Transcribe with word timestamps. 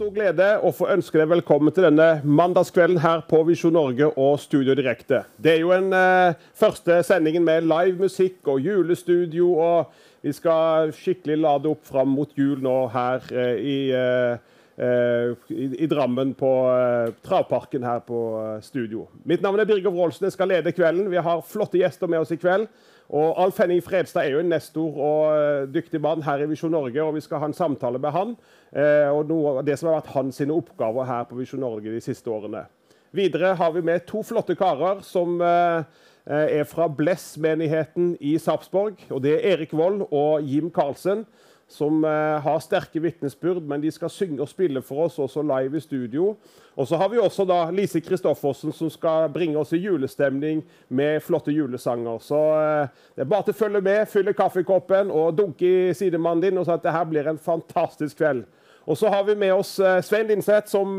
stor 0.00 0.14
glede 0.16 0.44
å 0.64 0.70
få 0.72 0.86
ønske 0.94 1.18
deg 1.20 1.28
velkommen 1.28 1.74
til 1.76 1.84
denne 1.84 2.22
mandagskvelden 2.24 3.02
her 3.02 3.20
på 3.28 3.42
Visjon 3.44 3.74
Norge 3.76 4.06
og 4.08 4.38
Studio 4.40 4.72
Direkte. 4.78 5.26
Det 5.36 5.50
er 5.52 5.58
jo 5.60 5.74
den 5.74 5.92
eh, 5.92 6.38
første 6.56 7.02
sendingen 7.04 7.44
med 7.44 7.66
live 7.68 8.06
musikk 8.06 8.48
og 8.48 8.62
julestudio. 8.64 9.50
og 9.60 10.24
Vi 10.24 10.32
skal 10.32 10.94
skikkelig 10.96 11.36
lade 11.42 11.68
opp 11.68 11.84
fram 11.84 12.14
mot 12.16 12.32
jul 12.32 12.62
nå 12.64 12.78
her 12.94 13.28
eh, 13.28 13.60
i, 13.60 13.76
eh, 13.92 14.56
eh, 14.80 15.34
i, 15.52 15.68
i 15.84 15.90
Drammen 15.92 16.32
på 16.38 16.54
eh, 16.72 17.12
Travparken 17.20 17.84
her 17.84 18.00
på 18.06 18.22
eh, 18.40 18.54
studio. 18.64 19.04
Mitt 19.28 19.44
navn 19.44 19.60
er 19.60 19.68
Birger 19.68 19.92
Wroldsen. 19.92 20.30
Jeg 20.30 20.38
skal 20.38 20.48
lede 20.54 20.72
kvelden. 20.72 21.12
Vi 21.12 21.20
har 21.28 21.44
flotte 21.44 21.82
gjester 21.82 22.08
med 22.08 22.24
oss 22.24 22.32
i 22.32 22.40
kveld. 22.40 22.70
Og 23.10 23.38
Alf 23.42 23.58
Henning 23.58 23.80
Fredstad 23.82 24.22
er 24.22 24.36
jo 24.36 24.42
en 24.42 24.52
nestor 24.52 24.98
og 25.02 25.22
eh, 25.34 25.64
dyktig 25.74 25.98
mann 26.02 26.22
her 26.22 26.44
i 26.44 26.46
Visjon 26.50 26.70
Norge, 26.70 27.02
og 27.02 27.16
vi 27.16 27.22
skal 27.24 27.42
ha 27.42 27.48
en 27.50 27.56
samtale 27.56 27.98
med 27.98 28.14
han. 28.14 28.36
eh, 28.70 29.08
og 29.10 29.26
noe 29.30 29.56
av 29.58 29.64
det 29.66 29.78
som 29.78 29.90
har 29.90 29.98
vært 29.98 30.12
hans 30.14 30.38
oppgaver 30.40 31.08
her 31.08 31.26
på 31.26 31.40
Visjon 31.40 31.64
Norge 31.64 31.90
de 31.90 32.02
siste 32.04 32.30
årene. 32.30 32.68
Videre 33.10 33.56
har 33.58 33.72
vi 33.74 33.82
med 33.82 34.06
to 34.06 34.22
flotte 34.22 34.54
karer 34.54 35.02
som 35.02 35.40
eh, 35.42 35.82
er 36.30 36.64
fra 36.70 36.86
Bless-menigheten 36.86 38.14
i 38.20 38.36
Sarpsborg. 38.38 39.02
og 39.10 39.22
Det 39.24 39.34
er 39.34 39.56
Erik 39.56 39.74
Vold 39.74 40.04
og 40.12 40.46
Jim 40.46 40.70
Karlsen, 40.70 41.24
som 41.70 42.04
eh, 42.04 42.40
har 42.42 42.58
sterke 42.64 43.00
vitnesbyrd, 43.02 43.62
men 43.62 43.82
de 43.82 43.90
skal 43.94 44.10
synge 44.10 44.42
og 44.42 44.50
spille 44.50 44.82
for 44.82 45.04
oss 45.06 45.18
også 45.22 45.42
live 45.46 45.78
i 45.78 45.82
studio. 45.84 46.32
Og 46.74 46.88
så 46.88 46.98
har 46.98 47.10
vi 47.12 47.20
også 47.22 47.44
da 47.46 47.60
Lise 47.70 48.00
Kristoffersen, 48.02 48.72
som 48.74 48.90
skal 48.90 49.30
bringe 49.30 49.58
oss 49.60 49.72
i 49.76 49.78
julestemning 49.78 50.64
med 50.88 51.22
flotte 51.22 51.54
julesanger. 51.54 52.18
Så 52.26 52.40
eh, 52.58 53.04
det 53.14 53.22
er 53.22 53.30
bare 53.30 53.46
til 53.46 53.54
å 53.54 53.60
følge 53.62 53.84
med, 53.86 54.02
fylle 54.10 54.34
kaffekoppen 54.34 55.14
og 55.14 55.38
dunke 55.38 55.70
i 55.70 55.94
sidemannen 55.94 56.48
din, 56.48 56.58
og 56.58 56.66
si 56.66 56.74
at 56.74 56.84
det 56.86 56.96
her 56.96 57.06
blir 57.06 57.30
en 57.30 57.38
fantastisk 57.38 58.18
kveld. 58.18 58.42
Og 58.90 58.98
så 58.98 59.12
har 59.12 59.22
vi 59.28 59.38
med 59.38 59.54
oss 59.54 59.76
eh, 59.78 60.00
Svein 60.02 60.26
Linseth, 60.30 60.72
som 60.72 60.98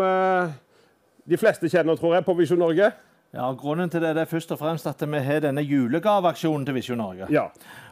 de 1.27 1.37
fleste 1.37 1.67
kjenner, 1.69 1.99
tror 1.99 2.15
jeg, 2.15 2.25
på 2.25 2.35
Visjon 2.39 2.63
Norge. 2.63 2.93
Ja, 3.31 3.51
Grunnen 3.55 3.91
til 3.91 4.03
det, 4.03 4.15
det 4.17 4.25
er 4.25 4.31
først 4.31 4.51
og 4.51 4.59
fremst 4.59 4.87
at 4.89 5.03
vi 5.07 5.19
har 5.23 5.43
denne 5.43 5.63
julegaveaksjonen 5.63 6.65
til 6.67 6.75
Visjon 6.75 6.99
Norge. 6.99 7.29
Ja. 7.31 7.45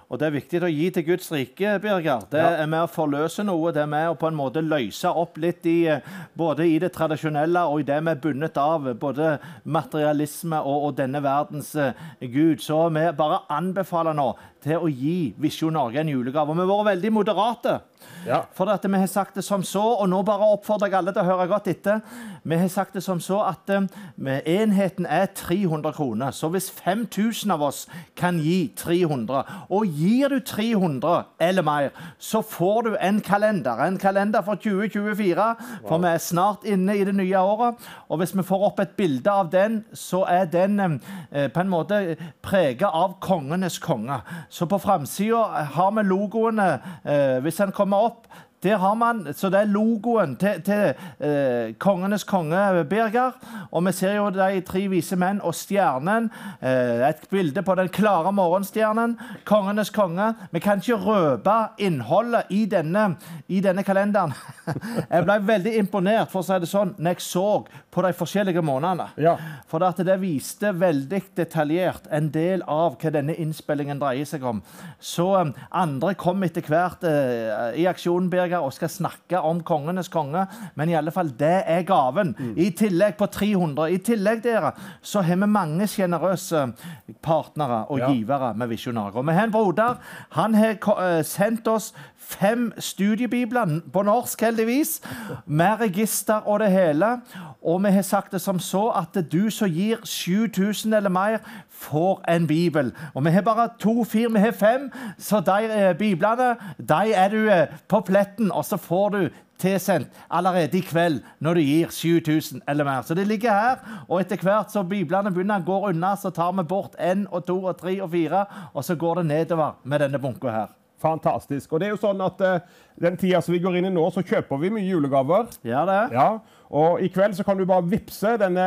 Og 0.09 0.17
Det 0.17 0.25
er 0.25 0.31
viktig 0.33 0.59
å 0.65 0.69
gi 0.73 0.87
til 0.89 1.03
Guds 1.05 1.27
rike, 1.31 1.75
Birger. 1.83 2.23
Det 2.31 2.39
Ja. 2.41 2.63
er 2.63 2.65
med 2.65 2.79
å 2.81 2.89
forløse 2.89 3.43
noe. 3.45 3.71
Det 3.71 3.83
er 3.83 3.85
med 3.85 4.07
å 4.09 4.17
på 4.17 4.25
en 4.27 4.33
måte 4.35 4.55
løse 4.65 5.05
opp 5.05 5.37
litt 5.37 5.63
i 5.69 5.85
eh, 5.85 5.99
både 6.35 6.65
i 6.65 6.79
det 6.79 6.91
tradisjonelle 6.93 7.61
og 7.69 7.81
i 7.81 7.83
det 7.83 7.99
vi 8.03 8.09
er 8.09 8.15
bundet 8.15 8.57
av, 8.57 8.87
både 8.97 9.37
materialisme 9.65 10.57
og, 10.65 10.87
og 10.87 10.95
denne 10.97 11.21
verdens 11.21 11.75
eh, 11.75 11.93
gud. 12.21 12.57
Så 12.59 12.89
vi 12.91 13.05
bare 13.15 13.43
anbefaler 13.53 14.17
nå 14.17 14.31
til 14.65 14.79
å 14.81 14.89
gi 14.89 15.33
Visjon 15.39 15.73
Norge 15.77 16.01
en 16.01 16.09
julegave. 16.09 16.49
Og 16.49 16.55
vi 16.57 16.65
har 16.65 16.71
vært 16.73 16.91
veldig 16.95 17.11
moderate. 17.13 17.79
Ja. 18.27 18.41
For 18.53 18.69
at 18.71 18.83
vi 18.83 18.97
har 18.97 19.07
sagt 19.07 19.35
det 19.35 19.43
som 19.43 19.63
så, 19.63 19.81
og 20.01 20.09
nå 20.09 20.21
bare 20.27 20.47
oppfordrer 20.53 20.91
jeg 20.91 20.99
alle 20.99 21.13
til 21.15 21.23
å 21.23 21.29
høre 21.29 21.47
godt 21.51 21.69
etter. 21.71 22.01
Vi 22.43 22.57
har 22.59 22.67
sagt 22.71 22.95
det 22.95 23.03
som 23.03 23.19
så 23.23 23.39
at 23.47 23.71
eh, 23.71 24.39
enheten 24.45 25.05
er 25.05 25.29
300 25.35 25.93
kroner. 25.95 26.31
Så 26.35 26.49
hvis 26.51 26.69
5000 26.71 27.51
av 27.55 27.63
oss 27.63 27.85
kan 28.19 28.39
gi 28.43 28.71
300, 28.77 29.43
og 29.69 29.85
gir 29.99 30.33
du 30.33 30.39
300 30.39 31.23
eller 31.49 31.65
mer, 31.65 31.89
så 32.19 32.41
får 32.41 32.81
du 32.87 32.91
en 32.99 33.21
kalender. 33.21 33.83
En 33.85 33.99
kalender 33.99 34.43
for 34.45 34.59
2024, 34.59 35.47
for 35.87 36.03
vi 36.03 36.11
er 36.11 36.23
snart 36.23 36.67
inne 36.67 36.97
i 36.97 37.05
det 37.07 37.15
nye 37.15 37.39
året. 37.39 37.79
Og 38.09 38.21
hvis 38.21 38.35
vi 38.35 38.45
får 38.45 38.67
opp 38.69 38.83
et 38.83 38.95
bilde 38.99 39.31
av 39.31 39.51
den, 39.51 39.81
så 39.93 40.25
er 40.29 40.45
den 40.51 40.79
eh, 40.79 41.47
på 41.51 41.63
en 41.63 41.71
måte 41.71 42.01
prega 42.45 42.91
av 42.93 43.17
kongenes 43.23 43.79
konge. 43.79 44.19
Så 44.49 44.67
på 44.69 44.79
framsida 44.81 45.65
har 45.75 45.91
vi 45.95 46.03
logoene, 46.07 46.69
eh, 47.03 47.39
hvis 47.43 47.59
han 47.63 47.71
kommer 47.75 47.88
opp. 47.93 48.27
Der 48.63 48.77
har 48.77 48.95
man, 48.95 49.33
så 49.33 49.49
Det 49.49 49.59
er 49.59 49.65
logoen 49.65 50.35
til, 50.35 50.61
til 50.61 50.93
eh, 51.19 51.75
kongenes 51.79 52.23
konge, 52.23 52.83
Birger. 52.89 53.31
Og 53.71 53.85
vi 53.85 53.91
ser 53.91 54.15
jo 54.17 54.29
de 54.29 54.61
tre 54.67 54.81
vise 54.91 55.15
menn 55.15 55.39
og 55.41 55.55
stjernen. 55.55 56.27
Eh, 56.61 57.07
et 57.07 57.23
bilde 57.31 57.63
på 57.63 57.75
den 57.79 57.89
klare 57.89 58.33
morgenstjernen. 58.35 59.17
Kongenes 59.45 59.89
konge. 59.89 60.33
Vi 60.51 60.59
kan 60.59 60.83
ikke 60.83 60.99
røpe 60.99 61.55
innholdet 61.77 62.49
i 62.49 62.65
denne, 62.65 63.15
i 63.47 63.61
denne 63.63 63.83
kalenderen. 63.83 64.33
jeg 65.13 65.23
ble 65.23 65.39
veldig 65.47 65.77
imponert 65.79 66.31
for 66.31 66.43
å 66.43 66.49
si 66.49 66.59
det 66.59 66.69
sånn, 66.69 66.93
når 66.97 67.15
jeg 67.15 67.25
så 67.29 67.47
på 67.91 68.03
de 68.03 68.11
forskjellige 68.13 68.61
månedene. 68.65 69.07
Ja. 69.17 69.37
For 69.71 69.83
at 69.87 70.03
det 70.03 70.19
viste 70.19 70.73
veldig 70.75 71.21
detaljert 71.37 72.11
en 72.11 72.27
del 72.33 72.65
av 72.67 72.99
hva 72.99 73.13
denne 73.13 73.37
innspillingen 73.39 74.01
dreier 74.03 74.27
seg 74.27 74.43
om. 74.43 74.59
Så 74.99 75.31
eh, 75.39 75.55
andre 75.71 76.13
kom 76.19 76.43
etter 76.43 76.65
hvert 76.67 77.07
eh, 77.07 77.79
i 77.79 77.87
aksjonen 77.87 78.27
Birger, 78.29 78.48
og 78.57 78.73
skal 78.73 78.89
snakke 78.89 79.39
om 79.39 79.61
kongenes 79.63 80.07
konge. 80.09 80.47
Men 80.75 80.89
i 80.89 80.93
alle 80.93 81.11
fall, 81.11 81.29
det 81.39 81.63
er 81.65 81.81
gaven. 81.87 82.35
I 82.57 82.69
tillegg 82.71 83.17
på 83.17 83.25
300. 83.25 83.91
I 83.93 83.97
tillegg 83.97 84.43
dere, 84.43 84.71
så 85.01 85.21
har 85.21 85.35
vi 85.35 85.45
mange 85.45 85.87
sjenerøse 85.87 86.73
partnere 87.21 87.85
og 87.89 87.99
Ja. 87.99 88.11
givere 88.11 88.53
med 88.53 88.67
Visjon 88.67 88.97
Og 88.97 89.25
vi 89.27 89.33
har 89.33 89.43
en 89.43 89.51
broder. 89.51 89.95
Han 90.31 90.53
har 90.53 90.75
eh, 90.99 91.23
sendt 91.23 91.67
oss 91.67 91.93
fem 92.17 92.71
studiebibler 92.77 93.79
på 93.93 94.01
norsk, 94.03 94.41
heldigvis, 94.41 95.01
med 95.45 95.79
register 95.81 96.41
og 96.47 96.59
det 96.59 96.71
hele. 96.71 97.21
Og 97.65 97.83
vi 97.83 97.91
har 97.91 98.01
sagt 98.01 98.31
det 98.31 98.41
som 98.41 98.59
så 98.59 98.89
at 98.95 99.31
du 99.31 99.49
som 99.49 99.69
gir 99.69 99.97
7000 100.05 100.93
eller 100.93 101.09
mer, 101.09 101.37
får 101.79 102.23
en 102.27 102.47
bibel. 102.47 102.91
Og 103.13 103.25
vi 103.25 103.33
har 103.35 103.45
bare 103.47 103.69
to, 103.79 104.03
fire, 104.03 104.31
vi 104.33 104.39
har 104.43 104.55
fem, 104.55 104.89
så 105.17 105.39
de 105.39 105.69
eh, 105.71 105.93
biblene 105.97 106.55
de 106.77 107.13
er 107.13 107.29
du 107.31 107.39
eh, 107.49 107.77
på 107.87 108.01
pletten, 108.07 108.51
og 108.51 108.65
så 108.65 108.77
får 108.77 109.09
du 109.15 109.21
tilsendt 109.59 110.07
allerede 110.31 110.77
i 110.77 110.83
kveld 110.87 111.19
når 111.43 111.59
du 111.59 111.61
gir 111.61 111.91
7000 111.91 112.61
eller 112.67 112.87
mer. 112.87 113.01
Så 113.01 113.15
det 113.15 113.27
ligger 113.27 113.51
her, 113.51 114.03
og 114.07 114.21
etter 114.21 114.39
hvert 114.43 114.71
så 114.71 114.83
biblene 114.87 115.31
begynner 115.35 115.63
å 115.63 115.67
gå 115.67 115.79
unna, 115.91 116.15
så 116.15 116.31
tar 116.35 116.53
vi 116.55 116.67
bort 116.67 116.99
én 116.99 117.27
og 117.31 117.45
to 117.47 117.59
og 117.63 117.79
tre 117.79 117.97
og 118.01 118.11
fire, 118.13 118.45
og 118.73 118.85
så 118.85 118.95
går 118.95 119.21
det 119.21 119.31
nedover 119.33 119.79
med 119.83 120.05
denne 120.05 120.21
bunka 120.21 120.53
her. 120.53 120.75
Fantastisk. 120.99 121.71
Og 121.71 121.79
det 121.79 121.87
er 121.87 121.93
jo 121.93 122.01
sånn 122.01 122.19
at 122.25 122.41
uh, 122.43 122.79
Den 122.99 123.15
tida 123.15 123.39
som 123.39 123.53
vi 123.55 123.61
går 123.63 123.77
inn 123.79 123.87
i 123.87 123.93
nå, 123.93 124.01
så 124.11 124.19
kjøper 124.19 124.59
vi 124.59 124.71
mye 124.75 124.83
julegaver. 124.83 125.47
Ja, 125.63 125.85
det? 125.87 126.01
Ja, 126.11 126.25
og 126.69 127.01
I 127.01 127.07
kveld 127.09 127.33
så 127.33 127.43
kan 127.43 127.57
du 127.57 127.65
bare 127.65 127.85
vippse 127.89 128.35
denne 128.37 128.65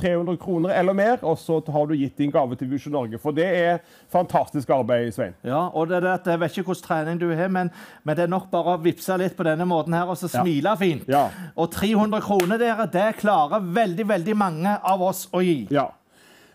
300 0.00 0.38
kroner 0.42 0.74
eller 0.74 0.96
mer, 0.96 1.20
og 1.22 1.38
så 1.38 1.60
har 1.70 1.86
du 1.86 1.94
gitt 1.94 2.18
din 2.18 2.32
gave 2.34 2.56
til 2.58 2.70
Visjon 2.70 2.92
Norge. 2.96 3.18
For 3.22 3.36
det 3.36 3.46
er 3.46 3.78
fantastisk 4.10 4.70
arbeid, 4.74 5.12
Svein. 5.14 5.36
Ja, 5.46 5.68
og 5.70 5.88
det 5.88 6.02
det 6.02 6.18
Jeg 6.26 6.40
vet 6.40 6.58
ikke 6.58 6.72
hvordan 6.72 6.86
trening 6.88 7.20
du 7.20 7.28
har, 7.30 7.48
men, 7.48 7.70
men 8.02 8.16
det 8.16 8.24
er 8.26 8.32
nok 8.32 8.50
bare 8.50 8.74
å 8.74 8.82
vippse 8.82 9.16
litt 9.20 9.36
på 9.36 9.46
denne 9.46 9.66
måten 9.70 9.94
her, 9.94 10.10
og 10.10 10.18
så 10.18 10.28
smile 10.28 10.74
fint. 10.80 11.06
Ja. 11.08 11.28
Og 11.54 11.70
300 11.70 12.20
kroner, 12.26 12.58
dere, 12.58 12.88
det 12.90 13.20
klarer 13.22 13.62
veldig, 13.62 14.08
veldig 14.08 14.36
mange 14.36 14.78
av 14.82 15.02
oss 15.02 15.28
å 15.32 15.42
gi. 15.44 15.68
Ja. 15.70 15.92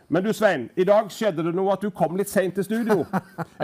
Men 0.09 0.23
du, 0.25 0.31
Svein, 0.33 0.63
i 0.73 0.83
dag 0.87 1.11
skjedde 1.13 1.43
det 1.45 1.51
noe 1.53 1.69
at 1.75 1.83
du 1.85 1.91
kom 1.93 2.15
litt 2.17 2.31
seint 2.31 2.55
til 2.57 2.65
studio. 2.65 3.03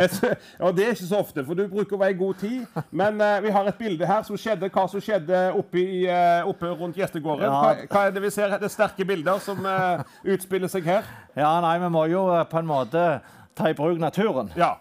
Og 0.65 0.75
det 0.77 0.83
er 0.85 0.91
ikke 0.93 1.07
så 1.07 1.21
ofte, 1.23 1.41
for 1.45 1.57
du 1.57 1.63
bruker 1.71 1.97
å 1.97 2.01
være 2.03 2.13
i 2.13 2.19
god 2.19 2.37
tid. 2.43 2.77
Men 2.93 3.17
uh, 3.17 3.39
vi 3.41 3.53
har 3.55 3.65
et 3.65 3.79
bilde 3.79 4.05
her 4.05 4.21
som 4.27 4.37
skjedde 4.37 4.69
hva 4.69 4.83
som 4.91 5.01
skjedde 5.01 5.39
oppe, 5.57 5.81
i, 5.81 6.03
uh, 6.05 6.45
oppe 6.45 6.69
rundt 6.69 7.01
gjestegården. 7.01 7.47
Ja. 7.49 7.63
Hva, 7.63 7.89
hva 7.89 8.05
er 8.05 8.13
det 8.13 8.21
vi 8.27 8.33
ser? 8.35 8.53
Det 8.61 8.69
er 8.69 8.75
sterke 8.75 9.07
bilder 9.09 9.41
som 9.41 9.65
uh, 9.65 10.05
utspiller 10.35 10.69
seg 10.69 10.85
her. 10.85 11.09
Ja, 11.33 11.55
nei, 11.65 11.79
vi 11.81 11.89
må 11.97 12.05
jo 12.13 12.27
på 12.51 12.61
en 12.61 12.69
måte 12.69 13.05
ta 13.57 13.71
i 13.71 13.77
bruk 13.77 13.97
naturen. 14.03 14.53
Ja. 14.59 14.75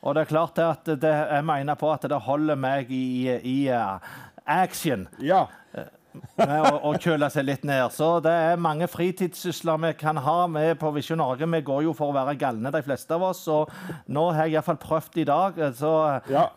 Og 0.00 0.16
det 0.16 0.24
er 0.24 0.32
klart 0.32 0.64
at 0.64 0.88
det, 0.88 1.12
jeg 1.12 1.44
mener 1.46 1.76
på 1.78 1.92
at 1.92 2.08
det 2.08 2.24
holder 2.24 2.56
meg 2.56 2.88
i, 2.88 3.36
i 3.36 3.58
action. 4.48 5.10
ja. 5.20 5.44
Å, 6.36 6.74
å 6.90 6.92
kjøle 7.00 7.28
seg 7.32 7.46
litt 7.48 7.66
ned. 7.68 7.84
Så 7.94 8.14
det 8.24 8.32
er 8.32 8.60
mange 8.60 8.88
fritidssysler 8.90 9.80
vi 9.86 9.92
kan 10.00 10.20
ha 10.22 10.38
med 10.50 10.78
på 10.80 10.92
Visjon 10.96 11.20
Norge. 11.22 11.48
Vi 11.56 11.62
går 11.66 11.84
jo 11.88 11.96
for 11.96 12.12
å 12.12 12.16
være 12.16 12.36
galne, 12.40 12.72
de 12.74 12.82
fleste 12.84 13.16
av 13.16 13.28
oss. 13.32 13.44
Og 13.52 13.72
nå 14.12 14.28
har 14.32 14.46
jeg 14.46 14.56
iallfall 14.58 14.80
prøvd 14.82 15.20
i 15.22 15.28
dag. 15.28 15.60
Så 15.78 15.92
Ja, 16.32 16.48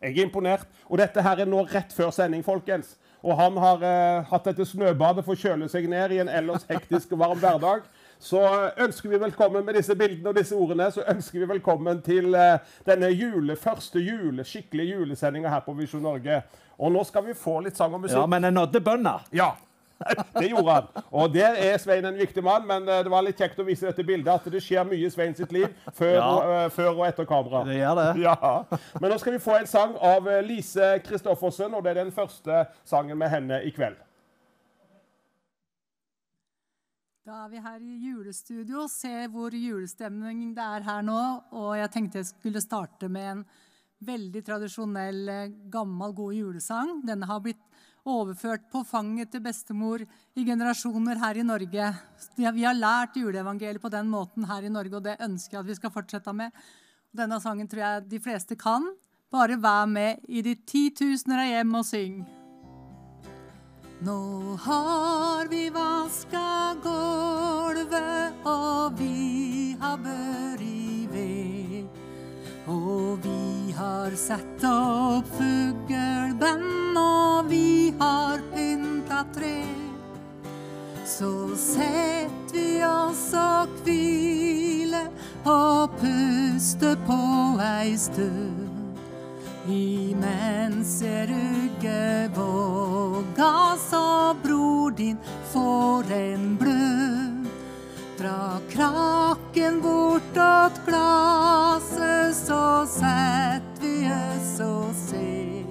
jeg 0.00 0.16
er 0.16 0.24
imponert. 0.24 0.66
Og 0.88 1.00
dette 1.00 1.22
her 1.24 1.42
er 1.42 1.48
nå 1.48 1.64
rett 1.68 1.92
før 1.96 2.12
sending, 2.14 2.44
folkens. 2.46 2.96
Og 3.20 3.36
han 3.36 3.56
har 3.60 3.82
eh, 3.84 4.28
hatt 4.30 4.46
dette 4.48 4.64
snøbadet 4.64 5.24
for 5.26 5.36
å 5.36 5.40
kjøle 5.40 5.68
seg 5.68 5.88
ned 5.92 6.14
i 6.16 6.22
en 6.22 6.30
ellers 6.32 6.64
hektisk 6.70 7.12
og 7.16 7.20
varm 7.20 7.42
hverdag. 7.42 7.84
Så 8.20 8.40
ønsker 8.84 9.08
vi 9.08 9.16
velkommen 9.22 9.64
med 9.64 9.78
disse 9.78 9.94
bildene 9.96 10.28
og 10.28 10.36
disse 10.36 10.52
ordene, 10.56 10.90
så 10.92 11.00
ønsker 11.08 11.40
vi 11.40 11.46
velkommen 11.54 12.02
til 12.04 12.34
eh, 12.36 12.58
denne 12.84 13.08
jule, 13.16 13.56
første 13.56 14.02
jule, 14.04 14.44
skikkelige 14.44 14.98
julesendinga 14.98 15.48
her 15.48 15.62
på 15.64 15.72
Visjon 15.78 16.02
Norge. 16.04 16.42
Og 16.76 16.92
nå 16.92 17.04
skal 17.08 17.24
vi 17.30 17.32
få 17.36 17.62
litt 17.64 17.80
sang 17.80 17.94
og 17.96 18.02
musikk. 18.04 18.18
ja, 18.20 18.26
men 18.28 18.44
jeg 18.44 18.52
nådde 18.58 18.82
bønna. 18.84 19.14
Ja, 19.32 19.50
det 20.40 20.50
gjorde 20.50 20.74
han. 20.74 20.90
Og 21.12 21.32
der 21.32 21.56
er 21.60 21.80
Svein 21.80 22.04
en 22.08 22.16
viktig 22.20 22.44
mann, 22.44 22.66
men 22.68 22.84
eh, 22.92 23.00
det 23.04 23.12
var 23.12 23.24
litt 23.24 23.40
kjekt 23.40 23.58
å 23.60 23.64
vise 23.64 23.88
dette 23.88 24.04
bildet, 24.04 24.30
at 24.36 24.52
det 24.52 24.60
skjer 24.64 24.84
mye 24.92 25.08
i 25.08 25.10
Svein 25.16 25.34
sitt 25.40 25.56
liv 25.56 25.66
før, 25.96 26.14
Ja. 26.18 26.28
og, 26.28 26.52
eh, 26.58 26.68
før 26.76 26.92
og 26.98 27.02
etter 27.08 27.24
kamera. 27.28 27.64
Det 27.68 27.80
gjør 27.80 28.02
det. 28.02 28.06
Ja. 28.28 28.36
Men 29.00 29.10
nå 29.14 29.18
skal 29.24 29.38
vi 29.38 29.42
få 29.48 29.56
en 29.62 29.66
sang 29.68 29.96
av 29.96 30.28
Lise 30.44 30.92
Kristoffersen, 31.08 31.72
og 31.72 31.84
det 31.88 31.96
er 31.96 32.02
den 32.04 32.12
første 32.12 32.66
sangen 32.84 33.16
med 33.20 33.32
henne 33.32 33.64
i 33.64 33.72
kveld. 33.72 33.96
Da 37.30 37.44
er 37.44 37.50
vi 37.52 37.60
her 37.62 37.82
i 37.86 37.96
julestudio. 38.08 38.88
Se 38.90 39.28
hvor 39.30 39.54
julestemning 39.54 40.48
det 40.56 40.64
er 40.64 40.82
her 40.82 41.04
nå. 41.06 41.18
Og 41.54 41.76
jeg 41.78 41.90
tenkte 41.94 42.18
jeg 42.18 42.26
skulle 42.26 42.62
starte 42.64 43.06
med 43.06 43.28
en 43.30 43.44
veldig 44.02 44.42
tradisjonell, 44.48 45.20
eh, 45.30 45.52
gammel, 45.70 46.10
god 46.16 46.34
julesang. 46.34 46.90
Denne 47.06 47.28
har 47.30 47.38
blitt 47.44 47.62
overført 48.02 48.66
på 48.72 48.82
fanget 48.82 49.30
til 49.30 49.44
bestemor 49.44 50.02
i 50.02 50.44
generasjoner 50.48 51.22
her 51.22 51.38
i 51.38 51.46
Norge. 51.46 51.92
Vi 52.34 52.66
har 52.66 52.74
lært 52.74 53.14
juleevangeliet 53.14 53.80
på 53.80 53.94
den 53.94 54.10
måten 54.10 54.48
her 54.50 54.66
i 54.66 54.74
Norge, 54.74 54.96
og 54.96 55.06
det 55.06 55.20
ønsker 55.20 55.60
jeg 55.60 55.60
at 55.60 55.70
vi 55.70 55.78
skal 55.78 55.94
fortsette 55.94 56.34
med. 56.34 56.50
Denne 57.14 57.38
sangen 57.38 57.70
tror 57.70 57.84
jeg 57.84 58.10
de 58.10 58.18
fleste 58.26 58.58
kan. 58.58 58.90
Bare 59.30 59.54
vær 59.54 59.86
med 59.86 60.26
i 60.26 60.42
de 60.42 60.58
titusener 60.66 61.44
av 61.46 61.50
hjem 61.54 61.78
og 61.78 61.86
syng. 61.86 62.20
Nå 64.02 64.56
har 64.56 65.48
vi 65.48 65.70
vaska 65.70 66.76
gulvet, 66.82 67.09
og 68.44 68.98
vi 68.98 69.76
har 69.80 69.96
børi 69.96 71.08
ved. 71.12 71.84
Og 72.66 73.18
vi 73.24 73.72
har 73.72 74.14
satt 74.16 74.64
opp 74.64 75.26
fugleband, 75.36 76.98
og 76.98 77.50
vi 77.50 77.92
har 78.00 78.40
pynta 78.54 79.24
tre. 79.34 79.64
Så 81.04 81.56
sett 81.58 82.54
vi 82.54 82.82
oss 82.86 83.32
og 83.34 83.68
hvile 83.84 85.02
og 85.44 85.96
puste 86.00 86.94
på 87.06 87.20
ei 87.64 87.96
stund. 87.98 88.70
Imens 89.70 91.02
jeg 91.04 91.28
rugger 91.30 92.30
våga 92.34 93.76
så 93.90 94.34
bror 94.42 94.90
din 94.96 95.18
får 95.52 96.12
en 96.12 96.56
blød. 96.58 97.09
Dra 98.20 98.60
kraken 98.70 99.80
bortåt 99.80 100.80
glaset, 100.86 102.36
så 102.36 102.86
sett 102.86 103.80
vi 103.80 104.10
oss 104.12 104.60
og 104.60 104.90
ser. 104.94 105.70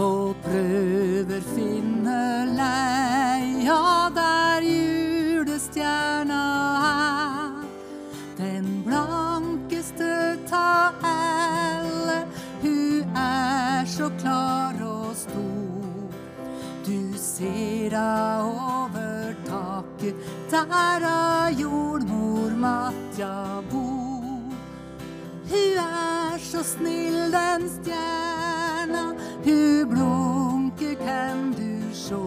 Og 0.00 0.32
prøver 0.46 1.44
finne 1.52 2.22
leia 2.56 4.08
der 4.16 4.64
julestjerna 4.64 6.40
er. 6.88 7.68
Den 8.40 8.80
blankeste 8.86 10.38
ta 10.48 10.94
elle, 11.04 12.22
hun 12.64 13.20
er 13.26 13.84
så 13.84 14.08
klar 14.24 14.80
og 14.80 15.12
stor. 15.26 15.71
Ser 17.32 17.94
henne 17.96 18.44
over 18.44 19.34
taket 19.46 20.14
der 20.50 21.04
a 21.08 21.48
jordmor 21.48 22.50
Matja 22.50 23.62
bor. 23.70 24.52
Hun 25.48 25.78
er 25.80 26.36
så 26.38 26.62
snill, 26.62 27.32
den 27.32 27.64
stjerna, 27.72 29.14
hun 29.46 29.88
blunker, 29.88 30.94
kan 31.00 31.54
du 31.56 31.94
sjå. 31.96 32.20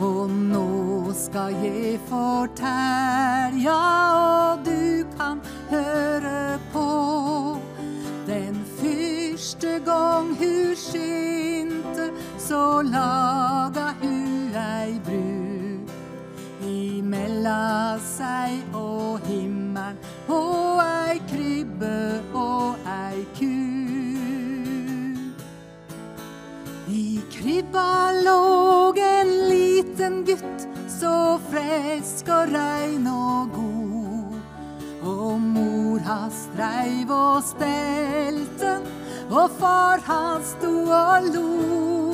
Og 0.00 0.28
nå 0.28 1.14
skal 1.16 1.56
jeg 1.64 1.96
fortelle, 2.12 3.72
og 3.72 4.68
du 4.68 5.08
kan 5.16 5.40
høre 5.70 6.60
på. 6.76 6.88
Den 8.28 8.60
første 8.76 9.78
gang 9.88 10.36
hun 10.36 10.76
skinte, 10.76 11.61
så 12.52 12.82
laga 12.84 13.84
hu 14.00 14.16
ei 14.62 14.98
bru 15.04 15.20
imella 16.70 17.96
seg 18.04 18.74
og 18.76 19.24
himmelen 19.28 19.96
og 20.38 20.82
ei 20.84 21.22
krybbe 21.30 21.94
og 22.42 22.90
ei 22.96 23.22
ku. 23.38 23.54
I 26.92 27.06
krybba 27.32 27.88
låg 28.28 29.00
en 29.06 29.32
liten 29.54 30.20
gutt, 30.28 30.68
så 31.00 31.16
frisk 31.48 32.28
og 32.36 32.52
rein 32.52 33.08
og 33.14 33.56
god. 33.56 34.38
Og 35.14 35.40
mor 35.40 36.04
hans 36.04 36.46
dreiv 36.52 37.16
og 37.16 37.40
stelte, 37.54 38.78
og 39.30 39.60
far 39.60 40.04
hans 40.12 40.52
sto 40.58 40.76
og 41.00 41.32
lo. 41.32 42.11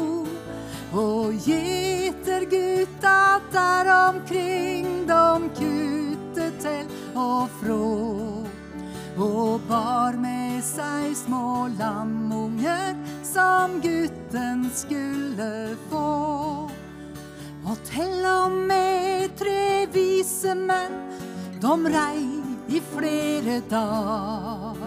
Og 0.93 1.35
gjetergutta 1.45 3.41
der 3.53 3.91
omkring, 4.09 4.87
de 5.07 6.51
til 6.61 6.87
og 7.15 7.49
frå. 7.61 8.45
Og 9.19 9.61
bar 9.69 10.17
med 10.17 10.63
seg 10.65 11.13
små 11.19 11.69
lamunger 11.79 12.95
som 13.27 13.81
gutten 13.83 14.71
skulle 14.73 15.77
få. 15.91 16.09
Og 17.69 17.77
til 17.91 18.25
og 18.25 18.57
med 18.71 19.35
tre 19.37 19.85
vise 19.93 20.55
menn, 20.57 20.97
de 21.61 21.75
rei 21.93 22.25
i 22.73 22.81
flere 22.95 23.61
dager. 23.69 24.78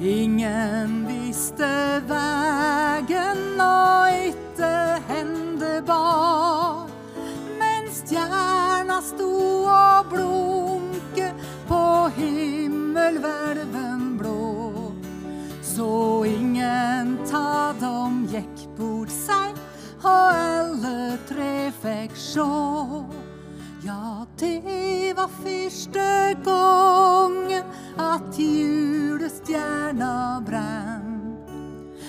Ingen 0.00 1.08
visste 1.08 1.66
vegen 2.06 3.58
og 3.58 4.12
etter 4.14 5.00
hende 5.08 5.82
bar. 5.82 6.86
Men 7.58 7.88
stjerna 7.90 9.00
sto 9.02 9.26
og 9.66 10.06
blunke 10.12 11.32
på 11.66 11.82
himmelhvelven 12.14 14.14
blå. 14.20 14.92
Så 15.66 15.90
ingen 16.30 17.18
ta 17.26 17.74
dem 17.82 18.22
gikk 18.30 18.68
bort 18.78 19.10
seg, 19.10 19.58
og 20.06 20.30
alle 20.30 21.18
tre 21.26 21.72
fikk 21.82 22.14
sjå. 22.14 22.46
Ja, 23.82 24.26
det 24.38 25.14
var 25.16 25.28
første 25.42 26.34
gangen 26.42 27.62
at 27.98 28.38
julestjerna 28.38 30.42
brenn. 30.46 31.08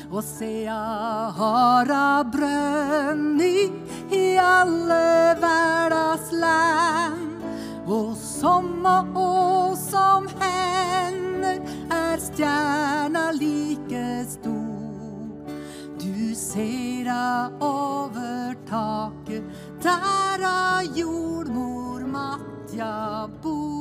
Og 0.10 0.24
sea 0.26 1.30
har 1.38 1.92
brønni 2.34 3.70
i 4.10 4.40
alle 4.42 5.38
verdas 5.38 6.32
land. 6.34 7.44
Og 7.86 8.18
som 8.18 8.82
og 9.14 9.78
som 9.78 10.26
hender 10.42 11.62
er 11.94 12.18
stjerna 12.18 13.30
like 13.38 14.26
stor. 14.26 15.54
Du 16.02 16.34
ser 16.34 17.14
a 17.14 17.54
over 17.62 18.58
taket, 18.66 19.46
der 19.84 20.44
a 20.44 20.82
jordmor 20.96 22.04
Matja 22.08 23.28
bor. 23.42 23.80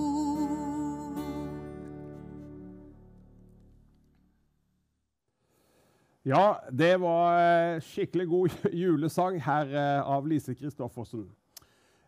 Ja, 6.22 6.58
det 6.70 6.98
var 7.00 7.38
eh, 7.40 7.80
skikkelig 7.80 8.26
god 8.28 8.56
julesang 8.82 9.40
her 9.42 9.70
eh, 9.72 10.00
av 10.04 10.26
Lise 10.28 10.54
Christoffersen. 10.54 11.24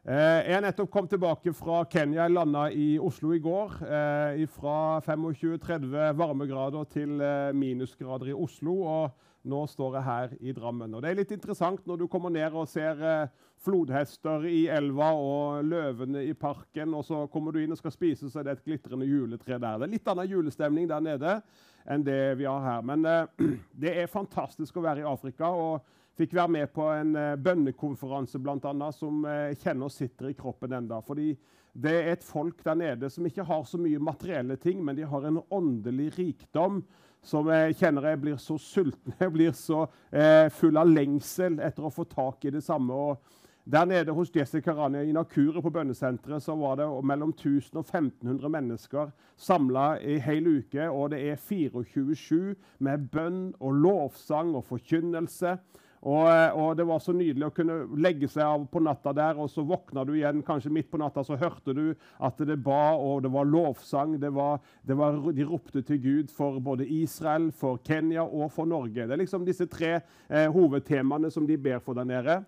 Eh, 0.05 0.41
jeg 0.45 0.55
har 0.55 0.63
nettopp 0.67 0.91
kommet 0.93 1.15
tilbake 1.15 1.55
fra 1.57 1.83
Kenya. 1.91 2.27
Jeg 2.27 2.37
landa 2.37 2.67
i 2.71 2.93
Oslo 3.01 3.33
i 3.35 3.41
går. 3.43 3.79
Fra 4.55 4.77
25-30 5.09 6.15
varmegrader 6.21 6.87
til 6.93 7.17
minusgrader 7.57 8.31
i 8.31 8.37
Oslo. 8.37 8.77
Og 8.85 9.49
nå 9.51 9.65
står 9.73 9.97
jeg 9.99 10.09
her 10.11 10.35
i 10.41 10.53
Drammen. 10.53 10.95
Og 10.95 11.03
det 11.03 11.11
er 11.11 11.23
litt 11.23 11.33
interessant 11.33 11.87
når 11.89 12.03
du 12.03 12.11
kommer 12.13 12.33
ned 12.35 12.53
og 12.53 12.69
ser 12.69 13.01
flodhester 13.61 14.47
i 14.49 14.63
elva 14.73 15.11
og 15.17 15.67
løvene 15.69 16.23
i 16.25 16.35
parken, 16.39 16.95
og 16.97 17.05
så 17.05 17.27
kommer 17.33 17.53
du 17.53 17.61
inn 17.63 17.75
og 17.75 17.81
skal 17.81 17.95
spise, 17.95 18.31
så 18.31 18.41
er 18.41 18.49
det 18.49 18.57
et 18.57 18.67
glitrende 18.71 19.09
juletre 19.09 19.59
der. 19.59 19.79
Det 19.81 19.89
er 19.89 19.95
litt 19.95 20.11
annen 20.11 20.31
julestemning 20.31 20.89
der 20.91 21.05
nede 21.05 21.37
enn 21.91 22.05
det 22.05 22.21
vi 22.41 22.49
har 22.49 22.65
her. 22.65 22.85
Men 22.87 23.07
eh, 23.09 23.49
det 23.85 23.95
er 24.03 24.13
fantastisk 24.13 24.79
å 24.79 24.85
være 24.85 25.05
i 25.05 25.09
Afrika. 25.09 25.53
og 25.53 25.97
Fikk 26.21 26.35
være 26.37 26.53
med 26.57 26.73
på 26.75 26.89
en 26.93 27.15
eh, 27.17 27.37
bønnekonferanse 27.41 28.41
blant 28.43 28.65
annet, 28.69 28.97
som 28.97 29.23
kjenner 29.25 29.61
kjenner 29.63 29.93
sitter 29.93 30.33
i 30.33 30.37
kroppen 30.37 30.77
enda. 30.77 31.01
Fordi 31.05 31.35
det 31.73 31.93
er 31.95 32.11
et 32.15 32.25
folk 32.27 32.65
der 32.67 32.79
nede 32.79 33.11
som 33.13 33.27
ikke 33.27 33.47
har 33.47 33.63
så 33.69 33.79
mye 33.79 34.01
materielle 34.03 34.57
ting, 34.61 34.83
men 34.85 34.97
de 34.99 35.07
har 35.07 35.27
en 35.27 35.43
åndelig 35.51 36.11
rikdom 36.19 36.83
som 37.23 37.49
jeg 37.53 37.77
kjenner 37.77 38.09
jeg 38.11 38.21
blir 38.23 38.39
så 38.41 38.57
sulten. 38.59 39.15
Jeg 39.21 39.33
blir 39.35 39.53
så 39.57 39.85
eh, 40.09 40.49
full 40.57 40.79
av 40.81 40.89
lengsel 40.89 41.59
etter 41.61 41.85
å 41.85 41.93
få 41.93 42.07
tak 42.09 42.47
i 42.49 42.55
det 42.55 42.63
samme. 42.65 42.97
og 42.97 43.40
der 43.71 43.85
nede 43.85 44.13
hos 44.13 44.31
Jessica 44.37 44.73
Rania 44.73 45.03
i 45.03 45.13
Nakure 45.13 45.63
på 45.63 45.71
bønnesenteret 45.71 46.43
så 46.43 46.57
var 46.59 46.81
det 46.81 46.89
mellom 47.07 47.31
1000 47.31 47.79
og 47.79 47.85
1500 47.85 48.51
mennesker 48.51 49.13
samla 49.37 50.01
i 50.01 50.19
hel 50.19 50.49
uke. 50.59 50.89
Og 50.91 51.11
det 51.13 51.21
er 51.31 51.37
24-7 51.37 52.57
med 52.79 53.07
bønn 53.13 53.53
og 53.61 53.79
lovsang 53.79 54.57
og 54.59 54.65
forkynnelse. 54.65 55.59
Og, 56.01 56.29
eh, 56.33 56.57
og, 56.57 56.77
Det 56.77 56.87
var 56.87 56.99
så 56.99 57.13
nydelig 57.13 57.47
å 57.47 57.55
kunne 57.55 57.75
legge 58.01 58.29
seg 58.29 58.43
av 58.43 58.65
på 58.73 58.81
natta 58.81 59.13
der, 59.13 59.37
og 59.37 59.51
så 59.53 59.63
våkna 59.63 60.07
du 60.09 60.15
igjen 60.15 60.43
kanskje 60.43 60.73
midt 60.73 60.91
på 60.91 60.99
natta, 60.99 61.23
så 61.25 61.37
hørte 61.37 61.75
du 61.77 61.95
at 62.19 62.39
det 62.39 62.57
ba, 62.65 62.97
og 62.97 63.23
det 63.23 63.31
var 63.31 63.45
lovsang. 63.45 64.19
Det 64.21 64.33
var, 64.33 64.61
det 64.83 64.97
var, 64.97 65.21
de 65.33 65.45
ropte 65.45 65.83
til 65.83 66.01
Gud 66.01 66.33
for 66.33 66.59
både 66.61 66.89
Israel, 66.89 67.51
for 67.53 67.79
Kenya 67.85 68.25
og 68.25 68.51
for 68.53 68.65
Norge. 68.65 69.05
Det 69.05 69.13
er 69.13 69.21
liksom 69.21 69.45
disse 69.45 69.69
tre 69.69 70.01
eh, 70.29 70.49
hovedtemaene 70.49 71.31
som 71.31 71.47
de 71.47 71.59
ber 71.61 71.85
for 71.85 71.95
der 71.95 72.09
nede. 72.09 72.41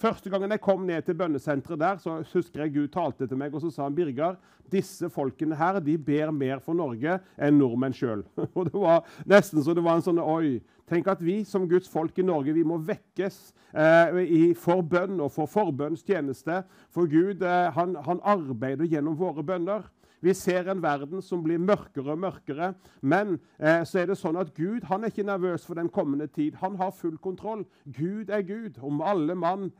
Første 0.00 0.30
gangen 0.32 0.52
jeg 0.54 0.62
kom 0.64 0.86
ned 0.88 1.02
til 1.04 1.16
bønnesenteret 1.18 1.80
der, 1.80 1.98
så 2.00 2.20
husker 2.32 2.62
jeg 2.62 2.74
Gud 2.74 2.88
talte 2.94 3.26
til 3.28 3.36
meg, 3.36 3.54
og 3.54 3.60
så 3.64 3.72
sa 3.74 3.84
han 3.84 3.96
Birgar, 3.96 4.38
disse 4.70 5.10
folkene 5.10 5.58
her 5.58 5.80
de 5.82 5.96
ber 5.98 6.30
mer 6.32 6.60
for 6.62 6.78
Norge 6.78 7.18
enn 7.36 7.58
nordmenn 7.58 7.96
sjøl. 7.96 8.22
det 8.70 8.74
var 8.74 9.02
nesten 9.28 9.64
så 9.64 9.74
det 9.74 9.84
var 9.84 9.98
en 9.98 10.06
sånn 10.06 10.22
Oi. 10.22 10.60
Tenk 10.90 11.06
at 11.10 11.20
vi 11.22 11.40
som 11.46 11.68
Guds 11.70 11.90
folk 11.90 12.16
i 12.18 12.26
Norge 12.26 12.54
vi 12.54 12.64
må 12.66 12.80
vekkes 12.82 13.36
eh, 13.78 14.16
i, 14.24 14.40
for 14.58 14.82
bønn 14.82 15.20
og 15.22 15.30
for 15.34 15.50
forbønnstjeneste. 15.50 16.62
For 16.90 17.10
Gud 17.10 17.44
eh, 17.46 17.68
han, 17.76 17.94
han 18.06 18.22
arbeider 18.26 18.88
gjennom 18.90 19.18
våre 19.18 19.44
bønner. 19.46 19.86
Vi 20.20 20.34
ser 20.36 20.68
en 20.68 20.82
verden 20.82 21.22
som 21.24 21.40
blir 21.44 21.60
mørkere 21.60 22.12
og 22.12 22.20
mørkere. 22.20 22.74
Men 23.00 23.38
eh, 23.58 23.80
så 23.88 24.02
er 24.02 24.10
det 24.10 24.18
sånn 24.20 24.38
at 24.40 24.52
Gud 24.56 24.84
han 24.90 25.04
er 25.04 25.12
ikke 25.12 25.24
nervøs 25.24 25.64
for 25.64 25.80
den 25.80 25.88
kommende 25.92 26.28
tid. 26.28 26.58
Han 26.60 26.76
har 26.80 26.92
full 26.96 27.16
kontroll. 27.22 27.64
Gud 27.86 28.28
er 28.28 28.44
Gud 28.44 28.76
om 28.84 29.00
alle 29.00 29.34
mann, 29.34 29.70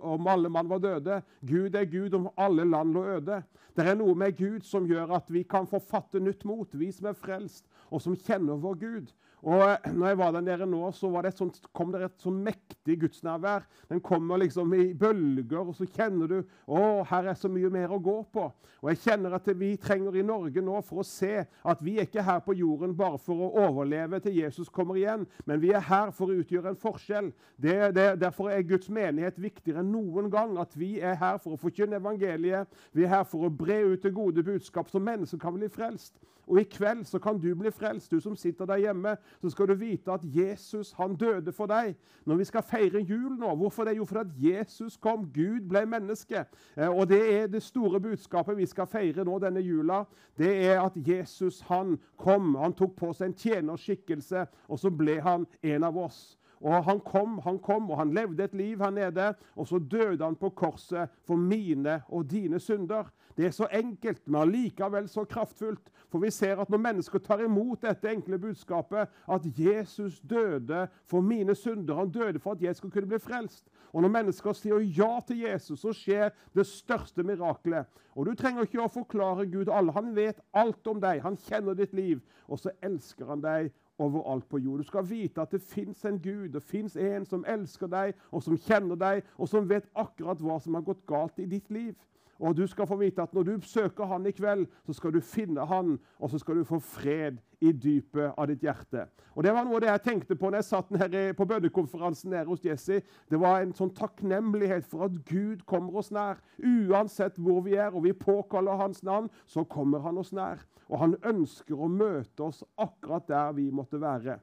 om 0.00 0.28
alle 0.28 0.48
mann 0.48 0.72
var 0.72 0.80
døde. 0.84 1.20
Gud 1.44 1.76
er 1.76 1.88
Gud 1.90 2.16
om 2.16 2.30
alle 2.36 2.64
land 2.64 2.96
lå 2.96 3.04
øde. 3.18 3.42
Det 3.76 3.86
er 3.86 3.94
noe 3.94 4.16
med 4.18 4.34
Gud 4.34 4.64
som 4.66 4.88
gjør 4.88 5.12
at 5.20 5.28
vi 5.30 5.44
kan 5.46 5.68
få 5.68 5.78
fatte 5.78 6.18
nytt 6.18 6.42
mot, 6.48 6.72
vi 6.74 6.88
som 6.90 7.12
er 7.12 7.18
frelst, 7.18 7.68
og 7.92 8.02
som 8.02 8.16
kjenner 8.16 8.58
vår 8.58 8.80
Gud. 8.80 9.12
Og 9.46 9.62
eh, 9.62 9.90
når 9.94 10.10
jeg 10.10 10.18
var 10.18 10.32
der 10.34 10.44
nede 10.46 10.66
nå, 10.66 10.80
så 10.96 11.10
det 11.22 11.34
sånt, 11.36 11.60
kom 11.76 11.92
det 11.94 12.02
et 12.06 12.22
sånn 12.22 12.40
mektig 12.42 12.98
gudsnærvær. 13.04 13.66
Den 13.90 14.00
kommer 14.04 14.40
liksom 14.42 14.72
i 14.74 14.90
bølger, 14.98 15.60
og 15.62 15.76
så 15.78 15.86
kjenner 15.86 16.30
du 16.30 16.38
å, 16.66 17.04
her 17.06 17.30
er 17.30 17.38
så 17.38 17.50
mye 17.52 17.70
mer 17.70 17.94
å 17.94 18.00
gå 18.02 18.16
på. 18.34 18.48
Og 18.78 18.90
jeg 18.92 19.02
kjenner 19.04 19.34
at 19.34 19.48
vi 19.58 19.72
trenger 19.80 20.16
i 20.18 20.24
Norge 20.26 20.62
nå 20.62 20.78
for 20.86 21.02
å 21.02 21.06
se 21.06 21.44
at 21.44 21.80
vi 21.84 21.96
er 21.98 22.06
ikke 22.06 22.22
her 22.26 22.40
på 22.44 22.54
jorden 22.58 22.94
bare 22.98 23.18
for 23.22 23.46
å 23.46 23.66
overleve 23.66 24.20
til 24.22 24.38
Jesus 24.38 24.70
kommer 24.70 24.98
igjen, 24.98 25.26
men 25.46 25.62
vi 25.62 25.72
er 25.74 25.86
her 25.86 26.12
for 26.14 26.30
å 26.30 26.38
utgjøre 26.42 26.72
en 26.72 26.78
forskjell. 26.78 27.32
Det, 27.58 27.76
det, 27.96 28.08
derfor 28.22 28.52
er 28.54 28.66
Guds 28.66 28.90
menighet 28.90 29.38
viktigere 29.42 29.82
enn 29.82 29.92
noen 29.92 30.30
gang. 30.30 30.56
At 30.58 30.74
vi 30.78 30.96
er 31.02 31.18
her 31.18 31.38
for 31.42 31.54
å 31.54 31.60
forkynne 31.60 31.98
evangeliet. 31.98 32.70
Vi 32.94 33.06
er 33.06 33.12
her 33.18 33.26
for 33.28 33.46
å 33.46 33.52
bre 33.52 33.80
ut 33.92 34.02
det 34.02 34.14
gode 34.14 34.44
budskap, 34.46 34.90
så 34.90 35.02
mennesker 35.02 35.42
kan 35.42 35.54
bli 35.58 35.70
frelst. 35.72 36.14
Og 36.48 36.60
i 36.60 36.64
kveld 36.64 37.04
så 37.04 37.18
kan 37.18 37.38
du 37.38 37.54
bli 37.54 37.70
frelst, 37.70 38.10
du 38.10 38.20
som 38.20 38.36
sitter 38.36 38.66
der 38.66 38.76
hjemme. 38.76 39.16
Så 39.40 39.50
skal 39.50 39.68
du 39.68 39.74
vite 39.74 40.12
at 40.12 40.24
Jesus 40.24 40.92
han 40.96 41.16
døde 41.16 41.52
for 41.52 41.66
deg. 41.68 41.94
Når 42.24 42.36
vi 42.36 42.44
skal 42.44 42.62
feire 42.62 43.00
jul 43.00 43.36
nå 43.38 43.54
Hvorfor 43.56 43.84
det? 43.84 43.96
Jo, 43.96 44.04
fordi 44.04 44.50
Jesus 44.50 44.96
kom. 44.96 45.28
Gud 45.34 45.68
ble 45.68 45.84
menneske. 45.86 46.44
Eh, 46.76 46.88
og 46.88 47.08
det 47.08 47.20
er 47.34 47.46
det 47.46 47.62
store 47.62 48.00
budskapet 48.00 48.56
vi 48.56 48.66
skal 48.66 48.86
feire 48.86 49.24
nå 49.24 49.38
denne 49.38 49.60
jula. 49.60 50.04
Det 50.38 50.50
er 50.66 50.80
at 50.80 50.96
Jesus 50.96 51.60
han 51.68 51.98
kom. 52.16 52.54
Han 52.54 52.72
tok 52.72 52.96
på 52.96 53.12
seg 53.12 53.28
en 53.28 53.38
tjenerskikkelse, 53.38 54.46
og 54.68 54.78
så 54.78 54.90
ble 54.90 55.20
han 55.20 55.46
en 55.62 55.84
av 55.84 55.96
oss. 55.96 56.38
Og 56.60 56.84
Han 56.84 57.00
kom, 57.00 57.38
han 57.38 57.58
kom, 57.58 57.90
og 57.90 57.98
han 57.98 58.14
levde 58.14 58.44
et 58.44 58.54
liv 58.54 58.78
her 58.82 58.90
nede. 58.90 59.34
Og 59.56 59.68
så 59.68 59.78
døde 59.78 60.24
han 60.24 60.36
på 60.36 60.48
korset 60.48 61.08
for 61.26 61.36
mine 61.36 62.02
og 62.08 62.30
dine 62.30 62.58
synder. 62.60 63.12
Det 63.38 63.46
er 63.46 63.52
så 63.54 63.68
enkelt, 63.70 64.24
men 64.26 64.40
allikevel 64.40 65.08
så 65.08 65.22
kraftfullt. 65.24 65.92
For 66.10 66.18
vi 66.18 66.30
ser 66.34 66.58
at 66.58 66.70
når 66.70 66.80
mennesker 66.82 67.22
tar 67.22 67.44
imot 67.44 67.84
dette 67.86 68.10
enkle 68.10 68.38
budskapet, 68.42 69.06
at 69.30 69.46
Jesus 69.58 70.18
døde 70.20 70.88
for 71.06 71.20
mine 71.20 71.54
synder, 71.54 71.94
han 71.94 72.10
døde 72.10 72.42
for 72.42 72.56
at 72.56 72.62
jeg 72.62 72.76
skulle 72.76 72.92
kunne 72.92 73.06
bli 73.06 73.18
frelst. 73.22 73.68
Og 73.92 74.02
når 74.02 74.10
mennesker 74.16 74.52
sier 74.58 74.82
ja 74.82 75.20
til 75.26 75.44
Jesus, 75.44 75.80
så 75.80 75.94
skjer 75.94 76.34
det 76.54 76.66
største 76.66 77.22
miraklet. 77.22 77.86
Og 78.18 78.26
du 78.26 78.34
trenger 78.34 78.66
ikke 78.66 78.82
å 78.82 78.90
forklare 78.90 79.46
Gud 79.46 79.70
alle. 79.70 79.94
Han 79.94 80.10
vet 80.16 80.42
alt 80.50 80.90
om 80.90 80.98
deg. 81.00 81.22
Han 81.22 81.38
kjenner 81.46 81.78
ditt 81.78 81.94
liv. 81.94 82.18
Og 82.48 82.58
så 82.58 82.74
elsker 82.82 83.30
han 83.30 83.44
deg 83.44 83.70
overalt 84.02 84.48
på 84.50 84.58
jord. 84.58 84.82
Du 84.82 84.90
skal 84.90 85.06
vite 85.06 85.42
at 85.42 85.54
det 85.54 85.62
fins 85.62 86.02
en 86.04 86.18
Gud, 86.18 86.50
det 86.58 86.62
fins 86.66 86.96
en 86.98 87.26
som 87.26 87.46
elsker 87.46 87.86
deg, 87.90 88.18
og 88.34 88.42
som 88.42 88.58
kjenner 88.58 88.98
deg, 88.98 89.22
og 89.38 89.50
som 89.50 89.70
vet 89.70 89.86
akkurat 89.94 90.42
hva 90.42 90.58
som 90.62 90.74
har 90.74 90.86
gått 90.86 91.06
galt 91.06 91.38
i 91.38 91.46
ditt 91.46 91.70
liv. 91.70 91.94
Og 92.38 92.56
du 92.56 92.66
skal 92.66 92.86
få 92.86 92.96
vite 92.96 93.22
at 93.22 93.34
når 93.34 93.42
du 93.42 93.60
søker 93.66 94.06
Han 94.06 94.26
i 94.26 94.30
kveld, 94.30 94.66
så 94.86 94.92
skal 94.92 95.12
du 95.12 95.20
finne 95.20 95.66
Han, 95.66 95.98
og 96.18 96.30
så 96.30 96.38
skal 96.38 96.56
du 96.56 96.64
få 96.64 96.78
fred 96.78 97.38
i 97.60 97.72
dypet 97.72 98.34
av 98.38 98.46
ditt 98.46 98.62
hjerte. 98.62 99.08
Og 99.34 99.44
Det 99.44 99.52
var 99.54 99.66
noe 99.66 99.80
det 99.82 99.90
jeg 99.90 100.02
tenkte 100.04 100.36
på 100.38 100.50
når 100.50 100.60
jeg 100.60 100.68
satt 100.68 100.92
her 101.00 101.32
på 101.34 101.46
bønnekonferansen 101.50 102.30
nede 102.30 102.46
hos 102.46 102.64
Jesse. 102.64 103.00
Det 103.30 103.40
var 103.40 103.60
en 103.60 103.74
sånn 103.74 103.94
takknemlighet 103.94 104.86
for 104.86 105.08
at 105.08 105.18
Gud 105.26 105.64
kommer 105.66 105.98
oss 105.98 106.12
nær. 106.14 106.38
Uansett 106.62 107.38
hvor 107.38 107.64
vi 107.66 107.74
er 107.74 107.90
og 107.94 108.04
vi 108.06 108.12
påkaller 108.12 108.78
Hans 108.78 109.02
navn, 109.02 109.30
så 109.46 109.64
kommer 109.64 110.04
Han 110.06 110.18
oss 110.18 110.32
nær. 110.32 110.62
Og 110.88 110.98
Han 110.98 111.16
ønsker 111.26 111.74
å 111.74 111.90
møte 111.90 112.46
oss 112.46 112.62
akkurat 112.78 113.26
der 113.28 113.52
vi 113.58 113.70
måtte 113.74 114.00
være. 114.00 114.38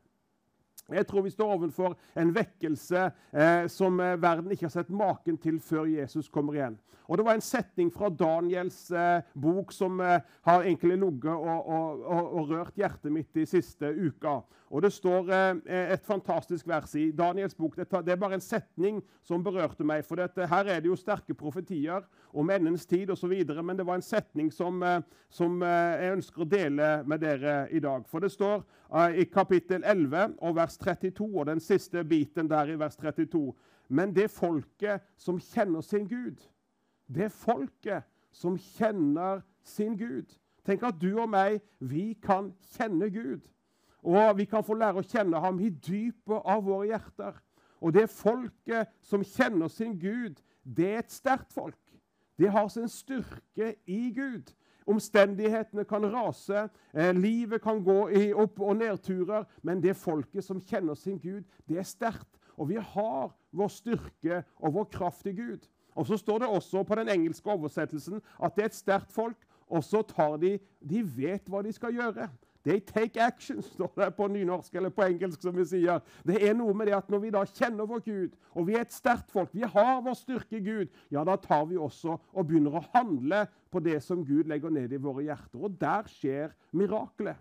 Jeg 0.94 1.08
tror 1.10 1.24
vi 1.25 1.34
står 1.34 1.54
overfor 1.56 1.96
en 2.20 2.32
vekkelse 2.36 3.08
eh, 3.34 3.68
som 3.74 4.00
eh, 4.00 4.18
verden 4.22 4.51
ikke 4.54 4.68
har 4.68 4.75
sett 4.75 4.92
maken 4.94 5.39
til 5.42 5.58
før 5.63 5.88
Jesus 5.89 6.30
kommer 6.30 6.58
igjen. 6.58 6.75
Og 7.10 7.18
Det 7.18 7.25
var 7.25 7.38
en 7.38 7.46
setning 7.46 7.89
fra 7.94 8.10
Daniels 8.10 8.92
eh, 8.92 9.25
bok 9.34 9.74
som 9.74 9.98
eh, 10.01 10.22
har 10.46 10.62
egentlig 10.62 11.00
ligget 11.01 11.34
og, 11.34 11.70
og, 11.70 12.06
og, 12.06 12.30
og, 12.38 12.54
rørt 12.54 12.77
hjertet 12.77 13.13
mitt 13.13 13.34
de 13.34 13.48
siste 13.50 13.89
uka. 13.89 14.39
Og 14.75 14.82
Det 14.82 14.91
står 14.91 15.29
eh, 15.32 15.91
et 15.94 16.03
fantastisk 16.03 16.67
vers 16.67 16.96
i 17.00 17.12
Daniels 17.15 17.55
bok. 17.55 17.77
Det, 17.77 17.88
det, 18.03 18.12
er 18.12 18.20
bare 18.20 18.36
en 18.36 18.44
setning 18.44 18.98
som 19.24 19.44
berørte 19.44 19.84
meg. 19.88 20.03
for 20.05 20.20
dette, 20.20 20.48
Her 20.48 20.65
er 20.65 20.82
det 20.84 20.89
jo 20.89 20.98
sterke 21.00 21.34
profetier 21.34 22.03
om 22.34 22.50
endens 22.50 22.86
tid 22.86 23.10
osv., 23.10 23.32
men 23.63 23.77
det 23.77 23.86
var 23.88 23.96
en 23.96 24.01
setning 24.01 24.51
som, 24.51 24.84
eh, 24.84 25.00
som 25.29 25.62
jeg 25.62 26.12
ønsker 26.17 26.41
å 26.41 26.50
dele 26.50 26.89
med 27.08 27.20
dere 27.20 27.70
i 27.72 27.79
dag. 27.79 28.03
For 28.08 28.20
det 28.20 28.32
står 28.32 28.65
i 29.15 29.24
kapittel 29.24 29.84
11 29.84 30.36
og 30.41 30.55
vers 30.55 30.77
32, 30.77 31.39
og 31.39 31.46
den 31.46 31.60
siste 31.60 32.03
biten 32.03 32.50
der 32.50 32.67
i 32.67 32.79
vers 32.79 32.96
32. 32.96 33.53
Men 33.89 34.13
det 34.13 34.32
folket 34.32 35.01
som 35.17 35.39
kjenner 35.39 35.82
sin 35.82 36.08
Gud, 36.08 36.44
det 37.08 37.32
folket 37.32 38.03
som 38.32 38.58
kjenner 38.58 39.41
sin 39.63 39.96
Gud 39.96 40.36
Tenk 40.65 40.84
at 40.84 40.98
du 41.01 41.12
og 41.22 41.29
meg, 41.29 41.60
vi 41.79 42.15
kan 42.25 42.50
kjenne 42.74 43.10
Gud. 43.13 43.44
Og 44.05 44.38
vi 44.38 44.45
kan 44.45 44.63
få 44.63 44.77
lære 44.77 45.01
å 45.01 45.07
kjenne 45.07 45.39
ham 45.41 45.57
i 45.59 45.71
dypet 45.74 46.45
av 46.45 46.62
våre 46.67 46.91
hjerter. 46.91 47.39
Og 47.81 47.93
det 47.93 48.05
folket 48.13 48.91
som 49.01 49.24
kjenner 49.25 49.71
sin 49.74 49.95
Gud, 50.00 50.38
det 50.63 50.91
er 50.91 51.01
et 51.01 51.13
sterkt 51.13 51.53
folk. 51.53 51.81
Det 52.38 52.51
har 52.51 52.67
sin 52.69 52.89
styrke 52.91 53.74
i 53.89 54.12
Gud. 54.13 54.51
Omstendighetene 54.85 55.83
kan 55.89 56.05
rase, 56.13 56.69
eh, 56.93 57.13
livet 57.13 57.62
kan 57.62 57.83
gå 57.83 58.09
i 58.09 58.33
opp- 58.33 58.62
og 58.62 58.77
nedturer, 58.77 59.45
men 59.63 59.81
det 59.81 59.95
folket 59.95 60.43
som 60.43 60.62
kjenner 60.62 60.93
sin 60.93 61.17
Gud, 61.17 61.43
det 61.67 61.77
er 61.77 61.83
sterkt. 61.83 62.38
Og 62.57 62.69
vi 62.69 62.75
har 62.75 63.33
vår 63.53 63.67
styrke 63.67 64.43
og 64.59 64.74
vår 64.74 64.85
kraft 64.85 65.25
i 65.25 65.31
Gud. 65.31 65.67
Og 65.95 66.05
Så 66.05 66.17
står 66.17 66.39
det 66.39 66.47
også 66.47 66.83
på 66.83 66.95
den 66.95 67.09
engelske 67.09 67.50
oversettelsen 67.50 68.21
at 68.43 68.55
det 68.55 68.62
er 68.62 68.65
et 68.65 68.75
sterkt 68.75 69.12
folk, 69.12 69.38
og 69.69 69.83
så 69.83 70.01
tar 70.01 70.38
de 70.38 70.59
De 70.88 71.01
vet 71.01 71.50
hva 71.50 71.63
de 71.63 71.71
skal 71.74 71.93
gjøre. 71.93 72.29
They 72.65 72.79
take 72.79 73.22
action, 73.22 73.62
står 73.75 73.91
det 73.95 74.10
på 74.17 74.27
nynorsk 74.27 74.75
eller 74.75 74.89
på 74.89 75.05
engelsk. 75.05 75.41
som 75.41 75.55
vi 75.57 75.65
sier. 75.65 76.01
Det 76.25 76.39
er 76.41 76.53
noe 76.57 76.74
med 76.74 76.89
det 76.89 76.95
at 76.98 77.10
Når 77.10 77.19
vi 77.19 77.34
da 77.34 77.43
kjenner 77.45 77.86
vår 77.86 78.00
Gud, 78.05 78.38
og 78.55 78.67
vi 78.67 78.75
er 78.75 78.81
et 78.81 78.93
sterkt 78.93 79.31
folk, 79.31 79.50
vi 79.53 79.62
har 79.62 80.01
vår 80.01 80.17
styrke 80.17 80.57
i 80.57 80.63
Gud, 80.65 80.88
ja, 81.12 81.24
da 81.24 81.36
tar 81.36 81.65
vi 81.69 81.77
også 81.77 82.17
og 82.34 82.48
begynner 82.48 82.79
å 82.79 82.86
handle 82.93 83.45
på 83.72 83.79
det 83.79 84.01
som 84.03 84.25
Gud 84.25 84.50
legger 84.50 84.74
ned 84.74 84.91
i 84.91 85.01
våre 85.01 85.27
hjerter. 85.27 85.62
Og 85.62 85.77
der 85.79 86.10
skjer 86.10 86.55
miraklet. 86.74 87.38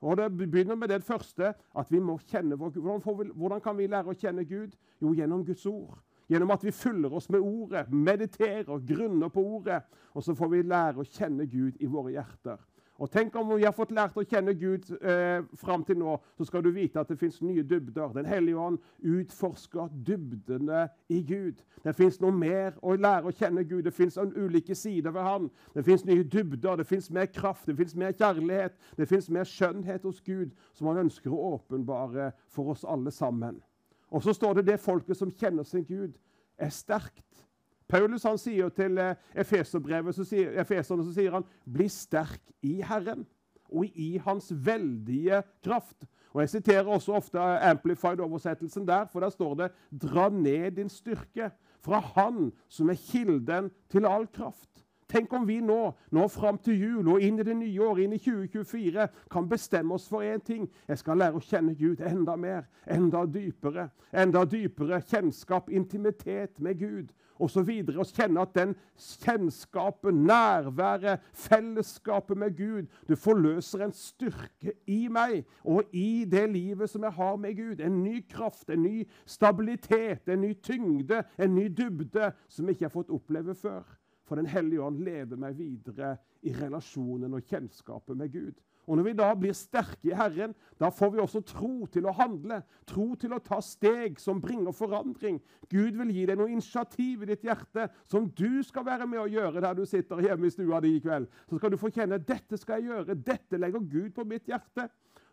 Og 0.00 0.16
Det 0.16 0.28
begynner 0.36 0.76
med 0.76 0.88
det 0.88 1.02
første, 1.02 1.54
at 1.74 1.90
vi 1.90 1.98
må 1.98 2.18
kjenne 2.28 2.58
vår 2.58 2.70
Gud. 2.74 3.32
Hvordan 3.32 3.60
kan 3.60 3.76
vi 3.78 3.86
lære 3.86 4.12
å 4.12 4.18
kjenne 4.18 4.44
Gud? 4.44 4.76
Jo, 5.00 5.14
gjennom 5.14 5.44
Guds 5.44 5.66
ord. 5.66 5.98
Gjennom 6.28 6.50
at 6.50 6.64
vi 6.64 6.70
fyller 6.74 7.12
oss 7.14 7.30
med 7.30 7.40
ordet, 7.40 7.86
mediterer, 7.92 8.78
grunner 8.86 9.28
på 9.28 9.40
ordet. 9.40 9.80
Og 10.14 10.22
så 10.22 10.34
får 10.34 10.48
vi 10.52 10.62
lære 10.62 11.00
å 11.00 11.06
kjenne 11.06 11.46
Gud 11.46 11.80
i 11.80 11.88
våre 11.88 12.12
hjerter. 12.16 12.60
Og 12.98 13.10
tenk 13.12 13.34
om 13.36 13.50
vi 13.56 13.64
har 13.64 13.74
fått 13.76 13.92
lært 13.92 14.16
å 14.16 14.24
kjenne 14.24 14.54
Gud 14.56 14.88
eh, 14.96 15.42
fram 15.60 15.84
til 15.84 15.98
nå, 16.00 16.14
så 16.38 16.46
skal 16.48 16.64
du 16.64 16.70
vite 16.72 17.00
at 17.00 17.10
det 17.12 17.18
fins 17.20 17.42
nye 17.44 17.64
dybder. 17.66 18.14
Den 18.14 18.28
hellige 18.28 18.56
ånd 18.56 18.78
utforsker 19.04 19.90
dybdene 20.06 20.86
i 21.12 21.20
Gud. 21.28 21.60
Det 21.84 21.92
fins 21.96 22.16
noe 22.22 22.32
mer 22.32 22.78
å 22.80 22.96
lære 22.96 23.28
å 23.28 23.36
kjenne 23.36 23.66
Gud. 23.68 23.84
Det 23.84 23.94
fins 23.94 24.16
ulike 24.16 24.74
sider 24.74 25.12
ved 25.12 25.28
Han. 25.28 25.50
Det 25.76 25.84
fins 25.84 26.06
nye 26.08 26.24
dybder, 26.24 26.80
det 26.80 26.88
fins 26.88 27.10
mer 27.12 27.28
kraft, 27.28 27.68
det 27.68 27.76
fins 27.76 27.96
mer 27.96 28.16
kjærlighet, 28.16 28.76
det 28.96 29.08
fins 29.10 29.28
mer 29.30 29.48
skjønnhet 29.48 30.08
hos 30.08 30.22
Gud, 30.24 30.56
som 30.72 30.88
Han 30.88 31.04
ønsker 31.04 31.32
å 31.32 31.56
åpenbare 31.56 32.32
for 32.48 32.72
oss 32.72 32.86
alle 32.88 33.12
sammen. 33.12 33.60
Og 34.08 34.22
så 34.24 34.32
står 34.32 34.60
det 34.60 34.70
det 34.70 34.80
folket 34.80 35.18
som 35.18 35.30
kjenner 35.30 35.66
sin 35.68 35.84
Gud, 35.84 36.16
er 36.56 36.72
sterkt. 36.72 37.45
Paulus 37.88 38.26
han 38.26 38.38
sier 38.38 38.64
jo 38.64 38.68
til 38.74 38.98
eh, 38.98 39.14
Efeserbrevet, 39.38 40.14
så 40.14 40.24
sier, 40.26 40.54
Efeserne 40.60 41.04
så 41.06 41.14
sier 41.14 41.36
han 41.36 41.46
'bli 41.64 41.88
sterk 41.88 42.42
i 42.62 42.80
Herren' 42.82 43.26
og 43.68 43.84
i 43.84 44.16
Hans 44.22 44.52
veldige 44.52 45.42
kraft. 45.64 46.06
Og 46.32 46.40
Jeg 46.40 46.50
siterer 46.50 46.86
også 46.86 47.12
ofte 47.12 47.38
Amplified-oversettelsen 47.40 48.86
der, 48.86 49.06
for 49.12 49.20
der 49.20 49.30
står 49.30 49.54
det 49.54 49.70
'Dra 49.90 50.28
ned 50.28 50.70
din 50.70 50.88
styrke 50.88 51.50
fra 51.80 52.00
Han 52.00 52.52
som 52.68 52.90
er 52.90 52.94
kilden 52.94 53.70
til 53.90 54.06
all 54.06 54.26
kraft'. 54.26 54.85
Tenk 55.08 55.32
om 55.32 55.44
vi 55.46 55.60
nå, 55.62 55.92
nå 56.10 56.24
fram 56.34 56.56
til 56.58 56.80
jul 56.82 57.08
og 57.12 57.22
inn 57.22 57.38
i 57.38 57.44
det 57.46 57.54
nye 57.54 57.82
året, 57.84 58.04
inn 58.04 58.16
i 58.16 58.22
2024, 58.22 59.04
kan 59.30 59.48
bestemme 59.48 59.94
oss 59.94 60.08
for 60.10 60.26
én 60.26 60.42
ting. 60.42 60.64
Jeg 60.88 60.98
skal 60.98 61.20
lære 61.22 61.38
å 61.38 61.44
kjenne 61.46 61.76
Gud 61.78 62.02
enda 62.02 62.34
mer, 62.36 62.64
enda 62.90 63.22
dypere. 63.30 63.86
Enda 64.10 64.42
dypere 64.50 64.98
kjennskap, 65.06 65.70
intimitet 65.70 66.58
med 66.58 66.80
Gud 66.80 67.12
osv. 67.38 67.70
Og 67.94 68.10
kjenne 68.10 68.42
at 68.42 68.54
den 68.56 68.74
kjennskapen, 68.98 70.24
nærværet, 70.26 71.22
fellesskapet 71.32 72.38
med 72.38 72.56
Gud 72.56 72.86
Det 73.08 73.18
forløser 73.18 73.84
en 73.84 73.92
styrke 73.94 74.72
i 74.86 75.06
meg 75.08 75.44
og 75.62 75.84
i 75.92 76.24
det 76.26 76.48
livet 76.50 76.90
som 76.90 77.04
jeg 77.06 77.14
har 77.14 77.36
med 77.36 77.54
Gud. 77.54 77.80
En 77.80 78.02
ny 78.02 78.24
kraft, 78.30 78.70
en 78.70 78.82
ny 78.82 79.04
stabilitet, 79.26 80.26
en 80.28 80.40
ny 80.40 80.52
tyngde, 80.62 81.22
en 81.38 81.54
ny 81.54 81.68
dybde 81.68 82.32
som 82.48 82.66
jeg 82.66 82.74
ikke 82.74 82.88
har 82.88 82.96
fått 82.96 83.14
oppleve 83.14 83.54
før. 83.54 83.86
For 84.26 84.36
Den 84.36 84.48
hellige 84.50 84.82
ånd 84.82 85.02
leder 85.06 85.38
meg 85.38 85.58
videre 85.58 86.16
i 86.42 86.54
relasjonen 86.54 87.34
og 87.36 87.46
kjennskapet 87.46 88.18
med 88.18 88.32
Gud. 88.32 88.56
Og 88.86 88.96
Når 88.96 89.02
vi 89.02 89.12
da 89.18 89.28
blir 89.34 89.54
sterke 89.56 90.12
i 90.12 90.14
Herren, 90.14 90.52
da 90.78 90.92
får 90.94 91.10
vi 91.10 91.18
også 91.18 91.40
tro 91.46 91.86
til 91.90 92.06
å 92.06 92.14
handle. 92.14 92.60
Tro 92.86 93.14
til 93.18 93.34
å 93.34 93.40
ta 93.42 93.58
steg 93.64 94.20
som 94.22 94.38
bringer 94.42 94.74
forandring. 94.74 95.40
Gud 95.70 95.98
vil 95.98 96.12
gi 96.14 96.26
deg 96.30 96.38
noe 96.38 96.52
initiativ 96.54 97.24
i 97.24 97.30
ditt 97.32 97.46
hjerte 97.48 97.88
som 98.06 98.28
du 98.30 98.62
skal 98.66 98.86
være 98.86 99.08
med 99.10 99.24
å 99.24 99.30
gjøre 99.30 99.64
der 99.64 99.74
du 99.74 99.82
sitter 99.90 100.22
hjemme 100.22 100.46
i 100.46 100.54
stua 100.54 100.78
di 100.84 100.94
i 100.94 101.02
kveld. 101.02 101.26
Så 101.50 101.58
skal 101.58 101.74
du 101.74 101.80
få 101.80 101.90
kjenne 101.90 102.22
dette 102.22 102.60
skal 102.62 102.78
jeg 102.78 102.92
gjøre. 102.92 103.18
Dette 103.26 103.58
legger 103.58 103.82
Gud 103.82 104.14
på 104.14 104.26
mitt 104.28 104.46
hjerte. 104.46 104.86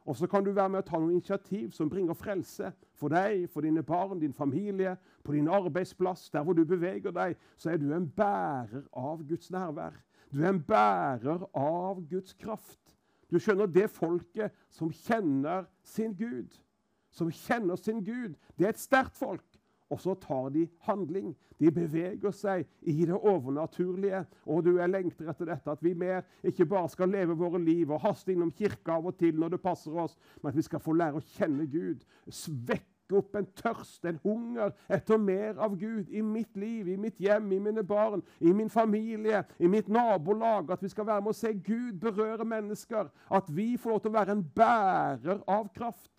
Og 0.05 0.17
så 0.17 0.27
kan 0.27 0.43
du 0.43 0.51
være 0.51 0.69
med 0.69 0.83
å 0.83 0.88
ta 0.88 1.00
noen 1.00 1.15
initiativ 1.15 1.72
som 1.72 1.89
bringer 1.89 2.17
frelse 2.17 2.74
for 3.00 3.13
deg, 3.13 3.45
for 3.51 3.63
dine 3.63 3.83
barn, 3.88 4.19
din 4.19 4.36
familie, 4.36 4.98
på 5.24 5.36
din 5.36 5.48
arbeidsplass, 5.48 6.27
der 6.33 6.43
hvor 6.43 6.57
du 6.57 6.65
beveger 6.67 7.15
deg. 7.15 7.38
Så 7.57 7.72
er 7.72 7.79
du 7.79 7.93
en 7.95 8.10
bærer 8.10 8.83
av 8.91 9.24
Guds 9.27 9.51
nærvær. 9.53 9.95
Du 10.33 10.41
er 10.41 10.50
en 10.50 10.63
bærer 10.63 11.45
av 11.55 12.03
Guds 12.10 12.33
kraft. 12.33 12.98
Du 13.31 13.39
skjønner, 13.39 13.69
det 13.72 13.88
folket 13.89 14.53
som 14.69 14.91
kjenner 14.91 15.65
sin 15.81 16.13
Gud, 16.17 16.51
som 17.13 17.31
kjenner 17.31 17.79
sin 17.79 18.03
Gud, 18.03 18.36
det 18.57 18.67
er 18.67 18.75
et 18.75 18.81
sterkt 18.81 19.15
folk. 19.17 19.52
Og 19.93 20.00
så 20.01 20.15
tar 20.17 20.50
de 20.53 20.65
handling. 20.88 21.33
De 21.62 21.71
beveger 21.71 22.33
seg 22.33 22.65
i 22.81 23.05
det 23.05 23.15
overnaturlige. 23.15 24.23
Og 24.50 24.63
du 24.65 24.71
jeg 24.77 24.89
lengter 24.89 25.29
etter 25.29 25.51
dette, 25.51 25.75
at 25.75 25.83
vi 25.85 25.93
mer 25.97 26.23
ikke 26.43 26.67
bare 26.69 26.89
skal 26.91 27.13
leve 27.13 27.38
våre 27.38 27.62
liv 27.62 27.93
og 27.93 28.01
haste 28.03 28.33
innom 28.33 28.51
kirka 28.51 28.97
av 28.97 29.12
og 29.12 29.19
til 29.19 29.38
når 29.39 29.55
det 29.55 29.62
passer 29.63 29.93
oss, 30.05 30.17
men 30.41 30.51
at 30.51 30.57
vi 30.57 30.65
skal 30.65 30.81
få 30.83 30.97
lære 30.97 31.21
å 31.21 31.27
kjenne 31.35 31.69
Gud. 31.69 32.01
Svekk 32.33 32.89
opp 33.13 33.35
en 33.38 33.47
tørst, 33.59 34.05
en 34.09 34.19
hunger 34.23 34.73
etter 34.91 35.19
mer 35.21 35.59
av 35.62 35.75
Gud 35.77 36.09
i 36.09 36.23
mitt 36.25 36.57
liv, 36.57 36.89
i 36.89 36.97
mitt 36.97 37.19
hjem, 37.21 37.51
i 37.53 37.59
mine 37.62 37.83
barn, 37.85 38.23
i 38.39 38.53
min 38.55 38.71
familie, 38.73 39.43
i 39.59 39.69
mitt 39.69 39.91
nabolag. 39.91 40.71
At 40.73 40.83
vi 40.83 40.89
skal 40.89 41.07
være 41.09 41.21
med 41.21 41.35
å 41.35 41.38
se 41.38 41.53
Gud 41.53 42.00
berøre 42.01 42.47
mennesker. 42.47 43.12
At 43.29 43.51
vi 43.53 43.73
får 43.77 43.93
lov 43.93 44.03
til 44.03 44.13
å 44.13 44.17
være 44.17 44.38
en 44.38 44.45
bærer 44.55 45.43
av 45.45 45.69
kraft. 45.75 46.09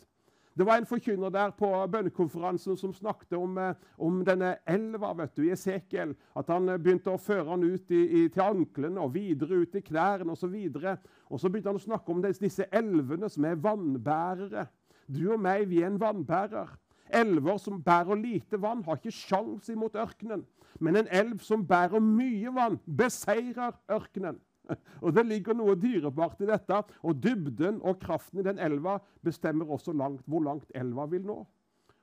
Det 0.54 0.66
var 0.66 0.78
en 0.78 0.86
forkynner 0.86 1.32
der 1.34 1.50
på 1.58 1.68
bønnekonferansen 1.90 2.76
som 2.78 2.92
snakket 2.94 3.32
om, 3.34 3.58
eh, 3.58 3.74
om 3.98 4.20
denne 4.24 4.52
elva 4.70 5.10
vet 5.18 5.34
du, 5.34 5.42
i 5.42 5.50
Esekiel. 5.50 6.14
At 6.36 6.52
han 6.52 6.68
eh, 6.68 6.78
begynte 6.78 7.10
å 7.10 7.18
føre 7.18 7.48
han 7.48 7.64
ut 7.64 7.90
i, 7.90 8.02
i, 8.04 8.28
til 8.30 8.44
anklene 8.44 9.02
og 9.02 9.16
videre 9.16 9.64
ut 9.64 9.74
i 9.74 9.82
knærne 9.82 10.30
osv. 10.30 10.54
Og, 10.54 10.86
og 11.26 11.42
så 11.42 11.50
begynte 11.50 11.72
han 11.72 11.80
å 11.80 11.86
snakke 11.88 12.14
om 12.14 12.22
disse 12.22 12.68
elvene 12.70 13.30
som 13.32 13.48
er 13.50 13.58
vannbærere. 13.58 14.68
Du 15.10 15.24
og 15.34 15.42
meg, 15.42 15.66
vi 15.68 15.82
er 15.82 15.90
en 15.90 16.00
vannbærer. 16.00 16.70
Elver 17.14 17.58
som 17.58 17.82
bærer 17.82 18.16
lite 18.16 18.58
vann, 18.62 18.86
har 18.86 19.02
ikke 19.02 19.12
sjans 19.12 19.68
imot 19.74 19.98
ørkenen. 19.98 20.46
Men 20.80 21.02
en 21.02 21.10
elv 21.10 21.42
som 21.42 21.66
bærer 21.66 22.02
mye 22.02 22.54
vann, 22.54 22.78
beseirer 22.86 23.74
ørkenen. 23.90 24.38
Og 25.04 25.14
Det 25.14 25.26
ligger 25.26 25.56
noe 25.56 25.76
dyrebart 25.76 26.40
i 26.42 26.48
dette. 26.48 26.80
Og 27.02 27.18
dybden 27.22 27.80
og 27.82 27.98
kraften 28.02 28.40
i 28.40 28.46
den 28.46 28.60
elva 28.62 28.98
bestemmer 29.24 29.70
også 29.70 29.92
langt, 29.92 30.24
hvor 30.26 30.44
langt 30.44 30.70
elva 30.74 31.06
vil 31.10 31.26
nå. 31.26 31.42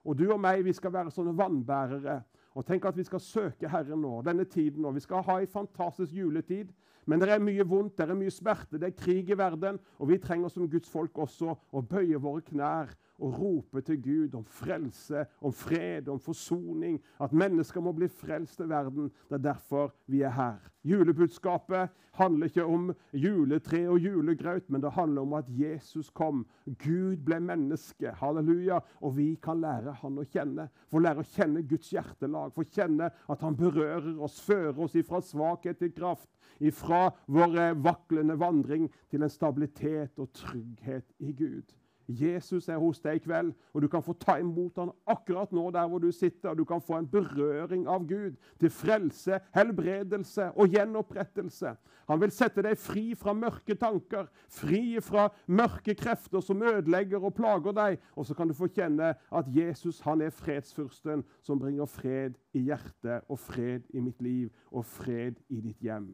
Og 0.06 0.17
du 0.17 0.26
og 0.34 0.39
meg, 0.41 0.63
vi 0.65 0.74
skal 0.74 0.93
være 0.93 1.13
sånne 1.13 1.36
vannbærere. 1.38 2.21
Og 2.58 2.65
tenk 2.67 2.86
at 2.89 2.97
vi 2.97 3.06
skal 3.08 3.21
søke 3.24 3.69
Herren 3.69 4.02
nå, 4.02 4.21
denne 4.26 4.45
tiden. 4.50 4.86
Og 4.86 4.95
vi 4.95 5.04
skal 5.04 5.24
ha 5.28 5.39
en 5.39 5.52
fantastisk 5.52 6.13
juletid. 6.13 6.74
Men 7.06 7.21
det 7.21 7.32
er 7.34 7.41
mye 7.41 7.65
vondt, 7.65 7.95
det 7.97 8.10
er 8.10 8.17
mye 8.17 8.34
smerte, 8.34 8.78
det 8.78 8.91
er 8.91 8.97
krig 8.97 9.32
i 9.32 9.38
verden. 9.38 9.80
Og 9.97 10.12
vi 10.12 10.19
trenger 10.21 10.52
som 10.54 10.69
Guds 10.69 10.89
folk 10.89 11.17
også 11.17 11.56
å 11.74 11.82
bøye 11.82 12.19
våre 12.21 12.43
knær 12.45 12.91
og 13.22 13.40
rope 13.40 13.82
til 13.86 14.02
Gud 14.02 14.36
om 14.36 14.46
frelse, 14.46 15.26
om 15.42 15.54
fred, 15.54 16.10
om 16.10 16.20
forsoning. 16.20 17.00
At 17.22 17.34
mennesker 17.34 17.82
må 17.82 17.94
bli 17.96 18.10
frelst 18.10 18.60
i 18.60 18.70
verden. 18.70 19.12
Det 19.30 19.38
er 19.40 19.48
derfor 19.52 19.94
vi 20.08 20.22
er 20.26 20.34
her. 20.36 20.60
Julebudskapet 20.84 21.90
handler 22.18 22.50
ikke 22.50 22.66
om 22.66 22.90
juletre 23.14 23.84
og 23.90 24.00
julegraut, 24.02 24.70
men 24.70 24.82
det 24.82 24.92
handler 24.92 25.22
om 25.22 25.34
at 25.38 25.50
Jesus 25.50 26.10
kom. 26.10 26.46
Gud 26.66 27.22
ble 27.26 27.40
menneske. 27.40 28.14
Halleluja. 28.18 28.80
Og 29.02 29.18
vi 29.18 29.36
kan 29.44 29.62
lære 29.62 29.94
han 30.02 30.18
å 30.18 30.26
kjenne. 30.26 30.68
Få 30.90 31.04
lære 31.04 31.22
å 31.22 31.32
kjenne 31.36 31.64
Guds 31.70 31.92
hjertelag. 31.94 32.56
Få 32.56 32.66
kjenne 32.66 33.12
at 33.30 33.46
han 33.46 33.58
berører 33.58 34.18
oss, 34.18 34.40
fører 34.42 34.80
oss 34.82 34.98
ifra 34.98 35.22
svakhet 35.22 35.80
til 35.80 35.94
kraft. 35.94 36.30
Ifra 36.62 37.08
vår 37.30 37.78
vaklende 37.82 38.38
vandring 38.38 38.90
til 39.10 39.24
en 39.24 39.34
stabilitet 39.34 40.20
og 40.22 40.34
trygghet 40.34 41.08
i 41.22 41.34
Gud. 41.34 41.70
Jesus 42.19 42.67
er 42.69 42.80
hos 42.82 43.00
deg 43.02 43.19
i 43.19 43.24
kveld, 43.24 43.52
og 43.74 43.82
du 43.82 43.88
kan 43.91 44.04
få 44.04 44.13
ta 44.19 44.38
imot 44.41 44.78
ham 44.80 44.91
akkurat 45.10 45.52
nå 45.56 45.69
der 45.74 45.88
hvor 45.88 46.00
du 46.00 46.12
sitter. 46.12 46.50
og 46.50 46.58
Du 46.58 46.65
kan 46.65 46.82
få 46.82 46.97
en 46.97 47.08
berøring 47.08 47.88
av 47.88 48.08
Gud 48.08 48.38
til 48.60 48.69
frelse, 48.69 49.39
helbredelse 49.56 50.52
og 50.56 50.67
gjenopprettelse. 50.67 51.76
Han 52.10 52.21
vil 52.21 52.34
sette 52.36 52.63
deg 52.65 52.80
fri 52.80 53.12
fra 53.15 53.34
mørke 53.34 53.76
tanker, 53.80 54.28
fri 54.50 55.00
fra 55.02 55.30
mørke 55.47 55.95
krefter 55.95 56.41
som 56.43 56.63
ødelegger 56.63 57.24
og 57.24 57.36
plager 57.38 57.76
deg. 57.78 58.02
Og 58.15 58.26
så 58.26 58.36
kan 58.36 58.47
du 58.47 58.58
få 58.58 58.67
kjenne 58.67 59.13
at 59.32 59.54
Jesus 59.56 60.02
han 60.06 60.21
er 60.21 60.34
fredsfyrsten 60.36 61.24
som 61.41 61.60
bringer 61.60 61.86
fred 61.86 62.36
i 62.54 62.65
hjertet 62.67 63.30
og 63.30 63.39
fred 63.39 63.88
i 63.93 64.04
mitt 64.04 64.21
liv 64.21 64.52
og 64.71 64.86
fred 64.86 65.39
i 65.50 65.62
ditt 65.62 65.80
hjem 65.80 66.12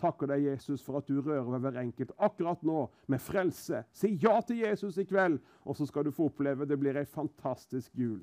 takker 0.00 0.30
deg, 0.30 0.46
Jesus, 0.50 0.82
for 0.82 0.98
at 1.00 1.08
du 1.08 1.20
rører 1.20 1.50
ved 1.54 1.64
hver 1.66 1.80
enkelt 1.82 2.14
akkurat 2.18 2.62
nå 2.66 2.86
med 3.06 3.22
frelse. 3.22 3.84
Si 3.92 4.14
ja 4.22 4.38
til 4.46 4.64
Jesus 4.64 4.98
i 4.98 5.06
kveld, 5.08 5.40
og 5.64 5.76
så 5.76 5.86
skal 5.86 6.06
du 6.06 6.14
få 6.14 6.30
oppleve 6.30 6.68
det 6.68 6.78
blir 6.80 6.98
ei 6.98 7.06
fantastisk 7.08 7.94
jul. 7.98 8.22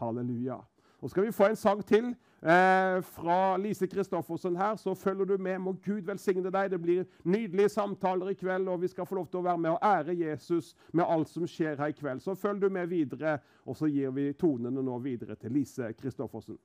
Halleluja. 0.00 0.62
Og 1.04 1.10
skal 1.10 1.26
vi 1.26 1.32
få 1.36 1.50
en 1.50 1.56
sang 1.56 1.82
til 1.84 2.06
eh, 2.40 3.00
fra 3.04 3.56
Lise 3.60 3.86
Kristoffersen 3.86 4.56
her, 4.56 4.76
så 4.80 4.94
følger 4.94 5.24
du 5.24 5.36
med. 5.36 5.58
Må 5.58 5.74
Gud 5.84 6.00
velsigne 6.06 6.48
deg. 6.48 6.70
Det 6.72 6.80
blir 6.80 7.04
nydelige 7.24 7.68
samtaler 7.68 8.32
i 8.32 8.38
kveld, 8.40 8.68
og 8.68 8.80
vi 8.80 8.88
skal 8.88 9.06
få 9.06 9.18
lov 9.18 9.26
til 9.28 9.42
å 9.42 9.44
være 9.44 9.60
med 9.60 9.74
og 9.74 9.84
ære 9.84 10.16
Jesus 10.16 10.72
med 10.92 11.04
alt 11.04 11.28
som 11.28 11.44
skjer 11.46 11.76
her 11.76 11.92
i 11.92 11.98
kveld. 11.98 12.24
Så 12.24 12.34
følg 12.34 12.62
du 12.62 12.70
med 12.72 12.88
videre, 12.88 13.36
og 13.66 13.76
så 13.76 13.90
gir 13.92 14.16
vi 14.16 14.30
tonene 14.32 14.80
nå 14.80 14.96
videre 15.04 15.36
til 15.36 15.52
Lise 15.52 15.92
Kristoffersen. 15.92 16.56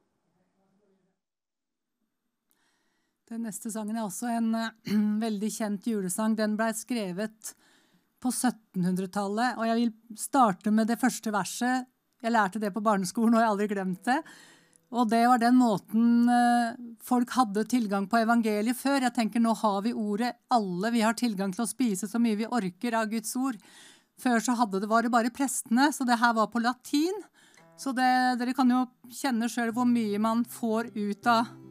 Den 3.30 3.44
neste 3.46 3.70
sangen 3.70 3.94
er 3.94 4.08
også 4.08 4.30
en 4.34 4.54
uh, 4.58 4.72
veldig 5.26 5.50
kjent 5.54 5.86
julesang. 5.86 6.34
Den 6.38 6.56
blei 6.58 6.72
skrevet 6.74 7.52
på 8.20 8.32
1700-tallet. 8.34 9.60
Og 9.60 9.68
jeg 9.70 9.78
vil 9.78 10.18
starte 10.18 10.74
med 10.74 10.89
det 10.89 10.98
første 10.98 11.34
verset. 11.34 11.86
Jeg 12.24 12.34
lærte 12.34 12.62
det 12.62 12.74
på 12.74 12.82
barneskolen, 12.84 13.36
og 13.36 13.39
jeg 13.39 13.46
har 13.46 13.54
aldri 13.54 13.70
glemt 13.70 14.02
det. 14.10 14.18
Og 14.89 15.06
det 15.12 15.22
var 15.30 15.44
den 15.44 15.60
måten 15.60 16.26
uh, 16.26 16.74
folk 17.06 17.38
hadde 17.38 17.68
tilgang 17.70 18.10
på 18.10 18.18
evangeliet 18.24 18.82
før. 18.82 19.06
Jeg 19.06 19.13
tenker 19.20 19.46
Nå 19.46 19.54
har 19.62 19.84
vi 19.86 19.94
ordet. 19.94 20.34
Alle 20.50 20.89
vi 20.98 21.06
har 21.06 21.13
tilgang 21.13 21.54
til 21.54 21.68
å 21.68 21.70
spise 21.70 22.10
så 22.10 22.18
mye 22.18 22.42
vi 22.42 22.50
orker 22.50 22.98
av 22.98 23.13
Guds 23.13 23.38
ord. 23.38 23.62
Før 24.20 24.42
så 24.42 24.58
hadde 24.58 24.82
det, 24.82 24.89
var 24.89 25.06
det 25.06 25.13
bare 25.13 25.30
prestene, 25.32 25.92
så 25.94 26.02
det 26.04 26.18
her 26.18 26.34
var 26.34 26.50
på 26.50 26.65
latin. 26.65 27.22
Så 27.80 27.94
det, 27.94 28.10
dere 28.42 28.58
kan 28.58 28.74
jo 28.74 28.88
kjenne 29.22 29.48
sjøl 29.54 29.70
hvor 29.78 29.86
mye 29.88 30.18
man 30.20 30.42
får 30.50 30.89
ut 30.98 31.30
av 31.30 31.68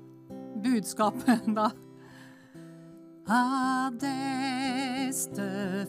budskapet 0.63 1.43
da. 1.57 1.73
Adeste 3.29 5.49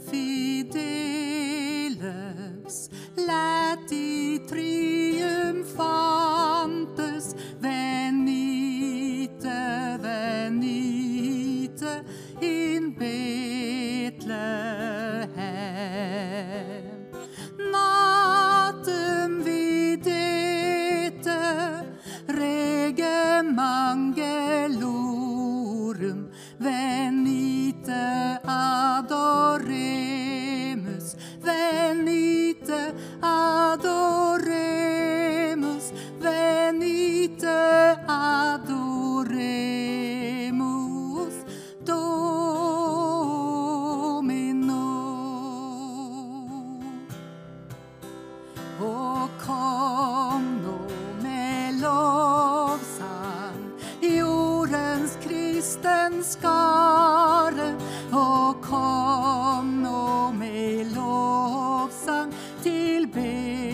fideles, 0.10 0.90
lati 3.16 4.40
triumfantes, 4.48 7.36
venite, 7.62 9.62
venite 10.02 12.04
in 12.42 12.94
Betlehem. 13.00 14.99
dem 23.40 23.56
angelorum 23.60 24.80
venite 26.60 28.08
adoremus 28.56 29.88
venite 31.46 32.82
adoremus 33.22 34.66
venite 36.24 37.60
adoremus 38.08 38.79
skare, 56.30 57.74
og 58.14 58.62
kom 58.62 59.66
nå 59.82 60.32
med 60.38 60.86
lovsang 60.94 62.34
til 62.64 63.08
Betlehem. 63.10 63.74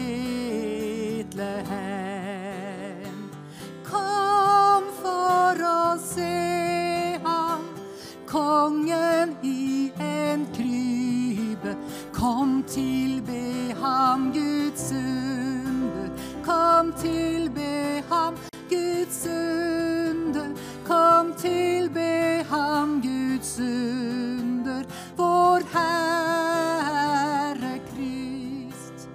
Kom 3.84 4.84
for 5.02 5.60
å 5.68 5.98
se 6.00 7.20
ham, 7.26 7.68
kongen 8.30 9.36
i 9.44 9.92
en 10.00 10.48
krybe. 10.56 11.76
Kom 12.16 12.64
tilbe 12.72 13.76
ham, 13.82 14.32
Guds 14.32 14.92
under. 14.96 16.10
Kom 16.46 16.94
tilbe 17.04 18.04
ham, 18.10 18.34
Guds 18.70 19.26
under. 19.28 20.56
Kom 20.88 21.34
tilbe 21.42 22.35
ham, 22.56 23.02
Guds 23.02 23.60
under. 23.60 24.86
Vår 25.16 25.62
Herre 25.74 27.80
Krist. 27.90 29.10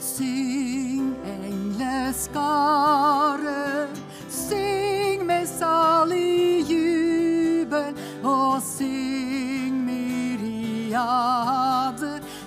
Syng 0.00 1.14
engleskare, 1.24 2.28
syng 4.30 5.26
med 5.26 5.48
salig 5.48 6.64
jubel, 6.70 7.94
og 8.24 8.62
syng 8.62 9.84
myriader 9.88 10.98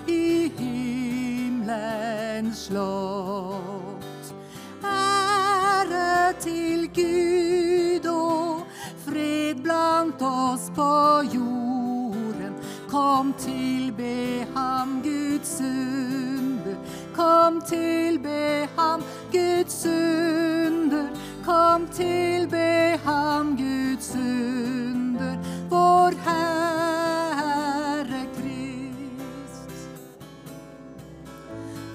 i 0.08 0.52
himmelens 0.58 2.58
slott. 2.68 4.34
Ære 4.84 6.32
til 6.40 6.90
Gud 6.94 7.51
blant 9.82 10.22
oss 10.22 10.70
på 10.74 11.22
jorden. 11.32 12.54
Kom 12.90 13.34
tilbe 13.38 14.46
ham, 14.54 15.02
Guds 15.02 15.60
under. 15.60 16.76
Kom 17.16 17.60
tilbe 17.60 18.68
ham, 18.76 19.02
Guds 19.32 19.86
under. 19.86 21.08
Kom 21.44 21.86
tilbe 21.86 22.98
ham, 23.04 23.56
Guds 23.56 24.14
under. 24.14 25.38
Vår 25.68 26.12
Herre 26.26 28.26
Krist. 28.36 29.88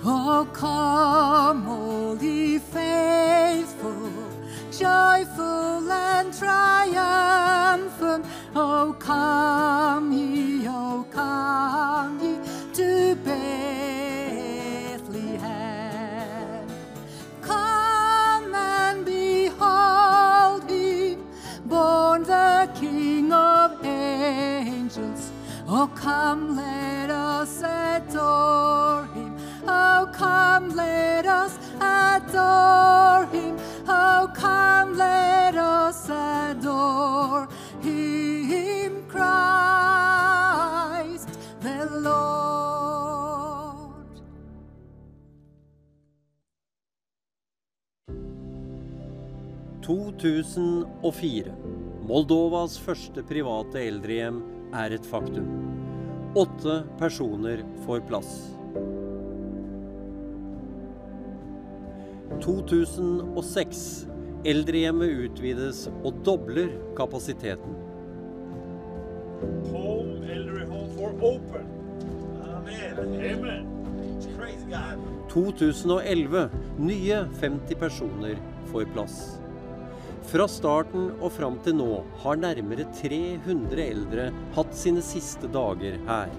Og 0.06 0.48
come, 0.54 1.68
all 1.68 2.18
ye 2.22 2.60
faithful, 2.60 4.17
joyful 4.78 5.92
and 5.92 6.32
triumphant. 6.38 8.26
Oh, 8.56 8.96
come 9.00 10.12
ye, 10.12 10.68
oh, 10.68 11.04
come 11.10 12.20
ye 12.22 12.38
to 12.74 13.16
Bethlehem. 13.16 13.58
Come 17.42 18.54
and 18.54 19.04
behold 19.04 20.70
him, 20.70 21.26
born 21.66 22.22
the 22.24 22.70
King 22.76 23.32
of 23.34 23.84
angels. 23.84 25.32
Oh, 25.68 25.90
come, 25.96 26.56
let 26.56 27.10
us 27.10 27.64
adore 27.64 29.08
him. 29.16 29.36
Oh, 29.68 30.08
come, 30.14 30.70
let 30.76 31.26
us 31.26 31.58
adore 31.82 32.97
adore 36.10 37.48
him, 37.82 39.04
Christ 39.08 39.30
the 41.62 41.86
Lord.– 42.02 42.88
2004. 49.88 51.52
Moldovas 52.08 52.78
første 52.80 53.24
private 53.28 53.80
eldrehjem 53.88 54.42
er 54.76 54.92
et 54.96 55.06
faktum. 55.08 55.48
Åtte 56.38 56.84
personer 57.00 57.64
får 57.86 58.00
plass. 58.08 58.58
2006. 62.44 64.17
Eldrehjemmet 64.46 65.10
utvides 65.26 65.88
og 66.06 66.20
dobler 66.26 66.70
kapasiteten. 66.98 67.74
Home, 69.72 70.22
Ellery 70.30 70.68
for 70.96 71.10
open. 71.22 71.66
Amen. 72.46 73.00
Amen. 73.00 73.74
2011. 75.32 76.50
Nye 76.78 77.26
50 77.40 77.76
personer 77.76 78.38
får 78.72 78.86
plass. 78.94 79.18
Fra 80.28 80.48
starten 80.52 81.12
og 81.22 81.32
fram 81.32 81.58
til 81.64 81.78
nå 81.80 82.02
har 82.24 82.40
nærmere 82.42 82.88
300 83.00 83.84
eldre 83.84 84.30
hatt 84.58 84.76
sine 84.76 85.04
siste 85.06 85.50
dager 85.54 85.98
her. 86.10 86.34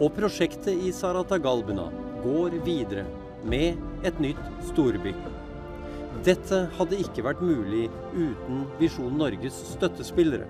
Og 0.00 0.12
prosjektet 0.16 0.84
i 0.86 0.92
Saratagalbuna 0.94 1.88
går 2.24 2.60
videre 2.66 3.06
med 3.44 3.80
et 4.06 4.20
nytt 4.20 4.42
storbygg. 4.72 5.39
Dette 6.20 6.66
hadde 6.76 6.98
ikke 7.00 7.22
vært 7.24 7.38
mulig 7.40 7.86
uten 8.12 8.66
Visjon 8.76 9.14
Norges 9.16 9.56
støttespillere. 9.70 10.44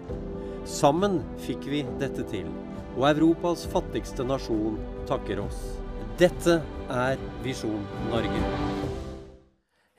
Sammen 0.66 1.20
fikk 1.44 1.68
vi 1.70 1.84
dette 2.00 2.24
til, 2.26 2.48
og 2.96 3.04
Europas 3.12 3.62
fattigste 3.70 4.26
nasjon 4.26 4.80
takker 5.06 5.44
oss. 5.44 5.60
Dette 6.18 6.56
er 6.90 7.22
Visjon 7.44 7.86
Norge. 8.10 8.42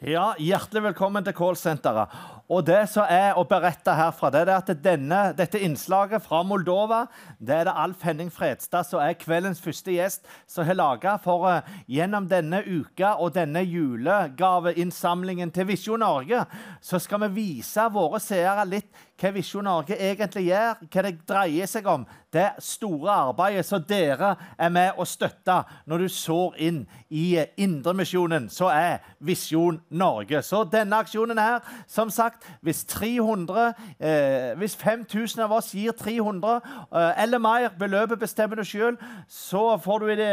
Ja, 0.03 0.33
Hjertelig 0.41 0.89
velkommen 0.89 1.23
til 1.23 1.37
callsenteret. 1.39 2.19
Og 2.51 2.65
det 2.67 2.81
som 2.91 3.07
er 3.07 3.37
å 3.39 3.45
berette 3.47 3.93
herfra, 3.95 4.27
det 4.33 4.41
er 4.43 4.49
at 4.57 4.71
denne, 4.83 5.19
dette 5.37 5.59
innslaget 5.63 6.23
fra 6.25 6.41
Moldova 6.43 7.05
det 7.39 7.61
er 7.61 7.69
det 7.69 7.75
Alf 7.79 8.03
Henning 8.03 8.31
Fredstad 8.33 8.89
som 8.89 8.99
er 8.99 9.15
kveldens 9.15 9.61
første 9.63 9.93
gjest, 9.95 10.25
som 10.51 10.67
har 10.67 10.75
laga 10.75 11.13
for 11.23 11.47
uh, 11.47 11.69
gjennom 11.87 12.27
denne 12.27 12.59
uka 12.67 13.13
og 13.23 13.37
denne 13.37 13.63
julegaveinnsamlingen 13.63 15.53
til 15.55 15.69
Visjon 15.71 16.03
Norge, 16.03 16.43
så 16.83 16.99
skal 16.99 17.23
vi 17.23 17.31
vise 17.39 17.87
våre 17.93 18.19
seere 18.19 18.67
litt 18.67 18.91
hva 19.21 19.31
Visjon 19.31 19.67
Norge 19.69 19.95
egentlig 19.95 20.49
gjør, 20.49 20.83
hva 20.91 21.05
det 21.07 21.15
dreier 21.29 21.71
seg 21.71 21.87
om. 21.87 22.03
Det 22.33 22.49
store 22.63 23.11
arbeidet 23.11 23.65
som 23.65 23.83
dere 23.83 24.35
er 24.57 24.69
med 24.71 24.95
å 24.95 25.03
støtte 25.03 25.57
når 25.89 26.05
du 26.05 26.07
sår 26.07 26.53
inn 26.63 26.77
i 27.11 27.41
Indremisjonen, 27.59 28.45
så 28.49 28.69
er 28.71 29.01
Visjon 29.19 29.81
Norge. 29.89 30.39
Så 30.41 30.63
denne 30.71 31.01
aksjonen 31.03 31.39
her, 31.41 31.59
som 31.91 32.09
sagt, 32.09 32.47
hvis 32.63 32.85
300, 32.87 33.73
eh, 33.99 34.53
hvis 34.57 34.77
5000 34.79 35.43
av 35.43 35.51
oss 35.57 35.73
gir 35.75 35.91
300 35.91 36.53
eh, 36.55 37.23
eller 37.23 37.41
mer, 37.43 37.67
beløpet 37.79 38.19
bestemmer 38.19 38.55
du 38.55 38.63
sjøl, 38.63 38.95
så 39.27 39.75
får 39.83 39.99
du 39.99 40.23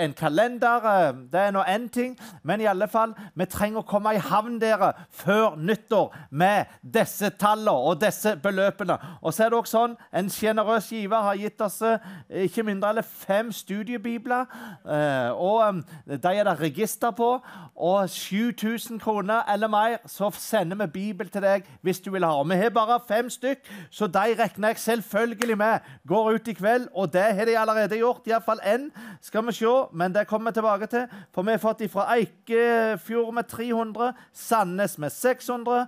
en 0.00 0.16
kalender. 0.16 0.88
Eh, 0.88 1.12
det 1.32 1.40
er 1.40 1.52
nå 1.52 1.66
én 1.68 1.88
ting, 1.92 2.16
men 2.42 2.64
i 2.64 2.70
alle 2.70 2.88
fall, 2.88 3.12
vi 3.36 3.44
trenger 3.44 3.82
å 3.82 3.88
komme 3.92 4.14
i 4.16 4.24
havn 4.24 4.56
dere 4.62 4.94
før 5.12 5.58
nyttår 5.60 6.16
med 6.30 6.72
disse 6.80 7.28
tallene 7.36 7.76
og 7.76 8.00
disse 8.00 8.38
beløpene. 8.40 8.96
Og 9.20 9.34
så 9.36 9.44
er 9.44 9.52
det 9.52 9.60
også 9.60 9.72
sånn, 9.72 9.96
En 10.12 10.28
sjenerøs 10.30 10.90
giver 10.92 11.22
har 11.24 11.41
gitt 11.42 11.60
oss 11.64 11.80
eh, 11.82 11.98
ikke 12.46 12.64
mindre 12.66 12.92
enn 12.92 13.06
fem 13.06 13.52
studiebibler. 13.52 14.46
Eh, 14.86 15.30
og 15.32 15.82
De 16.06 16.32
er 16.32 16.44
det 16.44 16.56
register 16.60 17.10
på. 17.10 17.34
Og 17.76 18.10
7000 18.10 19.00
kroner 19.00 19.42
eller 19.52 19.68
mer, 19.68 19.96
så 20.06 20.30
sender 20.36 20.76
vi 20.84 20.86
Bibel 20.92 21.28
til 21.32 21.42
deg 21.42 21.66
hvis 21.82 22.00
du 22.00 22.10
vil 22.12 22.24
ha. 22.24 22.32
Og 22.38 22.48
Vi 22.48 22.56
har 22.56 22.70
bare 22.70 23.00
fem 23.08 23.30
stykk, 23.30 23.64
så 23.90 24.06
de 24.06 24.36
regner 24.38 24.68
jeg 24.68 24.78
selvfølgelig 24.78 25.58
med 25.58 25.78
går 26.08 26.32
ut 26.34 26.48
i 26.48 26.52
kveld. 26.52 26.88
Og 26.94 27.12
det 27.12 27.22
har 27.34 27.44
de 27.44 27.58
allerede 27.58 27.98
gjort. 27.98 28.26
Iallfall 28.26 28.60
én 28.64 28.90
skal 29.20 29.46
vi 29.46 29.52
se, 29.52 29.74
men 29.92 30.14
det 30.14 30.26
kommer 30.26 30.50
vi 30.50 30.54
tilbake 30.54 30.86
til. 30.86 31.06
For 31.34 31.42
vi 31.42 31.50
har 31.50 31.62
fått 31.62 31.82
fra 31.92 32.06
Eikefjord 32.16 33.34
med 33.34 33.44
300, 33.44 34.12
Sandnes 34.32 34.98
med 34.98 35.10
600, 35.10 35.86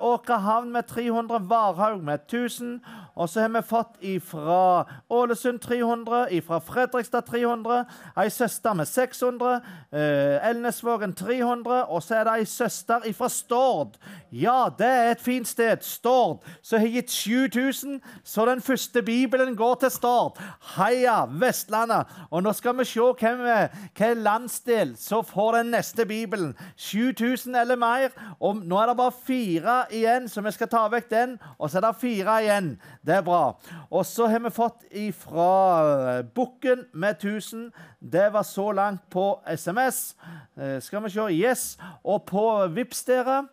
Åkrehavn 0.00 0.72
med 0.72 0.82
300, 0.82 1.40
Varhaug 1.48 2.02
med 2.02 2.14
1000 2.14 2.80
Og 3.14 3.28
så 3.28 3.40
har 3.40 3.48
vi 3.48 3.62
fått 3.62 4.00
ifra 4.02 4.73
Ålesund 5.10 5.60
300, 5.60 6.26
ifra 6.30 6.58
Fredrikstad 6.64 7.28
300, 7.28 7.84
ei 8.22 8.30
søster 8.30 8.74
med 8.74 8.88
600, 8.88 9.60
eh, 9.92 10.48
Elnesvågen 10.50 11.14
300, 11.14 11.84
og 11.84 12.02
så 12.02 12.14
er 12.20 12.24
det 12.24 12.38
ei 12.38 12.44
søster 12.44 13.06
ifra 13.06 13.28
Stord. 13.28 13.98
Ja, 14.32 14.68
det 14.78 14.86
er 14.86 15.10
et 15.10 15.20
fint 15.20 15.48
sted. 15.48 15.82
Stord, 15.82 16.42
som 16.62 16.80
har 16.80 16.88
gitt 16.88 17.10
7000, 17.10 18.00
så 18.24 18.46
den 18.46 18.62
første 18.62 19.02
Bibelen 19.02 19.56
går 19.56 19.74
til 19.74 19.90
Stord. 19.90 20.40
Heia 20.76 21.24
Vestlandet! 21.26 22.06
Og 22.30 22.42
nå 22.42 22.52
skal 22.52 22.78
vi 22.78 22.84
se 22.84 23.00
hvem, 23.00 23.44
hvem 23.96 24.22
landsdel 24.24 24.96
som 24.98 25.24
får 25.24 25.52
den 25.58 25.70
neste 25.74 26.06
Bibelen. 26.06 26.56
7000 26.76 27.56
eller 27.56 27.76
mer. 27.76 28.08
Og 28.40 28.56
nå 28.56 28.78
er 28.80 28.86
det 28.86 28.96
bare 28.96 29.12
fire 29.26 29.76
igjen, 29.90 30.28
så 30.28 30.40
vi 30.40 30.50
skal 30.50 30.68
ta 30.68 30.88
vekk 30.88 31.10
den. 31.10 31.38
Og 31.58 31.70
så 31.70 31.78
er 31.78 31.86
det 31.86 31.96
fire 32.00 32.38
igjen. 32.42 32.80
Det 33.06 33.14
er 33.14 33.22
bra. 33.22 33.54
Og 33.90 34.06
så 34.06 34.26
har 34.26 34.38
vi 34.38 34.50
fått 34.50 34.63
ifra 34.90 36.22
Bukken 36.34 36.84
med 36.92 37.10
1000. 37.10 37.72
Det 38.00 38.32
var 38.32 38.42
så 38.42 38.72
langt 38.72 39.10
på 39.10 39.40
SMS. 39.46 40.16
Eh, 40.56 40.80
skal 40.82 41.04
vi 41.04 41.10
se. 41.10 41.20
Yes. 41.30 41.78
Og 42.04 42.24
på 42.26 42.66
Vipps, 42.66 43.04
dere 43.04 43.44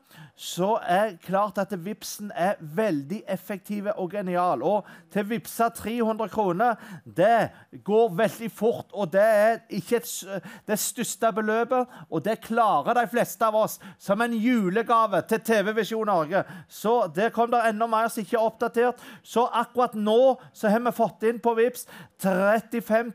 så 0.41 0.71
er 0.89 1.19
klart 1.21 1.59
at 1.61 1.73
vipsen 1.85 2.31
er 2.33 2.55
veldig 2.59 3.19
effektiv 3.29 3.85
og 3.93 4.15
genial. 4.15 4.63
Og 4.65 4.87
til 5.13 5.27
Vipsa 5.29 5.67
300 5.69 6.31
kroner, 6.33 6.79
det 7.05 7.51
går 7.85 8.15
veldig 8.17 8.49
fort. 8.51 8.89
Og 8.93 9.11
det 9.13 9.21
er 9.21 9.59
ikke 9.69 9.99
et, 10.01 10.41
det 10.67 10.79
største 10.81 11.29
beløpet, 11.37 11.93
og 12.09 12.25
det 12.25 12.39
klarer 12.41 12.97
de 12.97 13.05
fleste 13.11 13.45
av 13.45 13.59
oss 13.59 13.77
som 14.01 14.21
en 14.25 14.33
julegave 14.33 15.21
til 15.29 15.45
TV 15.45 15.75
Visjon 15.77 16.09
Norge. 16.09 16.41
Så 16.67 16.95
der 17.15 17.29
kom 17.29 17.53
det 17.53 17.61
enda 17.69 17.85
mer 17.85 18.09
som 18.09 18.25
ikke 18.25 18.39
er 18.39 18.49
oppdatert. 18.49 19.05
Så 19.21 19.45
akkurat 19.45 19.93
nå 19.93 20.39
så 20.57 20.73
har 20.73 20.81
vi 20.81 20.97
fått 20.97 21.29
inn 21.29 21.41
på 21.43 21.53
Vips 21.59 21.85
35 22.23 23.13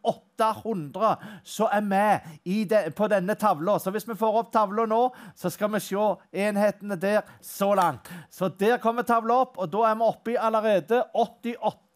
800 0.00 0.31
som 1.44 1.68
er 1.72 1.80
med 1.80 2.20
de, 2.44 2.80
på 2.96 3.08
denne 3.08 3.34
tavla. 3.34 3.78
Så 3.78 3.90
hvis 3.90 4.08
vi 4.08 4.16
får 4.18 4.38
opp 4.40 4.52
tavla 4.52 4.86
nå, 4.88 5.00
så 5.36 5.50
skal 5.52 5.72
vi 5.74 5.80
se 5.84 6.06
enhetene 6.32 6.96
der 6.96 7.22
så 7.40 7.74
langt. 7.74 8.08
Så 8.30 8.48
der 8.48 8.78
kommer 8.82 9.02
tavla 9.02 9.42
opp, 9.44 9.58
og 9.58 9.70
da 9.72 9.84
er 9.90 9.98
vi 10.00 10.08
oppe 10.08 10.34
i 10.34 10.40
allerede 10.40 11.04
88 11.14 11.91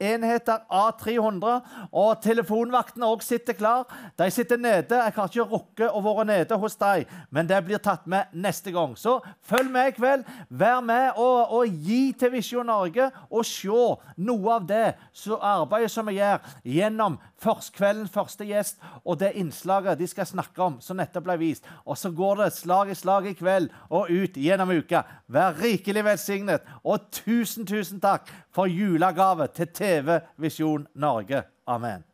enheter 0.00 0.64
av 0.72 0.96
300. 1.00 1.60
Og 1.92 2.22
telefonvaktene 2.24 3.08
òg 3.08 3.24
sitter 3.24 3.56
klar. 3.58 3.84
De 4.18 4.30
sitter 4.30 4.60
nede. 4.60 4.98
Jeg 4.98 5.16
har 5.16 5.30
ikke 5.30 5.48
rukket 5.50 5.92
å 5.94 6.02
være 6.04 6.26
nede 6.32 6.58
hos 6.60 6.76
dem, 6.80 7.06
men 7.30 7.48
det 7.48 7.62
blir 7.66 7.82
tatt 7.82 8.06
med 8.06 8.32
neste 8.32 8.72
gang. 8.74 8.96
Så 8.98 9.18
følg 9.46 9.70
med 9.72 9.92
i 9.92 9.96
kveld. 9.96 10.26
Vær 10.48 10.80
med 10.84 11.16
og, 11.16 11.52
og 11.60 11.80
gi 11.86 12.12
til 12.18 12.32
Visjon 12.34 12.66
Norge, 12.66 13.10
og 13.30 13.46
se 13.46 13.86
noe 14.16 14.52
av 14.56 14.66
det 14.66 14.96
så 15.16 15.38
arbeidet 15.42 15.90
som 15.92 16.06
vi 16.08 16.18
gjør 16.18 16.42
gjennom 16.64 17.18
først 17.42 17.74
kveldens 17.76 18.12
første 18.12 18.46
gjest 18.48 18.80
og 19.04 19.18
det 19.20 19.32
innslaget 19.38 19.98
de 19.98 20.08
skal 20.08 20.28
snakke 20.28 20.62
om, 20.62 20.78
som 20.80 20.98
nettopp 20.98 21.26
ble 21.26 21.36
vist. 21.40 21.66
Og 21.84 21.98
så 21.98 22.10
går 22.14 22.42
det 22.42 22.52
slag 22.56 22.90
i 22.90 22.96
slag 22.98 23.28
i 23.30 23.34
kveld 23.38 23.70
og 23.90 24.10
ut 24.10 24.38
gjennom 24.40 24.72
uka. 24.72 25.04
Vær 25.30 25.56
rikelig 25.60 26.04
velsignet, 26.06 26.66
og 26.84 27.08
tusen, 27.14 27.66
tusen 27.68 28.00
takk 28.02 28.30
for 28.56 28.66
julegave 28.66 29.48
til 29.52 29.68
TV 29.74 30.20
Visjon 30.40 30.86
Norge. 30.94 31.42
Amen. 31.66 32.04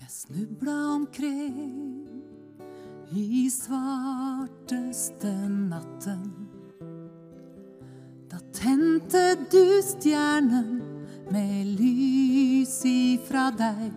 Jeg 0.00 0.10
snubla 0.10 0.74
omkring 0.94 2.08
i 3.16 3.50
svarteste 3.50 5.32
natten. 5.48 6.26
Da 8.28 8.40
tente 8.52 9.22
du 9.52 9.80
stjernen 9.82 10.82
med 11.32 11.70
lys 11.78 12.82
ifra 12.84 13.46
deg. 13.56 13.94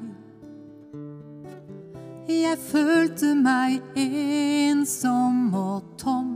Jeg 2.27 2.59
følte 2.69 3.33
meg 3.35 3.81
ensom 3.99 5.51
og 5.55 5.91
tom 5.99 6.31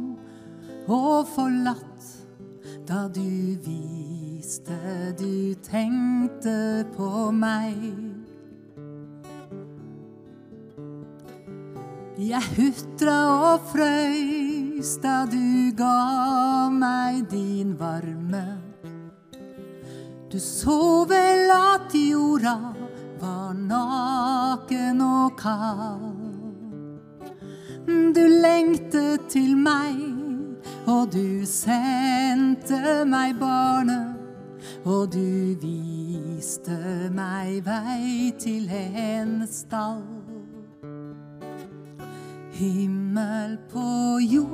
og 0.91 1.27
forlatt 1.35 1.90
da 2.91 3.07
du 3.07 3.55
viste 3.63 4.75
du 5.15 5.55
tenkte 5.63 6.83
på 6.91 7.29
meg. 7.31 7.77
Jeg 12.19 12.49
hutra 12.57 13.15
og 13.31 13.69
frøys 13.71 14.97
da 15.05 15.21
du 15.31 15.71
ga 15.79 16.67
meg 16.67 17.23
din 17.31 17.77
varme. 17.79 18.43
Du 20.27 20.35
så 20.43 21.05
vel 21.07 21.47
at 21.55 21.95
jorda 21.95 22.57
var 23.21 23.53
naken 23.55 24.99
og 25.07 25.39
kald. 25.39 26.11
Du 27.87 28.25
lengtet 28.43 29.31
til 29.31 29.55
meg, 29.55 30.20
og 30.87 31.13
du 31.13 31.45
sendte 31.45 33.05
meg 33.05 33.35
barnet. 33.39 34.17
Og 34.85 35.13
du 35.13 35.55
viste 35.61 37.09
meg 37.13 37.65
vei 37.65 38.31
til 38.39 38.69
en 38.69 39.47
stall. 39.49 40.03
Himmel 42.51 43.57
på 43.71 44.19
jord, 44.21 44.51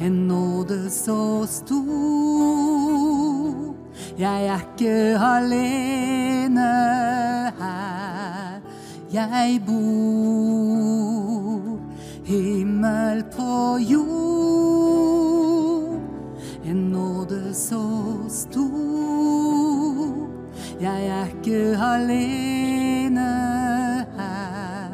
en 0.00 0.12
nåde 0.28 0.90
så 0.90 1.46
stor. 1.50 1.84
Jeg 4.18 4.46
er 4.46 4.60
ikke 4.62 5.18
alene 5.18 6.70
her 7.58 8.60
jeg 9.14 9.62
bor. 9.66 11.13
Himmel 12.24 13.24
på 13.36 13.78
jord, 13.80 14.00
en 16.64 16.90
nåde 16.90 17.54
så 17.54 18.16
stor. 18.28 20.28
Jeg 20.80 21.06
er 21.06 21.26
ikke 21.26 21.76
alene 21.76 23.20
her 24.16 24.90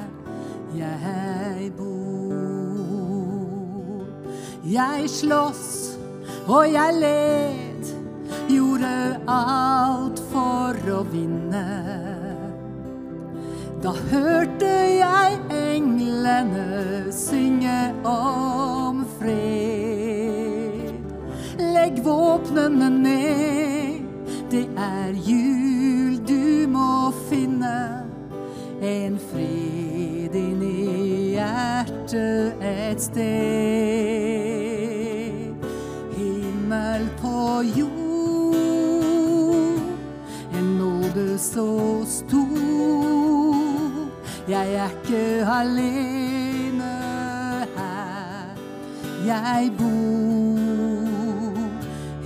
jeg 0.74 1.72
bor. 1.78 2.34
Jeg 4.66 5.10
slåss 5.10 5.98
og 6.48 6.72
jeg 6.72 6.94
led, 6.98 7.84
gjorde 8.48 9.20
alt 9.28 10.18
for 10.32 10.74
å 10.98 11.02
vinne. 11.14 11.89
Da 13.82 13.90
hørte 14.10 14.68
jeg 14.68 15.38
englene 15.48 17.12
synge 17.12 17.94
om 18.04 19.06
fred. 19.18 20.92
Legg 21.58 22.04
våpnene 22.04 22.90
ned, 22.90 24.04
det 24.52 24.68
er 24.76 25.16
jul 25.24 26.20
du 26.28 26.68
må 26.68 27.08
finne. 27.30 28.04
En 28.84 29.18
fred 29.30 30.34
inni 30.36 31.38
hjertet 31.38 32.52
et 32.60 33.00
sted. 33.00 33.24
Himmel 36.18 37.08
på 37.22 37.62
jord, 37.80 38.60
en 40.52 40.68
nåde 40.76 41.38
så 41.38 42.04
stor. 42.04 43.09
Jeg 44.50 44.74
er 44.74 44.90
ikke 44.90 45.46
alene 45.46 46.82
her 47.76 48.56
jeg 49.26 49.72
bor. 49.78 51.54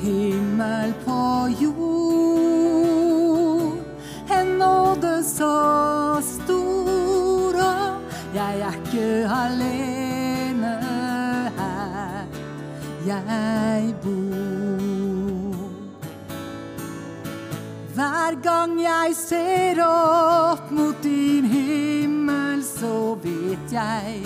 Himmel 0.00 0.94
på 1.04 1.48
jord, 1.60 1.76
en 4.40 4.46
nåde 4.58 5.24
så 5.24 6.22
stor. 6.24 7.60
Jeg 8.34 8.60
er 8.60 8.72
ikke 8.86 9.28
alene 9.28 10.74
her 11.58 12.24
jeg 13.06 13.94
bor. 14.02 14.44
Hver 17.94 18.42
gang 18.42 18.80
jeg 18.82 19.14
ser 19.14 19.78
opp 19.84 20.70
mot 20.70 21.02
din 21.02 21.44
himmel, 21.44 21.63
så 22.78 23.14
vet 23.22 23.72
jeg 23.72 24.24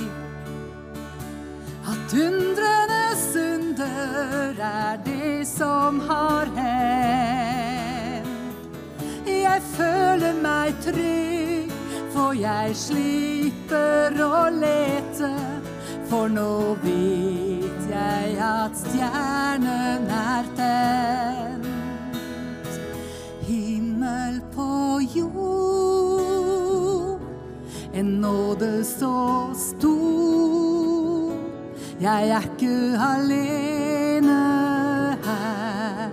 at 1.88 2.12
undrenes 2.12 3.37
under 3.37 4.54
er 4.61 4.96
det 5.04 5.46
som 5.48 6.00
har 6.00 6.44
hendt. 6.56 8.28
Jeg 9.28 9.62
føler 9.74 10.34
meg 10.42 10.74
trygg, 10.84 11.72
for 12.12 12.32
jeg 12.37 12.76
slipper 12.76 14.20
å 14.24 14.48
lete, 14.52 15.32
for 16.08 16.28
nå 16.32 16.76
vet 16.84 17.80
jeg 17.92 18.37
at 18.44 18.76
stjernen 18.84 20.08
er 20.12 20.44
tent. 20.58 21.68
Himmel 23.48 24.40
på 24.54 24.70
jord, 25.16 26.07
en 27.98 28.20
nåde 28.20 28.84
så 28.84 29.50
stor. 29.54 31.32
Jeg 32.00 32.28
er 32.28 32.40
ikke 32.40 32.98
alene 32.98 34.38
her 35.24 36.11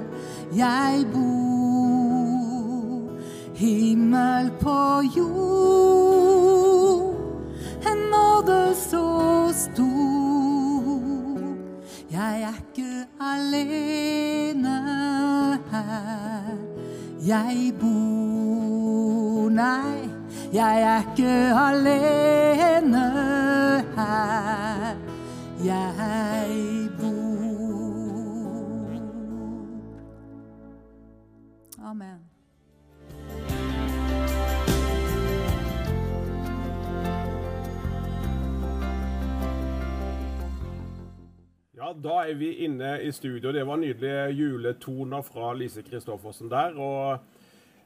jeg 0.55 1.05
bor. 1.13 3.11
Himmel 3.55 4.51
på 4.59 5.01
jord, 5.17 7.15
en 7.91 7.97
nåde 8.11 8.75
så 8.75 9.53
stor. 9.53 11.01
Jeg 12.11 12.41
er 12.41 12.55
ikke 12.65 13.05
alene 13.21 14.77
her 15.71 16.57
jeg 17.27 17.73
bor. 17.79 19.49
Nei, 19.49 20.14
jeg 20.55 20.81
er 20.81 20.99
ikke 21.11 21.31
alene 21.67 23.03
her 23.95 24.95
jeg 25.65 26.89
bor. 26.99 27.75
Amen. 31.83 32.19
Ja, 41.75 41.91
da 42.03 42.23
er 42.23 42.33
vi 42.33 42.53
inne 42.53 43.01
i 43.03 43.11
studio. 43.11 43.51
Det 43.51 43.67
var 43.67 43.75
nydelige 43.75 44.29
juletoner 44.29 45.21
fra 45.21 45.53
Lise 45.53 45.81
Kristoffersen 45.81 46.49
der. 46.49 46.79
og 46.79 47.19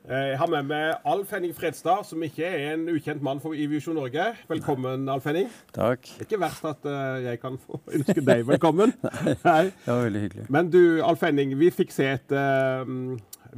jeg 0.07 0.37
har 0.39 0.47
med 0.47 0.67
meg 0.69 1.07
Alf 1.07 1.31
Henning 1.35 1.51
Fredstad, 1.55 2.05
som 2.07 2.21
ikke 2.23 2.45
er 2.47 2.73
en 2.73 2.85
ukjent 2.89 3.21
mann 3.25 3.41
for 3.43 3.53
i 3.53 3.65
Visjon 3.69 3.97
Norge. 3.99 4.29
Velkommen, 4.47 5.09
Alf 5.11 5.27
Henning. 5.27 5.49
Takk. 5.75 6.07
Det 6.07 6.23
er 6.23 6.29
ikke 6.29 6.39
verst 6.41 6.65
at 6.65 6.87
eh, 6.87 7.25
jeg 7.25 7.41
kan 7.41 7.59
få 7.59 7.81
ønske 7.99 8.23
deg 8.23 8.45
velkommen. 8.47 8.95
Nei. 9.49 9.65
Det 9.73 9.91
var 9.91 10.05
veldig 10.07 10.23
hyggelig. 10.23 10.45
Men 10.55 10.71
du, 10.71 10.81
Alf 11.05 11.25
Henning, 11.27 11.51
vi 11.59 11.69
fikk 11.75 11.91
se 11.93 12.07
et 12.13 12.31
eh, 12.31 12.93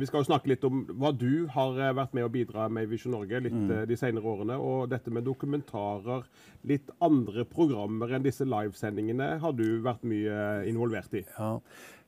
Vi 0.01 0.10
skal 0.10 0.23
jo 0.23 0.30
snakke 0.32 0.49
litt 0.49 0.65
om 0.65 0.84
hva 0.97 1.13
du 1.13 1.45
har 1.54 1.77
eh, 1.77 1.93
vært 2.01 2.17
med 2.17 2.25
å 2.25 2.34
bidra 2.34 2.67
med 2.73 2.89
i 2.89 2.91
Visjon 2.95 3.15
Norge 3.15 3.43
litt 3.45 3.56
mm. 3.62 3.71
de 3.88 4.01
senere 4.01 4.34
årene. 4.34 4.58
Og 4.58 4.89
dette 4.91 5.13
med 5.13 5.27
dokumentarer, 5.30 6.25
litt 6.67 6.89
andre 7.06 7.45
programmer 7.45 8.17
enn 8.17 8.25
disse 8.25 8.49
livesendingene, 8.49 9.36
har 9.45 9.56
du 9.56 9.67
vært 9.86 10.04
mye 10.10 10.43
eh, 10.60 10.69
involvert 10.73 11.21
i. 11.21 11.25
Ja. 11.38 11.60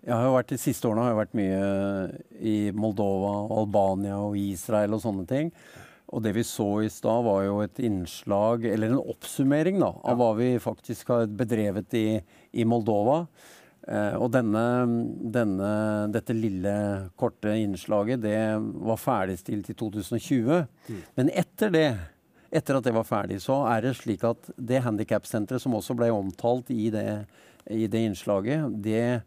Jeg 0.04 0.16
har 0.18 0.26
jo 0.28 0.36
vært, 0.36 0.52
De 0.52 0.60
siste 0.60 0.90
årene 0.90 1.06
har 1.06 1.14
jeg 1.14 1.22
vært 1.22 1.40
mye 1.40 1.64
i 2.44 2.58
Moldova, 2.76 3.34
Albania 3.56 4.20
og 4.20 4.36
Israel 4.40 4.98
og 4.98 5.04
sånne 5.06 5.26
ting. 5.30 5.52
Og 6.14 6.22
det 6.26 6.34
vi 6.36 6.44
så 6.46 6.68
i 6.84 6.92
stad, 6.92 7.24
var 7.26 7.42
jo 7.46 7.58
et 7.64 7.80
innslag, 7.82 8.68
eller 8.70 8.92
en 8.92 9.02
oppsummering, 9.02 9.80
da, 9.82 9.90
av 10.04 10.20
hva 10.20 10.30
vi 10.38 10.52
faktisk 10.62 11.10
har 11.14 11.32
bedrevet 11.32 11.96
i, 11.98 12.08
i 12.54 12.66
Moldova. 12.68 13.24
Eh, 13.88 14.16
og 14.20 14.30
denne, 14.36 14.64
denne, 15.34 15.72
dette 16.14 16.36
lille, 16.36 16.74
korte 17.20 17.56
innslaget 17.60 18.22
det 18.24 18.38
var 18.60 19.00
ferdigstilt 19.02 19.72
i 19.74 19.78
2020. 19.80 20.68
Men 21.18 21.32
etter 21.34 21.74
det, 21.74 21.88
etter 22.54 22.78
at 22.78 22.86
det 22.86 22.94
var 22.96 23.08
ferdig, 23.08 23.42
så 23.44 23.64
er 23.72 23.88
det 23.88 23.98
slik 24.00 24.24
at 24.28 24.52
det 24.56 24.84
handikapsenteret 24.86 25.64
som 25.64 25.80
også 25.80 25.98
ble 25.98 26.12
omtalt 26.14 26.70
i 26.76 26.92
det, 26.94 27.24
i 27.72 27.88
det 27.88 28.06
innslaget, 28.12 28.70
det 28.84 29.24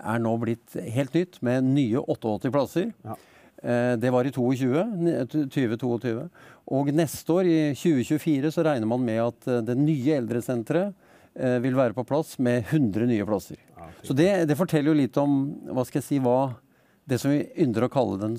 er 0.00 0.18
nå 0.20 0.34
blitt 0.42 0.76
helt 0.92 1.14
nytt 1.16 1.40
med 1.42 1.64
nye 1.64 2.02
88 2.02 2.50
plasser. 2.52 2.92
Ja. 3.04 3.16
Eh, 3.62 3.96
Det 3.96 4.10
var 4.12 4.24
i 4.28 4.30
22, 4.30 4.84
ne- 5.00 5.24
2022. 5.48 6.28
Og 6.68 6.88
neste 6.92 7.32
år, 7.32 7.46
i 7.46 7.74
2024, 7.74 8.50
så 8.52 8.64
regner 8.66 8.86
man 8.86 9.04
med 9.04 9.20
at 9.22 9.48
eh, 9.48 9.60
det 9.62 9.76
nye 9.78 10.16
eldresenteret 10.20 10.94
eh, 11.36 11.58
vil 11.64 11.74
være 11.78 11.94
på 11.94 12.04
plass 12.06 12.38
med 12.38 12.64
100 12.70 13.06
nye 13.06 13.24
plasser. 13.24 13.56
Ja. 13.76 13.88
Så 14.02 14.14
det, 14.14 14.46
det 14.48 14.56
forteller 14.58 14.92
jo 14.92 15.00
litt 15.00 15.16
om 15.16 15.38
hva 15.72 15.84
skal 15.86 16.00
jeg 16.02 16.08
si, 16.10 16.18
hva 16.20 16.54
det 17.06 17.20
som 17.22 17.30
vi 17.30 17.44
ynder 17.62 17.86
å 17.86 17.92
kalle 17.92 18.18
den 18.20 18.36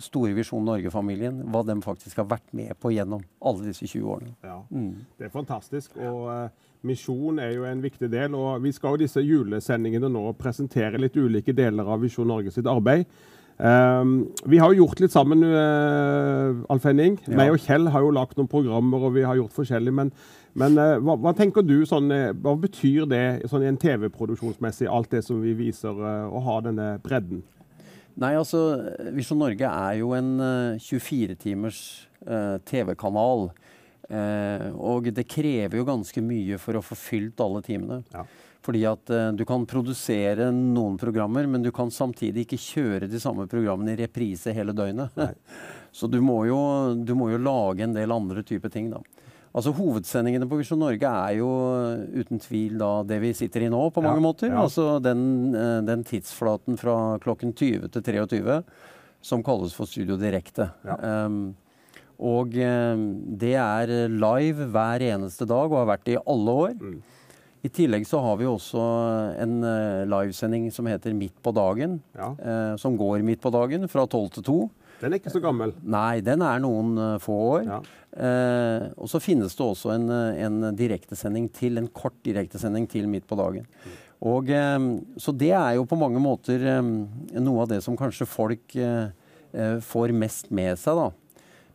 store 0.00 0.32
Visjon 0.32 0.64
Norge-familien, 0.64 1.42
hva 1.52 1.60
de 1.68 1.74
faktisk 1.84 2.16
har 2.22 2.24
vært 2.30 2.46
med 2.56 2.72
på 2.80 2.88
gjennom 2.94 3.20
alle 3.44 3.66
disse 3.68 3.84
20 3.84 4.06
årene. 4.08 4.34
Ja, 4.42 4.62
Mm. 4.72 5.04
Det 5.18 5.26
er 5.26 5.34
fantastisk. 5.34 5.96
Og 6.00 6.50
misjon 6.86 7.40
er 7.42 7.54
jo 7.56 7.66
en 7.68 7.82
viktig 7.82 8.10
del. 8.12 8.36
Og 8.38 8.62
vi 8.64 8.72
skal 8.76 8.94
jo 8.94 9.04
disse 9.04 9.22
julesendingene 9.24 10.10
nå 10.12 10.24
presentere 10.38 11.00
litt 11.00 11.18
ulike 11.18 11.54
deler 11.56 11.88
av 11.88 12.02
Visjon 12.04 12.28
Norge 12.30 12.52
sitt 12.54 12.70
arbeid. 12.70 13.06
Um, 13.60 14.30
vi 14.48 14.56
har 14.56 14.72
jo 14.72 14.86
gjort 14.86 15.02
litt 15.02 15.12
sammen, 15.12 15.44
uh, 15.44 16.62
Alf 16.72 16.86
Henning. 16.88 17.18
Ja. 17.26 17.36
Meg 17.36 17.52
og 17.52 17.60
Kjell 17.60 17.90
har 17.92 18.00
jo 18.00 18.12
lagt 18.16 18.38
noen 18.38 18.48
programmer, 18.48 19.04
og 19.04 19.12
vi 19.18 19.24
har 19.26 19.36
gjort 19.36 19.52
forskjellig. 19.52 19.92
Men, 19.92 20.12
men 20.56 20.80
uh, 20.80 20.96
hva, 21.04 21.18
hva 21.20 21.34
tenker 21.36 21.66
du, 21.66 21.76
sånn, 21.88 22.08
eh, 22.14 22.30
hva 22.32 22.56
betyr 22.62 23.04
det 23.10 23.24
sånn 23.52 23.66
i 23.66 23.68
en 23.68 23.80
TV-produksjonsmessig, 23.80 24.88
alt 24.88 25.12
det 25.12 25.26
som 25.26 25.42
vi 25.44 25.52
viser, 25.58 25.92
eh, 25.92 26.24
å 26.32 26.40
ha 26.46 26.60
denne 26.64 26.94
bredden? 27.04 27.44
Nei, 28.20 28.34
altså, 28.36 28.62
Visjon 29.14 29.38
Norge 29.40 29.68
er 29.68 30.00
jo 30.00 30.14
en 30.16 30.32
eh, 30.44 30.80
24-timers 30.82 31.82
eh, 32.26 32.56
TV-kanal. 32.68 33.50
Eh, 34.10 34.68
og 34.74 35.06
det 35.14 35.22
krever 35.30 35.78
jo 35.78 35.86
ganske 35.86 36.22
mye 36.24 36.56
for 36.58 36.78
å 36.78 36.82
få 36.82 36.96
fylt 36.98 37.40
alle 37.44 37.60
timene. 37.62 38.00
Ja. 38.14 38.24
Fordi 38.60 38.82
at 38.90 39.10
eh, 39.14 39.28
du 39.38 39.44
kan 39.48 39.62
produsere 39.70 40.50
noen 40.52 40.98
programmer, 41.00 41.46
men 41.48 41.62
du 41.64 41.70
kan 41.72 41.92
samtidig 41.94 42.44
ikke 42.44 42.58
kjøre 42.60 43.08
de 43.08 43.20
samme 43.22 43.46
programmene 43.48 43.94
i 43.94 44.00
reprise 44.02 44.52
hele 44.56 44.74
døgnet. 44.76 45.14
Så 45.96 46.10
du 46.10 46.18
må, 46.22 46.42
jo, 46.50 46.58
du 47.06 47.14
må 47.18 47.30
jo 47.32 47.38
lage 47.42 47.86
en 47.86 47.94
del 47.96 48.12
andre 48.14 48.42
typer 48.46 48.70
ting, 48.74 48.90
da. 48.92 49.00
Altså 49.50 49.72
Hovedsendingene 49.74 50.46
på 50.46 50.60
Visjon 50.60 50.78
Norge 50.78 51.08
er 51.10 51.38
jo 51.40 51.48
eh, 51.78 52.04
uten 52.22 52.38
tvil 52.42 52.76
da 52.78 52.90
det 53.06 53.16
vi 53.22 53.32
sitter 53.34 53.64
i 53.66 53.70
nå, 53.72 53.80
på 53.94 54.02
mange 54.04 54.20
Ja, 54.20 54.26
måter. 54.26 54.52
ja. 54.52 54.60
Altså 54.66 54.98
den, 55.02 55.50
den 55.86 56.04
tidsflaten 56.06 56.78
fra 56.78 57.16
klokken 57.22 57.54
20 57.58 57.88
til 57.96 58.04
23 58.06 58.60
som 59.26 59.42
kalles 59.44 59.74
for 59.76 59.90
Studio 59.90 60.14
Direkte. 60.20 60.70
Ja. 60.86 60.94
Em, 61.26 61.40
og 62.20 62.52
det 62.52 63.54
er 63.56 63.92
live 64.12 64.66
hver 64.74 65.04
eneste 65.08 65.46
dag 65.48 65.70
og 65.72 65.78
har 65.80 65.88
vært 65.94 66.04
det 66.04 66.18
i 66.18 66.22
alle 66.28 66.56
år. 66.66 66.74
Mm. 66.76 66.98
I 67.60 67.68
tillegg 67.68 68.06
så 68.08 68.20
har 68.24 68.38
vi 68.40 68.46
også 68.48 68.80
en 69.42 69.58
eh, 69.68 70.02
livesending 70.08 70.70
som 70.72 70.86
heter 70.88 71.12
Midt 71.16 71.36
på 71.44 71.52
dagen. 71.52 71.98
Ja. 72.16 72.30
eh, 72.40 72.76
som 72.80 72.96
går 72.96 73.20
midt 73.26 73.42
på 73.44 73.52
dagen 73.52 73.84
fra 73.88 74.06
12 74.06 74.30
til 74.38 74.46
2. 74.46 74.58
Den 75.00 75.12
er 75.12 75.20
ikke 75.20 75.32
så 75.32 75.42
gammel. 75.44 75.74
Nei, 75.84 76.20
den 76.24 76.40
er 76.44 76.60
noen 76.64 76.94
eh, 76.96 77.18
få 77.20 77.36
år. 77.58 77.68
Ja. 77.68 77.80
Eh, 78.16 78.86
og 78.96 79.12
så 79.12 79.20
finnes 79.20 79.56
det 79.56 79.66
også 79.66 79.92
en, 79.92 80.08
eh, 80.08 80.40
en 80.46 80.70
direktesending 80.76 81.50
til, 81.56 81.76
en 81.80 81.88
kort 81.92 82.16
direktesending 82.26 82.88
til 82.90 83.08
midt 83.12 83.28
på 83.28 83.36
dagen. 83.40 83.68
Og, 84.24 84.48
eh, 84.52 84.78
så 85.20 85.36
det 85.36 85.52
er 85.52 85.76
jo 85.76 85.84
på 85.88 86.00
mange 86.00 86.20
måter 86.20 86.64
eh, 86.78 86.92
noe 87.44 87.66
av 87.66 87.74
det 87.74 87.82
som 87.84 87.96
kanskje 87.96 88.28
folk 88.28 88.76
eh, 88.80 89.12
eh, 89.52 89.76
får 89.84 90.16
mest 90.16 90.48
med 90.48 90.80
seg, 90.80 90.96
da. 90.96 91.10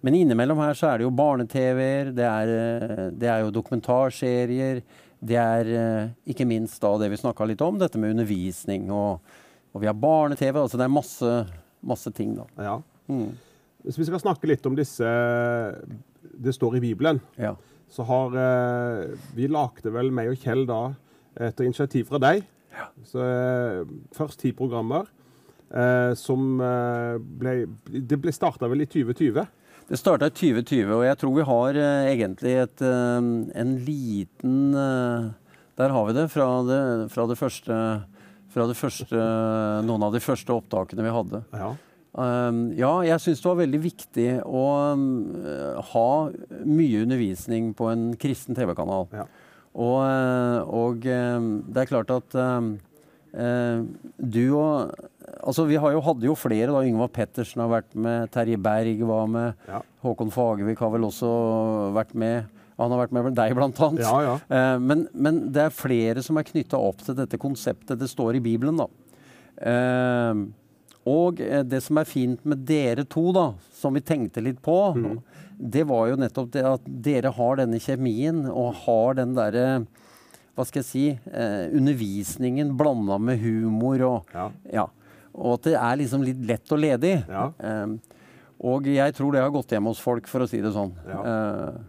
Men 0.06 0.20
innimellom 0.20 0.60
her 0.62 0.78
så 0.78 0.92
er 0.92 1.02
det 1.02 1.08
jo 1.08 1.16
barne-TV-er, 1.18 2.12
det, 2.14 2.26
eh, 2.30 3.08
det 3.18 3.30
er 3.32 3.42
jo 3.42 3.54
dokumentarserier. 3.56 4.84
Det 5.26 5.38
er 5.42 5.72
eh, 5.74 6.12
ikke 6.30 6.46
minst 6.46 6.78
da 6.84 6.92
det 7.02 7.10
vi 7.10 7.18
snakka 7.18 7.48
litt 7.50 7.64
om, 7.66 7.80
dette 7.82 7.98
med 7.98 8.14
undervisning. 8.14 8.92
Og, 8.94 9.18
og 9.74 9.82
vi 9.82 9.90
har 9.90 9.98
barne-TV. 9.98 10.60
Altså 10.62 10.78
det 10.78 10.86
er 10.86 10.94
masse, 10.94 11.32
masse 11.82 12.14
ting, 12.14 12.36
da. 12.38 12.46
Ja. 12.62 12.76
Mm. 13.10 13.32
Hvis 13.86 13.98
vi 14.02 14.06
skal 14.12 14.22
snakke 14.22 14.50
litt 14.50 14.66
om 14.66 14.74
disse 14.74 15.06
Det 16.42 16.54
står 16.56 16.78
i 16.78 16.84
Bibelen. 16.88 17.20
Ja. 17.38 17.52
så 17.90 18.06
har 18.10 18.34
eh, 18.42 19.18
Vi 19.38 19.50
lagde 19.50 19.94
vel, 19.94 20.14
meg 20.14 20.32
og 20.32 20.38
Kjell, 20.42 20.66
da, 20.70 20.94
etter 21.38 21.66
initiativ 21.66 22.10
fra 22.10 22.22
deg. 22.22 22.46
Så, 23.10 23.22
eh, 23.26 23.86
først 24.14 24.42
ti 24.42 24.54
programmer. 24.54 25.10
Eh, 25.74 26.14
som 26.14 26.60
eh, 26.62 27.16
ble 27.18 27.54
Det 27.90 28.20
ble 28.22 28.32
starta 28.34 28.70
vel 28.70 28.86
i 28.86 28.90
2020? 28.90 29.48
Det 29.86 30.00
starta 30.02 30.32
i 30.32 30.34
2020, 30.34 30.90
og 30.96 31.04
jeg 31.06 31.18
tror 31.22 31.34
vi 31.36 31.46
har 31.46 31.78
eh, 31.78 32.08
egentlig 32.16 32.56
et, 32.64 32.82
eh, 32.82 33.28
en 33.62 33.74
liten 33.86 34.74
eh, 34.74 35.28
Der 35.78 35.94
har 35.94 36.08
vi 36.08 36.16
det 36.18 36.26
fra 36.34 36.48
det, 36.66 36.82
fra 37.14 37.28
det 37.30 37.38
første 37.38 37.78
fra 38.56 38.70
det 38.70 38.78
første, 38.80 39.20
noen 39.84 40.06
av 40.08 40.14
de 40.16 40.22
første 40.24 40.54
opptakene 40.56 41.04
vi 41.04 41.12
hadde. 41.12 41.42
Ja. 41.52 41.74
Um, 42.16 42.70
ja, 42.80 42.94
jeg 43.04 43.20
syns 43.20 43.42
det 43.44 43.50
var 43.50 43.58
veldig 43.60 43.82
viktig 43.84 44.28
å 44.48 44.62
um, 44.96 45.10
ha 45.90 46.12
mye 46.64 47.02
undervisning 47.04 47.74
på 47.76 47.90
en 47.92 48.06
kristen 48.16 48.56
TV-kanal. 48.56 49.10
Ja. 49.12 49.26
Og, 49.76 49.98
eh, 50.08 50.60
og 50.72 51.04
det 51.04 51.82
er 51.82 51.90
klart 51.90 52.14
at 52.16 52.38
eh, 52.40 53.82
du 54.16 54.46
og 54.56 54.96
Altså, 55.44 55.66
vi 55.68 55.76
har 55.76 55.92
jo, 55.92 56.02
hadde 56.02 56.26
jo 56.30 56.36
flere. 56.38 56.72
da, 56.72 56.82
Yngvar 56.88 57.10
Pettersen 57.14 57.62
har 57.62 57.70
vært 57.70 57.96
med. 57.96 58.30
Terje 58.32 58.58
Berg 58.62 59.02
var 59.06 59.28
med. 59.28 59.54
Ja. 59.68 59.82
Håkon 60.04 60.32
Fagervik 60.32 60.80
har 60.80 60.92
vel 60.94 61.02
også 61.10 61.30
vært 61.96 62.14
med. 62.16 62.46
Han 62.78 62.92
har 62.92 63.00
vært 63.06 63.12
med 63.16 63.36
deg, 63.36 63.54
blant 63.56 63.80
annet. 63.80 64.02
Ja, 64.04 64.16
ja. 64.24 64.36
Eh, 64.52 64.78
men, 64.84 65.08
men 65.14 65.52
det 65.56 65.62
er 65.68 65.76
flere 65.76 66.24
som 66.26 66.38
er 66.38 66.44
knytta 66.48 66.76
opp 66.80 67.04
til 67.06 67.16
dette 67.16 67.38
konseptet. 67.40 68.00
Det 68.00 68.10
står 68.12 68.36
i 68.40 68.44
Bibelen, 68.44 68.76
da. 68.82 68.88
Eh, 69.62 70.42
og 71.06 71.40
eh, 71.44 71.62
det 71.64 71.80
som 71.86 72.00
er 72.02 72.10
fint 72.10 72.42
med 72.48 72.66
dere 72.68 73.06
to, 73.08 73.30
da, 73.36 73.50
som 73.78 73.96
vi 73.96 74.02
tenkte 74.04 74.44
litt 74.44 74.62
på, 74.66 74.76
Mm. 74.98 75.20
det 75.56 75.86
var 75.88 76.10
jo 76.10 76.18
nettopp 76.20 76.50
det 76.52 76.64
at 76.68 76.82
dere 77.06 77.32
har 77.32 77.56
denne 77.62 77.80
kjemien 77.80 78.42
og 78.52 78.74
har 78.86 79.14
den 79.22 79.36
derre 79.38 79.86
hva 80.56 80.64
skal 80.66 80.82
jeg 80.82 80.88
si 80.88 81.06
eh, 81.12 81.66
undervisningen 81.76 82.74
blanda 82.80 83.18
med 83.20 83.40
humor 83.44 84.02
og 84.08 84.34
Ja. 84.36 84.50
ja. 84.72 84.86
Og 85.36 85.58
at 85.58 85.68
det 85.68 85.76
er 85.80 85.98
liksom 86.00 86.24
litt 86.24 86.44
lett 86.48 86.72
og 86.72 86.80
ledig. 86.80 87.16
Ja. 87.28 87.50
Eh, 87.60 88.22
og 88.66 88.88
jeg 88.88 89.14
tror 89.18 89.34
det 89.36 89.42
har 89.44 89.52
gått 89.52 89.74
hjem 89.76 89.90
hos 89.92 90.00
folk, 90.00 90.30
for 90.32 90.46
å 90.46 90.48
si 90.48 90.62
det 90.64 90.72
sånn. 90.72 90.94
Ja. 91.12 91.20
Eh, 91.28 91.84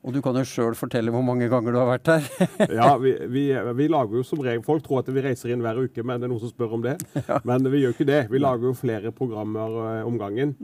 og 0.00 0.14
du 0.16 0.22
kan 0.24 0.32
jo 0.38 0.46
sjøl 0.48 0.72
fortelle 0.78 1.12
hvor 1.12 1.20
mange 1.20 1.44
ganger 1.52 1.74
du 1.74 1.76
har 1.76 1.88
vært 1.90 2.08
her. 2.08 2.28
Ja, 2.78 2.94
vi, 2.96 3.10
vi, 3.28 3.42
vi 3.76 3.88
lager 3.92 4.16
jo 4.16 4.22
som 4.24 4.40
regel 4.40 4.62
Folk 4.64 4.86
tror 4.86 5.02
at 5.02 5.10
vi 5.12 5.20
reiser 5.26 5.52
inn 5.52 5.60
hver 5.60 5.76
uke, 5.82 6.00
men 6.06 6.22
det 6.22 6.24
er 6.24 6.32
noen 6.32 6.40
som 6.40 6.52
spør 6.54 6.72
om 6.78 6.84
det. 6.86 6.94
Men 7.48 7.66
vi 7.68 7.82
gjør 7.82 7.92
ikke 7.92 8.06
det. 8.08 8.20
Vi 8.32 8.40
lager 8.40 8.70
jo 8.70 8.78
flere 8.78 9.12
programmer 9.12 9.76
eh, 9.98 10.06
om 10.08 10.16
gangen. 10.22 10.54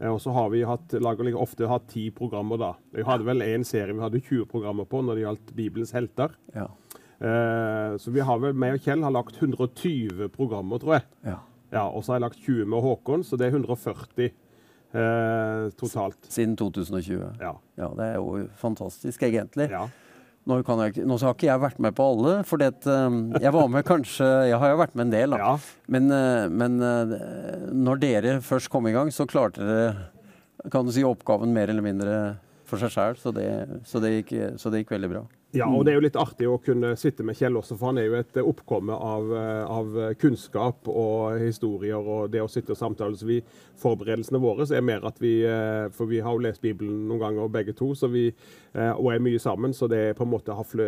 Eh, 0.00 0.10
og 0.10 0.18
så 0.24 0.34
har 0.34 0.48
vi 0.50 0.64
hatt, 0.66 0.96
lager 0.98 1.30
ofte 1.38 1.68
hatt 1.70 1.86
ti 1.92 2.08
programmer 2.10 2.58
da. 2.58 2.72
Vi 2.96 3.06
hadde 3.06 3.28
vel 3.28 3.44
en 3.46 3.68
serie 3.68 3.94
vi 3.94 4.02
hadde 4.02 4.24
20 4.24 4.48
programmer 4.50 4.88
på 4.90 5.04
når 5.06 5.20
det 5.20 5.26
gjaldt 5.28 5.54
Bibelens 5.60 5.94
helter. 5.94 6.34
ja. 6.56 6.66
Eh, 7.20 7.94
så 8.00 8.08
vi 8.14 8.22
har 8.24 8.38
vel, 8.40 8.54
meg 8.56 8.78
og 8.78 8.84
Kjell 8.86 9.02
har 9.04 9.12
lagt 9.12 9.36
120 9.36 10.30
programmer, 10.32 10.80
tror 10.80 10.94
jeg. 10.96 11.06
ja. 11.28 11.36
Ja, 11.70 11.86
Og 11.88 12.02
så 12.02 12.12
har 12.12 12.20
jeg 12.20 12.26
lagt 12.28 12.44
20 12.44 12.68
med 12.70 12.84
Håkon, 12.84 13.24
så 13.26 13.38
det 13.38 13.48
er 13.48 13.56
140 13.56 14.28
eh, 14.28 15.66
totalt. 15.78 16.18
Siden 16.28 16.56
2020. 16.58 17.40
Ja. 17.40 17.54
Ja, 17.78 17.90
det 17.96 18.06
er 18.06 18.14
jo 18.18 18.46
fantastisk, 18.60 19.22
egentlig. 19.22 19.70
ja. 19.70 19.88
Nå, 20.48 20.56
kan 20.64 20.80
jeg, 20.80 21.04
nå 21.04 21.18
har 21.20 21.34
ikke 21.34 21.50
jeg 21.50 21.60
vært 21.60 21.80
med 21.84 21.92
på 21.94 22.04
alle, 22.14 22.30
for 22.48 22.62
jeg 22.64 23.52
var 23.52 23.66
med 23.68 23.84
kanskje 23.84 24.24
Jeg 24.48 24.56
har 24.58 24.70
jo 24.72 24.78
vært 24.80 24.94
med 24.96 25.04
en 25.04 25.12
del, 25.12 25.34
da. 25.34 25.38
Ja. 25.38 25.50
Men, 25.92 26.08
eh, 26.16 26.46
men 26.48 26.80
eh, 26.80 27.66
når 27.76 28.00
dere 28.00 28.32
først 28.42 28.70
kom 28.72 28.88
i 28.88 28.94
gang, 28.96 29.12
så 29.12 29.28
klarte 29.28 29.60
dere 29.60 30.70
kan 30.72 30.84
du 30.84 30.92
si, 30.92 31.04
oppgaven 31.04 31.52
mer 31.52 31.70
eller 31.72 31.84
mindre 31.84 32.16
for 32.68 32.80
seg 32.80 32.92
sjøl, 32.92 33.20
så, 33.20 33.32
så, 33.84 34.00
så 34.00 34.72
det 34.72 34.82
gikk 34.82 34.92
veldig 34.96 35.12
bra. 35.12 35.22
Ja, 35.56 35.66
og 35.66 35.82
det 35.82 35.92
er 35.92 35.96
jo 35.98 36.04
litt 36.04 36.18
artig 36.18 36.46
å 36.46 36.60
kunne 36.62 36.92
sitte 36.98 37.24
med 37.26 37.34
Kjell 37.38 37.56
også, 37.58 37.74
for 37.78 37.90
han 37.90 37.98
er 37.98 38.06
jo 38.06 38.18
et 38.20 38.36
oppkomme 38.38 38.94
av, 38.94 39.32
eh, 39.34 39.62
av 39.66 39.96
kunnskap 40.20 40.86
og 40.86 41.40
historier 41.42 41.98
og 41.98 42.30
det 42.30 42.42
å 42.44 42.50
sitte 42.50 42.76
og 42.76 42.78
samtale. 42.78 43.18
Så 43.18 43.26
vi, 43.26 43.40
forberedelsene 43.80 44.38
våre 44.42 44.68
så 44.68 44.76
er 44.78 44.86
mer 44.86 45.06
at 45.08 45.18
vi 45.18 45.40
eh, 45.48 45.88
For 45.96 46.06
vi 46.06 46.20
har 46.22 46.36
jo 46.36 46.44
lest 46.44 46.62
Bibelen 46.62 47.08
noen 47.08 47.22
ganger 47.24 47.50
begge 47.50 47.74
to, 47.74 47.90
så 47.98 48.10
vi, 48.12 48.28
eh, 48.74 48.92
og 48.92 49.10
er 49.12 49.24
mye 49.24 49.40
sammen, 49.42 49.74
så 49.74 49.88
det 49.90 50.16
på 50.18 50.26
en 50.26 50.32
måte 50.36 50.54
har 50.54 50.68
flø, 50.68 50.86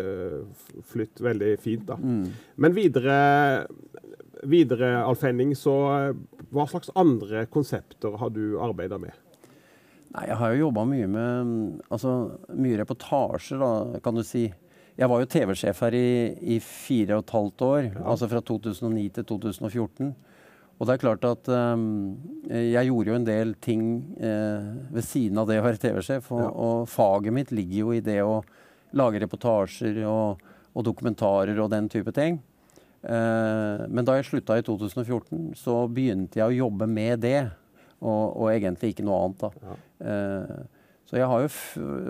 flytt 0.92 1.24
veldig 1.24 1.56
fint, 1.58 1.86
da. 1.88 1.98
Men 2.56 2.76
videre, 2.76 3.66
videre 4.46 4.94
Alf 5.02 5.26
Henning, 5.26 5.56
så 5.58 5.74
hva 6.52 6.68
slags 6.70 6.92
andre 6.94 7.46
konsepter 7.50 8.18
har 8.20 8.30
du 8.30 8.60
arbeida 8.62 9.00
med? 9.02 9.16
Nei, 10.12 10.26
jeg 10.28 10.36
har 10.40 10.52
jo 10.52 10.66
jobba 10.66 10.84
mye 10.88 11.08
med 11.08 11.54
altså, 11.88 12.16
mye 12.52 12.80
reportasjer, 12.82 13.62
da, 13.62 14.00
kan 14.04 14.18
du 14.18 14.24
si. 14.26 14.50
Jeg 14.98 15.08
var 15.08 15.22
jo 15.22 15.30
TV-sjef 15.32 15.80
her 15.86 15.96
i, 15.96 16.08
i 16.54 16.58
fire 16.60 17.16
og 17.16 17.24
et 17.24 17.32
halvt 17.32 17.64
år, 17.64 17.88
altså 18.04 18.28
fra 18.28 18.42
2009 18.44 19.06
til 19.16 19.26
2014. 19.30 20.12
Og 20.76 20.88
det 20.88 20.94
er 20.96 21.00
klart 21.00 21.24
at 21.24 21.48
um, 21.48 21.84
jeg 22.50 22.88
gjorde 22.88 23.12
jo 23.12 23.16
en 23.16 23.26
del 23.26 23.52
ting 23.62 23.82
eh, 24.18 24.70
ved 24.90 25.04
siden 25.06 25.38
av 25.38 25.46
det 25.48 25.60
å 25.60 25.64
være 25.64 25.78
TV-sjef. 25.80 26.32
Og, 26.34 26.42
og 26.42 26.88
faget 26.90 27.36
mitt 27.36 27.52
ligger 27.54 27.76
jo 27.84 27.92
i 27.94 28.02
det 28.04 28.18
å 28.26 28.40
lage 28.98 29.20
reportasjer 29.22 30.02
og, 30.10 30.42
og 30.74 30.86
dokumentarer 30.88 31.60
og 31.62 31.70
den 31.72 31.86
type 31.92 32.12
ting. 32.16 32.40
Eh, 33.02 33.84
men 33.88 34.06
da 34.06 34.18
jeg 34.18 34.28
slutta 34.28 34.58
i 34.58 34.66
2014, 34.66 35.52
så 35.58 35.84
begynte 35.86 36.42
jeg 36.42 36.50
å 36.50 36.58
jobbe 36.64 36.90
med 36.90 37.22
det. 37.24 37.40
Og, 38.02 38.34
og 38.42 38.48
egentlig 38.50 38.90
ikke 38.90 39.06
noe 39.06 39.20
annet, 39.22 39.44
da. 39.44 39.50
Eh, 39.62 39.82
så 41.12 41.18
jeg 41.18 41.28
har 41.28 41.42
jo 41.44 41.48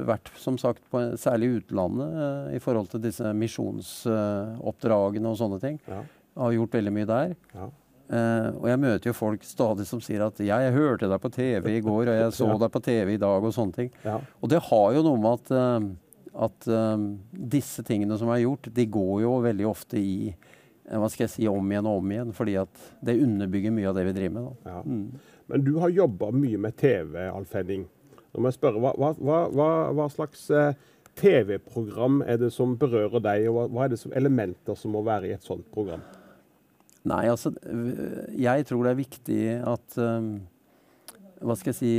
vært, 0.07 0.31
som 0.39 0.55
sagt, 0.61 0.85
på, 0.93 1.01
særlig 1.19 1.49
i 1.49 1.55
utlandet 1.59 2.19
eh, 2.23 2.57
i 2.57 2.61
forhold 2.63 2.87
til 2.93 3.01
disse 3.03 3.33
misjonsoppdragene 3.35 5.33
og 5.33 5.39
sånne 5.41 5.59
ting. 5.63 5.81
Ja. 5.91 6.05
Har 6.39 6.55
gjort 6.55 6.77
veldig 6.79 6.93
mye 6.95 7.09
der. 7.11 7.33
Ja. 7.57 7.67
Uh, 8.13 8.51
og 8.59 8.67
jeg 8.69 8.81
møter 8.83 9.09
jo 9.09 9.15
folk 9.17 9.45
stadig 9.47 9.87
som 9.89 10.01
sier 10.05 10.21
at 10.27 10.37
'jeg 10.37 10.73
hørte 10.75 11.09
deg 11.09 11.21
på 11.23 11.31
TV 11.33 11.79
i 11.79 11.81
går', 11.81 12.11
og 12.13 12.17
'jeg 12.19 12.33
så 12.39 12.47
Ja. 12.47 12.59
deg 12.59 12.71
på 12.71 12.83
TV 12.85 13.15
i 13.15 13.17
dag', 13.17 13.43
og 13.43 13.55
sånne 13.55 13.73
ting. 13.73 13.91
Ja. 14.05 14.21
Og 14.43 14.51
det 14.51 14.61
har 14.61 14.93
jo 14.93 15.03
noe 15.03 15.17
med 15.17 15.33
at, 15.33 15.51
uh, 15.51 16.45
at 16.45 16.69
uh, 16.69 16.99
disse 17.33 17.83
tingene 17.83 18.19
som 18.19 18.29
er 18.29 18.45
gjort, 18.45 18.69
de 18.75 18.87
går 18.87 19.23
jo 19.23 19.41
veldig 19.41 19.67
ofte 19.67 19.97
i 19.97 20.29
eh, 20.29 20.99
hva 20.99 21.09
skal 21.09 21.25
jeg 21.25 21.31
si, 21.31 21.49
om 21.49 21.73
igjen 21.73 21.89
og 21.89 22.03
om 22.03 22.13
igjen, 22.13 22.33
fordi 22.37 22.59
at 22.61 22.75
det 23.03 23.23
underbygger 23.23 23.73
mye 23.73 23.89
av 23.89 23.95
det 23.97 24.05
vi 24.05 24.13
driver 24.13 24.35
med. 24.37 24.45
Da. 24.45 24.71
Ja. 24.71 24.83
Men 25.53 25.65
du 25.67 25.75
har 25.83 25.93
jobba 25.93 26.31
mye 26.33 26.57
med 26.57 26.77
TV, 26.81 27.27
Alf 27.29 27.53
Henning. 27.53 27.85
Nå 28.33 28.41
må 28.41 28.49
jeg 28.49 28.57
spørre, 28.57 28.81
Hva, 28.81 28.95
hva, 28.97 29.41
hva, 29.53 29.69
hva, 29.93 30.07
slags 30.13 30.47
eh, 30.49 30.73
TV-program 31.21 32.23
er 32.25 32.39
det 32.41 32.49
som 32.55 32.73
berører 32.81 33.21
deg, 33.21 33.51
og 33.51 33.69
hva, 33.69 33.85
er 33.85 33.93
det 33.93 34.01
som 34.01 34.15
elementer 34.17 34.79
som 34.79 34.97
må 34.97 35.03
være 35.05 35.29
i 35.29 35.35
et 35.37 35.45
sånt 35.45 35.69
program? 35.75 36.01
Nei, 37.11 37.27
altså 37.27 37.51
Jeg 38.39 38.65
tror 38.69 38.87
det 38.87 38.91
er 38.93 38.99
viktig 39.01 39.39
at 39.67 39.97
um, 39.99 40.29
Hva 41.43 41.57
skal 41.59 41.73
jeg 41.73 41.79
si 41.81 41.93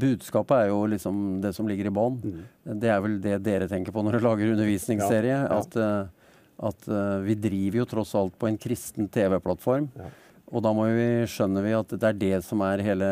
Budskapet 0.00 0.62
er 0.62 0.70
jo 0.70 0.78
liksom 0.88 1.18
det 1.44 1.52
som 1.52 1.68
ligger 1.68 1.90
i 1.90 1.92
bånn. 1.92 2.16
Det 2.64 2.88
er 2.88 3.02
vel 3.04 3.18
det 3.22 3.42
dere 3.44 3.68
tenker 3.68 3.92
på 3.92 4.02
når 4.02 4.16
dere 4.16 4.26
lager 4.30 4.54
undervisningsserie. 4.54 5.34
Ja, 5.34 5.50
ja. 5.52 5.58
At, 5.60 5.76
øh, 5.76 6.38
at 6.70 6.88
uh, 6.88 7.20
vi 7.22 7.36
driver 7.36 7.82
jo 7.82 7.90
tross 7.90 8.16
alt 8.16 8.38
på 8.40 8.48
en 8.48 8.56
kristen 8.58 9.12
TV-plattform. 9.12 9.90
Ja. 10.00 10.08
Og 10.54 10.62
da 10.62 10.70
må 10.76 10.84
vi, 10.94 11.26
skjønner 11.30 11.62
vi 11.64 11.72
at 11.74 11.90
det 11.96 12.06
er 12.06 12.18
det 12.20 12.36
som 12.46 12.60
er 12.62 12.78
hele, 12.86 13.08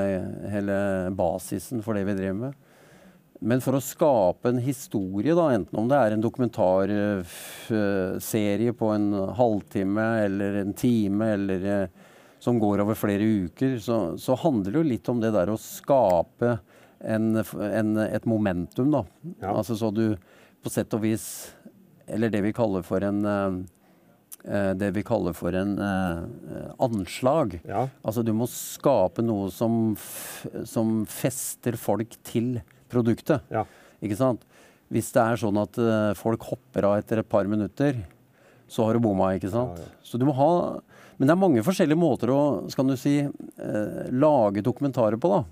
hele 0.53 0.76
basisen 1.18 1.82
for 1.82 1.93
det 1.99 2.05
vi 2.07 2.14
driver 2.18 2.39
med. 2.45 2.53
Men 3.45 3.61
for 3.61 3.76
å 3.76 3.80
skape 3.82 4.49
en 4.53 4.61
historie, 4.62 5.35
da, 5.37 5.53
enten 5.53 5.78
om 5.80 5.89
det 5.91 5.99
er 5.99 6.11
en 6.14 6.22
dokumentarserie 6.24 8.72
på 8.78 8.87
en 8.95 9.07
halvtime 9.37 10.05
eller 10.24 10.51
en 10.62 10.72
time, 10.78 11.24
eller 11.35 11.61
eh, 11.72 11.89
som 12.45 12.61
går 12.62 12.76
over 12.85 12.95
flere 12.97 13.24
uker, 13.45 13.70
så, 13.82 13.97
så 14.20 14.32
handler 14.39 14.70
det 14.70 14.78
jo 14.78 14.91
litt 14.93 15.09
om 15.11 15.20
det 15.20 15.32
der 15.35 15.49
å 15.53 15.59
skape 15.61 16.51
en, 17.05 17.26
en, 17.43 17.97
et 18.05 18.24
momentum, 18.28 18.91
da. 18.95 19.03
Ja. 19.43 19.51
Altså 19.59 19.74
så 19.76 19.91
du 19.93 20.16
på 20.64 20.70
sett 20.72 20.95
og 20.97 21.03
vis 21.05 21.53
Eller 22.09 22.30
det 22.32 22.41
vi 22.45 22.53
kaller 22.57 22.82
for 22.85 23.01
en 23.05 23.24
eh, 23.28 23.53
det 24.45 24.90
vi 24.92 25.03
kaller 25.07 25.32
for 25.32 25.57
en 25.57 25.78
eh, 25.80 26.66
anslag. 26.84 27.55
Ja. 27.64 27.86
Altså 28.05 28.20
du 28.20 28.34
må 28.36 28.45
skape 28.51 29.24
noe 29.24 29.49
som, 29.49 29.95
som 30.68 30.99
fester 31.09 31.78
folk 31.80 32.18
til 32.28 32.59
produktet. 32.92 33.47
Ja. 33.49 33.64
Ikke 34.05 34.18
sant? 34.20 34.45
Hvis 34.92 35.09
det 35.14 35.22
er 35.22 35.40
sånn 35.40 35.59
at 35.62 35.78
eh, 35.80 36.12
folk 36.18 36.45
hopper 36.51 36.90
av 36.90 36.99
etter 37.01 37.22
et 37.22 37.30
par 37.30 37.49
minutter, 37.51 38.03
så 38.68 38.86
har 38.86 38.97
du 38.97 39.05
bomma, 39.05 39.32
ikke 39.36 39.53
sant? 39.53 39.80
Ja. 39.80 39.90
Så 40.05 40.20
du 40.20 40.26
må 40.28 40.34
ha 40.36 40.51
Men 41.16 41.28
det 41.28 41.34
er 41.34 41.40
mange 41.40 41.62
forskjellige 41.62 42.01
måter 42.01 42.30
å 42.34 42.40
skal 42.72 42.88
du 42.90 42.97
si, 42.99 43.20
eh, 43.22 44.07
lage 44.11 44.64
dokumentarer 44.66 45.16
på, 45.20 45.30
da. 45.30 45.45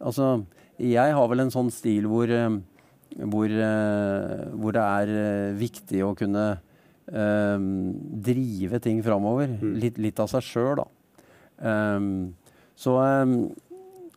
Altså, 0.00 0.46
jeg 0.80 1.12
har 1.16 1.28
vel 1.28 1.44
en 1.44 1.52
sånn 1.52 1.68
stil 1.72 2.08
hvor, 2.08 2.30
eh, 2.32 2.56
hvor, 3.20 3.44
eh, 3.44 4.46
hvor 4.56 4.72
det 4.76 4.84
er 4.84 5.12
eh, 5.12 5.58
viktig 5.60 6.00
å 6.04 6.14
kunne 6.16 6.46
eh, 7.12 7.58
drive 8.30 8.80
ting 8.84 9.02
framover. 9.04 9.56
Litt, 9.62 9.98
litt 9.98 10.18
av 10.22 10.30
seg 10.32 10.42
sjøl, 10.46 10.82
da. 10.82 10.86
Um, 11.56 12.34
så 12.76 12.98
um, 13.00 13.38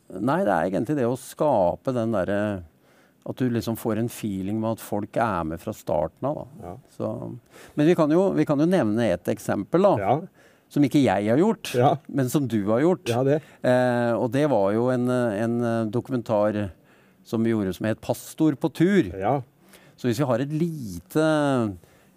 Nei, 0.10 0.40
det 0.44 0.52
er 0.52 0.66
egentlig 0.68 0.98
det 0.98 1.06
å 1.08 1.14
skape 1.16 1.94
den 1.96 2.12
derre 2.12 2.40
At 3.30 3.40
du 3.40 3.46
liksom 3.48 3.78
får 3.80 4.02
en 4.02 4.10
feeling 4.12 4.58
med 4.60 4.74
at 4.76 4.82
folk 4.84 5.16
er 5.22 5.46
med 5.48 5.62
fra 5.62 5.72
starten 5.72 6.28
av. 6.28 6.42
Da. 6.42 6.66
Ja. 6.66 6.74
Så, 6.98 7.12
men 7.78 7.88
vi 7.88 7.96
kan, 7.96 8.12
jo, 8.12 8.26
vi 8.36 8.44
kan 8.50 8.60
jo 8.60 8.68
nevne 8.68 9.06
et 9.14 9.30
eksempel, 9.32 9.86
da. 9.86 9.94
Ja. 10.02 10.16
Som 10.70 10.84
ikke 10.86 11.00
jeg 11.04 11.30
har 11.30 11.40
gjort, 11.40 11.72
Ja. 11.78 11.94
men 12.10 12.28
som 12.30 12.48
du 12.50 12.60
har 12.72 12.82
gjort. 12.84 13.08
ja, 13.10 13.22
det. 13.24 13.40
Eh, 13.66 14.12
og 14.18 14.32
det 14.34 14.44
var 14.52 14.74
jo 14.76 14.90
en, 14.94 15.08
en 15.10 15.56
dokumentar 15.94 16.72
som 17.24 17.46
vi 17.46 17.54
gjorde 17.54 17.74
som 17.78 17.86
het 17.86 18.02
'Pastor 18.02 18.58
på 18.58 18.70
tur'. 18.74 19.14
Ja. 19.18 19.42
Så 19.96 20.08
hvis 20.10 20.20
vi 20.20 20.26
har 20.26 20.40
et 20.42 20.52
lite 20.52 21.26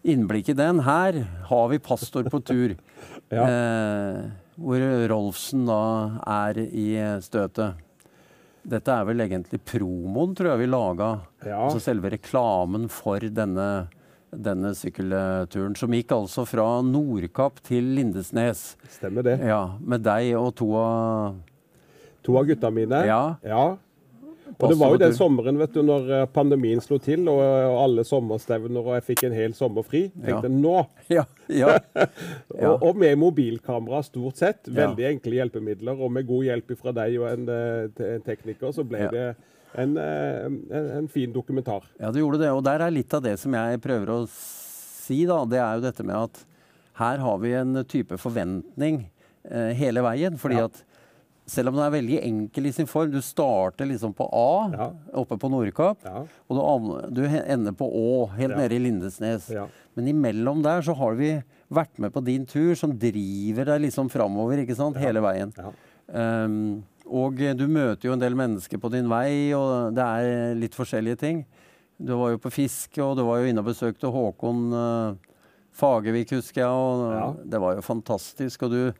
innblikk 0.04 0.48
i 0.52 0.56
den 0.58 0.80
Her 0.86 1.22
har 1.48 1.68
vi 1.72 1.78
pastor 1.82 2.28
på 2.30 2.42
tur. 2.44 2.76
Ja. 3.32 3.46
eh, 3.48 4.16
hvor 4.60 4.82
Rolfsen 5.08 5.62
da 5.64 5.78
er 6.28 6.58
i 6.68 6.90
støtet. 7.24 7.78
Dette 8.62 8.92
er 8.92 9.06
vel 9.08 9.24
egentlig 9.24 9.58
promoen, 9.64 10.34
tror 10.36 10.52
jeg 10.52 10.60
vi 10.60 10.66
laga. 10.68 11.08
Ja. 11.40 11.62
Altså 11.64 11.80
selve 11.80 12.10
reklamen 12.12 12.84
for 12.92 13.24
denne, 13.24 13.88
denne 14.30 14.74
sykkelturen. 14.76 15.74
Som 15.80 15.96
gikk 15.96 16.12
altså 16.14 16.44
fra 16.46 16.66
Nordkapp 16.84 17.62
til 17.64 17.88
Lindesnes. 17.96 18.74
Stemmer 18.98 19.24
det. 19.26 19.38
Ja, 19.48 19.62
med 19.80 20.04
deg 20.04 20.34
og 20.38 20.52
to 20.60 20.68
av 20.78 21.40
To 22.22 22.36
av 22.38 22.46
gutta 22.52 22.68
mine. 22.70 23.00
Ja. 23.08 23.22
ja. 23.42 23.64
Og 24.58 24.68
det 24.70 24.78
var 24.78 24.92
jo 24.94 24.98
den 25.00 25.14
sommeren 25.16 25.58
vet 25.58 25.72
du, 25.74 25.80
når 25.86 26.10
eh, 26.12 26.24
pandemien 26.32 26.80
slo 26.84 26.98
til, 27.02 27.24
og, 27.30 27.40
alle 27.82 28.04
sommerstevner, 28.06 28.80
og 28.82 28.94
jeg 28.98 29.04
fikk 29.10 29.24
en 29.28 29.36
hel 29.36 29.54
sommer 29.56 29.86
fri. 29.86 30.04
Tenkte 30.24 30.50
nå! 30.52 30.76
Ja, 31.16 31.24
ja. 31.48 31.78
Ja. 32.62 32.74
Og, 32.74 32.82
og 32.90 33.00
med 33.00 33.16
mobilkamera 33.18 34.02
stort 34.06 34.36
sett. 34.42 34.68
Ja. 34.68 34.86
Veldig 34.86 35.06
enkle 35.14 35.38
hjelpemidler. 35.40 35.96
Og 35.98 36.12
med 36.12 36.26
god 36.28 36.44
hjelp 36.50 36.74
fra 36.78 36.92
deg 36.96 37.16
og 37.20 37.26
en, 37.30 37.48
eh, 37.48 38.04
en 38.14 38.22
tekniker, 38.26 38.72
så 38.76 38.84
ble 38.86 39.06
Ja. 39.06 39.10
det 39.10 39.26
en, 39.74 39.96
eh, 39.96 40.44
en, 40.46 40.88
en 41.00 41.08
fin 41.08 41.32
dokumentar. 41.32 41.86
Ja, 41.98 42.10
du 42.12 42.20
gjorde 42.20 42.42
det. 42.44 42.50
Og 42.52 42.62
der 42.66 42.84
er 42.84 42.92
litt 42.92 43.12
av 43.16 43.22
det 43.24 43.38
som 43.40 43.54
jeg 43.56 43.80
prøver 43.82 44.12
å 44.12 44.20
si, 44.28 45.22
da. 45.26 45.42
Det 45.48 45.58
er 45.58 45.78
jo 45.80 45.86
dette 45.88 46.04
med 46.06 46.16
at 46.18 46.42
her 47.00 47.22
har 47.24 47.38
vi 47.40 47.54
en 47.56 47.78
type 47.88 48.18
forventning 48.20 49.06
eh, 49.48 49.72
hele 49.78 50.04
veien. 50.04 50.36
Fordi 50.38 50.60
Ja. 50.60 50.68
at 50.68 50.82
selv 51.52 51.68
om 51.70 51.76
den 51.78 51.84
er 51.84 51.92
veldig 51.94 52.18
enkel 52.24 52.66
i 52.68 52.72
sin 52.74 52.88
form 52.90 53.12
Du 53.12 53.20
starter 53.24 53.86
liksom 53.90 54.14
på 54.16 54.26
A 54.32 54.70
Ja. 54.72 54.86
oppe 55.20 55.36
på 55.38 55.50
Nordkapp, 55.52 56.02
Ja. 56.08 56.24
og 56.48 56.56
du, 57.12 57.22
du 57.22 57.22
ender 57.28 57.72
på 57.76 57.86
Å 57.88 58.30
helt 58.36 58.56
nede 58.56 58.76
i 58.78 58.82
Lindesnes. 58.86 59.50
Men 59.94 60.08
imellom 60.08 60.62
der 60.64 60.80
så 60.82 60.94
har 60.96 61.14
vi 61.18 61.34
vært 61.72 61.98
med 62.00 62.12
på 62.12 62.22
din 62.24 62.46
tur, 62.48 62.74
som 62.74 62.96
driver 62.98 63.64
deg 63.74 63.82
liksom 63.86 64.08
framover 64.12 64.58
ikke 64.64 64.76
sant? 64.76 64.96
hele 64.96 65.20
veien. 65.24 65.52
Ja. 65.56 65.72
Um, 66.12 66.82
og 67.12 67.36
du 67.36 67.66
møter 67.68 68.08
jo 68.08 68.12
en 68.14 68.20
del 68.22 68.34
mennesker 68.38 68.80
på 68.80 68.90
din 68.92 69.08
vei, 69.10 69.52
og 69.56 69.92
det 69.96 70.04
er 70.04 70.54
litt 70.56 70.74
forskjellige 70.76 71.18
ting. 71.20 71.44
Du 72.02 72.14
var 72.16 72.32
jo 72.32 72.38
på 72.42 72.50
fiske, 72.52 73.02
og 73.04 73.16
du 73.18 73.22
var 73.26 73.40
jo 73.42 73.50
inne 73.50 73.60
og 73.62 73.68
besøkte 73.68 74.10
Håkon 74.10 74.62
eh, 74.74 75.32
Fagervik, 75.76 76.32
husker 76.36 76.62
jeg. 76.62 76.70
Og 76.70 77.02
Ja. 77.12 77.26
Det 77.52 77.60
var 77.60 77.76
jo 77.76 77.84
fantastisk. 77.84 78.62
Og, 78.66 78.70
du, 78.70 78.92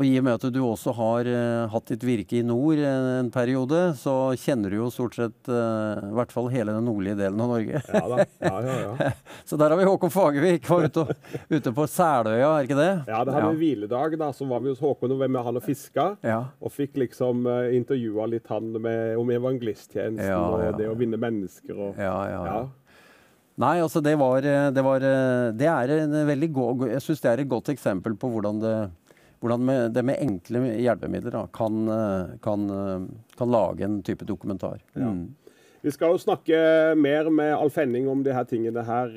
og 0.00 0.06
i 0.08 0.14
og 0.16 0.24
med 0.24 0.38
at 0.38 0.52
du 0.54 0.60
også 0.64 0.94
har 0.96 1.28
uh, 1.28 1.68
hatt 1.68 1.90
ditt 1.92 2.04
virke 2.08 2.38
i 2.38 2.44
nord 2.46 2.78
en, 2.80 3.08
en 3.18 3.26
periode, 3.32 3.90
så 4.00 4.32
kjenner 4.40 4.72
du 4.72 4.78
jo 4.78 4.86
stort 4.92 5.18
sett 5.18 5.50
uh, 5.52 6.00
i 6.06 6.14
hvert 6.16 6.32
fall 6.32 6.48
hele 6.48 6.72
den 6.72 6.86
nordlige 6.88 7.18
delen 7.18 7.42
av 7.44 7.50
Norge. 7.52 7.82
Ja 7.84 8.00
da. 8.08 8.24
Ja, 8.40 8.54
ja, 8.64 8.76
ja. 8.80 9.10
Så 9.50 9.58
der 9.60 9.74
har 9.74 9.76
vi 9.76 9.84
Håkon 9.84 10.12
Fagervik. 10.14 10.64
Var 10.70 10.86
ute, 10.88 11.04
ute 11.52 11.72
på 11.76 11.84
Seløya, 11.90 12.48
er 12.48 12.68
ikke 12.68 12.78
det? 12.80 12.88
ja 13.10 13.20
det 13.28 13.34
hadde 13.36 13.52
vi 13.52 13.66
hviledag, 13.66 14.16
da. 14.22 14.30
Så 14.32 14.48
var 14.48 14.64
vi 14.64 14.72
hos 14.72 14.80
Håkon 14.80 15.12
og 15.12 15.20
var 15.20 15.34
med 15.36 15.44
han 15.50 15.60
og 15.60 15.66
fiska. 15.68 16.06
Ja. 16.24 16.40
Og 16.64 16.72
fikk 16.72 16.96
liksom 17.02 17.44
uh, 17.50 17.68
intervjua 17.76 18.30
litt 18.32 18.48
han 18.48 18.72
med, 18.80 19.18
om 19.20 19.36
evangelisttjenesten 19.36 20.30
Ja, 20.32 20.40
ja. 20.40 20.70
og 20.72 20.80
det 20.80 20.88
å 20.88 20.96
vinne 20.96 21.20
mennesker. 21.20 21.76
Og, 21.76 22.00
Ja, 22.00 22.16
ja, 22.30 22.40
ja. 22.40 22.60
ja. 22.62 22.68
Nei, 23.60 23.74
altså 23.82 24.00
det 24.00 24.14
var 24.16 24.40
Det, 24.40 24.82
var, 24.86 25.02
det 25.52 25.66
er 25.68 25.90
en 25.98 26.14
veldig 26.24 26.48
god 26.54 26.84
Jeg 26.94 27.02
syns 27.04 27.20
det 27.20 27.28
er 27.28 27.42
et 27.42 27.50
godt 27.50 27.68
eksempel 27.68 28.14
på 28.16 28.30
hvordan 28.32 28.62
det, 28.62 28.76
hvordan 29.40 29.92
det 29.92 30.02
med 30.04 30.20
enkle 30.20 30.62
hjelpemidler 30.76 31.34
da, 31.34 31.44
kan, 31.52 31.88
eh, 31.88 32.32
kan, 32.44 32.70
eh, 32.70 33.06
kan 33.38 33.50
lage 33.50 33.84
en 33.84 34.02
type 34.02 34.24
dokumentar. 34.28 34.82
Mm. 34.94 35.34
Vi 35.80 35.92
skal 35.92 36.12
jo 36.12 36.20
snakke 36.20 36.56
mer 36.96 37.30
med 37.32 37.54
Alf 37.56 37.78
Henning 37.80 38.08
om 38.08 38.22
de 38.22 38.34
her 38.36 38.44
tingene 38.44 38.84
her. 38.84 39.14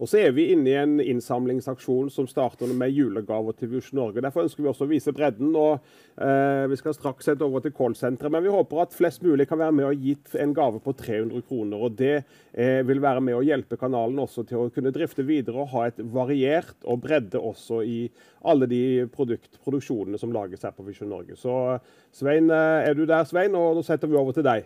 Og 0.00 0.08
så 0.08 0.16
er 0.22 0.30
vi 0.32 0.46
inne 0.54 0.70
i 0.70 0.76
en 0.80 0.94
innsamlingsaksjon 1.02 2.08
som 2.08 2.24
starter 2.28 2.70
med 2.72 2.94
julegaver 2.96 3.52
til 3.52 3.68
Vision 3.74 3.98
Norge. 4.00 4.22
Derfor 4.24 4.46
ønsker 4.46 4.64
vi 4.64 4.68
også 4.70 4.86
å 4.86 4.88
vise 4.88 5.12
bredden. 5.12 5.50
og 5.52 5.82
eh, 6.16 6.64
Vi 6.72 6.78
skal 6.80 6.94
straks 6.96 7.28
sette 7.28 7.44
over 7.44 7.60
til 7.60 7.74
callsenteret, 7.76 8.32
men 8.32 8.46
vi 8.46 8.54
håper 8.54 8.80
at 8.80 8.94
flest 8.96 9.20
mulig 9.20 9.44
kan 9.50 9.60
være 9.60 9.74
med 9.76 9.90
og 9.90 10.06
gi 10.06 10.14
en 10.40 10.54
gave 10.56 10.80
på 10.80 10.94
300 10.96 11.44
kroner. 11.44 11.82
og 11.84 11.98
Det 11.98 12.14
eh, 12.16 12.80
vil 12.88 13.02
være 13.04 13.20
med 13.26 13.36
å 13.36 13.42
hjelpe 13.44 13.76
kanalen 13.76 14.22
også 14.24 14.46
til 14.48 14.62
å 14.62 14.70
kunne 14.72 14.92
drifte 14.94 15.26
videre 15.28 15.60
og 15.60 15.74
ha 15.74 15.82
et 15.90 16.00
variert 16.00 16.88
og 16.88 17.02
bredde 17.04 17.36
også 17.36 17.82
i 17.84 17.98
alle 18.48 18.68
de 18.70 19.04
produkt, 19.12 19.58
produksjonene 19.60 20.20
som 20.22 20.32
lages 20.32 20.64
her 20.64 20.72
på 20.72 20.86
Vision 20.86 21.12
Norge. 21.12 21.36
Så 21.36 21.76
Svein, 22.16 22.48
eh, 22.48 22.86
er 22.88 22.96
du 22.96 23.04
der, 23.04 23.26
Svein? 23.28 23.52
Og 23.52 23.76
nå 23.76 23.84
setter 23.84 24.08
vi 24.08 24.16
over 24.16 24.32
til 24.32 24.48
deg. 24.48 24.64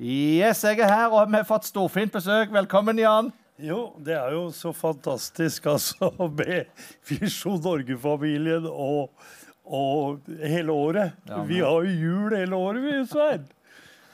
Yes, 0.00 0.64
jeg 0.64 0.80
er 0.80 0.88
her, 0.94 1.12
og 1.12 1.28
vi 1.28 1.36
har 1.42 1.44
fått 1.44 1.68
storfint 1.68 2.16
besøk. 2.16 2.48
Velkommen, 2.56 2.96
Jan. 3.02 3.28
Jo, 3.58 3.78
det 3.98 4.14
er 4.14 4.36
jo 4.36 4.48
så 4.54 4.70
fantastisk, 4.76 5.66
altså, 5.66 6.12
med 6.38 6.68
Visjon 7.08 7.58
Norge-familien 7.64 8.68
og, 8.70 9.10
og 9.66 10.28
hele 10.38 10.74
året. 10.74 11.16
Ja, 11.26 11.42
vi 11.48 11.58
har 11.64 11.86
jo 11.86 11.94
jul 12.04 12.36
hele 12.38 12.58
året, 12.58 12.84
vi, 12.84 12.98
Svein. 13.10 13.48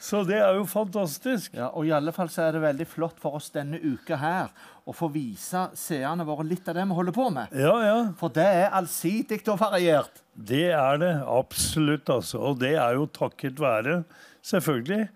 Så 0.05 0.21
det 0.29 0.37
er 0.37 0.57
jo 0.59 0.65
fantastisk. 0.69 1.55
Ja, 1.57 1.71
og 1.73 1.87
i 1.89 1.93
alle 1.97 2.13
fall 2.13 2.29
så 2.33 2.43
er 2.45 2.57
det 2.57 2.61
veldig 2.65 2.87
flott 2.89 3.21
for 3.21 3.39
oss 3.39 3.47
denne 3.55 3.79
uka 3.81 4.19
her 4.21 4.51
å 4.85 4.93
få 4.93 5.09
vise 5.13 5.63
seerne 5.81 6.27
våre 6.29 6.45
litt 6.45 6.67
av 6.69 6.77
det 6.77 6.85
vi 6.91 6.97
holder 6.99 7.17
på 7.17 7.29
med. 7.33 7.55
Ja, 7.57 7.73
ja. 7.81 7.99
For 8.21 8.33
det 8.33 8.45
er 8.45 8.77
allsidig 8.77 9.41
og 9.49 9.63
variert. 9.63 10.21
Det 10.35 10.67
er 10.77 11.01
det 11.01 11.13
absolutt, 11.25 12.13
altså. 12.13 12.43
Og 12.51 12.61
det 12.61 12.75
er 12.77 12.99
jo 12.99 13.09
takket 13.17 13.61
være, 13.61 14.03
selvfølgelig, 14.45 15.09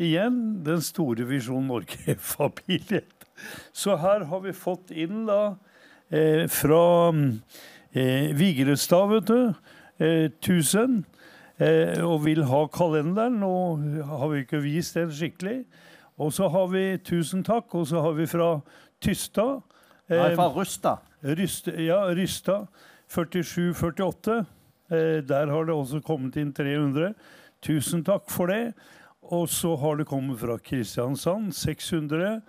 igjen 0.00 0.40
den 0.64 0.80
store 0.84 1.28
Visjon 1.28 1.68
Norge-familien. 1.68 3.08
Så 3.72 3.96
her 4.00 4.26
har 4.30 4.40
vi 4.44 4.52
fått 4.56 4.90
inn 4.90 5.24
da 5.28 5.56
eh, 6.10 6.46
fra 6.50 7.10
eh, 7.94 8.30
Vigrestad, 8.36 9.08
vet 9.14 9.30
du, 9.30 9.54
eh, 9.98 10.28
1000. 10.40 11.02
Eh, 11.60 12.00
og 12.00 12.22
vil 12.24 12.46
ha 12.48 12.64
kalenderen. 12.72 13.40
Nå 13.42 14.04
har 14.08 14.30
vi 14.32 14.44
ikke 14.44 14.62
vist 14.64 14.96
den 14.96 15.12
skikkelig. 15.12 15.58
Og 16.20 16.32
så 16.32 16.48
har 16.52 16.70
vi 16.72 16.84
Tusen 17.04 17.44
takk. 17.44 17.74
Og 17.74 17.86
så 17.90 18.00
har 18.00 18.16
vi 18.16 18.28
fra 18.30 18.54
Tystad. 19.00 19.60
Nei, 20.08 20.30
eh, 20.30 20.36
fra 20.36 20.48
Rysta. 20.56 20.96
Ryst, 21.22 21.68
ja, 21.76 22.00
Rysta 22.16 22.66
47-48. 23.12 24.46
Eh, 24.90 25.20
der 25.22 25.52
har 25.52 25.64
det 25.64 25.74
også 25.74 26.00
kommet 26.00 26.36
inn 26.40 26.52
300. 26.52 27.14
Tusen 27.62 28.04
takk 28.04 28.30
for 28.30 28.46
det. 28.46 28.72
Og 29.30 29.48
så 29.48 29.76
har 29.76 29.96
det 29.96 30.08
kommet 30.08 30.40
fra 30.40 30.56
Kristiansand 30.58 31.52
600. 31.54 32.40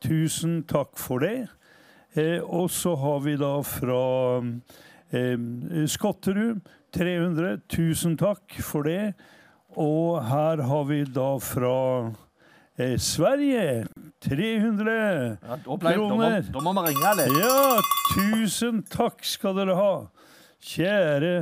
Tusen 0.00 0.62
takk 0.68 0.96
for 0.98 1.20
det. 1.24 1.48
Eh, 2.18 2.40
og 2.42 2.70
så 2.72 2.94
har 2.98 3.20
vi 3.22 3.36
da 3.38 3.52
fra 3.66 4.02
eh, 5.12 5.86
Skotterud 5.86 6.64
300. 6.96 7.60
Tusen 7.70 8.16
takk 8.18 8.56
for 8.64 8.88
det. 8.88 9.12
Og 9.78 10.22
her 10.26 10.64
har 10.66 10.88
vi 10.88 11.04
da 11.04 11.28
fra 11.44 11.76
eh, 12.80 12.96
Sverige 12.98 13.84
300 14.24 14.90
Ja, 14.90 15.60
da, 15.66 15.76
ble, 15.76 15.92
da, 15.94 16.08
må, 16.08 16.32
da 16.50 16.64
må 16.64 16.74
vi 16.80 16.86
ringe 16.88 17.14
litt. 17.20 17.38
Ja, 17.38 17.78
tusen 18.16 18.82
takk 18.90 19.22
skal 19.26 19.60
dere 19.60 19.78
ha. 19.78 19.92
Kjære 20.60 21.36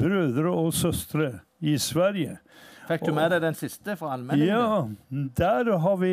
brødre 0.00 0.50
og 0.50 0.74
søstre 0.76 1.38
i 1.60 1.78
Sverige. 1.80 2.40
Fikk 2.88 3.04
du 3.04 3.12
med 3.16 3.30
deg 3.34 3.44
den 3.44 3.56
siste 3.56 3.94
fra 4.00 4.14
allmenningen? 4.16 4.48
Ja, 4.48 5.28
der 5.36 5.76
har 5.84 5.96
vi 6.00 6.12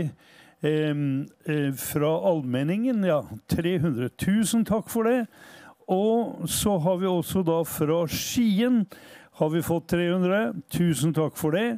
fra 0.61 2.11
allmenningen, 2.29 3.03
ja. 3.05 3.19
300. 3.51 4.09
Tusen 4.17 4.63
takk 4.65 4.89
for 4.89 5.05
det. 5.05 5.25
Og 5.91 6.49
så 6.49 6.77
har 6.81 6.97
vi 6.97 7.05
også 7.05 7.43
da 7.45 7.59
fra 7.67 8.05
Skien 8.09 8.85
har 9.35 9.49
vi 9.49 9.61
fått 9.61 9.89
300. 9.91 10.53
Tusen 10.71 11.13
takk 11.13 11.37
for 11.37 11.51
det. 11.51 11.77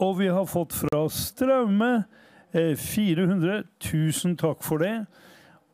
Og 0.00 0.18
vi 0.18 0.28
har 0.32 0.46
fått 0.48 0.72
fra 0.74 1.04
Straume 1.12 2.04
eh, 2.52 2.74
400. 2.76 3.62
Tusen 3.78 4.36
takk 4.36 4.64
for 4.64 4.82
det. 4.82 5.04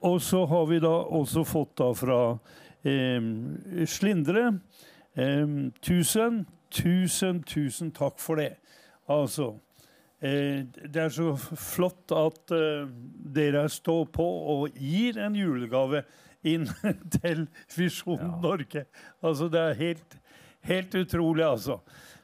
Og 0.03 0.20
så 0.22 0.44
har 0.46 0.66
vi 0.66 0.80
da 0.82 0.92
også 1.07 1.44
fått 1.44 1.76
da 1.78 1.92
fra 1.96 2.20
eh, 2.82 3.86
Slindre 3.86 4.46
eh, 5.14 5.46
1000. 5.80 6.44
Tusen, 6.70 7.42
tusen 7.42 7.90
takk 7.90 8.20
for 8.22 8.38
det. 8.38 8.53
Altså 9.11 9.55
eh, 9.55 9.69
Det 10.20 10.96
er 11.00 11.08
så 11.14 11.30
flott 11.56 12.12
at 12.12 12.52
eh, 12.52 12.88
dere 13.32 13.62
står 13.72 14.04
på 14.12 14.26
og 14.54 14.76
gir 14.76 15.16
en 15.24 15.36
julegave 15.38 16.02
inn 16.44 16.66
til 17.20 17.46
Visjon 17.76 18.20
Norge. 18.42 18.84
Altså, 19.24 19.48
det 19.52 19.60
er 19.60 19.78
helt, 19.80 20.18
helt 20.68 20.94
utrolig, 21.00 21.44
altså. 21.46 21.78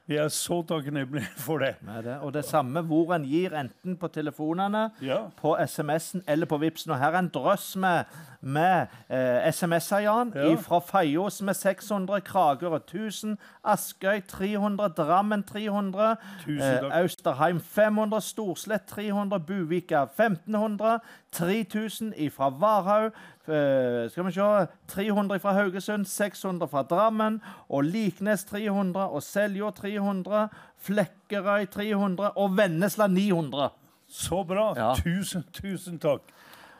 Vi 0.06 0.14
er 0.22 0.28
så 0.30 0.60
takknemlige 0.68 1.26
for 1.46 1.58
det. 1.64 1.72
Med 1.82 2.04
det. 2.06 2.18
Og 2.22 2.30
det 2.36 2.44
samme 2.46 2.84
hvor 2.86 3.10
en 3.16 3.24
gir, 3.26 3.56
enten 3.58 3.96
på 3.98 4.08
telefonene, 4.14 4.90
Ja. 5.02 5.22
på 5.40 5.56
SMS-en 5.64 6.22
eller 6.30 6.46
på 6.46 6.60
Vipsen. 6.62 6.92
Og 6.94 7.00
her 7.00 7.16
er 7.16 7.24
en 7.24 7.32
drøss 7.34 7.72
med, 7.80 8.04
med 8.40 8.86
eh, 9.08 9.48
SMS-er, 9.52 9.98
Jan. 9.98 10.32
Ja. 10.34 10.54
Fra 10.60 10.78
Feios 10.78 11.42
med 11.42 11.54
600, 11.54 12.20
Kragerø 12.20 12.76
1000, 12.76 13.36
Askøy 13.64 14.20
300, 14.28 14.88
Drammen 14.96 15.42
300, 15.42 16.16
Tusen 16.44 16.84
eh. 16.84 16.98
Austerheim 17.00 17.60
500, 17.60 18.20
Storslett 18.20 18.86
300, 18.86 19.40
Buvika 19.40 20.02
1500, 20.02 20.98
3000 21.32 22.14
fra 22.30 22.48
Varhaug. 22.50 23.12
eh, 23.48 24.10
skal 24.10 24.26
vi 24.26 24.32
se 24.32 24.66
300 24.88 25.38
fra 25.40 25.52
Haugesund, 25.52 26.04
600 26.04 26.68
fra 26.68 26.82
Drammen, 26.82 27.40
og 27.68 27.84
Liknes 27.84 28.44
300, 28.44 29.08
og 29.08 29.22
Seljord 29.22 29.74
300, 29.74 30.48
Flekkerøy 30.78 31.66
300 31.66 32.30
og 32.36 32.56
Vennesla 32.56 33.06
900. 33.06 33.68
Så 34.08 34.44
bra. 34.44 34.72
Ja. 34.76 34.94
Tusen, 34.94 35.44
tusen 35.52 35.98
takk. 35.98 36.22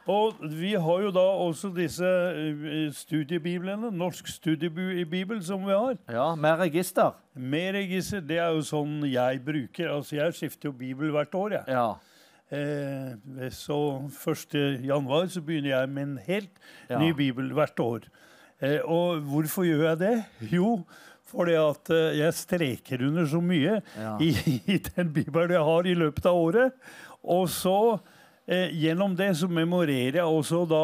Og 0.09 0.37
vi 0.55 0.73
har 0.79 1.01
jo 1.03 1.11
da 1.11 1.23
også 1.43 1.73
disse 1.75 2.07
eh, 2.07 2.93
studiebiblene, 2.95 3.91
Norsk 3.91 4.29
studiebibel, 4.31 5.41
som 5.43 5.65
vi 5.67 5.73
har. 5.75 5.97
Ja, 6.13 6.29
Med 6.39 6.61
register. 6.61 7.17
Med 7.35 7.75
register. 7.75 8.21
Det 8.23 8.39
er 8.39 8.53
jo 8.55 8.63
sånn 8.63 9.01
jeg 9.11 9.41
bruker. 9.45 9.91
Altså, 9.97 10.17
jeg 10.21 10.37
skifter 10.39 10.71
jo 10.71 10.77
bibel 10.79 11.11
hvert 11.11 11.35
år, 11.35 11.57
jeg. 11.59 11.65
Ja. 11.75 11.89
Eh, 12.55 13.49
så 13.51 13.79
1. 14.07 14.55
januar 14.87 15.27
så 15.33 15.43
begynner 15.43 15.73
jeg 15.81 15.89
med 15.91 16.03
en 16.03 16.17
helt 16.29 16.63
Ja. 16.89 16.99
ny 17.03 17.11
bibel 17.13 17.51
hvert 17.53 17.81
år. 17.83 18.07
Eh, 18.63 18.79
og 18.87 19.21
hvorfor 19.27 19.67
gjør 19.67 19.89
jeg 19.91 19.99
det? 19.99 20.25
Jo, 20.53 20.85
fordi 21.27 21.57
at 21.59 21.91
eh, 21.91 22.19
jeg 22.23 22.33
streker 22.39 23.03
under 23.09 23.27
så 23.27 23.41
mye 23.43 23.81
Ja. 23.99 24.17
i, 24.23 24.31
i 24.75 24.79
den 24.79 25.11
bibelen 25.13 25.51
jeg 25.51 25.67
har 25.67 25.83
i 25.91 25.95
løpet 25.99 26.27
av 26.31 26.35
året. 26.39 26.73
Og 27.27 27.49
så 27.51 27.99
eh, 28.47 28.73
gjennom 28.73 29.15
det 29.19 29.33
så 29.39 29.49
memorerer 29.51 30.21
jeg 30.21 30.25
også 30.27 30.65
da 30.71 30.83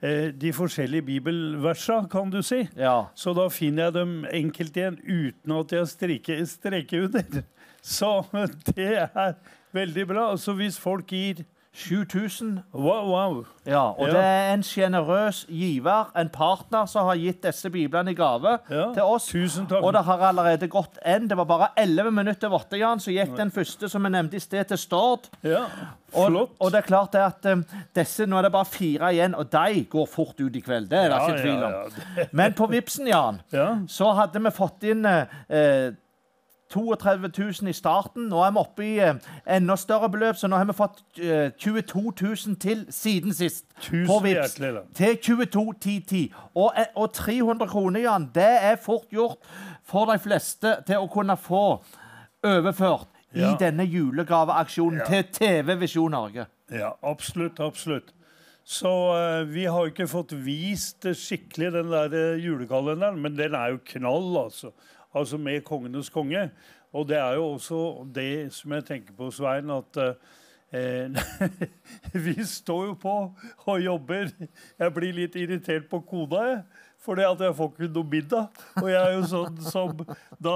eh, 0.00 0.28
de 0.34 0.52
forskjellige 0.54 1.06
bibelversa, 1.06 2.02
kan 2.10 2.30
du 2.30 2.42
si. 2.42 2.64
ja. 2.76 3.06
Så 3.14 3.34
da 3.36 3.48
finner 3.52 3.88
jeg 3.88 3.96
dem 3.98 4.16
enkelt 4.30 4.76
igjen 4.76 4.98
uten 5.02 5.58
at 5.58 5.76
jeg 5.78 5.92
streker, 5.92 6.44
streker 6.50 7.08
under. 7.08 7.44
Så 7.86 8.10
det 8.74 8.92
er 9.06 9.36
veldig 9.76 10.06
bra. 10.10 10.24
Så 10.40 10.56
hvis 10.58 10.78
folk 10.78 11.12
gir 11.12 11.44
7000. 11.76 12.58
Wow, 12.74 13.06
wow. 13.10 13.44
Ja, 13.66 13.90
og 13.90 14.06
Ja. 14.08 14.12
det 14.12 14.20
er 14.24 14.54
en 14.54 14.62
sjenerøs 14.62 15.44
giver, 15.48 16.10
en 16.16 16.28
partner, 16.28 16.86
som 16.86 17.06
har 17.06 17.16
gitt 17.16 17.42
disse 17.42 17.70
biblene 17.70 18.10
i 18.10 18.14
gave 18.14 18.58
Ja, 18.70 18.92
til 18.94 19.02
oss. 19.02 19.26
tusen 19.28 19.66
takk. 19.66 19.82
Og 19.84 19.92
det 19.92 20.04
har 20.04 20.18
allerede 20.18 20.68
gått 20.68 20.98
en. 21.04 21.28
Det 21.28 21.36
var 21.36 21.44
bare 21.44 21.68
11 21.76 22.10
minutter 22.10 22.48
åtte, 22.52 22.78
Jan, 22.78 22.98
så 23.00 23.10
gikk 23.12 23.36
den 23.36 23.50
første, 23.50 23.88
som 23.88 24.02
vi 24.02 24.08
nevnte 24.10 24.36
i 24.36 24.40
sted, 24.40 24.64
til 24.68 24.78
Stord. 24.78 25.28
Ja, 25.44 25.64
Og, 26.14 26.30
flott. 26.30 26.50
og 26.60 26.70
det 26.72 26.78
er 26.78 26.86
klart 26.86 27.12
det 27.12 27.20
at 27.20 27.46
um, 27.52 27.64
disse, 27.94 28.26
nå 28.26 28.38
er 28.38 28.42
det 28.42 28.52
bare 28.52 28.64
fire 28.64 29.12
igjen, 29.12 29.34
og 29.34 29.50
de 29.52 29.84
går 29.84 30.06
fort 30.06 30.40
ut 30.40 30.56
i 30.56 30.60
kveld. 30.60 30.88
Det 30.88 30.98
er 30.98 31.08
det 31.08 31.10
Ja, 31.10 31.26
ikke 31.28 31.42
tvil 31.42 31.64
om. 31.64 32.26
Men 32.32 32.52
på 32.54 32.66
Vipsen, 32.70 33.06
Jan, 33.08 33.40
Ja. 33.52 33.76
så 33.88 34.14
hadde 34.14 34.40
vi 34.42 34.50
fått 34.50 34.82
inn 34.82 35.04
eh, 35.04 35.90
32 36.76 37.62
000 37.62 37.70
i 37.70 37.74
starten. 37.76 38.28
Nå 38.30 38.40
er 38.44 38.52
vi 38.52 38.60
oppe 38.62 38.84
i 38.86 38.92
eh, 39.00 39.14
enda 39.56 39.76
større 39.80 40.10
beløp, 40.12 40.36
så 40.36 40.48
nå 40.50 40.58
har 40.60 40.68
vi 40.68 40.76
fått 40.76 41.02
eh, 41.18 41.50
22 41.58 42.02
000 42.20 42.56
til 42.62 42.84
siden 42.92 43.34
sist. 43.34 43.64
Tusen 43.80 44.06
på 44.10 44.20
hjertelig. 44.28 44.82
Til 44.98 45.16
22 45.22 45.64
10 45.80 45.96
10. 46.10 46.22
Og, 46.54 46.72
eh, 46.76 46.90
og 46.96 47.12
300 47.16 47.68
kroner, 47.72 48.00
Jan, 48.04 48.28
det 48.34 48.50
er 48.70 48.76
fort 48.82 49.08
gjort 49.12 49.38
for 49.86 50.10
de 50.12 50.18
fleste 50.18 50.76
til 50.86 51.02
å 51.04 51.08
kunne 51.12 51.36
få 51.36 51.64
overført 52.46 53.08
Ja. 53.36 53.50
i 53.50 53.56
denne 53.60 53.84
julegaveaksjonen 53.84 55.02
til 55.08 55.24
TV 55.32 55.74
Visjon 55.80 56.10
Norge. 56.14 56.46
Ja, 56.72 56.92
absolutt, 57.02 57.60
absolutt. 57.60 58.12
Så 58.66 58.90
uh, 59.14 59.44
vi 59.46 59.64
har 59.70 59.86
ikke 59.86 60.08
fått 60.10 60.32
vist 60.42 61.06
skikkelig 61.14 61.68
den 61.76 61.92
der 61.92 62.14
eh, 62.18 62.40
julekalenderen, 62.42 63.20
men 63.22 63.36
den 63.38 63.54
er 63.54 63.76
jo 63.76 63.82
knall, 63.92 64.32
altså. 64.46 64.72
Altså 65.16 65.38
med 65.40 65.64
Kongenes 65.64 66.10
konge. 66.12 66.50
Og 66.92 67.08
det 67.08 67.16
er 67.16 67.36
jo 67.36 67.44
også 67.56 68.06
det 68.14 68.52
som 68.54 68.72
jeg 68.76 68.84
tenker 68.88 69.16
på, 69.16 69.30
Svein, 69.34 69.70
at 69.70 70.00
eh, 70.00 71.16
vi 72.26 72.34
står 72.44 72.86
jo 72.90 72.94
på 73.00 73.14
og 73.66 73.80
jobber. 73.80 74.32
Jeg 74.78 74.94
blir 74.94 75.16
litt 75.16 75.36
irritert 75.36 75.88
på 75.90 76.00
kona, 76.08 76.42
jeg. 76.50 76.60
Fordi 77.06 77.22
at 77.22 77.42
jeg 77.44 77.54
får 77.54 77.72
ikke 77.72 77.88
noe 77.94 78.10
middag. 78.10 78.62
Og 78.82 78.88
jeg 78.90 79.00
er 79.00 79.12
jo 79.14 79.26
sånn 79.30 79.58
som 79.62 79.92
Da 80.42 80.54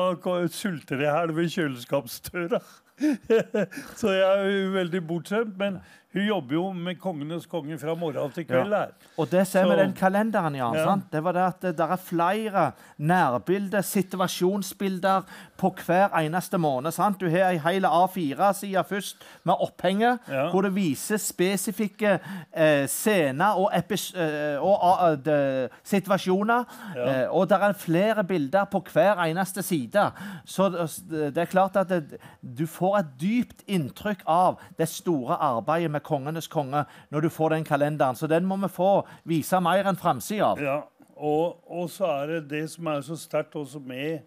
sulter 0.51 1.05
jeg 1.05 1.15
her 1.15 1.35
ved 1.37 1.53
kjøleskapsdøra. 1.55 2.61
Så 4.01 4.13
jeg 4.13 4.27
er 4.27 4.49
jo 4.51 4.73
veldig 4.75 5.03
bortskjemt. 5.07 5.55
Men 5.61 5.79
hun 6.13 6.25
jobber 6.27 6.55
jo 6.55 6.73
med 6.75 6.97
Kongenes 6.99 7.47
konge 7.47 7.77
fra 7.79 7.95
morgen 7.95 8.33
til 8.35 8.43
kveld 8.49 8.73
her. 8.75 8.89
Og 9.17 9.29
det 9.31 9.45
ser 9.47 9.69
vi 9.71 9.77
den 9.79 9.93
kalenderen, 9.95 10.57
Jan. 10.59 10.75
Ja. 10.75 10.85
sant? 10.85 11.05
Det 11.13 11.21
var 11.23 11.37
det 11.37 11.45
at 11.45 11.63
det 11.63 11.79
der 11.79 11.93
er 11.95 12.01
flere 12.03 12.65
nærbilder, 12.99 13.81
situasjonsbilder, 13.81 15.23
på 15.61 15.71
hver 15.87 16.09
eneste 16.19 16.59
måned. 16.59 16.91
sant? 16.93 17.21
Du 17.21 17.29
har 17.31 17.51
ei 17.53 17.59
hel 17.63 17.85
A4-side 17.85 18.85
først 18.89 19.17
med 19.45 19.55
opphenget, 19.61 20.19
Ja. 20.29 20.51
hvor 20.51 20.63
det 20.63 20.75
viser 20.75 21.17
spesifikke 21.17 22.19
eh, 22.57 22.87
scener 22.89 23.55
og, 23.61 23.71
eh, 23.75 24.59
og 24.63 24.79
ah, 24.83 25.17
de, 25.25 25.69
situasjoner. 25.85 26.65
Ja. 26.97 27.23
Eh, 27.23 27.35
og 27.35 27.49
det 27.49 27.59
er 27.63 27.73
flere 27.73 28.25
bilder 28.25 28.65
på 28.65 28.83
hver 28.93 29.23
eneste 29.25 29.63
side. 29.63 30.11
Så 30.45 30.69
det, 30.69 31.35
det 31.35 31.39
er 31.39 31.45
klart 31.45 31.77
at 31.77 31.89
det, 31.89 32.19
du 32.59 32.67
får 32.67 32.99
et 32.99 33.07
dypt 33.21 33.63
inntrykk 33.69 34.23
av 34.27 34.59
det 34.79 34.89
store 34.89 35.37
arbeidet 35.37 35.91
med 35.91 36.00
Kongenes 36.05 36.49
konge 36.51 36.85
når 37.11 37.27
du 37.27 37.31
får 37.33 37.57
den 37.57 37.67
kalenderen. 37.69 38.19
Så 38.19 38.29
den 38.31 38.49
må 38.49 38.59
vi 38.63 38.73
få 38.73 38.91
vise 39.29 39.61
mer 39.65 39.89
enn 39.91 40.01
framsida 40.01 40.53
av. 40.53 40.65
Ja, 40.65 40.81
og, 41.17 41.61
og 41.69 41.89
så 41.93 42.09
er 42.23 42.35
det 42.35 42.43
det 42.51 42.67
som 42.73 42.89
er 42.93 43.05
så 43.05 43.19
sterkt 43.21 43.57
også 43.61 43.83
med 43.85 44.23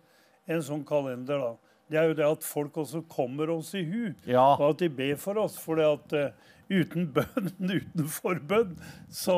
en 0.49 0.63
sånn 0.63 0.83
kalender, 0.87 1.39
da. 1.39 1.73
Det 1.91 1.99
er 1.99 2.09
jo 2.09 2.15
det 2.17 2.25
at 2.25 2.45
folk 2.47 2.77
også 2.81 3.03
kommer 3.11 3.51
oss 3.53 3.73
i 3.77 3.83
hu. 3.85 4.13
Ja. 4.25 4.53
Og 4.55 4.71
at 4.71 4.81
de 4.81 4.89
ber 4.89 5.17
for 5.21 5.37
oss. 5.43 5.59
For 5.61 5.77
at 5.83 6.15
uh, 6.15 6.53
uten 6.71 7.09
bønn, 7.13 7.51
uten 7.77 8.07
forbønn, 8.09 8.77
så, 9.13 9.37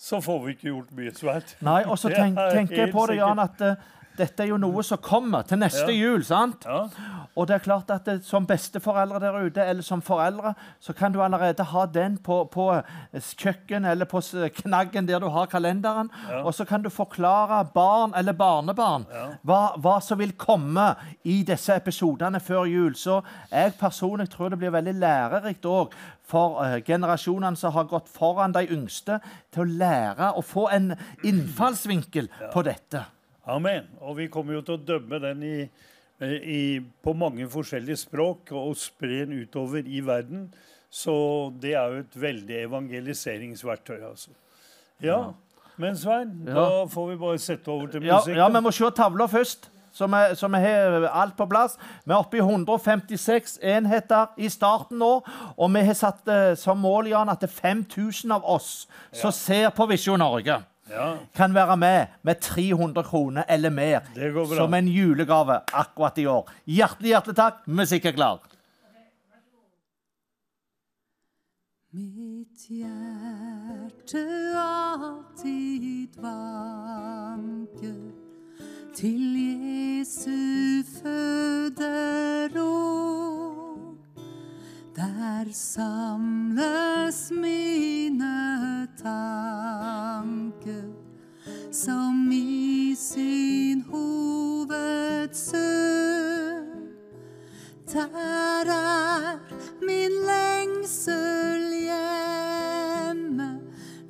så 0.00 0.20
får 0.24 0.40
vi 0.44 0.56
ikke 0.56 0.70
gjort 0.70 0.94
mye 0.96 1.12
svært. 1.14 1.54
Nei, 1.64 1.82
og 1.84 2.00
så 2.00 2.10
tenk, 2.14 2.40
er 2.40 2.56
tenker 2.56 2.86
jeg 2.86 2.94
på 2.94 3.06
det, 3.10 3.20
Jan, 3.20 3.42
at 3.44 3.62
eh, 3.62 3.84
dette 4.16 4.44
er 4.44 4.48
jo 4.52 4.56
noe 4.62 4.82
som 4.86 4.98
kommer 5.02 5.42
til 5.42 5.58
neste 5.58 5.90
Ja. 5.90 5.98
jul. 5.98 6.24
sant? 6.24 6.64
Ja, 6.64 6.88
Og 7.36 7.48
det 7.48 7.54
er 7.54 7.58
klart 7.58 7.90
at 7.90 8.04
det, 8.04 8.24
som 8.24 8.46
besteforeldre 8.46 9.18
der 9.20 9.32
ute, 9.46 9.60
eller 9.64 9.82
som 9.82 10.00
foreldre, 10.02 10.54
så 10.80 10.92
kan 10.94 11.12
du 11.12 11.20
allerede 11.22 11.64
ha 11.64 11.86
den 11.86 12.16
på, 12.18 12.44
på 12.52 12.68
eh, 12.76 13.20
kjøkken 13.20 13.84
eller 13.84 14.04
på 14.04 14.20
knaggen 14.62 15.06
der 15.08 15.18
du 15.18 15.28
har 15.28 15.46
kalenderen. 15.46 16.10
Og 16.44 16.54
så 16.54 16.64
kan 16.64 16.82
du 16.82 16.90
forklare 16.90 17.64
barn 17.74 18.12
eller 18.14 18.32
barnebarn 18.32 19.06
hva, 19.44 19.74
hva 19.76 20.00
som 20.00 20.18
vil 20.18 20.32
komme 20.38 20.94
i 21.24 21.42
disse 21.42 21.74
episodene 21.74 22.40
før 22.40 22.64
jul. 22.70 22.94
Så 22.94 23.22
jeg 23.50 23.74
personlig 23.80 24.28
tror 24.30 24.50
det 24.50 24.58
blir 24.58 24.70
veldig 24.70 24.94
lærerikt 24.94 25.64
òg 25.66 25.92
for 26.24 26.62
eh, 26.64 26.78
generasjonene 26.86 27.56
som 27.56 27.72
har 27.72 27.84
gått 27.90 28.08
foran 28.08 28.52
de 28.54 28.62
yngste, 28.70 29.18
til 29.52 29.62
å 29.64 29.78
lære 29.78 30.30
å 30.38 30.42
få 30.42 30.68
en 30.72 30.94
innfallsvinkel 31.24 32.28
på 32.52 32.62
dette. 32.64 33.04
Amen. 33.46 33.88
Og 34.00 34.16
vi 34.16 34.28
kommer 34.32 34.54
jo 34.54 34.62
til 34.64 34.78
å 34.78 34.84
dømme 34.88 35.18
den 35.20 35.42
i, 35.44 35.56
i, 36.24 36.80
på 37.04 37.12
mange 37.18 37.48
forskjellige 37.52 37.96
språk 38.06 38.52
og 38.56 38.76
spre 38.80 39.24
den 39.26 39.34
utover 39.44 39.84
i 39.84 40.00
verden. 40.06 40.46
Så 40.94 41.12
det 41.60 41.74
er 41.74 41.90
jo 41.90 42.04
et 42.04 42.16
veldig 42.22 42.60
evangeliseringsverktøy, 42.68 43.98
altså. 44.06 44.30
Ja. 45.02 45.32
Men 45.76 45.96
Svein, 45.98 46.44
Ja. 46.46 46.54
da 46.54 46.84
får 46.86 47.08
vi 47.10 47.16
bare 47.18 47.38
sette 47.38 47.68
over 47.68 47.86
til 47.90 48.02
Ja, 48.06 48.16
musikk. 48.20 48.36
ja, 48.36 48.48
da. 48.48 48.58
vi 48.60 48.64
må 48.64 48.70
se 48.72 48.90
tavla 48.94 49.26
først. 49.26 49.70
Så 49.94 50.06
vi, 50.06 50.58
har 50.58 51.04
alt 51.12 51.36
på 51.36 51.46
plass. 51.46 51.76
Vi 52.04 52.10
er 52.12 52.16
oppe 52.18 52.36
i 52.36 52.40
156 52.40 53.58
enheter 53.62 54.26
i 54.38 54.48
starten 54.48 54.98
nå. 54.98 55.22
Og 55.56 55.70
vi 55.74 55.80
har 55.86 55.94
satt 55.94 56.26
eh, 56.28 56.54
som 56.58 56.78
mål 56.82 57.06
Jan, 57.12 57.28
at 57.28 57.40
det 57.40 57.50
er 57.50 57.54
5000 57.54 58.32
av 58.34 58.44
oss 58.44 58.88
som 59.12 59.30
ser 59.30 59.70
på 59.70 59.86
Visjon 59.86 60.18
Norge, 60.18 60.64
Ja, 60.90 61.16
kan 61.34 61.54
være 61.54 61.76
med 61.76 62.06
med 62.22 62.34
300 62.40 63.02
kroner 63.08 63.44
eller 63.48 63.70
mer 63.70 64.00
som 64.56 64.74
en 64.74 64.88
julegave 64.88 65.60
akkurat 65.72 66.18
i 66.18 66.26
år. 66.26 66.50
Hjertelig, 66.66 67.08
hjertelig 67.08 67.36
takk. 67.36 67.62
Musikk 67.66 68.04
er 68.04 68.12
klar. 68.12 68.38
Mitt 71.94 72.66
hjerte 72.68 74.26
alltid 74.58 76.18
vanker 76.18 77.94
til 78.94 79.36
Jesu 79.38 80.82
føderå. 81.00 82.74
Der 84.96 85.46
samles 85.52 87.30
mine 87.30 88.86
tanker 89.02 90.88
som 91.72 92.30
i 92.32 92.94
sin 92.94 93.80
hovedsøl. 93.90 94.84
Der 97.92 98.08
er 98.70 99.38
min 99.82 100.10
lengsel 100.30 101.72
hjemme, 101.88 103.60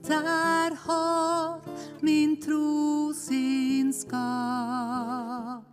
der 0.09 0.75
har 0.87 1.61
min 2.03 2.41
tro 2.43 3.13
sin 3.13 3.93
skap. 3.93 5.65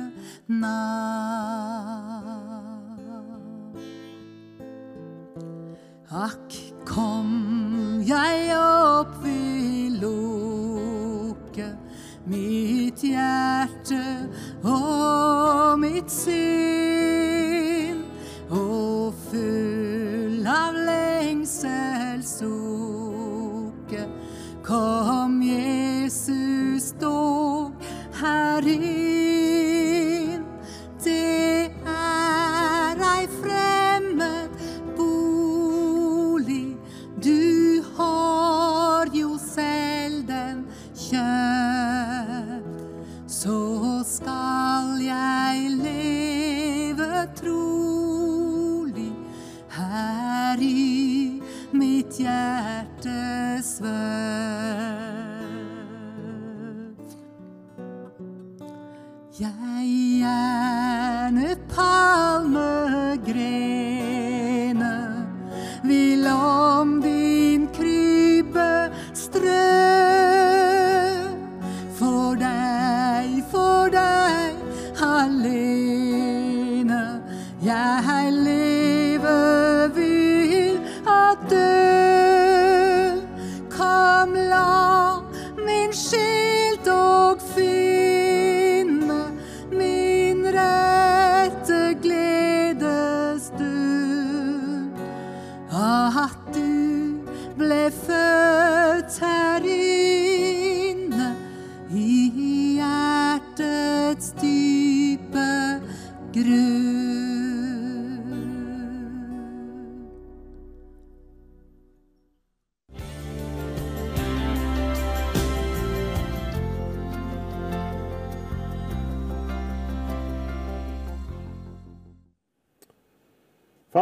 Akk, 6.09 6.53
kom 6.89 8.01
jeg 8.07 8.57
opp 8.57 9.19
Vil 9.23 9.99
loket, 10.01 11.77
mitt 12.27 13.03
hjerte 13.05 14.29
og 14.65 15.79
mitt 15.83 16.11
sinn, 16.13 18.03
og 18.49 19.15
full 19.29 20.47
av 20.49 20.75
lengsel 20.89 22.25
sol. 22.25 22.78
Kom, 24.69 25.43
Jesus, 25.43 26.83
stå 26.83 27.73
her 28.21 28.67
i 28.69 29.08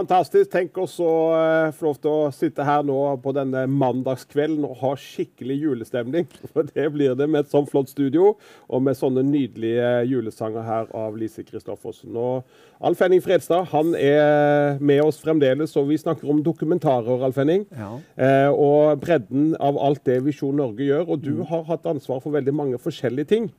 Fantastisk. 0.07 0.53
Tenk 0.53 0.77
oss 0.79 1.01
å 1.03 1.13
eh, 1.35 1.73
få 1.75 1.89
lov 1.89 1.97
til 1.99 2.13
å 2.13 2.29
sitte 2.31 2.63
her 2.63 2.85
nå 2.87 2.95
på 3.25 3.33
denne 3.35 3.65
mandagskvelden 3.67 4.63
og 4.69 4.77
ha 4.79 4.93
skikkelig 5.03 5.57
julestemning. 5.65 6.29
For 6.53 6.69
det 6.69 6.85
blir 6.95 7.17
det 7.19 7.27
med 7.27 7.43
et 7.43 7.51
sånn 7.51 7.67
flott 7.67 7.91
studio 7.91 8.37
og 8.71 8.85
med 8.87 8.95
sånne 8.95 9.25
nydelige 9.27 10.05
julesanger 10.07 10.63
her 10.63 10.93
av 10.95 11.19
Lise 11.19 11.43
Christoffersen. 11.43 12.15
Og 12.15 12.47
Alf 12.87 13.03
Henning 13.03 13.25
Fredstad 13.25 13.67
han 13.73 13.97
er 13.99 14.79
med 14.79 15.03
oss 15.03 15.19
fremdeles, 15.19 15.75
og 15.81 15.91
vi 15.91 15.99
snakker 15.99 16.31
om 16.31 16.39
dokumentarer, 16.45 17.27
Alf 17.27 17.43
Henning. 17.43 17.67
Ja. 17.75 17.91
Eh, 18.15 18.51
og 18.53 19.03
bredden 19.03 19.55
av 19.59 19.81
alt 19.83 20.05
det 20.07 20.21
Visjon 20.29 20.55
Norge 20.61 20.87
gjør. 20.87 21.07
Og 21.17 21.27
du 21.27 21.43
har 21.51 21.67
hatt 21.67 21.91
ansvar 21.91 22.23
for 22.23 22.37
veldig 22.37 22.55
mange 22.55 22.79
forskjellige 22.79 23.33
ting. 23.35 23.51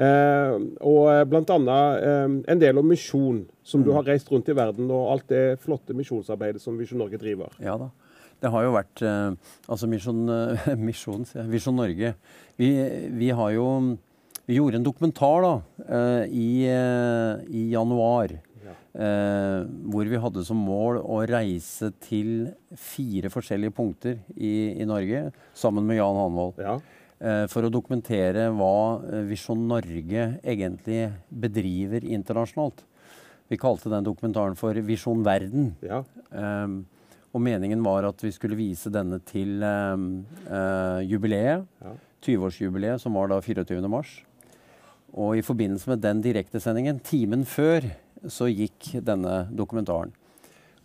Eh, 0.00 0.56
og 0.80 1.28
blant 1.28 1.52
annet 1.58 2.08
eh, 2.08 2.36
en 2.56 2.64
del 2.64 2.80
om 2.80 2.88
misjon, 2.88 3.44
som 3.62 3.82
du 3.84 3.90
har 3.92 4.06
reist 4.08 4.30
rundt 4.32 4.48
i 4.48 4.56
verden, 4.56 4.90
og 4.90 5.10
alt 5.12 5.26
det 5.28 5.58
flotte 5.62 5.94
misjonsarbeidet 5.96 6.62
som 6.62 6.78
Visjon 6.80 6.98
Norge 7.02 7.18
driver. 7.20 7.52
Ja 7.62 7.76
da. 7.80 7.90
Det 8.40 8.48
har 8.48 8.62
jo 8.64 8.70
vært 8.72 9.02
eh, 9.04 9.34
Altså 9.68 9.84
Misjon, 9.90 10.22
eh, 10.32 10.70
misjon, 10.88 11.26
Visjon 11.52 11.76
Norge. 11.76 12.14
Vi, 12.56 12.70
vi 13.20 13.28
har 13.36 13.50
jo 13.52 13.66
Vi 14.48 14.56
gjorde 14.56 14.80
en 14.80 14.86
dokumentar 14.86 15.44
da 15.44 15.50
eh, 15.84 16.22
i, 16.32 16.46
i 17.52 17.66
januar. 17.74 18.32
Ja. 18.64 18.72
Eh, 18.96 19.58
hvor 19.92 20.08
vi 20.08 20.18
hadde 20.24 20.42
som 20.48 20.56
mål 20.66 21.02
å 21.04 21.20
reise 21.28 21.92
til 22.02 22.48
fire 22.80 23.28
forskjellige 23.30 23.76
punkter 23.76 24.16
i, 24.34 24.80
i 24.80 24.88
Norge 24.88 25.28
sammen 25.54 25.84
med 25.86 26.00
Jan 26.00 26.18
Hanvold. 26.24 26.58
Ja. 26.64 26.78
eh, 27.20 27.44
For 27.52 27.68
å 27.68 27.70
dokumentere 27.70 28.48
hva 28.56 28.74
Visjon 29.28 29.68
Norge 29.70 30.30
egentlig 30.42 31.10
bedriver 31.28 32.08
internasjonalt. 32.08 32.86
Vi 33.50 33.58
kalte 33.58 33.90
den 33.90 34.06
dokumentaren 34.06 34.56
for 34.58 34.76
Visjon 34.86 35.24
Verden. 35.26 35.74
ja. 35.82 36.04
Um, 36.30 36.84
og 37.30 37.42
meningen 37.46 37.78
var 37.86 38.02
at 38.08 38.22
vi 38.24 38.32
skulle 38.34 38.56
vise 38.58 38.90
denne 38.90 39.20
til 39.22 39.62
um, 39.62 40.24
uh, 40.48 40.98
jubileet. 41.06 41.62
Ja. 41.78 41.92
20-årsjubileet, 42.26 43.00
som 43.00 43.14
var 43.14 43.30
da 43.30 43.38
24. 43.40 43.80
mars. 43.90 44.16
Og 45.14 45.38
i 45.38 45.44
forbindelse 45.44 45.90
med 45.90 46.02
den 46.02 46.22
direktesendingen, 46.24 46.98
timen 47.06 47.44
før, 47.48 47.86
så 48.28 48.48
gikk 48.50 48.92
denne 49.06 49.44
dokumentaren. 49.56 50.12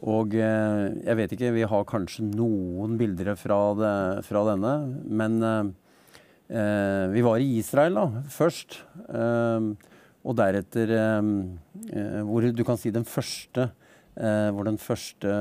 Og 0.05 0.35
eh, 0.35 0.85
jeg 1.05 1.17
vet 1.19 1.33
ikke, 1.35 1.53
vi 1.55 1.65
har 1.71 1.85
kanskje 1.87 2.25
noen 2.27 2.97
bilder 2.99 3.33
fra, 3.39 3.59
det, 3.79 3.93
fra 4.27 4.41
denne, 4.49 4.73
men 5.07 5.37
eh, 5.43 5.69
eh, 6.51 7.05
vi 7.13 7.23
var 7.23 7.39
i 7.39 7.53
Israel 7.61 7.99
da, 7.99 8.05
først. 8.31 8.81
eh, 9.07 9.69
og 10.25 10.35
deretter 10.39 10.89
eh, 10.97 11.31
eh, 11.93 12.21
hvor 12.25 12.47
du 12.51 12.63
kan 12.65 12.79
si 12.81 12.89
den 12.93 13.05
første 13.05 13.67
eh, 14.17 14.49
hvor 14.55 14.65
den 14.65 14.79
første 14.81 15.31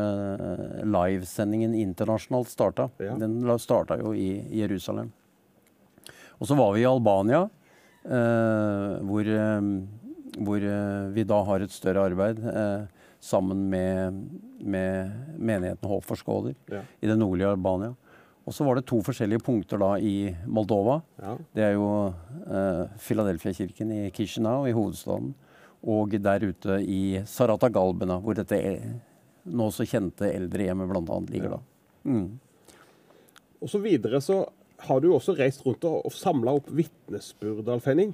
livesendingen 0.84 1.74
internasjonalt 1.78 2.50
starta. 2.52 2.88
Ja. 3.00 3.16
Den 3.20 3.40
starta 3.62 3.98
jo 4.00 4.12
i 4.12 4.42
Jerusalem. 4.60 5.12
Og 6.40 6.48
så 6.50 6.56
var 6.58 6.74
vi 6.74 6.82
i 6.82 6.88
Albania, 6.88 7.44
eh, 8.04 8.96
hvor, 9.06 9.30
hvor 10.44 10.66
vi 11.14 11.24
da 11.30 11.40
har 11.48 11.64
et 11.64 11.72
større 11.72 12.04
arbeid 12.10 12.42
eh, 12.44 12.86
sammen 13.24 13.68
med, 13.70 14.18
med 14.60 15.38
menigheten 15.38 15.88
Håp 15.88 16.04
for 16.04 16.20
Skåler 16.20 16.54
Ja. 16.68 16.82
i 17.00 17.08
det 17.08 17.16
nordlige 17.16 17.54
Albania. 17.54 17.94
Og 18.44 18.52
så 18.52 18.64
var 18.66 18.76
det 18.76 18.84
to 18.88 18.98
forskjellige 19.04 19.40
punkter 19.44 19.80
da 19.80 19.94
i 19.96 20.28
Moldova. 20.44 20.98
Ja. 21.20 21.36
Det 21.56 21.64
er 21.64 21.72
jo 21.78 21.88
eh, 22.10 22.82
Philadelphia-kirken 23.00 23.92
i 23.96 24.02
Kishinev, 24.12 24.66
i 24.68 24.74
hovedstaden. 24.76 25.32
Og 25.84 26.16
der 26.20 26.44
ute 26.44 26.78
i 26.84 27.20
Saratagalbena, 27.28 28.18
hvor 28.20 28.36
dette 28.36 28.58
nå 29.44 29.68
så 29.72 29.86
kjente 29.88 30.28
eldrehjemmet 30.32 30.88
bl.a. 30.88 31.20
ligger 31.32 31.56
da. 31.56 31.60
Mm. 32.08 32.28
Og 33.64 33.72
så 33.72 33.80
videre 33.80 34.20
så 34.24 34.42
har 34.84 35.00
du 35.00 35.10
også 35.14 35.36
reist 35.38 35.64
rundt 35.64 35.84
og, 35.88 36.02
og 36.04 36.12
samla 36.12 36.56
opp 36.58 36.68
vitnesbyrd, 36.72 37.68
Alf 37.72 37.88
Henning. 37.88 38.12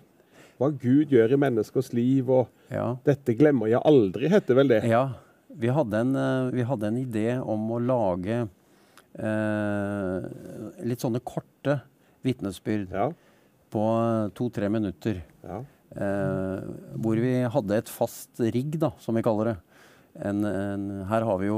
Hva 0.60 0.68
Gud 0.76 1.10
gjør 1.10 1.34
i 1.34 1.40
menneskers 1.40 1.92
liv, 1.96 2.30
og 2.30 2.50
Ja. 2.70 2.96
'Dette 3.02 3.34
glemmer 3.34 3.66
jeg 3.66 3.82
aldri', 3.82 4.28
heter 4.30 4.54
vel 4.54 4.68
det? 4.68 4.84
Ja, 4.86 5.14
vi 5.50 5.70
hadde 5.74 6.02
en, 6.04 6.14
eh, 6.14 6.50
vi 6.54 6.62
hadde 6.62 6.86
en 6.86 7.00
idé 7.00 7.40
om 7.42 7.70
å 7.74 7.80
lage 7.82 8.48
litt 10.86 11.02
sånne 11.02 11.20
korte 11.26 11.80
vitnesbyrd 12.24 12.92
Ja. 12.94 13.08
på 13.72 13.84
to-tre 14.34 14.68
minutter. 14.70 15.22
ja. 15.44 15.62
Eh, 15.90 16.60
hvor 17.02 17.18
vi 17.18 17.32
hadde 17.50 17.74
et 17.76 17.88
fast 17.90 18.38
rigg, 18.38 18.76
da, 18.78 18.92
som 19.02 19.12
vi 19.16 19.22
kaller 19.26 19.44
det. 19.50 19.56
En, 20.22 20.44
en, 20.44 20.84
her 21.08 21.24
har 21.26 21.38
vi 21.40 21.48
jo 21.48 21.56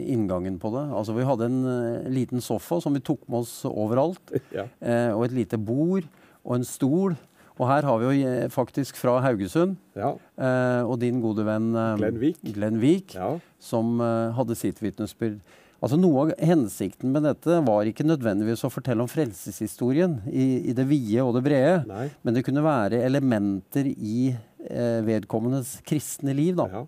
inngangen 0.00 0.56
på 0.58 0.70
det. 0.72 0.86
Altså, 0.96 1.12
vi 1.12 1.26
hadde 1.28 1.44
en 1.50 1.58
eh, 1.68 2.08
liten 2.08 2.40
sofa 2.40 2.78
som 2.80 2.94
vi 2.96 3.00
tok 3.04 3.20
med 3.28 3.42
oss 3.44 3.58
overalt. 3.68 4.32
Ja. 4.56 4.64
Eh, 4.80 5.12
og 5.12 5.26
et 5.26 5.32
lite 5.36 5.58
bord 5.60 6.08
og 6.46 6.54
en 6.56 6.64
stol. 6.64 7.18
Og 7.58 7.68
her 7.68 7.84
har 7.84 8.00
vi 8.00 8.08
jo 8.08 8.26
eh, 8.30 8.48
faktisk 8.48 8.96
fra 8.96 9.18
Haugesund 9.20 9.76
ja. 9.94 10.14
eh, 10.40 10.80
og 10.88 10.96
din 11.04 11.20
gode 11.20 11.44
venn 11.44 11.68
eh, 11.76 11.96
Glenn 12.00 12.18
Vik. 12.24 12.40
Glenn 12.56 12.80
Vik, 12.80 13.14
ja. 13.20 13.34
som 13.60 14.00
eh, 14.00 14.32
hadde 14.34 14.56
sitt 14.56 14.80
vitnesbyrd. 14.80 15.42
Altså 15.84 15.98
Noe 16.00 16.22
av 16.24 16.30
hensikten 16.40 17.12
med 17.12 17.26
dette 17.28 17.58
var 17.66 17.88
ikke 17.90 18.06
nødvendigvis 18.06 18.64
å 18.64 18.72
fortelle 18.72 19.04
om 19.04 19.10
frelseshistorien 19.10 20.18
i, 20.30 20.70
i 20.70 20.76
det 20.76 20.86
vide 20.88 21.24
og 21.26 21.34
det 21.36 21.44
brede, 21.44 21.74
Nei. 21.90 22.06
men 22.24 22.36
det 22.38 22.44
kunne 22.46 22.64
være 22.64 23.02
elementer 23.04 23.90
i 23.92 24.30
eh, 24.32 25.00
vedkommendes 25.04 25.76
kristne 25.84 26.32
liv. 26.36 26.56
da. 26.62 26.68
Ja. 26.72 26.84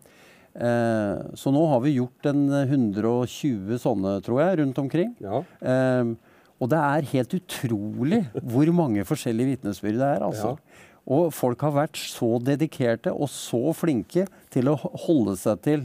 Eh, 0.57 1.27
så 1.37 1.53
nå 1.53 1.67
har 1.69 1.83
vi 1.85 1.99
gjort 1.99 2.31
en 2.31 2.47
120 2.63 3.77
sånne, 3.83 4.17
tror 4.25 4.41
jeg, 4.41 4.63
rundt 4.63 4.81
omkring. 4.87 5.13
ja. 5.21 5.43
Eh, 5.61 6.17
og 6.57 6.71
det 6.73 6.79
er 6.81 7.09
helt 7.11 7.35
utrolig 7.37 8.23
hvor 8.53 8.71
mange 8.73 9.03
forskjellige 9.05 9.51
vitnesbyrd 9.59 9.99
det 10.01 10.07
er. 10.15 10.23
altså. 10.25 10.55
Og 11.07 11.29
folk 11.37 11.61
har 11.63 11.75
vært 11.77 12.01
så 12.01 12.39
dedikerte 12.43 13.13
og 13.13 13.29
så 13.29 13.75
flinke 13.77 14.25
til 14.55 14.73
å 14.73 14.79
holde 15.05 15.37
seg 15.37 15.61
til 15.67 15.85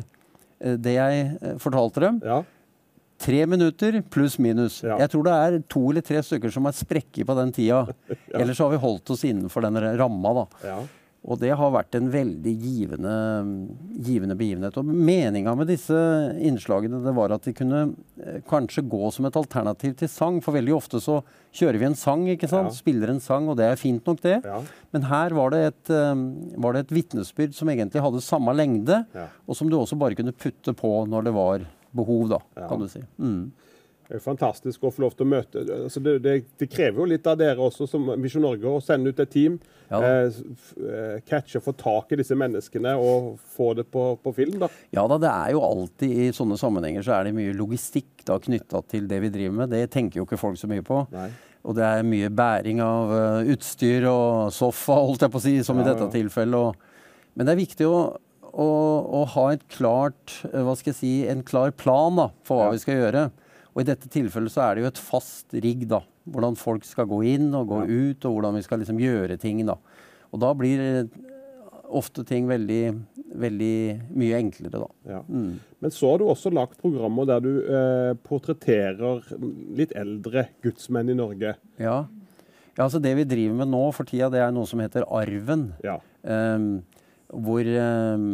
eh, 0.63 0.77
det 0.79 0.95
jeg 0.95 1.25
eh, 1.41 1.57
fortalte 1.61 2.07
dem. 2.07 2.21
ja. 2.23 2.39
Tre 3.21 3.43
minutter 3.45 3.99
pluss 4.09 4.39
minus. 4.41 4.79
Ja. 4.83 4.95
Jeg 5.03 5.11
tror 5.13 5.27
det 5.27 5.33
er 5.37 5.59
to 5.69 5.83
eller 5.91 6.01
tre 6.05 6.23
stykker 6.25 6.53
som 6.53 6.65
er 6.69 6.73
sprekker 6.77 7.27
på 7.29 7.35
den 7.37 7.51
tida. 7.53 7.83
Ellers 8.33 8.57
så 8.57 8.65
har 8.67 8.73
vi 8.73 8.81
holdt 8.81 9.13
oss 9.13 9.25
innenfor 9.29 9.61
den 9.67 9.77
ramma. 10.01 10.33
da. 10.41 10.47
ja. 10.65 10.79
Og 11.21 11.37
det 11.37 11.51
har 11.53 11.69
vært 11.69 11.93
en 11.99 12.07
veldig 12.09 12.51
givende, 12.57 13.11
givende 14.01 14.33
begivenhet. 14.33 14.77
Og 14.81 14.87
meninga 14.89 15.53
med 15.53 15.69
disse 15.69 15.93
innslagene 16.41 16.97
det 17.03 17.13
var 17.13 17.35
at 17.35 17.45
de 17.45 17.53
kunne 17.53 17.81
eh, 18.17 18.39
kanskje 18.49 18.81
gå 18.89 19.11
som 19.13 19.27
et 19.29 19.37
alternativ 19.37 19.93
til 19.99 20.09
sang. 20.09 20.39
For 20.41 20.57
veldig 20.57 20.73
ofte 20.73 20.97
så 21.03 21.19
kjører 21.53 21.77
vi 21.77 21.87
en 21.91 21.97
sang, 21.99 22.23
ikke 22.33 22.49
sant? 22.49 22.71
Ja. 22.73 22.79
spiller 22.81 23.13
en 23.13 23.21
sang, 23.21 23.51
og 23.53 23.59
det 23.61 23.67
er 23.69 23.77
fint 23.77 24.01
nok, 24.09 24.23
det. 24.25 24.39
Ja. 24.49 24.63
Men 24.97 25.05
her 25.11 25.35
var 25.37 25.53
det 25.53 25.59
et, 25.67 25.91
eh, 25.93 26.23
var 26.65 26.73
det 26.73 26.87
et 26.87 26.95
vitnesbyrd 26.97 27.53
som 27.53 27.69
egentlig 27.69 28.01
hadde 28.01 28.23
samme 28.25 28.57
lengde, 28.57 29.03
Ja. 29.13 29.27
og 29.45 29.59
som 29.61 29.69
du 29.69 29.77
også 29.77 29.99
bare 30.01 30.17
kunne 30.17 30.33
putte 30.33 30.73
på 30.73 30.95
når 31.05 31.29
det 31.29 31.35
var 31.37 31.67
behov, 31.95 32.29
da, 32.31 32.41
Ja. 32.55 32.67
kan 32.69 32.79
du 32.79 32.87
si. 32.91 33.03
Mm. 33.19 33.51
Det 34.11 34.17
er 34.17 34.23
fantastisk 34.25 34.81
å 34.83 34.89
få 34.91 35.05
lov 35.05 35.13
til 35.15 35.23
å 35.23 35.31
møte 35.31 35.61
altså 35.63 36.01
det, 36.03 36.17
det, 36.19 36.31
det, 36.59 36.67
krever 36.67 36.99
jo 36.99 37.05
litt 37.13 37.27
av 37.31 37.37
dere 37.39 37.63
også 37.63 37.85
som 37.87 38.09
Misjon 38.19 38.43
Norge 38.43 38.67
å 38.67 38.81
sende 38.83 39.13
ut 39.13 39.21
et 39.23 39.31
team. 39.31 39.53
Ja. 39.87 40.01
Eh, 40.03 40.39
eh, 40.83 41.21
catche, 41.23 41.61
få 41.63 41.71
tak 41.79 42.11
i 42.11 42.17
disse 42.19 42.35
menneskene 42.35 42.91
og 42.99 43.37
få 43.55 43.69
det 43.79 43.85
på, 43.87 44.03
på, 44.19 44.33
film. 44.35 44.57
da. 44.59 44.67
Ja 44.91 45.05
da, 45.07 45.15
det 45.21 45.31
er 45.31 45.53
jo 45.55 45.63
alltid 45.63 46.25
i 46.25 46.27
sånne 46.35 46.59
sammenhenger 46.59 47.07
så 47.07 47.15
er 47.15 47.29
det 47.29 47.37
mye 47.39 47.55
logistikk 47.55 48.25
da 48.27 48.35
knytta 48.43 48.83
til 48.91 49.07
det 49.07 49.21
vi 49.23 49.31
driver 49.31 49.61
med. 49.61 49.71
Det 49.71 49.87
tenker 49.95 50.19
jo 50.19 50.27
ikke 50.27 50.41
folk 50.43 50.59
så 50.59 50.67
mye 50.71 50.83
på. 50.83 51.05
Nei. 51.15 51.29
Og 51.63 51.77
det 51.77 51.87
er 51.87 52.07
mye 52.07 52.31
bæring 52.33 52.81
av 52.83 53.15
uh, 53.15 53.49
utstyr 53.53 54.09
og 54.09 54.51
sofa, 54.51 54.97
holdt 54.97 55.23
jeg 55.23 55.31
på 55.31 55.39
å 55.39 55.43
si, 55.43 55.55
som 55.63 55.79
ja, 55.79 55.85
i 55.85 55.87
dette 55.91 56.07
ja. 56.07 56.13
tilfellet. 56.17 56.57
Og, 56.57 57.31
men 57.37 57.47
det 57.47 57.53
er 57.53 57.63
viktig 57.63 57.87
å, 57.87 57.99
å, 58.51 58.69
å 59.21 59.23
ha 59.35 59.45
et 59.53 59.63
klart, 59.71 60.41
hva 60.51 60.75
skal 60.77 60.91
jeg 60.91 60.99
si, 60.99 61.13
en 61.31 61.43
klar 61.47 61.71
plan 61.71 62.19
da, 62.19 62.29
for 62.47 62.59
hva 62.59 62.71
vi 62.75 62.81
skal 62.83 62.99
gjøre. 62.99 63.25
Og 63.71 63.83
I 63.83 63.87
dette 63.87 64.11
tilfellet 64.11 64.51
så 64.51 64.65
er 64.65 64.75
det 64.75 64.83
jo 64.83 64.91
et 64.91 65.01
fast 65.01 65.55
rigg, 65.55 65.87
da. 65.91 66.01
Hvordan 66.31 66.57
folk 66.59 66.85
skal 66.85 67.07
gå 67.09 67.21
inn 67.31 67.49
og 67.57 67.71
gå 67.71 67.81
ja. 67.85 67.99
ut, 68.11 68.25
og 68.27 68.37
hvordan 68.37 68.57
vi 68.59 68.63
skal 68.65 68.81
liksom 68.83 68.99
gjøre 69.01 69.39
ting. 69.41 69.63
da. 69.67 69.77
Og 70.31 70.41
da 70.43 70.51
blir 70.57 70.81
ofte 71.91 72.23
ting 72.27 72.47
veldig, 72.47 72.83
veldig 73.41 73.75
mye 74.15 74.39
enklere, 74.39 74.83
da. 74.83 74.89
Ja. 75.17 75.21
Mm. 75.27 75.59
Men 75.83 75.93
så 75.95 76.11
har 76.11 76.21
du 76.21 76.27
også 76.29 76.51
lagt 76.53 76.79
programmer 76.81 77.27
der 77.29 77.43
du 77.43 77.51
eh, 77.63 78.13
portretterer 78.27 79.25
litt 79.77 79.95
eldre 79.97 80.47
gudsmenn 80.63 81.11
i 81.11 81.17
Norge. 81.17 81.55
Ja. 81.81 81.97
ja. 82.75 82.83
altså 82.85 83.01
Det 83.03 83.15
vi 83.19 83.27
driver 83.27 83.61
med 83.63 83.73
nå 83.73 83.83
for 83.95 84.07
tida, 84.07 84.31
det 84.33 84.43
er 84.43 84.55
noe 84.55 84.69
som 84.69 84.83
heter 84.83 85.07
Arven. 85.07 85.71
Ja. 85.85 85.99
Um, 86.21 86.83
hvor 87.31 87.65
um, 87.65 88.27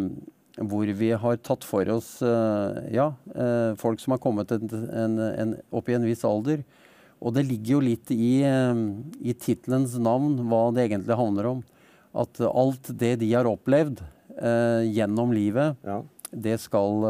hvor 0.58 0.90
vi 0.98 1.12
har 1.14 1.38
tatt 1.46 1.66
for 1.68 1.86
oss 1.94 2.16
uh, 2.26 2.82
ja, 2.90 3.12
uh, 3.38 3.78
folk 3.78 4.02
som 4.02 4.16
har 4.16 4.22
kommet 4.24 4.50
en, 4.56 4.66
en, 4.90 5.18
en, 5.28 5.56
opp 5.70 5.90
i 5.92 5.98
en 5.98 6.08
viss 6.08 6.26
alder. 6.26 6.64
Og 7.22 7.34
det 7.34 7.48
ligger 7.48 7.76
jo 7.76 7.82
litt 7.82 8.12
i, 8.14 8.42
i 8.42 9.34
titlens 9.42 9.96
navn 10.02 10.36
hva 10.50 10.68
det 10.74 10.84
egentlig 10.86 11.18
handler 11.18 11.50
om. 11.50 11.64
At 12.18 12.38
alt 12.46 12.92
det 12.94 13.16
de 13.24 13.32
har 13.34 13.50
opplevd 13.50 14.04
gjennom 14.94 15.32
livet, 15.34 15.80
ja. 15.82 15.96
det 16.30 16.60
skal 16.62 17.02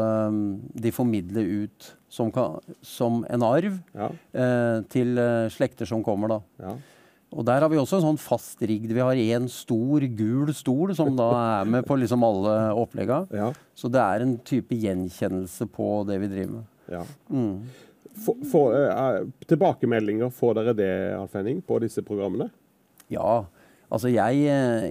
de 0.72 0.92
formidle 0.96 1.44
ut 1.44 1.90
som, 2.08 2.32
som 2.80 3.20
en 3.28 3.44
arv 3.44 3.76
ja. 3.92 4.08
til 4.88 5.20
slekter 5.52 5.92
som 5.92 6.00
kommer, 6.06 6.38
da. 6.38 6.40
Ja. 6.64 6.72
Og 7.28 7.44
der 7.44 7.60
har 7.60 7.68
vi 7.68 7.76
også 7.76 7.98
en 7.98 8.06
sånn 8.06 8.20
fast 8.20 8.62
rigd. 8.64 8.92
Vi 8.94 9.04
har 9.04 9.18
én 9.20 9.48
stor, 9.52 10.04
gul 10.16 10.52
stol 10.56 10.94
som 10.96 11.12
da 11.16 11.28
er 11.60 11.68
med 11.68 11.84
på 11.88 11.98
liksom 12.00 12.24
alle 12.24 12.54
opplegga. 12.80 13.20
Ja. 13.36 13.50
Så 13.76 13.90
det 13.92 14.00
er 14.00 14.24
en 14.24 14.38
type 14.48 14.78
gjenkjennelse 14.80 15.68
på 15.68 15.90
det 16.08 16.16
vi 16.22 16.30
driver 16.32 16.54
med. 16.54 16.70
Ja. 16.88 17.02
Mm. 17.28 17.68
For, 18.24 18.40
for, 18.50 18.72
uh, 18.74 19.28
tilbakemeldinger, 19.46 20.32
får 20.34 20.56
dere 20.58 20.74
det, 20.78 20.90
Alf 21.18 21.36
Henning, 21.36 21.60
på 21.62 21.78
disse 21.84 22.02
programmene? 22.06 22.48
Ja. 23.12 23.44
Altså, 23.88 24.10
jeg, 24.12 24.40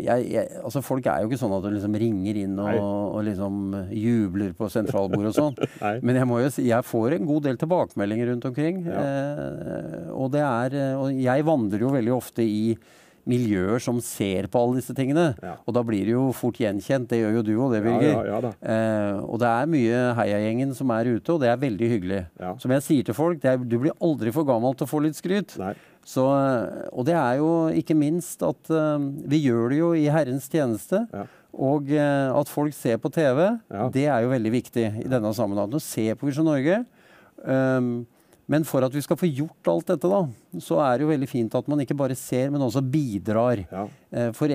jeg, 0.01 0.27
jeg, 0.33 0.49
altså 0.63 0.81
Folk 0.81 1.05
er 1.05 1.21
jo 1.21 1.29
ikke 1.29 1.37
sånn 1.37 1.53
at 1.53 1.65
de 1.67 1.73
liksom 1.75 1.97
ringer 2.01 2.39
inn 2.41 2.55
og, 2.57 2.79
og 2.81 3.19
liksom 3.27 3.59
jubler 3.93 4.55
på 4.57 4.69
sentralbordet 4.73 5.33
og 5.35 5.37
sånn. 5.37 5.57
Men 6.07 6.17
jeg 6.17 6.29
må 6.29 6.41
jo 6.41 6.51
si, 6.53 6.65
jeg 6.71 6.87
får 6.87 7.17
en 7.19 7.27
god 7.29 7.49
del 7.49 7.59
tilbakemeldinger 7.61 8.31
rundt 8.33 8.47
omkring. 8.49 8.85
Ja. 8.87 9.03
Eh, 9.03 10.13
og, 10.15 10.31
det 10.33 10.41
er, 10.45 10.79
og 10.97 11.11
jeg 11.13 11.45
vandrer 11.45 11.85
jo 11.85 11.93
veldig 11.93 12.15
ofte 12.17 12.45
i 12.45 12.71
miljøer 13.27 13.81
som 13.83 13.99
ser 14.03 14.47
på 14.51 14.61
alle 14.61 14.79
disse 14.79 14.95
tingene. 14.97 15.29
Ja. 15.43 15.57
Og 15.67 15.75
da 15.75 15.83
blir 15.85 16.07
det 16.07 16.15
jo 16.15 16.29
fort 16.35 16.59
gjenkjent. 16.61 17.09
Det 17.11 17.19
gjør 17.21 17.37
jo 17.39 17.43
du 17.45 17.53
òg, 17.55 17.75
det, 17.75 17.83
Birger. 17.85 18.13
Ja, 18.15 18.39
ja, 18.39 18.53
eh, 18.73 19.19
og 19.27 19.41
det 19.43 19.51
er 19.51 19.69
mye 19.73 19.99
Heiagjengen 20.17 20.73
som 20.77 20.93
er 20.95 21.11
ute, 21.11 21.35
og 21.35 21.43
det 21.43 21.51
er 21.51 21.61
veldig 21.61 21.91
hyggelig. 21.93 22.23
Som 22.63 22.73
jeg 22.73 22.85
sier 22.87 23.09
til 23.09 23.17
folk, 23.17 23.43
er, 23.45 23.59
du 23.61 23.77
blir 23.83 23.95
aldri 24.03 24.33
for 24.35 24.47
gammel 24.47 24.77
til 24.79 24.87
å 24.87 24.91
få 24.91 25.03
litt 25.05 25.19
skryt. 25.19 25.57
Nei. 25.61 25.75
Så, 26.07 26.23
og 26.95 27.07
det 27.07 27.17
er 27.19 27.39
jo 27.41 27.51
ikke 27.75 27.97
minst 27.97 28.43
at 28.45 28.69
uh, 28.71 28.95
vi 29.27 29.41
gjør 29.43 29.73
det 29.73 29.79
jo 29.81 29.89
i 29.97 30.07
Herrens 30.11 30.47
tjeneste. 30.51 31.03
Ja. 31.11 31.25
Og 31.57 31.89
uh, 31.91 32.37
at 32.37 32.51
folk 32.51 32.75
ser 32.75 32.99
på 33.01 33.11
TV, 33.11 33.41
ja. 33.43 33.87
det 33.91 34.05
er 34.07 34.23
jo 34.23 34.31
veldig 34.31 34.53
viktig 34.53 34.85
i 35.03 35.09
denne 35.11 35.33
sammenhengen. 35.35 35.75
Å 35.75 35.83
se 35.83 36.07
på 36.15 36.29
Visjon 36.29 36.47
Norge. 36.47 36.79
Um, 37.43 38.05
men 38.47 38.63
for 38.63 38.85
at 38.87 38.93
vi 38.95 39.03
skal 39.03 39.19
få 39.19 39.27
gjort 39.27 39.67
alt 39.67 39.89
dette, 39.91 40.07
da, 40.07 40.21
så 40.63 40.77
er 40.79 40.93
det 40.95 41.03
jo 41.03 41.09
veldig 41.09 41.27
fint 41.27 41.55
at 41.59 41.65
man 41.67 41.81
ikke 41.83 41.97
bare 41.99 42.15
ser, 42.15 42.47
men 42.53 42.63
også 42.63 42.79
bidrar. 42.79 43.65
Ja. 43.67 43.81
For, 44.31 44.53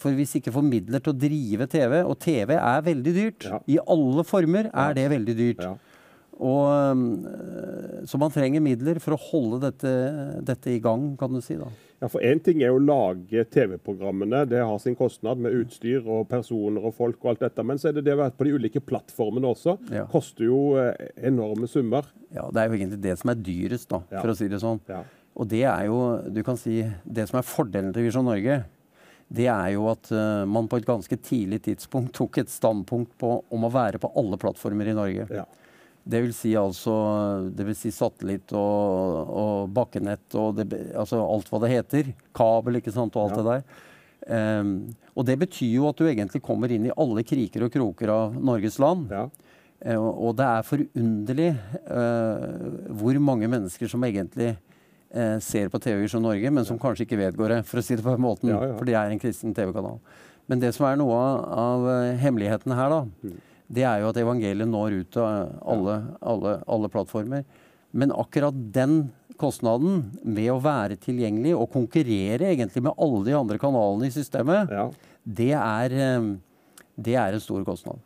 for, 0.00 0.16
hvis 0.16 0.32
ikke 0.38 0.54
får 0.54 0.64
midler 0.64 1.02
til 1.04 1.12
å 1.12 1.18
drive 1.26 1.66
TV, 1.68 1.98
og 2.00 2.16
TV 2.24 2.54
er 2.56 2.86
veldig 2.86 3.12
dyrt, 3.18 3.50
i 3.68 3.76
alle 3.84 4.24
former 4.24 4.70
er 4.72 4.96
det 4.96 5.04
veldig 5.12 5.36
dyrt. 5.36 5.66
Og, 6.42 6.66
eh, 6.74 8.04
så 8.10 8.18
man 8.18 8.32
trenger 8.34 8.62
midler 8.64 9.00
for 9.02 9.16
å 9.16 9.22
holde 9.30 9.60
dette, 9.68 9.92
dette 10.42 10.72
i 10.72 10.80
gang, 10.82 11.12
kan 11.20 11.32
du 11.32 11.40
si. 11.44 11.56
da. 11.60 11.70
Ja, 12.02 12.10
for 12.10 12.24
Én 12.26 12.42
ting 12.44 12.60
er 12.60 12.74
å 12.74 12.82
lage 12.82 13.46
TV-programmene, 13.54 14.42
det 14.50 14.60
har 14.60 14.78
sin 14.82 14.96
kostnad 14.98 15.40
med 15.40 15.54
utstyr 15.56 16.04
og 16.04 16.26
personer 16.28 16.84
og 16.84 16.96
folk 16.98 17.22
og 17.22 17.32
alt 17.32 17.46
dette. 17.46 17.64
Men 17.64 17.80
så 17.80 17.88
er 17.88 17.98
det 17.98 18.04
det 18.08 18.16
å 18.16 18.20
være 18.20 18.36
på 18.36 18.48
de 18.48 18.54
ulike 18.58 18.82
plattformene 18.84 19.52
også. 19.54 19.78
Ja. 19.94 20.04
Koster 20.10 20.48
jo 20.48 20.60
eh, 20.80 20.92
enorme 21.30 21.70
summer. 21.70 22.10
Ja, 22.34 22.48
det 22.50 22.60
er 22.60 22.68
jo 22.68 22.78
egentlig 22.80 23.02
det 23.06 23.18
som 23.20 23.32
er 23.32 23.40
dyrest, 23.40 23.88
da, 23.94 24.02
for 24.18 24.34
å 24.34 24.36
si 24.36 24.50
det 24.50 24.60
sånn. 24.62 24.82
Ja. 24.90 25.04
Og 25.34 25.48
det 25.50 25.64
er 25.66 25.88
jo, 25.88 25.98
du 26.30 26.42
kan 26.46 26.58
si, 26.58 26.82
det 27.04 27.28
som 27.30 27.40
er 27.40 27.46
fordelen 27.46 27.94
til 27.94 28.06
Visjon 28.06 28.26
Norge, 28.26 28.60
det 29.34 29.48
er 29.50 29.72
jo 29.74 29.88
at 29.90 30.10
uh, 30.12 30.44
man 30.46 30.68
på 30.70 30.78
et 30.78 30.86
ganske 30.86 31.16
tidlig 31.24 31.62
tidspunkt 31.64 32.12
tok 32.14 32.38
et 32.42 32.52
standpunkt 32.52 33.16
på, 33.18 33.38
om 33.50 33.66
å 33.66 33.72
være 33.72 33.98
på 34.02 34.12
alle 34.20 34.38
plattformer 34.38 34.92
i 34.92 34.96
Norge. 34.96 35.26
Ja. 35.32 35.46
Det 36.04 36.20
vil 36.20 36.34
si 36.36 36.52
altså 36.58 36.94
det 37.56 37.64
vil 37.64 37.76
si 37.78 37.88
satellitt 37.94 38.52
og, 38.52 39.30
og 39.32 39.70
bakkenett 39.72 40.36
og 40.36 40.58
det, 40.58 40.66
altså 40.92 41.22
alt 41.24 41.48
hva 41.48 41.60
det 41.62 41.72
heter. 41.72 42.10
Kabel 42.36 42.80
ikke 42.80 42.92
sant, 42.92 43.16
og 43.16 43.30
alt 43.30 43.38
ja. 43.38 43.40
det 43.40 43.54
der. 43.54 43.80
Um, 44.24 44.74
og 45.12 45.26
det 45.28 45.36
betyr 45.40 45.72
jo 45.78 45.88
at 45.88 45.98
du 46.00 46.06
egentlig 46.08 46.40
kommer 46.44 46.72
inn 46.72 46.86
i 46.88 46.92
alle 46.96 47.24
kriker 47.26 47.66
og 47.66 47.72
kroker 47.72 48.12
av 48.12 48.36
Norges 48.36 48.76
land. 48.80 49.08
Ja. 49.12 49.26
Uh, 49.84 50.10
og 50.28 50.36
det 50.38 50.48
er 50.48 50.68
forunderlig 50.68 51.48
uh, 51.88 52.68
hvor 53.00 53.20
mange 53.24 53.48
mennesker 53.52 53.88
som 53.90 54.04
egentlig 54.04 54.52
uh, 55.16 55.40
ser 55.44 55.72
på 55.72 55.80
TV 55.80 56.04
som 56.08 56.24
Norge, 56.24 56.52
men 56.52 56.68
som 56.68 56.80
kanskje 56.80 57.08
ikke 57.08 57.20
vedgår 57.20 57.56
det, 57.56 57.62
for 57.68 57.80
å 57.80 57.84
si 57.84 57.96
det 57.96 58.04
på 58.04 58.12
den 58.12 58.24
måten. 58.24 58.52
Ja, 58.52 58.60
for 58.76 58.88
det 58.88 58.96
er 59.00 59.12
en 59.12 59.24
kristen 59.24 59.56
TV-kanal. 59.56 60.00
Men 60.52 60.60
det 60.60 60.74
som 60.76 60.84
er 60.84 61.00
noe 61.00 61.16
av, 61.16 61.50
av 61.64 61.90
hemmeligheten 62.20 62.76
her, 62.76 62.92
da, 62.92 63.02
mm 63.24 63.42
det 63.74 63.84
er 63.88 64.02
jo 64.02 64.10
at 64.12 64.20
evangeliet 64.20 64.70
når 64.70 65.00
ut 65.00 65.12
til 65.16 65.24
alle, 65.74 65.98
alle, 66.22 66.56
alle 66.70 66.90
plattformer. 66.92 67.44
Men 67.94 68.14
akkurat 68.14 68.56
den 68.74 69.04
kostnaden 69.40 70.08
med 70.22 70.50
å 70.52 70.62
være 70.62 70.98
tilgjengelig 71.02 71.54
og 71.56 71.70
konkurrere 71.74 72.52
egentlig 72.52 72.84
med 72.86 72.96
alle 73.02 73.22
de 73.26 73.36
andre 73.38 73.58
kanalene 73.62 74.10
i 74.10 74.14
systemet, 74.14 74.70
ja. 74.70 74.88
det, 75.22 75.52
er, 75.58 75.94
eh, 75.94 76.26
det, 76.96 77.14
er, 77.14 77.36
en 77.36 77.42
stor 77.42 77.62
kostnad. 77.66 78.02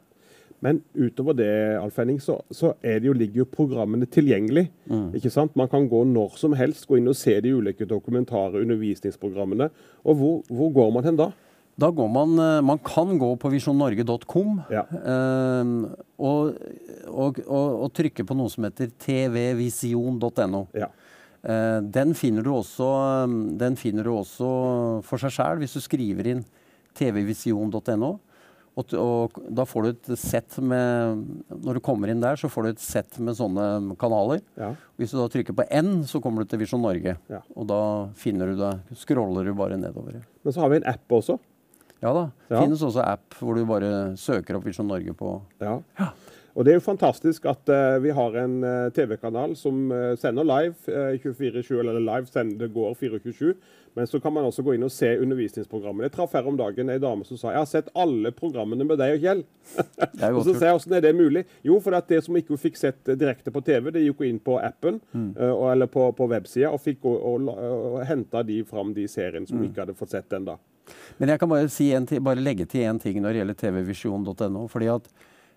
Men 0.64 0.80
utover 0.96 1.36
det, 1.38 1.50
Alf 1.78 2.00
Henning, 2.00 2.18
så, 2.20 2.40
så 2.50 2.72
jo, 2.82 3.12
ligger 3.14 3.44
jo 3.44 3.50
programmene 3.52 4.08
tilgjengelig. 4.10 4.66
Mm. 4.90 5.12
ikke 5.14 5.30
sant? 5.30 5.54
Man 5.56 5.70
kan 5.70 5.86
gå 5.90 6.02
når 6.10 6.34
som 6.40 6.56
helst, 6.58 6.88
gå 6.88 6.98
inn 6.98 7.12
og 7.12 7.16
se 7.16 7.36
de 7.44 7.52
ulike 7.54 7.86
dokumentarer, 7.86 8.64
undervisningsprogrammene. 8.64 9.70
Og 10.02 10.18
hvor, 10.18 10.40
hvor 10.50 10.74
går 10.80 10.96
man 10.96 11.06
hen 11.06 11.20
da? 11.20 11.30
Da 11.78 11.90
går 11.94 12.08
man 12.10 12.38
eh, 12.42 12.60
Man 12.66 12.78
kan 12.82 13.18
gå 13.18 13.30
på 13.38 13.50
visjonnorge.com 13.52 14.62
ja. 14.72 14.84
eh, 14.98 15.72
og, 16.18 16.54
og, 17.06 17.42
og, 17.46 17.68
og, 17.84 17.90
trykke 17.94 18.26
på 18.26 18.36
noe 18.38 18.50
som 18.50 18.66
heter 18.66 18.90
tvvision.no. 18.98 20.64
Ja. 20.74 20.88
Eh, 21.42 21.78
den, 21.86 22.14
finner 22.18 22.42
du 22.42 22.50
også, 22.56 22.88
den 23.60 23.78
finner 23.78 24.08
du 24.08 24.16
også 24.16 24.48
for 25.06 25.22
seg 25.22 25.36
sjæl 25.36 25.62
hvis 25.62 25.76
du 25.78 25.84
skriver 25.84 26.32
inn 26.34 26.42
tvvision.no. 26.98 28.16
Og, 28.78 28.92
og, 28.94 29.38
da 29.50 29.64
får 29.66 29.84
du 29.84 29.88
et 29.90 30.08
sett 30.20 30.54
med 30.62 31.24
Når 31.50 31.78
du 31.78 31.80
kommer 31.82 32.12
inn 32.12 32.20
der, 32.22 32.38
så 32.38 32.46
får 32.50 32.66
du 32.66 32.68
et 32.70 32.82
sett 32.82 33.18
med 33.22 33.34
sånne 33.38 33.96
kanaler. 33.98 34.42
Ja. 34.58 34.72
Hvis 34.98 35.14
du 35.14 35.18
da 35.18 35.26
trykker 35.32 35.56
på 35.58 35.66
N, 35.80 36.04
så 36.06 36.20
kommer 36.22 36.42
du 36.42 36.50
til 36.50 36.62
Visjon 36.62 36.82
Norge. 36.82 37.16
Ja. 37.30 37.40
Og 37.58 37.66
da 37.70 37.80
finner 38.18 38.52
du 38.52 38.60
det, 38.60 38.72
scroller 39.00 39.46
du 39.46 39.54
bare 39.58 39.78
nedover. 39.80 40.20
Men 40.42 40.54
så 40.54 40.62
har 40.62 40.70
vi 40.70 40.78
en 40.78 40.90
app 40.94 41.18
også. 41.18 41.38
Ja 42.02 42.14
da. 42.14 42.24
Det 42.48 42.54
ja. 42.56 42.62
finnes 42.62 42.82
også 42.86 43.02
app 43.02 43.38
hvor 43.40 43.58
du 43.58 43.64
bare 43.68 43.92
søker 44.20 44.58
opp 44.58 44.66
Visjon 44.68 44.86
Norge 44.88 45.14
på 45.18 45.34
ja. 45.62 45.78
ja. 45.98 46.12
Og 46.58 46.64
Det 46.64 46.72
er 46.72 46.80
jo 46.80 46.82
fantastisk 46.82 47.44
at 47.46 47.70
uh, 47.70 48.02
vi 48.02 48.10
har 48.10 48.36
en 48.40 48.54
uh, 48.64 48.90
TV-kanal 48.90 49.52
som 49.56 49.92
uh, 49.94 50.16
sender 50.18 50.42
live 50.42 50.74
24-7, 51.22 51.76
eller 51.78 52.00
live 52.02 52.26
sender, 52.26 52.64
det 52.64 52.74
går 52.74 52.96
24-7. 52.98 53.52
Men 53.94 54.06
så 54.06 54.18
kan 54.20 54.32
man 54.34 54.46
også 54.46 54.62
gå 54.66 54.74
inn 54.74 54.82
og 54.82 54.90
se 54.90 55.12
undervisningsprogrammene. 55.22 56.08
Jeg 56.08 56.14
traff 56.16 56.34
her 56.34 56.46
om 56.50 56.58
dagen 56.58 56.90
ei 56.90 56.98
dame 57.02 57.26
som 57.26 57.38
sa 57.38 57.52
jeg 57.54 57.62
har 57.62 57.68
sett 57.70 57.92
alle 57.98 58.32
programmene 58.34 58.86
med 58.86 58.98
deg 58.98 59.14
og 59.16 59.22
Kjell. 59.22 59.44
og 60.36 60.40
så 60.46 60.54
ser 60.54 60.66
jeg 60.66 60.80
hvordan 60.80 60.96
er 60.98 61.04
det 61.06 61.14
mulig. 61.18 61.44
Jo, 61.66 61.78
for 61.82 61.94
det 62.10 62.20
som 62.26 62.38
ikke 62.38 62.58
fikk 62.58 62.78
sett 62.78 63.12
direkte 63.18 63.54
på 63.54 63.62
TV, 63.66 63.92
det 63.94 64.02
gikk 64.04 64.26
inn 64.26 64.42
på 64.42 64.58
appen 64.58 64.98
mm. 65.12 65.30
eller 65.72 65.90
på, 65.90 66.10
på 66.14 66.30
websida 66.30 66.70
og 66.74 66.82
fikk 66.82 67.06
henta 68.06 68.42
de 68.46 68.60
fram 68.66 68.94
de 68.94 69.06
seriene 69.10 69.46
som 69.50 69.62
mm. 69.62 69.70
ikke 69.70 69.86
hadde 69.86 69.98
fått 69.98 70.14
sett 70.14 70.38
ennå. 70.38 70.58
Men 71.18 71.28
jeg 71.32 71.40
kan 71.40 71.48
bare, 71.50 71.68
si 71.72 71.90
en, 71.92 72.06
bare 72.24 72.42
legge 72.42 72.66
til 72.66 72.86
én 72.86 73.00
ting 73.00 73.20
når 73.22 73.32
det 73.32 73.40
gjelder 73.42 73.58
tvvisjon.no. 73.62 74.66
fordi 74.68 74.88
at 74.92 75.08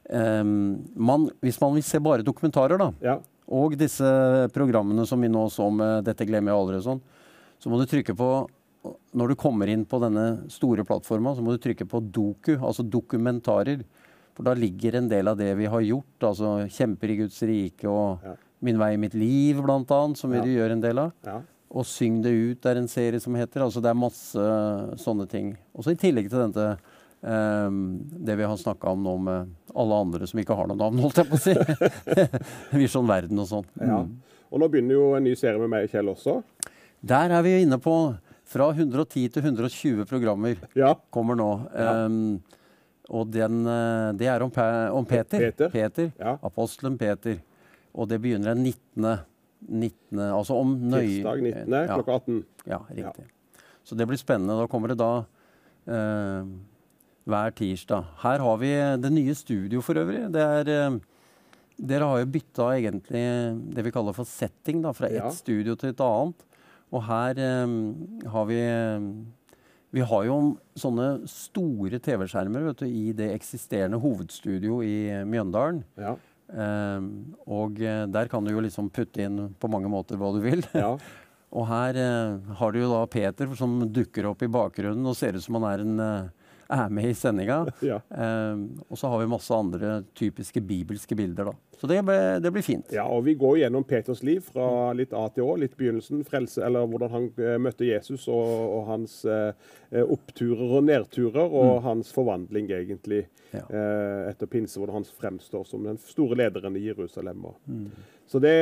um, 0.09 0.81
man, 0.95 1.29
Hvis 1.41 1.61
man 1.61 1.73
vil 1.75 1.83
se 1.83 1.99
bare 1.99 2.23
dokumentarer, 2.25 2.77
da, 2.81 2.91
ja. 3.01 3.19
Og 3.51 3.75
disse 3.75 4.07
programmene 4.55 5.03
som 5.05 5.19
vi 5.21 5.27
nå 5.27 5.49
så 5.51 5.67
med 5.73 6.05
'Dette 6.05 6.25
glemmer 6.25 6.53
jeg 6.53 6.59
aldri' 6.61 6.77
og 6.79 6.85
sånn, 6.85 7.01
så 7.59 7.69
må 7.69 7.79
du 7.81 7.85
trykke 7.85 8.15
på 8.15 8.47
Når 9.13 9.27
du 9.27 9.35
kommer 9.35 9.67
inn 9.69 9.83
på 9.85 9.99
denne 10.01 10.49
store 10.49 10.83
plattforma, 10.83 11.35
så 11.35 11.43
må 11.43 11.51
du 11.53 11.59
trykke 11.61 11.85
på 11.85 11.99
doku, 12.11 12.55
altså 12.57 12.81
dokumentarer. 12.81 13.83
For 14.33 14.41
da 14.47 14.55
ligger 14.57 14.95
en 14.97 15.09
del 15.11 15.27
av 15.27 15.37
det 15.37 15.51
vi 15.59 15.67
har 15.69 15.81
gjort, 15.81 16.17
altså 16.31 16.65
'Kjemper 16.65 17.11
i 17.11 17.17
Guds 17.17 17.41
rike' 17.43 17.85
og 17.85 18.19
Ja. 18.25 18.33
'Min 18.63 18.79
vei, 18.79 18.95
mitt 18.97 19.13
liv', 19.13 19.61
blant 19.61 19.91
annet, 19.91 20.17
som 20.17 20.31
vi 20.31 20.37
Ja. 20.37 20.43
gjør 20.43 20.71
en 20.71 20.81
del 20.81 20.97
av. 20.97 21.13
Ja. 21.25 21.41
Og 21.71 21.85
'Syng 21.87 22.21
det 22.21 22.31
ut' 22.31 22.65
er 22.67 22.77
en 22.81 22.87
serie 22.91 23.19
som 23.19 23.35
heter. 23.35 23.63
Altså 23.63 23.81
det 23.81 23.89
er 23.89 23.95
masse 23.95 24.47
sånne 24.99 25.27
ting. 25.29 25.53
Også 25.71 25.93
i 25.93 25.99
tillegg 25.99 26.27
til 26.29 26.41
dette 26.43 26.65
ehm, 27.23 27.77
det 28.25 28.35
vi 28.35 28.43
har 28.43 28.57
snakka 28.59 28.91
om 28.91 29.03
nå 29.05 29.13
med 29.23 29.53
alle 29.73 29.99
andre 30.03 30.27
som 30.27 30.41
ikke 30.41 30.57
har 30.57 30.67
noe 30.67 30.75
navn, 30.75 30.99
holdt 30.99 31.21
jeg 31.21 31.29
på 31.29 31.39
å 31.39 31.43
si. 31.45 31.55
Visjon 32.81 33.07
Verden 33.07 33.39
og 33.39 33.47
sånn. 33.47 33.69
Ja. 33.79 34.01
Mm. 34.03 34.17
Og 34.51 34.59
nå 34.59 34.67
begynner 34.67 34.97
jo 34.97 35.05
en 35.15 35.23
ny 35.23 35.35
serie 35.39 35.61
med 35.61 35.71
meg 35.71 35.87
og 35.87 35.93
Kjell 35.95 36.11
også. 36.11 36.41
Der 37.01 37.31
er 37.31 37.45
vi 37.45 37.55
jo 37.55 37.63
inne 37.63 37.79
på 37.79 37.95
fra 38.51 38.67
110 38.75 39.29
til 39.31 39.45
120 39.45 40.05
programmer 40.09 40.57
Ja. 40.75 40.95
kommer 41.09 41.39
nå. 41.39 41.51
Ja. 41.71 42.05
Um, 42.05 42.41
og 43.11 43.31
den, 43.31 43.65
eh, 43.67 44.11
det 44.19 44.27
er 44.27 44.43
om, 44.43 44.51
Pe 44.51 44.63
om 44.91 45.05
Peter. 45.05 45.51
Peter. 45.51 46.11
Ja. 46.19 46.37
Apostelen 46.43 46.97
Peter. 46.97 47.39
Og 47.93 48.07
det 48.07 48.21
begynner 48.21 48.53
den 48.55 48.63
19. 48.63 49.19
19. 49.69 50.19
Altså 50.31 50.57
om 50.57 50.73
nøye 50.91 51.07
Tirsdag 51.21 51.41
19. 51.41 51.73
Ja. 51.73 51.95
klokka 51.95 52.17
18. 52.21 52.41
Ja, 52.67 52.79
riktig. 52.89 53.25
Så 53.83 53.95
det 53.97 54.07
blir 54.09 54.17
spennende. 54.21 54.57
Da 54.59 54.67
kommer 54.69 54.91
det 54.93 54.97
da 55.01 55.11
eh, 55.87 56.51
hver 57.29 57.53
tirsdag. 57.57 58.05
Her 58.23 58.39
har 58.45 58.57
vi 58.61 58.71
det 59.01 59.11
nye 59.13 59.35
studio 59.37 59.81
for 59.85 59.99
øvrig. 60.01 60.25
Det 60.33 60.41
er 60.41 60.71
eh, 60.75 60.99
Dere 61.81 62.05
har 62.05 62.19
jo 62.21 62.27
bytta 62.29 62.65
egentlig 62.77 63.21
det 63.73 63.83
vi 63.87 63.91
kaller 63.95 64.13
for 64.13 64.27
setting, 64.29 64.83
da, 64.83 64.91
fra 64.93 65.07
ett 65.09 65.23
Ja. 65.23 65.29
studio 65.33 65.73
til 65.75 65.89
et 65.89 66.01
annet. 66.05 66.43
Og 66.93 67.01
her 67.07 67.39
um, 67.63 68.19
har 68.27 68.45
vi 68.45 68.59
Vi 69.91 69.99
har 70.01 70.23
jo 70.23 70.35
sånne 70.77 71.27
store 71.27 71.97
TV-skjermer 71.99 72.63
vet 72.67 72.77
du, 72.83 72.85
i 72.85 73.11
det 73.11 73.31
eksisterende 73.33 73.97
hovedstudio 73.99 74.81
i 74.83 75.23
Mjøndalen. 75.27 75.81
Ja. 75.97 76.13
Eh, 76.51 77.09
og 77.47 77.81
eh, 77.81 78.05
der 78.11 78.29
kan 78.31 78.45
du 78.45 78.51
jo 78.53 78.63
liksom 78.63 78.91
putte 78.93 79.23
inn 79.23 79.49
på 79.59 79.71
mange 79.71 79.91
måter 79.91 80.19
hva 80.19 80.33
du 80.35 80.41
vil. 80.43 80.65
ja. 80.75 80.95
Og 81.51 81.65
her 81.67 81.97
eh, 81.99 82.53
har 82.61 82.71
du 82.71 82.79
jo 82.79 82.91
da 82.93 83.01
Peter 83.11 83.49
som 83.59 83.81
dukker 83.91 84.29
opp 84.29 84.43
i 84.45 84.51
bakgrunnen 84.51 85.07
og 85.07 85.17
ser 85.19 85.35
ut 85.35 85.43
som 85.43 85.57
han 85.59 85.65
er, 85.67 85.81
en, 85.83 85.97
eh, 85.99 86.40
er 86.71 86.93
med 86.93 87.09
i 87.09 87.15
sendinga. 87.17 87.59
ja. 87.91 87.99
Eh, 88.11 88.61
og 88.87 88.97
så 88.99 89.11
har 89.11 89.21
vi 89.23 89.29
masse 89.31 89.53
andre 89.55 90.01
typiske 90.17 90.61
bibelske 90.63 91.17
bilder, 91.19 91.51
da. 91.51 91.57
Så 91.81 91.87
det, 91.89 91.97
ble, 92.05 92.15
det 92.43 92.51
blir 92.53 92.61
fint. 92.61 92.91
Ja, 92.93 93.07
og 93.09 93.23
Vi 93.25 93.33
går 93.41 93.63
gjennom 93.63 93.83
Peters 93.89 94.19
liv 94.27 94.43
fra 94.45 94.91
litt 94.93 95.15
A 95.17 95.23
til 95.33 95.47
Å. 95.49 95.55
Litt 95.57 95.73
begynnelsen, 95.79 96.21
frelse, 96.27 96.61
eller 96.67 96.85
hvordan 96.91 97.09
han 97.15 97.25
eh, 97.41 97.55
møtte 97.61 97.87
Jesus, 97.87 98.27
og, 98.29 98.45
og 98.77 98.83
hans 98.91 99.15
eh, 99.25 99.53
oppturer 100.05 100.77
og 100.77 100.85
nedturer, 100.85 101.49
og 101.49 101.81
hans 101.87 102.13
forvandling, 102.15 102.69
egentlig, 102.77 103.23
Ja. 103.51 103.65
eh, 103.67 104.29
etter 104.29 104.47
pinse, 104.47 104.77
hvordan 104.79 105.01
han 105.01 105.09
fremstår 105.19 105.65
som 105.67 105.83
den 105.83 105.97
store 105.99 106.37
lederen 106.39 106.77
i 106.79 106.85
Jerusalem. 106.85 107.41
Mm. 107.67 107.89
Så 108.31 108.39
det, 108.39 108.53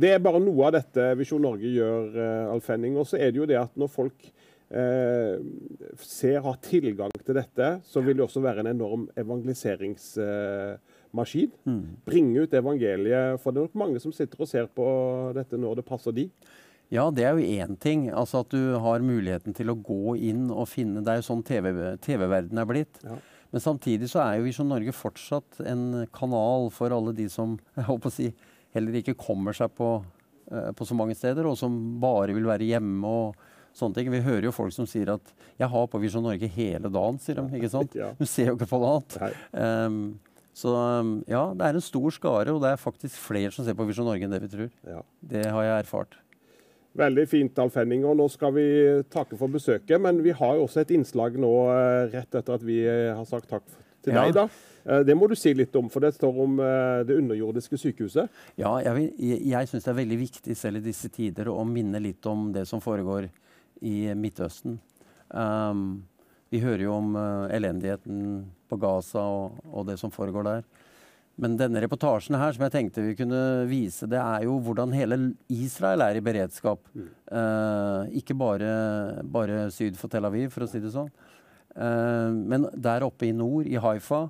det 0.00 0.14
er 0.14 0.22
bare 0.24 0.40
noe 0.40 0.70
av 0.70 0.72
dette 0.78 1.10
Visjon 1.18 1.42
Norge 1.44 1.68
gjør, 1.68 2.14
eh, 2.16 2.52
Alf 2.54 2.70
Henning. 2.72 2.94
Og 2.96 3.04
så 3.10 3.18
er 3.20 3.34
det 3.34 3.42
jo 3.42 3.48
det 3.50 3.58
at 3.60 3.74
når 3.76 3.90
folk 3.92 4.30
ser, 4.68 6.44
har 6.44 6.56
tilgang 6.60 7.08
til 7.24 7.34
dette, 7.38 7.80
så 7.88 8.04
vil 8.04 8.16
det 8.18 8.26
også 8.26 8.44
være 8.44 8.60
en 8.60 8.72
enorm 8.74 9.08
evangeliseringsmaskin. 9.16 11.50
Mm. 11.64 11.96
Bringe 12.04 12.40
ut 12.44 12.54
evangeliet. 12.54 13.40
For 13.40 13.50
det 13.50 13.58
er 13.62 13.66
nok 13.70 13.80
mange 13.80 14.00
som 14.02 14.12
sitter 14.12 14.40
og 14.44 14.48
ser 14.50 14.66
på 14.68 14.86
dette 15.36 15.56
når 15.60 15.74
det 15.80 15.86
passer 15.88 16.12
de. 16.16 16.30
Ja, 16.92 17.10
det 17.12 17.24
er 17.28 17.36
jo 17.36 17.44
én 17.44 17.76
ting. 17.80 18.10
Altså 18.12 18.38
at 18.44 18.50
du 18.52 18.76
har 18.80 19.00
muligheten 19.04 19.54
til 19.56 19.70
å 19.72 19.76
gå 19.76 20.16
inn 20.30 20.50
og 20.50 20.68
finne 20.72 21.02
Det 21.04 21.10
er 21.12 21.16
jo 21.20 21.26
sånn 21.26 21.42
TV-verden 21.44 21.98
TV 22.04 22.24
er 22.60 22.68
blitt. 22.68 23.00
Ja. 23.04 23.16
Men 23.52 23.60
samtidig 23.64 24.08
så 24.12 24.20
er 24.24 24.36
jo 24.36 24.46
Visjon 24.48 24.68
Norge 24.68 24.92
fortsatt 24.92 25.60
en 25.68 26.06
kanal 26.12 26.68
for 26.74 26.92
alle 26.92 27.14
de 27.16 27.28
som 27.32 27.56
jeg 27.76 27.86
håper 27.88 28.10
å 28.10 28.12
si, 28.12 28.28
heller 28.76 28.98
ikke 29.00 29.16
kommer 29.16 29.56
seg 29.56 29.72
på, 29.76 30.02
eh, 30.52 30.70
på 30.76 30.84
så 30.84 30.96
mange 30.96 31.16
steder, 31.16 31.46
og 31.48 31.56
som 31.56 31.72
bare 32.00 32.36
vil 32.36 32.48
være 32.48 32.68
hjemme 32.68 33.08
og 33.08 33.47
sånne 33.78 33.94
ting. 33.94 34.10
Vi 34.12 34.20
hører 34.20 34.48
jo 34.48 34.52
folk 34.54 34.72
som 34.74 34.86
sier 34.86 35.08
at 35.14 35.32
'jeg 35.58 35.68
har 35.70 35.86
på 35.86 36.00
Visjon 36.02 36.22
Norge 36.22 36.48
hele 36.48 36.88
dagen', 36.90 37.18
sier 37.20 37.36
de. 37.36 37.46
ikke 37.56 37.70
sant? 37.70 37.92
Du 38.18 38.26
ser 38.26 38.46
jo 38.52 38.56
ikke 38.56 38.68
på 38.68 38.78
noe 38.80 38.98
annet. 38.98 39.36
Ehm, 39.54 40.18
så 40.54 40.74
um, 41.00 41.24
ja, 41.28 41.54
det 41.54 41.62
er 41.66 41.74
en 41.78 41.80
stor 41.80 42.10
skare, 42.10 42.50
og 42.50 42.60
det 42.62 42.72
er 42.72 42.76
faktisk 42.76 43.14
flere 43.16 43.52
som 43.54 43.64
ser 43.64 43.74
på 43.78 43.86
Visjon 43.86 44.04
Norge 44.06 44.24
enn 44.26 44.30
det 44.34 44.42
vi 44.42 44.48
tror. 44.56 44.70
Ja. 44.86 45.02
Det 45.22 45.46
har 45.46 45.62
jeg 45.62 45.84
erfart. 45.86 46.16
Veldig 46.98 47.28
fint, 47.30 47.58
Alf 47.62 47.76
Henning. 47.78 48.02
Og 48.04 48.16
nå 48.18 48.26
skal 48.32 48.50
vi 48.56 48.64
takke 49.12 49.36
for 49.38 49.46
besøket. 49.46 50.00
Men 50.00 50.18
vi 50.24 50.32
har 50.34 50.56
jo 50.56 50.64
også 50.66 50.80
et 50.82 50.90
innslag 50.96 51.36
nå 51.38 51.52
eh, 51.70 52.08
rett 52.10 52.34
etter 52.34 52.54
at 52.56 52.64
vi 52.66 52.80
eh, 52.88 53.14
har 53.14 53.24
sagt 53.28 53.46
takk 53.48 53.62
til 54.02 54.14
Ja. 54.14 54.24
deg. 54.24 54.34
da. 54.34 54.48
Eh, 54.88 55.02
Det 55.04 55.14
må 55.16 55.28
du 55.28 55.36
si 55.36 55.52
litt 55.54 55.76
om, 55.76 55.88
for 55.88 56.00
det 56.00 56.14
står 56.16 56.34
om 56.42 56.56
det 57.06 57.14
underjordiske 57.14 57.78
sykehuset. 57.78 58.28
Ja, 58.56 58.78
jeg, 58.82 58.94
vil- 58.96 59.46
jeg 59.46 59.68
syns 59.68 59.84
det 59.84 59.92
er 59.92 60.00
veldig 60.02 60.18
viktig 60.18 60.56
selv 60.56 60.76
i 60.78 60.80
disse 60.88 61.08
tider 61.08 61.44
å 61.46 61.62
minne 61.64 62.00
litt 62.02 62.26
om 62.26 62.52
det 62.52 62.66
som 62.66 62.80
foregår 62.80 63.28
i 63.84 64.08
Midtøsten. 64.18 64.78
Um, 65.28 66.04
vi 66.48 66.62
hører 66.62 66.86
jo 66.86 66.96
om 66.96 67.16
uh, 67.18 67.46
elendigheten 67.52 68.46
på 68.68 68.78
Gaza 68.80 69.20
og, 69.20 69.58
og 69.68 69.88
det 69.88 69.98
som 70.00 70.12
foregår 70.12 70.46
der. 70.46 70.68
Men 71.38 71.54
denne 71.60 71.80
reportasjen 71.84 72.34
her 72.40 72.54
som 72.54 72.64
jeg 72.66 72.74
tenkte 72.74 73.04
vi 73.04 73.14
kunne 73.18 73.40
vise, 73.70 74.08
det 74.10 74.18
er 74.18 74.48
jo 74.48 74.56
hvordan 74.64 74.94
hele 74.96 75.20
Israel 75.54 76.02
er 76.02 76.18
i 76.18 76.22
beredskap. 76.24 76.88
Eh, 76.98 78.16
ikke 78.18 78.34
bare, 78.34 78.72
bare 79.22 79.68
syd 79.70 79.94
for 80.00 80.10
Tel 80.10 80.26
Aviv, 80.26 80.48
for 80.50 80.66
å 80.66 80.68
si 80.68 80.82
det 80.82 80.90
sånn. 80.96 81.12
Uh, 81.78 82.34
men 82.34 82.66
der 82.74 83.06
oppe 83.06 83.28
i 83.28 83.36
nord, 83.36 83.70
i 83.70 83.78
Haifa, 83.78 84.24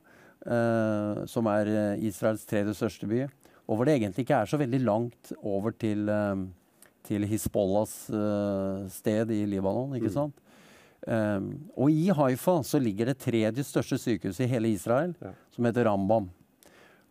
som 1.28 1.48
er 1.50 1.68
Israels 2.04 2.44
tredje 2.48 2.76
største 2.76 3.08
by, 3.10 3.24
og 3.68 3.76
hvor 3.76 3.88
det 3.88 3.98
egentlig 3.98 4.24
ikke 4.24 4.40
er 4.40 4.48
så 4.48 4.58
veldig 4.60 4.80
langt 4.80 5.32
over 5.44 5.74
til, 5.76 6.08
eh, 6.08 6.44
til 7.08 7.24
Hizbollahs 7.28 7.94
eh, 8.12 8.84
sted 8.92 9.32
i 9.34 9.42
Libanon. 9.48 9.96
ikke 9.98 10.12
sant? 10.14 10.36
Um, 11.08 11.52
og 11.78 11.94
i 11.94 12.08
Haifa 12.12 12.58
så 12.66 12.80
ligger 12.82 13.08
det 13.08 13.20
tredje 13.22 13.62
største 13.64 13.96
sykehuset 14.02 14.44
i 14.44 14.50
hele 14.50 14.72
Israel, 14.74 15.14
Ja. 15.22 15.30
som 15.54 15.64
heter 15.64 15.86
Rambam. 15.86 16.26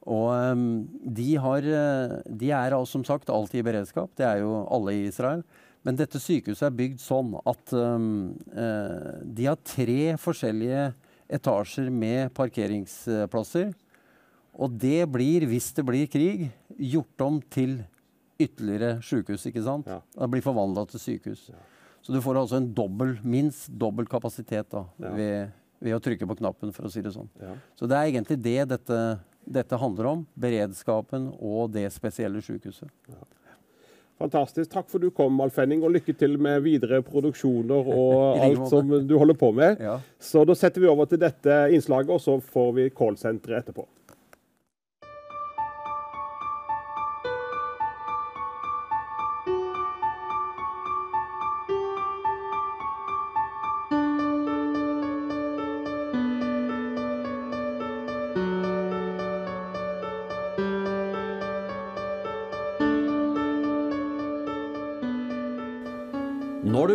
Og 0.08 0.30
um, 0.54 0.88
de, 1.04 1.36
har, 1.36 1.64
eh, 1.64 2.18
de 2.30 2.52
er 2.52 2.76
som 2.86 3.04
sagt 3.04 3.30
alltid 3.30 3.60
i 3.60 3.68
beredskap. 3.68 4.12
Det 4.16 4.26
er 4.28 4.44
jo 4.44 4.68
alle 4.72 4.94
i 4.94 5.08
Israel. 5.08 5.44
Men 5.84 5.96
dette 5.96 6.20
sykehuset 6.20 6.68
er 6.68 6.78
bygd 6.78 7.00
sånn 7.00 7.34
at 7.48 7.74
um, 7.74 8.36
uh, 8.56 9.20
de 9.24 9.48
har 9.48 9.60
tre 9.64 10.16
forskjellige 10.20 10.94
etasjer 11.32 11.90
med 11.92 12.34
parkeringsplasser. 12.36 13.74
Og 14.58 14.74
det 14.80 15.06
blir, 15.12 15.46
hvis 15.48 15.72
det 15.76 15.86
blir 15.86 16.08
krig, 16.12 16.48
gjort 16.80 17.24
om 17.24 17.42
til 17.52 17.82
ytterligere 18.40 18.98
sykehus. 19.02 19.46
ikke 19.50 19.64
sant? 19.66 19.88
Ja. 19.88 20.02
Det 20.20 20.30
blir 20.32 20.42
forvandla 20.46 20.86
til 20.92 21.00
sykehus. 21.00 21.50
Så 22.02 22.14
du 22.14 22.22
får 22.22 22.38
altså 22.44 22.58
en 22.62 22.74
dobbelt, 22.74 23.24
minst 23.26 23.70
dobbel 23.78 24.06
kapasitet 24.08 24.70
da, 24.72 24.86
Ja. 25.02 25.10
ved, 25.16 25.52
ved 25.82 25.94
å 25.98 26.00
trykke 26.00 26.28
på 26.28 26.38
knappen, 26.38 26.72
for 26.74 26.84
å 26.88 26.92
si 26.92 27.02
det 27.02 27.12
sånn. 27.14 27.28
Ja. 27.42 27.56
Så 27.76 27.88
det 27.90 27.98
er 27.98 28.12
egentlig 28.12 28.42
det 28.42 28.68
dette, 28.70 29.20
dette 29.46 29.78
handler 29.82 30.06
om. 30.06 30.28
Beredskapen 30.40 31.34
og 31.42 31.72
det 31.74 31.92
spesielle 31.94 32.40
sykehuset. 32.42 32.90
Fantastisk. 34.18 34.72
Takk 34.72 34.88
for 34.90 34.98
du 35.04 35.12
kom, 35.14 35.36
Alf 35.42 35.60
Henning, 35.62 35.84
og 35.86 35.92
lykke 35.94 36.16
til 36.18 36.40
med 36.42 36.64
videre 36.66 37.04
produksjoner 37.06 37.86
og 38.02 38.40
alt 38.42 38.64
som 38.72 38.90
du 39.06 39.14
holder 39.18 39.38
på 39.38 39.52
med. 39.54 39.78
Ja. 39.84 40.00
Så 40.20 40.42
da 40.48 40.56
setter 40.58 40.82
vi 40.82 40.88
over 40.90 41.06
til 41.06 41.20
dette 41.22 41.58
innslaget, 41.76 42.10
og 42.10 42.22
så 42.24 42.40
får 42.42 42.72
vi 42.80 42.88
callsenteret 42.98 43.62
etterpå. 43.68 43.86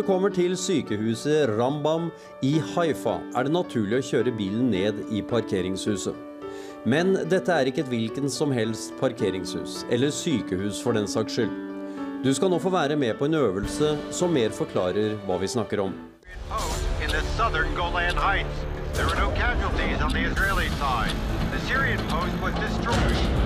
Du 0.03 0.07
kommer 0.07 0.33
til 0.35 0.51
sykehuset 0.59 1.47
Rambam 1.55 2.09
i 2.43 2.57
Haifa, 2.73 3.21
er 3.37 3.47
det 3.47 3.53
naturlig 3.55 4.01
å 4.01 4.03
kjøre 4.03 4.33
bilen 4.35 4.65
ned 4.73 4.97
i 5.15 5.21
parkeringshuset. 5.23 6.17
Men 6.83 7.13
dette 7.31 7.55
er 7.55 7.69
ikke 7.69 7.85
et 7.85 7.91
hvilken 7.93 8.27
som 8.27 8.51
helst 8.51 8.91
parkeringshus, 8.99 9.85
eller 9.87 10.11
sykehus 10.11 10.81
for 10.83 10.99
den 10.99 11.07
saks 11.07 11.37
skyld. 11.37 11.53
Du 12.19 12.33
skal 12.35 12.51
nå 12.51 12.59
få 12.59 12.73
være 12.73 12.97
med 12.99 13.15
på 13.15 13.29
en 13.29 13.39
øvelse 13.39 13.93
som 14.11 14.35
mer 14.35 14.51
forklarer 14.51 15.15
hva 15.23 15.39
vi 15.39 15.47
snakker 15.47 15.85
om. 15.85 15.95
There 18.93 19.07
were 19.07 19.15
no 19.15 19.31
casualties 19.31 20.01
on 20.03 20.11
the 20.13 20.19
Israeli 20.19 20.69
side. 20.77 21.15
The 21.49 21.59
Syrian 21.65 21.97
post 22.09 22.35
was 22.43 22.53
destroyed, 22.61 23.42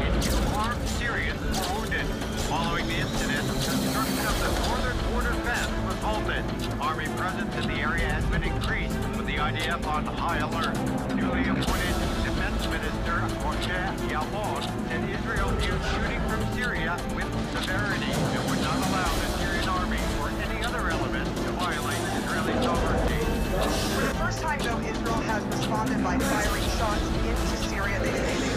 Army 6.79 7.05
presence 7.17 7.55
in 7.57 7.67
the 7.69 7.79
area 7.81 8.05
has 8.05 8.23
been 8.25 8.43
increased 8.43 8.97
with 9.17 9.25
the 9.25 9.37
IDF 9.37 9.85
on 9.87 10.05
high 10.05 10.37
alert. 10.37 10.77
Newly 11.15 11.49
appointed 11.49 11.95
Defense 12.21 12.61
Minister 12.69 13.17
Moshe 13.41 13.81
Yaalon 14.13 14.61
said 14.87 15.09
Israel 15.09 15.49
views 15.57 15.81
shooting 15.89 16.21
from 16.29 16.41
Syria 16.53 16.93
with 17.17 17.25
severity 17.57 18.13
and 18.13 18.41
would 18.49 18.61
not 18.61 18.77
allow 18.77 19.09
the 19.09 19.27
Syrian 19.41 19.69
army 19.69 20.01
or 20.21 20.29
any 20.45 20.63
other 20.63 20.89
element 20.89 21.25
to 21.25 21.49
violate 21.57 21.97
Israeli 22.21 22.53
sovereignty. 22.61 23.25
For 23.97 24.01
the 24.05 24.15
first 24.21 24.39
time, 24.41 24.59
though, 24.59 24.79
Israel 24.85 25.21
has 25.33 25.43
responded 25.57 26.03
by 26.03 26.19
firing 26.19 26.67
shots 26.77 27.01
into 27.25 27.57
Syria. 27.73 27.97
They 27.99 28.56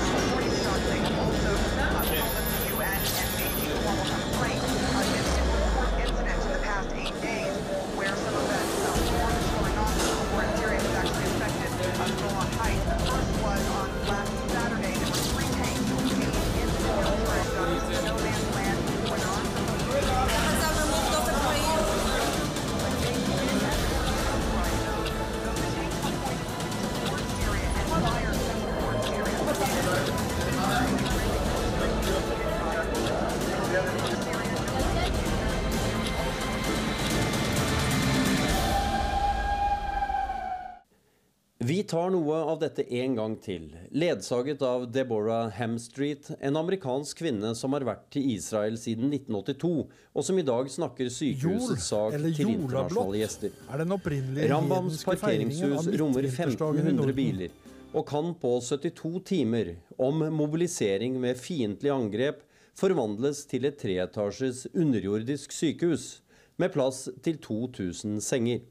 tar 42.11 42.17
noe 42.17 42.39
av 42.51 42.59
dette 42.59 42.83
en 42.99 43.15
gang 43.15 43.35
til, 43.39 43.69
ledsaget 43.95 44.63
av 44.67 44.87
Deborah 44.91 45.51
Hamstreet, 45.55 46.33
en 46.43 46.57
amerikansk 46.59 47.21
kvinne 47.23 47.53
som 47.55 47.77
har 47.77 47.85
vært 47.87 48.09
til 48.11 48.27
Israel 48.33 48.75
siden 48.81 49.13
1982, 49.13 49.71
og 49.87 50.27
som 50.27 50.41
i 50.41 50.45
dag 50.47 50.71
snakker 50.71 51.11
sykehusets 51.13 51.87
sak 51.93 52.17
til 52.17 52.51
internasjonale 52.57 53.21
gjester. 53.21 53.55
er 53.71 54.51
Rambams 54.51 55.05
parkeringshus 55.07 55.87
rommer 56.01 56.27
1500 56.27 57.15
biler, 57.15 57.55
og 57.95 58.09
kan 58.11 58.35
på 58.35 58.57
72 58.59 59.23
timer, 59.31 59.77
om 59.99 60.27
mobilisering 60.35 61.21
med 61.23 61.39
fiendtlig 61.39 61.95
angrep, 61.95 62.43
forvandles 62.75 63.45
til 63.47 63.71
et 63.71 63.79
treetasjes 63.79 64.67
underjordisk 64.75 65.55
sykehus, 65.55 66.25
med 66.59 66.75
plass 66.75 67.07
til 67.23 67.39
2000 67.39 68.19
senger. 68.25 68.67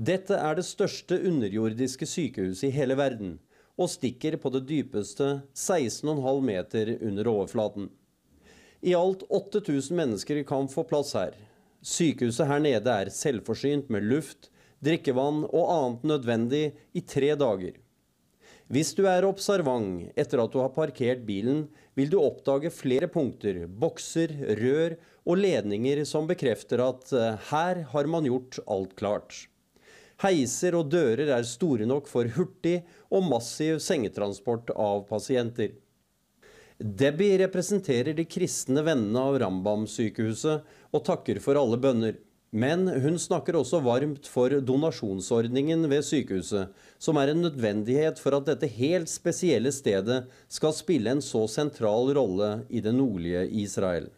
Dette 0.00 0.38
er 0.40 0.56
det 0.56 0.64
største 0.64 1.18
underjordiske 1.28 2.06
sykehuset 2.08 2.70
i 2.70 2.72
hele 2.72 2.96
verden, 2.96 3.34
og 3.76 3.90
stikker 3.92 4.38
på 4.40 4.48
det 4.54 4.62
dypeste 4.70 5.42
16,5 5.52 6.40
meter 6.40 6.94
under 6.96 7.28
overflaten. 7.28 7.90
I 8.80 8.94
alt 8.96 9.26
8000 9.28 9.92
mennesker 9.96 10.40
kan 10.48 10.70
få 10.72 10.86
plass 10.88 11.12
her. 11.12 11.36
Sykehuset 11.84 12.48
her 12.48 12.64
nede 12.64 12.88
er 12.88 13.12
selvforsynt 13.12 13.92
med 13.92 14.08
luft, 14.08 14.48
drikkevann 14.80 15.44
og 15.50 15.68
annet 15.76 16.08
nødvendig 16.08 16.64
i 16.96 17.04
tre 17.04 17.36
dager. 17.36 17.76
Hvis 18.72 18.94
du 18.96 19.04
er 19.04 19.28
observant 19.28 20.08
etter 20.16 20.40
at 20.40 20.52
du 20.56 20.62
har 20.62 20.72
parkert 20.72 21.26
bilen, 21.28 21.66
vil 21.92 22.08
du 22.08 22.16
oppdage 22.22 22.72
flere 22.72 23.12
punkter, 23.12 23.66
bokser, 23.68 24.32
rør 24.56 24.96
og 25.28 25.36
ledninger 25.36 26.00
som 26.08 26.24
bekrefter 26.26 26.80
at 26.80 27.12
eh, 27.12 27.48
her 27.52 27.84
har 27.92 28.08
man 28.08 28.24
gjort 28.24 28.62
alt 28.64 28.96
klart. 28.96 29.51
Heiser 30.22 30.76
og 30.78 30.90
dører 30.92 31.32
er 31.34 31.46
store 31.46 31.86
nok 31.88 32.06
for 32.10 32.28
hurtig 32.36 32.80
og 33.10 33.24
massiv 33.26 33.80
sengetransport 33.82 34.70
av 34.78 35.02
pasienter. 35.08 35.72
Debbie 36.82 37.38
representerer 37.42 38.14
de 38.14 38.26
kristne 38.26 38.82
vennene 38.86 39.22
av 39.22 39.38
Rambam-sykehuset 39.42 40.62
og 40.94 41.04
takker 41.06 41.42
for 41.42 41.58
alle 41.58 41.78
bønner. 41.78 42.16
Men 42.52 42.84
hun 43.00 43.14
snakker 43.16 43.56
også 43.56 43.78
varmt 43.80 44.26
for 44.28 44.52
donasjonsordningen 44.60 45.86
ved 45.88 46.04
sykehuset, 46.04 46.68
som 47.00 47.16
er 47.16 47.32
en 47.32 47.46
nødvendighet 47.46 48.20
for 48.20 48.36
at 48.36 48.50
dette 48.50 48.68
helt 48.74 49.08
spesielle 49.08 49.72
stedet 49.72 50.26
skal 50.52 50.74
spille 50.76 51.14
en 51.14 51.24
så 51.24 51.46
sentral 51.48 52.12
rolle 52.18 52.50
i 52.68 52.84
det 52.84 52.92
nordlige 52.92 53.46
Israel. 53.62 54.10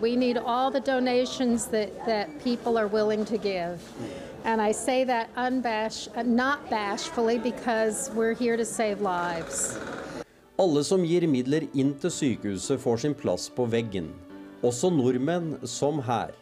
We 0.00 0.16
need 0.16 0.38
all 0.38 0.70
the 0.72 0.80
donations 0.80 1.66
that, 1.66 2.04
that 2.06 2.28
people 2.42 2.76
are 2.76 2.88
willing 2.88 3.24
to 3.26 3.38
give. 3.38 3.80
And 4.44 4.60
I 4.60 4.72
say 4.72 5.04
that 5.04 5.32
unbash, 5.36 6.08
uh, 6.16 6.22
not 6.22 6.68
bashfully 6.68 7.38
because 7.38 8.10
we're 8.14 8.34
here 8.34 8.56
to 8.56 8.64
save 8.64 9.00
lives. 9.00 9.78
Alle 10.58 10.84
som 10.84 11.02
gir 11.06 11.26
midler 11.30 11.68
inn 11.74 11.94
til 12.02 12.10
sykehuset, 12.10 12.80
får 12.82 13.04
sin 13.04 13.14
plass 13.14 13.48
på 13.50 13.66
veggen. 13.70 14.10
Også 14.62 14.90
nordmenn, 14.90 15.56
som 15.66 16.02
her. 16.02 16.34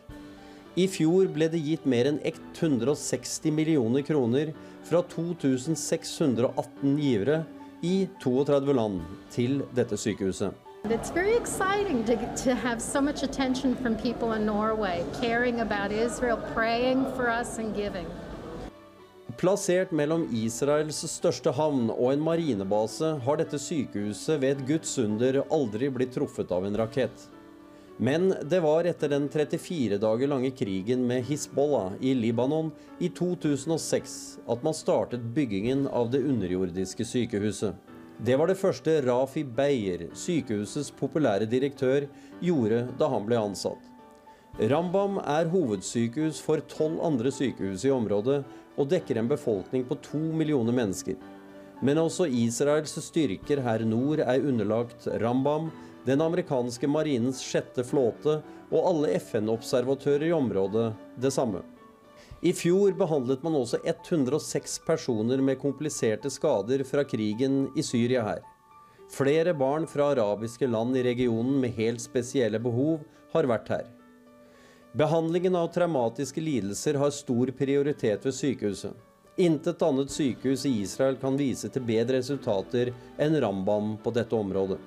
I 0.77 0.89
fjor 0.89 1.29
ble 1.29 1.51
det 1.53 1.61
gitt 1.61 1.85
mer 1.85 2.09
enn 2.09 2.21
160 2.25 3.53
millioner 3.53 4.05
kroner 4.09 4.55
fra 4.89 5.05
2618 5.13 6.97
givere 6.97 7.43
i 7.85 8.09
32 8.25 8.77
land 8.81 9.01
til 9.31 9.61
dette 9.77 10.01
sykehuset. 10.01 10.62
It's 10.91 11.11
very 11.11 11.37
exciting 11.37 12.05
to, 12.07 12.17
to 12.43 12.55
have 12.57 12.83
so 12.83 13.01
much 13.01 13.23
attention 13.23 13.77
from 13.77 13.95
people 13.95 14.33
in 14.33 14.45
Norway, 14.45 15.05
caring 15.21 15.61
about 15.61 15.93
Israel, 15.93 16.37
praying 16.55 17.05
for 17.15 17.31
us, 17.31 17.59
and 17.59 17.73
giving. 17.73 18.07
Plassert 19.39 19.93
mellom 19.93 20.27
Israels 20.35 20.99
største 21.07 21.53
havn 21.55 21.87
og 21.91 22.09
en 22.13 22.25
marinebase 22.27 23.13
har 23.23 23.39
dette 23.39 23.61
sykehuset 23.63 24.43
ved 24.43 24.57
et 24.57 24.67
Guds 24.67 24.97
under 24.99 25.45
aldri 25.55 25.87
blitt 25.89 26.17
truffet 26.19 26.51
av 26.51 26.67
en 26.67 26.77
rakett. 26.83 27.29
Men 28.03 28.35
det 28.43 28.61
var 28.67 28.83
etter 28.91 29.15
den 29.15 29.31
34 29.31 30.01
dager 30.03 30.35
lange 30.35 30.51
krigen 30.51 31.07
med 31.07 31.23
Hizbollah 31.31 31.95
i 32.01 32.17
Libanon 32.19 32.75
i 32.99 33.07
2006 33.09 34.19
at 34.51 34.67
man 34.67 34.75
startet 34.75 35.31
byggingen 35.39 35.87
av 35.87 36.11
det 36.11 36.27
underjordiske 36.27 37.07
sykehuset. 37.07 37.79
Det 38.23 38.37
var 38.39 38.47
det 38.47 38.55
første 38.55 38.93
Rafi 39.03 39.41
Beyer, 39.43 40.05
sykehusets 40.15 40.93
populære 40.95 41.49
direktør, 41.51 42.05
gjorde 42.39 42.85
da 43.01 43.09
han 43.11 43.25
ble 43.27 43.41
ansatt. 43.41 43.89
Rambam 44.71 45.17
er 45.19 45.51
hovedsykehus 45.51 46.39
for 46.45 46.63
tolv 46.71 47.01
andre 47.03 47.33
sykehus 47.35 47.83
i 47.89 47.91
området 47.91 48.45
og 48.79 48.91
dekker 48.93 49.19
en 49.19 49.33
befolkning 49.33 49.83
på 49.89 49.99
to 50.07 50.21
millioner 50.39 50.77
mennesker. 50.77 51.19
Men 51.83 51.99
også 51.99 52.29
Israels 52.31 52.95
styrker 53.09 53.65
her 53.67 53.83
nord 53.83 54.23
er 54.23 54.47
underlagt 54.47 55.09
Rambam, 55.19 55.73
den 56.07 56.23
amerikanske 56.23 56.87
marinens 56.87 57.43
sjette 57.43 57.83
flåte 57.83 58.39
og 58.71 58.87
alle 58.87 59.17
FN-observatører 59.19 60.29
i 60.31 60.37
området 60.37 60.93
det 61.19 61.35
samme. 61.35 61.67
I 62.43 62.51
fjor 62.53 62.91
behandlet 62.99 63.43
man 63.47 63.55
også 63.55 63.79
106 63.87 64.81
personer 64.83 65.39
med 65.39 65.61
kompliserte 65.63 66.31
skader 66.31 66.83
fra 66.83 67.05
krigen 67.07 67.69
i 67.79 67.85
Syria 67.87 68.25
her. 68.27 68.41
Flere 69.15 69.53
barn 69.55 69.87
fra 69.87 70.09
arabiske 70.11 70.67
land 70.67 70.97
i 70.99 71.05
regionen 71.07 71.61
med 71.63 71.77
helt 71.77 72.03
spesielle 72.03 72.59
behov 72.59 73.05
har 73.31 73.47
vært 73.47 73.71
her. 73.71 73.85
Behandlingen 74.99 75.55
av 75.55 75.69
traumatiske 75.77 76.43
lidelser 76.43 76.99
har 76.99 77.15
stor 77.15 77.53
prioritet 77.61 78.27
ved 78.27 78.35
sykehuset. 78.35 78.99
Intet 79.39 79.87
annet 79.87 80.11
sykehus 80.11 80.67
i 80.67 80.75
Israel 80.83 81.21
kan 81.23 81.39
vise 81.39 81.71
til 81.71 81.87
bedre 81.87 82.19
resultater 82.19 82.91
enn 83.23 83.39
Rambam 83.39 83.95
på 84.03 84.11
dette 84.19 84.35
området. 84.35 84.81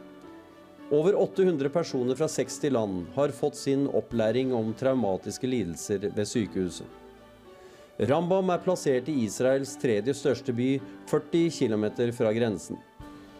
Over 0.91 1.15
800 1.23 1.72
personer 1.72 2.19
fra 2.19 2.27
60 2.27 2.76
land 2.76 3.07
har 3.15 3.34
fått 3.40 3.56
sin 3.64 3.88
opplæring 3.88 4.52
om 4.53 4.76
traumatiske 4.76 5.48
lidelser 5.48 6.11
ved 6.11 6.27
sykehuset. 6.27 7.05
Rambam 7.97 8.49
er 8.51 8.59
plassert 8.59 9.07
i 9.07 9.22
Israels 9.23 9.77
tredje 9.80 10.13
største 10.17 10.51
by, 10.55 10.81
40 11.07 11.47
km 11.55 11.85
fra 12.17 12.34
grensen. 12.35 12.81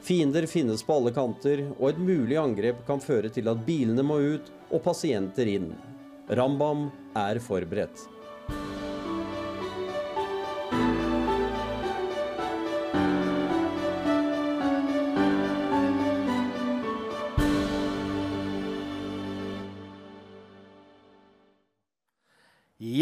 Fiender 0.06 0.45
finnes 0.48 0.84
på 0.86 0.95
alle 0.95 1.11
kanter, 1.11 1.65
og 1.76 1.90
et 1.90 1.99
mulig 1.99 2.38
angrep 2.40 2.86
kan 2.88 3.02
føre 3.03 3.32
til 3.34 3.49
at 3.52 3.65
bilene 3.68 4.06
må 4.06 4.22
ut 4.22 4.52
og 4.69 4.84
pasienter 4.86 5.49
inn. 5.57 5.73
Rambam 6.30 6.88
er 7.18 7.41
forberedt. 7.44 8.06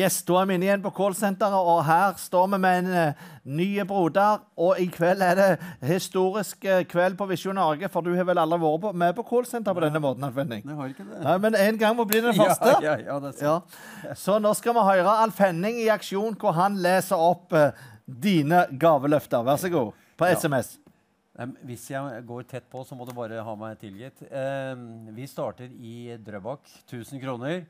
Yes, 0.04 0.20
Da 0.28 0.42
er 0.42 0.48
vi 0.50 0.58
inne 0.58 0.68
igjen 0.68 0.82
på 0.84 0.92
callsenteret, 0.98 1.68
og 1.72 1.84
her 1.88 2.18
står 2.20 2.50
vi 2.52 2.60
med 2.60 2.80
en 2.82 2.90
uh, 2.92 3.30
ny 3.46 3.68
broder. 3.88 4.42
Og 4.60 4.82
i 4.82 4.90
kveld 4.92 5.24
er 5.24 5.40
det 5.40 5.48
historisk 5.88 6.66
uh, 6.68 6.82
kveld 6.90 7.16
på 7.20 7.28
Visjon 7.30 7.56
Norge, 7.56 7.88
for 7.94 8.04
du 8.04 8.12
har 8.18 8.28
vel 8.28 8.42
aldri 8.42 8.60
vært 8.66 8.84
på, 8.84 8.92
med 9.04 9.16
på 9.16 9.26
callsenter 9.30 9.78
på 9.78 9.86
denne 9.86 10.04
måten? 10.04 10.28
Alf? 10.28 10.42
Jeg 10.44 10.78
har 10.82 10.92
ikke 10.92 11.08
det. 11.08 11.24
Nei, 11.24 11.38
Men 11.46 11.58
en 11.62 11.80
gang 11.80 11.98
må 12.00 12.08
bli 12.10 12.24
den 12.26 12.36
første. 12.36 12.76
Ja, 12.84 12.98
ja, 12.98 13.00
ja, 13.08 13.18
det 13.24 13.32
er 13.32 13.40
sant. 13.40 13.80
Ja. 14.04 14.20
Så 14.20 14.40
nå 14.44 14.54
skal 14.60 14.76
vi 14.76 14.86
høre 14.92 15.18
Alf 15.24 15.40
Henning 15.40 15.80
i 15.86 15.90
aksjon, 15.94 16.36
hvor 16.40 16.58
han 16.60 16.80
leser 16.84 17.20
opp 17.32 17.56
uh, 17.56 17.70
dine 18.04 18.66
gaveløfter. 18.80 19.46
Vær 19.48 19.62
så 19.62 19.72
god. 19.72 19.94
På 20.20 20.28
SMS. 20.30 20.76
Ja. 20.78 21.48
Hvis 21.66 21.88
jeg 21.90 22.26
går 22.28 22.44
tett 22.50 22.66
på, 22.70 22.84
så 22.86 22.96
må 22.98 23.08
du 23.10 23.14
bare 23.18 23.42
ha 23.42 23.56
meg 23.58 23.80
tilgitt. 23.82 24.22
Eh, 24.28 24.74
vi 25.16 25.26
starter 25.30 25.72
i 25.72 26.14
Drøbak. 26.22 26.68
1000 26.86 27.22
kroner. 27.24 27.64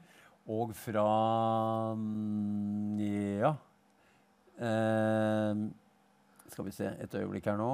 Og 0.49 0.73
fra 0.75 1.05
mm, 1.95 2.99
Ja. 3.39 3.53
Eh, 4.59 5.55
skal 6.51 6.65
vi 6.67 6.73
se 6.75 6.91
et 7.01 7.15
øyeblikk 7.17 7.47
her 7.49 7.57
nå. 7.57 7.71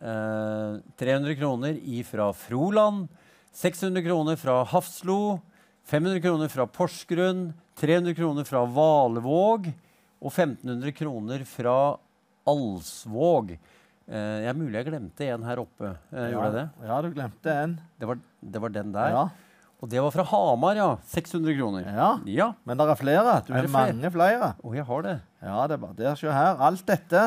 Eh, 0.00 0.78
300 0.98 1.36
kroner 1.38 1.76
ifra 1.78 2.30
Froland. 2.34 3.08
600 3.54 4.02
kroner 4.06 4.36
fra 4.40 4.64
Hafslo. 4.64 5.40
500 5.88 6.20
kroner 6.24 6.48
fra 6.52 6.66
Porsgrunn. 6.66 7.52
300 7.78 8.14
kroner 8.18 8.44
fra 8.48 8.64
Valevåg. 8.66 9.68
Og 10.18 10.32
1500 10.32 10.92
kroner 10.98 11.44
fra 11.46 11.96
Alsvåg. 12.48 13.52
Eh, 14.08 14.38
jeg 14.44 14.48
er 14.50 14.56
mulig 14.56 14.80
jeg 14.80 14.88
glemte 14.88 15.28
en 15.28 15.44
her 15.44 15.60
oppe. 15.62 15.92
Eh, 16.12 16.30
Gjorde 16.32 16.48
jeg 16.48 16.56
det? 16.56 16.66
Ja, 16.88 17.00
du 17.04 17.10
glemte 17.12 17.54
en. 17.62 17.76
Det 18.00 18.08
var, 18.08 18.18
det 18.40 18.62
var 18.64 18.74
den 18.74 18.92
der. 18.96 19.14
Ja. 19.14 19.26
Og 19.78 19.88
det 19.92 20.00
var 20.02 20.10
fra 20.10 20.24
Hamar, 20.26 20.74
ja. 20.74 20.88
600 21.06 21.54
kroner. 21.58 21.84
ja. 21.86 22.08
Ja. 22.26 22.48
Men 22.66 22.76
det 22.80 22.88
er 22.90 22.98
flere. 22.98 23.34
Du 23.46 23.52
Er 23.52 23.56
har 23.56 23.62
det 23.62 23.70
flere? 23.70 23.92
mange 23.94 24.10
flere. 24.10 24.54
Og 24.64 24.74
jeg 24.74 24.84
har 24.84 25.02
det. 25.06 25.20
Ja, 25.42 25.66
det 25.68 25.74
er 25.76 25.82
bare 25.84 25.94
der. 26.00 26.14
Se 26.16 26.26
her. 26.32 26.56
Alt 26.58 26.86
dette. 26.86 27.22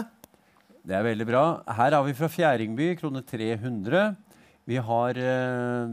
Det 0.84 0.96
er 0.98 1.04
veldig 1.06 1.28
bra. 1.30 1.44
Her 1.78 1.92
har 1.96 2.04
vi 2.04 2.14
fra 2.18 2.28
Fjæringby, 2.28 2.98
krone 3.00 3.22
300. 3.24 4.16
Vi 4.68 4.76
har, 4.78 5.10
eh, 5.18 5.88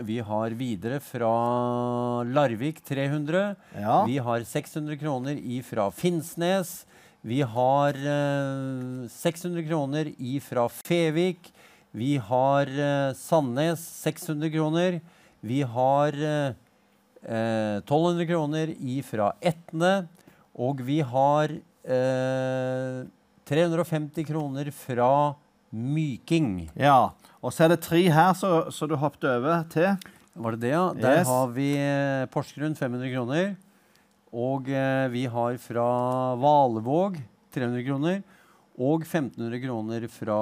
vi 0.00 0.18
har 0.20 0.50
videre 0.56 1.00
fra 1.00 2.22
Larvik 2.24 2.80
300. 2.84 3.56
Ja. 3.78 4.04
Vi 4.06 4.16
har 4.18 4.40
600 4.44 4.96
kroner 4.96 5.36
ifra 5.36 5.90
Finnsnes. 5.92 6.84
Vi 7.22 7.42
har 7.42 7.92
eh, 7.92 9.08
600 9.08 9.66
kroner 9.68 10.08
ifra 10.18 10.68
Fevik. 10.70 11.52
Vi 11.92 12.16
har 12.16 12.66
eh, 12.66 13.12
Sandnes 13.12 13.80
600 14.04 14.50
kroner. 14.52 15.00
Vi 15.44 15.60
har 15.62 16.12
eh, 16.16 16.54
eh, 17.26 17.76
1200 17.82 18.26
kroner 18.30 18.72
ifra 18.78 19.32
Etne. 19.40 20.08
Og 20.56 20.80
vi 20.86 21.00
har 21.04 21.52
eh, 21.84 23.04
350 23.46 24.24
kroner 24.26 24.70
fra 24.74 25.34
Myking. 25.72 26.70
ja. 26.78 27.10
Og 27.44 27.52
så 27.54 27.66
er 27.66 27.68
det 27.76 27.82
tre 27.84 28.00
her, 28.10 28.32
så, 28.34 28.70
så 28.74 28.88
du 28.90 28.96
hoppet 28.98 29.22
over 29.28 29.60
til. 29.70 29.92
Var 30.34 30.54
det 30.56 30.60
det, 30.64 30.70
ja? 30.72 30.86
Der 30.98 31.18
Yes. 31.20 31.28
har 31.28 31.52
vi 31.54 31.66
eh, 31.78 32.24
Porsgrunn 32.32 32.74
500 32.74 33.12
kroner. 33.12 33.52
Og 34.34 34.66
eh, 34.72 35.06
vi 35.12 35.26
har 35.30 35.54
fra 35.62 35.84
Valevåg 36.42 37.20
300 37.54 37.84
kroner. 37.86 38.24
Og 38.76 39.04
1500 39.06 39.60
kroner 39.62 40.08
fra 40.10 40.38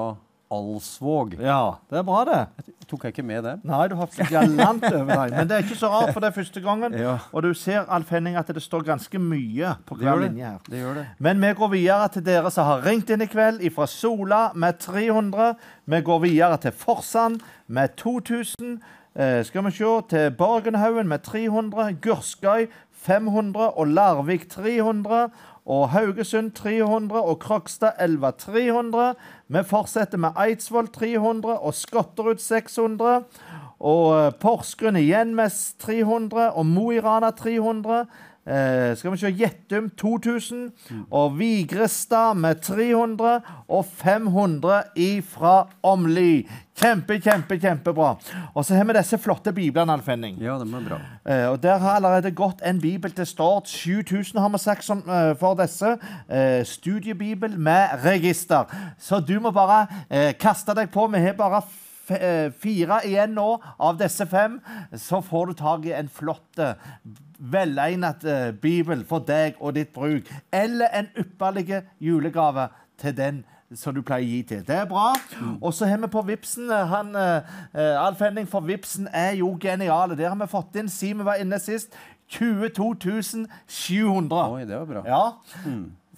Alsvåg. 0.55 1.35
Ja, 1.41 1.77
det 1.91 1.99
er 2.01 2.07
bra, 2.07 2.23
det. 2.29 2.73
Tok 2.89 3.07
jeg 3.07 3.15
ikke 3.15 3.25
med 3.27 3.43
det? 3.47 3.55
Nei, 3.67 3.83
du 3.91 3.95
har 3.99 4.11
galant 4.31 4.85
over 4.91 5.11
deg. 5.11 5.35
Men 5.35 5.51
det 5.51 5.57
er 5.57 5.65
ikke 5.65 5.79
så 5.81 5.91
rart, 5.93 6.13
for 6.13 6.23
det 6.23 6.31
er 6.31 6.37
første 6.37 6.63
gangen. 6.65 6.97
Ja. 7.01 7.17
Og 7.33 7.47
du 7.47 7.53
ser, 7.59 7.85
Alf 7.93 8.13
Henning, 8.15 8.37
at 8.37 8.51
det 8.55 8.63
står 8.63 8.85
ganske 8.87 9.21
mye 9.21 9.75
på 9.89 9.99
hver 10.01 10.21
linje 10.25 10.51
her. 10.53 10.59
Det 10.69 10.83
gjør 10.83 10.99
det. 11.01 11.07
Men 11.19 11.41
vi 11.43 11.53
går 11.61 11.73
videre 11.77 12.11
til 12.17 12.27
dere 12.27 12.53
som 12.55 12.69
har 12.69 12.85
ringt 12.87 13.11
inn 13.11 13.25
i 13.25 13.31
kveld 13.31 13.65
ifra 13.65 13.89
Sola 13.91 14.43
med 14.55 14.79
300. 14.85 15.55
Vi 15.91 16.03
går 16.05 16.21
videre 16.27 16.61
til 16.67 16.77
Forsand 16.85 17.41
med 17.67 17.97
2000. 18.01 18.79
Eh, 19.15 19.41
skal 19.47 19.65
vi 19.65 19.71
se 19.71 19.91
til 20.11 20.31
Borgenhaugen 20.39 21.09
med 21.09 21.23
300. 21.23 21.97
Gurskøy 22.03 22.69
500 23.05 23.79
og 23.79 23.87
Larvik 23.87 24.49
300. 24.51 25.29
Og 25.65 25.89
Haugesund 25.95 26.51
300 26.53 27.23
og 27.23 27.39
Krokstad 27.41 27.97
11 28.01 28.33
300. 28.39 29.15
Vi 29.49 29.63
fortsetter 29.65 30.21
med 30.21 30.37
Eidsvoll 30.37 30.91
300 30.93 31.59
og 31.59 31.75
Skotterud 31.75 32.37
600. 32.37 33.25
Og 33.81 34.05
eh, 34.19 34.33
Porsgrunn 34.41 35.01
igjen 35.01 35.33
med 35.35 35.57
300 35.81 36.51
og 36.53 36.67
Mo 36.69 36.91
i 36.93 37.01
Rana 37.01 37.31
300. 37.31 38.05
Eh, 38.47 38.97
skal 38.97 39.11
vi 39.15 39.17
se 39.17 39.31
Gjettum 39.33 39.87
2000 39.97 40.67
og 41.11 41.39
Vigrestad 41.39 42.37
med 42.37 42.61
300 42.61 43.39
og 43.69 43.87
500 43.87 44.83
ifra 45.01 45.63
Åmli. 45.83 46.45
Kjempe, 46.77 47.21
kjempe, 47.23 47.57
kjempebra. 47.63 48.17
Og 48.55 48.65
så 48.67 48.75
har 48.75 48.85
vi 48.85 48.97
disse 48.99 49.19
flotte 49.23 49.53
biblene, 49.55 49.95
Alf 49.95 50.09
Henning. 50.11 50.37
Ja, 50.43 50.59
de 50.59 50.67
er 50.69 50.89
bra. 50.89 50.99
Eh, 51.25 51.47
og 51.53 51.63
Der 51.63 51.79
har 51.79 51.97
allerede 51.97 52.35
gått 52.35 52.61
en 52.67 52.81
bibel 52.81 53.11
til 53.11 53.27
start. 53.27 53.69
7000 53.69 54.41
har 54.41 54.49
vi 54.49 54.59
sagt 54.59 54.85
som, 54.85 54.99
eh, 55.09 55.35
for 55.41 55.55
disse. 55.55 55.97
Eh, 56.29 56.65
studiebibel 56.65 57.59
med 57.59 57.89
register. 58.05 58.65
Så 58.99 59.21
du 59.21 59.41
må 59.41 59.51
bare 59.51 59.87
eh, 60.11 60.33
kaste 60.35 60.75
deg 60.75 60.91
på. 60.91 61.07
Vi 61.07 61.19
har 61.19 61.33
bare 61.33 61.63
fire 62.05 63.01
igjen 63.09 63.35
nå 63.37 63.49
av 63.79 63.99
disse 64.01 64.27
fem. 64.31 64.61
Så 64.93 65.23
får 65.25 65.47
du 65.47 65.57
tak 65.59 65.89
i 65.89 65.95
en 65.97 66.09
flott, 66.09 66.59
eh, 66.59 66.77
velegnet 67.39 68.25
eh, 68.25 68.53
bibel 68.53 69.05
for 69.09 69.25
deg 69.25 69.59
og 69.61 69.75
ditt 69.79 69.93
bruk. 69.95 70.31
Eller 70.53 70.93
en 70.93 71.11
ypperlig 71.19 71.83
julegave 72.01 72.69
til 73.01 73.17
den 73.17 73.45
som 73.79 73.95
du 73.95 74.03
pleier 74.07 74.27
å 74.27 74.31
gi 74.31 74.43
til. 74.49 74.63
Det 74.67 74.77
er 74.77 74.89
bra. 74.89 75.11
Og 75.61 75.73
så 75.75 75.89
har 75.89 76.01
vi 76.03 76.11
på 76.13 76.23
Vipsen 76.29 76.71
eh, 76.71 76.87
han, 76.91 77.15
eh, 77.19 77.55
eh, 77.73 78.01
Alf 78.01 78.23
Henning, 78.23 78.49
for 78.51 78.65
Vipsen 78.67 79.09
er 79.13 79.35
jo 79.41 79.55
geniale. 79.61 80.19
Der 80.19 80.31
har 80.31 80.39
vi 80.41 80.51
fått 80.51 80.77
inn, 80.81 80.91
Simen 80.93 81.27
var 81.27 81.41
inne 81.43 81.59
sist, 81.63 81.95
22 82.35 82.95
700. 83.69 84.47
Oi, 84.55 84.65
det 84.69 84.79
var 84.79 84.89
bra. 84.89 85.05
Ja. 85.09 85.75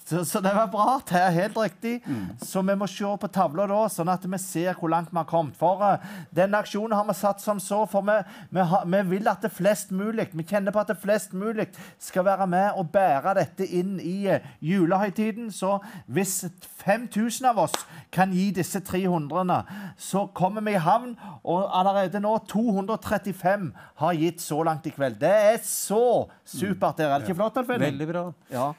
Så, 0.07 0.25
så 0.25 0.39
det 0.39 0.53
var 0.55 0.69
bra. 0.71 1.01
Det 1.09 1.19
er 1.19 1.33
helt 1.35 1.57
riktig. 1.57 1.97
Så 2.39 2.61
vi 2.63 2.75
må 2.79 2.87
se 2.87 3.09
på 3.19 3.27
tavla 3.27 3.65
da, 3.67 3.79
sånn 3.91 4.07
at 4.07 4.23
vi 4.23 4.37
ser 4.39 4.77
hvor 4.79 4.91
langt 4.93 5.11
vi 5.11 5.19
har 5.19 5.27
kommet. 5.27 5.57
For 5.59 5.83
uh, 5.83 6.05
denne 6.31 6.61
aksjonen 6.63 6.95
har 6.95 7.03
vi 7.09 7.15
satt 7.17 7.43
som 7.43 7.59
så, 7.59 7.81
for 7.91 8.05
vi, 8.07 8.15
vi, 8.55 8.63
har, 8.71 8.85
vi 8.87 9.01
vil 9.09 9.27
at 9.27 9.43
det 9.43 9.51
flest 9.51 9.91
mulig, 9.91 10.29
vi 10.31 10.45
kjenner 10.47 10.71
på 10.71 10.79
at 10.79 10.93
det 10.93 10.97
flest 11.01 11.35
mulig 11.35 11.67
skal 11.99 12.23
være 12.29 12.47
med 12.47 12.79
og 12.79 12.87
bære 12.95 13.35
dette 13.41 13.67
inn 13.67 13.97
i 13.99 14.15
uh, 14.31 14.47
julehøytiden. 14.63 15.51
Så 15.51 15.75
hvis 16.07 16.39
5000 16.85 17.51
av 17.51 17.59
oss 17.67 17.75
kan 18.15 18.31
gi 18.31 18.47
disse 18.55 18.79
300, 18.87 19.59
så 19.99 20.23
kommer 20.31 20.63
vi 20.63 20.77
i 20.77 20.85
havn. 20.87 21.17
Og 21.43 21.67
allerede 21.67 22.23
nå 22.23 22.37
235 22.47 23.73
har 23.99 24.23
gitt 24.23 24.39
så 24.39 24.63
langt 24.63 24.87
i 24.87 24.95
kveld. 24.95 25.19
Det 25.19 25.35
er 25.51 25.61
så 25.67 26.29
supert. 26.47 26.95
der. 26.95 27.11
Er 27.11 27.19
det 27.19 27.27
ikke 27.27 27.41
flott, 27.43 27.59
Alf 27.59 27.75
Veldig 27.75 28.13
bra. 28.15 28.27
Ja. 28.55 28.71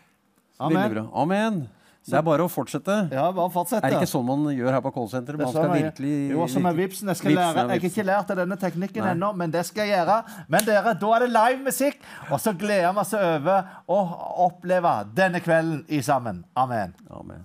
Veldig 0.59 0.91
bra. 0.95 1.05
Amen. 1.23 1.67
Det 2.09 2.17
er 2.17 2.23
bare 2.25 2.45
å 2.47 2.49
fortsette. 2.49 2.95
Ja, 3.13 3.27
bare 3.37 3.51
fortsette. 3.53 3.85
Er 3.85 3.93
det 3.93 3.99
ikke 4.01 4.09
sånn 4.09 4.25
man 4.25 4.47
gjør 4.55 4.73
her 4.73 4.81
på 4.85 4.93
callsenteret? 4.95 5.37
Er 5.37 5.45
Man 5.45 5.53
sånn 5.53 5.67
skal 5.67 5.75
virkelig 5.77 6.13
Jo, 6.33 6.47
som 6.49 6.65
med 6.65 6.79
vipsen. 6.79 7.11
Jeg, 7.13 7.21
skal 7.21 7.35
Vipsen 7.35 7.43
lære. 7.45 7.59
er 7.59 7.75
jeg 7.75 7.83
har 7.83 7.91
ikke 7.91 8.07
lært 8.09 8.31
av 8.33 8.39
denne 8.41 8.57
teknikken 8.63 9.05
Nei. 9.05 9.11
ennå, 9.13 9.29
men 9.37 9.53
det 9.53 9.65
skal 9.69 9.91
jeg 9.91 9.99
gjøre. 9.99 10.17
Men 10.49 10.65
dere, 10.65 10.95
da 11.03 11.13
er 11.19 11.27
det 11.27 11.31
live 11.35 11.67
musikk, 11.69 12.01
og 12.31 12.41
så 12.41 12.55
gleder 12.57 12.97
vi 12.97 13.05
oss 13.05 13.13
over 13.19 13.69
å 13.93 14.01
oppleve 14.49 14.95
denne 15.21 15.43
kvelden 15.45 15.85
i 15.93 16.01
sammen. 16.01 16.45
Amen. 16.57 16.97
Amen. 17.13 17.45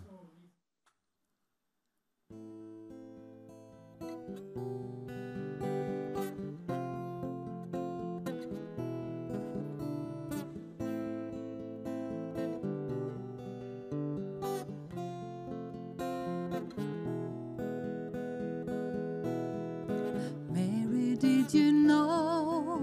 You 21.54 21.72
know 21.72 22.82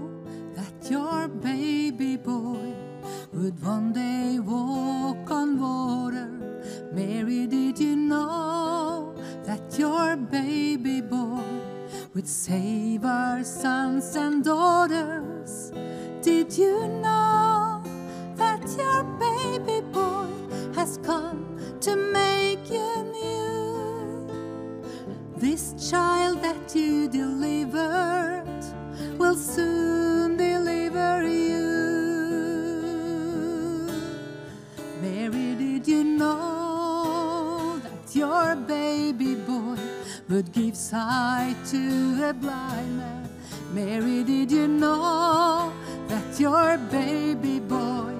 that 0.55 0.89
your 0.89 1.27
baby 1.27 2.15
boy 2.15 2.73
would 3.33 3.61
one 3.61 3.91
day 3.91 4.39
walk 4.39 5.29
on 5.29 5.59
water? 5.59 6.29
Mary, 6.93 7.47
did 7.47 7.79
you 7.79 7.95
know 7.95 9.13
that 9.43 9.77
your 9.77 10.15
baby 10.15 11.01
boy 11.01 11.43
would 12.13 12.27
save 12.27 13.03
our 13.03 13.43
sons 13.43 14.15
and 14.15 14.43
daughters? 14.43 15.71
Did 16.21 16.57
you 16.57 16.87
know 16.87 17.83
that 18.35 18.63
your 18.77 19.03
baby 19.19 19.81
boy 19.91 20.27
has 20.75 20.97
come 21.03 21.57
to 21.81 21.95
make 21.95 22.69
you 22.69 23.03
new? 23.11 24.27
This 25.35 25.89
child 25.89 26.41
that 26.41 26.75
you 26.75 27.09
delivered 27.09 28.50
will 29.21 29.35
soon 29.35 30.35
deliver 30.35 31.27
you. 31.27 31.67
Mary, 34.99 35.53
did 35.63 35.87
you 35.87 36.03
know 36.03 37.79
that 37.83 38.15
your 38.15 38.55
baby 38.55 39.35
boy 39.35 39.77
would 40.27 40.51
give 40.51 40.75
sight 40.75 41.55
to 41.67 41.83
a 42.29 42.33
blind 42.33 42.97
man? 42.97 43.29
Mary, 43.73 44.23
did 44.23 44.51
you 44.51 44.67
know 44.67 45.71
that 46.07 46.39
your 46.39 46.79
baby 46.89 47.59
boy 47.59 48.15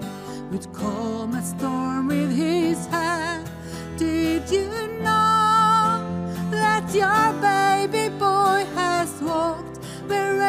would 0.52 0.72
calm 0.72 1.34
a 1.34 1.44
storm 1.44 2.10
with 2.10 2.32
his 2.32 2.86
hand? 2.86 3.50
Did 3.98 4.44
you 4.52 4.70
know 5.06 6.06
that 6.52 6.86
your 6.94 7.28
baby 7.50 8.06
boy 8.20 8.60
has 8.76 9.10
walked 9.20 9.80
where 10.08 10.41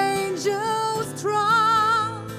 angels 0.47 1.20
trod? 1.20 2.31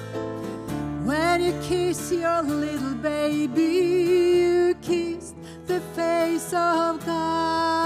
When 1.04 1.42
you 1.42 1.52
kiss 1.62 2.10
your 2.12 2.42
little 2.42 2.94
baby, 2.94 3.62
you 3.62 4.74
kissed 4.82 5.34
the 5.66 5.80
face 5.94 6.52
of 6.52 7.04
God. 7.04 7.84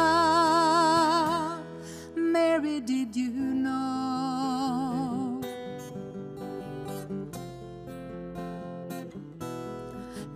Mary, 2.16 2.80
did 2.80 3.14
you 3.16 3.30
know? 3.30 3.80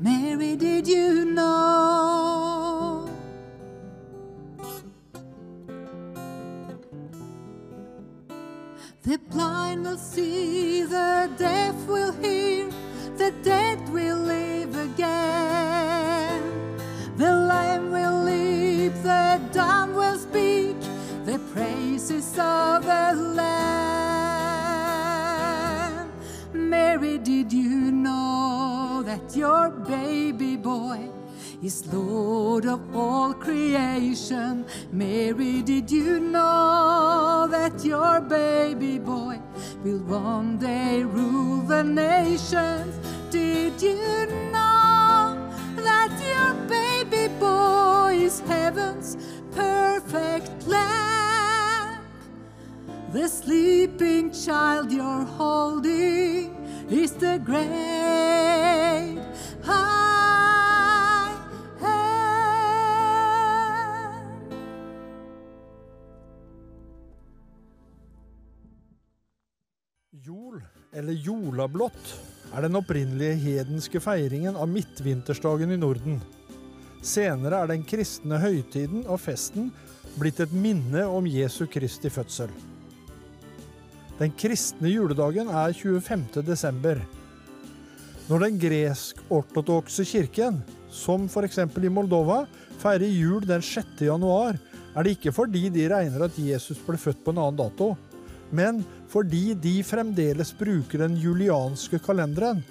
Mary, 0.00 0.56
did 0.56 0.88
you 0.88 1.24
know? 1.24 2.22
The 9.04 9.18
blind 9.18 9.84
will 9.84 9.98
see, 9.98 10.84
the 10.84 11.28
deaf 11.36 11.74
will 11.88 12.12
hear, 12.12 12.70
the 13.16 13.32
dead 13.42 13.88
will 13.88 14.18
live 14.18 14.76
again. 14.76 16.40
The 17.16 17.34
lame 17.34 17.90
will 17.90 18.22
leap, 18.22 18.92
the 19.02 19.40
dumb 19.52 19.96
will 19.96 20.16
speak, 20.16 20.76
the 21.24 21.40
praises 21.52 22.28
of 22.38 22.84
the 22.84 23.14
Lamb. 23.34 23.82
Mary, 26.52 27.18
did 27.18 27.52
you 27.52 27.90
know 27.90 29.02
that 29.04 29.34
your 29.34 29.70
baby 29.70 30.54
boy 30.56 31.10
is 31.62 31.86
Lord 31.93 32.66
of 32.66 32.80
all 32.94 33.32
creation? 33.32 34.66
Mary, 34.90 35.62
did 35.62 35.90
you 35.90 36.18
know 36.18 37.47
that 37.51 37.84
your 37.84 38.20
baby 38.20 38.98
boy 38.98 39.39
will 39.84 40.01
one 40.01 40.59
day 40.59 41.05
rule 41.05 41.62
the 41.62 41.84
nations? 41.84 42.97
Did 43.30 43.80
you 43.80 44.26
know 44.51 45.39
that 45.76 46.10
your 46.20 46.55
baby 46.68 47.32
boy 47.39 48.18
is 48.24 48.40
heaven's 48.40 49.16
perfect 49.52 50.66
lamb? 50.66 52.01
The 53.12 53.28
sleeping 53.28 54.32
child 54.32 54.90
you're 54.90 55.24
holding 55.24 56.56
is 56.90 57.12
the 57.12 57.39
great 57.39 59.18
I 59.64 60.61
eller 70.93 71.12
jolablått, 71.12 72.20
er 72.52 72.66
den 72.66 72.77
opprinnelige 72.77 73.39
hedenske 73.40 74.01
feiringen 74.02 74.56
av 74.60 74.69
midtvintersdagen 74.69 75.73
i 75.73 75.78
Norden. 75.81 76.19
Senere 77.02 77.62
er 77.62 77.70
den 77.70 77.86
kristne 77.89 78.36
høytiden 78.43 79.06
og 79.06 79.23
festen 79.23 79.70
blitt 80.20 80.43
et 80.44 80.52
minne 80.52 81.06
om 81.09 81.27
Jesu 81.27 81.64
Kristi 81.73 82.12
fødsel. 82.12 82.52
Den 84.19 84.35
kristne 84.36 84.93
juledagen 84.93 85.48
er 85.48 85.73
25. 85.73 86.44
desember. 86.44 87.01
Når 88.28 88.44
den 88.44 88.60
gresk-ortodokse 88.60 90.05
kirken, 90.06 90.60
som 90.93 91.24
f.eks. 91.24 91.59
i 91.59 91.90
Moldova, 91.90 92.44
feirer 92.82 93.09
jul 93.09 93.48
den 93.48 93.64
6. 93.64 93.97
januar, 94.05 94.60
er 94.93 95.02
det 95.02 95.16
ikke 95.16 95.32
fordi 95.32 95.70
de 95.73 95.89
regner 95.89 96.28
at 96.28 96.36
Jesus 96.36 96.78
ble 96.85 97.01
født 97.01 97.24
på 97.24 97.32
en 97.32 97.40
annen 97.40 97.62
dato, 97.64 97.94
men 98.52 98.82
fordi 99.12 99.54
de 99.58 99.78
fremdeles 99.84 100.52
bruker 100.56 101.04
den 101.04 101.16
julianske 101.20 102.00
kalenderen, 102.04 102.62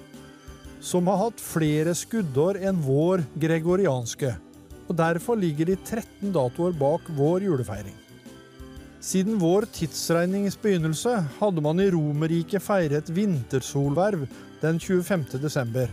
som 0.81 1.09
har 1.09 1.19
hatt 1.27 1.41
flere 1.41 1.93
skuddår 1.97 2.61
enn 2.65 2.79
vår 2.85 3.25
gregorianske, 3.41 4.33
og 4.87 4.95
derfor 4.97 5.37
ligger 5.37 5.69
de 5.69 5.77
13 5.77 6.31
datoer 6.33 6.77
bak 6.77 7.09
vår 7.17 7.45
julefeiring. 7.49 7.97
Siden 9.01 9.39
vår 9.41 9.65
tidsregnings 9.73 10.57
begynnelse 10.61 11.15
hadde 11.39 11.61
man 11.65 11.81
i 11.81 11.89
Romerriket 11.89 12.61
feiret 12.61 13.09
vintersolverv 13.09 14.27
den 14.61 14.77
25. 14.77 15.25
desember. 15.41 15.89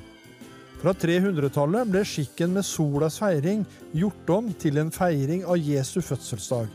Fra 0.78 0.92
300-tallet 0.92 1.88
ble 1.88 2.04
skikken 2.06 2.52
med 2.54 2.66
solas 2.68 3.16
feiring 3.18 3.64
gjort 3.96 4.28
om 4.30 4.52
til 4.60 4.78
en 4.78 4.92
feiring 4.94 5.40
av 5.48 5.56
Jesu 5.56 5.98
fødselsdag. 6.04 6.68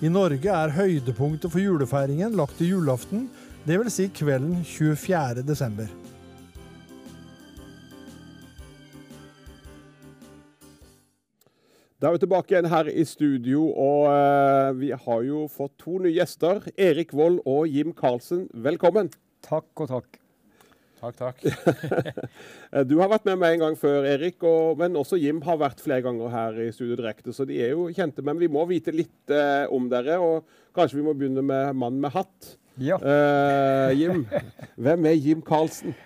I 0.00 0.08
Norge 0.08 0.48
er 0.48 0.70
høydepunktet 0.72 1.52
for 1.52 1.60
julefeiringen 1.60 2.32
lagt 2.32 2.54
til 2.56 2.70
julaften, 2.70 3.26
dvs. 3.66 3.92
Si 3.92 4.06
kvelden 4.16 4.62
24. 4.64 5.42
desember. 5.44 5.90
Da 12.00 12.08
er 12.08 12.16
vi 12.16 12.22
tilbake 12.22 12.54
igjen 12.54 12.70
her 12.72 12.88
i 12.88 13.04
studio, 13.04 13.66
og 13.76 14.08
eh, 14.14 14.70
vi 14.80 14.94
har 14.96 15.20
jo 15.28 15.44
fått 15.52 15.76
to 15.84 15.98
nye 16.00 16.14
gjester. 16.16 16.64
Erik 16.80 17.12
Vold 17.12 17.42
og 17.44 17.68
Jim 17.68 17.92
Karlsen, 17.92 18.46
velkommen. 18.56 19.12
Takk 19.44 19.84
og 19.84 19.92
takk. 19.92 20.20
Takk, 21.00 21.16
takk. 21.16 21.44
Eh, 22.70 22.84
Du 22.86 22.96
har 23.00 23.08
vært 23.10 23.24
med 23.26 23.40
meg 23.40 23.56
en 23.56 23.64
gang 23.64 23.76
før, 23.78 24.04
Erik, 24.06 24.42
og, 24.46 24.76
men 24.78 24.94
også 25.00 25.18
Jim 25.18 25.40
har 25.42 25.56
vært 25.58 25.80
flere 25.82 26.04
ganger 26.06 26.30
her 26.30 26.58
i 26.62 26.68
Studio 26.74 26.98
Direkte, 27.00 27.32
så 27.34 27.46
de 27.48 27.56
er 27.64 27.72
jo 27.72 27.88
kjente. 27.96 28.22
Men 28.26 28.38
vi 28.38 28.46
må 28.52 28.62
vite 28.70 28.94
litt 28.94 29.32
eh, 29.34 29.64
om 29.74 29.88
dere, 29.90 30.20
og 30.22 30.46
kanskje 30.76 31.00
vi 31.00 31.06
må 31.08 31.16
begynne 31.18 31.42
med 31.42 31.72
mannen 31.74 31.98
med 32.04 32.14
hatt. 32.14 32.52
Ja. 32.80 33.00
Eh, 33.02 33.96
Jim, 33.98 34.22
hvem 34.78 35.10
er 35.10 35.18
Jim 35.18 35.42
Karlsen? 35.42 35.96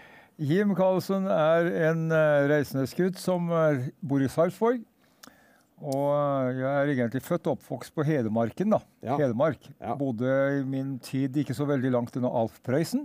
Jim 0.41 0.73
Karlsen 0.75 1.29
er 1.31 1.69
en 1.91 2.09
uh, 2.11 2.49
reisendes-gutt 2.51 3.21
som 3.23 3.53
er, 3.55 3.85
bor 4.03 4.25
i 4.25 4.31
Sarpsborg. 4.33 4.81
Og 5.85 6.09
eh, 6.16 6.57
jeg 6.62 6.71
er 6.71 6.91
egentlig 6.95 7.21
født 7.27 7.49
og 7.51 7.59
oppvokst 7.59 7.93
på 7.95 8.05
Hedmarken. 8.07 8.73
da. 8.73 8.81
Ja. 9.05 9.19
Hedmark. 9.21 9.69
Ja. 9.83 9.95
Bodde 10.01 10.33
i 10.61 10.65
min 10.66 10.97
tid 11.03 11.37
ikke 11.43 11.55
så 11.57 11.66
veldig 11.69 11.93
langt 11.93 12.16
unna 12.19 12.31
Alf 12.41 12.57
Prøysen. 12.65 13.05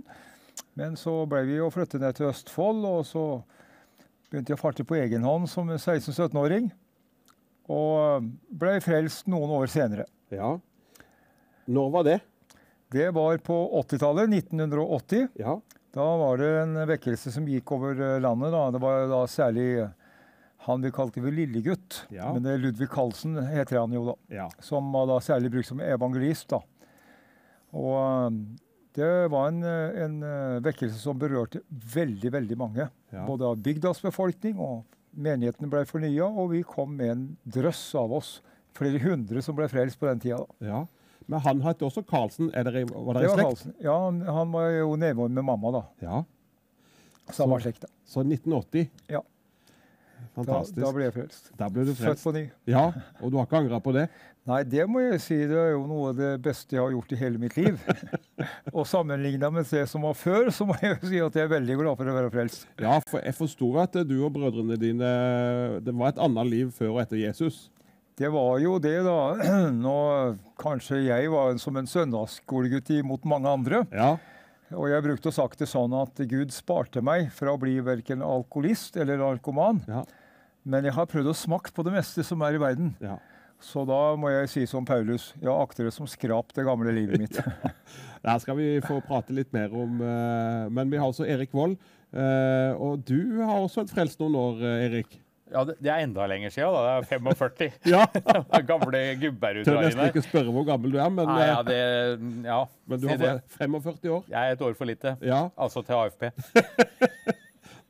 Men 0.80 0.96
så 0.96 1.12
ble 1.28 1.42
vi 1.44 1.58
jo 1.58 1.68
flyttet 1.72 2.00
ned 2.00 2.16
til 2.16 2.30
Østfold, 2.30 2.86
og 2.88 3.02
så 3.04 3.24
begynte 4.30 4.54
jeg 4.54 4.56
å 4.56 4.62
farte 4.62 4.86
på 4.88 4.96
egen 4.96 5.26
hånd 5.26 5.50
som 5.50 5.68
16-17-åring. 5.68 6.70
Og 7.70 7.92
eh, 8.00 8.28
ble 8.62 8.78
frelst 8.82 9.28
noen 9.30 9.52
år 9.58 9.68
senere. 9.70 10.06
Ja. 10.32 10.54
Når 11.70 11.90
var 11.92 12.06
det? 12.08 12.18
Det 12.90 13.10
var 13.14 13.36
på 13.44 13.58
80-tallet, 13.82 14.32
1980. 14.40 15.28
Ja. 15.38 15.58
Da 15.94 16.06
var 16.22 16.40
det 16.40 16.48
en 16.62 16.78
vekkelse 16.88 17.34
som 17.34 17.46
gikk 17.50 17.74
over 17.76 18.00
eh, 18.00 18.16
landet. 18.22 18.54
Da. 18.56 18.64
Det 18.74 18.80
var 18.82 19.04
da 19.10 19.20
særlig 19.30 19.68
han 20.64 20.82
vi 20.84 20.92
kalte 20.96 21.22
vel 21.24 21.36
Lillegutt. 21.42 22.02
Ja. 22.14 22.32
Men 22.32 22.46
det 22.46 22.56
Ludvig 22.62 22.88
Carlsen 22.92 23.36
heter 23.52 23.82
han 23.82 23.92
jo, 23.94 24.06
da. 24.10 24.16
Ja. 24.40 24.48
Som 24.64 24.90
var 24.96 25.06
da 25.12 25.20
særlig 25.24 25.52
brukt 25.52 25.68
som 25.68 25.84
evangelist. 25.84 26.48
da. 26.56 26.64
Og 27.76 27.94
eh, 28.00 28.42
det 28.96 29.10
var 29.30 29.48
en, 29.48 29.62
eh, 29.62 30.02
en 30.04 30.22
eh, 30.22 30.60
vekkelse 30.64 30.98
som 30.98 31.18
berørte 31.18 31.60
veldig, 31.70 32.32
veldig 32.32 32.56
mange. 32.58 32.88
Ja. 33.12 33.24
Både 33.26 33.46
av 33.46 33.56
bygdas 33.62 34.00
befolkning, 34.02 34.58
og 34.58 34.84
menighetene 35.16 35.70
ble 35.70 35.84
fornya, 35.86 36.26
og 36.28 36.50
vi 36.54 36.62
kom 36.66 36.96
med 36.96 37.10
en 37.10 37.24
drøss 37.46 37.94
av 37.98 38.12
oss. 38.12 38.40
Flere 38.74 38.98
hundre 39.02 39.42
som 39.42 39.56
ble 39.58 39.66
frelst 39.68 39.98
på 40.00 40.06
den 40.10 40.20
tida. 40.20 40.44
ja. 40.60 40.86
Men 41.30 41.38
han 41.44 41.60
het 41.62 41.78
også 41.86 42.02
Karlsen. 42.02 42.48
Var 42.50 42.64
Det 42.64 42.72
dere 42.74 42.80
i 42.82 43.28
slekt? 43.28 43.42
Karlsen. 43.44 43.74
Ja, 43.84 43.92
han, 44.06 44.16
han 44.26 44.50
var 44.50 44.64
jo 44.70 44.96
nedvår 44.98 45.28
med 45.30 45.44
mamma, 45.44 45.70
da. 45.70 45.82
Ja. 46.02 46.24
Så- 47.30 47.46
slekt. 47.60 47.80
da. 47.82 47.86
Så 48.04 48.24
1980. 48.26 48.88
Ja. 49.06 49.20
Fantastisk. 50.34 50.80
da 50.82 50.90
ble 50.92 51.04
jeg 51.04 51.14
frelst. 51.14 51.50
Da 51.58 51.68
ble 51.68 51.84
du 51.84 51.92
Født 51.94 52.02
frelst. 52.02 52.24
på 52.24 52.32
ny. 52.34 52.42
Ja, 52.66 52.82
og 53.20 53.30
du 53.30 53.36
har 53.38 53.46
ikke 53.46 53.60
angra 53.62 53.78
på 53.80 53.92
det? 53.94 54.08
Nei, 54.50 54.64
det 54.66 54.84
må 54.90 55.02
jeg 55.04 55.20
si. 55.22 55.36
Det 55.46 55.58
er 55.58 55.74
jo 55.76 55.84
noe 55.86 56.10
av 56.10 56.16
det 56.18 56.30
beste 56.42 56.74
jeg 56.74 56.82
har 56.82 56.94
gjort 56.94 57.12
i 57.14 57.18
hele 57.20 57.38
mitt 57.38 57.56
liv. 57.58 57.76
og 58.76 58.86
sammenligna 58.88 59.50
med 59.54 59.68
det 59.70 59.84
som 59.90 60.06
var 60.06 60.16
før, 60.18 60.50
så 60.54 60.66
må 60.66 60.74
jeg 60.80 60.96
jo 60.96 61.10
si 61.12 61.20
at 61.22 61.36
jeg 61.38 61.46
er 61.46 61.52
veldig 61.52 61.76
glad 61.78 62.00
for 62.00 62.10
å 62.10 62.16
være 62.16 62.32
frelst. 62.34 62.64
Ja, 62.82 62.96
for 63.06 63.22
jeg 63.22 63.36
forstår 63.38 63.82
at 63.84 64.00
du 64.08 64.16
og 64.18 64.32
brødrene 64.34 64.78
dine 64.80 65.10
Det 65.84 65.94
var 65.94 66.10
et 66.10 66.22
annet 66.22 66.50
liv 66.50 66.72
før 66.74 66.96
og 66.96 67.04
etter 67.04 67.20
Jesus. 67.20 67.68
Det 68.18 68.28
var 68.32 68.58
jo 68.60 68.74
det, 68.82 68.98
da. 69.06 69.20
Nå, 69.86 69.96
kanskje 70.60 71.04
jeg 71.06 71.30
var 71.32 71.54
som 71.62 71.78
en 71.78 71.88
søndagsskolegutt 71.88 72.90
imot 72.98 73.28
mange 73.30 73.54
andre. 73.54 73.84
Ja. 73.94 74.16
Og 74.74 74.90
jeg 74.90 75.06
brukte 75.06 75.30
å 75.30 75.34
sagt 75.34 75.62
det 75.62 75.70
sånn 75.70 75.94
at 75.98 76.18
Gud 76.30 76.52
sparte 76.54 77.02
meg 77.02 77.30
fra 77.34 77.54
å 77.54 77.60
bli 77.60 77.78
verken 77.86 78.22
alkoholist 78.26 78.98
eller 78.98 79.22
narkoman. 79.22 79.80
Ja. 79.86 80.04
Men 80.66 80.84
jeg 80.84 80.98
har 80.98 81.08
prøvd 81.08 81.30
å 81.32 81.38
smake 81.38 81.72
på 81.74 81.86
det 81.86 81.94
meste 81.94 82.26
som 82.26 82.42
er 82.44 82.58
i 82.58 82.60
verden. 82.62 82.92
Ja. 83.02 83.16
Så 83.60 83.82
da 83.88 83.96
må 84.16 84.30
jeg 84.32 84.48
si 84.48 84.62
som 84.66 84.86
Paulus, 84.88 85.30
ja, 85.44 85.52
akter 85.60 85.84
det 85.86 85.92
som 85.92 86.06
skrap 86.08 86.52
det 86.56 86.64
gamle 86.64 86.92
livet 86.96 87.20
mitt. 87.20 87.36
Der 88.24 88.38
skal 88.40 88.56
vi 88.58 88.68
få 88.84 88.98
prate 89.04 89.32
litt 89.36 89.52
mer 89.52 89.72
om. 89.76 89.98
eh, 90.04 90.68
Men 90.72 90.90
vi 90.92 90.98
har 91.00 91.08
også 91.08 91.24
Erik 91.28 91.52
Vold. 91.56 91.76
eh, 92.12 92.72
Og 92.76 93.04
du 93.08 93.40
har 93.42 93.58
også 93.60 93.84
et 93.84 93.92
frelst 93.92 94.20
noen 94.20 94.36
år, 94.40 94.62
eh, 94.64 94.86
Erik. 94.88 95.18
Ja, 95.50 95.64
det, 95.66 95.74
er 95.90 96.04
enda 96.04 96.26
lenger 96.30 96.52
siden. 96.54 96.72
Da. 96.72 97.00
Det 97.00 97.12
er 97.12 97.18
45. 97.18 97.70
Ja. 97.92 98.04
Gamle 98.70 99.00
gubber 99.18 99.56
ute 99.60 99.66
Tør 99.66 99.80
nesten 99.82 100.08
ikke 100.12 100.22
spørre 100.22 100.52
hvor 100.54 100.64
gammel 100.68 100.92
du 100.94 100.98
er, 101.02 101.08
men, 101.10 101.26
Nei, 101.26 101.46
ja, 101.48 101.56
det, 101.66 101.80
ja. 102.46 102.60
men 102.86 103.00
du 103.02 103.08
har 103.10 103.18
det. 103.18 103.32
vært 103.40 103.56
45 103.58 104.12
år. 104.14 104.22
Jeg 104.30 104.40
er 104.40 104.56
et 104.56 104.62
år 104.68 104.76
for 104.78 104.86
lite. 104.92 105.16
Ja, 105.26 105.40
Altså 105.58 105.82
til 105.84 105.98
AFP. 106.00 106.28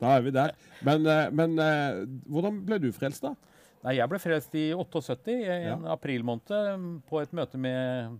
da 0.00 0.14
er 0.16 0.24
vi 0.24 0.32
der. 0.34 0.54
Men, 0.86 1.04
men 1.36 1.58
hvordan 2.30 2.62
ble 2.66 2.78
du 2.86 2.88
frelst, 2.96 3.26
da? 3.26 3.34
Nei, 3.84 3.94
jeg 3.96 4.10
ble 4.12 4.18
frelst 4.20 4.54
i 4.60 4.66
78, 4.76 5.32
i 5.32 5.70
en 5.72 5.86
aprilmåned, 5.88 7.00
på 7.08 7.22
et 7.22 7.32
møte 7.36 7.56
med 7.60 8.18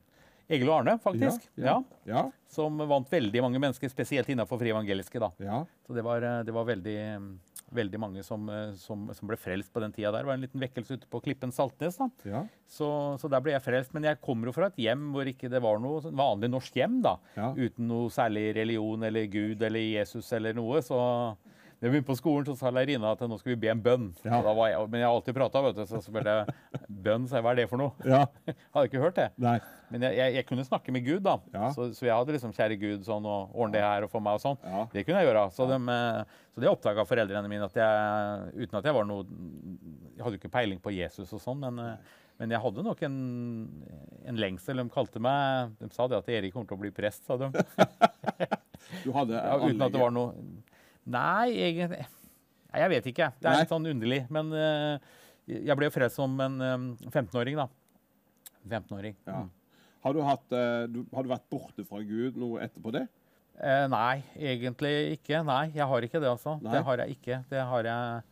Egil 0.50 0.66
og 0.70 0.80
Arne, 0.80 0.96
faktisk. 0.98 1.44
Ja, 1.60 1.76
ja. 1.76 1.76
Ja, 2.10 2.22
Som 2.50 2.80
vant 2.90 3.10
veldig 3.12 3.42
mange 3.44 3.60
mennesker, 3.62 3.90
spesielt 3.92 4.30
innenfor 4.32 4.58
fri 4.58 4.72
evangeliske. 4.72 5.20
da. 5.22 5.30
ja. 5.38 5.60
Så 5.86 5.94
det 5.94 6.02
var, 6.02 6.24
eh, 6.26 6.40
det 6.48 6.54
var 6.56 6.64
veldig, 6.66 6.96
veldig 7.70 8.00
mange 8.02 8.24
som, 8.26 8.48
eh, 8.50 8.72
som, 8.80 9.04
som 9.14 9.30
ble 9.30 9.36
frelst 9.38 9.70
på 9.72 9.82
den 9.84 9.92
tida 9.94 10.10
der. 10.10 10.24
Det 10.24 10.30
var 10.32 10.34
en 10.40 10.46
liten 10.48 10.64
vekkelse 10.64 10.96
ute 10.98 11.06
på 11.12 11.20
Klippen 11.22 11.52
Saltnes. 11.54 12.00
da. 12.00 12.08
ja. 12.26 12.42
Så, 12.66 12.88
så 13.22 13.30
der 13.30 13.44
ble 13.44 13.52
jeg 13.54 13.62
frelst. 13.62 13.94
Men 13.94 14.08
jeg 14.08 14.18
kommer 14.24 14.50
jo 14.50 14.56
fra 14.56 14.72
et 14.72 14.80
hjem 14.80 15.12
hvor 15.14 15.28
ikke 15.30 15.52
det 15.52 15.62
var 15.62 15.78
noe 15.78 16.02
sånn 16.02 16.18
vanlig 16.18 16.50
norsk 16.50 16.80
hjem. 16.82 16.98
da. 17.06 17.14
Ja. 17.36 17.52
Uten 17.54 17.86
noe 17.92 18.10
særlig 18.10 18.48
religion 18.58 19.06
eller 19.06 19.30
Gud 19.30 19.62
eller 19.62 19.86
Jesus 19.86 20.32
eller 20.34 20.56
noe. 20.58 20.82
Så 20.82 20.98
da 21.81 21.86
jeg 21.89 21.94
begynte 21.94 22.11
på 22.11 22.15
skolen, 22.19 22.44
så 22.44 22.52
sa 22.61 22.69
lærerinna 22.77 23.15
at 23.15 23.23
nå 23.24 23.39
skal 23.40 23.55
vi 23.55 23.59
be 23.62 23.70
en 23.73 23.81
bønn. 23.81 24.11
Ja. 24.20 24.43
Jeg, 24.44 24.81
men 24.93 25.01
jeg 25.01 25.07
har 25.09 25.15
alltid 25.16 25.36
prata, 25.39 25.62
vet 25.65 25.78
du. 25.78 25.82
Så 25.89 26.01
spurte 26.05 26.35
jeg 26.35 26.82
bønn, 26.93 27.24
sa 27.31 27.39
jeg. 27.39 27.44
Hva 27.47 27.55
er 27.55 27.61
det 27.62 27.65
for 27.70 27.81
noe? 27.81 27.94
ja. 28.05 28.27
Hadde 28.74 28.90
ikke 28.90 29.01
hørt 29.01 29.16
det. 29.16 29.31
Nei. 29.40 29.55
Men 29.89 30.05
jeg, 30.05 30.19
jeg, 30.20 30.35
jeg 30.36 30.47
kunne 30.51 30.66
snakke 30.69 30.93
med 30.93 31.07
Gud, 31.09 31.23
da. 31.24 31.39
Ja. 31.57 31.70
Så, 31.73 31.89
så 31.97 32.05
jeg 32.05 32.12
hadde 32.15 32.36
liksom 32.36 32.52
kjære 32.55 32.77
Gud, 32.78 33.01
sånn, 33.09 33.24
og 33.27 33.57
ordne 33.57 33.78
det 33.78 33.82
her 33.86 34.05
og 34.05 34.12
for 34.12 34.20
meg 34.23 34.36
og 34.36 34.44
sånn. 34.44 34.61
Ja. 34.61 34.85
Det 34.93 35.07
kunne 35.09 35.23
jeg 35.24 35.31
gjøre. 35.31 35.47
Så, 35.57 35.66
dem, 35.73 35.89
eh, 35.90 36.39
så 36.52 36.62
det 36.62 36.70
oppdaga 36.70 37.07
foreldrene 37.09 37.51
mine, 37.51 37.66
at 37.73 37.81
jeg, 37.81 38.52
uten 38.61 38.78
at 38.82 38.86
jeg 38.90 38.97
var 39.01 39.09
noe 39.09 39.24
Jeg 39.24 40.20
hadde 40.27 40.36
jo 40.36 40.43
ikke 40.44 40.52
peiling 40.61 40.85
på 40.85 40.93
Jesus 40.94 41.32
og 41.32 41.40
sånn, 41.43 41.65
men, 41.65 41.81
eh, 41.81 42.16
men 42.40 42.52
jeg 42.55 42.61
hadde 42.62 42.85
nok 42.86 43.02
en, 43.09 43.16
en 44.28 44.39
lengsel. 44.44 44.78
De 44.85 44.93
kalte 44.93 45.20
meg 45.20 45.74
De 45.81 45.89
sa 45.97 46.07
det 46.12 46.20
at 46.20 46.28
Erik 46.36 46.55
kommer 46.55 46.69
til 46.70 46.77
å 46.78 46.85
bli 46.85 46.93
prest, 46.94 47.24
sa 47.24 47.40
de. 47.40 47.51
Du 49.05 49.11
hadde 49.16 49.36
Ja, 49.36 49.57
uten 49.61 49.82
at 49.85 49.93
det 49.93 50.01
var 50.01 50.12
noe 50.15 50.32
Nei, 51.10 51.50
egentlig 51.56 52.04
Nei, 52.70 52.80
Jeg 52.84 52.90
vet 52.92 53.06
ikke. 53.10 53.28
Det 53.40 53.48
er 53.48 53.56
Nei. 53.56 53.62
litt 53.64 53.72
sånn 53.72 53.88
underlig. 53.90 54.20
Men 54.30 54.52
uh, 54.54 55.16
jeg 55.50 55.74
ble 55.78 55.88
jo 55.88 55.94
frelst 55.94 56.20
som 56.20 56.36
en 56.44 56.60
um, 56.62 56.84
15-åring, 57.10 57.56
da. 57.58 57.66
15-åring. 58.70 59.16
Ja. 59.26 59.40
Mm. 59.42 59.48
Har, 60.04 60.14
du 60.16 60.20
hatt, 60.24 60.52
eh, 60.56 60.84
du, 60.88 61.02
har 61.12 61.26
du 61.26 61.28
vært 61.28 61.48
borte 61.52 61.84
fra 61.84 61.98
Gud 62.06 62.38
noe 62.40 62.62
etterpå 62.64 62.92
det? 62.94 63.02
Eh, 63.60 63.86
nei, 63.92 64.22
egentlig 64.38 64.92
ikke. 65.18 65.42
Nei, 65.44 65.64
jeg 65.74 65.84
har 65.90 66.06
ikke 66.06 66.20
det, 66.22 66.30
altså. 66.30 66.54
Nei. 66.62 66.72
Det 66.72 66.80
har 66.86 67.02
jeg 67.02 67.16
ikke. 67.18 67.40
Det 67.50 67.64
har 67.72 67.88
jeg 67.90 68.22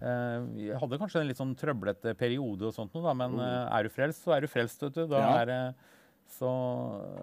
eh, 0.00 0.48
Jeg 0.64 0.80
hadde 0.82 0.98
kanskje 1.04 1.20
en 1.22 1.28
litt 1.30 1.38
sånn 1.38 1.52
trøblete 1.60 2.16
periode 2.18 2.66
og 2.70 2.74
sånt 2.74 2.96
noe, 2.96 3.04
da, 3.06 3.14
men 3.20 3.36
eh, 3.38 3.76
er 3.76 3.86
du 3.86 3.92
frelst, 3.94 4.24
så 4.24 4.34
er 4.34 4.42
du 4.42 4.50
frelst, 4.50 4.82
vet 4.82 4.96
du. 4.98 5.04
Da 5.12 5.20
Mm. 5.20 5.28
Ja. 5.28 5.44
er 5.44 6.00
så 6.32 6.50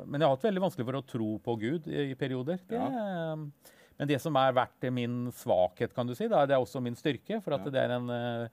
Men 0.06 0.22
jeg 0.22 0.28
har 0.30 0.36
hatt 0.38 0.48
veldig 0.48 0.62
vanskelig 0.68 0.86
for 0.86 1.00
å 1.02 1.06
tro 1.10 1.30
på 1.44 1.58
Gud 1.60 1.88
i, 1.92 2.12
i 2.14 2.16
perioder. 2.20 2.62
Det, 2.70 2.80
eh, 2.80 3.76
men 4.00 4.08
det 4.08 4.18
som 4.24 4.36
er 4.40 4.54
vært 4.56 4.90
min 4.96 5.28
svakhet, 5.36 5.94
kan 5.94 6.08
du 6.08 6.16
si, 6.16 6.28
da, 6.32 6.46
det 6.48 6.56
er 6.56 6.64
også 6.64 6.82
min 6.82 6.96
styrke. 6.96 7.42
For 7.44 7.54
at 7.58 7.66
Ja. 7.68 7.72
det 7.76 7.82
er 7.84 7.96
en 7.98 8.10
eh, 8.10 8.48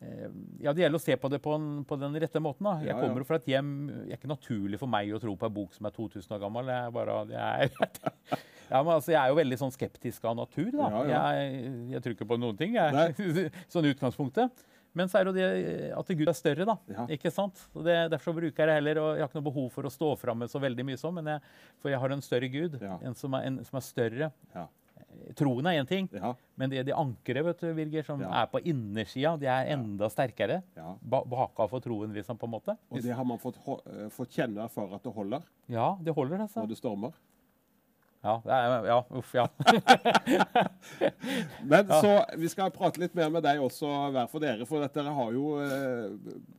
eh, 0.00 0.28
ja, 0.62 0.72
Det 0.72 0.84
gjelder 0.84 1.00
å 1.00 1.02
se 1.02 1.16
på 1.18 1.30
det 1.32 1.40
på, 1.42 1.54
en, 1.58 1.84
på 1.84 1.98
den 1.98 2.14
rette 2.22 2.38
måten. 2.40 2.62
da. 2.68 2.76
Jeg 2.80 2.92
Ja, 2.92 2.96
ja. 3.00 3.08
kommer 3.08 3.24
fra 3.26 3.36
et 3.40 3.46
hjem 3.50 3.72
Det 3.88 4.12
er 4.12 4.16
ikke 4.20 4.30
naturlig 4.30 4.78
for 4.78 4.86
meg 4.86 5.10
å 5.10 5.20
tro 5.20 5.34
på 5.36 5.46
en 5.50 5.54
bok 5.54 5.74
som 5.74 5.86
er 5.86 5.90
2000 5.96 6.36
år 6.36 6.44
gammel. 6.46 6.68
Er 6.70 6.90
bare, 6.94 7.16
er, 7.34 7.70
ja, 8.70 8.82
men 8.82 8.94
altså, 8.94 9.10
Jeg 9.12 9.20
er 9.24 9.28
jo 9.34 9.40
veldig 9.42 9.58
sånn 9.64 9.74
skeptisk 9.74 10.24
av 10.30 10.36
natur. 10.36 10.70
da. 10.70 10.92
Jeg, 11.10 11.90
jeg 11.96 12.02
tror 12.06 12.14
ikke 12.16 12.30
på 12.30 12.38
noen 12.38 12.56
ting. 12.56 12.74
Jeg. 12.78 13.50
sånn 13.74 13.90
utgangspunktet. 13.90 14.64
Men 14.94 15.08
så 15.10 15.18
er 15.18 15.24
det 15.26 15.32
jo 15.32 15.38
det 15.40 15.88
at 15.98 16.10
Gud 16.14 16.28
er 16.30 16.36
større, 16.38 16.64
da. 16.68 16.76
Ja. 16.86 17.04
ikke 17.10 17.32
sant? 17.34 17.58
Det, 17.74 17.96
derfor 18.12 18.30
bruker 18.36 18.62
jeg 18.62 18.68
det 18.70 18.76
heller, 18.78 19.00
og 19.02 19.08
jeg 19.16 19.24
har 19.24 19.28
ikke 19.32 19.40
noe 19.40 19.48
behov 19.50 19.64
for 19.74 19.88
å 19.88 19.90
stå 19.90 20.12
fram 20.20 20.38
med 20.38 20.52
så 20.52 20.60
veldig 20.62 20.84
mye 20.86 21.00
sånn, 21.00 21.16
men 21.18 21.32
jeg, 21.32 21.40
for 21.82 21.90
jeg 21.90 21.98
har 21.98 22.14
en 22.14 22.22
større 22.22 22.46
Gud, 22.52 22.76
Ja. 22.78 23.00
en, 23.02 23.16
som 23.18 23.34
er, 23.34 23.42
en 23.48 23.56
som 23.66 23.80
er 23.80 23.82
større. 23.82 24.28
Ja. 24.54 24.68
Troen 25.36 25.66
er 25.66 25.80
én 25.82 25.86
ting, 25.88 26.08
Ja. 26.12 26.34
men 26.56 26.70
det, 26.70 26.84
det 26.86 26.94
ankeret 26.94 27.44
vet 27.44 27.60
du, 27.60 27.74
Birger, 27.74 28.04
som 28.06 28.20
Ja. 28.20 28.30
er 28.42 28.46
på 28.52 28.60
innersida, 28.64 29.36
det 29.40 29.48
er 29.48 29.72
enda 29.74 30.08
sterkere. 30.10 30.62
ja. 30.76 30.94
Ba 31.02 31.22
baka 31.24 31.66
for 31.68 31.80
troen, 31.80 32.12
liksom, 32.14 32.36
på 32.38 32.44
en 32.46 32.50
måte. 32.54 32.76
Og 32.90 33.02
det 33.02 33.12
har 33.14 33.24
man 33.24 33.38
fått, 33.38 33.56
eh, 33.86 34.08
fått 34.10 34.30
kjenne 34.30 34.58
og 34.58 34.64
erfare 34.70 34.94
at 34.94 35.02
det 35.02 35.12
holder 35.14 35.42
Ja, 35.68 35.96
det 36.02 36.14
holder, 36.14 36.38
altså. 36.46 36.60
når 36.62 36.68
det 36.68 36.76
stormer. 36.78 37.12
Ja, 38.24 38.38
er, 38.46 38.86
ja 38.86 39.02
uff, 39.12 39.34
ja. 39.34 39.46
Men 41.62 41.86
så, 41.88 42.24
Vi 42.38 42.48
skal 42.48 42.70
prate 42.74 43.00
litt 43.02 43.14
mer 43.16 43.28
med 43.32 43.44
deg 43.44 43.60
også, 43.60 43.88
hver 44.14 44.30
for 44.32 44.40
dere. 44.44 44.64
For 44.68 44.84
dere 44.86 45.12
har 45.16 45.34
jo 45.34 45.58
eh, 45.60 46.14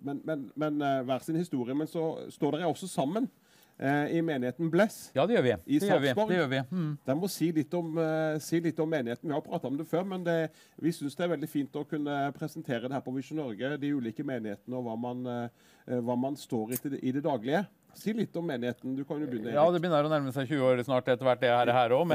men, 0.05 0.21
men, 0.27 0.43
men 0.55 0.81
eh, 0.85 0.99
hver 1.07 1.23
sin 1.25 1.39
historie. 1.39 1.73
Men 1.77 1.87
så 1.89 2.05
står 2.33 2.57
dere 2.59 2.69
også 2.69 2.89
sammen 2.91 3.29
i 3.77 4.21
menigheten 4.23 4.69
Bless. 4.71 5.11
ja, 5.13 5.25
det 5.27 5.35
gjør 5.35 5.43
vi. 5.43 5.53
I 5.75 5.79
Det 5.79 5.89
gjør 5.89 5.99
vi. 5.99 6.07
Sarpsborg? 6.07 6.29
Det 6.29 6.37
gjør 6.37 6.49
vi. 6.53 6.59
Mm. 6.71 6.91
Dere 7.05 7.15
må 7.19 7.29
si 7.29 7.51
litt 7.51 7.73
om, 7.75 7.97
eh, 7.99 8.37
si 8.39 8.59
litt 8.63 8.79
om 8.79 8.89
menigheten. 8.89 9.27
Vi 9.27 9.33
har 9.35 9.41
prata 9.43 9.67
om 9.67 9.75
det 9.77 9.87
før, 9.89 10.05
men 10.07 10.23
det, 10.23 10.37
vi 10.79 10.93
syns 10.95 11.15
det 11.15 11.25
er 11.25 11.33
veldig 11.33 11.49
fint 11.51 11.75
å 11.75 11.83
kunne 11.87 12.19
presentere 12.37 12.87
det 12.87 12.95
her 12.95 13.03
på 13.03 13.13
Visjon 13.17 13.41
Norge, 13.41 13.77
de 13.81 13.91
ulike 13.91 14.23
menighetene 14.23 14.79
og 14.79 14.87
hva 14.87 14.95
man, 14.95 15.25
eh, 15.27 15.99
hva 15.99 16.15
man 16.17 16.39
står 16.39 16.71
i 16.77 16.79
i 17.09 17.11
det 17.11 17.25
daglige. 17.25 17.65
Si 17.95 18.11
litt 18.13 18.35
om 18.35 18.47
menigheten. 18.47 18.95
Du 18.95 19.03
kan 19.07 19.19
jo 19.19 19.27
begynne. 19.27 19.53
Ja, 19.55 19.63
det 19.71 19.79
begynner 19.83 20.07
å 20.07 20.11
nærme 20.11 20.31
seg 20.35 20.47
20 20.47 20.63
år 20.67 20.83
snart 20.83 21.07
etter 21.07 21.23
hvert, 21.27 21.39
det 21.39 21.51
her, 21.51 21.71
her 21.71 21.93
òg. 21.95 22.09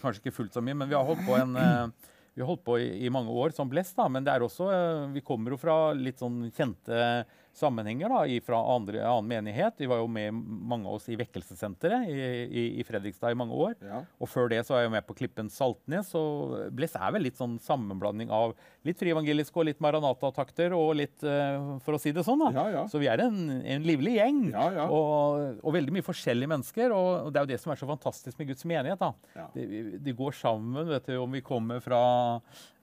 Kanskje 0.00 0.22
ikke 0.22 0.36
fullt 0.36 0.52
så 0.56 0.62
mye, 0.64 0.76
men 0.76 0.88
vi 0.88 0.96
har 0.96 1.04
holdt 1.04 1.24
på, 1.26 1.36
en, 1.36 1.56
eh, 1.56 2.14
vi 2.34 2.40
har 2.44 2.48
holdt 2.48 2.64
på 2.64 2.78
i, 2.80 2.88
i 3.04 3.10
mange 3.12 3.32
år 3.32 3.52
som 3.56 3.68
Bless, 3.68 3.92
da, 3.96 4.08
Men 4.08 4.24
det 4.24 4.32
er 4.32 4.44
også, 4.44 4.68
eh, 4.72 5.12
vi 5.12 5.20
kommer 5.24 5.52
jo 5.52 5.60
fra 5.60 5.92
litt 5.92 6.20
sånn 6.20 6.50
kjente 6.52 7.24
sammenhenger 7.58 8.12
da, 8.12 8.22
fra 8.46 8.60
andre, 8.74 9.02
annen 9.04 9.28
menighet. 9.28 9.76
Vi 9.80 9.88
var 9.90 10.00
jo 10.02 10.08
med 10.10 10.34
mange 10.34 10.88
av 10.88 10.98
oss 10.98 11.08
i 11.10 11.16
Vekkelsessenteret 11.18 12.08
i, 12.10 12.18
i, 12.46 12.64
i 12.80 12.86
Fredrikstad 12.86 13.34
i 13.34 13.38
mange 13.38 13.56
år. 13.56 13.74
Ja. 13.84 14.02
Og 14.22 14.30
før 14.30 14.50
det 14.52 14.62
så 14.66 14.76
var 14.76 14.84
jeg 14.84 14.94
med 14.94 15.06
på 15.08 15.16
Klippen 15.18 15.50
Saltnes. 15.52 16.12
Og 16.18 16.56
Bless 16.76 16.96
er 16.98 17.14
vel 17.14 17.26
litt 17.28 17.38
sånn 17.40 17.58
sammenblanding 17.62 18.32
av 18.34 18.54
litt 18.86 19.00
frievangelisk 19.00 19.58
og 19.58 19.68
litt 19.68 19.82
Maranata-takter 19.84 20.74
og 20.76 20.94
litt 21.00 21.26
uh, 21.26 21.76
For 21.84 21.96
å 21.96 22.00
si 22.02 22.14
det 22.14 22.24
sånn, 22.26 22.42
da. 22.46 22.52
Ja, 22.54 22.66
ja. 22.78 22.86
Så 22.90 23.02
vi 23.02 23.10
er 23.10 23.22
en, 23.26 23.38
en 23.58 23.86
livlig 23.86 24.16
gjeng. 24.18 24.42
Og, 24.86 25.60
og 25.62 25.76
veldig 25.76 25.98
mye 25.98 26.06
forskjellige 26.06 26.52
mennesker. 26.54 26.94
Og 26.94 27.32
det 27.32 27.42
er 27.42 27.46
jo 27.46 27.52
det 27.52 27.60
som 27.62 27.74
er 27.74 27.82
så 27.82 27.90
fantastisk 27.90 28.40
med 28.40 28.52
Guds 28.52 28.66
menighet. 28.68 29.02
da. 29.02 29.48
De, 29.54 29.98
de 30.02 30.16
går 30.16 30.36
sammen, 30.38 30.88
vet 30.88 31.10
du, 31.10 31.16
om 31.20 31.38
vi 31.38 31.44
kommer 31.44 31.82
fra 31.84 32.00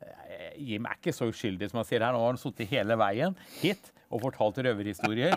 eh, 0.03 0.55
Jim 0.71 0.87
er 0.87 0.99
ikke 0.99 1.15
så 1.15 1.29
uskyldig 1.31 1.71
som 1.71 1.81
han 1.81 1.87
sier 1.87 2.03
her. 2.05 2.15
Nå 2.15 2.23
har 2.23 2.33
han 2.33 2.41
sittet 2.41 2.71
hele 2.71 2.97
veien 2.99 3.37
hit 3.61 3.91
og 4.09 4.21
fortalt 4.23 4.59
røverhistorier 4.65 5.35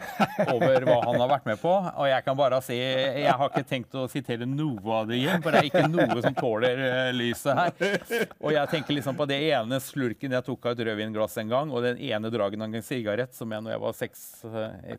over 0.54 0.86
hva 0.88 0.98
han 1.04 1.20
har 1.20 1.30
vært 1.34 1.48
med 1.48 1.60
på. 1.60 1.72
Og 1.72 2.08
jeg 2.10 2.24
kan 2.26 2.38
bare 2.38 2.60
si 2.64 2.76
Jeg 2.78 3.34
har 3.34 3.50
ikke 3.50 3.66
tenkt 3.68 3.94
å 3.98 4.06
sitere 4.10 4.48
noe 4.48 4.98
av 5.00 5.10
det, 5.10 5.18
igjen, 5.20 5.42
for 5.44 5.54
det 5.54 5.62
er 5.62 5.70
ikke 5.70 5.84
noe 5.90 6.22
som 6.24 6.36
tåler 6.36 6.82
eh, 6.88 7.12
lyset 7.16 7.58
her. 7.58 8.28
Og 8.40 8.54
jeg 8.54 8.72
tenker 8.72 8.96
liksom 8.96 9.18
på 9.18 9.28
det 9.28 9.40
ene 9.50 9.80
slurken 9.82 10.34
jeg 10.38 10.46
tok 10.46 10.68
av 10.70 10.76
et 10.76 10.84
rødvinglass 10.88 11.38
en 11.42 11.52
gang, 11.52 11.72
og 11.72 11.84
den 11.84 12.00
ene 12.08 12.32
dragen 12.32 12.64
av 12.64 12.74
en 12.74 12.84
sigarett 12.84 13.34
som 13.36 13.52
jeg 13.52 13.64
når 13.64 13.76
jeg 13.76 13.84
var 13.84 13.98
seks 13.98 14.26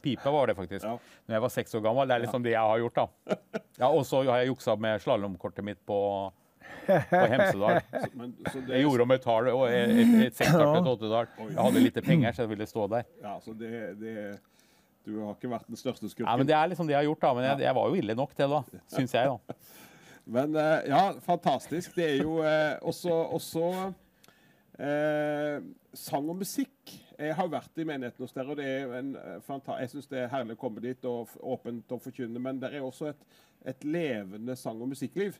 Pipa 0.03 0.19
Pipe 0.19 0.31
var 0.31 0.47
det 0.47 0.55
faktisk. 0.55 0.85
Ja. 0.85 0.97
Når 1.27 1.35
jeg 1.35 1.41
var 1.41 1.53
seks 1.53 1.75
år 1.75 1.83
gammel. 1.85 2.07
Det 2.07 2.15
er 2.15 2.23
liksom 2.25 2.43
det 2.43 2.53
jeg 2.53 2.71
har 2.71 2.83
gjort, 2.83 2.99
da. 2.99 3.39
Ja, 3.79 3.89
og 3.89 4.05
så 4.07 4.23
har 4.27 4.41
jeg 4.41 4.51
juksa 4.51 4.75
med 4.79 5.01
slalåmkortet 5.03 5.65
mitt 5.65 5.79
på, 5.87 5.99
på 6.90 7.24
Hemsedal. 7.34 7.82
Så, 8.03 8.11
men, 8.20 8.36
så 8.45 8.61
det, 8.61 8.76
Jeg 8.76 8.86
gjorde 8.86 9.06
om 9.06 9.16
et 9.16 9.26
tall 9.26 9.49
og 9.53 9.66
et, 9.70 9.95
et, 9.95 10.14
et 10.28 10.38
sekstall 10.38 10.72
til 10.76 10.80
et 10.82 10.91
åttetall. 10.94 11.34
Jeg 11.48 11.60
hadde 11.60 11.84
litt 11.88 11.99
penger, 12.06 12.36
så 12.36 12.45
jeg 12.45 12.53
ville 12.53 12.70
stå 12.70 12.88
der. 12.95 13.10
Ja, 13.24 13.36
så 13.44 13.56
det, 13.57 13.74
det 14.02 14.16
Du 15.07 15.14
har 15.24 15.36
ikke 15.38 15.52
vært 15.52 15.70
den 15.70 15.80
største 15.80 16.10
skurken. 16.10 16.30
Ja, 16.30 16.38
men 16.38 16.49
Det 16.49 16.56
er 16.57 16.72
liksom 16.72 16.90
det 16.90 16.98
jeg 16.98 17.03
har 17.03 17.10
gjort, 17.10 17.22
da. 17.24 17.36
Men 17.38 17.48
jeg, 17.49 17.66
jeg 17.68 17.78
var 17.80 17.94
jo 17.94 18.02
ille 18.03 18.18
nok 18.20 18.36
til 18.36 18.45
det, 18.45 18.57
da. 18.57 18.84
Syns 18.98 19.16
jeg, 19.18 19.36
da. 19.36 19.60
Men 20.30 20.56
eh, 20.56 20.90
ja, 20.91 21.03
fantastisk. 21.26 21.95
Det 21.98 22.06
er 22.06 22.20
jo 22.22 22.36
eh, 22.45 22.76
også, 22.86 23.14
også 23.34 23.64
eh, 24.78 25.64
sang 25.98 26.30
og 26.30 26.38
musikk. 26.44 26.94
Jeg 27.20 27.36
har 27.36 27.49
vært 27.52 27.82
i 27.82 27.86
menigheten 27.88 28.24
hos 28.24 28.36
dere, 28.36 28.53
og 28.53 28.60
det 28.60 28.68
er 28.70 28.94
en 28.99 29.16
eh, 29.18 29.56
Jeg 29.82 29.91
syns 29.94 30.11
det 30.11 30.22
er 30.24 30.32
herlig 30.32 30.56
å 30.56 30.61
komme 30.61 30.84
dit 30.84 31.10
og 31.10 31.34
åpent 31.41 31.95
og 31.95 32.03
forkynne, 32.03 32.40
men 32.40 32.61
det 32.61 32.72
er 32.76 32.86
også 32.86 33.10
et, 33.11 33.26
et 33.74 33.84
levende 33.84 34.56
sang- 34.56 34.82
og 34.82 34.91
musikkliv. 34.94 35.40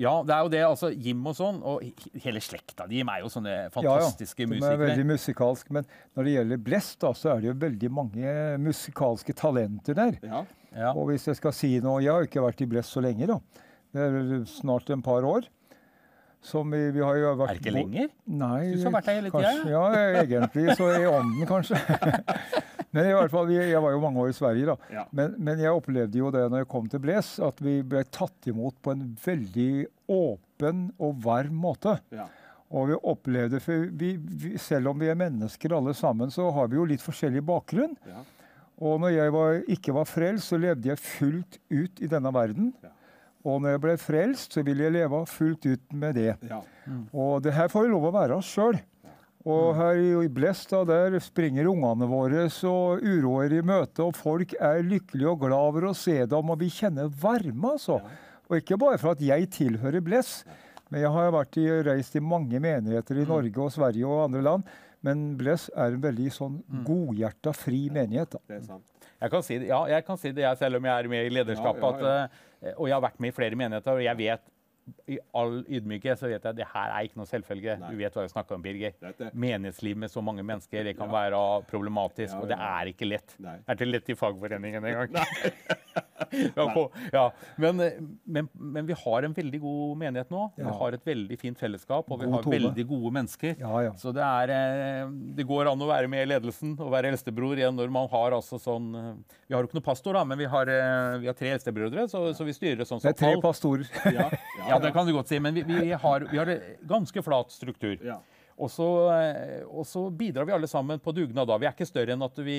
Ja, 0.00 0.14
det 0.24 0.32
er 0.34 0.46
jo 0.46 0.50
det. 0.52 0.60
altså 0.64 0.88
Jim 0.90 1.20
og 1.28 1.36
sånn, 1.36 1.58
og 1.68 1.82
hele 2.24 2.40
slekta 2.42 2.86
de 2.88 3.02
er 3.02 3.20
jo 3.22 3.28
sånne 3.32 3.56
fantastiske 3.74 4.46
musikere. 4.48 4.70
Ja, 4.70 4.72
ja. 4.72 4.78
De 4.78 4.82
er 4.82 4.90
veldig 4.94 5.06
musikalske. 5.12 5.74
Men 5.76 5.86
når 6.16 6.24
det 6.28 6.34
gjelder 6.36 6.62
Blest, 6.70 6.96
da, 7.04 7.12
så 7.18 7.34
er 7.34 7.42
det 7.42 7.50
jo 7.50 7.56
veldig 7.66 7.90
mange 7.92 8.34
musikalske 8.62 9.36
talenter 9.36 9.98
der. 9.98 10.16
Ja. 10.24 10.44
Ja. 10.72 10.94
Og 10.96 11.10
hvis 11.10 11.26
jeg 11.28 11.36
skal 11.36 11.52
si 11.52 11.74
noe 11.84 11.98
Jeg 12.00 12.08
har 12.08 12.22
jo 12.24 12.28
ikke 12.30 12.46
vært 12.46 12.62
i 12.64 12.68
Blest 12.70 12.94
så 12.96 13.02
lenge, 13.04 13.28
da. 13.28 13.36
Det 13.92 14.06
er 14.08 14.46
snart 14.48 14.88
en 14.94 15.02
par 15.04 15.26
år. 15.28 15.44
Som 16.42 16.72
vi, 16.74 16.80
vi 16.90 17.02
har 17.04 17.16
jo 17.20 17.32
vært 17.38 17.52
Er 17.52 17.58
det 17.58 17.62
ikke 17.62 17.74
lenger? 17.76 18.08
Nei, 18.26 18.72
Du 18.74 18.80
som 18.82 18.90
har 18.90 18.98
vært 18.98 19.10
der 19.12 19.18
hele 19.20 19.30
tida, 19.30 19.52
Ja, 19.70 19.82
egentlig 20.24 20.74
så 20.74 20.88
i 20.96 21.06
ånden, 21.06 21.44
kanskje. 21.46 21.78
Men 22.92 23.08
i 23.08 23.12
hvert 23.14 23.32
fall, 23.32 23.48
jeg, 23.54 23.70
jeg 23.70 23.80
var 23.80 23.94
jo 23.94 24.00
mange 24.02 24.20
år 24.20 24.32
i 24.32 24.36
Sverige, 24.36 24.74
da. 24.74 24.90
Ja. 24.92 25.04
Men, 25.16 25.36
men 25.40 25.62
jeg 25.62 25.72
opplevde 25.72 26.18
jo 26.18 26.28
det 26.34 26.42
når 26.52 26.64
jeg 26.64 26.68
kom 26.74 26.90
til 26.92 27.00
Bles, 27.00 27.30
at 27.40 27.62
vi 27.64 27.78
ble 27.88 28.02
tatt 28.12 28.50
imot 28.50 28.76
på 28.84 28.92
en 28.92 29.06
veldig 29.22 29.70
åpen 30.12 30.82
og 31.00 31.22
varm 31.24 31.56
måte. 31.62 31.94
Ja. 32.12 32.26
Og 32.72 32.90
vi 32.90 32.98
opplevde, 32.98 33.62
for 33.64 33.86
vi, 33.96 34.10
vi, 34.20 34.52
Selv 34.60 34.92
om 34.92 35.00
vi 35.00 35.08
er 35.08 35.16
mennesker 35.16 35.72
alle 35.76 35.94
sammen, 35.96 36.32
så 36.32 36.50
har 36.52 36.68
vi 36.68 36.76
jo 36.76 36.84
litt 36.88 37.04
forskjellig 37.04 37.40
bakgrunn. 37.48 37.96
Ja. 38.08 38.26
Og 38.82 39.00
når 39.00 39.14
jeg 39.14 39.32
var, 39.38 39.60
ikke 39.72 39.94
var 39.96 40.08
frelst, 40.10 40.50
så 40.50 40.60
levde 40.60 40.90
jeg 40.90 41.00
fullt 41.00 41.60
ut 41.70 42.02
i 42.02 42.10
denne 42.12 42.32
verden. 42.34 42.74
Ja. 42.84 42.92
Og 43.42 43.58
når 43.62 43.74
jeg 43.74 43.82
ble 43.82 43.96
frelst, 43.98 44.54
så 44.54 44.62
ville 44.66 44.86
jeg 44.86 44.94
leve 44.94 45.24
fullt 45.26 45.66
ut 45.66 45.94
med 45.98 46.14
det. 46.18 46.32
Ja. 46.46 46.60
Og 47.10 47.42
det 47.42 47.54
her 47.56 47.70
får 47.72 47.86
vi 47.86 47.92
lov 47.94 48.06
å 48.10 48.14
være 48.14 48.38
oss 48.38 48.50
sjøl. 48.54 48.78
Og 49.42 49.72
her 49.74 49.98
i 50.22 50.28
Blesta 50.30 50.84
der 50.86 51.16
springer 51.22 51.66
ungene 51.66 52.06
våre 52.06 52.44
og 52.70 53.02
uroer 53.02 53.56
i 53.56 53.62
møte, 53.66 54.04
og 54.04 54.14
folk 54.14 54.54
er 54.54 54.84
lykkelige 54.86 55.32
og 55.32 55.40
glad 55.42 55.58
over 55.72 55.88
å 55.90 55.96
se 55.98 56.20
dem, 56.30 56.52
og 56.54 56.60
vi 56.60 56.70
kjenner 56.70 57.10
varme, 57.10 57.72
altså. 57.74 57.98
Og 58.46 58.60
ikke 58.60 58.78
bare 58.78 59.00
for 59.02 59.16
at 59.16 59.24
jeg 59.24 59.48
tilhører 59.50 60.04
Bless, 60.04 60.44
men 60.92 61.02
jeg 61.02 61.10
har 61.14 61.34
vært 61.34 61.58
i, 61.58 61.66
reist 61.88 62.14
i 62.14 62.22
mange 62.22 62.60
menigheter 62.62 63.18
i 63.18 63.26
Norge 63.26 63.64
og 63.64 63.74
Sverige 63.74 64.06
og 64.06 64.26
andre 64.28 64.44
land. 64.44 64.72
Men 65.02 65.32
Bless 65.40 65.66
er 65.74 65.96
en 65.96 66.02
veldig 66.04 66.30
sånn 66.30 66.58
godhjerta, 66.86 67.54
fri 67.56 67.88
menighet. 67.90 68.36
da. 68.36 68.42
Det 68.52 68.62
sant. 68.68 68.84
Jeg 69.22 69.30
kan 69.30 69.44
si 69.46 69.58
det, 69.58 69.68
ja, 69.70 69.80
jeg 69.90 70.04
kan 70.06 70.18
si 70.18 70.32
det 70.34 70.42
jeg, 70.44 70.58
selv 70.58 70.78
om 70.78 70.86
jeg 70.86 70.92
er 71.04 71.08
med 71.10 71.26
i 71.26 71.32
lederskapet. 71.32 71.82
At, 71.88 72.02
eh, 72.06 72.42
og 72.76 72.88
jeg 72.88 72.94
har 72.94 73.04
vært 73.04 73.20
med 73.20 73.32
i 73.32 73.36
flere 73.36 73.58
menigheter, 73.58 73.98
og 73.98 74.04
jeg 74.04 74.18
vet 74.18 74.44
i 75.06 75.18
all 75.38 75.60
ydmykhet 75.68 76.18
så 76.18 76.26
vet 76.30 76.42
jeg 76.42 76.50
at 76.50 76.56
det 76.58 76.66
her 76.72 76.90
er 76.96 77.06
ikke 77.06 77.18
noe 77.20 77.28
selvfølge. 77.30 77.76
Nei. 77.78 77.90
Du 77.92 77.96
vet 78.00 78.14
hva 78.16 78.22
jeg 78.26 78.32
snakker 78.34 78.54
om, 78.58 78.62
Birger. 78.64 78.92
Det 78.98 79.08
er 79.12 79.16
det. 79.20 79.30
Menighetsliv 79.34 79.96
med 80.02 80.10
så 80.10 80.22
mange 80.24 80.42
mennesker 80.46 80.84
det 80.88 80.96
kan 80.98 81.08
Ja. 81.10 81.14
være 81.20 81.42
problematisk, 81.70 82.34
Ja, 82.34 82.40
og 82.40 82.48
det 82.50 82.58
er 82.58 82.84
ikke 82.92 83.06
lett. 83.08 83.36
Nei. 83.38 83.56
Det 83.62 83.68
er 83.68 83.74
ikke 83.78 83.92
lett 83.92 84.08
i 84.10 84.14
fagforeningen 84.18 84.84
engang. 84.84 85.12
ja, 87.12 87.32
men, 87.56 87.80
eh, 87.80 87.92
men, 88.24 88.48
men 88.54 88.86
vi 88.86 88.94
har 89.04 89.22
en 89.26 89.34
veldig 89.36 89.60
god 89.62 89.96
menighet 90.00 90.30
nå. 90.32 90.44
Vi 90.56 90.64
har 90.78 90.96
et 90.96 91.04
veldig 91.06 91.38
fint 91.40 91.58
fellesskap, 91.60 92.08
og 92.10 92.20
vi 92.20 92.26
God 92.28 92.34
har 92.36 92.42
tone. 92.46 92.56
veldig 92.58 92.84
gode 92.88 93.12
mennesker. 93.18 93.52
Så 94.00 94.12
det, 94.16 94.24
er, 94.24 94.52
eh, 94.54 95.10
det 95.38 95.46
går 95.48 95.70
an 95.72 95.82
å 95.82 95.88
være 95.90 96.08
med 96.12 96.24
i 96.26 96.30
ledelsen 96.32 96.74
og 96.80 96.92
være 96.94 97.12
eldstebror 97.12 97.58
igjen 97.60 97.76
når 97.78 97.92
man 97.92 98.08
har 98.12 98.36
altså 98.38 98.58
sånn 98.62 98.88
eh, 98.96 99.10
Vi 99.48 99.54
har 99.56 99.60
jo 99.64 99.68
ikke 99.68 99.78
noen 99.80 99.86
pastor, 99.90 100.16
da, 100.16 100.22
men 100.24 100.38
vi 100.40 100.46
har, 100.48 100.70
vi 101.20 101.28
har 101.28 101.36
tre 101.36 101.50
eldstebrødre, 101.56 102.06
så, 102.08 102.18
så 102.36 102.46
vi 102.48 102.54
styrer 102.56 102.86
sånn 102.88 103.02
Det 103.02 103.10
som 103.10 103.12
er 103.12 103.20
tre 103.20 103.34
pastorer. 103.42 103.86
Ja, 104.71 104.71
Ja, 104.72 104.78
det 104.86 104.92
kan 104.94 105.06
du 105.06 105.12
godt 105.16 105.28
si, 105.30 105.38
men 105.40 105.54
vi, 105.54 105.62
vi, 105.68 105.92
har, 105.92 106.26
vi 106.30 106.38
har 106.40 106.52
ganske 106.88 107.22
flat 107.22 107.52
struktur. 107.54 107.96
Ja. 108.52 108.64
Og 108.64 108.70
så, 108.70 108.86
eh, 109.16 109.62
og 109.66 109.86
så 109.88 110.04
bidrar 110.12 110.46
vi 110.46 110.52
alle 110.52 110.68
sammen 110.68 111.00
på 111.00 111.12
dugnad. 111.12 111.46
da. 111.48 111.56
Vi 111.58 111.66
er 111.66 111.72
ikke 111.72 111.88
større 111.88 112.12
enn 112.12 112.22
at 112.22 112.36
vi 112.44 112.56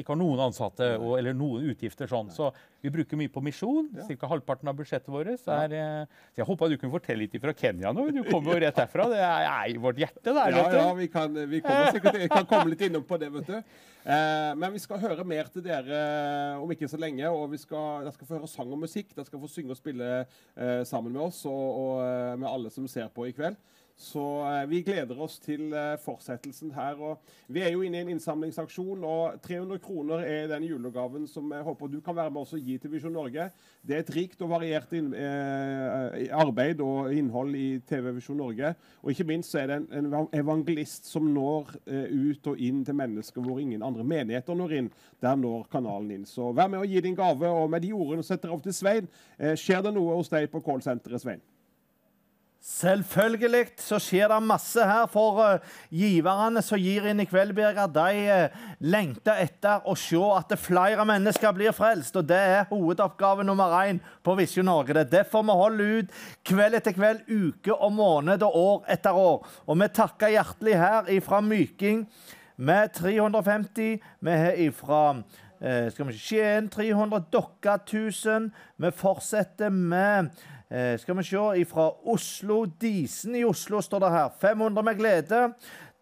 ikke 0.00 0.14
har 0.14 0.20
noen 0.20 0.40
ansatte 0.48 0.94
og, 0.98 1.18
eller 1.18 1.36
noen 1.36 1.68
utgifter. 1.70 2.08
sånn. 2.10 2.30
Så 2.32 2.50
vi 2.82 2.90
bruker 2.90 3.16
mye 3.16 3.32
på 3.32 3.42
misjon. 3.44 3.90
Ca. 4.08 4.28
halvparten 4.30 4.68
av 4.68 4.76
budsjettet 4.76 5.08
vårt. 5.12 5.28
Er, 5.48 5.72
eh, 5.72 6.04
så 6.34 6.42
jeg 6.42 6.48
håpa 6.48 6.68
du 6.68 6.76
kunne 6.80 6.94
fortelle 6.94 7.24
litt 7.24 7.36
fra 7.40 7.54
Kenya 7.54 7.92
nå. 7.92 8.08
Du 8.12 8.22
kommer 8.28 8.54
jo 8.54 8.60
rett 8.64 8.76
herfra. 8.82 9.08
Det 9.12 9.20
er, 9.20 9.74
i 9.74 9.76
vårt 9.80 10.00
hjerte 10.00 10.32
der. 10.32 10.54
Vet 10.54 10.70
du. 10.70 10.78
ja, 10.80 10.92
vi 10.94 11.08
kan, 11.12 11.34
vi 11.34 11.60
kommer 11.64 11.92
sikkert 11.94 12.20
jeg 12.24 12.32
kan 12.32 12.46
komme 12.46 12.72
litt 12.72 12.86
innom 12.88 13.04
på 13.04 13.18
det, 13.20 13.30
vet 13.34 13.52
du. 13.52 13.58
Eh, 14.04 14.50
men 14.60 14.74
vi 14.74 14.82
skal 14.82 15.00
høre 15.00 15.24
mer 15.24 15.48
til 15.52 15.64
dere 15.64 16.00
om 16.60 16.72
ikke 16.72 16.88
så 16.90 17.00
lenge. 17.00 17.28
Og 17.30 17.50
vi 17.52 17.60
skal, 17.62 18.04
dere 18.04 18.16
skal 18.16 18.28
få 18.28 18.38
høre 18.38 18.50
sang 18.50 18.72
og 18.72 18.82
musikk. 18.84 19.14
Dere 19.14 19.28
skal 19.28 19.40
få 19.44 19.48
synge 19.52 19.76
og 19.76 19.80
spille 19.80 20.10
eh, 20.24 20.82
sammen 20.88 21.12
med 21.14 21.28
oss 21.28 21.44
og, 21.48 21.64
og 21.84 22.40
med 22.40 22.50
alle 22.50 22.72
som 22.74 22.88
ser 22.90 23.08
på 23.14 23.28
i 23.28 23.36
kveld. 23.36 23.56
Så 23.96 24.22
eh, 24.42 24.64
vi 24.66 24.80
gleder 24.82 25.18
oss 25.22 25.36
til 25.38 25.68
eh, 25.70 25.94
fortsettelsen 26.02 26.72
her. 26.74 26.98
og 26.98 27.20
Vi 27.46 27.62
er 27.62 27.70
jo 27.70 27.84
inne 27.86 28.00
i 28.00 28.02
en 28.02 28.08
innsamlingsaksjon, 28.16 29.04
og 29.06 29.38
300 29.44 29.78
kroner 29.78 30.24
er 30.26 30.48
den 30.50 30.66
julegaven 30.66 31.28
som 31.30 31.52
jeg 31.54 31.62
håper 31.62 31.92
du 31.92 32.00
kan 32.02 32.16
være 32.16 32.32
med 32.34 32.42
oss 32.42 32.56
og 32.56 32.66
gi 32.66 32.74
til 32.82 32.90
Visjon 32.90 33.14
Norge. 33.14 33.46
Det 33.86 33.94
er 33.94 34.02
et 34.02 34.10
rikt 34.16 34.42
og 34.42 34.50
variert 34.50 34.90
inn, 34.98 35.12
eh, 35.14 36.26
arbeid 36.34 36.82
og 36.82 37.14
innhold 37.14 37.54
i 37.54 37.68
TV 37.86 38.10
Visjon 38.18 38.42
Norge. 38.42 38.74
Og 39.04 39.14
ikke 39.14 39.28
minst 39.30 39.54
så 39.54 39.62
er 39.62 39.70
det 39.70 39.78
en, 39.84 40.10
en 40.10 40.28
evangelist 40.34 41.06
som 41.06 41.30
når 41.30 41.76
eh, 41.86 42.10
ut 42.10 42.50
og 42.50 42.58
inn 42.58 42.82
til 42.84 42.98
mennesker 42.98 43.46
hvor 43.46 43.62
ingen 43.62 43.86
andre 43.86 44.02
menigheter 44.02 44.58
når 44.58 44.78
inn. 44.80 44.92
Der 45.22 45.38
når 45.38 45.68
kanalen 45.70 46.10
inn. 46.18 46.26
Så 46.26 46.50
vær 46.50 46.66
med 46.66 46.82
og 46.82 46.90
gi 46.90 47.00
din 47.00 47.14
gave. 47.14 47.46
Og 47.46 47.70
med 47.70 47.86
de 47.86 47.94
ordene 47.94 48.26
setter 48.26 48.50
jeg 48.50 48.58
opp 48.58 48.66
til 48.66 48.74
Svein. 48.74 49.10
Eh, 49.38 49.54
skjer 49.54 49.86
det 49.86 49.94
noe 49.94 50.18
hos 50.18 50.34
deg 50.34 50.50
på 50.50 50.66
callsenteret, 50.66 51.22
Svein? 51.22 51.44
Selvfølgelig 52.64 53.74
så 53.84 53.98
skjer 54.00 54.30
det 54.32 54.38
masse 54.48 54.80
her, 54.88 55.04
for 55.12 55.36
uh, 55.36 55.72
giverne 55.92 56.62
som 56.64 56.80
gir 56.80 57.04
inn 57.10 57.18
i 57.20 57.26
kveld, 57.28 57.52
Birger, 57.52 57.90
de 57.92 58.22
uh, 58.24 58.62
lengter 58.80 59.42
etter 59.42 59.84
å 59.84 59.92
se 60.00 60.20
at 60.32 60.54
flere 60.56 61.04
mennesker 61.04 61.52
blir 61.52 61.76
frelst. 61.76 62.16
Og 62.16 62.24
det 62.30 62.38
er 62.40 62.64
hovedoppgave 62.70 63.44
nummer 63.44 63.74
én 63.82 64.00
på 64.24 64.32
Visjon 64.38 64.64
Norge. 64.64 64.96
Det 64.96 65.02
er 65.02 65.12
derfor 65.18 65.44
vi 65.44 65.58
holder 65.60 65.92
ut 65.98 66.16
kveld 66.48 66.78
etter 66.80 66.96
kveld, 66.96 67.28
uke 67.28 67.76
og 67.76 67.92
måned 67.98 68.46
og 68.48 68.56
år 68.62 68.90
etter 68.96 69.12
år. 69.12 69.44
Og 69.68 69.80
vi 69.82 69.90
takker 70.00 70.32
hjertelig 70.32 70.80
her 70.80 71.12
ifra 71.12 71.42
Myking 71.44 72.06
med 72.56 72.96
350. 72.96 74.00
Vi 74.24 74.40
har 74.40 74.64
ifra 74.70 75.04
uh, 75.20 75.86
skal 75.92 76.08
vi 76.08 76.16
Skien 76.16 76.72
300, 76.72 77.26
Dokka 77.28 77.76
1000. 77.84 78.48
Vi 78.80 78.96
fortsetter 79.04 79.68
med 79.68 80.32
Eh, 80.74 80.98
skal 80.98 81.14
vi 81.16 81.22
se, 81.22 81.64
fra 81.70 81.90
Oslo, 82.10 82.64
Disen 82.64 83.36
i 83.38 83.44
Oslo 83.46 83.78
står 83.80 84.00
det 84.02 84.08
her. 84.10 84.30
500 84.40 84.82
med 84.82 84.96
glede. 84.98 85.42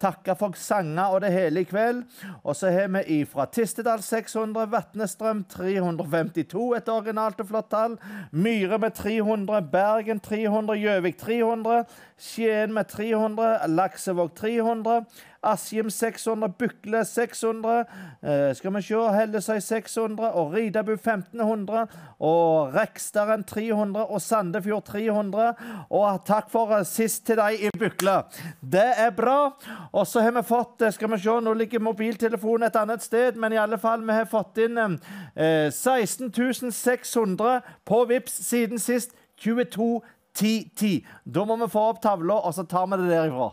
Takke 0.01 0.33
for 0.35 0.55
sanger 0.57 1.13
og 1.13 1.21
det 1.21 1.29
hele 1.31 1.61
i 1.61 1.67
kveld. 1.69 1.99
Og 2.43 2.55
så 2.57 2.71
har 2.73 2.87
vi 2.95 3.19
ifra 3.19 3.45
Tistedal 3.45 4.01
600, 4.01 4.65
Vatnestrøm 4.71 5.43
352, 5.49 6.73
et 6.77 6.89
originalt 6.89 7.39
og 7.39 7.51
flott 7.51 7.69
tall. 7.69 7.99
Myre 8.31 8.79
med 8.81 8.97
300, 8.97 9.61
Bergen 9.71 10.19
300, 10.19 10.79
Gjøvik 10.81 11.21
300, 11.21 11.85
Skien 12.17 12.73
med 12.73 12.89
300, 12.89 13.67
Laksevåg 13.67 14.33
300. 14.35 15.05
Askim 15.43 15.89
600, 15.89 16.47
Bykle 16.59 17.05
600, 17.05 17.85
eh, 18.23 18.53
skal 18.55 18.73
vi 18.75 18.81
se, 18.81 19.01
Hellesøy 19.17 19.59
600, 19.59 20.31
og 20.33 20.53
Ridabu 20.53 20.91
1500, 20.91 21.87
og 22.19 22.75
Rekstaren 22.75 23.43
300, 23.43 24.05
og 24.05 24.21
Sandefjord 24.21 24.85
300. 24.85 25.53
Og 25.89 26.25
takk 26.25 26.49
for 26.51 26.71
eh, 26.77 26.85
sist 26.87 27.25
til 27.27 27.39
deg 27.41 27.65
i 27.67 27.71
Bykle. 27.79 28.21
Det 28.61 28.87
er 28.97 29.11
bra. 29.15 29.53
Og 29.91 30.07
så 30.07 30.23
har 30.23 30.31
vi 30.31 30.45
fått, 30.47 30.81
eh, 30.81 30.93
skal 30.95 31.11
vi 31.11 31.19
se, 31.23 31.39
nå 31.41 31.53
ligger 31.53 31.83
mobiltelefonen 31.83 32.67
et 32.67 32.79
annet 32.79 33.03
sted, 33.03 33.35
men 33.35 33.53
i 33.53 33.61
alle 33.61 33.77
fall, 33.77 34.05
vi 34.05 34.13
har 34.13 34.29
fått 34.31 34.63
inn 34.63 34.79
eh, 34.79 35.69
16 35.71 36.31
600 36.71 37.61
på 37.85 38.05
VIPS 38.05 38.39
siden 38.47 38.79
sist. 38.79 39.15
22 39.43 40.01
10 40.33 40.71
10. 40.75 41.05
Da 41.25 41.45
må 41.45 41.57
vi 41.57 41.67
få 41.71 41.89
opp 41.91 42.01
tavla, 42.01 42.39
og 42.41 42.53
så 42.55 42.65
tar 42.69 42.87
vi 42.87 43.01
det 43.01 43.11
derifra. 43.11 43.51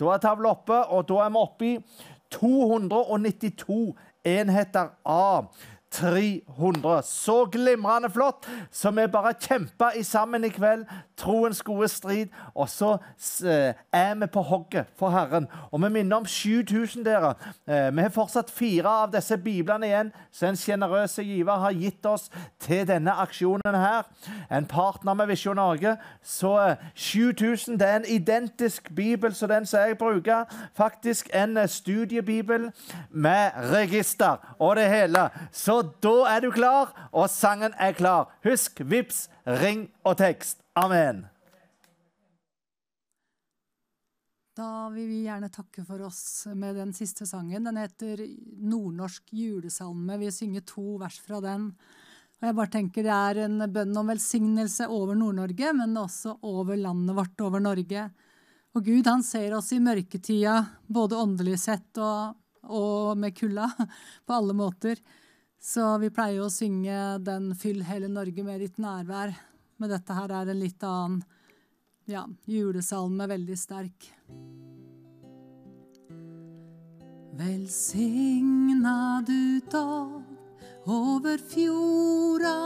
Da 0.00 0.14
er 0.14 0.22
tavla 0.22 0.54
oppe, 0.54 0.78
og 0.88 1.04
da 1.10 1.26
er 1.26 1.32
vi 1.34 1.40
oppe 1.40 1.66
i 1.68 1.74
292 2.32 3.92
enheter 4.24 4.94
av 5.04 5.50
300. 5.90 7.02
Så 7.02 7.44
glimrende 7.44 8.10
flott. 8.10 8.48
Så 8.70 8.90
vi 8.90 9.06
bare 9.06 9.34
kjemper 9.40 10.02
sammen 10.02 10.44
i 10.44 10.48
kveld. 10.48 10.84
Troens 11.16 11.62
gode 11.62 11.88
strid. 11.88 12.28
Og 12.54 12.68
så 12.68 12.92
eh, 13.44 13.74
er 13.92 14.14
vi 14.14 14.26
på 14.26 14.42
hogget 14.42 14.86
for 14.98 15.10
Herren. 15.10 15.48
Og 15.70 15.82
vi 15.82 15.88
minner 15.88 16.16
om 16.16 16.26
7000 16.26 17.04
dere. 17.04 17.34
Eh, 17.66 17.96
vi 17.96 18.02
har 18.02 18.14
fortsatt 18.14 18.50
fire 18.50 18.88
av 18.88 19.12
disse 19.12 19.38
biblene 19.38 19.86
igjen, 19.86 20.12
som 20.32 20.48
en 20.48 20.56
sjenerøs 20.56 21.18
giver 21.18 21.58
har 21.58 21.72
gitt 21.72 22.06
oss 22.06 22.30
til 22.60 22.86
denne 22.88 23.12
aksjonen 23.12 23.74
her. 23.74 24.06
En 24.50 24.66
partner 24.66 25.14
med 25.14 25.26
Visjon 25.26 25.56
Norge. 25.56 25.96
Så 26.22 26.54
eh, 26.62 26.76
7000 26.94 27.80
det 27.80 27.88
er 27.88 27.96
en 27.96 28.08
identisk 28.08 28.94
bibel 28.94 29.34
som 29.34 29.48
den 29.48 29.66
som 29.66 29.80
jeg 29.80 29.98
bruker. 29.98 30.44
Faktisk 30.76 31.30
en 31.34 31.56
eh, 31.56 31.68
studiebibel 31.68 32.70
med 33.10 33.50
register 33.72 34.38
og 34.58 34.76
det 34.76 34.88
hele. 34.88 35.28
Så 35.52 35.79
da 36.04 36.16
er 36.34 36.44
du 36.44 36.50
klar, 36.54 36.94
og 37.12 37.30
sangen 37.32 37.74
er 37.78 37.96
klar. 37.96 38.30
Husk 38.46 38.82
vips, 38.86 39.28
ring 39.60 39.88
og 40.04 40.18
tekst. 40.20 40.60
Amen. 40.78 41.26
Da 44.60 44.90
vil 44.92 45.06
vi 45.08 45.22
gjerne 45.24 45.48
takke 45.52 45.84
for 45.86 46.02
oss 46.04 46.46
med 46.58 46.76
den 46.76 46.90
siste 46.92 47.24
sangen. 47.28 47.64
Den 47.64 47.78
heter 47.80 48.20
Nordnorsk 48.60 49.32
julesalme. 49.32 50.18
Vi 50.20 50.30
synger 50.34 50.64
to 50.68 50.98
vers 51.00 51.20
fra 51.22 51.38
den. 51.44 51.70
Og 52.40 52.48
jeg 52.48 52.56
bare 52.56 52.72
tenker 52.72 53.06
Det 53.06 53.14
er 53.14 53.42
en 53.44 53.64
bønn 53.72 53.96
om 54.00 54.10
velsignelse 54.10 54.88
over 54.88 55.16
Nord-Norge, 55.16 55.72
men 55.76 55.96
også 56.00 56.38
over 56.48 56.76
landet 56.76 57.16
vårt, 57.16 57.40
over 57.44 57.60
Norge. 57.60 58.04
Og 58.74 58.84
Gud 58.84 59.08
han 59.08 59.24
ser 59.26 59.54
oss 59.56 59.72
i 59.76 59.80
mørketida, 59.82 60.58
både 60.86 61.18
åndelig 61.20 61.58
sett 61.64 62.00
og, 62.00 62.36
og 62.64 63.18
med 63.20 63.36
kulda, 63.36 63.68
på 64.26 64.36
alle 64.36 64.56
måter. 64.56 65.00
Så 65.60 65.84
vi 66.00 66.08
pleier 66.08 66.40
å 66.40 66.48
synge 66.48 67.18
den 67.20 67.52
'Fyll 67.52 67.82
hele 67.84 68.08
Norge 68.08 68.42
med 68.44 68.62
ditt 68.64 68.78
nærvær'. 68.80 69.36
Men 69.76 69.90
dette 69.92 70.14
her 70.16 70.32
er 70.32 70.48
en 70.48 70.60
litt 70.60 70.82
annen 70.84 71.22
ja, 72.08 72.24
julesalme, 72.48 73.28
veldig 73.28 73.58
sterk. 73.60 74.08
Velsigna 77.36 79.22
du 79.26 79.60
dag 79.70 80.24
over 80.86 81.38
fjorda. 81.52 82.56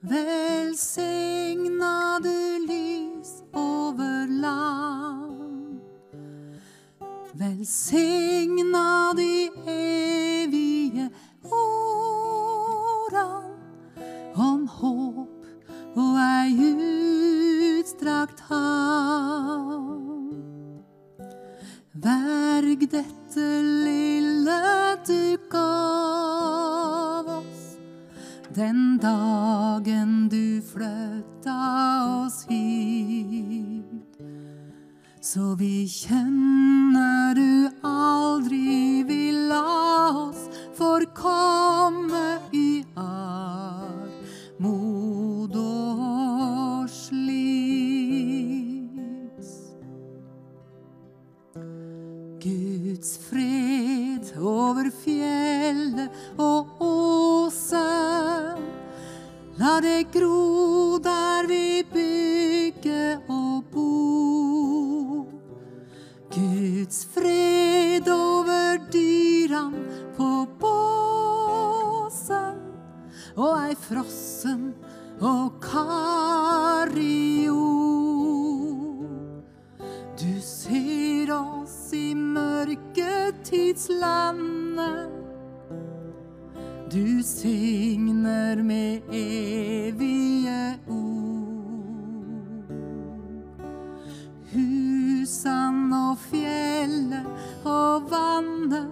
Velsigna 0.00 1.94
du 2.24 2.66
lys 2.68 3.42
over 3.52 4.26
land. 4.28 5.80
Velsigna 7.34 9.12
de 9.16 9.50
evige 9.66 10.63
og 16.24 17.78
utstrakt 17.78 18.40
hav. 18.48 19.70
Verg 22.04 22.80
dette 22.92 23.46
lille 23.84 24.60
du 25.08 25.36
gav 25.52 27.28
oss 27.38 27.62
den 28.54 28.98
dagen 29.02 30.28
du 30.28 30.62
flytta 30.62 31.60
oss 32.24 32.44
hit. 32.48 33.84
Så 35.24 35.54
vi 35.58 35.86
kjenner 35.88 37.34
du 37.34 37.68
aldri 37.88 39.02
vil 39.08 39.48
la 39.48 40.28
oss 40.28 40.44
forkomme 40.76 42.38
i 42.52 42.84
armod 42.96 45.13
over 54.44 54.90
fjellet 55.02 56.10
og 56.38 56.66
åsen. 56.84 58.60
La 59.58 59.80
det 59.80 60.10
gro 60.12 60.98
der 61.02 61.46
vi 61.46 61.82
bygger 61.92 63.18
og 63.30 63.64
bor. 63.72 65.26
Guds 66.34 67.04
fred 67.14 68.08
over 68.10 68.78
dyran 68.92 69.74
på 70.16 70.46
båsen. 70.60 72.58
Og 73.36 73.68
ei 73.68 73.74
frossen 73.78 74.74
og 75.20 75.60
kario. 75.62 77.60
Du 80.18 80.40
ser 80.40 81.30
oss 81.34 81.63
i 81.94 82.14
mørketidslandet. 82.14 85.10
Du 86.92 87.22
signer 87.22 88.62
med 88.62 89.00
evige 89.12 90.78
ord. 90.88 92.64
Husan 94.52 95.92
og 95.92 96.18
fjellet 96.18 97.26
og 97.64 98.10
vannet 98.10 98.88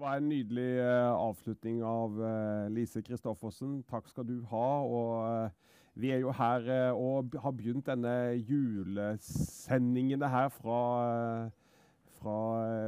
Var 0.00 0.16
en 0.16 0.28
nydelig 0.30 0.78
eh, 0.80 1.12
avslutning 1.12 1.82
av 1.84 2.16
eh, 2.24 2.68
Lise 2.72 3.02
Kristoffersen. 3.04 3.80
Takk 3.90 4.08
skal 4.08 4.26
du 4.28 4.38
ha. 4.50 4.68
Og 4.86 5.12
eh, 5.28 5.74
vi 6.00 6.12
er 6.14 6.22
jo 6.22 6.32
her 6.32 6.68
og 6.94 7.34
har 7.42 7.52
begynt 7.56 7.88
denne 7.90 8.32
julesendingen 8.38 10.22
her 10.22 10.48
fra, 10.54 10.80
fra 12.20 12.36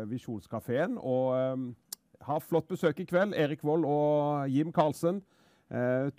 Visjonskafeen. 0.08 0.96
Og 0.96 1.66
har 2.22 2.44
flott 2.46 2.70
besøk 2.70 3.02
i 3.02 3.08
kveld. 3.10 3.34
Erik 3.36 3.64
Vold 3.66 3.84
og 3.84 4.48
Jim 4.48 4.70
Karlsen. 4.72 5.20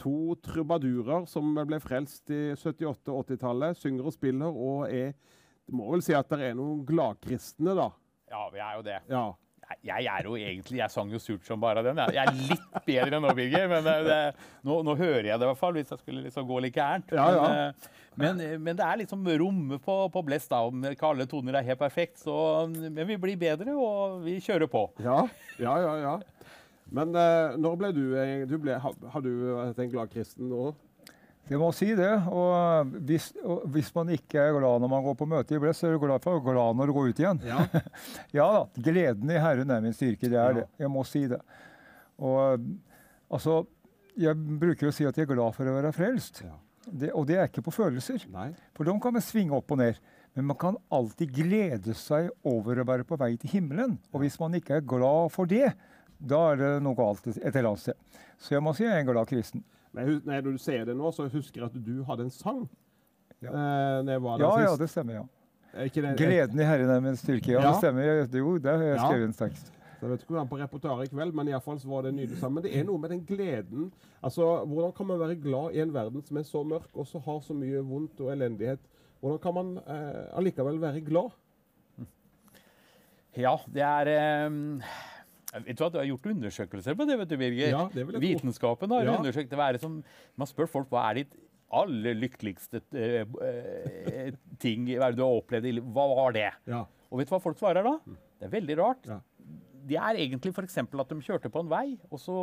To 0.04 0.36
trubadurer 0.44 1.26
som 1.32 1.56
ble 1.56 1.80
frelst 1.82 2.30
i 2.36 2.52
78-80-tallet. 2.60 3.80
Synger 3.80 4.12
og 4.12 4.18
spiller 4.18 4.52
og 4.52 4.92
er 4.92 5.16
Det 5.64 5.74
må 5.80 5.88
vel 5.94 6.04
si 6.04 6.14
at 6.14 6.30
det 6.30 6.52
er 6.52 6.60
noen 6.60 6.84
gladkristne, 6.86 7.74
da. 7.80 7.88
Ja, 8.30 8.50
vi 8.52 8.60
er 8.60 8.76
jo 8.76 8.86
det. 8.92 9.00
Ja. 9.08 9.30
Jeg- 9.84 10.06
er 10.14 10.24
jo 10.28 10.36
egentlig, 10.38 10.78
jeg 10.80 10.92
sang 10.92 11.10
jo 11.12 11.20
surt 11.20 11.46
som 11.46 11.60
bare 11.60 11.84
den. 11.84 11.98
Jeg 12.14 12.22
er 12.28 12.34
litt 12.34 12.86
bedre 12.86 13.18
enn 13.18 13.26
nå, 13.26 13.34
Birger, 13.38 13.68
men 13.72 13.84
det, 13.84 13.96
det, 14.08 14.20
nå, 14.64 14.82
nå 14.86 14.96
hører 15.00 15.30
jeg 15.32 15.40
det 15.40 15.48
i 15.48 15.52
hvert 15.52 15.62
fall, 15.62 15.74
hvis 15.74 15.90
jeg 15.94 16.00
skulle 16.02 16.24
liksom 16.28 16.48
gå 16.48 16.62
litt 16.62 16.76
gærent. 16.76 17.12
Ja, 17.16 17.28
ja. 17.34 17.74
Men, 18.16 18.40
eh, 18.40 18.54
men, 18.54 18.64
men 18.68 18.78
det 18.78 18.86
er 18.86 19.02
liksom 19.02 19.26
rommet 19.42 19.82
på, 19.84 19.98
på 20.14 20.26
Blest, 20.26 20.52
da. 20.54 20.62
Om 20.70 20.86
ikke 20.92 21.10
alle 21.10 21.28
toner 21.30 21.58
er 21.60 21.68
helt 21.72 21.82
perfekt, 21.82 22.20
så 22.22 22.36
Men 22.70 23.08
vi 23.08 23.18
blir 23.18 23.40
bedre, 23.40 23.74
og 23.74 24.22
vi 24.26 24.38
kjører 24.44 24.70
på. 24.70 24.88
Ja, 25.04 25.24
ja, 25.60 25.78
ja. 25.82 25.96
ja. 26.04 26.16
Men 26.94 27.16
eh, 27.18 27.56
når 27.58 27.78
ble 27.80 27.92
du, 27.96 28.04
eh, 28.20 28.44
du 28.50 28.58
ble, 28.62 28.76
har, 28.80 29.24
du 29.24 29.32
en 29.74 29.90
glad 29.94 30.12
kristen 30.14 30.52
nå? 30.52 30.74
Jeg 31.52 31.60
må 31.60 31.70
si 31.76 31.90
det. 31.98 32.12
Og 32.32 32.94
hvis, 33.08 33.32
og 33.44 33.66
hvis 33.74 33.90
man 33.96 34.10
ikke 34.16 34.40
er 34.40 34.54
glad 34.56 34.80
når 34.84 34.92
man 34.94 35.04
går 35.04 35.18
på 35.20 35.28
møte 35.28 35.56
i 35.58 35.60
Bless, 35.60 35.82
så 35.84 35.90
er 35.90 35.98
du 35.98 36.00
glad 36.06 36.24
for 36.24 36.38
å 36.38 36.40
være 36.40 36.56
glad 36.56 36.78
når 36.80 36.88
du 36.90 36.94
går 36.96 37.10
ut 37.12 37.20
igjen. 37.24 37.42
Ja. 37.48 37.66
ja 38.40 38.46
da. 38.56 38.62
Gleden 38.86 39.34
i 39.34 39.42
Herren 39.44 39.74
er 39.76 39.84
min 39.84 39.96
styrke. 39.98 40.30
Det 40.32 40.40
er 40.40 40.54
Ja. 40.54 40.58
det. 40.62 40.68
Jeg 40.86 40.92
må 40.94 41.04
si 41.08 41.26
det. 41.28 41.42
Og 42.24 42.64
altså 43.34 43.64
Jeg 44.16 44.38
bruker 44.38 44.88
å 44.88 44.94
si 44.94 45.08
at 45.10 45.18
jeg 45.18 45.26
er 45.26 45.34
glad 45.34 45.56
for 45.58 45.66
å 45.66 45.74
være 45.74 45.92
frelst. 45.96 46.44
Ja. 46.46 46.54
Det, 46.86 47.10
og 47.16 47.26
det 47.28 47.38
er 47.40 47.48
ikke 47.48 47.64
på 47.66 47.72
følelser. 47.74 48.24
Nei. 48.32 48.52
For 48.78 48.86
de 48.86 48.94
kan 49.02 49.14
man 49.16 49.24
svinge 49.26 49.56
opp 49.58 49.72
og 49.74 49.80
ned. 49.80 49.98
Men 50.36 50.46
man 50.50 50.58
kan 50.62 50.78
alltid 50.94 51.32
glede 51.34 51.94
seg 51.98 52.30
over 52.46 52.80
å 52.82 52.86
være 52.86 53.06
på 53.10 53.18
vei 53.18 53.32
til 53.42 53.50
himmelen. 53.56 53.98
Og 54.14 54.22
hvis 54.24 54.38
man 54.42 54.54
ikke 54.58 54.78
er 54.80 54.86
glad 54.86 55.32
for 55.34 55.50
det, 55.50 55.72
da 56.24 56.40
er 56.52 56.60
det 56.62 56.72
noe 56.86 56.98
galt 56.98 57.26
et 57.32 57.40
eller 57.52 57.72
annet 57.74 57.84
sted. 57.84 58.20
Så 58.42 58.56
jeg 58.56 58.64
må 58.66 58.74
si 58.78 58.86
jeg 58.86 58.94
er 58.94 59.02
en 59.04 59.10
glad 59.12 59.30
kristen. 59.30 59.64
Men 59.94 60.08
jeg 60.26 60.42
når 60.44 60.52
du 60.52 60.58
sier 60.58 60.86
det 60.90 60.96
nå, 60.98 61.12
så 61.14 61.28
husker 61.30 61.62
jeg 61.62 61.70
at 61.70 61.86
du 61.86 62.04
hadde 62.08 62.24
en 62.28 62.34
sang. 62.34 62.64
Ja. 63.44 63.50
Eh, 63.52 64.00
når 64.06 64.12
jeg 64.16 64.24
var 64.24 64.38
der 64.38 64.46
Ja, 64.46 64.60
ja, 64.72 64.76
det 64.80 64.90
stemmer. 64.90 65.14
ja. 65.14 65.24
Ikke 65.84 66.02
det, 66.06 66.18
Gleden 66.18 66.60
i 66.60 66.64
Herren 66.66 66.90
er 66.90 67.00
min 67.02 67.16
styrke. 67.18 67.52
Ja, 67.52 67.62
Ja. 67.62 67.68
det 67.72 67.78
stemmer. 67.82 68.38
Jo, 68.40 68.58
der 68.58 68.78
har 68.78 68.84
jeg 68.84 68.96
Ja. 68.98 69.08
skrevet 69.10 69.26
en 69.26 69.34
tekst. 69.34 69.72
Jeg 70.02 70.10
vet 70.10 70.20
ikke 70.22 70.34
hvordan 70.34 70.48
på 70.50 70.58
repertoaret 70.60 71.06
i 71.08 71.16
kveld, 71.16 71.34
men 71.34 71.48
i 71.48 71.52
alle 71.52 71.62
fall 71.62 71.80
så 71.80 71.88
var 71.88 72.02
det 72.04 72.14
nydelig 72.14 72.38
sang. 72.38 72.54
Men 72.54 72.64
det 72.64 72.76
er 72.78 72.84
noe 72.84 72.98
med 73.00 73.10
den 73.10 73.22
gleden. 73.26 73.92
Altså, 74.24 74.66
Hvordan 74.66 74.92
kan 74.94 75.08
man 75.08 75.20
være 75.20 75.36
glad 75.42 75.72
i 75.74 75.80
en 75.80 75.94
verden 75.94 76.26
som 76.26 76.38
er 76.38 76.42
så 76.44 76.64
mørk 76.64 76.90
og 76.94 77.08
så 77.08 77.20
har 77.24 77.40
så 77.40 77.54
mye 77.54 77.80
vondt 77.84 78.20
og 78.20 78.32
elendighet? 78.34 78.80
Hvordan 79.22 79.40
kan 79.40 79.54
man 79.54 79.78
eh, 79.88 80.38
allikevel 80.38 80.82
være 80.82 81.02
glad? 81.02 81.32
Ja, 83.38 83.56
det 83.74 83.82
er 83.82 84.08
eh, 84.14 84.52
Vet 85.54 85.78
du 85.78 85.84
hva, 85.84 85.90
Du 85.94 85.98
har 86.00 86.08
gjort 86.10 86.26
undersøkelser 86.34 86.96
på 86.98 87.06
det, 87.08 87.18
vet 87.20 87.30
du, 87.30 87.38
Birger. 87.38 87.70
Ja, 87.70 87.84
det 87.94 88.08
vil 88.08 88.18
jeg. 88.18 88.24
Vitenskapen 88.24 88.90
har 88.96 89.04
Ja. 89.06 89.18
undersøkt 89.20 89.50
det. 89.54 89.82
Som, 89.82 90.04
man 90.36 90.48
spør 90.50 90.70
folk 90.70 90.90
hva 90.90 91.10
er 91.12 91.22
ditt 91.22 91.36
aller 91.74 92.14
lykkeligste 92.14 92.82
uh, 92.94 94.34
ting 94.62 94.86
hva 94.92 95.08
er 95.08 95.14
det 95.16 95.18
du 95.18 95.24
har 95.26 95.40
opplevd 95.40 95.66
i 95.70 95.72
livet. 95.78 95.94
Hva 95.94 96.08
var 96.16 96.36
det? 96.36 96.50
Ja. 96.70 96.84
Og 97.12 97.20
vet 97.22 97.30
du 97.30 97.36
hva 97.36 97.42
folk 97.42 97.58
svarer 97.62 97.86
da? 97.86 97.96
Det 98.40 98.50
er 98.50 98.54
veldig 98.54 98.78
rart. 98.82 99.08
Ja. 99.10 99.20
Det 99.84 99.98
er 100.00 100.20
egentlig 100.22 100.54
f.eks. 100.56 100.78
at 100.78 101.10
de 101.10 101.22
kjørte 101.22 101.52
på 101.52 101.64
en 101.64 101.70
vei, 101.72 101.98
og 102.10 102.20
så 102.22 102.38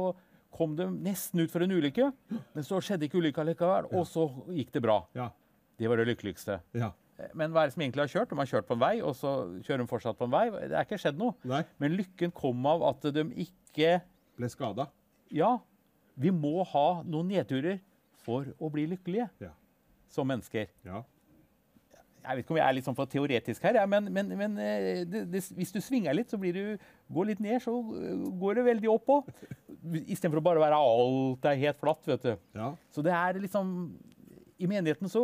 kom 0.53 0.75
de 0.77 0.87
nesten 0.91 1.41
ut 1.41 1.51
for 1.53 1.63
en 1.65 1.71
ulykke. 1.73 2.11
Men 2.55 2.67
så 2.67 2.81
skjedde 2.83 3.07
ikke 3.07 3.21
ulykka 3.23 3.45
likevel, 3.47 3.87
og 3.95 4.07
så 4.07 4.27
gikk 4.51 4.73
det 4.75 4.83
bra. 4.85 4.99
Ja. 5.17 5.31
Det 5.81 5.89
var 5.89 6.03
det 6.03 6.11
lykkeligste. 6.11 6.59
Ja. 6.77 6.91
Men 7.37 7.53
hva 7.55 7.63
er 7.65 7.71
det 7.71 7.75
som 7.77 7.83
egentlig 7.85 8.05
har 8.07 8.13
kjørt? 8.15 8.31
De 8.33 8.39
har 8.41 8.49
kjørt 8.51 8.69
på 8.69 8.77
en 8.77 8.83
vei, 8.83 8.93
og 9.05 9.15
så 9.19 9.33
kjører 9.67 9.83
de 9.85 9.89
fortsatt 9.91 10.19
på 10.19 10.27
en 10.29 10.35
vei. 10.35 10.45
Det 10.55 10.73
er 10.77 10.87
ikke 10.87 10.99
skjedd 11.03 11.19
noe. 11.21 11.35
Nei. 11.49 11.63
Men 11.83 11.97
lykken 11.99 12.33
kom 12.37 12.67
av 12.71 12.85
at 12.91 13.09
de 13.15 13.27
ikke 13.47 14.01
Ble 14.41 14.49
skada? 14.49 14.87
Ja, 15.35 15.59
vi 16.21 16.31
må 16.33 16.63
ha 16.73 16.87
noen 17.05 17.29
nedturer 17.29 17.79
for 18.25 18.47
å 18.61 18.71
bli 18.73 18.87
lykkelige 18.91 19.29
Ja. 19.41 19.51
som 20.09 20.27
mennesker. 20.29 20.69
Ja. 20.85 21.03
Jeg 22.21 22.37
vet 22.37 22.45
ikke 22.45 22.53
om 22.53 22.59
jeg 22.61 22.67
er 22.69 22.75
litt 22.77 22.85
sånn 22.85 22.97
for 22.99 23.09
teoretisk 23.09 23.63
her, 23.65 23.79
ja, 23.81 23.87
men, 23.89 24.11
men, 24.13 24.29
men 24.37 24.59
eh, 24.61 25.05
det, 25.09 25.23
det, 25.33 25.41
hvis 25.57 25.71
du 25.73 25.79
svinger 25.81 26.13
litt, 26.13 26.29
så 26.29 26.37
blir 26.41 26.53
du, 26.53 26.83
går 27.17 27.31
litt 27.31 27.41
ned, 27.41 27.63
så 27.65 27.73
eh, 27.97 28.27
går 28.43 28.59
det 28.59 28.65
veldig 28.67 28.91
opp 28.93 29.09
òg. 29.15 29.31
Istedenfor 30.05 30.43
å 30.43 30.45
bare 30.45 30.61
være 30.61 30.81
alt 30.85 31.49
er 31.49 31.61
helt 31.63 31.81
flatt. 31.81 32.05
vet 32.11 32.27
du. 32.27 32.35
Ja. 32.59 32.75
Så 32.93 33.05
det 33.07 33.15
er 33.17 33.41
liksom 33.41 33.71
I 34.61 34.67
menigheten 34.69 35.09
så, 35.09 35.23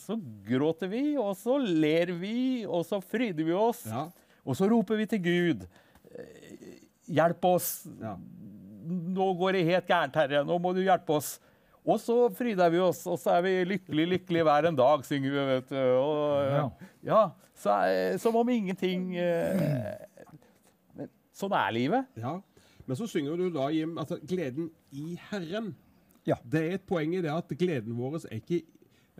så 0.00 0.16
gråter 0.46 0.90
vi, 0.90 1.02
og 1.20 1.36
så 1.38 1.54
ler 1.62 2.10
vi, 2.18 2.64
og 2.66 2.82
så 2.88 2.98
fryder 3.04 3.46
vi 3.46 3.54
oss. 3.54 3.84
Ja. 3.86 4.08
Og 4.42 4.56
så 4.58 4.66
roper 4.70 4.98
vi 4.98 5.06
til 5.12 5.22
Gud. 5.22 5.66
eh, 6.10 6.80
Hjelp 7.10 7.44
oss. 7.46 7.68
Ja. 8.02 8.16
Nå 8.90 9.28
går 9.38 9.54
det 9.58 9.64
helt 9.68 9.86
gærent, 9.90 10.14
Herre. 10.18 10.42
Nå 10.46 10.56
må 10.62 10.72
du 10.74 10.80
hjelpe 10.82 11.14
oss. 11.20 11.36
Og 11.86 11.96
så 12.02 12.16
fryder 12.36 12.70
vi 12.74 12.78
oss, 12.82 13.04
og 13.08 13.16
så 13.22 13.36
er 13.38 13.44
vi 13.46 13.52
lykkelig, 13.70 14.04
lykkelig 14.16 14.42
hver 14.46 14.66
en 14.68 14.76
dag, 14.78 15.02
synger 15.08 15.32
vi, 15.32 15.44
vet 15.54 15.70
du. 15.72 15.78
Og, 15.96 16.82
Ja. 17.06 17.22
så, 17.56 17.78
som 18.20 18.36
om 18.36 18.48
ingenting 18.52 19.14
eh, 19.16 19.94
Sånn 21.40 21.54
er 21.56 21.70
livet. 21.72 22.10
Ja. 22.20 22.34
Men 22.84 22.98
så 22.98 23.06
synger 23.08 23.38
du 23.40 23.46
da, 23.54 23.68
Jim, 23.72 23.94
altså 24.02 24.18
gleden 24.28 24.66
i 24.92 25.14
Herren. 25.30 25.70
Ja. 26.28 26.36
Det 26.44 26.60
er 26.66 26.76
et 26.78 26.86
poeng 26.88 27.14
i 27.16 27.22
det 27.24 27.32
at 27.32 27.52
gleden 27.58 27.96
vår 27.98 28.20
ikke, 28.36 28.62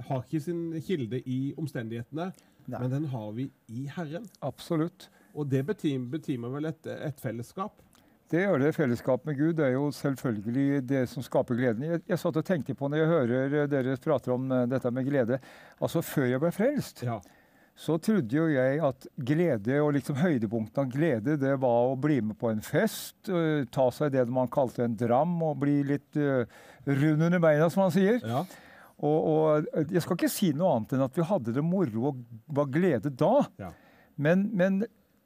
har 0.08 0.24
ikke 0.24 0.40
sin 0.44 0.64
kilde 0.84 1.20
i 1.28 1.54
omstendighetene, 1.60 2.30
Nei. 2.66 2.80
men 2.80 2.90
den 2.92 3.06
har 3.12 3.30
vi 3.36 3.50
i 3.68 3.86
Herren. 3.96 4.26
Absolutt. 4.44 5.08
Og 5.34 5.48
det 5.50 5.62
betyr 5.68 6.02
betimer 6.10 6.52
vel 6.56 6.68
et, 6.70 6.86
et 6.86 7.20
fellesskap. 7.22 7.82
Det 8.30 8.44
gjør 8.44 8.60
det. 8.62 8.74
Fellesskap 8.76 9.24
med 9.26 9.34
Gud 9.38 9.58
er 9.58 9.72
jo 9.74 9.88
selvfølgelig 9.94 10.82
det 10.86 11.00
som 11.10 11.24
skaper 11.26 11.56
gleden. 11.58 11.82
Jeg, 11.88 12.02
jeg 12.06 12.18
satt 12.22 12.36
og 12.38 12.46
tenkte 12.46 12.76
på 12.78 12.86
når 12.86 13.00
jeg 13.02 13.10
hører 13.10 13.70
dere 13.70 13.96
prater 14.02 14.34
om 14.36 14.44
eh, 14.54 14.66
dette 14.70 14.92
med 14.94 15.08
glede. 15.08 15.40
Altså 15.82 16.02
Før 16.06 16.28
jeg 16.30 16.42
ble 16.42 16.52
frelst, 16.54 17.02
Ja. 17.06 17.18
Så 17.80 17.96
trodde 18.02 18.36
jo 18.36 18.44
jeg 18.52 18.80
at 18.84 19.06
glede 19.16 19.78
og 19.80 19.94
liksom 19.96 20.18
høydepunktet 20.20 20.82
av 20.82 20.88
glede, 20.92 21.36
det 21.40 21.54
var 21.62 21.88
å 21.88 21.96
bli 22.00 22.18
med 22.28 22.36
på 22.40 22.50
en 22.50 22.60
fest, 22.64 23.30
ta 23.72 23.86
seg 23.96 24.12
det 24.12 24.26
man 24.28 24.50
kalte 24.52 24.84
en 24.84 24.96
dram, 25.00 25.32
og 25.46 25.62
bli 25.62 25.78
litt 25.88 26.18
eh, 26.20 26.44
rund 26.84 27.24
under 27.24 27.40
beina, 27.40 27.70
som 27.72 27.86
man 27.86 27.94
sier. 27.94 28.20
Ja. 28.20 28.44
Og, 29.00 29.18
og 29.32 29.86
jeg 29.88 30.02
skal 30.04 30.18
ikke 30.18 30.28
si 30.28 30.50
noe 30.52 30.74
annet 30.76 30.92
enn 30.92 31.06
at 31.06 31.16
vi 31.16 31.24
hadde 31.24 31.54
det 31.56 31.64
moro 31.64 32.10
og 32.10 32.24
var 32.52 32.68
glede 32.68 33.12
da. 33.16 33.46
Ja. 33.62 33.70
Men, 34.20 34.50
men 34.52 34.82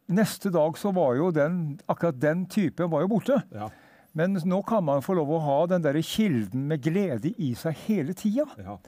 neste 0.06 0.52
dag 0.55 0.78
så 0.78 0.93
var 0.94 1.16
jo 1.18 1.32
den, 1.35 1.81
akkurat 1.90 2.20
den 2.22 2.47
typen 2.47 2.93
var 2.93 3.02
jo 3.02 3.10
borte. 3.16 3.40
Ja. 3.51 3.72
Men 4.14 4.39
nå 4.47 4.60
kan 4.62 4.85
man 4.86 5.02
få 5.02 5.16
lov 5.18 5.32
å 5.35 5.43
ha 5.43 5.59
den 5.72 5.82
der 5.82 5.98
kilden 6.06 6.68
med 6.70 6.85
glede 6.86 7.35
i 7.35 7.51
seg 7.59 7.74
hele 7.89 8.14
tida. 8.14 8.47
Ja. 8.62 8.78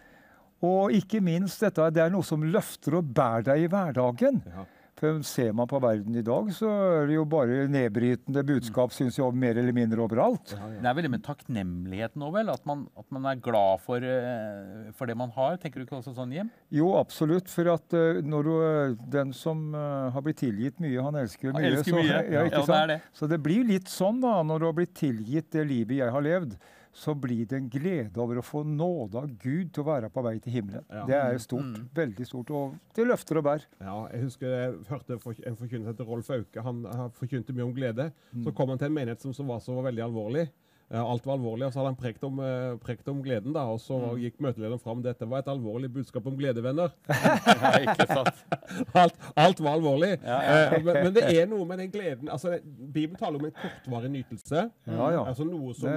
Og 0.65 0.95
ikke 0.97 1.21
minst 1.21 1.61
dette, 1.61 1.91
det 1.93 2.07
er 2.07 2.15
noe 2.15 2.25
som 2.25 2.43
løfter 2.43 2.97
og 3.01 3.13
bærer 3.17 3.45
deg 3.51 3.67
i 3.67 3.71
hverdagen. 3.73 4.41
Ja. 4.49 4.65
For 4.97 5.19
ser 5.29 5.51
man 5.53 5.69
på 5.69 5.77
verden 5.85 6.15
i 6.17 6.23
dag, 6.25 6.47
så 6.57 6.71
er 6.73 7.11
det 7.11 7.19
jo 7.19 7.27
bare 7.29 7.67
nedbrytende 7.69 8.41
budskap, 8.49 8.95
synes 8.97 9.19
jeg, 9.19 9.35
mer 9.37 9.59
eller 9.61 9.75
mindre 9.77 10.01
overalt. 10.01 10.55
Det 10.57 10.89
er 10.89 10.97
veldig 10.97 11.11
med 11.13 11.25
takknemligheten 11.27 12.23
nå, 12.23 12.31
vel? 12.33 12.49
At 12.49 12.65
man, 12.65 12.87
at 12.97 13.05
man 13.13 13.29
er 13.29 13.43
glad 13.45 13.83
for, 13.85 14.01
eh, 14.01 14.87
for 14.97 15.05
det 15.05 15.19
man 15.21 15.35
har. 15.37 15.59
Tenker 15.61 15.83
du 15.83 15.85
ikke 15.85 15.99
også 15.99 16.15
sånn, 16.17 16.33
Jim? 16.33 16.49
Jo, 16.73 16.95
absolutt. 16.97 17.53
For 17.53 17.69
at 17.75 17.93
eh, 17.93 18.23
når 18.25 18.49
du, 18.49 18.55
eh, 18.71 18.95
den 19.19 19.37
som 19.37 19.67
har 19.77 20.25
blitt 20.25 20.41
tilgitt 20.41 20.81
mye, 20.81 20.97
han 21.05 21.21
elsker 21.21 21.53
Han 21.53 21.61
mye. 21.61 21.75
elsker 21.77 21.99
mye. 22.01 22.23
Ja, 22.33 22.47
Ja, 22.49 22.65
det 22.65 22.81
er 22.81 22.91
det. 22.95 22.99
Så 23.13 23.29
det 23.29 23.43
blir 23.45 23.69
litt 23.69 23.93
sånn, 23.93 24.25
da, 24.25 24.39
når 24.49 24.65
du 24.65 24.69
har 24.71 24.79
blitt 24.81 24.97
tilgitt 24.97 25.53
det 25.53 25.69
livet 25.69 26.01
jeg 26.01 26.17
har 26.17 26.25
levd, 26.25 26.57
så 26.97 27.13
blir 27.15 27.45
det 27.49 27.59
en 27.59 27.69
glede 27.69 28.21
over 28.23 28.41
å 28.41 28.45
få 28.45 28.63
nåde 28.65 29.21
av 29.21 29.33
Gud 29.43 29.73
til 29.75 29.83
å 29.83 29.87
være 29.91 30.09
på 30.13 30.23
vei 30.25 30.37
til 30.41 30.55
himmelen. 30.55 30.85
Ja. 30.89 31.03
Det 31.09 31.17
er 31.19 31.41
stort. 31.43 31.75
Mm. 31.77 31.89
Veldig 31.99 32.27
stort. 32.29 32.53
Og 32.57 32.77
det 32.97 33.05
løfter 33.05 33.41
og 33.41 33.45
bær. 33.45 33.67
Ja, 33.83 33.97
jeg 34.15 34.23
husker 34.25 34.55
jeg 34.55 34.77
hørte 34.89 35.19
en 35.19 35.59
forkynnelse 35.61 35.93
etter 35.93 36.09
Rolf 36.09 36.31
Auke. 36.33 36.65
Han, 36.65 36.85
han 36.89 37.13
forkynte 37.19 37.53
mye 37.57 37.67
om 37.69 37.75
glede. 37.77 38.09
Så 38.33 38.55
kom 38.57 38.73
han 38.73 38.81
til 38.81 38.89
en 38.89 38.97
menighet 38.97 39.27
som, 39.27 39.35
som 39.37 39.53
var 39.53 39.61
så 39.65 39.77
veldig 39.85 40.07
alvorlig. 40.07 40.47
Eh, 40.89 41.01
Alt 41.03 41.25
var 41.27 41.35
alvorlig, 41.35 41.67
og 41.67 41.73
så 41.75 41.81
hadde 41.81 41.91
han 41.91 41.97
prekt 41.99 42.23
om, 42.25 42.37
eh, 42.39 42.77
prekt 42.79 43.09
om 43.11 43.23
gleden. 43.23 43.53
da, 43.53 43.65
Og 43.67 43.81
så 43.83 43.97
gikk 44.21 44.37
møtelederen 44.41 44.79
fram. 44.79 45.01
Dette 45.03 45.27
var 45.29 45.39
et 45.43 45.49
alvorlig 45.51 45.89
budskap 45.93 46.27
om 46.27 46.37
glede, 46.39 46.63
venner. 46.63 46.93
Ja, 47.09 47.73
ikke 47.83 48.07
sant? 48.07 48.45
alt, 49.03 49.15
alt 49.37 49.61
var 49.61 49.73
alvorlig. 49.81 50.13
Ja, 50.23 50.37
ja. 50.43 50.77
Eh, 50.77 50.85
men, 50.85 50.95
men 51.09 51.13
det 51.17 51.25
er 51.27 51.47
noe 51.51 51.65
med 51.67 51.79
den 51.83 51.91
gleden 51.91 52.29
altså, 52.31 52.59
Bibelen 52.63 53.17
taler 53.19 53.41
om 53.41 53.49
en 53.49 53.55
kortvarig 53.57 54.11
nytelse. 54.15 54.63
Ja, 54.87 55.09
ja. 55.11 55.25
Altså 55.27 55.45
noe 55.49 55.75
som, 55.75 55.91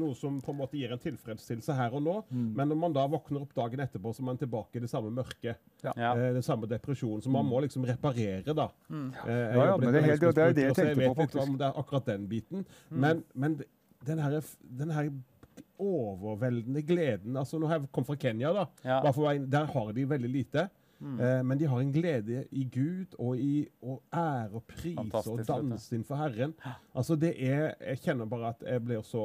noe 0.00 0.14
som 0.16 0.40
på 0.40 0.54
en 0.54 0.58
måte 0.62 0.78
gir 0.80 0.92
en 0.96 0.98
tilfredsstillelse 1.04 1.76
her 1.76 1.92
og 1.98 2.02
nå. 2.06 2.16
Men 2.30 2.68
når 2.72 2.80
man 2.86 2.96
da 2.96 3.04
våkner 3.12 3.42
opp 3.44 3.52
dagen 3.54 3.80
etterpå, 3.84 4.14
så 4.16 4.22
er 4.24 4.28
man 4.30 4.40
tilbake 4.40 4.76
i 4.80 4.84
det 4.86 4.90
samme 4.90 5.12
mørket. 5.12 5.60
Den 5.84 6.42
samme 6.42 6.66
depresjonen. 6.70 7.20
Så 7.22 7.30
man 7.30 7.44
må 7.44 7.60
liksom 7.60 7.84
reparere, 7.84 8.54
da. 8.56 8.70
Eh, 8.90 9.54
Ja, 9.54 9.66
ja, 9.66 9.76
men 9.76 9.92
det 9.92 10.00
er 10.02 10.08
helt- 10.08 10.20
det 10.34 10.38
er 10.48 10.52
det 10.52 10.64
jeg 10.64 10.74
tenkte 10.74 11.08
på, 11.08 11.14
faktisk. 11.20 11.42
om 11.48 11.58
det 11.58 11.66
er 11.68 11.78
akkurat 11.78 12.06
den 12.06 12.28
biten. 12.28 12.64
Men, 12.90 13.24
men 13.34 13.60
den 14.06 14.22
her, 14.22 14.38
den 14.80 14.94
her 14.94 15.10
overveldende 15.78 16.82
gleden 16.86 17.36
altså 17.36 17.58
Nå 17.58 17.66
har 17.68 17.80
jeg 17.80 17.90
kommet 17.92 18.12
fra 18.12 18.16
Kenya, 18.20 18.52
da. 18.54 18.64
Ja. 18.84 19.00
Der 19.02 19.70
har 19.72 19.92
de 19.92 20.08
veldig 20.08 20.30
lite. 20.30 20.68
Eh, 21.04 21.42
men 21.44 21.58
de 21.58 21.66
har 21.68 21.80
en 21.82 21.92
glede 21.92 22.44
i 22.50 22.64
Gud 22.72 23.16
og 23.18 23.36
i 23.36 23.66
å 23.82 23.98
ære 24.14 24.54
og 24.56 24.62
prise 24.70 24.96
Fantastisk, 24.96 25.34
og 25.34 25.48
danse 25.50 25.92
innenfor 25.92 26.16
Herren. 26.16 26.54
Altså 26.94 27.16
det 27.20 27.34
er 27.36 27.74
Jeg 27.80 28.00
kjenner 28.06 28.30
bare 28.30 28.54
at 28.54 28.62
jeg 28.64 28.84
blir 28.84 29.02
så 29.04 29.24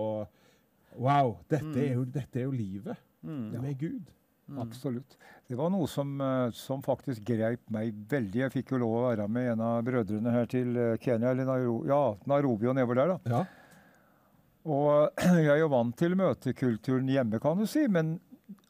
Wow! 0.98 1.38
Dette, 1.48 1.78
er, 1.78 1.94
jo, 1.94 2.04
dette 2.04 2.42
er 2.42 2.48
jo 2.48 2.52
livet 2.52 2.98
med 3.22 3.78
Gud. 3.80 4.10
Absolutt. 4.58 5.18
Det 5.48 5.58
var 5.58 5.70
noe 5.70 5.88
som, 5.88 6.16
eh, 6.22 6.50
som 6.58 6.82
faktisk 6.82 7.22
greip 7.28 7.62
meg 7.70 7.94
veldig. 8.10 8.42
Jeg 8.42 8.54
fikk 8.54 8.74
jo 8.74 8.80
lov 8.82 8.96
å 8.98 9.04
være 9.06 9.28
med 9.30 9.52
en 9.54 9.62
av 9.62 9.84
brødrene 9.86 10.34
her 10.34 10.50
til 10.50 10.74
eh, 10.78 10.98
Kenya, 11.02 11.30
eller 11.30 11.46
Nairobi, 11.46 11.90
ja, 11.92 12.02
Nairobi 12.30 12.70
og 12.72 12.76
nedover 12.80 13.00
der. 13.00 13.14
da. 13.14 13.38
Ja. 13.38 13.44
Og 14.68 15.20
jeg 15.46 15.54
er 15.54 15.62
jo 15.62 15.70
vant 15.72 15.96
til 16.00 16.18
møtekulturen 16.20 17.08
hjemme, 17.12 17.40
kan 17.42 17.60
du 17.60 17.68
si, 17.70 17.86
men 17.92 18.18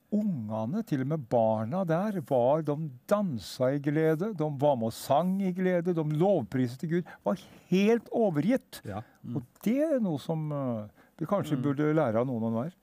ungene, 0.09 0.81
til 0.89 1.03
og 1.03 1.11
med 1.11 1.25
barna 1.29 1.83
der, 1.87 2.19
var, 2.29 2.63
de 2.65 2.75
dansa 3.09 3.71
i 3.75 3.81
glede, 3.83 4.31
de 4.37 4.47
var 4.61 4.77
med 4.79 4.89
og 4.89 4.95
sang 4.97 5.35
i 5.45 5.53
glede, 5.53 5.93
de 5.93 6.05
lovpriste 6.17 6.89
Gud. 6.89 7.09
Var 7.25 7.43
helt 7.69 8.09
overgitt. 8.11 8.81
Ja. 8.87 9.03
Og 9.35 9.45
det 9.65 9.77
er 9.85 10.01
noe 10.01 10.21
som 10.21 10.49
eh, 10.49 11.05
vi 11.21 11.29
kanskje 11.29 11.59
burde 11.61 11.93
lære 11.93 12.21
av 12.21 12.27
noen 12.29 12.49
og 12.49 12.57
hver. 12.57 12.75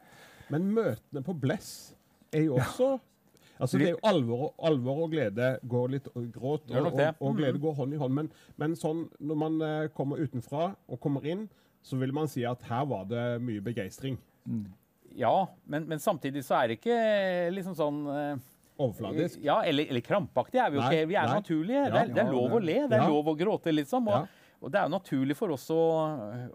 Men 0.55 0.71
møtene 0.75 1.25
på 1.27 1.35
Bless 1.35 1.93
er 2.35 2.47
jo 2.47 2.59
også 2.61 2.97
Altså 3.57 3.79
Det 3.81 3.87
er 3.87 3.95
jo 3.95 4.01
alvor 4.05 4.51
alvor 4.69 4.99
og 5.07 5.15
glede 5.15 5.47
går 5.65 5.87
litt 5.95 6.09
og 6.13 6.27
Gråt 6.35 6.67
og, 6.69 6.91
og, 6.91 6.99
og 7.25 7.39
glede 7.39 7.61
går 7.63 7.73
hånd 7.79 7.95
i 7.97 8.01
hånd. 8.03 8.13
Men, 8.13 8.27
men 8.61 8.75
sånn 8.77 9.07
når 9.17 9.39
man 9.41 9.57
eh, 9.65 9.87
kommer 9.97 10.21
utenfra 10.21 10.75
og 10.77 11.01
kommer 11.01 11.25
inn, 11.25 11.47
så 11.87 11.99
vil 12.01 12.13
man 12.17 12.27
si 12.31 12.43
at 12.49 12.63
her 12.67 12.85
var 12.91 13.05
det 13.11 13.25
mye 13.47 13.63
begeistring. 13.63 14.17
Ja, 15.17 15.47
men, 15.71 15.87
men 15.89 16.03
samtidig 16.03 16.43
så 16.45 16.59
er 16.59 16.73
det 16.73 16.81
ikke 16.81 16.97
liksom 17.55 17.77
sånn 17.79 18.01
eh, 18.13 18.45
Overfladisk. 18.77 19.39
Ja, 19.41 19.63
eller, 19.65 19.87
eller 19.89 20.03
krampaktig 20.05 20.59
er 20.61 20.69
vi 20.69 20.77
jo 20.77 20.83
ikke. 20.85 21.07
Vi 21.09 21.15
er 21.17 21.31
nei. 21.31 21.37
naturlige. 21.39 21.85
Ja, 21.87 21.93
det, 21.95 22.01
er, 22.03 22.11
det 22.19 22.23
er 22.27 22.35
lov 22.35 22.57
å 22.59 22.61
le, 22.61 22.75
det 22.91 22.99
er 22.99 23.07
Ja. 23.07 23.09
lov 23.09 23.31
å 23.33 23.37
gråte, 23.39 23.73
liksom. 23.73 24.11
Og, 24.13 24.27
Ja. 24.27 24.51
og 24.61 24.73
det 24.75 24.81
er 24.83 24.85
jo 24.91 24.93
naturlig 24.93 25.37
for 25.39 25.55
oss 25.55 25.65
å, 25.73 25.79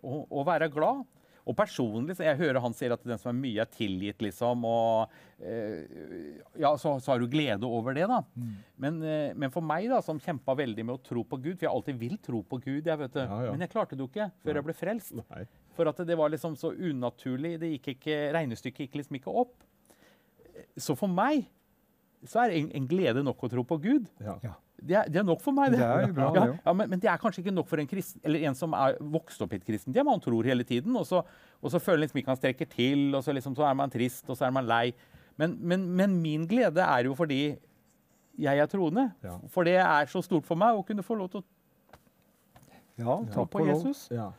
å, 0.06 0.20
å 0.30 0.44
være 0.46 0.68
glad. 0.70 1.02
Og 1.50 1.56
personlig, 1.58 2.16
så 2.18 2.26
jeg 2.26 2.38
hører 2.40 2.62
han 2.62 2.76
sier 2.78 2.94
at 2.94 3.04
den 3.06 3.20
som 3.20 3.32
er 3.32 3.40
mye, 3.40 3.64
er 3.64 3.70
tilgitt, 3.74 4.22
liksom. 4.22 4.66
Og 4.68 5.42
eh, 5.42 6.42
ja, 6.62 6.74
så, 6.80 6.94
så 7.02 7.14
har 7.14 7.22
du 7.22 7.30
glede 7.32 7.68
over 7.68 7.98
det, 7.98 8.06
da. 8.12 8.22
Mm. 8.36 8.52
Men, 8.86 9.00
eh, 9.06 9.32
men 9.34 9.54
for 9.54 9.66
meg, 9.66 9.88
da, 9.92 10.02
som 10.06 10.22
kjempa 10.22 10.56
veldig 10.60 10.86
med 10.88 10.98
å 11.00 11.02
tro 11.06 11.24
på 11.28 11.40
Gud 11.42 11.56
For 11.56 11.68
jeg 11.68 11.74
alltid 11.74 12.02
vil 12.02 12.20
tro 12.24 12.44
på 12.46 12.62
Gud, 12.62 12.88
jeg 12.88 13.02
vet 13.02 13.18
det. 13.18 13.26
Ja, 13.26 13.40
ja. 13.48 13.56
Men 13.56 13.66
jeg 13.66 13.74
klarte 13.74 13.98
det 13.98 14.06
jo 14.06 14.12
ikke 14.12 14.30
før 14.44 14.60
jeg 14.60 14.68
ble 14.70 14.78
frelst. 14.78 15.16
Nei. 15.22 15.46
For 15.78 15.90
at 15.90 16.04
det 16.08 16.18
var 16.20 16.34
liksom 16.34 16.58
så 16.60 16.74
unaturlig. 16.76 17.56
Det 17.62 17.74
gikk 17.78 17.94
ikke, 17.96 18.20
regnestykket 18.36 18.86
gikk 18.86 19.02
liksom 19.02 19.18
ikke 19.22 19.34
opp. 19.44 19.58
Så 20.80 20.96
for 21.00 21.12
meg 21.12 21.48
så 22.28 22.44
er 22.44 22.54
en, 22.60 22.70
en 22.78 22.88
glede 22.90 23.24
nok 23.26 23.48
å 23.48 23.50
tro 23.50 23.64
på 23.66 23.80
Gud. 23.82 24.10
Ja. 24.22 24.38
Det 24.82 24.96
er, 24.98 25.10
det 25.14 25.20
er 25.22 25.26
nok 25.28 25.42
for 25.44 25.54
meg. 25.54 25.76
Det 25.76 25.82
er 25.86 26.14
bra, 26.16 26.28
ja, 26.34 26.46
det 26.50 26.60
ja, 26.66 26.74
men, 26.74 26.90
men 26.90 27.02
det 27.04 27.10
er 27.12 27.20
kanskje 27.22 27.44
ikke 27.44 27.54
nok 27.54 27.68
for 27.70 27.82
en, 27.82 27.90
kristen, 27.90 28.22
eller 28.26 28.48
en 28.50 28.56
som 28.58 28.74
er 28.74 28.96
vokst 29.14 29.44
opp 29.46 29.54
i 29.54 29.60
et 29.60 29.66
kristent 29.68 29.98
hjem. 29.98 30.10
Han 30.10 30.24
tror 30.24 30.48
hele 30.50 30.66
tiden, 30.66 30.96
og 30.98 31.06
så, 31.06 31.22
og 31.62 31.74
så 31.74 31.82
føler 31.82 32.02
han 32.02 32.08
liksom 32.08 32.22
ikke 32.22 32.34
han 32.34 32.40
strekker 32.40 32.70
til, 32.72 33.04
og 33.14 33.22
så, 33.26 33.36
liksom, 33.38 33.54
så 33.58 33.68
er 33.70 33.78
man 33.78 33.94
trist, 33.94 34.26
og 34.30 34.40
så 34.40 34.48
er 34.48 34.56
man 34.56 34.66
lei. 34.70 34.88
Men, 35.38 35.54
men, 35.62 35.86
men 36.00 36.18
min 36.24 36.48
glede 36.50 36.82
er 36.82 37.06
jo 37.06 37.14
fordi 37.18 37.44
jeg 38.42 38.64
er 38.64 38.70
troende. 38.72 39.12
Ja. 39.24 39.38
For 39.54 39.68
det 39.68 39.78
er 39.84 40.10
så 40.10 40.24
stort 40.26 40.48
for 40.50 40.58
meg 40.60 40.78
å 40.78 40.86
kunne 40.88 41.06
få 41.06 41.18
lov 41.20 41.34
til 41.34 41.44
å 41.44 41.48
Ja, 43.02 43.18
tro 43.34 43.46
på. 43.50 43.64
Jesus. 43.70 44.08
Ja. 44.14 44.32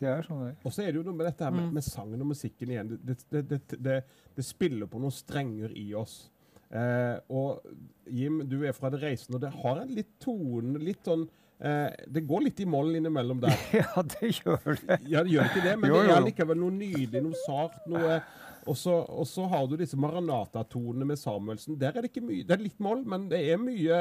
Det 0.00 0.08
er 0.08 0.24
sånn 0.24 0.42
det. 0.46 0.52
Og 0.64 0.72
så 0.72 0.82
er 0.84 0.92
det 0.92 1.00
jo 1.00 1.06
noe 1.06 1.16
med 1.16 1.26
dette 1.28 1.44
her 1.44 1.52
med, 1.52 1.70
med 1.76 1.84
sangen 1.84 2.22
og 2.24 2.30
musikken 2.32 2.70
igjen. 2.72 2.92
Det, 3.04 3.16
det, 3.30 3.42
det, 3.50 3.60
det, 3.76 3.96
det 4.36 4.44
spiller 4.46 4.88
på 4.88 5.00
noen 5.02 5.12
strenger 5.12 5.74
i 5.76 5.90
oss. 5.98 6.22
Eh, 6.70 7.16
og 7.34 7.64
Jim, 8.06 8.40
du 8.46 8.60
er 8.62 8.74
fra 8.76 8.90
Det 8.92 9.00
reisende, 9.02 9.40
og 9.40 9.42
det 9.42 9.50
har 9.62 9.80
en 9.82 9.94
litt 9.94 10.12
tone 10.22 10.78
litt 10.78 11.00
sånn 11.06 11.24
eh, 11.58 11.88
Det 12.06 12.22
går 12.28 12.44
litt 12.44 12.60
i 12.62 12.66
moll 12.70 12.92
innimellom 12.98 13.40
der. 13.42 13.56
Ja, 13.80 14.04
det 14.06 14.30
gjør 14.36 14.76
det. 14.84 15.00
Ja, 15.10 15.24
det 15.26 15.34
gjør 15.34 15.50
ikke 15.50 15.64
det, 15.66 15.74
men 15.80 15.90
Jo, 15.90 15.96
det 15.98 16.04
jo, 16.06 16.12
er 16.14 16.20
jo. 16.20 16.28
likevel 16.28 16.60
noe 16.62 16.76
nydelig, 16.78 17.24
noe 17.26 17.42
sart. 17.46 17.80
noe... 17.90 18.20
Og 18.68 18.76
så 18.76 19.46
har 19.48 19.64
du 19.66 19.72
disse 19.80 19.96
Maranata-tonene 19.98 21.06
med 21.08 21.18
Samuelsen. 21.18 21.78
Der 21.80 21.96
er 21.96 22.04
det 22.04 22.10
ikke 22.12 22.22
mye. 22.26 22.44
Det 22.44 22.54
er 22.54 22.60
litt 22.62 22.82
moll, 22.84 23.00
men 23.08 23.24
det 23.30 23.40
er 23.54 23.56
mye 23.58 23.96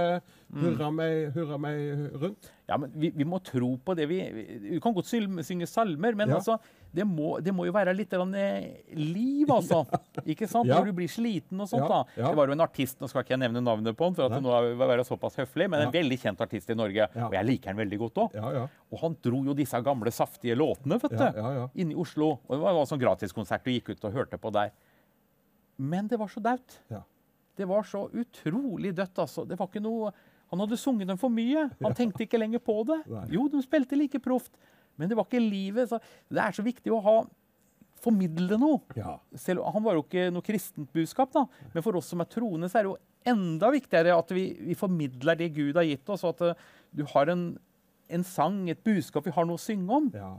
hurra 0.54 0.90
meg, 0.94 1.30
hurra 1.36 1.58
meg 1.62 2.10
rundt. 2.22 2.48
Ja, 2.70 2.78
men 2.78 2.92
vi, 2.98 3.10
vi 3.14 3.26
må 3.26 3.40
tro 3.46 3.72
på 3.82 3.96
det 3.98 4.06
vi 4.10 4.20
Vi, 4.34 4.44
vi 4.64 4.80
kan 4.82 4.94
godt 4.94 5.10
synge 5.10 5.68
salmer, 5.70 6.16
men 6.18 6.30
Ja. 6.30 6.38
altså, 6.38 6.58
det, 6.94 7.06
må, 7.06 7.36
det 7.42 7.54
må 7.54 7.68
jo 7.68 7.74
være 7.74 7.94
litt 7.94 8.14
eh, 8.14 8.66
liv, 8.98 9.50
altså. 9.54 9.84
Ikke 10.32 10.48
sant? 10.50 10.68
Når 10.70 10.90
du 10.90 10.94
blir 10.98 11.08
sliten 11.12 11.62
og 11.62 11.70
sånt. 11.70 11.86
Da. 11.90 12.00
Det 12.18 12.34
var 12.38 12.50
jo 12.50 12.56
en 12.58 12.66
artist, 12.66 12.98
nå 13.02 13.10
skal 13.10 13.24
ikke 13.26 13.36
jeg 13.36 13.44
nevne 13.44 13.62
navnet 13.62 13.98
på 13.98 14.10
han, 14.10 14.18
for 14.18 14.26
at 14.26 14.38
Nei. 14.38 14.42
nå 14.46 14.56
vil 14.72 14.90
være 14.90 15.06
såpass 15.06 15.38
høflig, 15.42 15.70
men 15.70 15.86
en 15.86 15.94
veldig 15.94 16.18
kjent 16.22 16.42
artist 16.46 16.70
i 16.74 16.78
Norge. 16.78 17.10
Og 17.28 17.38
jeg 17.38 17.50
liker 17.52 17.74
han 17.74 17.82
veldig 17.84 18.02
godt 18.06 18.24
òg. 18.26 18.40
Ja, 18.40 18.54
ja. 18.58 18.66
Og 18.90 19.04
han 19.04 19.18
dro 19.22 19.44
jo 19.52 19.54
disse 19.58 19.82
gamle, 19.86 20.14
saftige 20.14 20.58
låtene, 20.58 20.98
vet 21.04 21.14
du. 21.14 21.62
Inne 21.84 21.94
i 21.94 22.00
Oslo. 22.02 22.32
Og 22.48 22.56
det 22.58 22.64
var 22.66 22.82
en 22.82 22.90
sånn 22.90 23.02
gratiskonsert 23.06 23.66
du 23.66 23.74
gikk 23.76 23.94
ut 23.94 24.10
og 24.10 24.18
hørte 24.18 24.42
på 24.42 24.54
der. 24.56 24.74
Men 25.80 26.10
det 26.12 26.18
var 26.20 26.28
så 26.34 26.42
daut. 26.44 26.82
Ja. 26.92 27.04
Det 27.60 27.68
var 27.68 27.84
så 27.84 28.06
utrolig 28.16 28.94
dødt, 28.96 29.20
altså. 29.20 29.46
Det 29.48 29.58
var 29.60 29.68
ikke 29.68 29.84
noe 29.84 30.12
Han 30.50 30.64
hadde 30.64 30.80
sunget 30.82 31.10
dem 31.10 31.20
for 31.22 31.34
mye. 31.34 31.68
Han 31.84 31.96
tenkte 31.98 32.26
ikke 32.26 32.40
lenger 32.42 32.62
på 32.64 32.82
det. 32.90 33.02
Jo, 33.34 33.48
de 33.52 33.62
spilte 33.66 33.98
like 34.00 34.22
proft, 34.24 34.52
men 34.98 35.10
det 35.10 35.18
var 35.18 35.28
ikke 35.28 35.44
livet. 35.44 35.92
Så 35.92 36.00
det 36.30 36.42
er 36.42 36.56
så 36.58 36.66
viktig 36.66 36.94
å 36.96 37.02
ha 37.06 37.18
formidle 38.00 38.58
noe. 38.60 38.80
Ja. 38.98 39.18
Selv, 39.38 39.66
han 39.74 39.84
var 39.86 39.98
jo 39.98 40.04
ikke 40.06 40.30
noe 40.34 40.46
kristent 40.46 40.92
budskap, 40.96 41.34
da. 41.36 41.46
men 41.74 41.84
for 41.86 42.00
oss 42.00 42.12
som 42.14 42.24
er 42.24 42.30
troende, 42.32 42.70
så 42.72 42.80
er 42.80 42.88
det 42.88 42.94
jo 42.94 43.00
enda 43.34 43.72
viktigere 43.76 44.16
at 44.16 44.30
vi, 44.32 44.46
vi 44.70 44.78
formidler 44.80 45.40
det 45.40 45.52
Gud 45.58 45.76
har 45.78 45.88
gitt 45.88 46.08
oss, 46.12 46.24
og 46.24 46.38
at 46.38 46.46
eh, 46.48 46.70
du 46.96 47.04
har 47.12 47.32
en, 47.34 47.44
en 48.08 48.24
sang, 48.24 48.62
et 48.72 48.80
budskap, 48.86 49.28
vi 49.28 49.36
har 49.36 49.48
noe 49.48 49.60
å 49.60 49.62
synge 49.62 50.00
om. 50.00 50.08
Ja. 50.16 50.32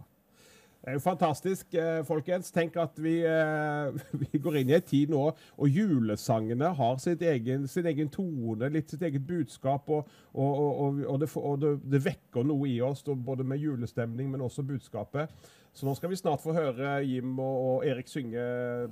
Det 0.80 0.88
er 0.88 0.96
jo 0.96 1.02
fantastisk, 1.04 1.74
eh, 1.76 1.98
folkens. 2.08 2.48
Tenk 2.50 2.76
at 2.80 2.96
vi, 2.96 3.18
eh, 3.28 3.98
vi 4.22 4.38
går 4.40 4.56
inn 4.62 4.70
i 4.70 4.78
en 4.78 4.86
tid 4.86 5.12
nå, 5.12 5.26
og 5.36 5.68
julesangene 5.68 6.70
har 6.78 6.96
egen, 7.04 7.66
sin 7.68 7.86
egen 7.86 8.08
tone, 8.08 8.70
litt 8.72 8.88
sitt 8.88 9.02
eget 9.04 9.26
budskap. 9.26 9.90
Og, 9.90 10.08
og, 10.32 10.80
og, 10.80 11.02
og, 11.04 11.20
det, 11.20 11.28
det, 11.60 11.74
det 11.84 12.04
vekker 12.06 12.48
noe 12.48 12.68
i 12.68 12.80
oss, 12.80 13.04
både 13.04 13.44
med 13.44 13.60
julestemning, 13.60 14.30
men 14.30 14.40
også 14.40 14.64
budskapet. 14.64 15.28
Så 15.72 15.86
nå 15.86 15.94
skal 15.94 16.10
vi 16.10 16.18
snart 16.18 16.42
få 16.42 16.52
høre 16.52 16.96
Jim 17.06 17.38
og, 17.38 17.58
og 17.66 17.84
Erik 17.86 18.08
synge 18.10 18.42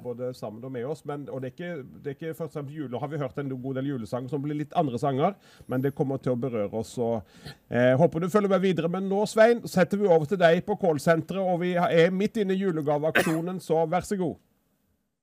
både 0.02 0.30
sammen 0.36 0.62
og 0.64 0.72
med 0.72 0.86
oss. 0.86 1.02
Men, 1.08 1.26
og 1.28 1.42
det 1.42 1.50
er 1.50 1.56
ikke, 1.56 2.12
ikke 2.12 2.34
først 2.38 2.52
og 2.52 2.60
fremst 2.60 2.74
jule. 2.76 3.00
Har 3.02 3.10
vi 3.10 3.18
hørt 3.18 3.38
en 3.42 3.50
god 3.50 3.80
del 3.80 3.90
julesanger 3.90 4.30
som 4.30 4.44
blir 4.44 4.60
litt 4.60 4.76
andre 4.78 5.00
sanger, 5.00 5.34
men 5.66 5.82
det 5.82 5.96
kommer 5.98 6.22
til 6.22 6.36
å 6.36 6.40
berøre 6.40 6.70
oss. 6.78 6.94
Og, 7.02 7.26
eh, 7.68 7.94
håper 7.98 8.22
du 8.22 8.30
følger 8.30 8.54
med 8.54 8.62
videre. 8.62 8.90
Men 8.94 9.10
nå, 9.10 9.24
Svein, 9.26 9.64
setter 9.66 9.98
vi 9.98 10.06
over 10.06 10.30
til 10.30 10.40
deg 10.40 10.62
på 10.66 10.78
callsenteret, 10.78 11.42
og 11.42 11.64
vi 11.64 11.74
er 11.74 12.14
midt 12.14 12.38
inne 12.38 12.54
i 12.54 12.62
julegaveaksjonen, 12.62 13.58
så 13.64 13.82
vær 13.90 14.06
så 14.06 14.20
god. 14.20 14.38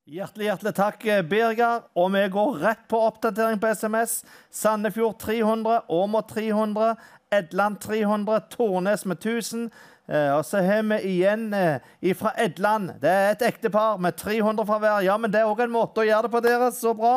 Hjertelig, 0.06 0.52
hjertelig 0.52 0.76
takk, 0.77 1.06
eh, 1.10 1.23
Birger. 1.26 1.88
Og 1.98 2.11
vi 2.14 2.27
går 2.30 2.60
rett 2.61 2.84
på 2.91 2.99
oppdatering 3.07 3.57
på 3.57 3.72
SMS. 3.73 4.19
Sandefjord 4.52 5.18
300, 5.23 5.82
Åmot 5.90 6.27
300, 6.30 6.95
Edland 7.34 7.80
300, 7.82 8.44
Tornes 8.52 9.06
med 9.06 9.18
1000. 9.18 9.72
Eh, 10.07 10.32
og 10.38 10.45
så 10.45 10.61
har 10.61 10.84
vi 10.86 10.99
igjen 11.15 11.49
eh, 11.53 12.14
fra 12.18 12.34
Edland. 12.38 12.91
Det 13.02 13.10
er 13.10 13.32
et 13.34 13.45
ektepar 13.48 13.98
med 13.98 14.14
300 14.22 14.65
fra 14.65 14.80
hver. 14.80 15.03
Ja, 15.07 15.18
men 15.18 15.34
det 15.34 15.41
er 15.41 15.49
òg 15.49 15.64
en 15.65 15.73
måte 15.73 16.03
å 16.03 16.07
gjøre 16.07 16.27
det 16.27 16.34
på, 16.36 16.44
dere. 16.45 16.72
Så 16.76 16.94
bra. 16.98 17.15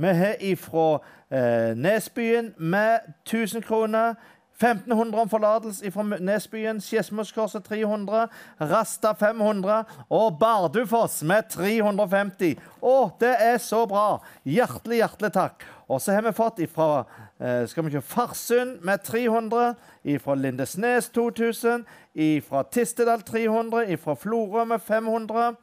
Vi 0.00 0.12
har 0.22 0.40
ifra 0.40 0.88
eh, 1.28 1.72
Nesbyen 1.76 2.54
med 2.56 3.10
1000 3.28 3.66
kroner. 3.66 4.14
1500 4.60 5.22
om 5.22 5.28
forlatelse 5.28 5.90
fra 5.90 6.02
Nesbyen, 6.20 6.82
Skedsmoskorset 6.84 7.64
300, 7.64 8.26
Rasta 8.60 9.14
500 9.16 9.78
og 10.12 10.36
Bardufoss 10.40 11.22
med 11.24 11.48
350. 11.48 12.58
Å, 12.84 12.96
det 13.22 13.32
er 13.40 13.56
så 13.64 13.86
bra! 13.88 14.18
Hjertelig, 14.44 15.00
hjertelig 15.00 15.32
takk. 15.32 15.64
Og 15.88 16.02
så 16.04 16.12
har 16.12 16.28
vi 16.28 16.36
fått 16.36 16.60
ifra 16.60 17.06
eh, 17.40 17.64
skal 17.68 17.84
vi 17.84 17.94
kjøre 17.94 18.06
Farsund 18.06 18.76
med 18.86 19.02
300, 19.04 19.74
ifra 20.04 20.34
Lindesnes 20.34 21.10
2000, 21.14 21.86
ifra 22.14 22.62
Tistedal 22.72 23.22
300, 23.22 23.88
ifra 23.92 24.14
Florø 24.14 24.64
med 24.64 24.78
500 24.78 25.56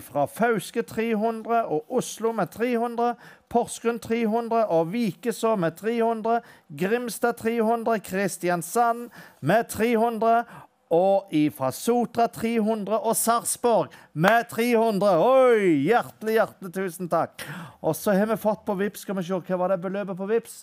fra 0.00 0.26
Fauske 0.26 0.82
300 0.82 1.64
og 1.68 1.92
Oslo 1.92 2.32
med 2.32 2.46
300. 2.50 3.14
Porsgrunn 3.48 3.98
300 3.98 4.66
og 4.66 4.92
Vikeså 4.92 5.56
med 5.56 5.76
300. 5.76 6.40
Grimstad 6.78 7.34
300. 7.38 8.00
Kristiansand 8.00 9.10
med 9.40 9.64
300. 9.68 10.44
Og 10.88 11.28
fra 11.52 11.68
Sotra 11.74 12.26
300 12.32 12.96
og 12.96 13.16
Sarpsborg 13.16 13.92
med 14.16 14.48
300. 14.48 15.18
Oi! 15.20 15.84
Hjertelig, 15.84 16.38
hjertelig 16.38 16.72
tusen 16.72 17.10
takk. 17.12 17.44
Og 17.84 17.96
så 17.96 18.14
har 18.16 18.30
vi 18.30 18.38
fått 18.40 18.64
på 18.64 18.76
Vips, 18.78 19.04
skal 19.04 19.18
vi 19.18 19.26
se, 19.26 19.36
hva 19.36 19.60
var 19.60 19.74
det 19.74 19.82
beløpet 19.84 20.16
på 20.16 20.28
Vips? 20.30 20.62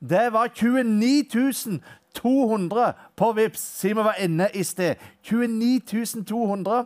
Det 0.00 0.30
var 0.32 0.48
29 0.48 1.82
200 2.16 2.92
på 3.16 3.32
Vips, 3.32 3.60
siden 3.60 3.96
vi 3.96 4.02
var 4.08 4.20
inne 4.20 4.48
i 4.54 4.62
sted. 4.64 4.94
29 5.22 6.24
200. 6.24 6.84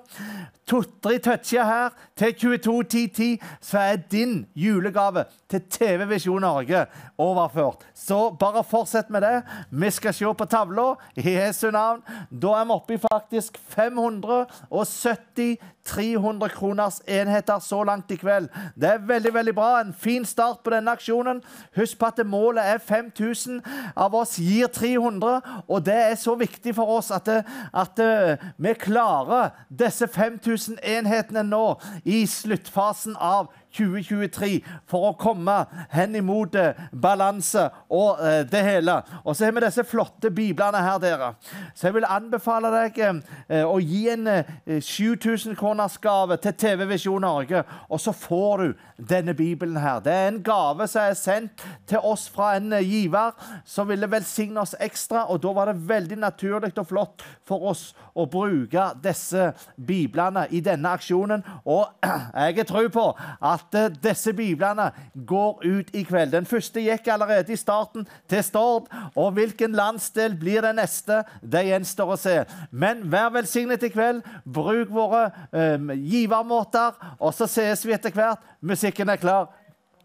To-tre 0.70 1.18
toucher 1.18 1.64
her 1.64 1.88
til 2.16 2.34
22.10.10, 2.38 3.46
så 3.60 3.78
er 3.78 3.96
din 3.96 4.46
julegave 4.54 5.24
til 5.50 5.60
TV 5.70 6.08
Visjon 6.08 6.40
Norge 6.40 6.86
overført. 7.18 7.76
Så 7.94 8.36
bare 8.40 8.64
fortsett 8.64 9.10
med 9.10 9.20
det. 9.20 9.42
Vi 9.70 9.90
skal 9.90 10.14
se 10.14 10.24
på 10.38 10.44
tavla 10.44 10.94
i 11.16 11.30
Jesu 11.30 11.70
navn. 11.70 12.02
Da 12.30 12.46
er 12.60 12.64
vi 12.64 12.70
oppe 12.70 12.94
i 12.94 12.98
faktisk 13.02 13.58
570 13.68 15.56
300 15.84 16.48
kroners 16.48 17.00
enheter 17.08 17.58
så 17.58 17.82
langt 17.84 18.10
i 18.10 18.16
kveld. 18.16 18.48
Det 18.76 18.88
er 18.88 19.06
veldig 19.06 19.34
veldig 19.34 19.54
bra. 19.54 19.80
En 19.80 19.94
fin 19.94 20.24
start 20.24 20.60
på 20.64 20.70
denne 20.70 20.92
aksjonen. 20.92 21.42
Husk 21.76 21.98
på 21.98 22.06
at 22.06 22.26
målet 22.26 22.64
er 22.66 22.78
5000. 22.78 23.60
Av 23.96 24.14
oss 24.14 24.36
gir 24.38 24.66
300, 24.66 25.19
og 25.22 25.84
det 25.86 25.96
er 25.96 26.16
så 26.20 26.34
viktig 26.38 26.74
for 26.76 26.96
oss 26.98 27.10
at, 27.14 27.28
at 27.28 28.02
eh, 28.02 28.44
vi 28.56 28.74
klarer 28.78 29.52
disse 29.68 30.08
5000 30.08 30.80
enhetene 30.82 31.44
nå 31.46 31.64
i 32.04 32.22
sluttfasen 32.30 33.16
av 33.16 33.50
2023 33.76 34.60
for 34.90 35.10
å 35.10 35.16
komme 35.20 35.56
hen 35.92 36.16
imot 36.18 36.56
eh, 36.58 36.78
balanse 36.92 37.66
og 37.90 38.20
eh, 38.24 38.42
det 38.50 38.62
hele. 38.66 38.96
Og 39.24 39.36
så 39.36 39.46
har 39.46 39.54
vi 39.56 39.64
disse 39.64 39.84
flotte 39.86 40.30
biblene 40.34 40.82
her, 40.84 40.98
dere. 41.02 41.32
Så 41.74 41.88
jeg 41.88 41.98
vil 41.98 42.08
anbefale 42.08 42.70
deg 42.74 43.00
eh, 43.04 43.64
å 43.64 43.78
gi 43.82 44.06
en 44.12 44.28
eh, 44.30 44.80
7000 44.80 45.56
kroners 45.58 45.98
gave 46.02 46.38
til 46.42 46.56
TV 46.58 46.86
Visjon 46.90 47.20
Norge, 47.20 47.64
og 47.88 48.00
så 48.00 48.14
får 48.16 48.64
du 48.64 48.84
denne 49.10 49.34
bibelen 49.34 49.78
her. 49.80 50.00
Det 50.04 50.12
er 50.12 50.28
en 50.28 50.42
gave 50.44 50.86
som 50.90 51.08
er 51.08 51.18
sendt 51.18 51.64
til 51.88 52.02
oss 52.04 52.28
fra 52.32 52.54
en 52.58 52.74
giver 52.80 53.34
som 53.64 53.88
ville 53.88 54.10
velsigne 54.10 54.60
oss 54.62 54.76
ekstra, 54.80 55.26
og 55.30 55.42
da 55.44 55.54
var 55.56 55.70
det 55.70 55.88
veldig 55.88 56.20
naturlig 56.20 56.72
og 56.78 56.86
flott 56.86 57.24
for 57.46 57.70
oss 57.70 57.90
å 58.14 58.26
bruke 58.30 58.90
disse 59.02 59.50
biblene 59.76 60.46
i 60.50 60.60
denne 60.64 60.94
aksjonen. 60.96 61.44
Og 61.64 61.86
jeg 62.04 62.58
har 62.60 62.68
tro 62.68 62.84
på 62.92 63.06
at 63.52 63.59
eh, 63.74 63.90
disse 64.02 64.32
biblene 64.36 64.90
går 65.14 65.64
ut 65.64 65.90
i 65.96 66.04
kveld. 66.06 66.32
Den 66.34 66.48
første 66.48 66.82
gikk 66.84 67.10
allerede 67.12 67.54
i 67.54 67.58
starten 67.58 68.06
til 68.30 68.42
Stord, 68.46 68.88
og 69.14 69.34
hvilken 69.36 69.76
landsdel 69.76 70.36
blir 70.38 70.64
den 70.66 70.80
neste? 70.80 71.22
Det 71.42 71.66
gjenstår 71.68 72.14
å 72.14 72.18
se. 72.20 72.36
Men 72.70 73.04
vær 73.12 73.32
velsignet 73.34 73.84
i 73.86 73.92
kveld. 73.92 74.24
Bruk 74.44 74.90
våre 74.94 75.28
eh, 75.52 75.92
givermåter, 75.96 76.98
og 77.18 77.34
så 77.36 77.48
sees 77.50 77.84
vi 77.86 77.94
etter 77.96 78.14
hvert. 78.14 78.42
Musikken 78.60 79.12
er 79.12 79.20
klar. 79.20 79.52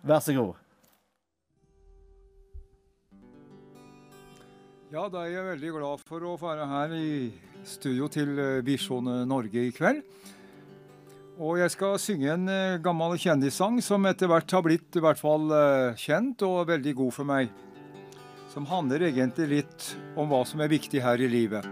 Vær 0.06 0.22
så 0.22 0.36
god. 0.36 0.62
Ja, 4.94 5.10
da 5.12 5.26
er 5.26 5.34
jeg 5.34 5.50
veldig 5.50 5.72
glad 5.76 6.04
for 6.08 6.24
å 6.24 6.38
være 6.40 6.68
her 6.70 6.94
i 6.96 7.10
studio 7.68 8.08
til 8.08 8.38
eh, 8.40 8.62
Visjon 8.64 9.10
Norge 9.28 9.66
i 9.68 9.74
kveld. 9.76 10.06
Og 11.36 11.58
jeg 11.60 11.72
skal 11.74 11.98
synge 12.00 12.30
en 12.32 12.48
eh, 12.48 12.78
gammel 12.80 13.18
kjendissang 13.20 13.82
som 13.84 14.06
etter 14.08 14.30
hvert 14.32 14.54
har 14.56 14.62
blitt 14.64 14.96
i 14.96 15.02
hvert 15.04 15.20
fall 15.20 15.50
eh, 15.52 15.98
kjent 16.00 16.40
og 16.48 16.70
veldig 16.70 16.94
god 16.96 17.12
for 17.12 17.28
meg. 17.28 17.50
Som 18.54 18.68
handler 18.70 19.04
egentlig 19.10 19.50
litt 19.52 19.88
om 20.16 20.32
hva 20.32 20.46
som 20.48 20.64
er 20.64 20.72
viktig 20.72 21.04
her 21.04 21.20
i 21.20 21.28
livet. 21.28 21.68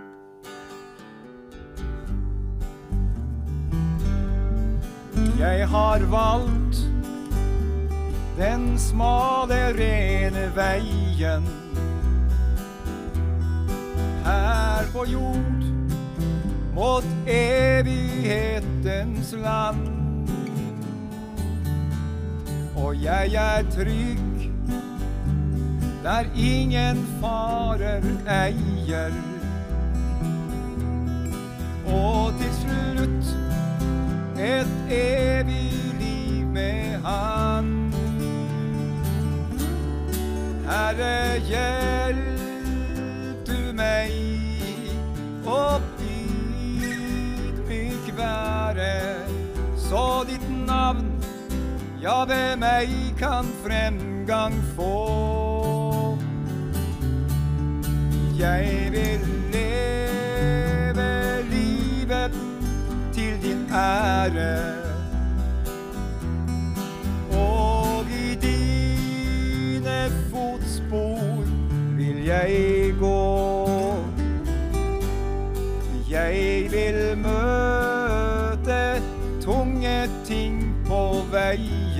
Jeg 5.40 5.68
har 5.72 6.03
valgt 6.11 6.84
den 8.35 8.73
smale, 8.80 9.61
rene 9.77 10.49
veien 10.57 11.48
her 14.27 14.91
på 14.91 15.07
jord 15.07 15.72
mot 16.75 17.03
evighetens 17.27 19.33
land. 19.33 19.87
Og 22.75 23.03
jeg 23.03 23.33
er 23.33 23.63
trygg 23.71 24.51
der 26.03 26.23
ingen 26.35 27.07
farer 27.21 28.01
eier. 28.27 29.11
Og 31.87 32.33
til 32.39 32.53
slutt 32.61 33.37
et 34.39 34.67
evig 34.89 35.71
liv 35.99 36.47
med 36.47 36.97
Han. 37.05 37.93
Herre, 40.67 41.39
hjelp 41.47 42.17
du 43.47 43.73
meg 43.73 44.11
opp 45.45 46.02
være. 48.18 49.15
Så 49.77 50.26
ditt 50.30 50.65
navn, 50.68 51.06
ja, 52.02 52.26
ved 52.26 52.56
meg 52.57 52.90
kan 53.19 53.45
fremgang 53.65 54.53
få. 54.76 56.18
Jeg 58.40 58.90
vil 58.91 59.19
leve 59.53 61.10
livet 61.49 62.31
til 63.14 63.41
din 63.41 63.68
ære. 63.72 64.73
Og 67.31 68.06
i 68.06 68.35
dine 68.35 70.11
fotspor 70.31 71.44
vil 71.98 72.26
jeg 72.26 72.94
gå. 72.99 73.52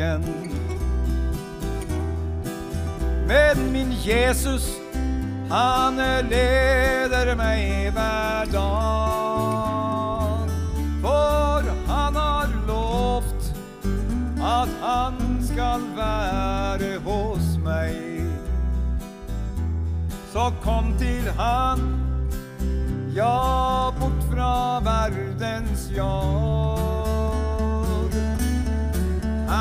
Veien. 0.04 0.24
Men 3.28 3.72
min 3.72 3.92
Jesus, 4.04 4.68
han 5.50 5.96
leder 6.30 7.36
meg 7.36 7.92
hver 7.94 8.46
dag. 8.52 10.50
For 11.02 11.72
han 11.88 12.16
har 12.16 12.48
lovt 12.68 13.54
at 14.44 14.70
han 14.82 15.20
skal 15.42 15.82
være 15.96 16.98
hos 17.06 17.58
meg. 17.64 17.96
Så 20.34 20.52
kom 20.64 20.96
til 21.00 21.30
han, 21.38 21.80
ja, 23.16 23.92
bort 24.00 24.24
fra 24.32 24.80
verdens 24.84 25.92
jag. 25.96 27.03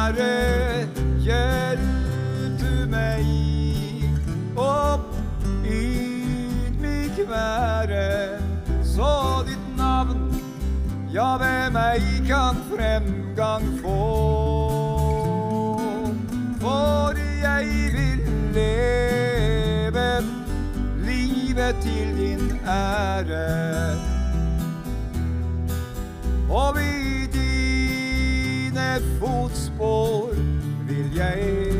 Herre, 0.03 0.89
hjelp 1.23 2.59
du 2.59 2.87
meg 2.91 3.23
opp 4.59 5.13
ydmyk 5.63 7.21
være, 7.29 8.41
så 8.83 9.13
ditt 9.47 9.69
navn, 9.79 10.25
ja, 11.15 11.37
ved 11.39 11.71
meg 11.77 12.03
kan 12.27 12.59
fremgang 12.73 13.69
få. 13.79 14.01
For 16.65 17.23
jeg 17.45 17.71
vil 17.95 18.27
leve 18.59 20.09
livet 21.07 21.79
til 21.87 22.11
din 22.19 22.59
ære. 22.67 23.47
Og 26.51 26.83
i 26.83 27.31
dine 27.39 28.91
fotspor 29.83 30.35
vil 30.87 31.15
jeg 31.17 31.72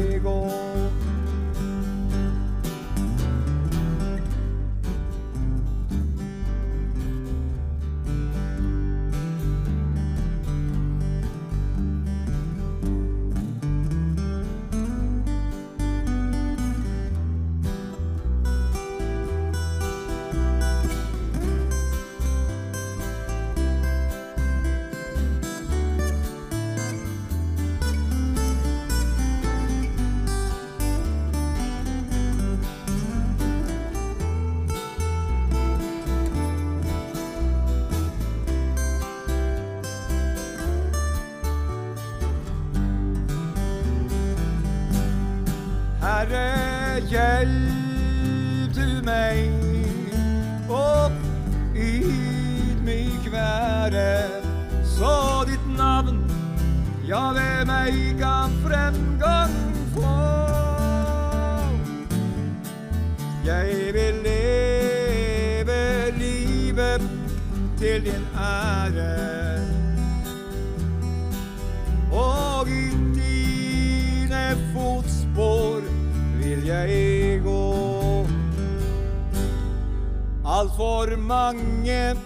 Altfor 80.73 81.17
mange, 81.17 82.17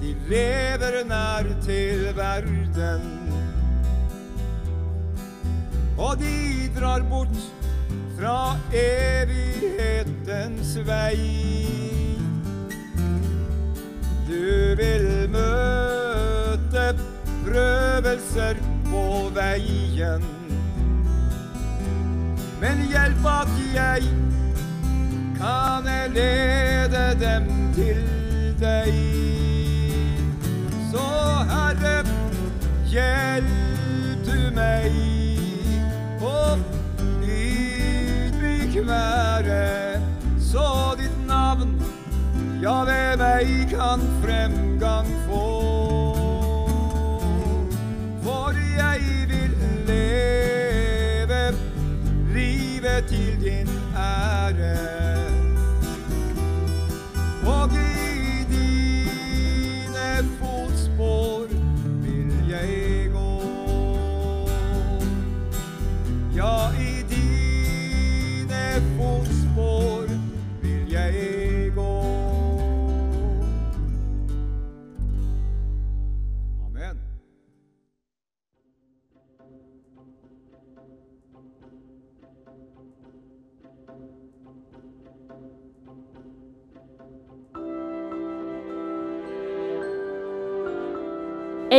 de 0.00 0.14
lever 0.28 1.04
nær 1.06 1.44
til 1.62 2.16
verden. 2.16 3.02
Og 5.98 6.18
de 6.18 6.70
drar 6.80 7.02
bort 7.10 7.28
fra 8.18 8.56
evighetens 8.74 10.78
vei. 10.86 11.16
Du 14.26 14.74
vil 14.82 15.30
møte 15.30 16.94
prøvelser 17.46 18.54
på 18.90 19.30
veien. 19.38 20.22
Men 22.58 22.76
hjelp 22.90 23.26
at 23.38 23.52
jeg 23.74 24.02
kan 25.42 25.84
lede 26.14 27.16
dem 27.20 27.72
til 27.74 28.02
deg. 28.60 28.94
Så 30.92 31.06
Herre, 31.50 32.04
hjelp 32.86 34.26
du 34.26 34.38
meg 34.54 34.92
og 36.22 36.58
ydmyk 37.26 38.76
være, 38.86 40.00
så 40.38 40.94
ditt 41.00 41.18
navn, 41.26 41.74
ja, 42.62 42.76
ved 42.86 43.18
meg 43.18 43.66
kan 43.74 44.06
fremgang 44.22 45.10
få. 45.26 45.51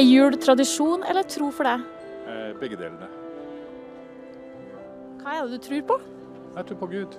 Er 0.04 0.08
jul 0.10 0.36
tradisjon 0.36 1.06
eller 1.08 1.24
tro 1.32 1.46
for 1.56 1.64
deg? 1.64 1.84
Eh, 2.28 2.48
begge 2.60 2.76
delene. 2.76 3.08
Hva 5.22 5.38
er 5.38 5.46
det 5.46 5.56
du 5.56 5.64
tror 5.64 5.86
på? 5.94 5.96
Jeg 6.58 6.68
tror 6.68 6.80
på 6.82 6.90
Gud. 6.92 7.14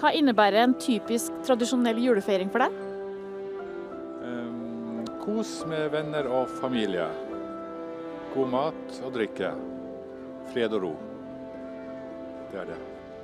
Hva 0.00 0.10
innebærer 0.18 0.64
en 0.64 0.74
typisk 0.82 1.36
tradisjonell 1.46 2.00
julefeiring 2.02 2.50
for 2.50 2.64
deg? 2.64 2.80
Um, 4.24 5.04
kos 5.22 5.52
med 5.70 5.92
venner 5.94 6.26
og 6.26 6.50
familie. 6.58 7.06
God 8.34 8.50
mat 8.56 8.98
og 9.06 9.14
drikke. 9.14 9.52
Fred 10.50 10.74
og 10.74 10.88
ro. 10.88 10.92
Det 12.50 12.64
er 12.64 12.68
det. 12.72 12.80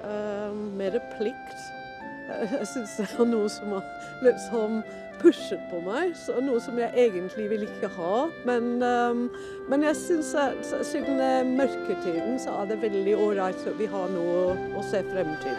Uh, 0.06 0.54
mer 0.78 1.02
plikt. 1.16 1.66
Jeg 2.60 2.70
syns 2.76 2.94
det 3.00 3.10
er 3.10 3.30
noe 3.34 3.50
som 3.50 3.74
har 3.74 3.92
liksom 4.22 4.84
pushet 5.22 5.60
på 5.70 5.80
meg. 5.84 6.14
Så 6.18 6.38
noe 6.44 6.60
som 6.62 6.78
jeg 6.80 6.90
egentlig 7.06 7.48
vil 7.50 7.66
ikke 7.66 7.90
ha. 7.96 8.26
Men, 8.48 8.70
um, 8.82 9.24
men 9.70 9.86
jeg 9.88 9.98
syns 10.00 10.34
at 10.38 10.62
siden 10.86 11.20
det 11.20 11.28
er 11.40 11.50
mørketiden, 11.50 12.38
så 12.42 12.60
er 12.60 12.72
det 12.72 12.80
veldig 12.82 13.16
ålreit 13.16 13.66
at 13.66 13.78
vi 13.78 13.90
har 13.90 14.10
noe 14.14 14.56
å 14.78 14.84
se 14.86 15.02
frem 15.10 15.34
til. 15.44 15.58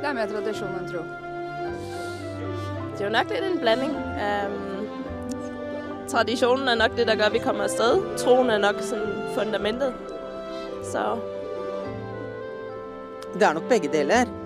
Det 0.00 0.08
er 0.08 0.16
mer 0.16 0.30
tradisjon 0.30 0.76
enn 0.78 0.88
tro. 0.90 1.04
Det 2.94 3.04
er 3.04 3.08
jo 3.08 3.14
nok 3.16 3.32
litt 3.32 3.46
en 3.48 3.60
blanding. 3.60 3.94
Um, 4.20 4.88
tradisjonen 6.10 6.68
er 6.68 6.80
nok 6.80 6.96
det 6.98 7.06
der 7.08 7.20
gjør 7.20 7.36
vi 7.36 7.44
kommer 7.44 7.68
av 7.68 7.72
sted. 7.72 8.04
Troen 8.20 8.52
er 8.52 8.60
nok 8.62 8.82
fundamentet. 9.36 9.96
Så 10.90 11.04
Det 13.30 13.46
er 13.46 13.54
nok 13.54 13.68
begge 13.70 13.88
deler. 13.92 14.39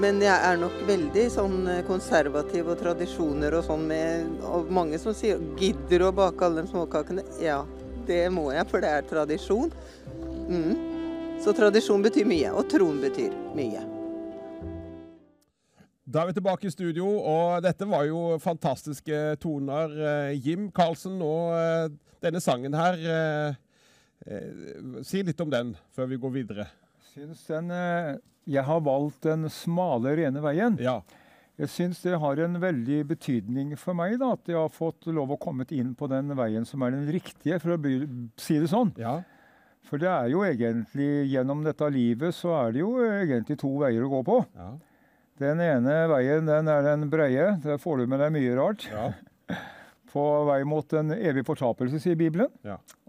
Men 0.00 0.22
jeg 0.24 0.32
er 0.32 0.56
nok 0.56 0.76
veldig 0.88 1.24
sånn 1.34 1.56
eh, 1.68 1.82
konservativ 1.84 2.70
og 2.72 2.78
tradisjoner 2.80 3.52
og 3.58 3.66
sånn 3.66 3.82
med 3.90 4.44
Og 4.48 4.70
mange 4.72 4.98
som 5.00 5.12
sier 5.16 5.40
'gidder 5.58 6.06
å 6.06 6.14
bake 6.16 6.46
alle 6.46 6.64
de 6.64 6.72
småkakene'. 6.72 7.24
Ja, 7.42 7.60
det 8.08 8.24
må 8.32 8.50
jeg, 8.54 8.66
for 8.70 8.80
det 8.80 8.88
er 8.88 9.02
tradisjon. 9.08 9.72
Mm. 10.48 11.40
Så 11.44 11.52
tradisjon 11.52 12.02
betyr 12.02 12.24
mye, 12.24 12.52
og 12.54 12.70
troen 12.72 13.02
betyr 13.02 13.34
mye. 13.56 13.84
Da 16.06 16.22
er 16.22 16.30
vi 16.30 16.36
tilbake 16.40 16.66
i 16.66 16.72
studio, 16.72 17.06
og 17.20 17.62
dette 17.62 17.86
var 17.88 18.04
jo 18.08 18.38
fantastiske 18.40 19.36
toner. 19.40 19.92
Eh, 19.92 20.40
Jim 20.40 20.70
Karlsen 20.72 21.20
og 21.20 21.52
eh, 21.56 21.88
denne 22.22 22.40
sangen 22.40 22.74
her. 22.74 22.96
Si 25.02 25.18
litt 25.26 25.40
om 25.42 25.50
den 25.50 25.74
før 25.90 26.06
vi 26.06 26.16
går 26.22 26.30
videre. 26.30 26.66
Syns 27.14 27.42
den 27.48 27.70
eh, 27.70 28.14
Jeg 28.48 28.64
har 28.66 28.80
valgt 28.84 29.22
den 29.28 29.48
smale, 29.52 30.14
rene 30.18 30.40
veien. 30.42 30.78
Jeg 31.60 31.68
syns 31.68 32.00
det 32.02 32.16
har 32.18 32.40
en 32.40 32.56
veldig 32.62 33.02
betydning 33.10 33.74
for 33.78 33.94
meg 33.94 34.16
da, 34.18 34.32
at 34.34 34.48
jeg 34.48 34.56
har 34.56 34.70
fått 34.72 35.06
lov 35.12 35.34
å 35.34 35.38
komme 35.38 35.66
inn 35.70 35.92
på 35.94 36.08
den 36.10 36.32
veien 36.38 36.64
som 36.66 36.82
er 36.82 36.94
den 36.96 37.04
riktige, 37.12 37.58
for 37.60 37.74
å 37.76 37.78
by- 37.78 38.06
si 38.40 38.56
det 38.58 38.70
sånn. 38.72 38.94
For 39.84 39.98
det 40.00 40.08
er 40.08 40.30
jo 40.32 40.40
egentlig 40.46 41.26
Gjennom 41.28 41.62
dette 41.66 41.88
livet 41.92 42.34
så 42.34 42.54
er 42.62 42.72
det 42.72 42.80
jo 42.80 42.94
egentlig 43.02 43.58
to 43.60 43.68
veier 43.82 44.02
å 44.06 44.10
gå 44.14 44.22
på. 44.24 44.38
Den 45.42 45.60
ene 45.60 46.06
veien 46.08 46.46
den 46.48 46.68
er 46.68 46.82
den 46.86 47.08
breie. 47.10 47.56
Der 47.62 47.78
får 47.82 47.98
du 47.98 48.06
med 48.06 48.20
deg 48.24 48.32
mye 48.32 48.56
rart. 48.58 48.88
På 50.12 50.22
vei 50.44 50.60
mot 50.68 50.92
en 50.98 51.14
evig 51.16 51.44
fortapelse, 51.48 52.00
sier 52.02 52.18
Bibelen. 52.20 52.50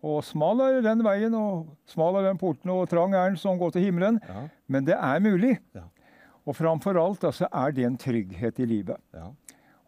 Og 0.03 0.21
smal 0.23 0.61
er 0.63 0.81
den 0.83 1.03
veien, 1.03 1.35
og 1.35 1.73
smal 1.89 2.19
er 2.19 2.29
den 2.29 2.39
porten, 2.39 2.71
og 2.71 2.87
trang 2.91 3.15
er 3.15 3.31
den 3.31 3.39
som 3.39 3.59
går 3.59 3.75
til 3.75 3.89
himmelen. 3.89 4.21
Men 4.71 4.87
det 4.87 4.95
er 4.95 5.23
mulig. 5.23 5.57
Og 6.43 6.55
framfor 6.55 6.99
alt 6.99 7.23
altså, 7.27 7.47
er 7.51 7.75
det 7.75 7.85
en 7.87 7.99
trygghet 7.99 8.59
i 8.59 8.67
livet. 8.67 9.19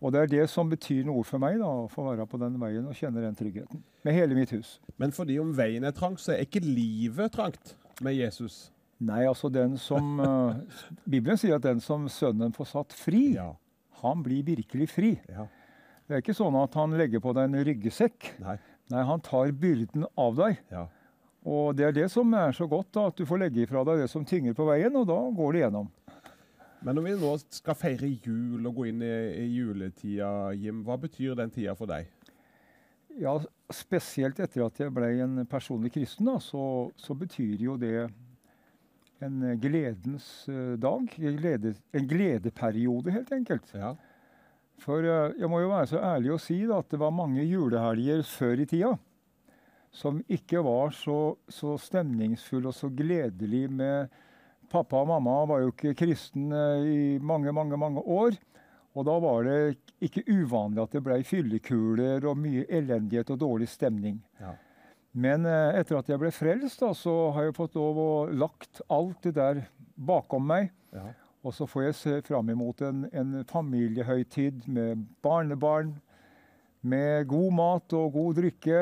Og 0.04 0.12
det 0.14 0.22
er 0.22 0.32
det 0.32 0.46
som 0.52 0.70
betyr 0.70 1.06
noe 1.08 1.24
for 1.26 1.42
meg, 1.42 1.58
da, 1.62 1.68
å 1.68 1.90
få 1.92 2.04
være 2.10 2.28
på 2.30 2.40
den 2.42 2.60
veien 2.62 2.86
og 2.86 2.96
kjenne 2.98 3.24
den 3.24 3.36
tryggheten. 3.38 3.82
Med 4.06 4.16
hele 4.16 4.38
mitt 4.38 4.52
hus. 4.54 4.78
Men 5.02 5.16
fordi 5.16 5.40
om 5.42 5.54
veien 5.56 5.88
er 5.88 5.96
trang, 5.96 6.18
så 6.20 6.36
er 6.36 6.46
ikke 6.46 6.62
livet 6.64 7.34
trangt 7.36 7.76
med 8.04 8.18
Jesus. 8.18 8.70
Nei, 9.06 9.24
altså 9.28 9.50
den 9.52 9.76
som 9.82 10.20
eh, 10.26 10.80
Bibelen 11.08 11.40
sier 11.40 11.58
at 11.58 11.66
den 11.66 11.82
som 11.84 12.08
Sønnen 12.12 12.54
får 12.56 12.72
satt 12.72 12.96
fri, 12.96 13.28
han 14.02 14.24
blir 14.24 14.46
virkelig 14.48 14.90
fri. 14.94 15.14
Det 16.06 16.14
er 16.14 16.22
ikke 16.22 16.38
sånn 16.38 16.56
at 16.60 16.76
han 16.78 16.94
legger 17.00 17.22
på 17.24 17.34
deg 17.34 17.50
en 17.50 17.66
ryggsekk. 17.66 18.36
Nei. 18.44 18.60
han 18.94 19.24
tar 19.26 19.50
byrden 19.58 20.06
av 20.22 20.38
deg. 20.38 20.60
Og 21.46 21.78
det 21.78 21.88
er 21.88 21.96
det 21.96 22.08
som 22.14 22.34
er 22.38 22.54
så 22.58 22.68
godt, 22.70 22.92
da, 22.94 23.08
at 23.10 23.18
du 23.18 23.26
får 23.26 23.42
legge 23.42 23.64
ifra 23.66 23.84
deg 23.86 24.04
det 24.04 24.10
som 24.10 24.26
tynger 24.26 24.54
på 24.58 24.66
veien, 24.70 24.94
og 24.98 25.08
da 25.10 25.18
går 25.38 25.54
det 25.54 25.64
gjennom. 25.66 25.90
Men 26.86 26.98
når 26.98 27.06
vi 27.08 27.16
nå 27.22 27.32
skal 27.54 27.78
feire 27.78 28.10
jul 28.10 28.66
og 28.66 28.78
gå 28.78 28.88
inn 28.92 29.02
i, 29.02 29.16
i 29.42 29.46
juletida, 29.56 30.30
Jim, 30.54 30.84
hva 30.86 30.98
betyr 31.02 31.38
den 31.38 31.54
tida 31.54 31.74
for 31.78 31.90
deg? 31.90 32.10
Ja, 33.18 33.38
spesielt 33.74 34.42
etter 34.44 34.66
at 34.66 34.82
jeg 34.82 34.94
ble 34.94 35.10
en 35.24 35.46
personlig 35.50 35.94
kristen, 35.96 36.30
da, 36.30 36.38
så, 36.44 36.92
så 37.00 37.16
betyr 37.18 37.64
jo 37.66 37.78
det 37.82 38.10
en 39.24 39.40
gledens 39.62 40.28
eh, 40.52 40.76
dag. 40.82 41.08
En, 41.18 41.40
glede, 41.40 41.74
en 41.96 42.10
gledeperiode, 42.10 43.14
helt 43.16 43.32
enkelt. 43.34 43.72
For 44.84 45.06
eh, 45.06 45.36
jeg 45.40 45.50
må 45.52 45.62
jo 45.64 45.72
være 45.72 45.92
så 45.94 46.02
ærlig 46.04 46.36
å 46.36 46.42
si 46.42 46.62
da, 46.68 46.82
at 46.82 46.92
det 46.92 47.02
var 47.02 47.16
mange 47.16 47.44
julehelger 47.46 48.26
før 48.28 48.64
i 48.64 48.70
tida 48.70 48.96
som 49.96 50.20
ikke 50.28 50.60
var 50.66 50.92
så, 50.96 51.36
så 51.48 51.78
stemningsfull 51.80 52.68
og 52.68 52.76
så 52.76 52.92
gledelig 52.92 53.70
med 53.72 54.22
Pappa 54.72 54.98
og 55.04 55.08
mamma 55.08 55.36
var 55.48 55.62
jo 55.62 55.72
ikke 55.72 55.94
kristen 55.96 56.50
eh, 56.52 56.86
i 56.90 57.02
mange, 57.24 57.54
mange, 57.54 57.78
mange 57.80 58.02
år. 58.02 58.36
Og 58.98 59.06
da 59.08 59.14
var 59.22 59.46
det 59.46 59.78
ikke 60.04 60.24
uvanlig 60.26 60.82
at 60.82 60.96
det 60.96 61.04
ble 61.06 61.20
fyllekuler 61.28 62.26
og 62.28 62.40
mye 62.42 62.66
elendighet 62.74 63.30
og 63.36 63.40
dårlig 63.44 63.70
stemning. 63.72 64.18
Men 65.16 65.46
eh, 65.48 65.78
etter 65.80 66.00
at 66.00 66.10
jeg 66.12 66.20
ble 66.20 66.34
frelst, 66.34 66.82
da, 66.82 66.92
så 66.98 67.14
har 67.36 67.48
jeg 67.48 67.56
fått 67.56 67.78
lov 67.78 68.02
å 68.02 68.10
lagt 68.34 68.82
alt 68.92 69.22
det 69.24 69.36
der 69.38 69.62
bakom 69.96 70.50
meg. 70.50 70.74
Og 71.46 71.54
så 71.54 71.68
får 71.70 71.84
jeg 71.84 71.96
se 72.00 72.16
fram 72.26 72.50
imot 72.50 72.82
en, 72.82 73.04
en 73.14 73.44
familiehøytid 73.46 74.66
med 74.66 75.06
barnebarn, 75.22 75.94
med 76.82 77.28
god 77.30 77.54
mat 77.54 77.94
og 77.98 78.16
god 78.18 78.40
drikke. 78.40 78.80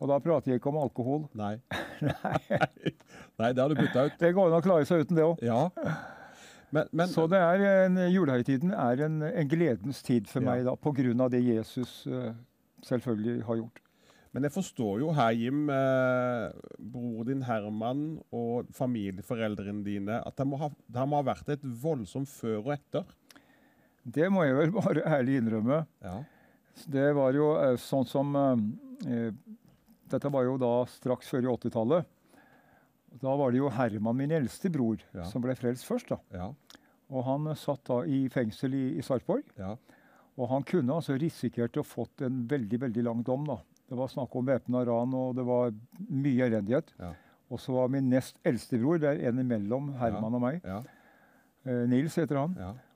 Og 0.00 0.08
da 0.08 0.16
prater 0.24 0.52
jeg 0.52 0.60
ikke 0.60 0.72
om 0.72 0.80
alkohol. 0.80 1.26
Nei. 1.36 1.58
Nei. 3.38 3.52
Det 3.52 3.60
har 3.60 3.68
du 3.68 3.76
bytta 3.76 4.08
ut. 4.08 4.16
Det 4.20 4.32
går 4.34 4.48
an 4.48 4.56
å 4.58 4.64
klare 4.64 4.88
seg 4.88 5.04
uten 5.04 5.20
det 5.20 5.26
òg. 5.28 5.44
Ja. 5.44 5.68
Så 7.12 7.26
det 7.28 7.38
er 7.38 7.66
en, 7.84 8.00
julehøytiden 8.08 8.72
er 8.72 9.04
en, 9.04 9.20
en 9.28 9.48
gledens 9.48 10.00
tid 10.02 10.30
for 10.30 10.44
meg, 10.44 10.64
da, 10.64 10.72
pga. 10.80 11.28
det 11.28 11.42
Jesus 11.44 12.06
eh, 12.08 12.32
selvfølgelig 12.88 13.44
har 13.44 13.60
gjort. 13.60 13.81
Men 14.32 14.46
jeg 14.46 14.54
forstår 14.54 15.02
jo 15.02 15.10
her, 15.12 15.34
Jim, 15.36 15.66
eh, 15.68 16.52
bror 16.80 17.26
din 17.28 17.42
Herman 17.44 18.04
og 18.32 18.70
familieforeldrene 18.72 19.84
dine, 19.84 20.20
at 20.24 20.38
det 20.38 20.46
må, 20.48 20.56
ha, 20.62 20.70
det 20.88 21.04
må 21.08 21.18
ha 21.20 21.26
vært 21.26 21.50
et 21.52 21.66
voldsomt 21.82 22.30
før 22.32 22.62
og 22.62 22.70
etter. 22.78 23.04
Det 24.02 24.30
må 24.32 24.46
jeg 24.46 24.56
vel 24.56 24.72
bare 24.74 25.04
ærlig 25.18 25.36
innrømme. 25.42 25.82
Det 26.88 27.10
var 27.18 27.36
jo 27.36 27.52
eh, 27.60 27.76
sånn 27.80 28.08
som 28.08 28.32
eh, 28.38 29.28
Dette 30.12 30.28
var 30.32 30.44
jo 30.48 30.56
da 30.60 30.72
straks 30.88 31.28
før 31.32 31.44
i 31.44 31.52
80-tallet. 31.52 32.08
Da 33.20 33.34
var 33.36 33.52
det 33.52 33.60
jo 33.60 33.68
Herman, 33.72 34.16
min 34.16 34.32
eldste 34.32 34.70
bror, 34.72 35.00
som 35.28 35.44
ble 35.44 35.52
frelst 35.56 35.84
først. 35.88 36.08
da. 36.12 36.18
Og 37.12 37.26
han 37.28 37.52
eh, 37.52 37.58
satt 37.60 37.84
da 37.90 38.00
i 38.08 38.24
fengsel 38.32 38.72
i, 38.80 38.86
i 38.96 39.04
Sarpsborg. 39.04 39.44
Og 40.40 40.48
han 40.48 40.64
kunne 40.64 40.96
altså 40.96 41.18
risikert 41.20 41.76
å 41.76 41.84
fått 41.84 42.24
en 42.24 42.46
veldig 42.48 42.80
veldig 42.86 43.04
lang 43.04 43.20
dom. 43.28 43.44
da. 43.52 43.58
Det 43.92 43.98
var 43.98 44.08
snakk 44.08 44.32
om 44.40 44.46
væpna 44.48 44.80
ran, 44.88 45.12
og 45.18 45.34
det 45.36 45.44
var 45.44 45.72
mye 46.08 46.46
elendighet. 46.48 46.94
Og 47.52 47.60
så 47.60 47.74
var 47.76 47.90
min 47.92 48.06
nest 48.08 48.38
eldste 48.48 48.78
bror, 48.80 48.96
det 49.02 49.10
er 49.18 49.28
en 49.28 49.42
imellom 49.42 49.90
Herman 50.00 50.38
og 50.38 50.40
meg. 50.40 50.62
Eh, 51.68 51.82
Nils 51.92 52.16
heter 52.16 52.38
han. 52.40 52.54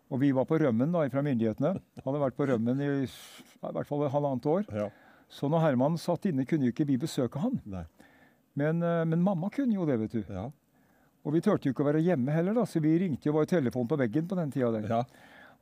Og 0.09 0.21
vi 0.23 0.31
var 0.33 0.47
på 0.49 0.57
rømmen 0.63 0.93
da, 0.95 1.03
fra 1.13 1.21
myndighetene. 1.27 1.75
Hadde 2.05 2.23
vært 2.23 2.37
på 2.39 2.47
rømmen 2.49 2.81
i, 2.81 2.89
i 3.05 3.73
hvert 3.77 3.89
fall 3.91 4.07
et 4.07 4.15
halvannet 4.15 4.47
år. 4.49 4.65
Så 5.29 5.51
når 5.53 5.65
Herman 5.67 5.99
satt 6.01 6.25
inne, 6.31 6.47
kunne 6.49 6.71
ikke 6.73 6.87
vi 6.89 6.97
besøke 7.03 7.43
han. 7.43 7.61
Men, 8.57 8.81
eh, 8.83 9.05
men 9.05 9.21
mamma 9.21 9.51
kunne 9.53 9.75
jo 9.77 9.85
det, 9.85 9.99
vet 10.07 10.17
du. 10.17 10.23
Og 11.27 11.35
vi 11.35 11.43
turte 11.43 11.67
jo 11.69 11.75
ikke 11.75 11.83
å 11.85 11.91
være 11.91 12.05
hjemme 12.07 12.33
heller, 12.33 12.55
da, 12.57 12.65
så 12.65 12.81
vi 12.81 12.97
ringte 13.03 13.29
jo 13.29 13.35
var 13.37 13.45
jo 13.45 13.53
telefon 13.59 13.89
på 13.91 13.99
veggen 14.01 14.29
på 14.31 14.39
den 14.39 14.53
tida. 14.55 14.71
Der. 14.73 14.87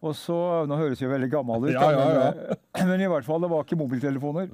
Og 0.05 0.13
så, 0.15 0.37
Nå 0.69 0.77
høres 0.77 1.01
jo 1.01 1.09
veldig 1.09 1.31
gammel 1.33 1.65
ut, 1.71 1.73
Ja, 1.75 1.91
ja, 1.91 2.05
men, 2.05 2.43
eh, 2.55 2.85
men 2.93 3.01
i 3.01 3.09
hvert 3.11 3.25
fall, 3.27 3.41
det 3.43 3.51
var 3.51 3.65
ikke 3.65 3.81
mobiltelefoner. 3.81 4.53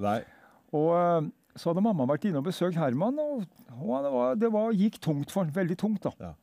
Og 0.77 0.91
eh, 0.97 1.31
så 1.59 1.71
hadde 1.71 1.83
mamma 1.85 2.07
vært 2.09 2.29
inne 2.29 2.41
og 2.41 2.47
besøkt 2.47 2.79
Herman, 2.79 3.19
og, 3.19 3.47
og 3.75 4.05
det, 4.05 4.13
var, 4.15 4.37
det 4.39 4.51
var, 4.55 4.77
gikk 4.77 5.01
tungt 5.03 5.33
for 5.33 5.45
han. 5.45 5.55
Veldig 5.55 5.77
tungt, 5.81 6.07
da. 6.07 6.35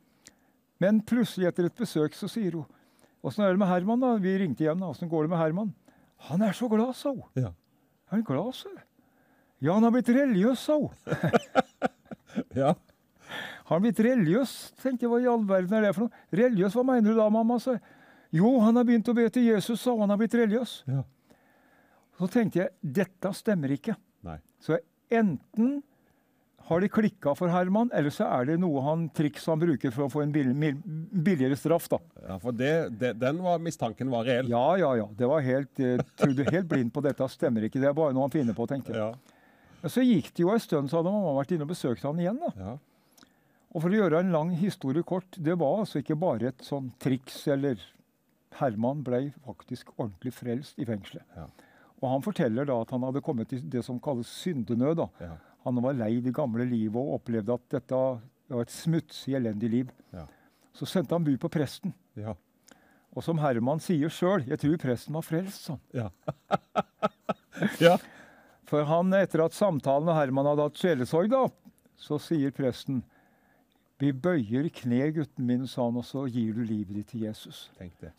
Men 0.83 0.99
plutselig 1.07 1.49
etter 1.49 1.69
et 1.69 1.77
besøk 1.77 2.17
så 2.17 2.29
sier 2.31 2.59
hun 2.59 2.67
Åssen 3.25 3.41
er 3.43 3.55
det 3.55 3.59
med 3.59 3.67
Herman, 3.67 3.99
da? 3.99 4.11
Vi 4.21 4.35
ringte 4.39 4.63
igjen. 4.63 4.79
da. 4.79 4.91
Åssen 4.93 5.09
går 5.09 5.25
det 5.25 5.31
med 5.31 5.39
Herman? 5.41 5.71
Han 6.29 6.43
er 6.45 6.53
så 6.55 6.69
glad, 6.69 6.93
sa 6.95 7.09
hun. 7.11 7.25
Ja. 7.35 7.49
Er 8.07 8.19
han 8.19 8.23
glad, 8.23 8.53
sa? 8.55 8.69
Ja, 9.59 9.73
han 9.73 9.83
har 9.83 9.91
blitt 9.91 10.11
religiøs, 10.13 10.61
sa 10.61 10.77
hun. 10.77 10.93
ja. 12.61 12.75
Har 13.67 13.81
blitt 13.83 13.99
religiøs? 14.05 14.53
Tenkte 14.79 15.07
jeg, 15.07 15.11
Hva 15.11 15.19
i 15.19 15.27
all 15.27 15.43
verden 15.49 15.75
er 15.75 15.87
det 15.87 15.95
for 15.97 16.05
noe? 16.05 16.25
Religiøs, 16.39 16.77
hva 16.77 16.85
mener 16.87 17.09
du 17.09 17.17
da, 17.17 17.27
mamma? 17.33 17.57
sa. 17.59 17.75
Jo, 18.37 18.53
han 18.63 18.77
har 18.77 18.85
begynt 18.87 19.09
å 19.09 19.17
be 19.17 19.25
til 19.33 19.49
Jesus, 19.49 19.81
sa 19.81 19.91
hun. 19.91 20.05
Han 20.05 20.13
har 20.13 20.21
blitt 20.21 20.37
religiøs. 20.37 20.77
Så 22.17 22.29
tenkte 22.31 22.61
jeg 22.63 22.95
dette 23.01 23.33
stemmer 23.35 23.73
ikke. 23.75 23.97
Nei. 24.25 24.39
Så 24.63 24.79
enten 25.13 25.81
har 26.67 26.81
de 26.83 26.89
klikka 26.91 27.31
for 27.37 27.47
Herman, 27.47 27.91
eller 27.95 28.11
så 28.11 28.25
er 28.27 28.49
det 28.49 28.57
noe 28.59 28.81
han, 28.83 29.05
triks 29.15 29.45
han 29.47 29.59
bruker 29.61 29.93
for 29.95 30.07
å 30.07 30.11
få 30.11 30.25
en 30.25 30.33
bill, 30.35 30.49
billigere 30.51 31.55
straff. 31.55 31.85
da. 31.93 31.99
Ja, 32.25 32.35
For 32.43 32.51
det, 32.51 32.73
det, 32.99 33.13
den 33.21 33.39
var, 33.45 33.61
mistanken 33.63 34.11
var 34.11 34.27
reell? 34.27 34.49
Ja, 34.51 34.65
ja, 34.79 34.89
ja. 34.99 35.05
Det 35.15 35.29
var 35.31 35.45
helt, 35.45 35.79
trodde 36.19 36.47
helt 36.51 36.67
blind 36.67 36.91
på 36.91 37.03
dette. 37.05 37.29
Stemmer 37.31 37.69
ikke. 37.69 37.79
Det 37.79 37.87
er 37.87 37.95
bare 37.95 38.11
noe 38.15 38.27
han 38.27 38.33
finner 38.35 38.57
på, 38.57 38.67
tenkte 38.67 38.91
jeg. 38.97 39.15
Men 39.79 39.93
så 39.93 40.03
gikk 40.03 40.33
det 40.35 40.43
jo 40.43 40.51
en 40.51 40.59
stund, 40.59 40.91
så 40.91 40.99
hadde 40.99 41.13
mamma 41.13 41.37
vært 41.37 41.53
inne 41.55 41.63
og 41.63 41.71
besøkt 41.71 42.03
han 42.03 42.19
igjen. 42.19 42.41
da. 42.43 42.75
Og 43.71 43.83
for 43.83 43.93
å 43.93 43.97
gjøre 43.99 44.19
en 44.23 44.33
lang 44.33 44.51
historie 44.57 45.05
kort, 45.07 45.37
det 45.37 45.55
var 45.61 45.83
altså 45.85 46.01
ikke 46.01 46.17
bare 46.19 46.49
et 46.51 46.63
sånn 46.65 46.89
triks 47.03 47.45
eller 47.53 47.79
Herman 48.57 49.03
ble 49.05 49.29
faktisk 49.45 49.91
ordentlig 49.99 50.33
frelst 50.33 50.79
i 50.81 50.87
fengselet. 50.87 51.23
Og 52.01 52.09
han 52.11 52.23
forteller 52.25 52.67
da 52.69 52.75
at 52.83 52.91
han 52.93 53.05
hadde 53.07 53.23
kommet 53.25 53.49
til 53.49 53.61
det 53.73 53.81
som 53.85 53.99
kalles 54.03 54.29
syndenød. 54.43 54.99
da. 54.99 55.37
Han 55.65 55.81
var 55.83 55.97
lei 55.97 56.19
det 56.21 56.33
gamle 56.35 56.65
livet 56.69 56.97
og 56.99 57.17
opplevde 57.17 57.55
at 57.57 57.63
dette 57.79 57.95
var 57.97 58.61
et 58.63 58.71
smutsig, 58.73 59.33
elendig 59.35 59.69
liv. 59.73 59.89
Så 60.77 60.85
sendte 60.85 61.15
han 61.17 61.25
bud 61.25 61.39
på 61.41 61.49
presten. 61.49 61.95
Ja. 62.15 62.35
Og 63.17 63.23
som 63.25 63.39
Herman 63.41 63.81
sier 63.81 64.11
sjøl, 64.13 64.43
jeg 64.45 64.61
tror 64.61 64.77
presten 64.77 65.17
var 65.17 65.25
frelst, 65.25 65.69
sånn. 65.69 65.81
Ja. 67.81 67.95
For 68.69 68.85
han, 68.85 69.09
etter 69.17 69.41
at 69.41 69.55
samtalen 69.57 70.05
med 70.05 70.13
Herman 70.13 70.45
hadde 70.45 70.67
hatt 70.67 70.77
sjelesorg, 70.77 71.31
da, 71.31 71.47
så 71.97 72.19
sier 72.21 72.51
presten 72.53 72.99
Vi 73.97 74.11
bøyer 74.13 74.67
kne, 74.69 74.99
gutten 75.15 75.47
min, 75.49 75.65
sa 75.67 75.87
han, 75.87 75.97
og 75.97 76.05
så 76.05 76.27
gir 76.29 76.53
du 76.53 76.61
livet 76.61 76.93
ditt 76.99 77.07
til 77.15 77.23
Jesus. 77.25 77.63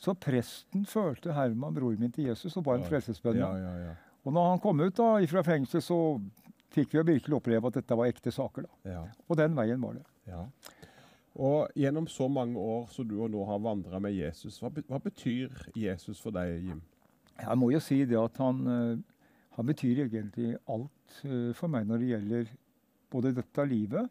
Så 0.03 0.15
presten 0.19 0.83
følte 0.89 1.33
Herman, 1.37 1.77
broren 1.77 2.01
min, 2.03 2.11
til 2.15 2.27
Jesus 2.33 2.57
og 2.59 2.65
ba 2.67 2.75
en 2.75 2.83
Ja. 2.83 2.89
Ja, 3.39 3.53
ja, 3.63 3.75
ja. 3.87 3.95
Og 4.25 4.33
når 4.35 4.51
han 4.51 4.59
kom 4.59 4.81
ut 4.81 4.97
da, 4.99 5.13
fra 5.31 5.45
fengsel, 5.47 5.83
så 5.83 5.99
fikk 6.75 6.95
vi 6.99 7.05
virkelig 7.15 7.39
oppleve 7.39 7.71
at 7.71 7.79
dette 7.79 7.97
var 7.97 8.11
ekte 8.11 8.35
saker. 8.35 8.67
da. 8.67 8.91
Ja. 8.91 9.05
Og 9.29 9.39
den 9.39 9.55
veien 9.57 9.81
var 9.81 9.95
det. 9.95 10.05
Ja. 10.27 10.43
Og 11.39 11.71
gjennom 11.79 12.09
så 12.11 12.27
mange 12.29 12.59
år 12.59 12.89
som 12.91 13.07
du 13.07 13.21
og 13.23 13.31
nå 13.31 13.45
har 13.47 13.63
vandra 13.63 14.01
med 14.03 14.17
Jesus, 14.17 14.59
hva, 14.59 14.73
hva 14.91 14.99
betyr 14.99 15.55
Jesus 15.79 16.19
for 16.21 16.35
deg, 16.35 16.59
Jim? 16.67 16.83
Jeg 17.39 17.59
må 17.59 17.71
jo 17.71 17.79
si 17.79 18.01
det 18.05 18.19
at 18.19 18.37
han, 18.43 18.65
eh, 18.67 18.99
han 19.55 19.67
betyr 19.67 20.03
egentlig 20.09 20.57
alt 20.67 21.21
eh, 21.23 21.53
for 21.55 21.71
meg 21.71 21.87
når 21.87 22.03
det 22.03 22.09
gjelder 22.11 22.51
både 23.15 23.33
dette 23.37 23.67
livet 23.71 24.11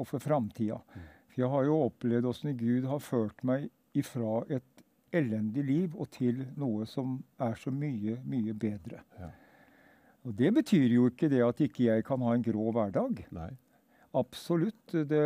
og 0.00 0.08
for 0.08 0.22
framtida. 0.22 0.80
For 1.30 1.44
jeg 1.44 1.52
har 1.52 1.68
jo 1.68 1.82
opplevd 1.86 2.28
åssen 2.30 2.56
Gud 2.58 2.88
har 2.90 3.02
ført 3.04 3.44
meg 3.46 3.68
ifra 3.96 4.40
et 4.50 4.84
elendig 5.14 5.64
liv 5.66 5.94
og 5.98 6.10
til 6.14 6.44
noe 6.58 6.86
som 6.86 7.18
er 7.42 7.56
så 7.58 7.72
mye, 7.74 8.20
mye 8.26 8.54
bedre. 8.54 9.02
Og 10.26 10.34
det 10.36 10.52
betyr 10.54 10.86
jo 10.94 11.08
ikke 11.10 11.30
det 11.32 11.42
at 11.44 11.62
ikke 11.64 11.86
jeg 11.88 12.04
kan 12.06 12.22
ha 12.22 12.34
en 12.36 12.44
grå 12.44 12.70
hverdag. 12.76 13.24
Nei. 13.34 13.50
Absolutt. 14.16 14.90
Det, 14.92 15.22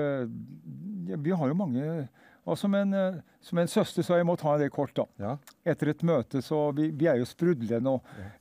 ja, 1.09 1.16
vi 1.16 1.32
har 1.32 1.51
jo 1.51 1.56
mange 1.56 1.84
og 2.46 2.58
som 2.60 2.74
en, 2.76 2.90
eh, 2.94 3.14
som 3.40 3.58
en 3.58 3.70
søster 3.72 4.04
så 4.04 4.18
jeg 4.18 4.26
må 4.28 4.34
ta 4.36 4.56
det 4.60 4.70
kort, 4.74 4.92
da. 4.96 5.04
Etter 5.64 5.88
et 5.94 6.02
møte, 6.04 6.42
så 6.44 6.58
vi, 6.76 6.90
vi 6.92 7.06
er 7.08 7.16
jo 7.22 7.24
sprudlende. 7.28 7.94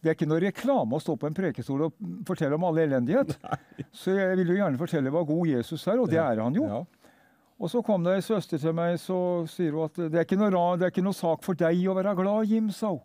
Det 0.04 0.12
er 0.12 0.18
ikke 0.18 0.28
noe 0.28 0.42
reklame 0.44 0.98
å 0.98 1.00
stå 1.04 1.16
på 1.22 1.30
en 1.30 1.38
prekestol 1.38 1.86
og 1.88 1.94
fortelle 2.28 2.56
om 2.60 2.66
all 2.68 2.82
elendighet. 2.84 3.32
Så 3.96 4.12
jeg 4.18 4.36
vil 4.42 4.52
jo 4.52 4.60
gjerne 4.60 4.78
fortelle 4.82 5.10
hva 5.14 5.24
god 5.28 5.48
Jesus 5.54 5.88
er, 5.88 6.00
og 6.04 6.10
det 6.12 6.20
er 6.20 6.42
han 6.44 6.54
jo. 6.58 6.68
Og 7.64 7.70
så 7.72 7.80
kom 7.86 8.04
det 8.04 8.18
ei 8.18 8.22
søster 8.26 8.60
til 8.60 8.74
meg 8.76 8.98
så 9.00 9.16
sier 9.48 9.72
hun 9.78 9.86
at 9.86 9.96
det 10.12 10.18
er 10.20 10.26
ikke 10.26 10.36
noe, 10.42 10.50
ra- 10.52 10.76
det 10.76 10.88
er 10.88 10.92
ikke 10.92 11.04
noe 11.06 11.16
sak 11.16 11.44
for 11.46 11.56
deg 11.56 11.84
å 11.88 11.94
være 11.96 12.16
glad, 12.18 12.50
Jim, 12.50 12.72
sa 12.76 12.90
hun. 12.92 13.00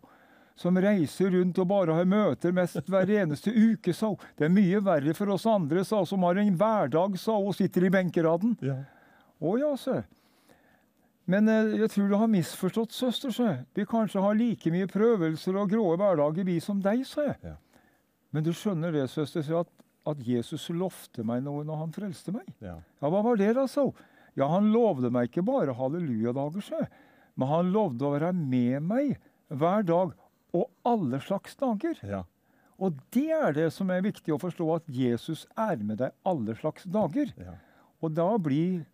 Som 0.59 0.75
reiser 0.83 1.31
rundt 1.31 1.61
og 1.63 1.69
bare 1.69 1.95
har 1.95 2.07
møter 2.09 2.51
mest 2.51 2.81
hver 2.91 3.07
eneste 3.21 3.53
uke, 3.55 3.93
sa 3.95 4.09
hun. 4.11 4.17
Det 4.35 4.49
er 4.49 4.51
mye 4.51 4.81
verre 4.83 5.13
for 5.15 5.31
oss 5.31 5.45
andre, 5.47 5.85
sa 5.87 6.01
hun, 6.01 6.09
som 6.09 6.25
har 6.27 6.41
en 6.41 6.57
hverdag, 6.59 7.15
sa 7.21 7.37
hun, 7.37 7.53
og 7.53 7.55
sitter 7.55 7.87
i 7.87 7.93
benkeraden. 7.93 8.57
Å 9.39 9.53
ja, 9.61 9.69
sa 9.79 10.01
jeg. 10.01 10.09
Men 11.29 11.49
eh, 11.51 11.75
jeg 11.83 11.91
tror 11.93 12.09
du 12.09 12.17
har 12.17 12.31
misforstått, 12.31 12.95
søster, 12.95 13.33
sa. 13.33 13.55
Vi 13.77 13.85
kanskje 13.89 14.23
har 14.23 14.37
like 14.37 14.71
mye 14.73 14.89
prøvelser 14.89 15.59
og 15.61 15.73
grå 15.73 15.91
hverdager, 15.93 16.47
vi 16.47 16.57
som 16.63 16.79
deg, 16.83 17.05
sa 17.07 17.29
jeg. 17.29 17.57
Men 18.33 18.45
du 18.45 18.51
skjønner 18.53 18.93
det, 18.93 19.05
søster, 19.13 19.45
at, 19.59 19.69
at 20.09 20.23
Jesus 20.25 20.67
lovte 20.73 21.25
meg 21.25 21.43
noe 21.45 21.65
når 21.67 21.83
han 21.83 21.93
frelste 21.93 22.33
meg. 22.33 22.49
Ja. 22.63 22.79
Ja, 23.01 23.11
hva 23.11 23.21
var 23.25 23.37
det 23.41 23.53
da, 23.57 23.67
sa 23.69 23.89
hun. 23.89 24.07
Ja, 24.37 24.47
han 24.53 24.69
lovde 24.73 25.09
meg 25.11 25.29
ikke 25.29 25.43
bare 25.45 25.73
hallelujadager, 25.75 26.63
sa 26.65 26.83
jeg. 26.83 26.91
Men 27.39 27.49
han 27.51 27.71
lovde 27.73 28.05
å 28.05 28.13
være 28.15 28.33
med 28.35 28.83
meg 28.85 29.15
hver 29.47 29.85
dag 29.87 30.13
og 30.55 30.67
alle 30.87 31.19
slags 31.23 31.55
dager. 31.59 31.97
Og 32.79 32.99
det 33.13 33.29
er 33.35 33.55
det 33.55 33.67
som 33.75 33.89
er 33.91 34.05
viktig 34.05 34.33
å 34.33 34.39
forstå, 34.41 34.67
at 34.77 34.87
Jesus 34.91 35.45
er 35.59 35.81
med 35.83 35.99
deg 36.01 36.15
alle 36.27 36.55
slags 36.59 36.85
dager. 36.89 37.31
Og 37.99 38.13
da 38.15 38.29
blir 38.41 38.85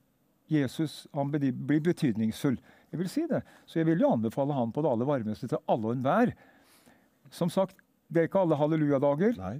Jesus 0.52 1.08
blir 1.32 1.82
betydningsfull. 1.82 2.58
Jeg 2.92 3.00
vil 3.00 3.10
si 3.10 3.26
det. 3.30 3.42
Så 3.66 3.80
jeg 3.80 3.90
vil 3.90 4.02
jo 4.02 4.12
anbefale 4.14 4.54
han 4.54 4.72
på 4.72 4.84
det 4.84 4.92
aller 4.92 5.10
varmeste 5.10 5.50
til 5.52 5.62
alle 5.68 5.90
og 5.90 5.98
enhver. 5.98 6.36
Som 7.34 7.50
sagt, 7.50 7.78
det 8.08 8.22
er 8.22 8.30
ikke 8.30 8.44
alle 8.46 8.58
hallelujadager, 8.60 9.60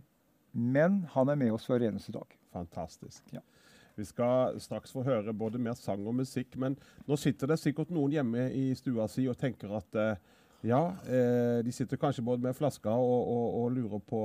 men 0.54 1.04
han 1.12 1.30
er 1.30 1.40
med 1.40 1.52
oss 1.56 1.66
hver 1.68 1.84
eneste 1.88 2.14
dag. 2.14 2.38
Fantastisk. 2.54 3.24
Ja. 3.34 3.42
Vi 3.96 4.06
skal 4.06 4.60
straks 4.60 4.92
få 4.92 5.04
høre 5.04 5.34
både 5.34 5.60
mer 5.60 5.76
sang 5.80 6.04
og 6.08 6.16
musikk, 6.16 6.58
men 6.60 6.76
nå 7.08 7.16
sitter 7.20 7.48
det 7.52 7.60
sikkert 7.62 7.94
noen 7.96 8.12
hjemme 8.12 8.50
i 8.52 8.70
stua 8.76 9.08
si 9.12 9.24
og 9.32 9.38
tenker 9.40 9.72
at 9.78 10.00
eh, 10.00 10.24
ja, 10.68 10.82
eh, 11.08 11.62
de 11.64 11.72
sitter 11.72 12.00
kanskje 12.00 12.24
både 12.26 12.44
med 12.44 12.58
flaska 12.58 12.92
og, 12.92 13.30
og, 13.32 13.46
og 13.62 13.70
lurer 13.76 14.02
på 14.04 14.22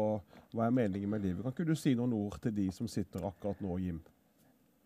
hva 0.55 0.67
er 0.67 0.75
meningen 0.75 1.11
med 1.11 1.23
livet. 1.23 1.45
Kan 1.45 1.55
ikke 1.55 1.69
du 1.71 1.79
si 1.79 1.95
noen 1.95 2.17
ord 2.19 2.41
til 2.43 2.55
de 2.57 2.67
som 2.75 2.91
sitter 2.91 3.27
akkurat 3.29 3.63
nå, 3.63 3.79
Jim? 3.79 4.01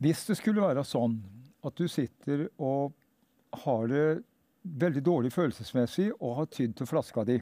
Hvis 0.05 0.27
det 0.29 0.37
skulle 0.37 0.65
være 0.65 0.85
sånn 0.85 1.17
at 1.65 1.77
du 1.79 1.89
sitter 1.89 2.47
og 2.59 2.93
har 3.65 3.89
det 3.91 4.07
veldig 4.65 5.03
dårlig 5.05 5.33
følelsesmessig 5.35 6.11
og 6.19 6.39
har 6.41 6.53
tydd 6.53 6.77
til 6.79 6.89
flaska 6.89 7.25
di, 7.29 7.39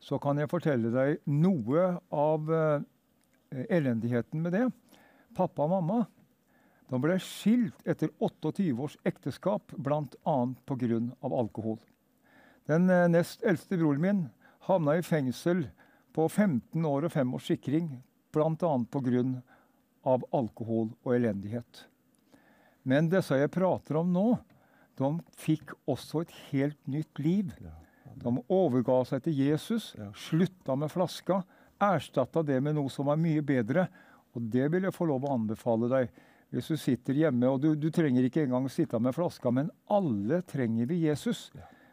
så 0.00 0.18
kan 0.22 0.38
jeg 0.38 0.50
fortelle 0.50 0.92
deg 0.94 1.22
noe 1.32 1.88
av 2.14 2.52
eh, 2.52 2.84
elendigheten 3.72 4.42
med 4.44 4.54
det. 4.54 4.66
Pappa 5.36 5.66
og 5.66 5.72
mamma 5.74 6.04
de 6.86 7.00
ble 7.02 7.16
skilt 7.22 7.88
etter 7.88 8.12
28 8.22 8.68
års 8.78 8.94
ekteskap, 9.08 9.74
bl.a. 9.74 10.36
pga. 10.68 11.00
alkohol. 11.26 11.80
Den 12.70 12.90
eh, 12.90 13.08
nest 13.10 13.42
eldste 13.42 13.78
broren 13.80 14.02
min 14.02 14.22
havna 14.68 14.96
i 14.98 15.02
fengsel 15.02 15.66
på 16.14 16.28
15 16.28 16.86
år 16.86 17.08
og 17.08 17.12
5 17.12 17.34
års 17.34 17.50
sikring, 17.50 17.90
bl.a. 18.34 18.72
pga. 18.94 19.24
alkohol 20.06 20.92
og 21.02 21.14
elendighet. 21.16 21.86
Men 22.86 23.10
disse 23.10 23.36
jeg 23.38 23.50
prater 23.52 23.98
om 23.98 24.12
nå, 24.14 24.28
de 24.96 25.10
fikk 25.36 25.74
også 25.90 26.22
et 26.22 26.32
helt 26.52 26.78
nytt 26.88 27.20
liv. 27.20 27.50
De 28.16 28.32
overga 28.48 29.02
seg 29.10 29.26
til 29.26 29.40
Jesus, 29.42 29.90
slutta 30.16 30.76
med 30.78 30.92
flaska, 30.92 31.42
erstatta 31.82 32.44
det 32.46 32.60
med 32.64 32.78
noe 32.78 32.92
som 32.92 33.10
var 33.10 33.20
mye 33.20 33.42
bedre. 33.44 33.88
Og 34.36 34.48
det 34.52 34.70
vil 34.72 34.86
jeg 34.86 34.96
få 34.96 35.08
lov 35.10 35.26
å 35.26 35.34
anbefale 35.34 35.90
deg. 35.92 36.22
Hvis 36.54 36.70
du 36.70 36.78
sitter 36.78 37.18
hjemme, 37.18 37.50
og 37.50 37.60
du, 37.60 37.72
du 37.74 37.90
trenger 37.92 38.24
ikke 38.24 38.44
engang 38.46 38.68
sitte 38.70 39.00
med 39.02 39.16
flaska, 39.16 39.50
men 39.52 39.68
alle 39.92 40.40
trenger 40.46 40.88
vi 40.88 41.02
Jesus. 41.08 41.50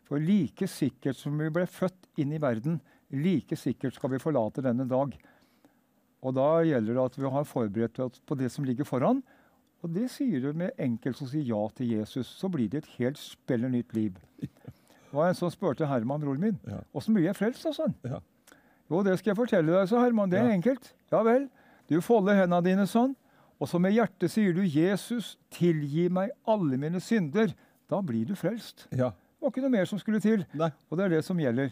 For 0.07 0.21
like 0.21 0.67
sikkert 0.69 1.17
som 1.17 1.39
vi 1.41 1.49
ble 1.51 1.65
født 1.67 2.21
inn 2.21 2.35
i 2.35 2.41
verden, 2.41 2.77
like 3.13 3.57
sikkert 3.59 3.97
skal 3.97 4.13
vi 4.13 4.21
forlate 4.21 4.63
denne 4.63 4.85
dag. 4.89 5.15
Og 6.23 6.35
da 6.37 6.49
gjelder 6.63 6.95
det 6.95 7.07
at 7.09 7.17
vi 7.19 7.31
har 7.33 7.49
forberedt 7.49 8.03
oss 8.05 8.21
på 8.23 8.37
det 8.39 8.51
som 8.53 8.67
ligger 8.67 8.87
foran. 8.87 9.23
Og 9.83 9.91
det 9.91 10.07
sier 10.13 10.39
du 10.39 10.53
med 10.55 10.71
enkelt 10.79 11.19
som 11.19 11.27
sier 11.27 11.43
ja 11.43 11.61
til 11.75 11.91
Jesus. 11.91 12.29
Så 12.39 12.47
blir 12.51 12.69
det 12.71 12.83
et 12.83 12.93
helt 12.97 13.19
spiller 13.19 13.71
nytt 13.71 13.93
liv. 13.95 14.15
Det 15.13 15.19
var 15.19 15.27
en 15.29 15.35
som 15.37 15.51
spurte 15.53 15.85
Herman, 15.85 16.23
broren 16.23 16.41
min, 16.41 16.55
åssen 16.89 17.13
blir 17.13 17.27
jeg 17.27 17.35
frelst? 17.37 17.67
Og 17.69 17.75
sånn. 17.77 17.91
Ja. 18.01 18.17
Jo, 18.89 19.03
det 19.05 19.19
skal 19.19 19.29
jeg 19.29 19.37
fortelle 19.37 19.69
deg, 19.69 19.85
sa 19.91 19.99
Herman. 20.01 20.31
Det 20.31 20.39
er 20.39 20.49
enkelt. 20.49 20.87
Ja 21.13 21.19
vel. 21.21 21.45
Du 21.85 21.99
folder 22.01 22.39
hendene 22.39 22.63
dine 22.65 22.87
sånn, 22.89 23.13
og 23.61 23.69
så 23.69 23.77
med 23.77 23.93
hjertet 23.93 24.33
sier 24.33 24.55
du 24.57 24.63
'Jesus, 24.65 25.37
tilgi 25.53 26.07
meg 26.09 26.31
alle 26.49 26.79
mine 26.81 26.97
synder'. 26.97 27.53
Da 27.89 28.01
blir 28.01 28.25
du 28.25 28.33
frelst. 28.33 28.87
Det 29.37 29.45
var 29.45 29.53
ikke 29.53 29.61
noe 29.61 29.75
mer 29.77 29.85
som 29.85 29.99
skulle 30.01 30.19
til. 30.19 30.47
Og 30.89 30.97
det 30.97 31.05
er 31.05 31.09
det 31.09 31.23
som 31.25 31.37
gjelder. 31.37 31.69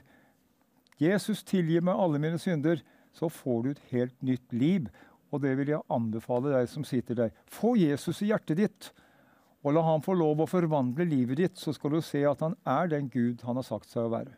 Jesus, 1.01 1.41
tilgi 1.43 1.81
meg 1.81 1.97
alle 1.97 2.19
mine 2.19 2.37
synder. 2.37 2.83
Så 3.11 3.27
får 3.27 3.63
du 3.63 3.69
et 3.71 3.83
helt 3.89 4.21
nytt 4.21 4.53
liv. 4.53 4.85
Og 5.31 5.41
det 5.43 5.53
vil 5.57 5.71
jeg 5.73 5.87
anbefale 5.91 6.51
deg 6.53 6.67
som 6.69 6.83
sitter 6.87 7.17
der. 7.17 7.31
Få 7.47 7.75
Jesus 7.79 8.21
i 8.21 8.31
hjertet 8.31 8.59
ditt. 8.59 8.91
Og 9.61 9.75
la 9.75 9.83
han 9.85 10.03
få 10.03 10.15
lov 10.17 10.41
å 10.41 10.49
forvandle 10.49 11.05
livet 11.05 11.37
ditt, 11.37 11.59
så 11.61 11.73
skal 11.75 11.93
du 11.93 12.01
se 12.03 12.23
at 12.25 12.41
han 12.41 12.57
er 12.67 12.89
den 12.91 13.07
Gud 13.13 13.43
han 13.45 13.59
har 13.59 13.67
sagt 13.67 13.91
seg 13.91 14.07
å 14.07 14.13
være. 14.15 14.33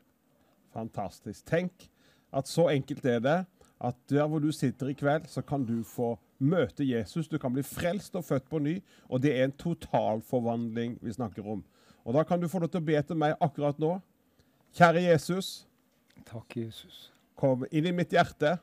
Fantastisk. 0.75 1.45
Tenk 1.47 1.87
at 2.33 2.49
så 2.49 2.67
enkelt 2.73 3.05
er 3.07 3.21
det 3.23 3.39
at 3.83 3.97
der 4.11 4.27
hvor 4.27 4.43
du 4.43 4.51
sitter 4.55 4.91
i 4.91 4.97
kveld, 4.97 5.27
så 5.31 5.41
kan 5.45 5.65
du 5.67 5.81
få 5.87 6.13
møte 6.43 6.85
Jesus. 6.87 7.27
Du 7.27 7.37
kan 7.39 7.53
bli 7.55 7.63
frelst 7.63 8.15
og 8.19 8.25
født 8.27 8.49
på 8.51 8.59
ny, 8.63 8.77
og 9.07 9.23
det 9.23 9.33
er 9.35 9.47
en 9.47 9.55
totalforvandling 9.59 10.97
vi 11.01 11.15
snakker 11.15 11.47
om. 11.55 11.63
Og 12.03 12.15
da 12.15 12.23
kan 12.27 12.39
du 12.39 12.49
få 12.51 12.59
lov 12.63 12.71
til 12.71 12.83
å 12.83 12.87
be 12.87 12.99
til 12.99 13.19
meg 13.19 13.35
akkurat 13.43 13.79
nå. 13.79 13.95
Kjære 14.75 15.05
Jesus. 15.07 15.51
Takk, 16.27 16.57
Jesus. 16.57 17.09
Kom 17.39 17.63
inn 17.71 17.87
i 17.87 17.95
mitt 17.95 18.11
hjerte. 18.15 18.57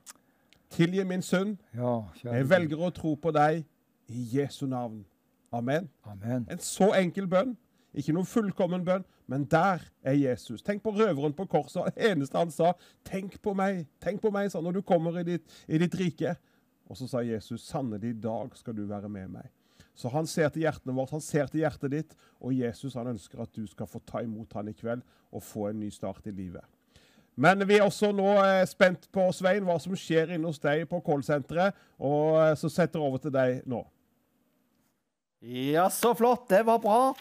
Tilgi 0.71 1.05
min 1.05 1.23
synd. 1.23 1.57
Ja, 1.75 2.03
Jeg 2.25 2.51
velger 2.51 2.79
å 2.79 2.91
tro 2.95 3.15
på 3.15 3.33
deg 3.35 3.65
i 4.09 4.27
Jesu 4.37 4.67
navn. 4.67 5.05
Amen. 5.53 5.89
Amen. 6.07 6.47
En 6.51 6.63
så 6.63 6.93
enkel 6.95 7.27
bønn. 7.31 7.57
Ikke 7.95 8.15
noen 8.15 8.29
fullkommen 8.29 8.85
bønn, 8.87 9.03
men 9.27 9.45
der 9.51 9.83
er 10.07 10.15
Jesus. 10.15 10.63
Tenk 10.63 10.85
på 10.85 10.93
røveren 10.95 11.35
på 11.35 11.49
korset. 11.51 11.91
Det 11.97 12.13
eneste 12.13 12.39
han 12.39 12.51
sa, 12.51 12.73
'Tenk 13.05 13.43
på 13.43 13.55
meg', 13.55 13.87
tenk 14.01 14.23
på 14.23 14.31
meg, 14.31 14.51
sa 14.51 14.61
når 14.61 14.73
du 14.73 14.83
kommer 14.83 15.19
i 15.19 15.25
ditt, 15.25 15.43
i 15.69 15.79
ditt 15.79 15.95
rike. 15.95 16.37
Og 16.89 16.97
så 16.97 17.09
sa 17.09 17.19
Jesus, 17.19 17.61
'Sannelig, 17.61 18.11
i 18.11 18.21
dag 18.21 18.57
skal 18.57 18.77
du 18.77 18.87
være 18.87 19.09
med 19.09 19.29
meg'. 19.29 19.51
Så 19.95 20.09
han 20.09 20.27
ser 20.27 20.49
til 20.49 20.63
hjertene 20.63 20.95
vårt, 20.95 21.11
han 21.11 21.21
ser 21.21 21.47
til 21.47 21.61
hjertet 21.61 21.91
ditt, 21.91 22.15
og 22.41 22.55
Jesus 22.55 22.95
han 22.95 23.07
ønsker 23.07 23.43
at 23.43 23.53
du 23.57 23.67
skal 23.67 23.87
få 23.87 24.01
ta 24.07 24.19
imot 24.19 24.53
han 24.53 24.69
i 24.69 24.73
kveld 24.73 25.03
og 25.33 25.43
få 25.43 25.69
en 25.69 25.81
ny 25.81 25.91
start 25.91 26.27
i 26.27 26.31
livet. 26.31 26.65
Men 27.41 27.65
vi 27.69 27.79
er 27.79 27.87
også 27.87 28.11
nå 28.13 28.35
eh, 28.43 28.67
spent 28.69 29.07
på, 29.15 29.31
Svein, 29.33 29.65
hva 29.65 29.79
som 29.81 29.97
skjer 29.97 30.35
inne 30.35 30.51
hos 30.51 30.61
deg 30.61 30.85
på 30.91 31.01
callsenteret, 31.07 31.79
og 31.97 32.37
eh, 32.43 32.53
så 32.61 32.69
setter 32.69 33.01
jeg 33.01 33.09
over 33.09 33.23
til 33.23 33.33
deg 33.33 33.63
nå. 33.71 33.81
Ja, 35.41 35.87
så 35.91 36.15
flott. 36.15 36.51
Det 36.53 36.67
var 36.69 36.79
bra. 36.79 37.15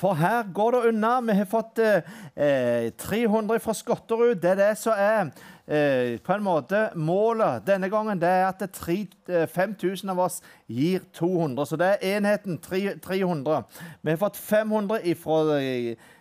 For 0.00 0.16
her 0.16 0.46
går 0.52 0.72
det 0.72 0.78
unna. 0.88 1.20
Vi 1.20 1.34
har 1.36 1.44
fått 1.50 1.78
eh, 1.84 2.88
300 2.96 3.60
fra 3.60 3.74
Skotterud. 3.76 4.40
Det 4.40 4.54
er 4.54 4.62
det 4.62 4.70
som 4.80 4.96
er 4.96 5.28
eh, 5.68 6.16
på 6.24 6.32
en 6.32 6.46
måte 6.46 6.86
målet 6.96 7.66
denne 7.68 7.90
gangen. 7.92 8.16
Det 8.16 8.30
er 8.32 8.46
at 8.48 8.64
det 8.64 8.70
tre, 8.78 8.96
eh, 9.28 9.44
5000 9.44 10.14
av 10.14 10.24
oss 10.24 10.40
gir 10.72 11.04
200. 11.20 11.66
Så 11.68 11.76
det 11.76 11.90
er 11.98 12.16
enheten 12.16 12.56
300. 12.64 13.62
Vi 14.00 14.14
har 14.14 14.24
fått 14.24 14.40
500 14.40 15.04
ifra 15.12 15.58
eh, 15.60 15.92
eh, 15.92 16.12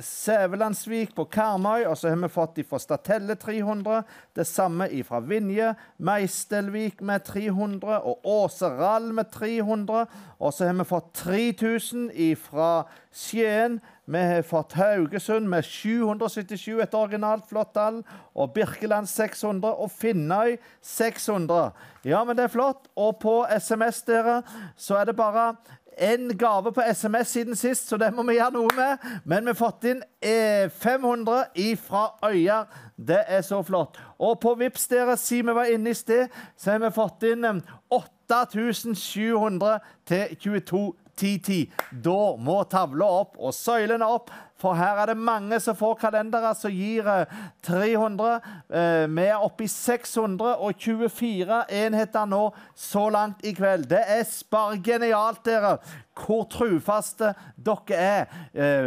Sævelandsvik 0.00 1.14
på 1.16 1.24
Karmøy, 1.24 1.86
og 1.88 1.96
så 1.96 2.10
har 2.12 2.18
vi 2.20 2.28
fått 2.28 2.58
fra 2.68 2.78
Statelle 2.82 3.34
300. 3.40 4.02
Det 4.36 4.44
samme 4.46 4.88
fra 5.08 5.20
Vinje. 5.24 5.70
Meistelvik 5.96 7.00
med 7.00 7.24
300, 7.24 8.02
og 8.04 8.20
Åserall 8.28 9.12
med 9.14 9.30
300. 9.32 10.04
Og 10.38 10.52
så 10.52 10.68
har 10.68 10.76
vi 10.76 10.84
fått 10.84 11.14
3000 11.14 12.10
fra 12.36 12.84
Skien. 13.14 13.80
Vi 14.04 14.18
har 14.18 14.42
fått 14.42 14.76
Haugesund 14.76 15.48
med 15.48 15.64
777, 15.64 16.82
et 16.82 16.94
originalt 16.94 17.48
flott 17.48 17.72
tall. 17.72 18.02
Og 18.34 18.52
Birkeland 18.52 19.08
600, 19.08 19.72
og 19.72 19.90
Finnøy 19.90 20.58
600. 20.82 21.72
Ja, 22.04 22.20
men 22.24 22.36
det 22.36 22.44
er 22.44 22.52
flott. 22.52 22.90
Og 22.96 23.16
på 23.22 23.46
SMS 23.48 24.02
dere, 24.04 24.42
så 24.76 25.00
er 25.00 25.08
det 25.08 25.16
bare 25.16 25.54
en 25.98 26.38
gave 26.38 26.72
på 26.72 26.82
SMS 26.92 27.28
siden 27.28 27.56
sist, 27.56 27.88
så 27.88 27.96
det 27.96 28.10
må 28.14 28.22
vi 28.26 28.38
gjøre 28.38 28.54
noe 28.56 28.72
med. 28.76 29.04
Men 29.24 29.44
vi 29.44 29.52
har 29.52 29.58
fått 29.58 29.86
inn 29.90 30.02
eh, 30.22 30.66
500 30.70 31.44
ifra 31.64 32.06
Øyer. 32.26 32.66
Det 32.96 33.22
er 33.26 33.42
så 33.42 33.62
flott. 33.62 33.98
Og 34.18 34.38
på 34.42 34.54
Vips 34.58 34.88
dere, 34.90 35.16
siden 35.16 35.52
vi 35.52 35.58
var 35.58 35.70
inne 35.70 35.90
i 35.90 35.98
sted, 35.98 36.28
så 36.56 36.74
har 36.74 36.82
vi 36.84 36.92
fått 36.94 37.26
inn 37.30 37.44
eh, 37.48 37.62
8700 37.94 39.78
til 40.06 40.36
2210. 40.46 41.60
Da 42.04 42.18
må 42.38 42.58
tavla 42.70 43.10
opp 43.22 43.38
og 43.38 43.54
søylene 43.54 44.06
opp, 44.06 44.32
for 44.64 44.74
her 44.78 44.96
er 45.02 45.10
det 45.12 45.16
mange 45.20 45.58
som 45.60 45.76
får 45.76 45.98
kalendere 46.00 46.54
som 46.56 46.72
gir 46.72 47.04
eh, 47.10 47.26
300. 47.66 48.30
Eh, 48.72 49.04
vi 49.12 49.26
er 49.28 49.42
oppe 49.44 49.66
i 49.66 49.68
624 49.68 51.58
enheter 51.82 52.30
nå 52.30 52.46
så 52.76 53.10
langt 53.12 53.44
i 53.44 53.52
kveld. 53.52 53.90
Det 53.90 54.00
er 54.00 54.24
bare 54.50 54.80
genialt, 54.84 55.44
dere, 55.44 55.76
hvor 56.14 56.44
trufaste 56.48 57.32
dere 57.66 57.98
er 57.98 58.26
eh, 58.54 58.86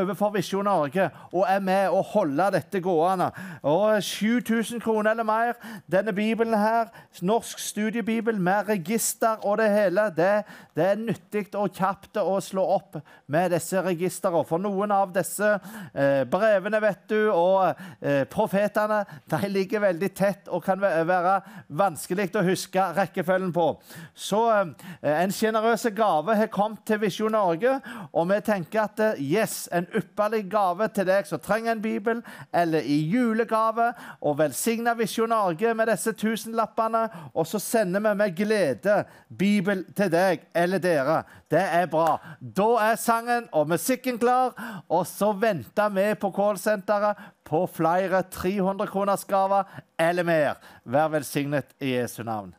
overfor 0.00 0.32
Visjon 0.36 0.64
Norge 0.64 1.08
og 1.32 1.44
er 1.48 1.60
med 1.64 1.90
å 1.90 2.02
holde 2.12 2.48
dette 2.54 2.80
gående. 2.80 3.28
Og 3.66 3.98
7000 4.02 4.80
kroner 4.80 5.12
eller 5.12 5.26
mer. 5.26 5.56
Denne 5.90 6.14
bibelen 6.16 6.56
her, 6.56 6.88
norsk 7.20 7.58
studiebibel 7.60 8.38
med 8.40 8.70
register 8.70 9.42
og 9.42 9.58
det 9.60 9.68
hele, 9.74 10.08
det, 10.16 10.32
det 10.76 10.86
er 10.92 11.02
nyttig 11.02 11.48
og 11.58 11.74
kjapt 11.74 12.20
å 12.22 12.38
slå 12.40 12.64
opp 12.78 13.00
med 13.26 13.52
disse 13.52 13.82
registrene. 13.82 14.44
For 14.46 14.62
noen 14.62 14.94
av 14.94 15.01
disse 15.10 15.48
eh, 15.94 16.22
brevene 16.30 16.80
vet 16.82 17.02
du, 17.10 17.18
og 17.32 17.74
eh, 18.00 18.22
profetene 18.30 19.02
de 19.30 19.50
ligger 19.50 19.82
veldig 19.82 20.10
tett 20.14 20.50
og 20.52 20.62
kan 20.64 20.80
være 20.80 21.34
vanskelig 21.68 22.30
å 22.38 22.44
huske 22.46 22.84
rekkefølgen 22.96 23.52
på. 23.54 23.66
Så 24.14 24.40
eh, 24.52 24.72
en 25.12 25.34
sjenerøs 25.34 25.88
gave 25.96 26.36
har 26.38 26.52
kommet 26.52 26.84
til 26.86 27.02
Visjon 27.02 27.34
Norge, 27.34 27.78
og 28.12 28.28
vi 28.30 28.40
tenker 28.46 28.84
at 28.84 29.02
yes, 29.18 29.66
en 29.72 29.88
ypperlig 29.96 30.44
gave 30.52 30.88
til 30.94 31.08
deg 31.08 31.26
som 31.28 31.42
trenger 31.42 31.74
en 31.74 31.84
bibel, 31.84 32.22
eller 32.52 32.86
i 32.86 33.00
julegave, 33.10 33.92
og 34.20 34.38
velsigne 34.38 34.94
Visjon 34.98 35.32
Norge 35.32 35.74
med 35.74 35.90
disse 35.90 36.12
tusenlappene, 36.12 37.06
og 37.34 37.46
så 37.48 37.58
sender 37.62 38.00
vi 38.00 38.14
med 38.14 38.36
glede 38.36 39.02
Bibel 39.38 39.84
til 39.96 40.10
deg 40.12 40.46
eller 40.54 40.82
dere. 40.82 41.22
Det 41.50 41.60
er 41.60 41.86
bra. 41.90 42.16
Da 42.40 42.68
er 42.80 43.00
sangen 43.00 43.48
og 43.52 43.68
musikken 43.68 44.18
klar, 44.18 44.54
og 44.92 45.06
så 45.08 45.30
venter 45.32 45.92
vi 45.94 46.06
på 46.20 46.30
callsenteret 46.36 47.20
på 47.48 47.62
flere 47.72 48.22
300-kronersgaver 48.32 49.70
eller 50.00 50.26
mer. 50.28 50.58
Vær 50.84 51.12
velsignet 51.14 51.72
i 51.80 51.94
Jesu 51.94 52.20
navn. 52.28 52.52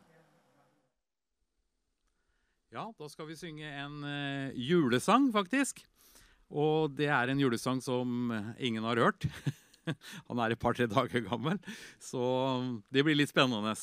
Ja, 2.74 2.88
da 2.98 3.06
skal 3.06 3.28
vi 3.28 3.38
synge 3.38 3.68
en 3.70 4.00
uh, 4.02 4.54
julesang, 4.58 5.28
faktisk. 5.34 5.84
Og 6.50 6.90
det 6.98 7.06
er 7.06 7.30
en 7.30 7.38
julesang 7.38 7.78
som 7.82 8.32
ingen 8.58 8.82
har 8.86 8.98
hørt. 8.98 9.28
Han 10.28 10.40
er 10.42 10.54
et 10.54 10.60
par-tre 10.60 10.86
dager 10.90 11.24
gammel, 11.26 11.58
så 12.02 12.24
det 12.92 13.04
blir 13.06 13.18
litt 13.18 13.32
spennende. 13.32 13.74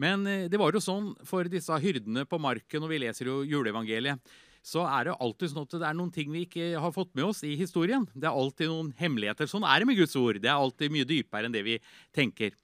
Men 0.00 0.26
eh, 0.28 0.46
det 0.50 0.60
var 0.60 0.72
jo 0.74 0.82
sånn 0.82 1.12
for 1.28 1.48
disse 1.50 1.76
hyrdene 1.82 2.26
på 2.28 2.40
marken, 2.40 2.84
og 2.84 2.92
vi 2.92 3.00
leser 3.02 3.30
jo 3.30 3.40
juleevangeliet, 3.48 4.20
så 4.62 4.84
er 4.84 5.08
det 5.08 5.16
alltid 5.24 5.52
sånn 5.52 5.64
at 5.64 5.76
det 5.80 5.86
er 5.88 5.96
noen 5.96 6.12
ting 6.14 6.30
vi 6.32 6.44
ikke 6.44 6.72
har 6.82 6.92
fått 6.94 7.14
med 7.16 7.30
oss 7.30 7.42
i 7.48 7.54
historien. 7.58 8.04
Det 8.12 8.28
er 8.28 8.36
alltid 8.36 8.68
noen 8.68 8.90
hemmeligheter. 8.98 9.48
Sånn 9.48 9.64
er 9.64 9.80
det 9.80 9.88
med 9.88 10.00
Guds 10.00 10.16
ord. 10.20 10.40
Det 10.42 10.50
er 10.50 10.60
alltid 10.60 10.92
mye 10.92 11.08
dypere 11.08 11.48
enn 11.48 11.54
det 11.54 11.64
vi 11.66 11.78
tenker. 12.16 12.56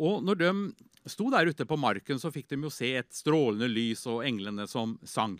Og 0.00 0.20
når 0.24 0.40
de 0.40 0.50
sto 1.08 1.30
der 1.32 1.48
ute 1.48 1.66
på 1.66 1.78
marken, 1.80 2.20
så 2.20 2.32
fikk 2.32 2.50
de 2.52 2.60
jo 2.60 2.72
se 2.72 2.92
et 3.00 3.08
strålende 3.14 3.70
lys 3.72 4.04
og 4.10 4.24
englene 4.28 4.68
som 4.70 4.98
sang. 5.08 5.38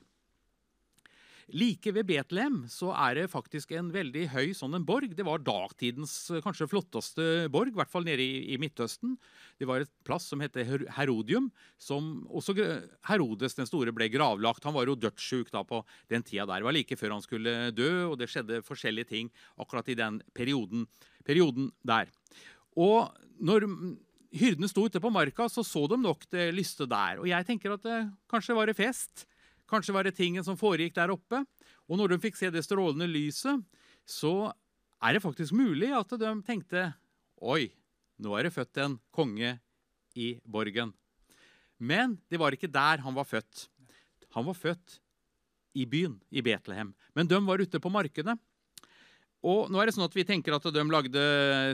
Like 1.57 1.93
ved 1.95 2.07
Betlehem 2.09 2.63
så 2.71 2.91
er 2.95 3.17
det 3.19 3.31
faktisk 3.33 3.73
en 3.75 3.91
veldig 3.95 4.27
høy 4.33 4.53
sånn 4.57 4.77
en 4.79 4.85
borg. 4.87 5.13
Det 5.17 5.27
var 5.27 5.43
dagtidens 5.45 6.15
eh, 6.31 6.43
kanskje 6.45 6.69
flotteste 6.71 7.27
borg, 7.53 7.73
i 7.73 7.79
hvert 7.81 7.93
fall 7.93 8.07
nede 8.07 8.25
i, 8.25 8.55
i 8.55 8.59
Midtøsten. 8.61 9.17
Det 9.61 9.69
var 9.69 9.85
et 9.85 9.93
plass 10.07 10.29
som 10.31 10.43
heter 10.43 10.87
Herodium, 10.97 11.49
som 11.81 12.27
også 12.31 12.57
Herodes 13.09 13.59
den 13.59 13.69
store 13.69 13.95
ble 13.97 14.11
gravlagt. 14.13 14.67
Han 14.69 14.77
var 14.77 14.91
jo 14.91 14.99
dødssjuk 14.99 15.51
på 15.51 15.83
den 16.13 16.23
tida 16.27 16.47
der. 16.47 16.61
Det 16.61 16.69
var 16.69 16.77
like 16.77 17.01
før 17.01 17.17
han 17.17 17.25
skulle 17.25 17.57
dø, 17.75 17.91
og 18.11 18.19
det 18.21 18.31
skjedde 18.31 18.63
forskjellige 18.67 19.11
ting 19.11 19.33
akkurat 19.61 19.91
i 19.91 19.99
den 19.99 20.21
perioden, 20.37 20.87
perioden 21.27 21.73
der. 21.83 22.13
Og 22.79 23.11
når 23.41 23.67
hyrdene 24.31 24.71
sto 24.71 24.87
ute 24.87 25.03
på 25.03 25.11
marka, 25.13 25.49
så 25.51 25.65
så 25.67 25.87
de 25.91 25.99
nok 26.01 26.25
det 26.31 26.51
lyste 26.55 26.87
der. 26.89 27.19
Og 27.19 27.29
jeg 27.31 27.47
tenker 27.47 27.75
at 27.75 27.85
det, 27.85 28.01
kanskje 28.31 28.57
var 28.57 28.71
det 28.71 28.79
fest. 28.79 29.27
Kanskje 29.71 29.95
var 29.95 30.07
det 30.07 30.17
tingen 30.19 30.45
som 30.47 30.59
foregikk 30.59 30.97
der 30.99 31.13
oppe. 31.15 31.45
Og 31.89 31.99
når 31.99 32.15
de 32.15 32.23
fikk 32.23 32.39
se 32.39 32.51
det 32.53 32.65
strålende 32.67 33.09
lyset, 33.11 33.63
så 34.07 34.51
er 35.01 35.17
det 35.17 35.25
faktisk 35.25 35.55
mulig 35.57 35.93
at 35.97 36.13
de 36.21 36.33
tenkte 36.47 36.91
Oi, 37.41 37.71
nå 38.21 38.35
er 38.37 38.47
det 38.47 38.53
født 38.53 38.83
en 38.83 38.99
konge 39.15 39.55
i 40.19 40.35
borgen. 40.45 40.93
Men 41.81 42.19
det 42.29 42.41
var 42.41 42.53
ikke 42.53 42.69
der 42.69 43.01
han 43.01 43.17
var 43.17 43.25
født. 43.25 43.71
Han 44.37 44.45
var 44.45 44.59
født 44.59 44.99
i 45.75 45.87
byen, 45.89 46.19
i 46.31 46.43
Betlehem. 46.45 46.93
Men 47.17 47.31
de 47.31 47.39
var 47.47 47.63
ute 47.63 47.81
på 47.81 47.93
markedet. 47.93 48.37
Og 49.41 49.71
nå 49.73 49.81
er 49.81 49.89
det 49.89 49.95
sånn 49.97 50.05
at 50.05 50.17
Vi 50.17 50.27
tenker 50.29 50.53
at 50.53 50.67
de 50.69 50.83
lagde 50.85 51.23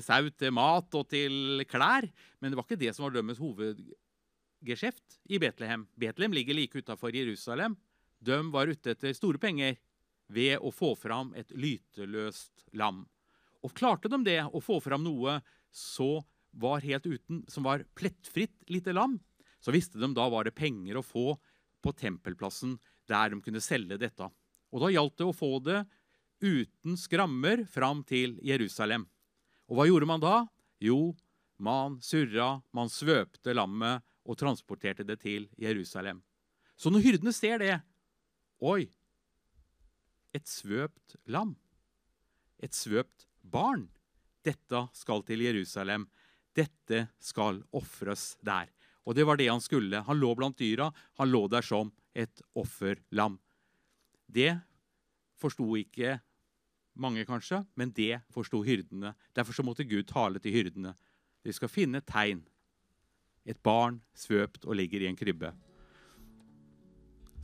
sau 0.06 0.28
til 0.30 0.54
mat 0.54 0.94
og 0.94 1.08
til 1.10 1.64
klær, 1.66 2.06
men 2.38 2.52
det 2.52 2.58
var 2.58 2.66
ikke 2.68 2.78
det 2.78 2.92
som 2.94 3.08
var 3.08 3.16
deres 3.16 3.42
hovedgeskjeft 3.42 5.18
i 5.34 5.40
Betlehem. 5.42 5.88
Betlehem 5.98 6.36
ligger 6.36 6.54
like 6.54 6.78
utafor 6.78 7.10
Jerusalem. 7.10 7.74
De 8.26 8.38
var 8.50 8.66
ute 8.66 8.90
etter 8.90 9.14
store 9.14 9.38
penger 9.38 9.76
ved 10.32 10.58
å 10.58 10.72
få 10.74 10.94
fram 10.98 11.30
et 11.38 11.52
lyteløst 11.54 12.66
lam. 12.74 13.04
Og 13.62 13.74
klarte 13.76 14.10
de 14.10 14.18
det, 14.26 14.40
å 14.46 14.62
få 14.62 14.80
fram 14.82 15.04
noe 15.06 15.38
så 15.70 16.24
var 16.56 16.84
helt 16.86 17.06
uten, 17.06 17.44
som 17.48 17.66
var 17.66 17.84
plettfritt 17.98 18.56
lite 18.72 18.94
lam, 18.96 19.18
så 19.60 19.74
visste 19.74 20.00
de 20.00 20.08
da 20.14 20.26
var 20.32 20.46
det 20.46 20.56
penger 20.56 20.98
å 20.98 21.04
få 21.04 21.36
på 21.84 21.92
tempelplassen 21.94 22.76
der 23.06 23.30
de 23.30 23.40
kunne 23.44 23.62
selge 23.62 23.98
dette. 24.00 24.28
Og 24.74 24.82
da 24.82 24.90
gjaldt 24.90 25.18
det 25.20 25.28
å 25.28 25.36
få 25.36 25.52
det 25.62 25.84
uten 26.42 26.96
skrammer 26.98 27.64
fram 27.70 28.02
til 28.06 28.36
Jerusalem. 28.44 29.06
Og 29.70 29.78
hva 29.78 29.86
gjorde 29.88 30.08
man 30.10 30.22
da? 30.22 30.36
Jo, 30.82 31.14
man 31.58 32.00
surra, 32.04 32.60
man 32.74 32.90
svøpte 32.92 33.54
lammet 33.56 34.04
og 34.26 34.38
transporterte 34.40 35.06
det 35.06 35.20
til 35.22 35.46
Jerusalem. 35.60 36.20
Så 36.76 36.90
når 36.92 37.06
hyrdene 37.06 37.32
ser 37.32 37.62
det 37.62 37.76
Oi, 38.64 38.86
et 40.32 40.48
svøpt 40.48 41.16
lam. 41.28 41.56
Et 42.56 42.72
svøpt 42.72 43.26
barn. 43.44 43.88
Dette 44.44 44.86
skal 44.96 45.24
til 45.28 45.44
Jerusalem. 45.44 46.06
Dette 46.56 47.06
skal 47.20 47.60
ofres 47.76 48.34
der. 48.40 48.70
Og 49.04 49.14
det 49.14 49.26
var 49.28 49.36
det 49.36 49.50
han 49.50 49.60
skulle. 49.60 50.00
Han 50.06 50.18
lå 50.18 50.32
blant 50.38 50.56
dyra. 50.58 50.88
Han 51.20 51.30
lå 51.30 51.44
der 51.52 51.62
som 51.62 51.92
et 52.16 52.40
offerlam. 52.56 53.36
Det 54.26 54.54
forsto 55.36 55.68
ikke 55.76 56.16
mange, 56.96 57.26
kanskje, 57.28 57.60
men 57.76 57.92
det 57.92 58.22
forsto 58.32 58.62
hyrdene. 58.64 59.12
Derfor 59.36 59.52
så 59.52 59.62
måtte 59.66 59.84
Gud 59.84 60.08
tale 60.08 60.40
til 60.40 60.56
hyrdene. 60.56 60.94
De 61.44 61.52
skal 61.52 61.68
finne 61.68 62.00
tegn. 62.00 62.40
Et 63.44 63.60
barn 63.62 64.00
svøpt 64.16 64.64
og 64.64 64.80
ligger 64.80 65.04
i 65.04 65.10
en 65.12 65.18
krybbe. 65.18 65.52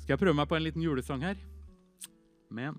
Skal 0.03 0.17
jeg 0.17 0.19
prøve 0.19 0.35
meg 0.35 0.49
på 0.51 0.57
en 0.59 0.65
liten 0.65 0.83
julesang 0.83 1.23
her? 1.23 1.37
Med 2.51 2.75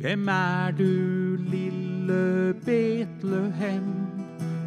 Hvem 0.00 0.28
er 0.28 0.70
du, 0.74 1.36
lille 1.52 2.54
Betlehem? 2.64 3.86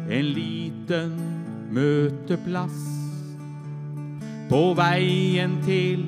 En 0.08 0.30
liten 0.32 1.18
møteplass 1.74 2.80
på 4.48 4.62
veien 4.78 5.58
til 5.66 6.06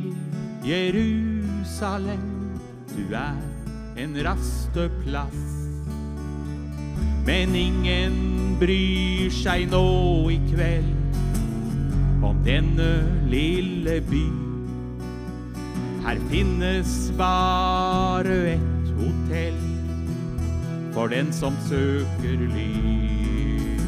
Jerusalem. 0.65 2.25
Du 2.95 3.13
er 3.13 3.37
en 4.01 4.17
rasteplass. 4.25 5.56
Men 7.27 7.55
ingen 7.59 8.15
bryr 8.61 9.33
seg 9.35 9.67
nå 9.73 9.87
i 10.31 10.37
kveld 10.47 10.93
om 12.25 12.39
denne 12.47 12.91
lille 13.27 13.99
by. 14.07 14.27
Her 16.07 16.23
finnes 16.31 16.93
bare 17.19 18.39
et 18.55 18.93
hotell 19.01 19.59
for 20.95 21.11
den 21.11 21.33
som 21.35 21.59
søker 21.67 22.47
lyd. 22.55 23.83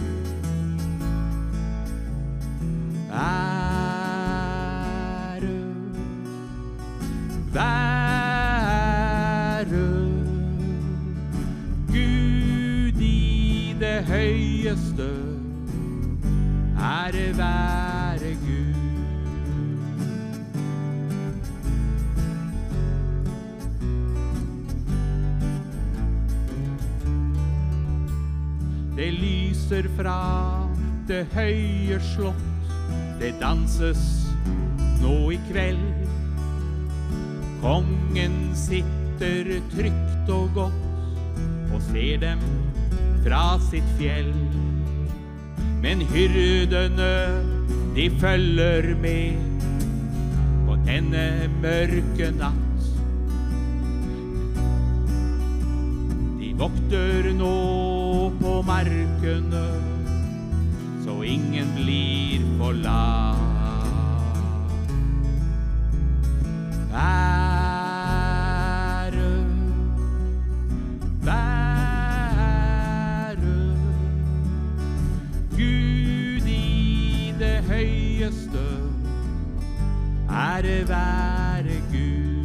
Høyeste. 14.69 15.09
Ære 16.79 17.39
være 17.39 18.35
Gud. 18.35 18.75
Det 28.97 29.13
lyser 29.13 29.89
fra 29.97 30.69
det 31.09 31.27
høye 31.35 32.01
slott. 32.01 32.35
Det 33.21 33.35
danses 33.41 34.27
nå 35.03 35.31
i 35.31 35.41
kveld. 35.51 35.79
Kongen 37.63 38.53
sitter 38.55 39.61
trygt 39.75 40.31
og 40.31 40.51
godt 40.55 40.73
og 41.75 41.83
ser 41.83 42.21
dem 42.21 42.68
fra 43.29 43.59
sitt 43.61 43.89
fjell. 43.99 44.33
Men 45.83 46.01
hyrdene, 46.01 47.13
de 47.95 48.07
følger 48.21 48.95
med 49.03 49.37
på 50.67 50.77
denne 50.87 51.27
mørke 51.61 52.31
natt. 52.39 52.87
De 56.39 56.55
vokter 56.57 57.29
nå 57.37 57.53
på 58.41 58.55
markene, 58.71 59.67
så 61.05 61.21
ingen 61.37 61.75
blir 61.77 62.49
forlatt. 62.57 63.49
Ære 80.59 80.89
være 80.89 81.75
Gud. 81.91 82.45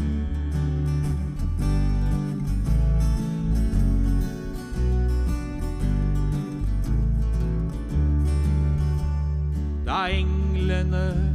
Da 9.85 10.05
englene 10.13 11.33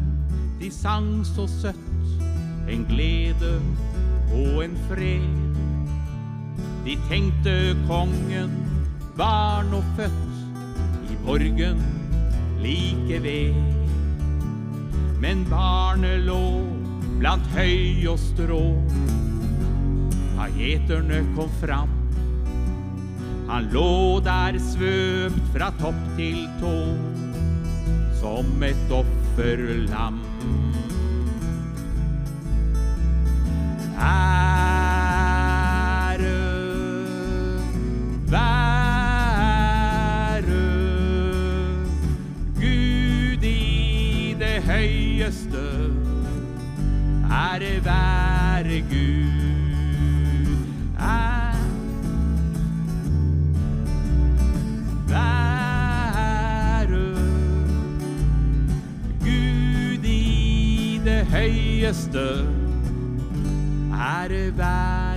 de 0.61 0.71
sang 0.71 1.27
så 1.27 1.47
søtt, 1.47 1.75
en 2.71 2.85
glede 2.89 3.61
og 4.33 4.65
en 4.65 4.79
fred. 4.89 5.27
De 6.85 6.95
tenkte 7.11 7.77
kongen 7.89 8.55
var 9.17 9.67
nå 9.71 9.83
født 9.97 11.11
i 11.11 11.19
borgen 11.27 11.83
like 12.63 13.23
ved. 13.23 13.78
Men 15.19 15.45
barnet 15.51 16.23
lå 16.29 16.43
blant 17.19 17.47
høy 17.57 18.07
og 18.07 18.19
strå 18.23 18.63
da 20.39 20.47
gjeterne 20.55 21.25
kom 21.35 21.51
fram. 21.59 21.91
Han 23.49 23.67
lå 23.75 24.21
der 24.23 24.59
svøpt 24.63 25.41
fra 25.55 25.73
topp 25.81 25.99
til 26.19 26.45
tå 26.61 26.75
som 28.21 28.63
et 28.63 28.93
offerlam. 28.95 30.21
Ære 33.99 34.48
Ære 47.61 47.85
være 47.85 48.81
Gud. 48.81 49.29
Ære 51.01 51.55
være 55.09 56.87
Gud 59.21 60.05
i 60.05 61.01
det 61.05 61.27
høyeste. 61.27 62.47
Ære 63.93 64.57
være 64.59 65.08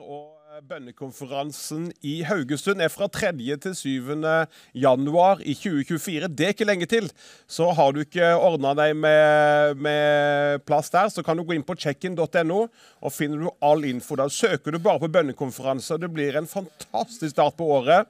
og 0.00 0.40
eh, 0.47 0.47
bønnekonferansen 0.66 1.84
i 2.02 2.18
Haugesund 2.26 2.82
er 2.82 2.90
fra 2.90 3.06
3. 3.12 3.30
til 3.62 3.74
7. 3.76 4.08
januar 4.74 5.42
i 5.46 5.54
2024. 5.54 6.28
Det 6.34 6.46
er 6.46 6.54
ikke 6.54 6.66
lenge 6.66 6.88
til. 6.90 7.06
Så 7.46 7.68
har 7.76 7.92
du 7.94 8.00
ikke 8.02 8.32
ordna 8.34 8.72
deg 8.78 8.96
med, 8.98 9.78
med 9.78 10.64
plass 10.66 10.90
der, 10.90 11.12
så 11.14 11.22
kan 11.22 11.38
du 11.38 11.44
gå 11.46 11.54
inn 11.54 11.66
på 11.66 11.76
check-in.no, 11.78 12.64
og 12.98 13.14
finner 13.14 13.44
du 13.44 13.52
all 13.62 13.86
info 13.86 14.18
der. 14.18 14.32
Søker 14.34 14.74
du 14.74 14.80
bare 14.82 15.02
på 15.04 15.10
bønnekonferanse, 15.14 16.00
det 16.02 16.10
blir 16.14 16.38
en 16.38 16.50
fantastisk 16.50 17.36
start 17.36 17.54
på 17.58 17.68
året 17.78 18.08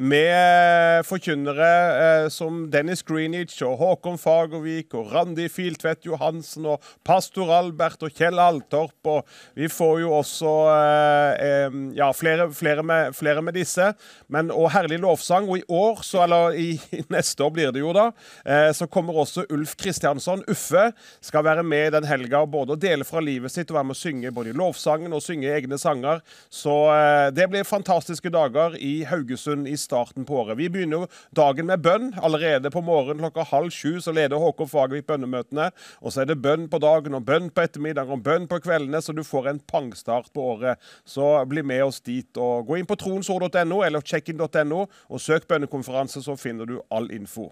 med 0.00 1.04
forkynnere 1.08 1.70
eh, 2.00 2.26
som 2.32 2.62
Dennis 2.72 3.04
Greenwich 3.04 3.60
og 3.66 3.76
Håkon 3.82 4.16
Fagervik 4.20 4.96
og 4.96 5.12
Randi 5.12 5.50
Filtvedt 5.52 6.08
Johansen 6.08 6.68
og 6.70 6.80
pastor 7.04 7.52
Albert 7.58 8.00
og 8.06 8.16
Kjell 8.16 8.40
Altorp, 8.40 8.96
og 9.04 9.28
vi 9.58 9.68
får 9.68 10.00
jo 10.06 10.14
også 10.22 10.56
eh, 10.72 11.44
eh, 11.44 11.80
ja, 11.96 12.10
flere, 12.16 12.48
flere, 12.54 12.82
med, 12.86 13.14
flere 13.16 13.42
med 13.42 13.56
disse. 13.56 13.92
Men, 14.28 14.50
og 14.54 14.70
herlig 14.74 15.00
lovsang. 15.02 15.48
Og 15.50 15.60
i 15.60 15.64
år, 15.68 16.02
så, 16.06 16.22
eller 16.24 16.56
i, 16.58 16.68
neste 17.14 17.44
år 17.44 17.54
blir 17.54 17.74
det 17.74 17.82
jo 17.82 17.92
da, 17.96 18.10
eh, 18.44 18.70
så 18.76 18.88
kommer 18.90 19.18
også 19.22 19.46
Ulf 19.50 19.76
Kristiansson, 19.80 20.44
Uffe, 20.50 20.90
skal 21.24 21.44
være 21.46 21.64
med 21.66 21.94
den 21.96 22.08
helga 22.08 22.42
både 22.46 22.76
å 22.76 22.80
dele 22.80 23.06
fra 23.06 23.22
livet 23.24 23.52
sitt 23.52 23.70
og 23.70 23.78
være 23.78 23.90
med 23.90 23.98
å 23.98 24.00
synge 24.00 24.34
både 24.34 24.52
i 24.52 24.56
lovsangen 24.56 25.14
og 25.16 25.24
synge 25.24 25.50
egne 25.54 25.78
sanger. 25.80 26.22
Så 26.52 26.76
eh, 26.94 27.28
det 27.36 27.48
blir 27.52 27.68
fantastiske 27.68 28.32
dager 28.32 28.76
i 28.78 29.00
Haugesund 29.08 29.68
i 29.68 29.76
starten 29.80 30.26
på 30.28 30.40
året. 30.42 30.58
Vi 30.60 30.70
begynner 30.72 31.02
jo 31.04 31.10
dagen 31.36 31.70
med 31.70 31.84
bønn. 31.84 32.12
Allerede 32.20 32.72
på 32.72 32.84
morgenen 32.84 33.24
klokka 33.24 33.46
halv 33.50 33.74
sju 33.74 34.00
så 34.02 34.14
leder 34.16 34.40
Håkon 34.40 34.70
Fagervik 34.70 35.08
bønnemøtene. 35.08 35.70
Og 36.00 36.14
så 36.14 36.22
er 36.22 36.30
det 36.30 36.40
bønn 36.42 36.68
på 36.70 36.80
dagen 36.82 37.16
og 37.18 37.26
bønn 37.28 37.50
på 37.54 37.64
ettermiddagen 37.64 38.18
og 38.18 38.24
bønn 38.26 38.48
på 38.50 38.60
kveldene, 38.64 39.00
så 39.02 39.14
du 39.16 39.22
får 39.26 39.50
en 39.50 39.62
pangstart 39.70 40.30
på 40.34 40.44
året. 40.54 40.80
Så 41.08 41.26
bli 41.50 41.64
med 41.66 41.79
oss 41.86 42.00
dit. 42.04 42.28
og 42.36 42.68
Gå 42.68 42.80
inn 42.80 42.88
på 42.88 42.98
troensord.no 43.00 43.80
eller 43.86 44.04
check-in.no 44.04 44.84
og 44.84 45.22
søk 45.22 45.48
bønnekonferanse, 45.50 46.22
så 46.24 46.36
finner 46.40 46.68
du 46.68 46.78
all 46.90 47.10
info. 47.14 47.50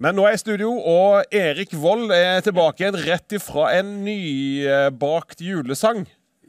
Men 0.00 0.16
nå 0.16 0.24
er 0.24 0.34
jeg 0.34 0.40
i 0.40 0.42
studio, 0.46 0.70
og 0.72 1.34
Erik 1.36 1.74
Vold 1.78 2.10
er 2.16 2.40
tilbake 2.44 2.82
igjen 2.82 2.98
rett 3.04 3.36
ifra 3.36 3.68
en 3.76 3.98
nybakt 4.06 5.44
julesang. 5.44 6.06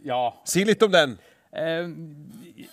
Ja. 0.07 0.30
Si 0.47 0.63
litt 0.67 0.84
om 0.84 0.93
den. 0.93 1.17
Eh, 1.53 1.89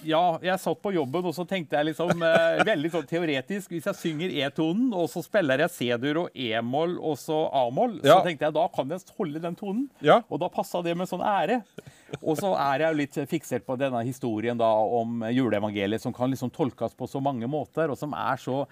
ja, 0.07 0.39
jeg 0.43 0.61
satt 0.63 0.81
på 0.83 0.93
jobben 0.95 1.25
og 1.31 1.35
så 1.37 1.45
tenkte 1.49 1.77
jeg 1.79 1.89
liksom 1.91 2.23
eh, 2.27 2.63
veldig 2.67 2.91
sånn 2.95 3.07
teoretisk 3.11 3.71
Hvis 3.75 3.87
jeg 3.91 3.99
synger 3.99 4.35
E-tonen, 4.45 4.89
og 4.97 5.09
så 5.13 5.23
spiller 5.25 5.63
jeg 5.65 5.71
C-dur 5.77 6.23
og 6.25 6.31
E-moll 6.35 6.97
og 6.99 7.17
så 7.21 7.39
A-moll, 7.63 7.99
Ja. 8.05 8.19
så 8.21 8.27
tenkte 8.29 8.49
jeg 8.49 8.57
da 8.57 8.67
kan 8.75 8.89
jeg 8.95 9.01
holde 9.19 9.43
den 9.43 9.57
tonen. 9.59 9.89
Ja. 10.05 10.21
Og 10.31 10.41
da 10.43 10.49
passa 10.53 10.83
det 10.83 10.97
med 10.97 11.09
sånn 11.11 11.23
ære. 11.25 11.61
Og 12.21 12.37
så 12.41 12.53
er 12.59 12.85
jeg 12.87 12.93
jo 12.95 13.01
litt 13.03 13.19
fiksert 13.31 13.67
på 13.67 13.77
denne 13.79 14.03
historien 14.07 14.59
da 14.59 14.69
om 14.69 15.23
juleevangeliet, 15.31 16.01
som 16.03 16.13
kan 16.17 16.31
liksom 16.33 16.51
tolkes 16.55 16.95
på 16.99 17.09
så 17.09 17.21
mange 17.23 17.47
måter, 17.51 17.91
og 17.91 17.99
som 17.99 18.13
er 18.15 18.37
så 18.43 18.65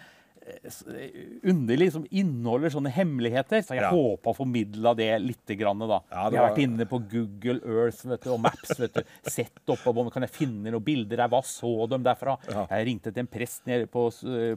underlig, 1.44 1.90
som 1.94 2.04
inneholder 2.10 2.72
sånne 2.72 2.92
hemmeligheter. 2.94 3.62
Så 3.64 3.74
jeg 3.74 3.82
Ja. 3.82 3.90
håper 3.90 4.32
å 4.32 4.36
formidle 4.36 4.94
det 4.96 5.10
litt. 5.22 5.44
Grann, 5.58 5.78
da. 5.78 6.00
Ja, 6.12 6.28
det 6.28 6.36
jeg 6.36 6.40
har 6.42 6.50
vært 6.50 6.62
inne 6.62 6.84
på 6.86 6.98
Google 7.08 7.60
Earth 7.64 8.04
vet 8.06 8.20
du, 8.22 8.30
og 8.34 8.40
Maps. 8.40 8.78
vet 8.78 8.92
du, 8.92 9.02
Sett 9.28 9.64
oppover, 9.66 10.10
kan 10.12 10.22
jeg 10.22 10.30
finne 10.30 10.70
noen 10.70 10.84
bilder 10.84 11.16
der. 11.16 11.28
Hva 11.28 11.40
så 11.42 11.88
de 11.88 11.98
derfra? 12.04 12.36
Jeg 12.68 12.86
ringte 12.86 13.12
til 13.12 13.20
en 13.20 13.26
prest 13.26 13.64
nede 13.66 13.86
på, 13.88 14.08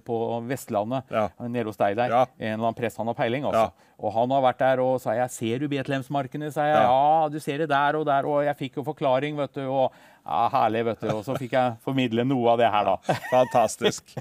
på 0.03 0.18
Vestlandet, 0.47 1.03
nede 1.47 1.65
hos 1.65 1.77
deg 1.77 1.95
der. 1.95 2.11
En 2.11 2.27
eller 2.59 2.68
annen 2.68 2.76
prest, 2.77 2.97
han 2.97 3.07
har 3.07 3.15
peiling, 3.15 3.43
altså. 3.47 3.72
Og 4.01 4.11
han 4.15 4.31
har 4.34 4.41
vært 4.41 4.57
der 4.63 4.80
og 4.81 4.99
sa 4.99 5.13
jeg, 5.13 5.30
ser 5.30 5.59
du 5.59 5.68
Betlehemsmarkene? 5.69 6.51
sa 6.51 6.65
jeg. 6.65 6.76
Ja. 6.76 6.91
Ja, 6.91 7.30
du 7.30 7.39
ser 7.39 7.57
det 7.59 7.69
der 7.69 7.95
og 7.99 8.05
der. 8.05 8.26
Og 8.26 8.43
jeg 8.43 8.57
fikk 8.57 8.76
jo 8.81 8.84
forklaring, 8.84 9.38
vet 9.38 9.53
du. 9.53 9.61
Og 9.69 9.91
ja, 10.26 10.41
herlig, 10.53 10.84
vet 10.85 11.02
du. 11.03 11.10
Og 11.15 11.23
så 11.26 11.35
fikk 11.39 11.56
jeg 11.57 11.77
formidle 11.84 12.23
noe 12.27 12.53
av 12.53 12.60
det 12.61 12.69
her, 12.72 12.89
da. 12.91 13.15
Fantastisk. 13.35 14.14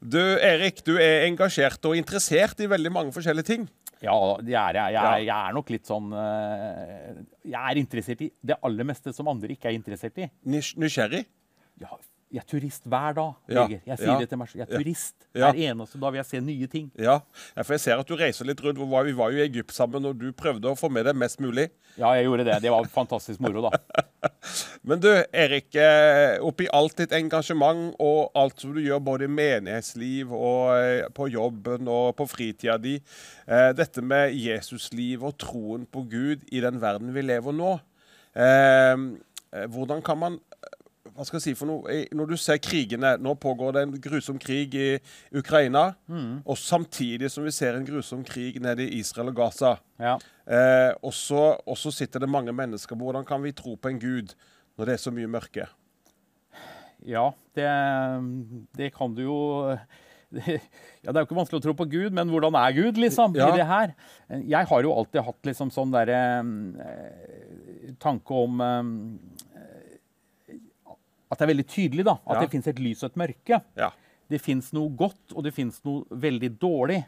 Du, 0.00 0.20
Erik, 0.38 0.82
du 0.86 0.94
er 0.96 1.26
engasjert 1.28 1.84
og 1.90 1.96
interessert 1.98 2.60
i 2.64 2.68
veldig 2.70 2.92
mange 2.94 3.12
forskjellige 3.16 3.48
ting. 3.50 3.66
Ja, 4.00 4.14
det 4.40 4.54
er 4.56 4.78
jeg. 4.78 4.94
Jeg, 4.96 5.24
jeg 5.26 5.34
er 5.50 5.52
nok 5.58 5.68
litt 5.74 5.84
sånn 5.84 6.06
eh, 6.16 7.18
Jeg 7.44 7.60
er 7.60 7.80
interessert 7.82 8.22
i 8.24 8.30
det 8.48 8.56
aller 8.64 8.86
meste 8.88 9.12
som 9.12 9.28
andre 9.28 9.50
ikke 9.52 9.68
er 9.68 9.76
interessert 9.76 10.16
i. 10.24 10.30
Nys- 10.48 10.72
Nysgjerrig? 10.80 11.26
Ja, 11.82 11.98
jeg 12.30 12.38
er 12.38 12.46
turist 12.46 12.84
hver 12.86 13.14
dag. 13.16 13.32
Ja, 13.50 13.64
Jeg 13.68 13.98
sier 13.98 14.12
ja, 14.12 14.18
det 14.22 14.28
til 14.30 14.38
meg 14.38 14.48
selv. 14.52 14.60
Jeg 14.60 14.68
er 14.70 14.78
turist. 14.78 15.14
ja. 15.34 15.48
Hver 15.50 15.58
eneste 15.72 15.98
dag 15.98 16.12
vil 16.14 16.18
jeg 16.20 16.26
se 16.28 16.40
nye 16.46 16.66
ting. 16.70 16.84
Ja, 17.02 17.16
for 17.58 17.74
jeg 17.74 17.80
ser 17.82 17.98
at 17.98 18.06
du 18.06 18.14
reiser 18.18 18.46
litt 18.46 18.60
rundt. 18.62 18.78
Vi 18.78 19.14
var 19.18 19.32
jo 19.34 19.40
i 19.40 19.42
Egypt 19.48 19.74
sammen, 19.74 20.04
og 20.06 20.18
du 20.20 20.28
prøvde 20.32 20.70
å 20.70 20.76
få 20.78 20.90
med 20.94 21.08
deg 21.10 21.18
mest 21.18 21.40
mulig. 21.42 21.68
Ja, 21.98 22.12
jeg 22.14 22.28
gjorde 22.28 22.44
det. 22.46 22.60
Det 22.62 22.70
var 22.70 22.86
fantastisk 22.92 23.42
moro, 23.42 23.64
da. 23.66 24.30
Men 24.86 25.00
du, 25.02 25.08
Erik. 25.32 25.74
eh, 25.74 26.38
Oppi 26.46 26.68
alt 26.72 26.96
ditt 27.02 27.12
engasjement 27.18 27.96
og 28.00 28.30
alt 28.38 28.62
som 28.62 28.72
du 28.76 28.80
gjør 28.84 29.02
både 29.04 29.26
i 29.26 29.32
menighetsliv 29.34 30.30
og 30.32 30.70
eh, 30.78 31.08
på 31.16 31.26
jobben 31.34 31.88
og 31.90 32.14
på 32.20 32.28
fritida 32.30 32.78
di, 32.80 32.94
eh, 33.50 33.70
dette 33.76 34.00
med 34.06 34.36
Jesusliv 34.38 35.24
og 35.26 35.34
troen 35.42 35.82
på 35.90 36.06
Gud 36.08 36.46
i 36.52 36.62
den 36.62 36.78
verden 36.80 37.10
vi 37.16 37.26
lever 37.26 37.52
nå, 37.58 37.74
hvordan 39.50 40.02
kan 40.06 40.18
man 40.20 40.36
hva 41.20 41.26
skal 41.28 41.36
jeg 41.36 41.50
si 41.50 41.52
for 41.58 41.68
noe? 41.68 41.96
Når 42.16 42.30
du 42.30 42.38
ser 42.40 42.60
krigene 42.64 43.10
Nå 43.20 43.34
pågår 43.42 43.74
det 43.76 43.82
en 43.84 43.90
grusom 44.00 44.38
krig 44.40 44.72
i 44.72 44.88
Ukraina. 45.36 45.90
Mm. 46.08 46.40
Og 46.48 46.56
samtidig 46.56 47.28
som 47.28 47.44
vi 47.44 47.52
ser 47.52 47.76
en 47.76 47.84
grusom 47.84 48.22
krig 48.24 48.56
nede 48.64 48.86
i 48.86 49.02
Israel 49.02 49.28
og 49.28 49.36
Gaza. 49.36 49.74
Ja. 50.00 50.14
Eh, 50.48 50.94
og, 51.04 51.12
så, 51.12 51.42
og 51.60 51.76
så 51.76 51.92
sitter 51.92 52.24
det 52.24 52.30
mange 52.32 52.54
mennesker. 52.56 52.96
Hvordan 52.96 53.28
kan 53.28 53.44
vi 53.44 53.52
tro 53.52 53.76
på 53.76 53.92
en 53.92 54.00
gud 54.00 54.32
når 54.78 54.88
det 54.88 54.96
er 54.96 55.02
så 55.02 55.12
mye 55.12 55.28
mørke? 55.28 55.68
Ja, 57.04 57.26
det, 57.56 57.68
det 58.80 58.88
kan 58.96 59.12
du 59.16 59.26
jo 59.26 59.40
det, 60.34 60.56
ja, 60.56 61.10
Det 61.10 61.18
er 61.18 61.20
jo 61.20 61.28
ikke 61.28 61.40
vanskelig 61.42 61.60
å 61.60 61.66
tro 61.68 61.76
på 61.76 61.88
Gud, 61.90 62.16
men 62.16 62.32
hvordan 62.32 62.56
er 62.62 62.72
Gud, 62.76 63.00
liksom? 63.02 63.36
Ja. 63.36 63.50
i 63.50 63.60
det 63.60 63.68
her? 63.68 63.92
Jeg 64.40 64.72
har 64.72 64.88
jo 64.88 64.96
alltid 64.96 65.24
hatt 65.26 65.52
liksom 65.52 65.72
sånn 65.74 65.92
derre 65.92 66.20
eh, 66.86 67.94
tanke 68.00 68.40
om 68.46 68.64
eh, 68.64 68.92
At 71.30 71.38
det 71.38 71.46
er 71.46 71.52
veldig 71.54 71.66
tydelig, 71.70 72.04
da. 72.04 72.16
At 72.26 72.36
Ja. 72.36 72.40
det 72.40 72.50
fins 72.50 72.66
et 72.66 72.78
lys 72.82 73.02
og 73.04 73.10
et 73.10 73.16
mørke. 73.16 73.60
Ja. 73.76 73.90
Det 74.30 74.40
fins 74.40 74.72
noe 74.72 74.90
godt, 74.90 75.34
og 75.34 75.44
det 75.44 75.54
fins 75.54 75.80
noe 75.84 76.04
veldig 76.10 76.58
dårlig. 76.58 77.04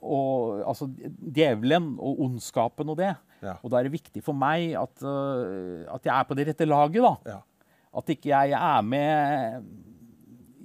Og 0.00 0.62
altså 0.64 0.88
djevelen 0.88 1.98
og 2.00 2.20
ondskapen 2.24 2.88
og 2.88 2.96
det. 2.96 3.14
Ja. 3.42 3.56
Og 3.62 3.70
da 3.72 3.78
er 3.80 3.88
det 3.88 3.92
viktig 3.92 4.22
for 4.24 4.36
meg 4.36 4.74
at, 4.76 5.02
uh, 5.04 5.84
at 5.94 6.04
jeg 6.04 6.12
er 6.12 6.24
på 6.28 6.36
det 6.36 6.46
rette 6.48 6.66
laget, 6.68 7.02
da. 7.04 7.40
At 7.96 8.12
ikke 8.12 8.30
jeg 8.30 8.52
er 8.52 8.82
med 8.86 9.64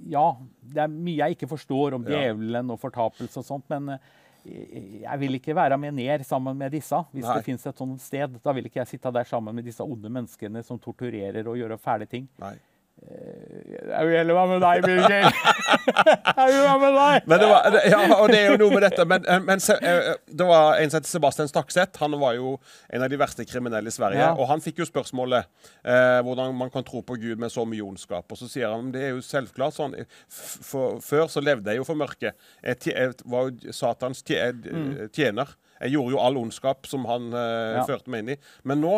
Ja, 0.06 0.36
det 0.62 0.78
er 0.84 0.92
mye 0.92 1.16
jeg 1.16 1.34
ikke 1.34 1.48
forstår 1.50 1.96
om 1.96 2.04
djevelen 2.06 2.70
og 2.70 2.78
fortapelse 2.78 3.40
og 3.40 3.44
sånt, 3.44 3.64
men 3.72 3.96
øh, 3.96 5.00
jeg 5.02 5.18
vil 5.18 5.34
ikke 5.34 5.56
være 5.56 5.76
med 5.82 5.96
ned 5.96 6.22
sammen 6.22 6.56
med 6.56 6.70
disse. 6.70 6.94
Hvis 7.10 7.24
Nei. 7.26 7.34
det 7.34 7.44
fins 7.48 7.66
et 7.66 7.76
sånt 7.82 8.00
sted, 8.00 8.36
da 8.44 8.52
vil 8.54 8.68
ikke 8.68 8.78
jeg 8.84 8.92
sitte 8.92 9.10
der 9.10 9.26
sammen 9.26 9.56
med 9.56 9.66
disse 9.66 9.82
onde 9.82 10.06
menneskene 10.12 10.62
som 10.62 10.78
torturerer 10.78 11.48
og 11.48 11.58
gjør 11.58 11.74
fæle 11.82 12.06
ting. 12.06 12.28
Nei. 12.38 12.54
Jeg 13.06 14.06
vil 14.08 14.16
heller 14.16 14.34
være 14.34 14.48
med 14.50 14.62
deg, 14.64 14.80
Birger. 14.86 15.26
jeg 16.36 16.46
vil 16.52 16.62
være 16.64 16.78
med 16.80 16.94
deg. 16.96 17.26
Men 17.30 17.40
det, 17.42 17.48
var, 17.50 17.76
ja, 17.92 17.98
og 18.16 18.30
det 18.32 18.38
er 18.40 18.46
jo 18.54 18.56
noe 18.62 18.72
med 18.74 18.82
dette. 18.86 19.04
Men, 19.08 19.26
eh, 19.30 19.42
men 19.44 19.62
eh, 19.76 20.08
det 20.40 20.46
var 20.48 20.80
en 20.80 20.90
som 20.92 20.98
het 21.02 21.08
Sebastian 21.10 21.50
Stakseth. 21.50 22.00
Han 22.02 22.16
var 22.20 22.34
jo 22.38 22.54
en 22.90 23.04
av 23.06 23.12
de 23.12 23.18
verste 23.20 23.46
kriminelle 23.48 23.92
i 23.92 23.94
Sverige. 23.94 24.22
Ja. 24.24 24.32
Og 24.34 24.48
han 24.50 24.64
fikk 24.64 24.80
jo 24.82 24.88
spørsmålet 24.88 25.46
eh, 25.84 26.18
hvordan 26.26 26.56
man 26.58 26.72
kan 26.74 26.86
tro 26.88 27.02
på 27.06 27.18
Gud 27.22 27.38
med 27.42 27.52
så 27.54 27.66
mye 27.68 27.84
ondskap. 27.86 28.26
Og 28.32 28.40
så 28.40 28.48
sier 28.50 28.72
han 28.74 28.90
det 28.94 29.04
er 29.10 29.14
jo 29.14 29.22
selvklart 29.24 29.76
sånn 29.76 29.94
for, 30.32 30.98
Før 31.04 31.28
så 31.30 31.42
levde 31.44 31.70
jeg 31.72 31.82
jo 31.82 31.86
for 31.88 31.98
mørket. 32.00 32.34
Jeg, 32.64 33.12
var 33.28 33.50
jo 33.52 33.76
Satans 33.76 34.24
eh, 34.32 34.52
Mm. 34.56 35.10
tjener. 35.14 35.52
Jeg 35.82 35.92
gjorde 35.92 36.14
jo 36.16 36.20
all 36.24 36.36
ondskap 36.40 36.86
som 36.88 37.04
han 37.06 37.28
eh, 37.36 37.76
Ja. 37.76 37.84
førte 37.86 38.10
meg 38.10 38.24
inn 38.24 38.34
i. 38.34 38.36
Men 38.64 38.80
nå 38.82 38.96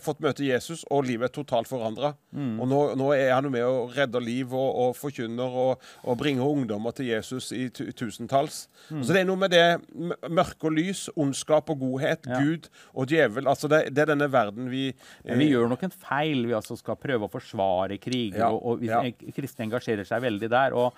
fått 0.00 0.20
møte 0.24 0.44
Jesus, 0.46 0.86
og 0.90 1.04
livet 1.04 1.28
er 1.28 1.34
totalt 1.34 1.68
forandra. 1.68 2.14
Mm. 2.32 2.54
Og 2.62 2.68
nå, 2.70 2.78
nå 2.96 3.10
er 3.12 3.34
han 3.34 3.50
med 3.52 3.62
og 3.66 3.92
redder 3.92 4.24
liv 4.24 4.54
og, 4.56 4.70
og 4.86 4.96
forkynner 4.96 5.58
og, 5.64 5.82
og 6.02 6.18
bringer 6.18 6.48
ungdommer 6.48 6.90
til 6.96 7.10
Jesus 7.10 7.52
i 7.52 7.68
tu 7.68 7.84
tusentalls. 7.92 8.68
Mm. 8.88 9.02
Så 9.04 9.12
det 9.12 9.20
er 9.20 9.28
noe 9.28 9.36
med 9.36 9.52
det 9.52 9.66
mørke 10.32 10.70
og 10.70 10.76
lys, 10.78 11.08
ondskap 11.16 11.68
og 11.70 11.82
godhet, 11.84 12.24
Ja. 12.26 12.40
Gud 12.40 12.68
og 12.94 13.08
djevel. 13.10 13.48
Altså 13.50 13.68
det, 13.68 13.90
det 13.92 14.06
er 14.06 14.12
denne 14.14 14.30
verden 14.32 14.70
vi 14.70 14.94
Men 15.26 15.38
vi 15.38 15.50
eh, 15.50 15.52
gjør 15.52 15.68
nok 15.68 15.82
en 15.82 15.90
feil. 15.90 16.46
Vi 16.46 16.54
altså 16.56 16.76
skal 16.78 16.96
prøve 16.96 17.26
å 17.26 17.32
forsvare 17.32 17.98
kriger. 18.00 18.38
Ja, 18.46 18.52
Og, 18.54 18.78
og 18.78 18.84
ja. 18.86 19.02
kristne 19.34 19.66
engasjerer 19.66 20.06
seg 20.08 20.22
veldig 20.22 20.48
der. 20.52 20.72
og 20.72 20.94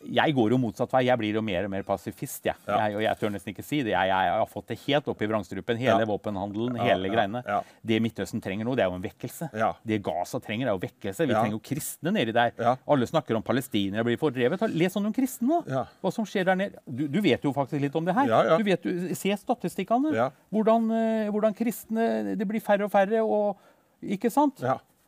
jeg 0.00 0.32
går 0.34 0.50
jo 0.54 0.58
motsatt 0.58 0.92
vei. 0.94 1.02
Jeg 1.06 1.18
blir 1.20 1.34
jo 1.36 1.42
mer 1.44 1.64
og 1.66 1.70
mer 1.70 1.82
pasifist. 1.84 2.44
ja. 2.48 2.54
Jeg, 2.66 2.94
og 2.96 3.02
jeg 3.04 3.18
tør 3.20 3.30
nesten 3.34 3.52
ikke 3.52 3.64
si 3.64 3.82
det. 3.82 3.92
Jeg, 3.92 4.08
jeg, 4.08 4.30
har 4.32 4.46
fått 4.48 4.68
det 4.72 4.78
helt 4.86 5.08
opp 5.12 5.20
i 5.20 5.26
vrangstrupen. 5.28 5.76
Hele 5.76 6.00
Ja. 6.00 6.06
våpenhandelen, 6.08 6.76
Ja, 6.76 6.84
hele 6.84 7.08
ja, 7.08 7.12
greiene. 7.14 7.42
ja. 7.46 7.58
Det 7.84 8.00
Midtøsten 8.00 8.40
trenger 8.40 8.64
nå, 8.64 8.74
det 8.76 8.84
er 8.84 8.88
jo 8.88 8.96
en 8.96 9.02
vekkelse. 9.04 9.50
Det 9.84 10.02
Gaza 10.02 10.40
trenger, 10.40 10.68
er 10.68 10.72
jo 10.72 10.78
vekkelse. 10.78 11.26
Vi 11.26 11.32
Ja. 11.32 11.42
trenger 11.42 11.58
jo 11.58 11.60
kristne 11.60 12.12
nedi 12.12 12.32
der. 12.32 12.52
Alle 12.88 13.06
snakker 13.06 13.36
om 13.36 13.42
palestinere 13.42 14.02
blir 14.04 14.16
fordrevet. 14.16 14.60
Les 14.74 14.96
om 14.96 15.02
noen 15.04 15.12
kristne, 15.14 15.62
da. 15.66 15.86
Hva 16.02 16.12
som 16.12 16.24
skjer 16.24 16.44
der 16.46 16.54
nede. 16.56 16.78
Du, 16.88 17.06
du 17.06 17.20
vet 17.20 17.42
jo 17.42 17.52
faktisk 17.52 17.80
litt 17.80 17.94
om 17.94 18.04
det 18.04 18.14
her. 18.14 18.26
Ja, 18.26 18.42
ja. 18.44 18.56
Du 18.56 18.64
vet, 18.64 18.82
du, 18.82 19.14
se 19.14 19.36
statistikkene. 19.36 20.14
Ja. 20.14 20.30
Hvordan, 20.52 20.90
eh, 20.90 21.30
hvordan 21.30 21.54
kristne 21.54 22.36
Det 22.36 22.46
blir 22.48 22.60
færre 22.60 22.84
og 22.84 22.90
færre. 22.90 23.20
og 23.22 23.56
ikke 24.02 24.30
sant? 24.32 24.62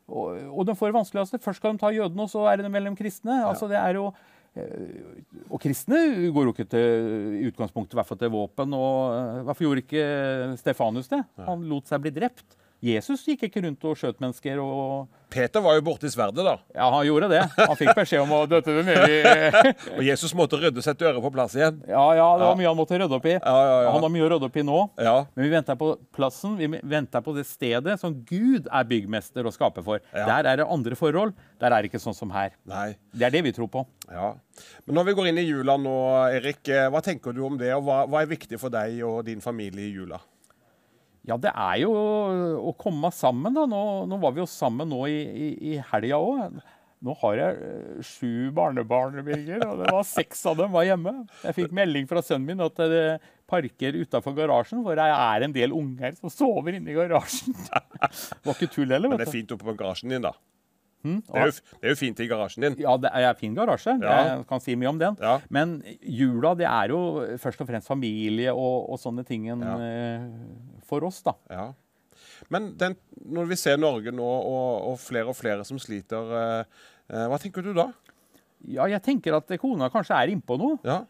Og, 0.09 0.59
og 0.59 0.67
de 0.67 0.75
får 0.75 0.93
det 0.93 0.95
vanskeligste. 0.99 1.39
Først 1.41 1.57
skal 1.63 1.73
de 1.73 1.79
ta 1.79 1.89
jødene, 1.89 2.21
og 2.21 2.29
så 2.29 2.45
er 2.53 2.57
det 2.61 2.71
mellom 2.71 2.95
kristne. 2.95 3.43
Altså, 3.47 3.67
det 3.69 3.79
er 3.79 3.95
jo 3.95 4.13
og 4.53 5.61
kristne 5.63 5.99
går 6.33 6.49
jo 6.49 6.53
ikke 6.53 6.69
til 6.69 7.39
i 7.39 7.47
utgangspunktet 7.49 7.97
hvert 7.97 8.09
fall 8.09 8.21
til 8.21 8.33
våpen. 8.35 8.75
og 8.77 9.15
eh, 9.17 9.39
Hvorfor 9.47 9.67
gjorde 9.67 9.85
ikke 9.87 10.05
Stefanus 10.61 11.09
det? 11.13 11.23
Han 11.47 11.65
lot 11.71 11.89
seg 11.89 12.05
bli 12.05 12.13
drept. 12.13 12.59
Jesus 12.83 13.23
gikk 13.29 13.45
ikke 13.47 13.61
rundt 13.63 13.85
og 13.87 13.99
skjøt 13.99 14.19
mennesker. 14.23 14.59
og... 14.59 15.07
Peter 15.33 15.63
var 15.65 15.79
jo 15.79 15.85
borte 15.87 16.05
i 16.05 16.11
sverdet, 16.13 16.43
da. 16.45 16.59
Ja, 16.77 16.91
han 16.93 17.07
gjorde 17.07 17.29
det. 17.33 17.39
Han 17.57 17.77
fikk 17.79 17.95
beskjed 17.97 18.21
om 18.21 18.33
å 18.37 18.41
døtte 18.51 18.75
det 18.77 18.83
ned 18.85 19.05
i 19.09 19.21
Og 19.97 20.03
Jesus 20.05 20.35
måtte 20.37 20.59
rydde 20.61 20.83
sitt 20.85 21.01
øret 21.01 21.23
på 21.25 21.31
plass 21.33 21.55
igjen. 21.57 21.79
Ja, 21.89 22.03
ja, 22.19 22.27
det 22.37 22.45
var 22.45 22.51
Ja. 22.51 22.59
mye 22.59 22.69
han 22.69 22.77
måtte 22.77 22.99
rydde 23.01 23.17
opp 23.17 23.29
i. 23.31 23.37
ja. 23.39 23.55
Han 23.95 24.03
har 24.05 24.13
mye 24.13 24.27
å 24.27 24.29
rydde 24.35 24.49
opp 24.51 24.59
i 24.61 24.65
nå. 24.67 24.81
Ja. 25.01 25.15
Men 25.33 25.47
vi 25.47 25.53
venter 25.55 25.79
på 25.81 25.93
plassen, 26.13 26.59
vi 26.61 26.69
venter 26.83 27.25
på 27.25 27.33
det 27.39 27.47
stedet 27.49 27.95
som 28.03 28.19
Gud 28.29 28.67
er 28.69 28.85
byggmester 28.91 29.47
og 29.49 29.55
skaper 29.57 29.87
for. 29.87 30.03
Ja. 30.13 30.27
Der 30.29 30.51
er 30.53 30.61
det 30.61 30.67
andre 30.69 30.99
forhold. 30.99 31.33
Der 31.63 31.71
er 31.73 31.81
det 31.87 31.93
ikke 31.95 32.03
sånn 32.03 32.19
som 32.19 32.35
her. 32.35 32.53
Nei. 32.69 32.91
Det 33.15 33.31
er 33.31 33.33
det 33.39 33.45
vi 33.47 33.55
tror 33.57 33.71
på. 33.73 33.87
Ja. 34.11 34.35
Men 34.85 34.99
når 35.01 35.09
vi 35.09 35.17
går 35.17 35.31
inn 35.31 35.41
i 35.41 35.47
jula 35.49 35.79
nå, 35.81 35.95
Erik, 36.35 36.61
eh, 36.69 36.91
hva 36.93 37.01
tenker 37.01 37.33
du 37.33 37.41
om 37.47 37.57
det? 37.57 37.73
Og 37.79 37.87
hva, 37.89 38.03
hva 38.11 38.21
er 38.21 38.29
viktig 38.35 38.61
for 38.61 38.75
deg 38.75 39.01
og 39.07 39.23
din 39.31 39.41
familie 39.41 39.87
i 39.89 39.95
jula? 39.97 40.21
Ja, 41.29 41.37
det 41.39 41.53
er 41.55 41.81
jo 41.85 41.93
å 41.93 42.73
komme 42.79 43.13
sammen, 43.15 43.55
da. 43.55 43.67
Nå, 43.71 43.83
nå 44.11 44.19
var 44.23 44.35
vi 44.35 44.43
jo 44.43 44.49
sammen 44.51 44.91
nå 44.91 45.05
i, 45.07 45.19
i, 45.23 45.51
i 45.73 45.77
helga 45.93 46.19
òg. 46.19 46.63
Nå 47.03 47.15
har 47.19 47.39
jeg 47.39 47.63
eh, 47.67 48.03
sju 48.07 48.51
barnebarn, 48.55 49.17
Birger, 49.27 49.63
og 49.67 49.81
det 49.83 49.91
var 49.91 50.05
seks 50.07 50.45
av 50.47 50.61
dem 50.61 50.71
var 50.75 50.87
hjemme. 50.87 51.15
Jeg 51.43 51.57
fikk 51.57 51.75
melding 51.75 52.07
fra 52.11 52.23
sønnen 52.23 52.53
min 52.53 52.63
at 52.63 52.79
det 52.91 53.07
parker 53.51 53.99
utafor 53.99 54.37
garasjen, 54.37 54.85
for 54.87 54.99
det 54.99 55.09
er 55.11 55.47
en 55.47 55.55
del 55.55 55.75
unger 55.77 56.15
som 56.19 56.31
sover 56.33 56.79
inne 56.79 56.95
i 56.95 56.97
garasjen. 56.97 57.59
Det 57.59 58.47
var 58.47 58.55
ikke 58.55 58.71
tull 58.71 58.95
heller. 58.95 59.11
Men 59.11 59.23
det 59.23 59.27
er 59.29 59.35
fint 59.35 59.55
oppe 59.55 59.67
på 59.67 59.77
garasjen 59.79 60.15
din, 60.15 60.23
da. 60.25 60.35
Hmm? 61.03 61.19
Det 61.27 61.35
er, 61.35 61.49
jo, 61.51 61.79
det 61.81 61.89
er 61.89 61.95
jo 61.97 61.99
fint 61.99 62.21
i 62.23 62.27
garasjen 62.31 62.63
din. 62.63 62.77
Ja, 62.85 62.95
det 63.03 63.11
er 63.11 63.35
fin 63.39 63.57
garasje. 63.59 63.97
Ja. 63.99 64.19
Jeg 64.29 64.45
kan 64.47 64.63
si 64.63 64.77
mye 64.79 64.93
om 64.93 65.01
den. 65.01 65.19
Men 65.51 65.81
jula, 65.99 66.55
det 66.59 66.69
er 66.71 66.95
jo 66.95 67.01
først 67.43 67.65
og 67.65 67.71
fremst 67.71 67.91
familie 67.91 68.55
og, 68.55 68.87
og 68.95 69.03
sånne 69.03 69.27
ting 69.27 69.49
eh, 69.51 70.29
for 70.93 71.09
oss, 71.09 71.23
da. 71.25 71.35
Ja. 71.51 71.71
Men 72.53 72.73
den, 72.79 72.95
når 73.33 73.49
vi 73.53 73.57
ser 73.59 73.81
Norge 73.81 74.13
nå, 74.15 74.27
og, 74.27 74.91
og 74.93 75.01
flere 75.03 75.33
og 75.33 75.39
flere 75.39 75.65
som 75.67 75.81
sliter, 75.81 76.33
eh, 76.39 76.85
eh, 77.11 77.27
hva 77.33 77.39
tenker 77.41 77.65
du 77.65 77.73
da? 77.77 77.89
Ja, 78.69 78.85
jeg 78.93 79.03
tenker 79.03 79.35
at 79.41 79.51
kona 79.59 79.89
kanskje 79.91 80.15
er 80.21 80.31
innpå 80.37 80.55
noe. 80.61 80.77
Ja. 80.87 81.01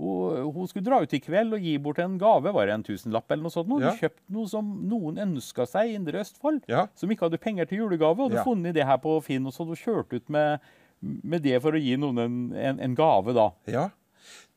Hun, 0.00 0.50
hun 0.52 0.68
skulle 0.68 0.84
dra 0.84 0.98
ut 1.00 1.12
i 1.16 1.20
kveld 1.24 1.56
og 1.56 1.62
gi 1.64 1.74
bort 1.80 1.98
en 2.04 2.18
gave. 2.20 2.50
Var 2.52 2.68
det 2.68 2.74
en 2.74 2.84
tusenlapp 2.84 3.30
eller 3.32 3.46
noe 3.46 3.52
sånt? 3.54 3.68
Hun 3.72 3.84
Ja. 3.84 3.92
kjøpte 3.96 4.32
noe 4.36 4.48
som 4.48 4.70
noen 4.90 5.20
ønska 5.24 5.64
seg 5.68 5.90
i 5.92 5.94
Indre 5.96 6.20
Østfold, 6.20 6.62
Ja. 6.68 6.86
som 6.96 7.08
ikke 7.12 7.28
hadde 7.30 7.40
penger 7.40 7.68
til 7.68 7.78
julegave. 7.82 8.20
Og 8.20 8.28
hadde 8.30 8.40
Ja. 8.42 8.44
funnet 8.44 8.74
det 8.76 8.84
her 8.88 8.98
på 9.00 9.14
Finn, 9.24 9.46
og 9.48 9.52
så 9.56 9.64
hadde 9.64 9.76
hun 9.76 9.84
kjørt 9.84 10.12
ut 10.12 10.28
med, 10.28 10.60
med 11.00 11.42
det 11.44 11.60
for 11.64 11.72
å 11.72 11.80
gi 11.80 11.96
noen 12.00 12.18
en, 12.18 12.36
en, 12.56 12.80
en 12.80 12.94
gave, 12.96 13.32
da. 13.36 13.50
Ja. 13.66 13.88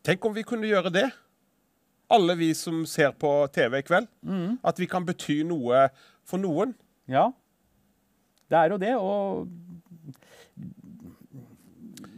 Tenk 0.03 0.23
om 0.25 0.33
vi 0.35 0.43
kunne 0.47 0.67
gjøre 0.67 0.91
det. 0.91 1.07
Alle 2.09 2.35
vi 2.39 2.53
som 2.57 2.81
ser 2.89 3.11
på 3.21 3.31
TV 3.53 3.79
i 3.79 3.85
kveld. 3.85 4.09
At 4.65 4.79
vi 4.81 4.87
kan 4.89 5.05
bety 5.05 5.43
noe 5.47 5.87
for 6.27 6.41
noen. 6.41 6.73
Ja, 7.09 7.29
det 8.49 8.57
er 8.57 8.73
jo 8.73 8.79
det. 8.81 8.95
Og 8.97 9.47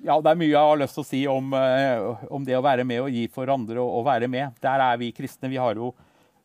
ja, 0.02 0.16
det 0.18 0.32
er 0.32 0.40
mye 0.40 0.50
jeg 0.50 0.58
har 0.58 0.80
lyst 0.82 0.98
til 0.98 1.04
å 1.04 1.08
si 1.08 1.20
om, 1.30 1.52
eh, 1.54 2.24
om 2.34 2.46
det 2.46 2.56
å 2.58 2.64
være 2.66 2.86
med 2.88 3.04
og 3.04 3.12
gi 3.14 3.28
for 3.34 3.50
andre 3.54 3.82
og, 3.82 4.00
og 4.00 4.08
være 4.08 4.30
med. 4.32 4.56
Der 4.64 4.82
er 4.82 5.02
vi 5.02 5.12
kristne. 5.14 5.52
Vi 5.52 5.60
har 5.62 5.78
jo 5.78 5.92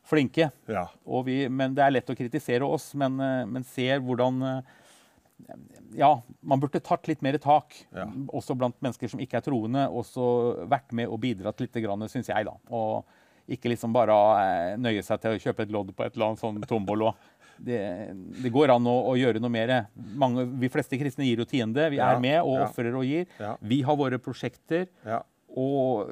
flinke. 0.06 0.50
Ja. 0.70 0.86
Og 1.08 1.24
vi, 1.28 1.38
men 1.48 1.74
det 1.76 1.84
er 1.84 1.94
lett 1.94 2.12
å 2.12 2.18
kritisere 2.18 2.66
oss, 2.66 2.90
men, 2.98 3.16
eh, 3.22 3.44
men 3.48 3.64
ser 3.66 4.02
hvordan 4.04 4.42
eh, 4.50 4.74
Ja, 5.96 6.10
man 6.40 6.60
burde 6.60 6.80
tatt 6.80 7.08
litt 7.08 7.20
mer 7.24 7.36
tak, 7.40 7.74
også 8.32 8.54
blant 8.56 8.76
mennesker 8.80 9.10
som 9.12 9.20
ikke 9.20 9.36
er 9.38 9.44
troende. 9.44 9.82
Også 9.92 10.24
vært 10.68 10.94
med 10.96 11.12
og 11.12 11.20
bidratt 11.20 11.60
litt, 11.60 11.76
syns 12.08 12.30
jeg, 12.32 12.46
da. 12.48 12.54
Og 12.72 13.04
ikke 13.48 13.70
liksom 13.70 13.94
bare 13.94 14.16
eh, 14.42 14.74
nøye 14.80 15.02
seg 15.06 15.22
til 15.22 15.36
å 15.36 15.40
kjøpe 15.42 15.66
et 15.66 15.72
lodd 15.74 15.92
på 15.94 16.06
et 16.06 16.16
eller 16.16 16.32
annet 16.32 16.42
sånn 16.42 16.60
tombolo. 16.68 17.12
Det, 17.56 17.78
det 18.42 18.52
går 18.52 18.74
an 18.74 18.88
å, 18.90 18.96
å 19.12 19.14
gjøre 19.16 19.40
noe 19.40 19.52
mer. 19.52 19.72
Mange, 20.18 20.44
vi 20.60 20.70
fleste 20.72 20.98
kristne 21.00 21.24
gir 21.24 21.40
jo 21.40 21.48
tiende. 21.48 21.88
Vi 21.92 22.00
Ja, 22.00 22.10
er 22.12 22.20
med 22.20 22.40
og 22.42 22.58
ja. 22.58 22.66
ofrer 22.66 22.98
og 22.98 23.06
gir. 23.08 23.24
Ja. 23.40 23.54
Vi 23.62 23.80
har 23.86 23.96
våre 23.96 24.20
prosjekter. 24.22 24.90
Og, 25.56 26.10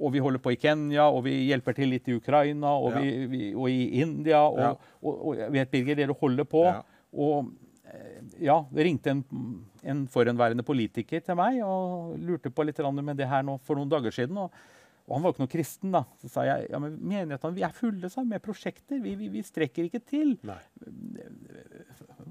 og 0.00 0.14
vi 0.14 0.22
holder 0.24 0.40
på 0.40 0.54
i 0.54 0.56
Kenya, 0.56 1.04
og 1.12 1.26
vi 1.26 1.34
hjelper 1.50 1.76
til 1.76 1.90
litt 1.92 2.06
i 2.08 2.14
Ukraina 2.16 2.70
og, 2.80 2.94
vi, 2.96 3.26
vi, 3.28 3.42
og 3.52 3.68
i 3.68 4.00
India. 4.00 4.46
Og, 4.48 4.86
og, 5.02 5.34
jeg 5.36 5.52
vet, 5.58 5.72
Birger, 5.74 5.98
dere 6.00 6.16
holder 6.22 6.48
på. 6.48 6.64
Og 7.12 7.50
eh, 7.92 8.22
ja, 8.46 8.62
det 8.72 8.86
ringte 8.88 9.12
en, 9.12 9.20
en 9.84 10.06
forhenværende 10.08 10.64
politiker 10.64 11.20
til 11.26 11.36
meg 11.36 11.60
og 11.66 12.14
lurte 12.22 12.54
på 12.54 12.64
litt 12.64 12.80
med 12.96 13.18
det 13.20 13.28
her 13.28 13.44
nå 13.44 13.58
for 13.66 13.76
noen 13.76 13.92
dager 13.92 14.14
siden. 14.22 14.40
og 14.46 14.56
og 15.08 15.16
han 15.16 15.24
var 15.24 15.34
ikke 15.34 15.42
noe 15.42 15.50
kristen, 15.50 15.92
da. 15.94 16.04
Så 16.22 16.30
sa 16.30 16.44
jeg 16.46 16.68
ja, 16.70 16.78
men 16.82 16.94
menighetene 17.00 17.56
vi 17.56 17.64
er 17.66 17.74
fulle 17.74 18.10
sa, 18.12 18.22
med 18.26 18.42
prosjekter. 18.44 19.00
Vi, 19.02 19.14
vi, 19.18 19.28
vi 19.32 19.42
strekker 19.44 19.88
ikke 19.88 20.00
til. 20.06 20.36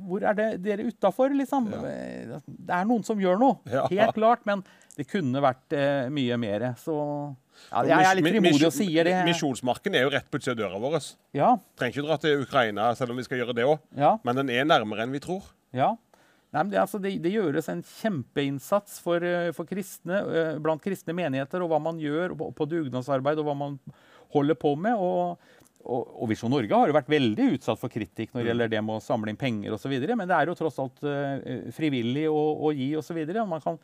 Hvor 0.01 0.23
er 0.25 0.37
det 0.37 0.47
dere 0.63 0.87
utafor, 0.87 1.35
liksom? 1.35 1.67
Det 1.67 2.77
er 2.77 2.87
noen 2.87 3.03
som 3.07 3.19
gjør 3.21 3.41
noe. 3.41 3.59
Ja. 3.69 3.85
Helt 3.91 4.15
klart. 4.15 4.45
Men 4.47 4.63
det 4.95 5.05
kunne 5.11 5.43
vært 5.43 5.75
eh, 5.75 6.07
mye 6.13 6.37
mer. 6.39 6.71
Så 6.79 6.95
ja, 6.95 7.83
jeg 7.91 8.07
er 8.07 8.17
litt 8.17 8.29
frimodig 8.29 8.67
og 8.69 8.75
sier 8.75 9.07
det. 9.07 9.17
Misjonsmarken 9.27 9.97
er 9.97 10.07
jo 10.07 10.13
rett 10.15 10.31
på 10.31 10.39
utsida 10.39 10.55
av 10.55 10.61
døra 10.63 10.81
vår. 10.81 10.97
Ja. 11.37 11.51
Trenger 11.79 11.97
ikke 11.97 12.07
dra 12.07 12.17
til 12.23 12.45
Ukraina 12.45 12.87
selv 12.97 13.13
om 13.13 13.19
vi 13.19 13.27
skal 13.27 13.43
gjøre 13.43 13.57
det 13.57 13.67
òg. 13.67 13.83
Ja. 13.99 14.15
Men 14.27 14.41
den 14.41 14.53
er 14.55 14.67
nærmere 14.67 15.05
enn 15.05 15.13
vi 15.15 15.21
tror. 15.23 15.43
Ja. 15.75 15.93
Nei, 16.51 16.65
det, 16.67 16.79
altså, 16.81 16.99
det, 16.99 17.13
det 17.23 17.31
gjøres 17.31 17.69
en 17.71 17.79
kjempeinnsats 17.87 18.97
for, 18.99 19.23
eh, 19.23 19.53
for 19.55 19.69
kristne, 19.69 20.17
eh, 20.35 20.57
blant 20.59 20.83
kristne 20.83 21.15
menigheter, 21.15 21.63
og 21.63 21.71
hva 21.71 21.79
man 21.79 21.99
gjør 22.01 22.35
på, 22.35 22.49
på 22.57 22.67
dugnadsarbeid, 22.73 23.39
og 23.39 23.47
hva 23.47 23.55
man 23.55 23.77
holder 24.35 24.57
på 24.59 24.73
med. 24.75 24.99
Og, 24.99 25.39
og, 25.81 26.09
og 26.21 26.27
Visjon 26.29 26.51
Norge 26.51 26.75
har 26.75 26.91
jo 26.91 26.97
vært 26.97 27.09
veldig 27.11 27.47
utsatt 27.55 27.79
for 27.79 27.89
kritikk 27.89 28.33
når 28.33 28.41
det 28.41 28.43
Mm. 28.43 28.49
gjelder 28.51 28.73
det 28.75 28.81
med 28.83 28.97
å 28.99 29.03
samle 29.05 29.31
inn 29.31 29.39
penger 29.39 29.77
osv., 29.77 29.95
men 30.11 30.27
det 30.27 30.35
er 30.37 30.51
jo 30.51 30.57
tross 30.59 30.79
alt 30.83 30.99
eh, 31.07 31.69
frivillig 31.71 32.27
å, 32.29 32.41
å 32.67 32.73
gi 32.75 32.91
osv. 32.99 33.23
Man 33.47 33.63
kan 33.63 33.79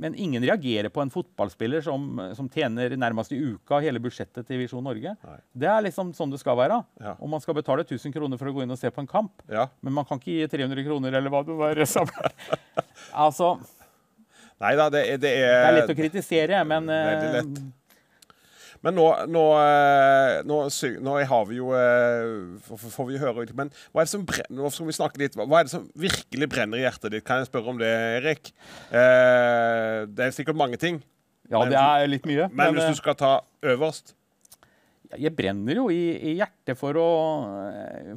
men 0.00 0.14
ingen 0.18 0.42
reagerer 0.42 0.90
på 0.90 1.02
en 1.02 1.12
fotballspiller 1.12 1.84
som, 1.84 2.18
som 2.34 2.48
tjener 2.50 2.96
nærmest 2.98 3.32
i 3.34 3.38
uka 3.38 3.78
hele 3.84 4.02
budsjettet 4.02 4.46
til 4.48 4.58
Visjon 4.62 4.84
Norge. 4.84 5.14
Det 5.52 5.68
er 5.70 5.84
liksom 5.86 6.10
sånn 6.16 6.32
det 6.34 6.40
skal 6.42 6.58
være. 6.58 6.80
Og 7.18 7.30
man 7.30 7.42
skal 7.44 7.56
betale 7.58 7.86
1000 7.86 8.14
kroner 8.14 8.40
for 8.40 8.50
å 8.50 8.56
gå 8.56 8.64
inn 8.64 8.74
og 8.74 8.80
se 8.80 8.90
på 8.90 9.04
en 9.04 9.10
kamp. 9.10 9.44
Men 9.46 9.96
man 10.00 10.08
kan 10.08 10.20
ikke 10.20 10.34
gi 10.34 10.50
300 10.56 10.86
kroner 10.88 11.18
eller 11.20 11.32
hva 11.32 11.44
det 11.46 11.58
var. 11.60 11.84
samlet. 11.94 12.44
altså, 13.26 13.54
Nei 14.62 14.76
da, 14.78 14.86
det, 14.90 15.00
det 15.20 15.30
er 15.42 15.48
det 15.50 15.64
er 15.68 15.74
lett 15.80 15.90
å 15.92 15.96
kritisere, 15.98 16.60
men 16.68 16.86
det 16.88 16.98
er 17.00 17.40
lett. 17.40 17.64
Men 18.84 18.96
nå, 18.98 19.04
nå, 19.32 19.42
eh, 19.62 20.38
nå, 20.44 20.58
nå 21.06 21.14
har 21.30 21.46
vi 21.48 21.58
jo 21.60 21.70
eh, 21.76 22.74
Får 22.82 23.08
vi 23.08 23.20
høre 23.20 23.46
Men 23.56 23.70
hva 23.92 24.02
er 24.02 24.08
det 24.08 24.12
som 24.12 24.26
brenner, 24.28 24.74
skal 24.74 24.90
vi 24.90 24.96
snakke 24.96 25.22
litt, 25.22 25.38
hva 25.38 25.60
er 25.60 25.68
det 25.68 25.72
som 25.72 25.86
virkelig 25.98 26.50
brenner 26.52 26.80
i 26.80 26.84
hjertet 26.84 27.14
ditt? 27.14 27.24
Kan 27.26 27.40
jeg 27.42 27.48
spørre 27.48 27.72
om 27.72 27.80
det, 27.80 27.92
Erik? 28.20 28.52
Eh, 28.90 30.04
det 30.10 30.28
er 30.28 30.36
sikkert 30.36 30.58
mange 30.60 30.80
ting. 30.80 31.00
Ja, 31.48 31.62
Men- 31.62 31.72
det 31.72 31.80
er 31.80 32.12
litt 32.12 32.28
mye. 32.28 32.50
Men, 32.50 32.60
men, 32.66 32.78
hvis 32.78 32.92
du 32.96 33.00
skal 33.00 33.16
ta 33.20 33.32
øverst 33.64 34.14
Jeg 35.20 35.32
brenner 35.36 35.80
jo 35.80 35.88
i, 35.92 36.02
i 36.32 36.36
hjertet 36.40 36.78
for 36.80 36.96
å, 36.98 37.08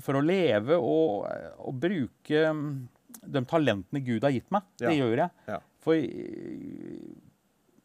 for 0.04 0.18
å 0.18 0.24
leve 0.26 0.80
og, 0.80 1.28
og 1.62 1.80
bruke 1.80 2.44
mm, 2.58 2.70
de 3.28 3.44
talentene 3.48 4.02
Gud 4.04 4.26
har 4.26 4.34
gitt 4.34 4.48
meg. 4.54 4.66
Ja. 4.82 4.90
Det 4.90 4.98
gjør 4.98 5.24
jeg. 5.26 5.36
Ja. 5.52 5.60
For 5.84 5.96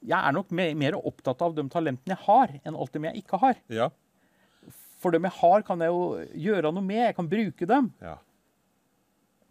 jeg 0.03 0.19
er 0.19 0.33
nok 0.35 0.51
mer, 0.51 0.97
opptatt 0.99 1.43
av 1.47 1.55
de 1.57 1.65
talentene 1.71 2.17
jeg 2.17 2.25
har, 2.27 2.55
enn 2.67 2.77
alt 2.77 2.93
dem 2.97 3.05
jeg 3.11 3.23
ikke 3.23 3.39
har. 3.43 3.59
Ja. 3.71 3.91
For 5.03 5.11
dem 5.15 5.25
jeg 5.27 5.35
har, 5.41 5.63
kan 5.67 5.81
jeg 5.83 5.91
jo 5.91 6.03
gjøre 6.49 6.71
noe 6.75 6.83
med. 6.87 7.01
Jeg 7.09 7.17
kan 7.19 7.29
bruke 7.31 7.67
dem. 7.67 7.89
Ja. 8.03 8.17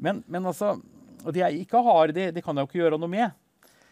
Men, 0.02 0.24
men 0.28 0.46
altså 0.50 0.76
det 1.28 1.42
jeg 1.44 1.64
ikke 1.66 1.82
har, 1.86 2.12
det, 2.16 2.30
det 2.36 2.44
kan 2.44 2.58
jeg 2.58 2.66
jo 2.66 2.70
ikke 2.72 2.80
gjøre 2.82 3.00
noe 3.02 3.12
med. 3.12 3.32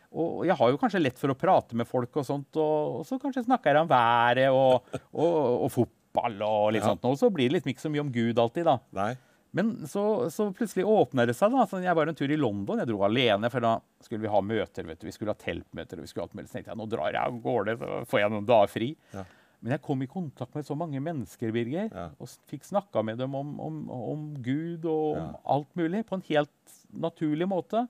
Og 0.10 0.46
jeg 0.48 0.56
har 0.58 0.72
jo 0.74 0.80
kanskje 0.82 1.02
lett 1.04 1.20
for 1.22 1.30
å 1.30 1.38
prate 1.38 1.76
med 1.78 1.86
folk, 1.86 2.10
og 2.18 2.26
sånt, 2.26 2.50
og, 2.58 3.02
og 3.02 3.04
så 3.06 3.20
kanskje 3.22 3.44
snakker 3.46 3.76
jeg 3.78 3.86
om 3.86 3.92
været 3.92 4.48
og, 4.50 4.88
og, 5.14 5.36
og 5.68 5.70
fotball 5.76 6.40
og 6.48 6.72
litt 6.74 6.82
Ja. 6.82 6.90
sånt. 6.96 7.06
Og 7.06 7.20
så 7.20 7.30
blir 7.30 7.52
det 7.52 7.60
liksom 7.60 7.70
ikke 7.76 7.84
så 7.86 7.92
mye 7.94 8.02
om 8.08 8.10
Gud 8.16 8.40
alltid, 8.42 8.66
da. 8.66 8.80
Nei. 8.98 9.12
Men 9.52 9.88
så, 9.90 10.30
så 10.30 10.52
plutselig 10.54 10.86
åpner 10.86 11.30
det 11.30 11.34
seg. 11.38 11.52
da, 11.54 11.66
sånn, 11.70 11.86
Jeg 11.86 11.98
var 11.98 12.10
en 12.10 12.18
tur 12.18 12.30
i 12.30 12.38
London. 12.38 12.82
Jeg 12.84 12.90
dro 12.92 13.02
alene, 13.08 13.50
for 13.50 13.66
da 13.66 13.74
skulle 14.06 14.28
vi 14.28 14.32
ha 14.34 14.42
møter. 14.46 14.86
vet 14.86 15.02
du, 15.02 15.08
Vi 15.10 15.16
skulle 15.16 15.34
ha 15.34 15.42
teltmøter. 15.42 15.98
og 15.98 16.06
vi 16.06 16.12
skulle 16.12 16.28
ha 16.28 16.30
alt 16.30 16.38
mulig. 16.38 16.50
Så 16.52 16.60
tenkte 16.60 16.74
jeg 16.74 16.82
nå 16.82 16.88
drar 16.92 17.10
jeg 17.16 17.22
av 17.24 17.42
gårde, 17.42 17.78
så 17.82 18.00
får 18.12 18.22
jeg 18.22 18.34
noen 18.36 18.50
dager 18.50 18.74
fri. 18.76 18.90
Ja. 19.16 19.26
Men 19.60 19.76
jeg 19.76 19.84
kom 19.84 20.04
i 20.06 20.08
kontakt 20.08 20.56
med 20.56 20.68
så 20.68 20.76
mange 20.78 21.02
mennesker, 21.04 21.52
Birger, 21.52 21.90
og 22.16 22.30
fikk 22.48 22.64
snakka 22.64 23.02
med 23.04 23.20
dem 23.20 23.34
om, 23.36 23.58
om, 23.60 23.80
om 23.92 24.22
Gud 24.40 24.86
og 24.88 25.18
om 25.20 25.34
alt 25.44 25.74
mulig 25.76 26.06
på 26.08 26.16
en 26.16 26.24
helt 26.30 26.78
naturlig 26.96 27.48
måte. 27.50 27.84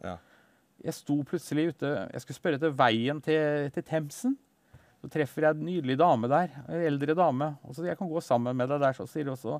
Jeg 0.79 0.95
sto 0.95 1.17
plutselig 1.27 1.73
ute 1.73 1.89
Jeg 2.13 2.23
skulle 2.23 2.37
spørre 2.39 2.57
etter 2.57 2.71
veien 2.73 3.19
til, 3.21 3.67
til 3.75 3.85
Themsen. 3.85 4.37
Så 4.99 5.11
treffer 5.11 5.45
jeg 5.45 5.55
en 5.55 5.67
nydelig 5.67 5.95
dame 5.99 6.27
der. 6.31 6.55
En 6.65 6.87
eldre 6.89 7.15
dame. 7.15 7.53
Og 7.63 7.75
så 7.75 7.85
jeg, 7.85 7.99
kan 7.99 8.09
gå 8.09 8.23
sammen 8.23 8.57
med 8.57 8.71
deg 8.71 8.81
der. 8.81 8.97
Så 8.97 9.05
sier 9.07 9.29
også 9.31 9.59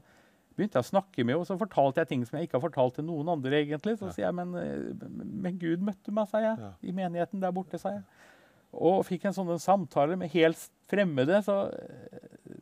begynte 0.59 0.77
jeg 0.79 0.85
å 0.85 0.89
snakke 0.89 1.23
med 1.23 1.33
henne, 1.33 1.43
og 1.43 1.47
så 1.49 1.57
fortalte 1.59 2.03
jeg 2.03 2.11
ting 2.11 2.25
som 2.27 2.37
jeg 2.37 2.47
ikke 2.47 2.59
har 2.59 2.65
fortalt 2.67 2.97
til 2.99 3.07
noen 3.07 3.31
andre. 3.33 3.61
egentlig. 3.63 3.95
Så 3.99 4.11
sier 4.13 4.27
jeg, 4.27 4.35
men, 4.35 4.53
eh, 4.59 5.07
men 5.47 5.57
Gud 5.61 5.85
møtte 5.87 6.13
meg, 6.15 6.29
sa 6.29 6.43
jeg, 6.43 6.73
i 6.83 6.95
menigheten 6.95 7.41
der 7.41 7.55
borte. 7.55 7.79
sa 7.81 7.95
jeg. 7.95 8.03
Og 8.75 9.01
fikk 9.07 9.25
en 9.25 9.33
sånn 9.33 9.55
samtale 9.61 10.17
med 10.19 10.31
helt 10.35 10.61
fremmede. 10.91 11.41
Så 11.45 11.57
eh, 11.73 12.59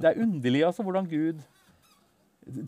det 0.00 0.12
er 0.12 0.22
underlig 0.22 0.64
altså 0.68 0.84
hvordan 0.86 1.08
Gud 1.10 1.42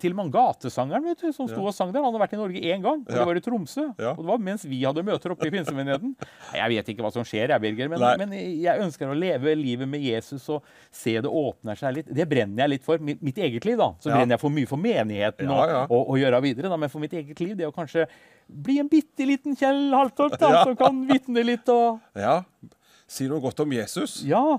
til 0.01 0.13
og 0.13 0.17
med 0.17 0.25
han 0.25 0.31
gatesangeren 0.33 1.05
vet 1.05 1.21
du, 1.21 1.33
som 1.37 1.49
sto 1.51 1.61
Ja. 1.61 1.67
og 1.69 1.75
sang 1.77 1.91
der, 1.93 2.01
han 2.03 2.09
hadde 2.13 2.23
vært 2.23 2.33
i 2.33 2.41
Norge 2.41 2.61
én 2.63 2.83
gang. 2.83 3.03
og 3.05 3.11
Ja. 3.13 3.19
Det 3.19 3.27
var 3.29 3.37
i 3.37 3.43
Tromsø. 3.45 3.85
Ja. 3.99 4.11
Og 4.17 4.23
det 4.25 4.31
var 4.31 4.39
mens 4.39 4.65
vi 4.65 4.79
hadde 4.85 5.03
møter 5.05 5.35
oppe 5.35 5.47
i 5.47 5.51
pinsemenigheten. 5.53 6.15
Jeg 6.57 6.69
vet 6.73 6.89
ikke 6.95 7.03
hva 7.05 7.13
som 7.13 7.25
skjer, 7.29 7.49
jeg, 7.53 7.61
Birger, 7.61 7.89
men, 7.93 8.01
men 8.19 8.33
jeg 8.63 8.81
ønsker 8.81 9.11
å 9.11 9.17
leve 9.19 9.55
livet 9.59 9.89
med 9.89 10.01
Jesus 10.01 10.49
og 10.49 10.63
se 10.91 11.17
det 11.21 11.29
åpner 11.29 11.77
seg 11.77 11.95
litt. 11.99 12.09
Det 12.15 12.27
brenner 12.29 12.65
jeg 12.65 12.71
litt 12.77 12.85
for. 12.87 12.99
Mitt, 12.99 13.21
mitt 13.23 13.37
eget 13.39 13.65
liv, 13.69 13.77
da. 13.77 13.91
Så 14.01 14.09
brenner 14.11 14.37
jeg 14.37 14.41
for 14.41 14.55
mye 14.55 14.67
for 14.71 14.81
menigheten 14.81 15.51
og, 15.53 15.75
og, 15.91 16.03
og 16.15 16.17
gjøre 16.21 16.41
videre. 16.43 16.71
Da. 16.73 16.77
Men 16.81 16.89
for 16.93 17.03
mitt 17.05 17.13
eget 17.13 17.41
liv, 17.45 17.57
det 17.59 17.67
å 17.69 17.75
kanskje 17.77 18.07
bli 18.49 18.79
en 18.81 18.89
bitte 18.89 19.27
liten 19.27 19.57
Kjell 19.59 19.91
Haltorp 19.93 20.39
da, 20.41 20.63
som 20.65 20.77
kan 20.79 21.03
vitne 21.11 21.43
litt 21.45 21.69
og 21.69 22.01
Ja. 22.27 22.41
Si 23.07 23.29
noe 23.31 23.39
godt 23.45 23.61
om 23.63 23.71
Jesus. 23.77 24.23
Ja. 24.27 24.59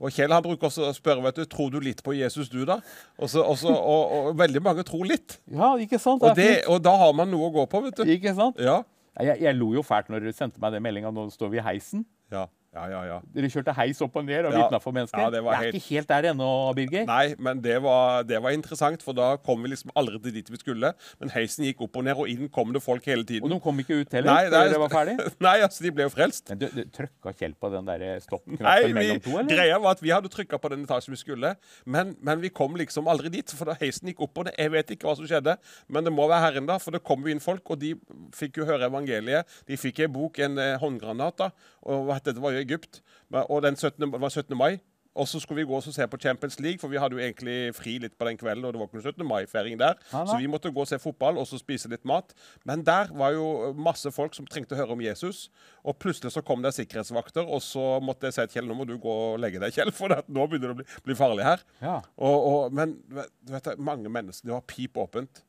Og 0.00 0.14
Kjell 0.14 0.32
han 0.34 0.44
bruker 0.44 0.68
også 0.70 0.88
å 0.88 0.94
spørre 0.96 1.24
vet 1.24 1.42
du, 1.42 1.44
tror 1.50 1.70
du 1.74 1.78
litt 1.82 2.02
på 2.04 2.16
Jesus, 2.16 2.50
du, 2.52 2.62
da? 2.68 2.80
Og, 3.18 3.30
så, 3.30 3.44
og, 3.44 3.70
og, 3.74 4.32
veldig 4.38 4.62
mange 4.64 4.84
tror 4.86 5.06
litt. 5.08 5.38
Ja, 5.50 5.74
ikke 5.80 6.00
sant? 6.02 6.22
Og, 6.22 6.34
Det 6.36 6.48
det, 6.48 6.58
og 6.70 6.82
da 6.84 6.96
har 7.00 7.14
man 7.16 7.30
noe 7.32 7.48
å 7.48 7.54
gå 7.54 7.66
på, 7.70 7.84
vet 7.86 8.02
du. 8.02 8.04
Ikke 8.16 8.34
sant? 8.36 8.60
Ja. 8.62 8.82
Jeg, 9.22 9.38
jeg 9.44 9.56
lo 9.58 9.70
jo 9.76 9.84
fælt 9.86 10.10
når 10.10 10.26
dere 10.26 10.36
sendte 10.36 10.62
meg 10.62 10.74
den 10.74 10.82
meldinga. 10.84 11.12
Nå 11.14 11.28
står 11.32 11.52
vi 11.52 11.60
i 11.60 11.64
heisen. 11.64 12.02
Ja, 12.34 12.48
ja, 12.74 12.84
ja. 12.90 13.00
ja. 13.08 13.18
Dere 13.34 13.48
kjørte 13.52 13.74
heis 13.78 14.00
opp 14.04 14.16
og 14.18 14.24
ned 14.26 14.48
og 14.48 14.52
Ja. 14.56 14.78
for 14.82 14.92
mennesker. 14.92 15.20
Ja, 15.20 15.30
det 15.30 15.42
var 15.44 15.52
jeg 15.54 15.60
er 15.60 15.64
helt- 15.72 15.78
ikke 15.80 15.94
helt 15.94 16.08
der 16.08 16.28
ennå, 16.32 16.48
Birger. 16.74 17.06
Nei, 17.06 17.34
men 17.38 17.60
det 17.62 17.80
var, 17.82 18.22
det 18.24 18.40
var 18.42 18.50
interessant, 18.50 19.02
for 19.02 19.12
da 19.16 19.36
kom 19.36 19.62
vi 19.62 19.68
liksom 19.70 19.90
aldri 19.96 20.20
til 20.22 20.32
dit 20.32 20.50
vi 20.50 20.56
skulle. 20.60 20.92
Men 21.20 21.30
heisen 21.30 21.64
gikk 21.64 21.80
opp 21.86 21.96
og 21.96 22.04
ned, 22.04 22.16
og 22.16 22.28
inn 22.28 22.48
kom 22.48 22.72
det 22.72 22.82
folk 22.82 23.04
hele 23.06 23.24
tiden. 23.24 23.44
Og 23.46 23.50
de 23.50 23.60
kom 23.60 23.78
ikke 23.78 24.00
ut 24.02 24.12
heller 24.12 24.32
Nei, 24.32 24.50
før 24.50 24.72
det 24.74 24.80
var 24.82 24.88
ferdig? 24.92 25.16
Nei, 25.46 25.56
altså, 25.60 25.82
de 25.86 25.90
ble 25.94 26.08
jo 26.08 26.12
frelst. 26.14 26.48
Men 26.50 26.58
du, 26.58 26.66
du 26.74 26.84
trykka 26.90 27.34
Kjell 27.38 27.54
på 27.54 27.70
den 27.72 27.86
der 27.86 27.98
Nei, 27.98 28.78
vi, 28.86 28.92
mellom 28.92 29.20
to, 29.22 29.30
eller? 29.38 29.48
greia 29.50 29.78
var 29.80 29.94
at 29.96 30.02
vi 30.02 30.10
hadde 30.10 30.28
trykka 30.32 30.58
på 30.60 30.70
den 30.72 30.84
etasjen 30.86 31.14
vi 31.14 31.20
skulle, 31.20 31.54
men, 31.86 32.16
men 32.20 32.40
vi 32.42 32.50
kom 32.54 32.74
liksom 32.76 33.06
aldri 33.10 33.30
dit. 33.30 33.54
For 33.54 33.70
da 33.70 33.76
heisen 33.80 34.08
gikk 34.10 34.20
opp 34.26 34.38
og 34.42 34.48
ned. 34.48 34.58
Jeg 34.58 34.72
vet 34.74 34.90
ikke 34.96 35.08
hva 35.08 35.14
som 35.18 35.26
skjedde, 35.28 35.56
men 35.88 36.04
det 36.06 36.12
må 36.14 36.26
være 36.30 36.42
Herren, 36.48 36.66
da. 36.66 36.78
For 36.82 36.94
det 36.94 37.02
kom 37.06 37.22
jo 37.24 37.32
inn 37.32 37.42
folk, 37.44 37.62
og 37.70 37.78
de 37.82 37.94
fikk 38.34 38.58
jo 38.62 38.66
høre 38.68 38.88
evangeliet. 38.90 39.46
De 39.68 39.78
fikk 39.80 40.04
ei 40.04 40.10
bok, 40.10 40.38
en 40.44 40.58
eh, 40.58 40.74
håndgranat, 40.82 41.36
da. 41.40 41.50
Og 41.84 42.10
Dette 42.12 42.32
det, 42.32 42.38
det 42.38 42.44
var 42.44 42.56
jo 42.56 42.64
Egypt. 42.64 43.00
Og 43.44 43.62
den 43.64 43.76
17. 43.76 44.00
det 44.00 44.20
var 44.20 44.32
17. 44.32 44.56
mai. 44.56 44.80
Og 45.14 45.28
så 45.30 45.38
skulle 45.40 45.62
vi 45.62 45.68
gå 45.70 45.76
og 45.76 45.82
se 45.86 46.06
på 46.10 46.18
Champions 46.18 46.56
League, 46.60 46.80
for 46.82 46.90
vi 46.90 46.98
hadde 46.98 47.14
jo 47.14 47.22
egentlig 47.22 47.70
fri 47.76 47.98
litt 48.02 48.16
på 48.18 48.26
den 48.26 48.38
kvelden. 48.38 48.64
og 48.64 48.72
det 48.74 48.80
var 48.80 48.88
ikke 48.90 49.02
17. 49.12 49.26
mai-feiring 49.26 49.78
der, 49.78 49.94
nei. 50.10 50.24
Så 50.26 50.38
vi 50.42 50.48
måtte 50.50 50.72
gå 50.74 50.82
og 50.82 50.90
se 50.90 50.98
fotball 50.98 51.38
og 51.38 51.46
så 51.46 51.58
spise 51.60 51.88
litt 51.88 52.02
mat. 52.04 52.34
Men 52.66 52.82
der 52.82 53.12
var 53.14 53.30
jo 53.36 53.72
masse 53.78 54.10
folk 54.10 54.34
som 54.34 54.46
trengte 54.50 54.74
å 54.74 54.80
høre 54.80 54.96
om 54.96 55.04
Jesus. 55.04 55.48
Og 55.84 55.94
plutselig 56.02 56.34
så 56.34 56.42
kom 56.42 56.66
det 56.66 56.74
sikkerhetsvakter, 56.74 57.46
og 57.46 57.62
så 57.62 58.00
måtte 58.02 58.26
jeg 58.26 58.34
si 58.34 58.42
til 58.42 58.58
Kjell 58.58 58.68
nå 58.70 58.74
må 58.78 58.88
du 58.88 58.96
gå 58.98 59.14
og 59.28 59.38
legge 59.42 59.62
deg, 59.62 59.74
Kjell, 59.76 59.94
for 60.00 60.10
det, 60.10 60.24
nå 60.26 60.48
begynner 60.50 60.72
det 60.72 60.74
å 60.74 60.82
bli, 60.82 60.90
bli 61.06 61.18
farlig 61.18 61.46
her. 61.46 61.62
Ja. 61.78 62.00
Og, 62.18 62.38
og, 62.50 62.74
men 62.74 62.98
du 63.06 63.20
vet, 63.54 63.64
det, 63.64 63.78
mange 63.78 64.10
mennesker 64.10 64.50
Det 64.50 64.56
var 64.56 64.66
pip 64.66 64.98
åpent. 64.98 65.44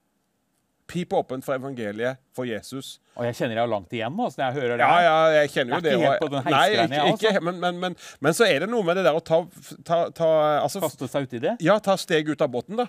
Pip 0.88 1.14
åpent 1.18 1.46
for 1.46 1.56
evangeliet, 1.58 2.20
for 2.36 2.46
Jesus. 2.46 3.00
Og 3.18 3.26
jeg 3.26 3.38
kjenner 3.40 3.58
jeg 3.58 3.64
har 3.64 3.72
langt 3.72 3.94
igjen 3.96 4.14
nå, 4.14 4.28
når 4.38 4.44
jeg 4.44 4.56
hører 4.60 4.76
det 4.78 4.86
Ja, 4.86 4.98
ja, 5.02 5.16
jeg 5.40 5.50
kjenner 5.56 5.76
jo 5.76 5.82
Det 5.82 5.92
er 5.92 5.96
det. 5.96 6.02
ikke 6.02 6.12
helt 6.12 6.22
på 6.22 6.30
den 6.34 6.52
Nei, 6.54 6.68
ikke, 6.84 7.08
ikke, 7.16 7.42
men, 7.48 7.58
men, 7.64 7.80
men, 7.82 7.96
men 8.22 8.38
så 8.38 8.46
er 8.46 8.66
det 8.66 8.70
noe 8.70 8.86
med 8.86 9.00
det 9.00 9.06
der 9.08 9.18
å 9.18 9.24
ta, 9.26 9.40
ta, 9.88 10.00
ta 10.14 10.30
altså, 10.60 10.84
Kaste 10.86 11.10
seg 11.10 11.26
uti 11.26 11.42
det? 11.42 11.56
Ja, 11.66 11.80
ta 11.82 11.98
steg 11.98 12.30
ut 12.30 12.46
av 12.46 12.52
båten, 12.54 12.78
da. 12.78 12.86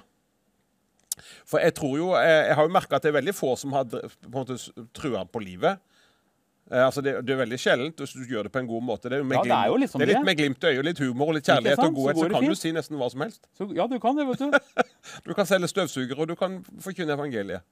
For 1.48 1.62
jeg 1.64 1.72
tror 1.78 1.96
jo 1.96 2.12
Jeg, 2.18 2.40
jeg 2.50 2.56
har 2.58 2.68
jo 2.68 2.74
merka 2.76 2.98
at 2.98 3.06
det 3.06 3.14
er 3.14 3.20
veldig 3.20 3.36
få 3.36 3.54
som 3.56 3.72
har 3.76 3.88
på 3.88 4.02
en 4.04 4.34
måte 4.34 4.58
trua 4.96 5.24
på 5.24 5.40
livet. 5.40 5.80
Eh, 6.70 6.82
altså 6.82 7.00
det, 7.04 7.12
det 7.22 7.34
er 7.34 7.38
veldig 7.44 7.58
sjeldent 7.62 8.00
hvis 8.02 8.12
du 8.18 8.24
gjør 8.26 8.48
det 8.48 8.52
på 8.54 8.58
en 8.58 8.68
god 8.68 8.82
måte. 8.82 9.08
Det 9.08 9.20
er, 9.20 9.22
jo 9.22 9.28
med 9.30 9.38
Ja, 9.38 9.44
det 9.46 9.56
er 9.56 9.70
jo 9.70 9.76
liksom 9.82 10.02
det 10.02 10.08
er 10.08 10.12
litt 10.16 10.26
med 10.26 10.40
glimt 10.40 10.64
i 10.66 10.72
øyet, 10.72 10.84
litt 10.88 11.02
humor 11.04 11.32
litt 11.36 11.46
kjærlighet 11.46 11.82
og 11.84 11.94
godhet. 11.94 12.18
Så 12.18 12.26
Så, 12.26 12.30
kan 12.32 12.42
fint. 12.42 12.50
du 12.50 12.60
si 12.62 12.72
nesten 12.74 12.98
hva 13.00 13.10
som 13.12 13.22
helst. 13.22 13.42
Så, 13.56 13.68
ja, 13.76 13.86
du 13.86 13.98
kan 14.02 14.18
det, 14.18 14.26
vet 14.32 14.42
du. 14.42 14.84
Du 15.28 15.34
kan 15.38 15.46
selge 15.46 15.70
støvsugere, 15.70 16.18
og 16.18 16.28
du 16.28 16.34
kan 16.34 16.58
forkynne 16.82 17.14
evangeliet. 17.14 17.62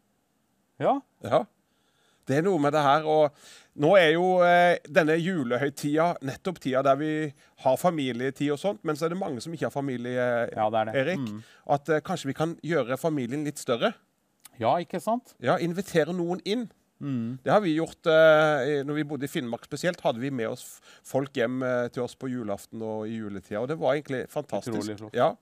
Ja. 0.82 0.98
Ja. 1.24 1.44
Det 2.24 2.38
er 2.38 2.44
noe 2.46 2.60
med 2.62 2.72
det 2.72 2.82
her. 2.84 3.04
Og 3.08 3.34
nå 3.84 3.90
er 4.00 4.14
jo 4.14 4.28
eh, 4.46 4.78
denne 4.88 5.16
julehøytida 5.20 6.14
nettopp 6.24 6.60
tida 6.62 6.82
der 6.86 6.96
vi 7.00 7.10
har 7.64 7.76
familietid 7.80 8.54
og 8.54 8.60
sånt, 8.62 8.80
men 8.86 8.96
så 8.96 9.06
er 9.06 9.14
det 9.14 9.20
mange 9.20 9.42
som 9.44 9.52
ikke 9.54 9.68
har 9.68 9.74
familie, 9.74 10.28
Erik. 10.54 11.20
Mm. 11.20 11.42
At 11.76 11.90
eh, 11.92 12.02
kanskje 12.04 12.32
vi 12.32 12.38
kan 12.38 12.56
gjøre 12.64 12.98
familien 13.00 13.44
litt 13.46 13.60
større. 13.60 13.92
Ja, 14.60 14.76
ikke 14.80 15.02
sant? 15.02 15.34
Ja, 15.42 15.58
Invitere 15.62 16.14
noen 16.14 16.40
inn. 16.46 16.68
Mm. 17.02 17.38
Det 17.42 17.50
har 17.50 17.60
vi 17.60 17.74
gjort 17.74 18.06
eh, 18.08 18.80
når 18.86 19.00
vi 19.00 19.06
bodde 19.10 19.26
i 19.26 19.30
Finnmark 19.30 19.66
spesielt. 19.66 20.00
Hadde 20.04 20.22
vi 20.22 20.30
med 20.32 20.52
oss 20.54 20.78
folk 21.04 21.34
hjem 21.36 21.62
eh, 21.66 21.88
til 21.92 22.06
oss 22.06 22.14
på 22.16 22.30
julaften 22.32 22.82
og 22.86 23.08
i 23.10 23.18
juletida. 23.18 23.60
Og 23.60 23.68
det 23.68 23.76
var 23.80 23.98
egentlig 23.98 24.24
fantastisk. 24.32 24.78
Utrolig 24.78 24.96
flott. 25.02 25.18
Ja. 25.18 25.32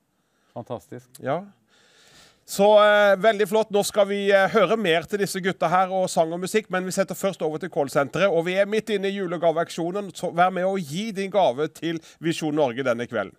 Fantastisk. 0.56 1.20
Ja. 1.22 1.42
Så 2.48 2.66
eh, 2.82 3.14
veldig 3.22 3.46
flott. 3.48 3.70
Nå 3.74 3.82
skal 3.86 4.08
vi 4.10 4.22
eh, 4.34 4.48
høre 4.52 4.76
mer 4.80 5.06
til 5.08 5.22
disse 5.22 5.40
gutta 5.42 5.70
her 5.70 5.92
og 5.94 6.08
sang 6.10 6.32
og 6.34 6.42
musikk, 6.42 6.70
men 6.74 6.86
vi 6.86 6.94
setter 6.94 7.18
først 7.18 7.42
over 7.46 7.62
til 7.62 7.70
callsenteret. 7.72 8.30
Og 8.30 8.46
vi 8.48 8.58
er 8.58 8.70
midt 8.70 8.90
inne 8.90 9.10
i 9.10 9.16
julegaveaksjonen, 9.16 10.10
så 10.16 10.32
vær 10.34 10.50
med 10.54 10.66
å 10.66 10.74
gi 10.78 11.10
din 11.16 11.32
gave 11.32 11.70
til 11.74 12.02
Visjon 12.20 12.58
Norge 12.58 12.86
denne 12.86 13.06
kvelden. 13.06 13.36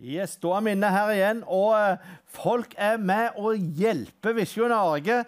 Yes, 0.00 0.36
Da 0.40 0.54
er 0.56 0.60
vi 0.64 0.72
inne 0.72 0.88
her 0.88 1.10
igjen, 1.12 1.42
og 1.44 1.74
eh, 1.76 2.12
folk 2.30 2.72
er 2.78 2.96
med 2.96 3.34
og 3.36 3.58
hjelper 3.76 4.32
Visjon 4.32 4.70
Norge 4.72 5.18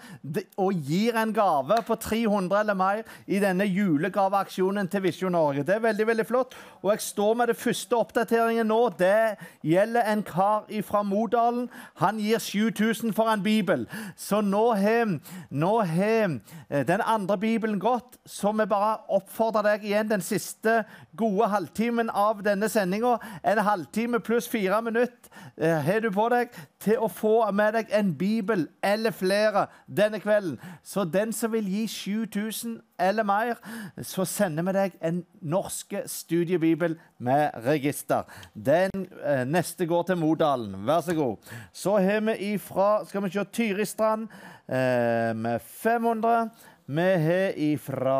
og 0.56 0.78
gir 0.86 1.16
en 1.18 1.32
gave 1.34 1.76
på 1.84 1.96
300 2.00 2.60
eller 2.62 2.78
mer 2.78 3.02
i 3.26 3.40
denne 3.42 3.66
julegaveaksjonen 3.68 4.88
til 4.88 5.02
Visjon 5.04 5.34
Norge. 5.36 5.64
Det 5.66 5.74
er 5.74 5.84
veldig 5.84 6.06
veldig 6.08 6.26
flott. 6.26 6.56
Og 6.80 6.92
jeg 6.94 7.04
står 7.04 7.34
med 7.36 7.52
det 7.52 7.56
første 7.60 7.98
oppdateringen 7.98 8.70
nå. 8.70 8.78
Det 8.96 9.36
gjelder 9.66 10.08
en 10.08 10.22
kar 10.24 10.64
fra 10.88 11.02
Modalen. 11.02 11.68
Han 12.00 12.22
gir 12.22 12.40
7000 12.40 13.12
for 13.12 13.28
en 13.28 13.44
bibel. 13.44 13.84
Så 14.16 14.40
nå 14.40 14.72
har 14.72 15.12
eh, 15.50 16.86
den 16.86 17.04
andre 17.04 17.38
bibelen 17.38 17.80
gått, 17.82 18.16
så 18.24 18.54
vi 18.56 18.64
bare 18.70 19.02
oppfordrer 19.12 19.74
deg 19.74 19.84
igjen 19.90 20.08
den 20.14 20.24
siste 20.24 20.84
gode 21.18 21.50
halvtimen 21.52 22.08
av 22.08 22.40
denne 22.46 22.72
sendinga. 22.72 23.18
En 23.44 23.64
halvtime 23.66 24.22
pluss 24.24 24.48
fire 24.48 24.61
minutter 24.80 25.30
eh, 25.56 25.78
har 25.84 26.00
du 26.00 26.10
på 26.10 26.28
deg 26.32 26.52
til 26.82 27.00
å 27.02 27.08
få 27.10 27.50
med 27.54 27.74
deg 27.74 27.90
en 27.94 28.12
bibel 28.18 28.66
eller 28.82 29.14
flere 29.14 29.66
denne 29.86 30.20
kvelden. 30.22 30.58
Så 30.82 31.04
den 31.04 31.32
som 31.32 31.52
vil 31.52 31.68
gi 31.68 31.86
7000 31.88 32.80
eller 33.02 33.26
mer, 33.26 33.58
så 34.02 34.24
sender 34.28 34.66
vi 34.68 34.74
deg 34.76 34.96
en 35.02 35.22
norske 35.40 36.04
studiebibel 36.06 36.96
med 37.18 37.50
register. 37.66 38.28
Den 38.54 39.06
eh, 39.24 39.44
neste 39.48 39.86
går 39.86 40.02
til 40.10 40.20
Modalen. 40.22 40.76
Vær 40.86 41.02
så 41.02 41.14
god. 41.18 41.52
Så 41.72 41.98
har 41.98 42.20
vi 42.28 42.52
ifra 42.54 43.04
skal 43.08 43.24
vi 43.24 43.32
se, 43.34 43.44
Tyristrand 43.52 44.28
eh, 44.68 45.32
med 45.34 45.60
500. 45.82 46.50
Vi 46.86 47.10
har 47.26 47.54
ifra 47.56 48.18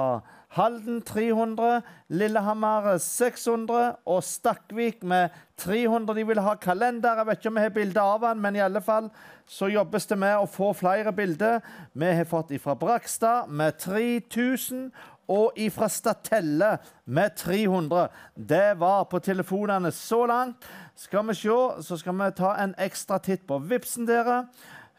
Halden 0.53 1.03
300, 1.03 1.81
Lillehammer 2.09 2.99
600 2.99 3.97
og 4.05 4.25
Stakkvik 4.25 5.03
med 5.03 5.29
300. 5.57 6.15
De 6.19 6.27
vil 6.29 6.41
ha 6.45 6.53
kalender. 6.61 7.17
Jeg 7.17 7.27
vet 7.27 7.39
ikke 7.39 7.49
om 7.49 7.57
vi 7.57 7.63
har 7.65 7.73
bilde 7.73 8.03
av 8.05 8.19
den, 8.21 8.43
men 8.45 8.59
i 8.59 8.61
alle 8.61 8.83
fall 8.85 9.09
så 9.49 9.71
jobbes 9.73 10.07
det 10.11 10.19
med 10.21 10.37
å 10.37 10.51
få 10.51 10.75
flere 10.77 11.15
bilder. 11.17 11.65
Vi 11.97 12.13
har 12.19 12.29
fått 12.29 12.53
ifra 12.53 12.75
Brakstad 12.77 13.49
med 13.49 13.81
3000 13.81 14.91
og 15.33 15.57
ifra 15.57 15.89
Statelle 15.89 16.75
med 17.05 17.33
300. 17.41 18.11
Det 18.37 18.77
var 18.77 19.09
på 19.09 19.23
telefonene 19.25 19.89
så 19.89 20.27
langt. 20.29 20.69
Skal 21.01 21.25
vi 21.31 21.35
se, 21.35 21.57
så 21.81 21.97
skal 21.97 22.19
vi 22.21 22.29
ta 22.37 22.53
en 22.61 22.77
ekstra 22.77 23.17
titt 23.25 23.49
på 23.49 23.57
Vipsen 23.73 24.05
dere. 24.05 24.43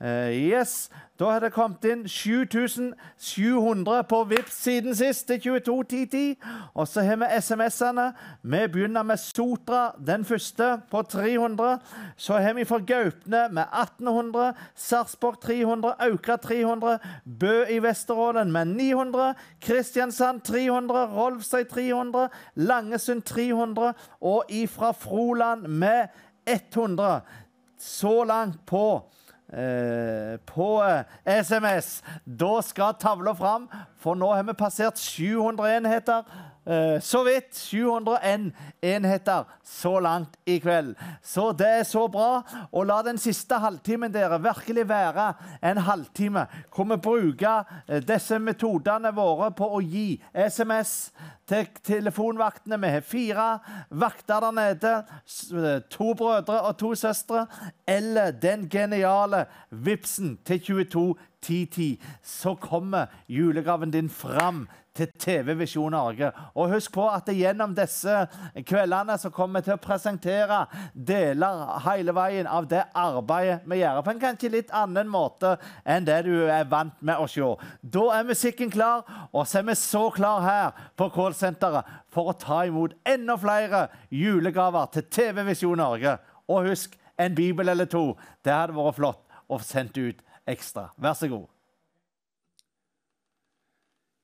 Eh, 0.03 0.51
yes, 0.51 0.90
da 1.19 1.30
har 1.32 1.40
det 1.40 1.53
kommet 1.56 1.85
inn 1.88 2.01
7700 2.09 4.01
på 4.03 4.17
Vips 4.27 4.57
siden 4.65 4.95
sist 4.95 5.27
til 5.30 5.40
221010. 5.40 6.35
Og 6.75 6.88
så 6.91 7.01
har 7.07 7.15
vi 7.22 7.25
SMS-ene. 7.38 8.09
Vi 8.41 8.67
begynner 8.73 9.03
med 9.07 9.17
Sotra, 9.22 9.95
den 10.07 10.25
første, 10.25 10.82
på 10.91 11.01
300. 11.01 11.80
Så 12.17 12.33
har 12.43 12.53
vi 12.53 12.65
fra 12.65 12.82
Gaupne 12.83 13.48
med 13.51 13.64
1800, 13.64 14.53
Sarpsborg 14.75 15.40
300, 15.41 15.93
Aukra 15.99 16.35
300, 16.35 16.99
Bø 17.40 17.64
i 17.69 17.80
Vesterålen 17.80 18.51
med 18.51 18.65
900, 18.75 19.33
Kristiansand 19.61 20.41
300, 20.41 21.06
Rolvsøy 21.15 21.64
300, 21.64 22.30
Langesund 22.56 23.22
300 23.22 23.93
og 24.22 24.43
ifra 24.49 24.91
Froland 24.91 25.67
med 25.67 26.07
100. 26.48 27.22
Så 27.80 28.23
langt 28.23 28.65
på 28.65 29.14
eh, 29.53 30.38
på 30.49 30.69
eh, 30.83 31.03
SMS. 31.43 32.01
Da 32.25 32.61
skal 32.61 32.98
tavla 32.99 33.35
fram, 33.38 33.69
for 34.01 34.17
nå 34.19 34.33
har 34.33 34.43
vi 34.43 34.57
passert 34.57 34.99
700 34.99 35.77
enheter. 35.77 36.23
Eh, 36.66 37.00
så 37.01 37.24
vidt 37.24 37.56
701 37.56 38.51
enheter 38.82 39.43
så 39.64 40.00
langt 40.00 40.35
i 40.45 40.59
kveld. 40.59 40.95
Så 41.24 41.51
det 41.51 41.67
er 41.67 41.83
så 41.83 42.08
bra. 42.08 42.42
Og 42.72 42.85
la 42.88 43.01
den 43.03 43.17
siste 43.19 43.58
halvtimen 43.59 44.14
dere 44.14 44.40
virkelig 44.42 44.88
være 44.90 45.33
en 45.61 45.77
halvtime 45.83 46.45
hvor 46.75 46.88
vi 46.88 46.98
bruker 47.03 47.64
eh, 47.88 48.00
disse 48.08 48.40
metodene 48.40 49.11
våre 49.16 49.51
på 49.51 49.67
å 49.75 49.82
gi 49.83 50.22
SMS 50.33 51.11
til 51.50 51.67
telefonvaktene. 51.83 52.80
Vi 52.80 52.93
har 52.95 53.03
fire 53.08 53.48
vakter 53.90 54.40
der 54.48 54.56
nede. 54.56 54.93
eh, 55.51 55.82
To 55.90 56.14
brødre 56.14 56.61
og 56.61 56.77
to 56.77 56.95
søstre. 56.95 57.45
Eller 57.88 58.32
den 58.32 58.69
geniale 58.69 59.45
Vipsen 59.69 60.38
til 60.45 60.59
221010. 60.59 62.00
Så 62.24 62.56
kommer 62.56 63.06
julegaven 63.27 63.92
din 63.92 64.09
fram 64.09 64.67
til 64.97 65.09
TV 65.19 65.53
Visjon 65.57 65.93
Norge. 65.93 66.30
Og 66.55 66.72
husk 66.75 66.93
på 66.95 67.05
at 67.09 67.30
gjennom 67.33 67.73
disse 67.77 68.13
kveldene 68.67 69.17
så 69.19 69.31
kommer 69.33 69.61
vi 69.61 69.67
til 69.67 69.77
å 69.77 69.81
presentere 69.81 70.59
deler 70.93 71.63
hele 71.88 72.15
veien 72.15 72.49
av 72.49 72.67
det 72.69 72.83
arbeidet 72.97 73.61
vi 73.69 73.81
gjør. 73.81 74.01
På 74.05 74.13
en 74.13 74.22
kanskje 74.22 74.53
litt 74.53 74.73
annen 74.75 75.09
måte 75.11 75.55
enn 75.85 76.07
det 76.07 76.22
du 76.27 76.33
er 76.45 76.67
vant 76.69 76.95
med 77.01 77.22
å 77.22 77.30
se. 77.30 77.49
Da 77.81 78.05
er 78.17 78.27
musikken 78.27 78.72
klar, 78.73 79.03
og 79.31 79.47
så 79.47 79.61
er 79.61 79.69
vi 79.72 79.77
så 79.80 80.07
klar 80.13 80.43
her 80.45 80.83
på 80.99 81.09
Kålsenteret 81.13 81.89
for 82.13 82.30
å 82.30 82.38
ta 82.38 82.63
imot 82.69 82.95
enda 83.09 83.38
flere 83.41 83.88
julegaver 84.13 84.91
til 84.93 85.09
TV 85.09 85.43
Visjon 85.49 85.81
Norge. 85.81 86.17
Og 86.51 86.69
husk, 86.69 86.97
en 87.17 87.35
bibel 87.35 87.69
eller 87.69 87.89
to. 87.89 88.11
Det 88.43 88.53
hadde 88.53 88.77
vært 88.77 88.99
flott 88.99 89.41
å 89.47 89.59
få 89.59 89.65
sendt 89.65 89.97
ut 90.01 90.22
ekstra. 90.49 90.89
Vær 90.97 91.17
så 91.17 91.30
god. 91.31 91.52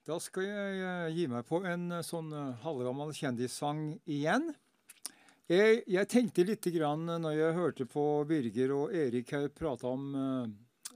Da 0.10 0.16
skal 0.18 0.48
jeg 0.48 0.78
eh, 0.82 1.12
gi 1.14 1.28
meg 1.30 1.46
på 1.46 1.60
en 1.70 1.84
eh, 1.94 2.06
sånn 2.06 2.32
eh, 2.34 2.62
halvgammel 2.64 3.12
kjendissang 3.14 3.92
igjen. 4.10 4.48
Jeg, 5.50 5.84
jeg 5.86 6.10
tenkte 6.10 6.46
litt 6.48 6.66
grann 6.74 7.04
når 7.06 7.36
jeg 7.38 7.58
hørte 7.58 7.86
på 7.90 8.06
Birger 8.30 8.74
og 8.74 8.96
Erik 8.96 9.30
her 9.36 9.48
prate 9.54 9.86
om 9.90 10.08
uh, 10.14 10.50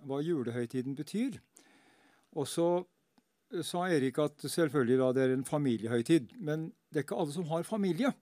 hva 0.06 0.19
julehøytiden 0.22 0.93
betyr. 0.98 1.40
Og 2.38 2.45
så 2.50 2.67
sa 3.66 3.88
Erik 3.90 4.19
at 4.22 4.45
selvfølgelig 4.45 5.00
da 5.01 5.08
det 5.17 5.24
er 5.25 5.33
en 5.33 5.45
familiehøytid, 5.48 6.35
men 6.38 6.67
det 6.90 7.01
er 7.01 7.08
ikke 7.08 7.17
alle 7.17 7.33
som 7.33 7.50
har 7.50 7.66
familie. 7.66 8.14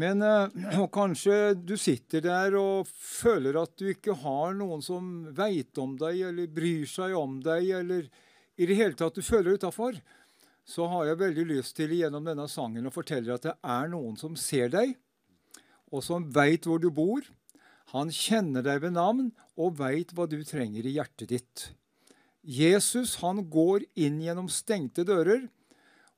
Men 0.00 0.24
uh, 0.24 0.48
og 0.82 0.88
kanskje 0.96 1.52
du 1.56 1.76
sitter 1.80 2.24
der 2.24 2.56
og 2.60 2.88
føler 2.88 3.60
at 3.60 3.76
du 3.80 3.90
ikke 3.92 4.16
har 4.24 4.56
noen 4.56 4.84
som 4.84 5.08
veit 5.36 5.76
om 5.80 5.96
deg, 6.00 6.20
eller 6.32 6.52
bryr 6.52 6.88
seg 6.88 7.16
om 7.20 7.40
deg, 7.44 7.74
eller 7.80 8.08
i 8.56 8.66
det 8.66 8.76
hele 8.78 8.94
tatt 8.98 9.16
du 9.16 9.22
føler 9.22 9.58
utafor. 9.58 9.98
så 10.64 10.86
har 10.88 11.04
jeg 11.04 11.20
veldig 11.20 11.44
lyst 11.44 11.76
til 11.76 11.90
gjennom 11.92 12.24
denne 12.24 12.46
sangen 12.48 12.86
å 12.88 12.92
fortelle 12.92 13.34
at 13.34 13.44
det 13.44 13.52
er 13.60 13.88
noen 13.92 14.16
som 14.16 14.32
ser 14.32 14.70
deg, 14.72 14.94
og 15.92 16.00
som 16.00 16.24
veit 16.32 16.64
hvor 16.64 16.80
du 16.80 16.88
bor. 16.88 17.20
Han 17.92 18.08
kjenner 18.08 18.64
deg 18.64 18.80
ved 18.80 18.94
navn 18.96 19.28
og 19.60 19.76
veit 19.76 20.14
hva 20.16 20.24
du 20.24 20.38
trenger 20.40 20.86
i 20.86 20.94
hjertet 20.96 21.28
ditt. 21.34 21.66
Jesus 22.40 23.18
han 23.20 23.44
går 23.52 23.84
inn 23.94 24.22
gjennom 24.24 24.48
stengte 24.48 25.04
dører, 25.04 25.44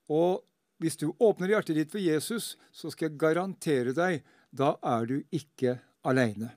og 0.07 0.47
hvis 0.79 0.99
du 1.01 1.09
åpner 1.19 1.57
hjertet 1.57 1.81
ditt 1.81 1.91
for 1.91 2.03
Jesus, 2.03 2.55
så 2.71 2.93
skal 2.95 3.11
jeg 3.11 3.19
garantere 3.19 3.97
deg, 3.97 4.23
da 4.55 4.77
er 4.79 5.11
du 5.11 5.17
ikke 5.35 5.79
aleine. 6.07 6.53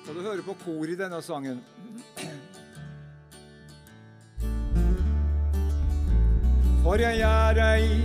Skal 0.00 0.16
du 0.16 0.24
høre 0.24 0.44
på 0.46 0.56
kor 0.64 0.88
i 0.88 0.96
denne 0.96 1.20
sangen? 1.20 1.60
For 6.88 6.96
jeg 6.96 7.18
er 7.20 7.58
ei 7.60 7.96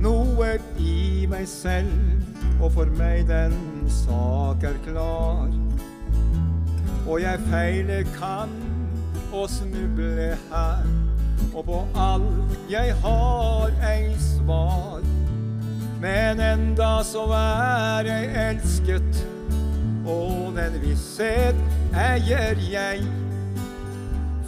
noe 0.00 0.54
i 0.80 1.26
meg 1.28 1.44
selv, 1.44 2.22
og 2.56 2.70
for 2.72 2.88
meg 2.96 3.26
den 3.28 3.52
sak 3.92 4.64
er 4.64 4.78
klar. 4.86 5.50
Og 7.04 7.20
jeg 7.20 7.42
feiler 7.50 8.08
kan 8.14 8.54
og 9.28 9.44
snuble 9.52 10.30
her, 10.46 10.88
og 11.50 11.68
på 11.68 11.82
alt 12.06 12.56
jeg 12.72 12.96
har 13.04 13.76
ei 13.90 14.16
svar. 14.16 15.04
Men 16.00 16.40
enda 16.40 16.94
så 17.04 17.28
er 17.42 18.08
jeg 18.08 18.32
elsket, 18.46 19.22
og 20.08 20.56
den 20.56 20.80
visshet 20.80 21.60
eier 21.92 22.56
jeg. 22.72 23.04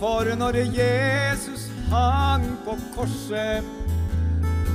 For 0.00 0.32
når 0.32 0.64
Jesus 0.64 1.75
hang 1.90 2.46
på 2.64 2.76
korset, 2.96 3.64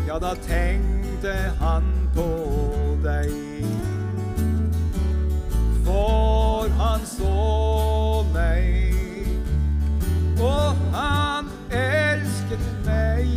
ja, 0.07 0.19
da 0.19 0.33
tenkte 0.47 1.35
han 1.59 1.87
på 2.15 2.27
deg. 3.03 3.31
For 5.85 6.69
han 6.79 7.05
så 7.05 8.25
meg, 8.33 9.27
og 10.39 10.75
han 10.95 11.51
elsket 11.71 12.67
meg. 12.85 13.27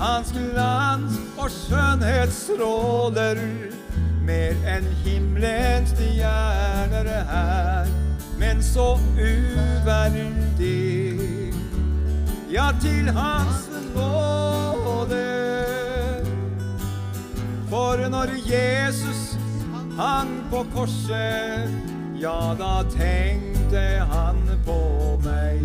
Hans 0.00 0.32
glans 0.34 1.16
og 1.36 1.48
skjønnhet 1.52 2.32
stråler 2.34 3.40
mer 4.26 4.58
enn 4.68 4.88
himmelens 5.04 5.94
stjerner 5.94 7.08
her, 7.30 7.88
men 8.38 8.62
så 8.62 8.98
uverdig. 9.18 11.06
Ja, 12.50 12.70
til 12.82 13.10
hans 13.10 13.68
nåde. 13.94 15.26
For 17.68 18.08
når 18.08 18.30
Jesus 18.46 19.38
hang 19.96 20.44
på 20.50 20.66
korset, 20.74 21.70
ja, 22.20 22.54
da 22.58 22.84
tenkte 22.90 24.06
han 24.12 24.36
på 24.64 24.80
meg. 25.24 25.60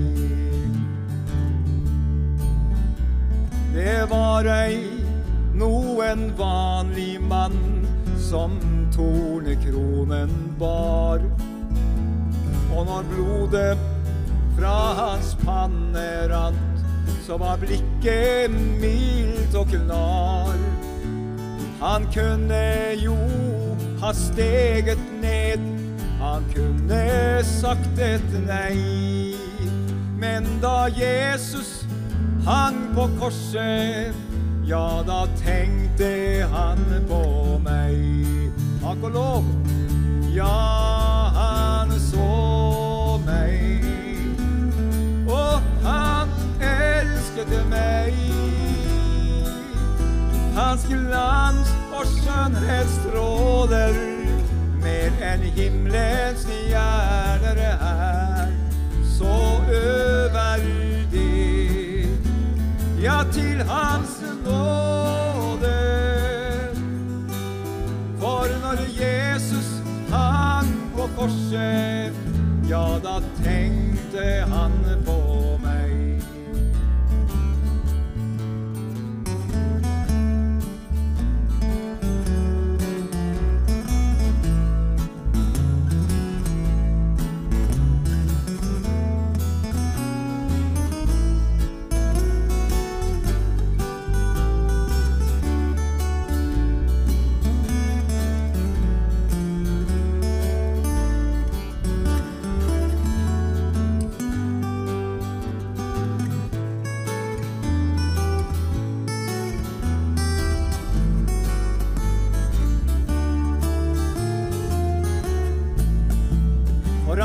Det 3.73 4.09
var 4.09 4.47
ei 4.51 4.81
noen 5.55 6.31
vanlig 6.37 7.21
mann 7.21 7.87
som 8.19 8.57
tornekronen 8.91 10.33
bar. 10.59 11.23
Og 12.71 12.85
når 12.87 13.07
blodet 13.11 13.77
fra 14.57 14.75
hans 14.97 15.35
panne 15.45 16.07
rant, 16.31 16.83
så 17.25 17.37
var 17.37 17.59
blikket 17.61 18.51
mildt 18.81 19.55
og 19.55 19.67
klar. 19.71 20.57
Han 21.81 22.05
kunne 22.13 22.63
jo 23.01 23.17
ha 24.01 24.11
steget 24.13 25.01
ned, 25.21 25.61
han 26.21 26.45
kunne 26.55 27.43
sagt 27.45 27.99
et 27.99 28.33
nei. 28.47 29.35
Men 30.21 30.45
da 30.61 30.85
Jesus 30.93 31.85
hang 32.45 32.77
på 32.95 33.07
korset, 33.19 34.13
ja, 34.65 35.01
da 35.07 35.25
tenkte 35.41 36.11
han 36.53 36.85
på 37.09 37.23
meg. 37.65 38.51
Takk 38.81 39.09
og 39.09 39.11
lov. 39.17 39.51
Ja, 40.31 40.53
han 41.35 41.91
så 41.99 42.50
han 45.91 46.31
elsket 46.71 47.51
meg. 47.71 48.15
Hans 50.55 50.87
glans 50.87 51.69
og 51.95 52.07
skjønnhet 52.15 52.89
stråler 52.99 53.99
mer 54.83 55.21
enn 55.31 55.45
himmelens 55.55 56.45
stjerner 56.45 57.61
er. 57.67 58.51
Så 59.17 59.35
øverdig 59.67 61.61
ja, 63.01 63.23
til 63.33 63.63
hans 63.69 64.21
nåde. 64.45 65.77
For 68.19 68.47
når 68.63 68.83
Jesus 69.01 69.69
hang 70.09 70.91
på 70.95 71.09
korset, 71.17 72.13
ja, 72.69 72.85
da 73.03 73.19
tenkte 73.43 74.45
han 74.53 74.71
på 75.05 75.30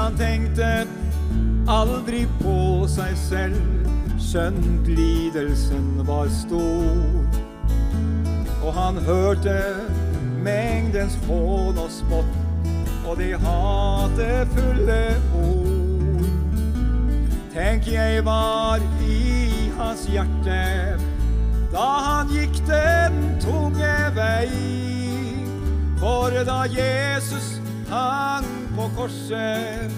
han 0.07 0.15
tenkte 0.15 0.67
aldri 1.67 2.21
på 2.39 2.87
seg 2.87 3.17
selv, 3.19 3.87
skjønt 4.23 4.87
lidelsen 4.87 5.97
var 6.07 6.29
stor. 6.31 7.25
Og 8.63 8.71
han 8.77 9.01
hørte 9.03 9.57
mengdens 10.47 11.17
hån 11.27 11.81
og 11.83 11.91
spott, 11.91 12.69
og 13.03 13.19
de 13.19 13.33
hatefulle 13.47 15.01
ord. 15.41 16.23
Tenk 17.57 17.89
jeg 17.91 18.23
var 18.29 18.85
i 19.09 19.73
hans 19.81 20.05
hjerte 20.13 20.61
da 21.73 21.89
han 22.07 22.31
gikk 22.31 22.61
den 22.71 23.19
tunge 23.43 23.97
vei. 24.15 24.47
For 25.99 26.31
da 26.47 26.61
Jesus 26.71 27.57
hang 27.91 28.66
på 28.77 28.91
korset, 28.97 29.91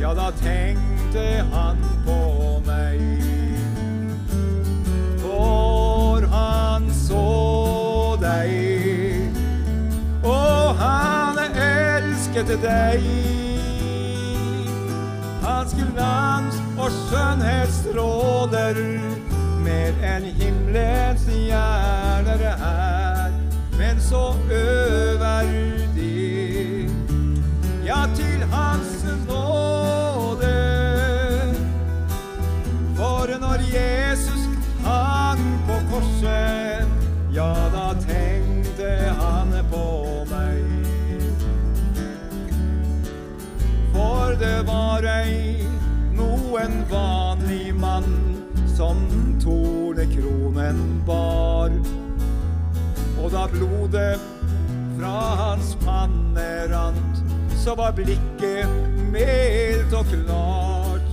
ja, 0.00 0.14
da 0.14 0.30
tenkte 0.38 1.24
han 1.52 1.80
på 2.06 2.18
meg. 2.66 3.00
For 5.18 6.26
han 6.30 6.86
så 6.94 7.24
deg, 8.22 9.34
og 10.22 10.78
han 10.78 11.42
elsket 11.42 12.54
deg. 12.62 13.10
Hans 15.42 15.74
glans 15.74 16.62
og 16.78 16.94
skjønnhet 17.02 17.74
stråler 17.80 18.78
mer 19.66 20.02
enn 20.14 20.30
himmelens 20.38 21.26
stjerner 21.26 22.46
er, 22.54 23.38
men 23.74 23.98
så 24.10 24.28
øverdig 24.46 26.37
ja, 27.88 28.06
til 28.16 28.42
Hans 28.52 29.04
nåde. 29.28 30.56
For 32.96 33.38
når 33.40 33.64
Jesus 33.72 34.48
hang 34.84 35.44
på 35.66 35.78
korset, 35.90 36.88
ja, 37.32 37.54
da 37.72 37.86
tenkte 38.02 38.90
han 39.20 39.54
på 39.72 39.86
meg. 40.30 40.64
For 43.94 44.36
det 44.42 44.58
var 44.68 45.08
ei 45.08 45.64
noen 46.18 46.82
vanlig 46.92 47.72
mann 47.74 48.12
som 48.76 49.00
tornekronen 49.40 50.82
bar. 51.08 51.72
Og 53.18 53.32
da 53.32 53.48
blodet 53.52 54.18
fra 54.98 55.18
hans 55.40 55.76
panne 55.86 56.50
rant 56.68 57.07
så 57.68 57.74
var 57.74 57.92
blikket 57.92 58.68
mildt 59.12 59.92
og 59.92 60.06
klart. 60.08 61.08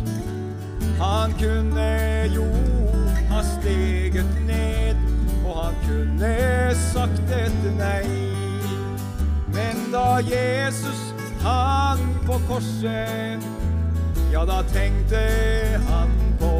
Han 0.99 1.33
kunne 1.39 1.87
jo 2.35 2.45
ha 3.29 3.41
steget 3.43 4.29
ned, 4.47 4.95
og 5.45 5.65
han 5.65 5.75
kunne 5.83 6.31
sagt 6.93 7.33
et 7.35 7.67
nei. 7.75 8.07
Men 9.51 9.83
da 9.91 10.21
Jesus 10.23 11.01
hang 11.43 12.07
på 12.23 12.39
korset, 12.47 13.43
ja, 14.31 14.45
da 14.47 14.61
tenkte 14.71 15.25
han 15.89 16.15
på 16.39 16.55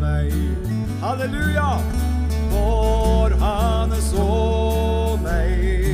meg. 0.00 0.32
Halleluja! 1.04 1.74
For 2.54 3.36
han 3.44 3.92
så 4.00 4.32
meg, 5.20 5.85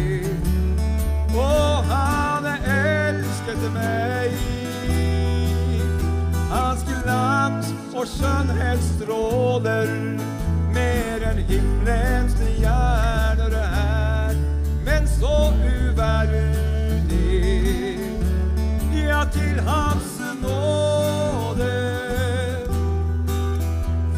meg. 3.82 4.32
Hans 6.52 6.84
glans 6.88 7.72
og 7.94 8.06
skjønnhet 8.08 8.82
stråler 8.84 9.90
mer 10.74 11.26
enn 11.30 11.42
himmelens 11.48 12.36
stjerner 12.38 13.56
er. 13.58 14.34
Men 14.86 15.08
så 15.08 15.52
uverdig, 15.62 17.10
ja, 18.96 19.22
til 19.36 19.60
hans 19.68 20.18
nåde. 20.42 21.72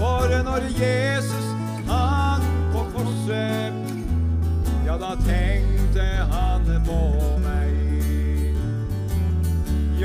For 0.00 0.36
når 0.48 0.68
Jesus 0.80 1.48
hang 1.88 2.44
på 2.72 2.86
korset, 2.96 3.74
ja, 4.86 4.98
da 4.98 5.14
tenkte 5.26 6.10
han 6.34 6.70
på. 6.86 7.43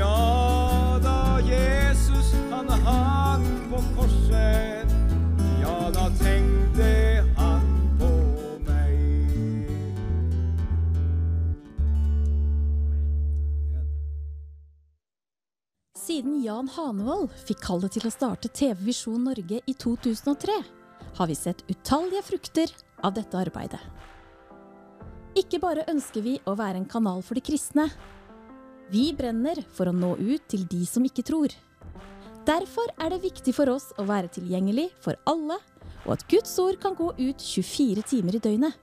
Ja, 0.00 0.98
da 1.02 1.40
Jesus 1.44 2.32
han 2.50 2.68
hang 2.68 3.42
på 3.68 3.80
korset, 3.98 4.92
ja, 5.60 5.74
da 5.92 6.06
tenkte 6.16 6.86
han 7.36 7.66
på 8.00 8.08
meg. 8.64 8.94
Siden 16.00 16.38
Jan 16.40 16.70
Hanevold 16.72 17.28
fikk 17.44 17.60
kallet 17.66 17.92
til 17.92 18.08
å 18.08 18.12
starte 18.14 18.48
TV 18.48 18.86
Visjon 18.86 19.26
Norge 19.28 19.60
i 19.60 19.74
2003, 19.84 20.54
har 21.18 21.28
vi 21.28 21.36
sett 21.36 21.60
utallige 21.68 22.24
frukter 22.30 22.72
av 23.04 23.18
dette 23.20 23.36
arbeidet. 23.36 23.82
Ikke 25.36 25.60
bare 25.60 25.84
ønsker 25.92 26.24
vi 26.24 26.38
å 26.48 26.56
være 26.56 26.80
en 26.80 26.88
kanal 26.88 27.20
for 27.20 27.36
de 27.36 27.44
kristne. 27.44 27.90
Vi 28.90 29.12
brenner 29.14 29.60
for 29.76 29.86
å 29.86 29.94
nå 29.94 30.16
ut 30.18 30.46
til 30.50 30.64
de 30.66 30.82
som 30.88 31.04
ikke 31.06 31.22
tror. 31.26 31.52
Derfor 32.48 32.90
er 32.98 33.12
det 33.12 33.20
viktig 33.22 33.52
for 33.54 33.70
oss 33.70 33.92
å 34.00 34.06
være 34.08 34.32
tilgjengelig 34.34 34.88
for 35.04 35.14
alle, 35.30 35.60
og 36.02 36.16
at 36.16 36.24
Guds 36.32 36.56
ord 36.58 36.78
kan 36.82 36.96
gå 36.98 37.12
ut 37.14 37.44
24 37.44 38.02
timer 38.10 38.38
i 38.38 38.40
døgnet. 38.42 38.74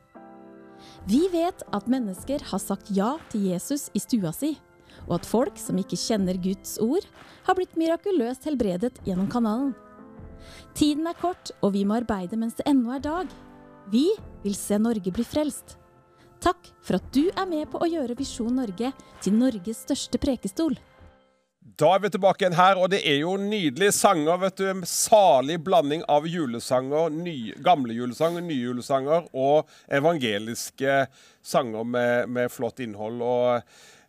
Vi 1.09 1.25
vet 1.33 1.63
at 1.75 1.89
mennesker 1.91 2.45
har 2.51 2.61
sagt 2.63 2.91
ja 2.95 3.17
til 3.33 3.49
Jesus 3.49 3.89
i 3.97 3.99
stua 3.99 4.31
si, 4.35 4.53
og 5.09 5.17
at 5.17 5.27
folk 5.27 5.59
som 5.59 5.79
ikke 5.81 5.99
kjenner 5.99 6.39
Guds 6.39 6.77
ord, 6.83 7.03
har 7.43 7.57
blitt 7.57 7.75
mirakuløst 7.79 8.47
helbredet 8.47 8.93
gjennom 9.03 9.27
kanalen. 9.31 9.73
Tiden 10.77 11.09
er 11.09 11.19
kort, 11.19 11.51
og 11.59 11.73
vi 11.75 11.83
må 11.83 11.97
arbeide 11.99 12.39
mens 12.39 12.55
det 12.55 12.67
ennå 12.69 12.95
er 12.95 13.03
dag. 13.03 13.35
Vi 13.91 14.05
vil 14.45 14.55
se 14.55 14.79
Norge 14.79 15.11
bli 15.11 15.27
frelst. 15.27 15.75
Takk 16.43 16.69
for 16.85 16.99
at 16.99 17.07
du 17.15 17.25
er 17.31 17.47
med 17.49 17.65
på 17.71 17.81
å 17.81 17.89
gjøre 17.89 18.17
Visjon 18.17 18.53
Norge 18.59 18.91
til 19.23 19.35
Norges 19.37 19.81
største 19.87 20.19
prekestol. 20.21 20.77
Da 21.77 21.91
er 21.93 21.99
vi 22.01 22.09
tilbake 22.09 22.41
igjen 22.41 22.55
her, 22.57 22.79
og 22.79 22.89
det 22.89 23.03
er 23.05 23.19
jo 23.21 23.35
nydelige 23.37 23.93
sanger. 23.93 24.37
vet 24.41 24.57
du, 24.57 24.63
en 24.69 24.85
Salig 24.87 25.59
blanding 25.61 26.01
av 26.09 26.25
julesanger, 26.25 27.11
ny, 27.13 27.53
gamle 27.61 27.93
julesanger, 27.93 28.41
nye 28.41 28.69
julesanger 28.69 29.27
og 29.33 29.67
evangeliske 29.93 31.03
sanger 31.45 31.85
med, 31.85 32.31
med 32.33 32.49
flott 32.53 32.81
innhold. 32.81 33.21
og 33.21 33.61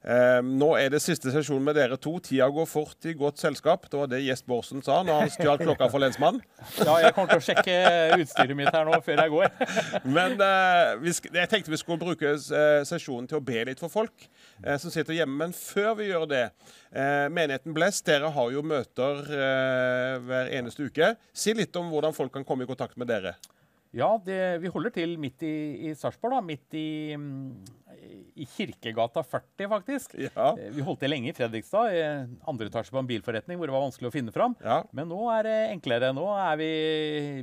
Nå 0.09 0.71
er 0.81 0.89
det 0.93 1.03
siste 1.05 1.29
sesjon 1.35 1.61
med 1.61 1.77
dere 1.77 1.99
to. 2.01 2.15
Tida 2.25 2.47
går 2.53 2.69
fort 2.71 3.05
i 3.05 3.13
godt 3.19 3.43
selskap. 3.43 3.85
Det 3.91 3.99
var 3.99 4.09
det 4.09 4.23
Gjest 4.25 4.47
Borsen 4.49 4.81
sa 4.85 5.03
når 5.05 5.21
han 5.21 5.33
stjal 5.35 5.61
klokka 5.61 5.91
for 5.93 6.01
lensmannen. 6.01 6.41
Ja, 6.81 6.95
jeg 7.05 7.13
kommer 7.17 7.35
til 7.35 7.43
å 7.43 7.45
sjekke 7.45 7.75
utstyret 8.17 8.57
mitt 8.57 8.73
her 8.73 8.89
nå 8.89 8.97
før 9.05 9.21
jeg 9.21 9.35
går. 9.35 9.53
Men 10.17 10.39
eh, 10.41 10.95
vi 11.03 11.13
jeg 11.35 11.51
tenkte 11.51 11.73
vi 11.73 11.81
skulle 11.81 12.01
bruke 12.01 12.33
eh, 12.35 12.81
sesjonen 12.89 13.29
til 13.29 13.41
å 13.41 13.45
be 13.45 13.65
litt 13.69 13.83
for 13.83 13.93
folk 13.93 14.25
eh, 14.25 14.79
som 14.81 14.93
sitter 14.95 15.17
hjemme. 15.17 15.37
Men 15.43 15.55
før 15.57 15.95
vi 16.01 16.09
gjør 16.11 16.27
det 16.31 16.45
eh, 16.47 17.27
Menigheten 17.33 17.77
Bless, 17.77 18.01
dere 18.07 18.33
har 18.35 18.55
jo 18.55 18.65
møter 18.65 19.25
hver 19.29 20.51
eneste 20.55 20.89
uke. 20.89 21.13
Si 21.37 21.55
litt 21.57 21.77
om 21.79 21.93
hvordan 21.93 22.17
folk 22.17 22.33
kan 22.35 22.47
komme 22.47 22.65
i 22.65 22.71
kontakt 22.71 22.99
med 23.01 23.11
dere. 23.11 23.37
Ja, 23.97 24.11
det, 24.21 24.61
vi 24.63 24.71
holder 24.73 24.93
til 24.93 25.15
midt 25.21 25.43
i, 25.49 25.89
i 25.89 25.95
Sarpsborg, 25.97 26.37
da. 26.37 26.43
Midt 26.45 26.77
i, 26.77 27.17
mm, 27.17 27.88
i 28.37 28.47
Kirkegata 28.49 29.23
40, 29.27 29.69
faktisk. 29.73 30.15
Ja. 30.19 30.51
Eh, 30.59 30.71
Vi 30.75 30.85
holdt 30.87 31.01
til 31.03 31.11
lenge 31.13 31.31
i 31.31 31.35
Fredrikstad, 31.37 31.93
i 31.95 32.03
andre 32.49 32.69
etasje 32.71 32.95
på 32.95 33.01
en 33.03 33.09
bilforretning 33.11 33.59
hvor 33.61 33.69
det 33.71 33.75
var 33.77 33.85
vanskelig 33.87 34.11
å 34.11 34.15
finne 34.15 34.33
fram. 34.35 34.55
Men 34.93 35.09
nå 35.11 35.19
er 35.39 35.43
det 35.49 35.57
enklere. 35.75 36.13
Nå 36.17 36.27
er 36.37 36.57
vi 36.61 36.71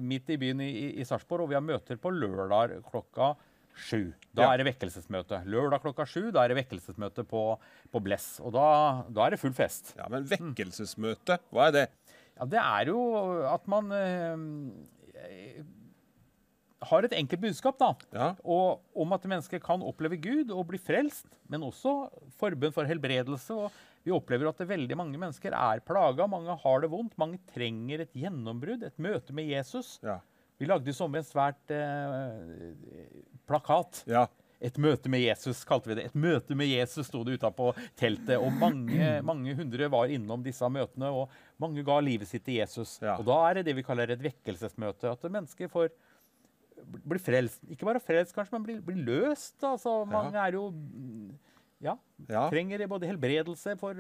midt 0.02 0.30
i 0.34 0.38
byen 0.42 0.62
i, 0.66 0.72
i, 1.00 1.06
Sarpsborg, 1.08 1.46
og 1.46 1.52
vi 1.54 1.58
har 1.60 1.66
møter 1.66 2.00
på 2.02 2.12
lørdag 2.16 2.78
klokka 2.92 3.34
sju. 3.76 4.14
Da 4.32 4.46
Ja. 4.46 4.54
er 4.54 4.58
det 4.64 4.68
vekkelsesmøte. 4.74 5.42
Lørdag 5.52 5.82
klokka 5.84 6.06
sju, 6.08 6.30
da 6.32 6.44
er 6.46 6.54
det 6.54 6.62
vekkelsesmøte 6.64 7.26
på, 7.28 7.42
på 7.92 8.02
Bless. 8.04 8.40
Og 8.40 8.54
da, 8.56 9.04
da 9.12 9.26
er 9.28 9.36
det 9.36 9.40
full 9.42 9.54
fest. 9.58 9.94
Ja, 9.98 10.08
Men 10.10 10.24
vekkelsesmøte, 10.32 11.40
hva 11.52 11.68
er 11.68 11.72
det? 11.76 11.86
Ja, 12.40 12.46
Det 12.52 12.60
er 12.62 12.92
jo 12.92 13.02
at 13.52 13.68
man 13.72 13.92
eh, 13.96 15.60
har 16.90 17.08
et 17.08 17.16
enkelt 17.18 17.42
budskap 17.44 17.80
da, 17.82 17.92
og, 18.44 18.84
om 18.96 19.16
at 19.16 19.28
mennesker 19.30 19.62
kan 19.64 19.84
oppleve 19.86 20.20
Gud 20.22 20.54
og 20.54 20.68
bli 20.70 20.80
frelst, 20.82 21.28
men 21.52 21.66
også 21.66 21.96
forbønn 22.40 22.74
for 22.76 22.88
helbredelse. 22.90 23.58
og 23.58 24.06
Vi 24.06 24.14
opplever 24.16 24.52
at 24.52 24.64
veldig 24.70 24.98
mange 25.00 25.20
mennesker 25.22 25.56
er 25.56 25.84
plaga, 25.86 26.28
mange 26.30 26.56
har 26.64 26.82
det 26.84 26.92
vondt. 26.94 27.18
Mange 27.22 27.42
trenger 27.52 28.06
et 28.06 28.16
gjennombrudd, 28.16 28.86
et 28.86 28.98
møte 29.02 29.36
med 29.36 29.50
Jesus. 29.52 29.98
Vi 30.58 30.70
lagde 30.70 30.90
i 30.90 30.96
sommer 30.96 31.20
en 31.20 31.28
svært 31.28 31.74
eh, 31.76 33.14
plakat. 33.50 34.06
Et 34.66 34.78
møte 34.80 35.12
med 35.12 35.20
Jesus, 35.20 35.66
kalte 35.68 35.92
vi 35.92 35.98
det. 36.00 36.06
Et 36.10 36.16
møte 36.18 36.56
med 36.58 36.70
Jesus 36.70 37.10
sto 37.10 37.26
det 37.28 37.36
utapå 37.38 37.74
teltet. 38.00 38.38
Og 38.40 38.54
mange, 38.56 39.10
mange 39.30 39.56
hundre 39.58 39.90
var 39.92 40.14
innom 40.16 40.46
disse 40.46 40.70
møtene, 40.72 41.12
og 41.12 41.34
mange 41.62 41.84
ga 41.86 42.00
livet 42.04 42.30
sitt 42.30 42.46
til 42.48 42.62
Jesus. 42.62 42.98
Og 43.04 43.26
da 43.28 43.42
er 43.50 43.60
det 43.60 43.68
det 43.70 43.76
vi 43.78 43.86
kaller 43.86 44.16
et 44.16 44.24
vekkelsesmøte. 44.24 45.12
At 45.12 45.28
mennesker 45.28 45.72
får 45.72 45.92
bli 47.06 47.20
frelst. 47.22 47.64
Ikke 47.72 47.88
bare 47.88 48.02
frelst, 48.04 48.36
kanskje, 48.36 48.56
men 48.58 48.66
blir, 48.68 48.80
blir 48.86 49.02
løst. 49.08 49.58
Altså, 49.64 50.04
mange 50.10 50.40
er 50.40 50.58
jo 50.58 50.70
ja, 51.84 51.98
ja, 52.30 52.46
trenger 52.50 52.86
både 52.90 53.10
helbredelse 53.10 53.76
for 53.80 54.00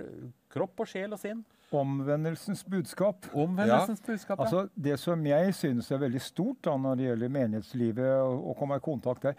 kropp 0.53 0.85
og 0.85 0.89
sjel 0.89 1.13
og 1.13 1.21
sinn. 1.21 1.43
Omvendelsens 1.75 2.63
budskap. 2.63 3.27
Omvendelsens 3.33 4.01
budskap, 4.05 4.39
ja. 4.39 4.45
Altså, 4.45 4.67
det 4.75 4.95
som 5.01 5.25
jeg 5.27 5.55
synes 5.57 5.91
er 5.91 6.01
veldig 6.05 6.21
stort 6.23 6.61
da, 6.63 6.77
når 6.79 6.99
det 6.99 7.07
gjelder 7.09 7.33
menighetslivet 7.35 8.11
å 8.23 8.55
komme 8.57 8.77
i 8.79 8.85
kontakt 8.85 9.27
der, 9.27 9.35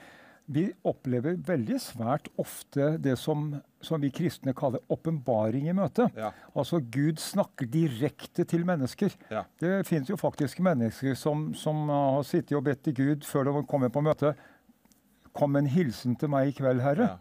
vi 0.46 0.68
opplever 0.86 1.34
veldig 1.42 1.76
svært 1.82 2.28
ofte 2.38 2.92
det 3.02 3.16
som, 3.18 3.48
som 3.82 4.00
vi 4.02 4.12
kristne 4.14 4.54
kaller 4.56 4.82
åpenbaring 4.92 5.66
i 5.68 5.74
møtet. 5.74 6.14
Altså 6.54 6.78
Gud 6.80 7.18
snakker 7.22 7.66
direkte 7.66 8.44
til 8.46 8.62
mennesker. 8.68 9.14
Det 9.58 9.80
finnes 9.88 10.10
jo 10.12 10.18
faktisk 10.20 10.62
mennesker 10.62 11.14
som, 11.18 11.48
som 11.58 11.88
har 11.90 12.22
sittet 12.26 12.54
og 12.58 12.64
bedt 12.68 12.84
til 12.86 12.94
Gud 12.94 13.26
før 13.26 13.50
de 13.50 13.64
kommer 13.66 13.90
på 13.90 14.04
møte. 14.06 14.34
Kom 15.36 15.58
en 15.58 15.66
hilsen 15.68 16.14
til 16.16 16.30
meg 16.32 16.48
i 16.52 16.56
kveld, 16.56 16.80
Herre. 16.80 17.16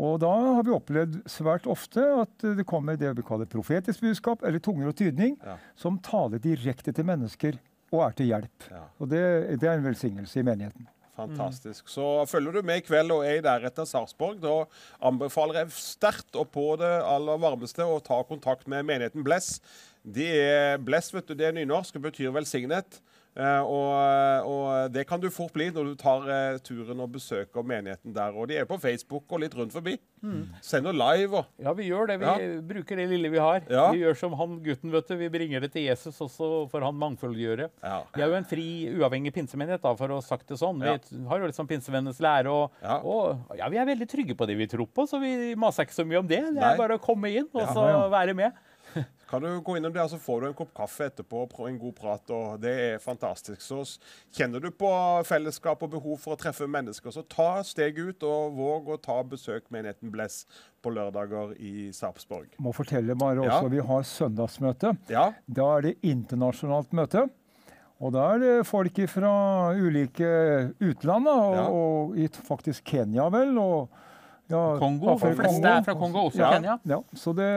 Og 0.00 0.16
da 0.22 0.30
har 0.32 0.62
vi 0.64 0.72
opplevd 0.72 1.18
svært 1.28 1.66
ofte 1.68 2.00
at 2.22 2.46
det 2.56 2.64
kommer 2.66 2.96
det 2.96 3.10
vi 3.18 3.24
kaller 3.26 3.44
profetisk 3.50 4.00
budskap, 4.00 4.40
eller 4.48 4.62
tunger 4.64 4.88
og 4.88 4.96
tydning, 4.96 5.36
som 5.76 5.98
taler 6.00 6.40
direkte 6.40 6.94
til 6.96 7.04
mennesker 7.04 7.58
og 7.92 8.06
er 8.06 8.16
til 8.16 8.30
hjelp. 8.32 8.70
Og 9.02 9.10
det, 9.10 9.20
det 9.60 9.68
er 9.68 9.76
en 9.76 9.84
velsignelse 9.84 10.40
i 10.40 10.46
menigheten. 10.46 10.88
Fantastisk. 11.20 11.90
Så 11.90 12.06
følger 12.30 12.56
du 12.56 12.62
med 12.66 12.80
i 12.80 12.86
kveld 12.86 13.12
og 13.14 13.24
er 13.26 13.38
i 13.38 13.44
deretter 13.44 13.88
Sarpsborg, 13.88 14.40
da 14.42 14.64
anbefaler 15.10 15.62
jeg 15.62 15.74
sterkt 15.76 16.38
og 16.40 16.48
på 16.54 16.66
det 16.80 16.90
aller 17.04 17.40
varmeste 17.42 17.84
å 17.84 18.00
ta 18.04 18.22
kontakt 18.28 18.68
med 18.70 18.88
menigheten 18.88 19.26
Bless. 19.26 19.58
De 20.02 20.26
er 20.32 20.80
Bless, 20.82 21.12
vet 21.14 21.28
du, 21.28 21.36
det 21.36 21.50
er 21.50 21.56
nynorsk 21.56 21.98
og 22.00 22.08
betyr 22.08 22.32
velsignet. 22.34 23.00
Eh, 23.36 23.62
og, 23.62 24.46
og 24.50 24.92
det 24.92 25.04
kan 25.06 25.20
du 25.22 25.28
fort 25.30 25.52
bli 25.54 25.68
når 25.70 25.92
du 25.92 25.94
tar 26.00 26.24
eh, 26.28 26.58
turen 26.66 26.98
og 27.00 27.12
besøker 27.14 27.62
menigheten 27.66 28.12
der. 28.16 28.34
Og 28.34 28.48
de 28.50 28.56
er 28.58 28.66
på 28.68 28.78
Facebook 28.82 29.30
og 29.30 29.40
litt 29.44 29.54
rundt 29.54 29.72
forbi. 29.72 29.94
Mm. 30.20 30.48
Sender 30.60 30.92
live 30.92 31.38
og 31.38 31.46
Ja, 31.62 31.72
vi 31.72 31.86
gjør 31.88 32.10
det. 32.10 32.18
Vi 32.20 32.26
Ja. 32.26 32.60
bruker 32.60 32.96
det 32.98 33.06
lille 33.08 33.30
vi 33.32 33.38
har. 33.38 33.62
Ja. 33.70 33.90
Vi 33.94 34.02
gjør 34.02 34.16
som 34.18 34.34
han 34.36 34.58
gutten, 34.64 34.90
vet 34.92 35.08
du. 35.08 35.16
Vi 35.16 35.28
bringer 35.32 35.60
det 35.60 35.72
til 35.72 35.86
Jesus, 35.86 36.18
og 36.20 36.28
så 36.34 36.48
får 36.70 36.82
han 36.88 36.98
mangfoldiggjøre. 37.00 37.70
Vi 38.16 38.22
er 38.22 38.26
jo 38.28 38.34
en 38.40 38.44
fri, 38.50 38.66
uavhengig 38.98 39.32
pinsemenighet, 39.32 39.80
da, 39.82 39.94
for 39.94 40.08
å 40.08 40.18
ha 40.20 40.26
sagt 40.26 40.48
det 40.50 40.58
sånn. 40.60 40.82
Ja. 40.84 40.98
Vi 41.10 41.24
har 41.30 41.38
jo 41.40 41.46
liksom 41.46 41.68
pinsevennenes 41.70 42.20
lære, 42.20 42.50
og 42.50 42.70
Ja. 42.82 42.98
og 42.98 43.56
ja, 43.56 43.68
vi 43.68 43.76
er 43.78 43.86
veldig 43.86 44.08
trygge 44.10 44.34
på 44.36 44.46
det 44.46 44.56
vi 44.58 44.66
tror 44.66 44.86
på, 44.86 45.06
så 45.08 45.20
vi 45.20 45.54
maser 45.54 45.84
ikke 45.86 45.94
så 46.02 46.04
mye 46.06 46.18
om 46.18 46.26
det. 46.26 46.40
Det 46.50 46.54
Nei. 46.60 46.72
er 46.74 46.76
bare 46.76 46.98
å 46.98 47.00
komme 47.00 47.30
inn 47.32 47.48
og 47.54 47.62
Ja. 47.62 47.72
så 47.72 47.86
Ja. 47.88 48.08
være 48.08 48.34
med. 48.34 48.52
Kan 49.30 49.42
du 49.42 49.60
gå 49.62 49.76
innom 49.78 49.92
der, 49.94 50.08
så 50.10 50.18
får 50.18 50.40
du 50.42 50.46
en 50.48 50.54
kopp 50.58 50.72
kaffe 50.74 51.06
etterpå 51.06 51.44
og 51.46 51.68
en 51.68 51.78
god 51.78 51.94
prat. 51.94 52.30
og 52.34 52.60
Det 52.60 52.72
er 52.88 52.98
fantastisk. 52.98 53.60
Så 53.62 53.84
kjenner 54.34 54.60
du 54.60 54.70
på 54.74 54.90
fellesskap 55.28 55.82
og 55.86 55.90
behov 55.92 56.18
for 56.18 56.34
å 56.34 56.40
treffe 56.40 56.66
mennesker, 56.66 57.10
så 57.14 57.22
ta 57.30 57.62
steget 57.62 57.98
ut 58.16 58.26
og 58.26 58.56
våg 58.58 58.88
å 58.90 59.00
ta 59.00 59.20
besøk 59.22 59.70
menigheten 59.70 60.10
Bless 60.10 60.46
på 60.82 60.90
lørdager 60.90 61.54
i 61.62 61.90
Sarpsborg. 61.94 62.48
Må 62.58 62.72
fortelle 62.74 63.14
bare 63.14 63.44
Ja. 63.44 63.60
også, 63.60 63.70
Vi 63.70 63.78
har 63.78 64.02
søndagsmøte. 64.02 64.96
Ja. 65.08 65.32
Da 65.48 65.76
er 65.76 65.80
det 65.82 65.96
internasjonalt 66.02 66.90
møte. 66.92 67.28
Og 68.00 68.12
da 68.12 68.32
er 68.34 68.38
det 68.38 68.66
folk 68.66 68.96
fra 69.12 69.74
ulike 69.76 70.74
utland, 70.80 71.28
og, 71.28 71.54
Ja. 71.54 71.68
og 71.68 72.16
faktisk 72.48 72.82
Kenya, 72.84 73.28
vel. 73.28 73.58
og 73.58 73.88
ja, 74.50 74.62
Kongo. 74.80 75.16
For 75.20 75.32
De 75.32 75.38
fleste 75.38 75.72
er 75.72 75.84
fra 75.86 75.94
Kongo, 75.98 76.26
også 76.28 76.42
ja, 76.42 76.50
Kenya. 76.56 76.76
Ja, 76.90 77.00
så 77.16 77.34
det, 77.36 77.48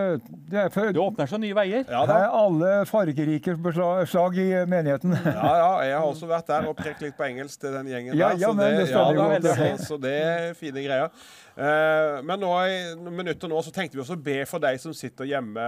det 0.52 0.60
er 0.66 0.74
for, 0.74 0.92
Det 0.94 1.02
åpner 1.02 1.30
så 1.30 1.40
nye 1.42 1.56
veier. 1.58 1.86
Ja, 1.90 2.04
det 2.10 2.18
er 2.22 2.36
alle 2.40 2.74
fargerike 2.90 3.56
beslag 3.64 4.08
slag 4.12 4.38
i 4.42 4.50
menigheten. 4.70 5.16
Ja, 5.26 5.54
ja, 5.58 5.72
jeg 5.90 5.98
har 5.98 6.08
også 6.08 6.30
vært 6.30 6.52
der 6.52 6.68
og 6.70 6.78
prekt 6.78 7.02
litt 7.04 7.18
på 7.18 7.26
engelsk 7.28 7.64
til 7.64 7.74
den 7.76 7.90
gjengen 7.92 8.18
Ja, 8.18 8.34
der. 8.34 8.44
ja, 8.44 8.52
så 8.52 8.58
men 8.58 8.78
det 8.78 8.86
det 8.88 9.42
da, 9.44 9.56
så, 9.78 9.88
så 9.88 9.98
det 10.02 10.14
er 10.24 10.54
fine 10.60 10.86
greier. 10.86 11.10
Uh, 11.54 12.22
men 12.26 12.40
nå 12.42 12.50
i 12.66 12.78
noen 12.98 13.18
minutter 13.20 13.50
nå 13.52 13.60
så 13.62 13.74
tenkte 13.74 13.98
vi 13.98 14.02
også 14.02 14.18
å 14.18 14.24
be 14.26 14.40
for 14.50 14.64
deg 14.64 14.80
som 14.82 14.94
sitter 14.98 15.28
hjemme 15.30 15.68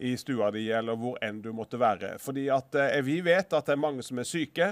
i 0.00 0.14
stua 0.16 0.48
di, 0.54 0.64
eller 0.72 0.96
hvor 0.96 1.18
enn 1.24 1.42
du 1.44 1.50
måtte 1.56 1.80
være. 1.80 2.14
Fordi 2.22 2.46
at 2.52 2.78
uh, 2.78 3.00
vi 3.04 3.18
vet 3.24 3.52
at 3.52 3.68
det 3.68 3.74
er 3.76 3.82
mange 3.82 4.04
som 4.06 4.22
er 4.22 4.28
syke. 4.28 4.70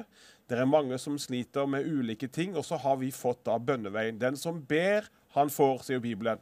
Det 0.48 0.58
er 0.60 0.68
mange 0.68 0.96
som 1.00 1.16
sliter 1.20 1.68
med 1.68 1.86
ulike 1.88 2.28
ting, 2.28 2.56
og 2.56 2.64
så 2.68 2.76
har 2.80 2.98
vi 3.00 3.10
fått 3.14 3.46
da 3.48 3.56
bønneveien. 3.56 4.18
Den 4.20 4.36
som 4.40 4.60
ber, 4.68 5.06
han 5.34 5.50
får, 5.50 5.78
sier 5.86 6.02
Bibelen. 6.02 6.38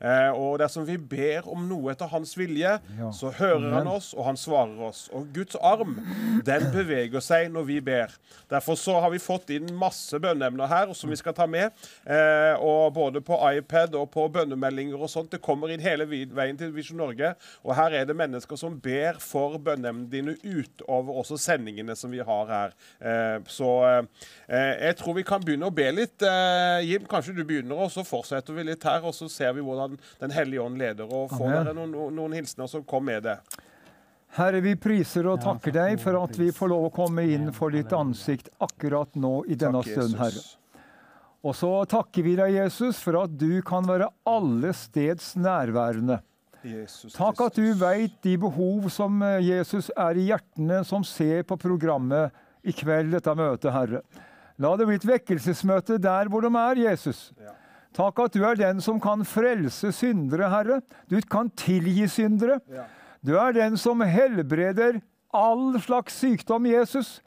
Eh, 0.00 0.30
og 0.30 0.58
dersom 0.62 0.84
vi 0.86 0.96
ber 0.96 1.46
om 1.50 1.64
noe 1.68 1.90
etter 1.92 2.06
hans 2.12 2.34
vilje, 2.38 2.76
Ja. 2.98 3.10
så 3.12 3.30
hører 3.34 3.72
han 3.74 3.86
oss, 3.90 4.12
og 4.14 4.24
han 4.24 4.36
svarer 4.36 4.78
oss. 4.88 5.08
Og 5.12 5.26
Guds 5.34 5.56
arm, 5.60 5.96
den 6.46 6.68
beveger 6.72 7.20
seg 7.24 7.50
når 7.50 7.64
vi 7.66 7.80
ber. 7.80 8.12
Derfor 8.50 8.76
så 8.78 9.00
har 9.00 9.10
vi 9.10 9.18
fått 9.18 9.50
inn 9.50 9.66
masse 9.78 10.18
bønneemner 10.22 10.68
her 10.70 10.92
som 10.94 11.10
vi 11.10 11.16
skal 11.16 11.34
ta 11.34 11.46
med. 11.46 11.72
Eh, 12.06 12.54
og 12.62 12.94
både 12.94 13.20
på 13.20 13.36
iPad 13.58 13.94
og 13.98 14.10
på 14.14 14.28
bønnemeldinger 14.32 14.94
og 15.00 15.10
sånt. 15.10 15.30
Det 15.34 15.42
kommer 15.42 15.68
inn 15.74 15.80
hele 15.80 16.06
veien 16.06 16.56
til 16.56 16.70
Visjon 16.72 16.96
Norge. 16.98 17.34
Og 17.64 17.74
her 17.74 17.90
er 17.90 18.04
det 18.08 18.16
mennesker 18.16 18.56
som 18.56 18.78
ber 18.80 19.18
for 19.18 19.58
bønneemnene 19.58 20.08
dine 20.10 20.36
utover 20.44 21.18
også 21.24 21.36
sendingene 21.38 21.96
som 21.96 22.10
vi 22.14 22.18
har 22.24 22.46
her. 22.46 22.72
Eh, 23.00 23.40
så 23.48 23.72
eh, 24.48 24.74
jeg 24.86 24.96
tror 24.96 25.14
vi 25.18 25.26
kan 25.26 25.42
begynne 25.44 25.66
å 25.68 25.74
be 25.74 25.90
litt. 25.92 26.22
Jim, 26.86 27.04
kanskje 27.10 27.34
du 27.36 27.44
begynner, 27.44 27.76
og 27.82 27.90
så 27.90 28.04
fortsetter 28.06 28.54
vi 28.54 28.62
litt 28.70 28.84
her. 28.84 29.02
Og 29.02 29.14
så 29.16 29.28
ser 29.30 29.52
vi 29.56 29.60
hvordan 29.64 29.87
Den 30.20 30.34
hellige 30.34 30.62
ånd 30.62 30.78
leder. 30.80 31.08
Og 31.08 31.32
får 31.32 31.54
dere 31.54 31.74
noen, 31.76 31.96
noen, 32.14 32.36
hilsener, 32.36 32.70
så 32.70 32.82
kom 32.86 33.08
med 33.08 33.26
det. 33.28 33.38
Herre, 34.36 34.60
vi 34.60 34.74
priser 34.76 35.26
og 35.30 35.40
takker 35.40 35.72
deg 35.72 35.96
for 36.02 36.18
at 36.20 36.36
vi 36.36 36.50
får 36.52 36.68
lov 36.68 36.90
å 36.90 36.94
komme 36.94 37.24
inn 37.32 37.48
for 37.56 37.72
ditt 37.72 37.94
ansikt 37.96 38.50
akkurat 38.60 39.16
nå 39.16 39.40
i 39.48 39.56
denne 39.58 39.80
stund, 39.86 40.18
Herre. 40.20 40.44
Og 41.46 41.54
så 41.56 41.70
takker 41.88 42.26
vi 42.26 42.34
deg, 42.36 42.56
Jesus, 42.58 42.98
for 43.00 43.22
at 43.22 43.34
du 43.40 43.62
kan 43.66 43.86
være 43.88 44.10
alle 44.28 44.74
steds 44.76 45.32
nærværende. 45.38 46.18
Jesus 46.66 47.14
Takk 47.14 47.38
at 47.44 47.58
du 47.58 47.68
veit 47.78 48.16
de 48.26 48.34
behov 48.40 48.88
som 48.90 49.20
eh, 49.22 49.38
Jesus 49.46 49.92
er 49.94 50.18
i 50.18 50.26
hjertene 50.32 50.80
som 50.86 51.04
ser 51.06 51.44
på 51.46 51.56
programmet 51.60 52.34
i 52.66 52.74
kveld, 52.74 53.12
dette 53.14 53.34
møtet, 53.38 53.70
Herre. 53.72 54.02
La 54.58 54.72
det 54.74 54.88
bli 54.88 54.98
et 54.98 55.06
vekkelsesmøte 55.06 56.00
der 56.02 56.30
hvor 56.32 56.42
de 56.42 56.50
er, 56.50 56.82
Jesus. 56.90 57.28
Takk 57.98 58.20
at 58.22 58.36
du 58.36 58.44
er 58.46 58.58
den 58.58 58.78
som 58.84 59.00
kan 59.02 59.24
frelse 59.26 59.90
syndere, 59.92 60.46
Herre. 60.52 60.80
Du 61.10 61.18
kan 61.26 61.50
tilgi 61.58 62.06
syndere. 62.06 62.60
Du 63.26 63.34
er 63.34 63.56
den 63.56 63.76
som 63.76 64.04
helbreder 64.06 65.00
all 65.34 65.80
slags 65.82 66.20
sykdom, 66.20 66.68
Jesus. 66.70 67.18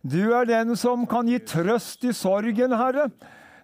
Du 0.00 0.32
er 0.32 0.48
den 0.48 0.72
som 0.76 1.04
kan 1.08 1.28
gi 1.28 1.38
trøst 1.44 2.04
i 2.08 2.12
sorgen, 2.16 2.72
Herre. 2.72 3.10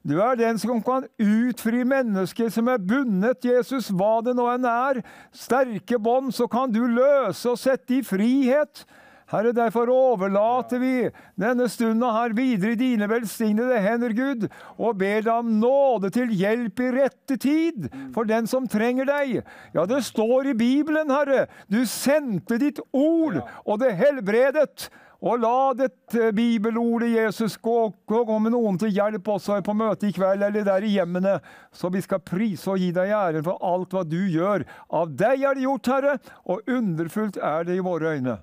Du 0.05 0.17
er 0.25 0.37
den 0.37 0.57
som 0.61 0.81
kan 0.85 1.05
utfri 1.21 1.83
mennesker 1.85 2.49
som 2.53 2.69
er 2.73 2.81
bundet, 2.81 3.45
Jesus, 3.45 3.91
hva 3.93 4.21
det 4.25 4.33
nå 4.37 4.47
enn 4.53 4.65
er. 4.69 5.03
Sterke 5.37 5.99
bånd, 6.01 6.33
så 6.33 6.49
kan 6.49 6.73
du 6.73 6.81
løse 6.89 7.53
og 7.53 7.61
sette 7.61 7.99
i 7.99 8.05
frihet. 8.05 8.85
Herre, 9.31 9.53
derfor 9.55 9.91
overlater 9.95 10.81
vi 10.83 10.95
denne 11.39 11.69
stunda 11.71 12.11
her 12.17 12.35
videre 12.35 12.75
i 12.75 12.81
dine 12.81 13.07
velsignede 13.11 13.79
hender, 13.85 14.15
Gud, 14.17 14.49
og 14.75 14.99
ber 14.99 15.23
deg 15.23 15.31
om 15.37 15.53
nåde 15.63 16.11
til 16.15 16.33
hjelp 16.35 16.83
i 16.83 16.91
rette 16.97 17.37
tid 17.39 17.87
for 18.15 18.27
den 18.27 18.51
som 18.51 18.67
trenger 18.71 19.07
deg. 19.07 19.45
Ja, 19.77 19.87
det 19.87 20.03
står 20.09 20.51
i 20.51 20.57
Bibelen, 20.59 21.13
Herre, 21.15 21.47
du 21.71 21.85
sendte 21.87 22.59
ditt 22.59 22.83
ord, 22.91 23.39
og 23.65 23.81
det 23.85 23.95
helbredet. 24.01 24.91
Og 25.21 25.37
la 25.37 25.75
dette 25.77 26.31
bibelordet, 26.33 27.11
Jesus, 27.13 27.59
gå, 27.61 27.91
gå, 28.09 28.23
gå 28.25 28.39
med 28.41 28.55
noen 28.55 28.79
til 28.81 28.89
hjelp 28.97 29.29
også 29.29 29.59
på 29.65 29.75
møtet 29.77 30.09
i 30.09 30.15
kveld 30.17 30.47
eller 30.47 30.65
der 30.65 30.87
i 30.87 30.95
hjemmene, 30.95 31.37
så 31.77 31.93
vi 31.93 32.01
skal 32.01 32.25
prise 32.25 32.73
og 32.73 32.81
gi 32.81 32.89
deg 32.97 33.13
æren 33.13 33.45
for 33.45 33.61
alt 33.61 33.93
hva 33.93 34.07
du 34.09 34.17
gjør. 34.33 34.65
Av 34.89 35.13
deg 35.13 35.45
er 35.45 35.59
det 35.59 35.69
gjort, 35.69 35.93
Herre, 35.93 36.21
og 36.49 36.65
underfullt 36.73 37.37
er 37.37 37.69
det 37.69 37.77
i 37.77 37.85
våre 37.85 38.17
øyne. 38.17 38.41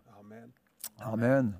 Amen. 1.05 1.53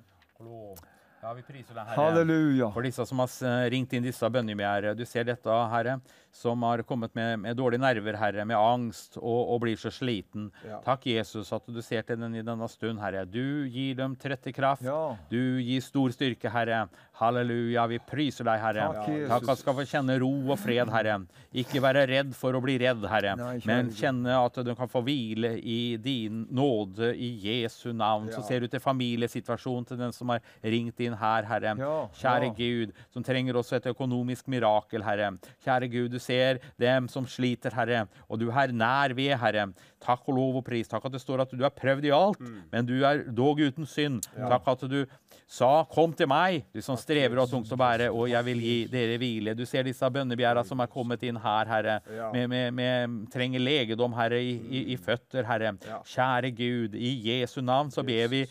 Ja, 1.21 1.33
vi 1.33 1.41
priser 1.43 1.73
deg, 1.73 1.83
Herre. 1.89 1.97
Halleluja. 1.97 2.69
For 2.73 2.85
disse 2.85 3.05
som 3.09 3.19
har 3.23 3.69
ringt 3.73 3.93
inn 3.97 4.05
disse 4.05 4.29
bønnebegjærene. 4.31 4.95
Du 4.97 5.03
ser 5.05 5.25
dette, 5.27 5.57
Herre, 5.73 5.97
som 6.37 6.63
har 6.67 6.83
kommet 6.87 7.15
med, 7.17 7.39
med 7.41 7.57
dårlige 7.57 7.81
nerver, 7.81 8.17
Herre, 8.19 8.45
med 8.45 8.57
angst 8.57 9.17
og, 9.17 9.39
og 9.53 9.61
blir 9.63 9.79
så 9.79 9.91
sliten. 9.93 10.51
Ja. 10.67 10.79
Takk, 10.85 11.07
Jesus, 11.09 11.49
at 11.55 11.65
du 11.65 11.81
ser 11.81 12.05
til 12.05 12.19
den 12.21 12.37
i 12.37 12.45
denne 12.45 12.69
stund, 12.69 13.01
Herre. 13.01 13.25
Du 13.25 13.65
gir 13.65 13.97
dem 13.97 14.15
trette 14.19 14.53
kraft. 14.55 14.85
Du 15.31 15.57
gir 15.63 15.83
stor 15.85 16.13
styrke, 16.13 16.51
Herre. 16.53 16.85
Halleluja. 17.17 17.87
Vi 17.89 17.97
priser 18.05 18.45
deg, 18.45 18.61
Herre. 18.61 18.85
Takk, 18.93 19.09
Jesus. 19.09 19.29
Takk 19.31 19.51
at 19.53 19.61
skal 19.63 19.77
få 19.79 19.85
kjenne 19.89 20.17
ro 20.21 20.31
og 20.53 20.59
fred, 20.61 20.91
Herre. 20.93 21.17
Ikke 21.57 21.81
være 21.81 22.05
redd 22.11 22.35
for 22.37 22.53
å 22.53 22.61
bli 22.61 22.77
redd, 22.81 23.01
Herre, 23.09 23.33
Nei, 23.39 23.55
men 23.65 23.89
kjenne 23.95 24.35
at 24.37 24.59
du 24.65 24.73
kan 24.77 24.89
få 24.91 25.01
hvile 25.05 25.55
i 25.57 25.97
din 26.01 26.45
nåde 26.53 27.13
i 27.15 27.31
Jesu 27.47 27.89
navn. 27.95 28.29
Så 28.33 28.43
ser 28.45 28.61
du 28.61 28.69
til 28.69 28.83
familiesituasjonen 28.83 29.89
til 29.89 30.01
den 30.01 30.13
som 30.13 30.33
har 30.33 30.45
ringt 30.61 31.01
inn 31.01 31.17
her, 31.17 31.47
Herre. 31.49 31.73
Kjære 32.17 32.51
ja. 32.51 32.55
Gud, 32.59 32.93
som 33.13 33.25
trenger 33.25 33.57
også 33.57 33.79
et 33.79 33.89
økonomisk 33.89 34.51
mirakel, 34.53 35.05
Herre. 35.07 35.33
Kjære 35.65 35.89
Gud, 35.93 36.11
du 36.13 36.21
ser 36.27 36.59
dem 36.79 37.07
som 37.11 37.25
sliter, 37.29 37.73
Herre, 37.75 38.05
og 38.29 38.39
du 38.41 38.49
er 38.51 38.73
nær 38.75 39.15
ved, 39.17 39.33
Herre. 39.41 39.69
Takk 40.03 40.27
og 40.29 40.35
lov 40.37 40.59
og 40.59 40.65
pris. 40.67 40.87
Takk 40.91 41.07
at 41.09 41.15
det 41.15 41.21
står 41.23 41.41
at 41.41 41.53
du 41.57 41.63
er 41.65 41.73
prøvd 41.73 42.05
i 42.05 42.11
alt, 42.13 42.43
men 42.71 42.85
du 42.85 42.93
er 43.07 43.23
dog 43.33 43.57
uten 43.63 43.87
synd. 43.89 44.21
Mm. 44.35 44.43
Ja. 44.43 44.51
Takk 44.53 44.67
at 44.75 44.83
du 44.91 44.99
sa 45.47 45.83
'kom 45.89 46.13
til 46.13 46.27
meg', 46.27 46.63
du 46.73 46.81
som 46.81 46.95
strever 46.97 47.37
og 47.39 47.47
har 47.47 47.53
tungt 47.57 47.71
å 47.71 47.77
bære, 47.79 48.11
og 48.13 48.29
jeg 48.29 48.45
vil 48.45 48.59
gi 48.61 48.77
dere 48.91 49.17
hvile. 49.17 49.55
Du 49.57 49.65
ser 49.65 49.83
disse 49.83 50.03
bønnebegjæra 50.11 50.65
som 50.65 50.79
er 50.79 50.87
kommet 50.87 51.23
inn 51.23 51.35
her, 51.37 51.65
Herre, 51.65 52.01
Ja. 52.15 52.31
med, 52.31 52.47
med, 52.49 52.73
med 52.73 53.31
trenger 53.31 53.59
legedom, 53.59 54.13
Herre, 54.13 54.39
i, 54.43 54.53
i, 54.69 54.93
i 54.93 54.97
føtter, 54.97 55.43
Herre. 55.45 55.77
Kjære 56.05 56.51
Gud, 56.55 56.95
i 56.95 57.15
Jesu 57.41 57.61
navn 57.61 57.89
så 57.91 58.03
ber 58.05 58.27
vi 58.27 58.45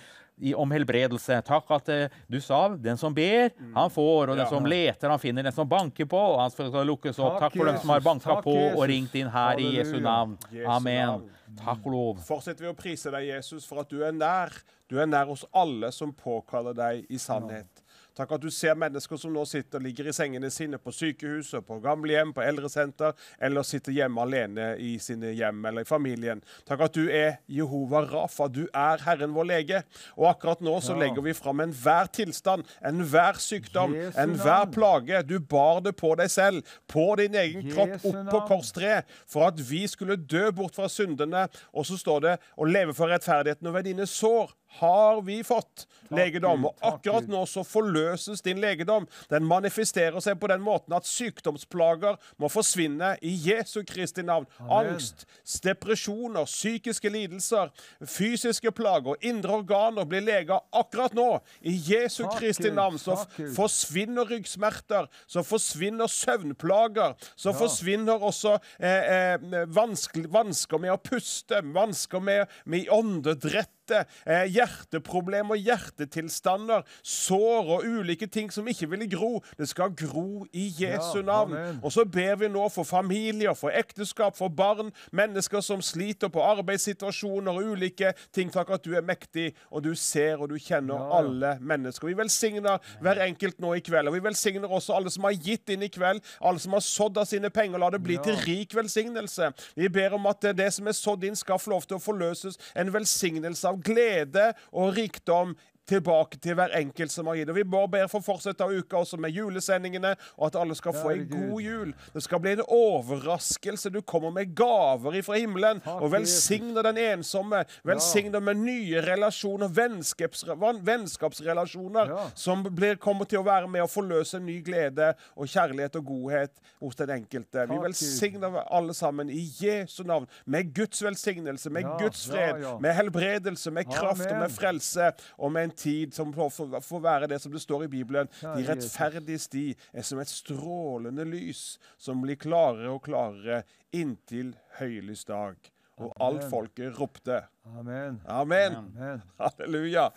om 0.57 0.71
helbredelse. 0.75 1.39
Takk 1.47 1.71
at 1.79 1.89
eh, 1.93 2.17
du 2.29 2.39
sa 2.45 2.69
den 2.69 2.99
som 3.01 3.15
ber, 3.15 3.51
han 3.75 3.93
får, 3.93 4.33
og 4.33 4.37
den 4.37 4.49
som 4.51 4.69
leter, 4.69 5.09
han 5.13 5.23
finner. 5.23 5.47
Den 5.47 5.57
som 5.57 5.69
banker 5.69 6.09
på, 6.11 6.21
og 6.35 6.43
han 6.43 6.53
skal 6.53 6.73
lukkes 6.89 7.19
opp. 7.19 7.39
Takk, 7.41 7.57
for 7.57 7.71
dem 7.71 7.81
som 7.81 7.95
har 7.95 8.05
banka 8.05 8.39
på 8.45 8.57
og 8.75 8.85
ringt 8.91 9.17
inn 9.17 9.31
her 9.33 9.63
i 9.63 9.73
Jesu 9.79 9.97
navn. 10.01 10.37
Amen. 10.67 11.27
Takk 11.57 11.87
og 11.87 11.93
lov. 11.93 12.23
Fortsetter 12.27 12.67
vi 12.67 12.73
å 12.73 12.77
prise 12.77 13.13
deg, 13.15 13.31
Jesus, 13.31 13.65
for 13.69 13.85
at 13.85 13.91
du 13.93 14.03
er 14.05 14.13
nær. 14.13 14.53
Du 14.91 14.99
er 15.01 15.09
nær 15.09 15.31
hos 15.31 15.47
alle 15.57 15.91
som 15.95 16.13
påkaller 16.15 16.77
deg 16.77 17.09
i 17.09 17.19
sannhet. 17.19 17.83
Takk 18.17 18.37
at 18.37 18.45
du 18.47 18.49
ser 18.55 18.77
mennesker 18.79 19.19
som 19.21 19.35
nå 19.35 19.43
sitter 19.49 19.81
og 19.81 19.85
ligger 19.85 20.09
i 20.09 20.15
sengene 20.17 20.49
sine 20.53 20.79
på 20.81 20.93
sykehuset, 20.95 21.65
på 21.67 21.77
gamlehjem, 21.85 22.33
på 22.37 22.45
eldresenter, 22.45 23.13
eller 23.43 23.67
sitter 23.67 23.93
hjemme 23.93 24.23
alene 24.23 24.71
i 24.81 24.95
sine 25.03 25.35
hjem 25.37 25.61
eller 25.69 25.85
i 25.85 25.89
familien. 25.89 26.41
Takk 26.69 26.87
at 26.89 26.97
du 26.97 27.11
er 27.13 27.39
Jehova 27.53 28.07
Rafa. 28.09 28.49
Du 28.49 28.65
er 28.73 29.05
Herren 29.05 29.35
vår 29.37 29.51
lege. 29.51 29.83
Og 30.17 30.31
akkurat 30.31 30.65
nå 30.65 30.79
så 30.85 30.97
legger 30.97 31.25
vi 31.25 31.37
fram 31.37 31.61
enhver 31.65 32.09
tilstand, 32.17 32.65
enhver 32.81 33.41
sykdom, 33.43 33.95
enhver 34.17 34.71
plage. 34.73 35.23
Du 35.29 35.37
bar 35.41 35.83
det 35.85 35.97
på 36.01 36.15
deg 36.17 36.33
selv, 36.33 36.77
på 36.89 37.11
din 37.21 37.37
egen 37.37 37.69
kropp, 37.69 37.99
opp 38.01 38.23
på 38.33 38.45
korstreet, 38.49 39.09
for 39.29 39.51
at 39.51 39.61
vi 39.61 39.85
skulle 39.91 40.17
dø 40.17 40.49
bort 40.57 40.79
fra 40.79 40.89
syndene. 40.89 41.47
Og 41.77 41.85
så 41.89 42.01
står 42.01 42.25
det 42.25 42.39
å 42.57 42.69
leve 42.69 42.97
for 42.97 43.13
rettferdigheten, 43.13 43.69
og 43.69 43.77
ved 43.77 43.91
dine 43.91 44.09
sår 44.09 44.57
har 44.81 45.23
vi 45.27 45.41
fått 45.47 45.87
legedom. 46.15 46.67
Og 46.69 46.85
akkurat 46.87 47.27
nå 47.31 47.43
så 47.51 47.65
forløses 47.67 48.43
din 48.47 48.61
legedom. 48.63 49.07
Den 49.31 49.47
manifesterer 49.49 50.21
seg 50.23 50.39
på 50.41 50.51
den 50.51 50.63
måten 50.65 50.95
at 50.97 51.07
sykdomsplager 51.09 52.17
må 52.41 52.51
forsvinne 52.53 53.15
i 53.27 53.33
Jesu 53.49 53.83
Kristi 53.89 54.23
navn. 54.27 54.47
Amen. 54.61 54.95
Angst, 54.97 55.27
depresjoner, 55.65 56.47
psykiske 56.47 57.11
lidelser, 57.13 57.73
fysiske 58.07 58.73
plager, 58.77 59.19
indre 59.27 59.59
organer 59.61 60.07
blir 60.09 60.25
lega 60.27 60.61
akkurat 60.73 61.15
nå. 61.17 61.29
I 61.67 61.75
Jesu 61.91 62.23
Takk, 62.25 62.39
Kristi 62.41 62.71
navn 62.75 62.99
så 63.03 63.17
Takk, 63.23 63.41
forsvinner 63.57 64.29
ryggsmerter, 64.31 65.09
så 65.27 65.43
forsvinner 65.47 66.11
søvnplager, 66.11 67.17
så 67.37 67.51
Ja. 67.53 67.59
forsvinner 67.59 68.23
også 68.23 68.59
eh, 68.81 69.35
eh, 69.35 69.67
vansker 69.67 70.79
med 70.79 70.93
å 70.93 70.99
puste, 71.01 71.63
vansker 71.75 72.21
med, 72.21 72.47
med 72.65 72.89
åndedrett. 72.91 73.71
Eh, 73.91 74.47
hjerteproblemer, 74.53 75.57
hjertetilstander, 75.57 76.83
sår 77.03 77.71
og 77.77 77.85
ulike 77.87 78.27
ting 78.27 78.51
som 78.53 78.67
ikke 78.69 78.89
ville 78.91 79.09
gro. 79.11 79.41
Det 79.59 79.69
skal 79.71 79.95
gro 79.97 80.47
i 80.53 80.69
Jesu 80.79 81.23
navn. 81.23 81.55
amen. 81.55 81.81
Og 81.83 81.93
så 81.93 82.05
ber 82.05 82.37
vi 82.37 82.49
nå 82.49 82.69
for 82.73 82.85
familier, 82.85 83.55
for 83.55 83.71
ekteskap, 83.71 84.37
for 84.37 84.49
barn, 84.49 84.93
mennesker 85.13 85.61
som 85.61 85.83
sliter 85.83 86.29
på 86.33 86.43
arbeidssituasjoner 86.43 87.53
og 87.53 87.73
ulike 87.77 88.13
ting. 88.33 88.51
Takk 88.53 88.71
at 88.71 88.85
du 88.85 88.95
er 88.97 89.03
mektig, 89.07 89.53
og 89.71 89.85
du 89.85 89.95
ser 89.95 90.41
og 90.43 90.49
du 90.51 90.59
kjenner 90.59 90.97
ja. 90.97 91.19
alle 91.19 91.55
mennesker. 91.61 92.09
Vi 92.09 92.17
velsigner 92.19 92.79
hver 93.01 93.23
enkelt 93.27 93.61
nå 93.63 93.75
i 93.77 93.81
kveld. 93.85 94.09
Og 94.09 94.15
vi 94.15 94.25
velsigner 94.25 94.69
også 94.73 94.97
alle 94.97 95.11
som 95.13 95.25
har 95.29 95.37
gitt 95.37 95.71
inn 95.73 95.83
i 95.87 95.91
kveld, 95.93 96.23
alle 96.41 96.63
som 96.63 96.73
har 96.77 96.85
sådd 96.85 97.19
av 97.19 97.29
sine 97.31 97.51
penger. 97.51 97.79
La 97.79 97.91
det 97.91 98.03
bli 98.03 98.17
Ja. 98.17 98.23
til 98.23 98.37
rik 98.47 98.75
velsignelse. 98.75 99.53
Vi 99.77 99.89
ber 99.89 100.15
om 100.15 100.27
at 100.27 100.41
det 100.57 100.73
som 100.73 100.87
er 100.89 100.93
sådd 100.97 101.25
inn, 101.25 101.37
skal 101.37 101.59
få 101.59 101.71
lov 101.71 101.83
til 101.87 101.99
å 101.99 102.01
forløses. 102.01 102.57
En 102.75 102.93
velsignelse 102.93 103.69
av 103.69 103.76
glede 103.85 104.53
og 104.73 104.97
rikdom 104.97 105.57
tilbake 105.89 106.39
til 106.43 106.57
hver 106.59 106.75
enkelt 106.77 107.13
som 107.13 107.29
har 107.31 107.39
gitt. 107.39 107.51
Og 107.53 107.57
Vi 107.57 107.65
bare 107.65 107.91
ber 107.93 108.09
for 108.11 108.23
å 108.23 108.27
fortsette 108.27 108.65
av 108.65 108.73
uka 108.75 108.99
også 109.01 109.19
med 109.23 109.35
julesendingene, 109.37 110.15
og 110.37 110.49
at 110.49 110.59
alle 110.61 110.75
skal 110.79 110.95
få 110.97 111.13
en 111.15 111.27
god 111.31 111.61
jul. 111.63 111.93
Det 112.15 112.23
skal 112.25 112.43
bli 112.43 112.57
en 112.57 112.65
overraskelse. 112.67 113.91
Du 113.95 114.01
kommer 114.03 114.31
med 114.35 114.55
gaver 114.59 115.19
ifra 115.21 115.39
himmelen 115.39 115.83
og 115.97 116.11
velsigner 116.13 116.87
den 116.91 116.99
ensomme. 116.99 117.65
Velsigner 117.87 118.43
med 118.43 118.61
nye 118.65 119.03
relasjoner, 119.07 119.71
vennskaps, 119.77 120.45
vennskapsrelasjoner, 120.87 122.13
som 122.35 122.65
blir, 122.67 122.97
kommer 122.97 123.29
til 123.29 123.41
å 123.43 123.47
være 123.47 123.69
med 123.71 123.85
å 123.85 123.91
forløse 123.91 124.41
ny 124.43 124.59
glede 124.67 125.13
og 125.37 125.49
kjærlighet 125.51 125.97
og 126.01 126.07
godhet 126.11 126.63
hos 126.83 126.99
den 126.99 127.15
enkelte. 127.21 127.67
Vi 127.71 127.79
velsigner 127.83 128.61
alle 128.67 128.95
sammen 128.95 129.31
i 129.31 129.45
Jesu 129.61 130.03
navn, 130.05 130.27
med 130.45 130.75
Guds 130.77 131.03
velsignelse, 131.05 131.71
med 131.71 131.87
Guds 132.01 132.27
fred, 132.29 132.61
med 132.83 132.95
helbredelse, 132.99 133.71
med 133.71 133.89
kraft 133.91 134.27
og 134.31 134.39
med 134.41 134.53
frelse, 134.53 135.13
og 135.39 135.53
med 135.55 135.69
en 135.71 135.76
tid 135.79 136.15
som 136.17 136.33
får, 136.35 137.01
være 137.05 137.29
det 137.31 137.39
som 137.43 137.53
det 137.55 137.61
står 137.63 137.85
i 137.87 137.93
Bibelen. 137.93 138.29
De 138.43 138.65
rettferdige 138.69 139.39
sti 139.45 139.65
er 139.93 140.03
som 140.07 140.21
et 140.23 140.31
strålende 140.33 141.25
lys 141.29 141.79
som 142.01 142.21
blir 142.25 142.39
klarere 142.41 142.91
og 142.95 143.03
klarere 143.07 143.63
inntil 143.97 144.55
høylys 144.81 145.25
dag. 145.29 145.57
Og 145.97 146.11
alt 146.21 146.43
folket 146.53 146.99
ropte. 147.01 147.39
Amen. 147.79 148.19
Amen. 148.29 148.75
Amen. 148.83 149.23
Halleluja. 149.41 150.11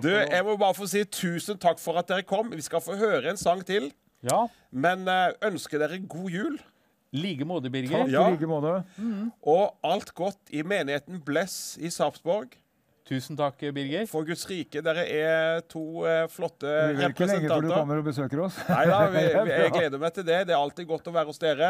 Du, 0.00 0.08
jeg 0.08 0.44
må 0.46 0.54
bare 0.56 0.76
få 0.78 0.86
si 0.88 1.02
tusen 1.12 1.58
takk 1.60 1.76
for 1.82 1.98
at 2.00 2.08
dere 2.08 2.24
kom. 2.24 2.48
Vi 2.56 2.64
skal 2.64 2.80
få 2.80 2.96
høre 2.96 3.34
en 3.34 3.36
sang 3.40 3.60
til. 3.68 3.90
Ja. 4.24 4.46
Men 4.72 5.04
eh, 5.12 5.34
ønsker 5.44 5.82
dere 5.84 5.98
god 6.08 6.30
jul. 6.32 6.56
Like 7.16 7.44
måte, 7.48 7.68
Birger. 7.70 8.06
Takk 8.06 8.14
Ja. 8.14 8.24
like 8.32 8.48
måte. 8.48 8.72
Og 9.46 9.76
alt 9.84 10.14
godt 10.16 10.50
i 10.56 10.64
menigheten 10.66 11.20
Bless 11.24 11.76
i 11.84 11.92
Sarpsborg. 11.92 12.56
Tusen 13.06 13.36
takk, 13.38 13.60
Birger. 13.70 14.02
For 14.10 14.26
Guds 14.26 14.40
rike. 14.50 14.80
Dere 14.82 15.04
er 15.06 15.60
to 15.70 16.02
eh, 16.10 16.24
flotte 16.32 16.66
Vi 16.66 16.96
blir 16.98 17.12
ikke 17.12 17.28
lenge 17.30 17.50
før 17.52 17.62
du 17.62 17.68
kommer 17.70 18.00
og 18.00 18.08
besøker 18.08 18.40
oss. 18.42 18.56
Nei 18.66 18.80
da, 18.90 18.96
vi, 19.12 19.20
vi, 19.46 19.52
jeg 19.52 19.68
er 19.68 19.74
gleder 19.76 20.00
meg 20.02 20.16
til 20.16 20.26
det. 20.26 20.40
Det 20.48 20.54
er 20.56 20.58
alltid 20.58 20.88
godt 20.90 21.06
å 21.06 21.14
være 21.14 21.30
hos 21.30 21.38
dere. 21.38 21.68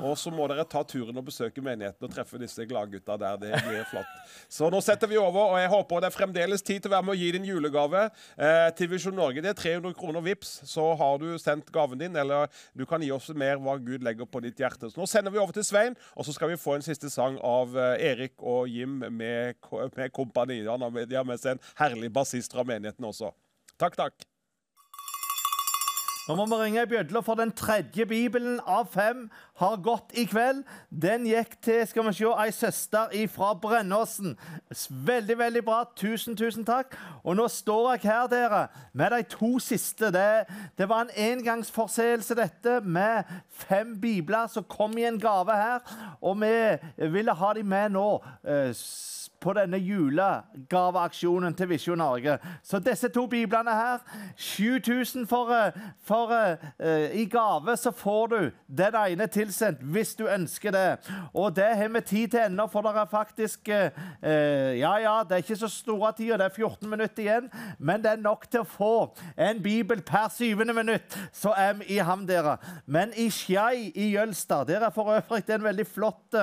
Og 0.00 0.14
så 0.16 0.32
må 0.32 0.46
dere 0.48 0.64
ta 0.64 0.80
turen 0.88 1.20
og 1.20 1.26
besøke 1.26 1.60
menigheten 1.64 2.08
og 2.08 2.14
treffe 2.14 2.40
disse 2.40 2.64
gladgutta 2.70 3.18
der. 3.20 3.36
Det 3.42 3.60
blir 3.66 3.84
flott. 3.90 4.14
Så 4.48 4.70
nå 4.72 4.80
setter 4.84 5.10
vi 5.10 5.18
over, 5.20 5.52
og 5.52 5.60
jeg 5.60 5.68
håper 5.74 6.00
det 6.00 6.08
er 6.08 6.16
fremdeles 6.16 6.64
tid 6.64 6.80
til 6.80 6.92
å 6.92 6.94
være 6.96 7.08
med 7.10 7.16
og 7.18 7.20
gi 7.20 7.28
din 7.36 7.50
julegave 7.50 8.06
eh, 8.08 8.70
til 8.78 8.88
Visjon 8.94 9.18
Norge. 9.18 9.44
Det 9.44 9.52
er 9.52 9.60
300 9.60 9.92
kroner 9.98 10.24
vips, 10.24 10.54
så 10.72 10.88
har 10.96 11.20
du 11.20 11.28
sendt 11.42 11.68
gaven 11.74 12.00
din, 12.00 12.16
eller 12.16 12.48
du 12.72 12.86
kan 12.88 13.04
gi 13.04 13.12
oss 13.12 13.28
mer 13.36 13.60
hva 13.60 13.76
Gud 13.76 14.08
legger 14.08 14.24
på 14.24 14.40
ditt 14.46 14.64
hjerte. 14.64 14.88
Så 14.88 15.02
nå 15.02 15.10
sender 15.10 15.36
vi 15.36 15.42
over 15.42 15.52
til 15.52 15.68
Svein, 15.68 15.98
og 16.16 16.24
så 16.24 16.32
skal 16.32 16.54
vi 16.54 16.60
få 16.60 16.78
en 16.78 16.86
siste 16.86 17.12
sang 17.12 17.36
av 17.44 17.76
eh, 17.76 18.08
Erik 18.14 18.40
og 18.40 18.72
Jim 18.72 19.02
med, 19.04 19.60
med 19.92 20.16
kompani. 20.16 20.62
Han 20.78 20.86
har 20.86 20.94
med, 20.94 21.20
med 21.26 21.42
seg 21.42 21.56
en 21.56 21.62
herlig 21.82 22.12
bassist 22.14 22.54
fra 22.54 22.66
menigheten 22.66 23.04
også. 23.10 23.34
Takk, 23.78 23.98
takk. 23.98 24.28
Nå 26.28 26.34
må 26.36 26.44
vi 26.44 26.56
ringe 26.60 26.82
i 26.84 26.88
bjødla, 26.90 27.22
for 27.24 27.40
den 27.40 27.54
tredje 27.56 28.04
bibelen 28.04 28.58
av 28.68 28.90
fem 28.92 29.30
har 29.62 29.78
gått 29.80 30.10
i 30.12 30.26
kveld. 30.28 30.58
Den 30.92 31.24
gikk 31.24 31.54
til 31.64 31.86
skal 31.88 32.04
vi 32.04 32.12
se, 32.18 32.28
ei 32.42 32.52
søster 32.52 33.14
fra 33.32 33.54
Brennåsen. 33.56 34.34
Veldig, 35.08 35.38
veldig 35.40 35.62
bra. 35.64 35.78
Tusen, 35.96 36.36
tusen 36.36 36.68
takk. 36.68 36.98
Og 37.24 37.38
nå 37.38 37.48
står 37.48 37.94
jeg 37.94 38.10
her, 38.10 38.28
dere, 38.28 38.60
med 38.92 39.16
de 39.16 39.22
to 39.38 39.54
siste. 39.56 40.12
Det, 40.12 40.28
det 40.76 40.90
var 40.90 41.06
en 41.06 41.16
engangsforseelse, 41.30 42.36
dette, 42.36 42.80
med 42.84 43.24
fem 43.64 43.96
bibler 43.96 44.52
som 44.52 44.68
kom 44.68 45.00
i 45.00 45.08
en 45.08 45.16
gave 45.22 45.56
her. 45.56 45.80
Og 46.20 46.36
vi 46.44 47.08
ville 47.08 47.40
ha 47.40 47.54
de 47.56 47.64
med 47.64 47.96
nå. 47.96 48.08
eh, 48.44 48.76
på 49.40 49.52
denne 49.54 49.78
julegaveaksjonen 49.78 51.54
til 51.54 51.68
Visjon 51.70 51.98
Norge. 51.98 52.38
Så 52.62 52.78
disse 52.82 53.08
to 53.14 53.26
biblene 53.30 53.70
her 53.70 53.98
7000 54.36 55.26
for, 55.30 55.52
eh, 55.54 55.72
for 56.02 56.32
eh, 56.34 57.20
I 57.20 57.24
gave 57.24 57.76
så 57.76 57.90
får 57.90 58.26
du 58.26 58.50
den 58.68 58.94
ene 58.94 59.26
tilsendt 59.26 59.82
hvis 59.82 60.14
du 60.18 60.26
ønsker 60.26 60.74
det. 60.74 60.98
Og 61.34 61.56
det 61.56 61.68
har 61.76 61.88
vi 61.88 62.00
tid 62.00 62.28
til 62.28 62.40
ennå, 62.40 62.66
for 62.66 62.82
det 62.82 62.96
er 62.96 63.10
faktisk 63.10 63.68
eh, 63.68 63.90
Ja, 64.78 64.96
ja, 64.98 65.22
det 65.22 65.32
er 65.32 65.44
ikke 65.44 65.56
så 65.56 65.68
store 65.68 66.12
tida, 66.16 66.36
det 66.36 66.44
er 66.44 66.56
14 66.56 66.90
minutter 66.90 67.22
igjen, 67.22 67.50
men 67.78 68.02
det 68.02 68.10
er 68.10 68.22
nok 68.22 68.46
til 68.50 68.60
å 68.60 68.68
få 68.68 68.92
en 69.36 69.62
bibel 69.62 70.02
per 70.02 70.28
syvende 70.34 70.74
minutt. 70.74 71.18
Så 71.32 71.52
er 71.56 71.72
vi 71.78 71.94
i 71.94 71.98
havn, 71.98 72.26
dere. 72.28 72.56
Men 72.86 73.12
i 73.16 73.28
Skei 73.30 73.92
i 73.94 74.10
Jølstad, 74.14 74.66
der 74.68 74.84
er 74.86 74.94
for 74.94 75.14
øvrig 75.14 75.48
en 75.54 75.64
veldig 75.64 75.86
flott, 75.86 76.36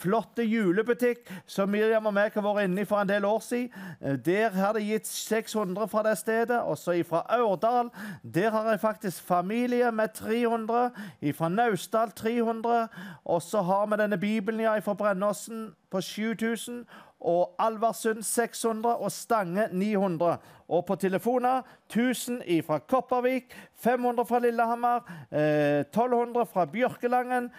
flott 0.00 0.40
julebutikk 0.42 1.28
som 1.46 1.70
Miriam 1.70 2.06
og 2.06 2.14
meg 2.14 2.29
har 2.34 2.42
vært 2.54 2.64
inne 2.68 2.80
i 2.80 2.84
for 2.84 3.00
en 3.02 3.08
del 3.08 3.24
år 3.24 3.38
siden. 3.40 3.70
Eh, 4.00 4.16
Der 4.16 4.50
har 4.50 4.72
de 4.72 4.80
gitt 4.84 5.06
600 5.06 5.88
fra 5.88 6.02
det 6.02 6.18
stedet. 6.18 6.60
Også 6.60 6.94
fra 7.08 7.24
Ørdal. 7.38 7.90
Der 8.34 8.50
har 8.50 8.70
jeg 8.70 8.80
faktisk 8.80 9.22
familie 9.22 9.92
med 9.92 10.08
300. 10.14 10.90
Fra 11.34 11.48
Naustdal 11.48 12.10
300. 12.10 12.88
Og 13.24 13.42
så 13.42 13.62
har 13.62 13.86
vi 13.86 13.96
denne 14.02 14.18
bibelen 14.18 14.60
ja, 14.60 14.78
fra 14.78 14.94
Brennåsen 14.94 15.74
på 15.90 16.00
7000. 16.00 16.84
Og 17.20 17.54
Alversund 17.58 18.22
600 18.22 18.96
og 18.96 19.12
Stange 19.12 19.68
900. 19.72 20.36
Og 20.68 20.86
på 20.86 20.94
telefoner 20.94 21.62
1000 21.90 22.42
fra 22.66 22.78
Kopervik, 22.78 23.44
500 23.76 24.24
fra 24.28 24.38
Lillehammer, 24.38 25.00
eh, 25.32 25.84
1200 25.84 26.46
fra 26.46 26.64
Bjørkelangen, 26.64 27.50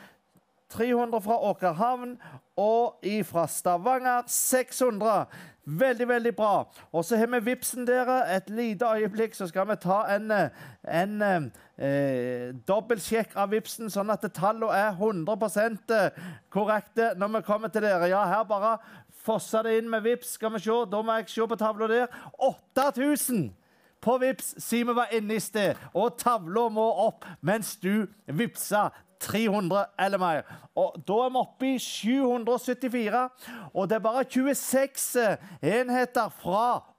300 0.72 1.22
fra 1.22 1.38
Åkerhavn 1.52 2.16
og 2.60 3.06
fra 3.28 3.48
Stavanger 3.48 4.24
600. 4.28 5.26
Veldig, 5.66 6.08
veldig 6.08 6.36
bra. 6.36 6.66
Og 6.92 7.06
så 7.06 7.18
har 7.18 7.28
vi 7.28 7.40
Vipsen 7.52 7.86
dere. 7.88 8.24
Et 8.36 8.50
lite 8.50 8.86
øyeblikk, 8.86 9.36
så 9.36 9.48
skal 9.48 9.68
vi 9.70 9.76
ta 9.76 10.02
en, 10.16 10.32
eh, 10.32 10.50
en 10.88 11.22
eh, 11.22 12.50
dobbeltsjekk 12.68 13.36
av 13.36 13.52
Vipsen, 13.54 13.90
sånn 13.90 14.10
at 14.10 14.26
tallene 14.34 14.74
er 14.74 14.92
100% 14.98 15.94
korrekte 16.50 17.14
når 17.16 17.38
vi 17.38 17.46
kommer 17.46 17.68
til 17.70 17.86
dere. 17.86 18.10
Ja, 18.10 18.26
her 18.26 18.44
bare 18.44 18.78
fosser 19.24 19.64
det 19.64 19.78
inn 19.78 19.90
med 19.90 20.04
Vips. 20.04 20.34
Skal 20.38 20.54
vi 20.56 20.60
se, 20.60 20.78
da 20.92 21.02
må 21.02 21.20
jeg 21.20 21.30
se 21.30 21.48
på 21.48 21.60
tavla 21.60 21.88
der. 21.88 22.22
8000! 22.40 23.52
på 24.02 24.18
Vips, 24.18 24.56
sier 24.58 24.88
vi 24.90 24.96
var 24.98 25.14
inne 25.14 25.38
i 25.38 25.44
sted. 25.44 25.78
Og 25.94 26.18
tavla 26.18 26.66
må 26.74 26.88
opp 27.06 27.28
mens 27.46 27.76
du 27.82 28.08
vipser 28.26 28.90
300 29.22 29.86
eller 30.00 30.22
mer. 30.22 30.42
Og 30.76 30.98
da 31.08 31.20
er 31.26 31.34
vi 31.34 31.42
oppe 31.42 31.70
i 31.76 31.80
774. 31.80 33.30
Og 33.74 33.90
det 33.90 33.96
er 33.96 34.06
bare 34.06 34.24
26 34.26 35.38
enheter 35.62 36.30
fra 36.42 36.91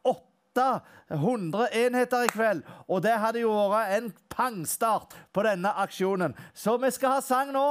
800 0.59 1.69
enheter 1.73 2.25
i 2.25 2.33
kveld. 2.33 2.63
Og 2.89 3.03
det 3.03 3.17
hadde 3.21 3.43
jo 3.45 3.53
vært 3.73 3.97
en 3.99 4.13
pangstart 4.33 5.15
på 5.33 5.43
denne 5.45 5.73
aksjonen. 5.83 6.35
Så 6.55 6.77
vi 6.81 6.91
skal 6.91 7.17
ha 7.17 7.21
sang 7.25 7.53
nå. 7.53 7.65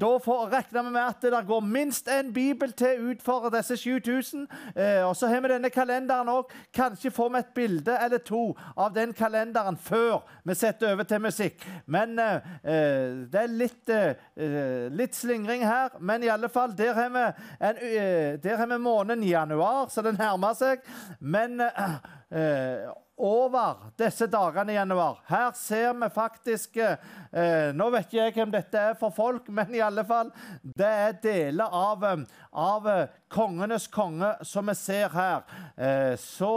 Da 0.00 0.10
får, 0.22 0.50
regner 0.52 0.84
vi 0.84 0.92
med 0.94 1.02
at 1.02 1.24
det 1.24 1.42
går 1.48 1.64
minst 1.64 2.08
en 2.12 2.32
bibel 2.34 2.72
til 2.76 3.10
ut 3.10 3.22
for 3.24 3.48
disse 3.54 3.76
7000. 3.80 4.46
Eh, 4.76 5.02
og 5.06 5.16
så 5.16 5.30
har 5.30 5.42
vi 5.42 5.52
denne 5.54 5.70
kalenderen 5.74 6.30
òg. 6.30 6.52
Kanskje 6.74 7.10
får 7.14 7.32
vi 7.32 7.40
et 7.42 7.54
bilde 7.56 7.98
eller 8.04 8.22
to 8.22 8.42
av 8.76 8.94
den 8.94 9.14
kalenderen 9.16 9.78
før 9.80 10.22
vi 10.46 10.54
setter 10.54 10.92
over 10.92 11.08
til 11.08 11.22
musikk. 11.24 11.66
Men 11.86 12.18
eh, 12.18 12.52
eh 12.62 13.24
det 13.32 13.42
er 13.42 13.52
litt, 13.52 13.88
eh, 13.90 14.88
litt 14.92 15.14
slingring 15.14 15.64
her. 15.66 15.96
Men 16.00 16.22
i 16.22 16.30
alle 16.32 16.48
fall, 16.48 16.76
der 16.76 16.94
har 16.94 17.10
vi, 17.10 17.24
en, 17.60 17.76
eh, 17.76 18.36
der 18.42 18.56
har 18.56 18.66
vi 18.66 18.78
måneden 18.78 19.24
januar, 19.24 19.88
så 19.88 20.02
det 20.02 20.18
nærmer 20.18 20.54
seg. 20.54 20.84
Men 21.20 21.60
eh, 21.60 21.98
eh, 22.30 22.86
over 23.16 23.92
disse 23.96 24.26
dagene 24.28 24.72
i 24.72 24.76
januar. 24.76 25.22
Her 25.26 25.52
ser 25.56 25.94
vi 25.96 26.08
faktisk 26.12 26.76
eh, 26.76 27.70
Nå 27.72 27.88
vet 27.94 28.10
ikke 28.10 28.18
jeg 28.18 28.34
hvem 28.36 28.52
dette 28.52 28.82
er 28.90 28.98
for 29.00 29.14
folk, 29.16 29.48
men 29.56 29.72
i 29.74 29.80
alle 29.84 30.04
fall, 30.04 30.32
det 30.62 30.90
er 30.90 31.16
deler 31.22 31.72
av, 31.72 32.04
eh, 32.04 32.26
av 32.52 32.88
eh, 32.92 33.14
kongenes 33.32 33.88
konge 33.92 34.34
som 34.44 34.68
vi 34.68 34.76
ser 34.76 35.08
her. 35.16 35.46
Eh, 35.76 36.12
så, 36.20 36.52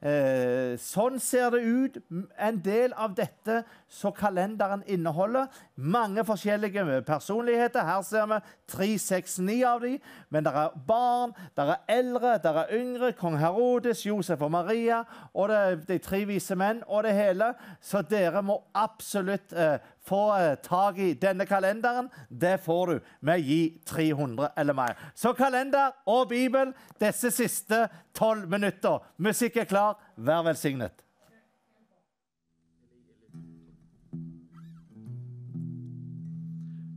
eh, 0.00 0.78
sånn 0.80 1.20
ser 1.20 1.52
det 1.54 1.62
ut. 1.68 2.00
En 2.38 2.62
del 2.64 2.96
av 2.96 3.14
dette 3.18 3.62
som 3.90 4.12
kalenderen 4.12 4.82
inneholder. 4.86 5.46
Mange 5.74 6.24
forskjellige 6.24 7.02
personligheter. 7.06 7.84
Her 7.84 8.02
ser 8.02 8.26
vi 8.26 8.38
tre, 8.68 8.98
seks, 8.98 9.38
ni 9.38 9.62
av 9.66 9.80
dem. 9.82 9.98
Men 10.30 10.46
det 10.46 10.52
er 10.54 10.76
barn, 10.86 11.32
det 11.56 11.66
er 11.66 11.82
eldre, 11.98 12.36
det 12.38 12.52
er 12.62 12.74
yngre. 12.78 13.12
Kong 13.18 13.38
Herodes, 13.38 14.06
Josef 14.06 14.40
og 14.40 14.50
Maria 14.50 15.02
og 15.34 15.48
det, 15.50 15.88
de 15.88 15.98
tre 15.98 16.22
vise 16.28 16.54
menn 16.54 16.84
og 16.86 17.02
det 17.04 17.16
hele. 17.18 17.52
Så 17.82 18.04
dere 18.06 18.42
må 18.46 18.60
absolutt 18.78 19.52
eh, 19.52 19.82
få 20.06 20.22
eh, 20.38 20.54
tak 20.62 20.98
i 20.98 21.12
denne 21.18 21.46
kalenderen. 21.46 22.08
Det 22.30 22.60
får 22.62 22.86
du 22.86 23.12
med 23.26 23.42
gi 23.42 23.60
300 23.86 24.52
eller 24.56 24.78
mer. 24.78 24.96
Så 25.14 25.34
kalender 25.34 25.90
og 26.06 26.28
Bibel 26.28 26.74
disse 27.00 27.34
siste 27.34 27.88
tolv 28.14 28.48
minutter. 28.50 29.02
Musikk 29.18 29.56
er 29.56 29.70
klar. 29.70 29.98
Vær 30.16 30.46
velsignet. 30.46 31.09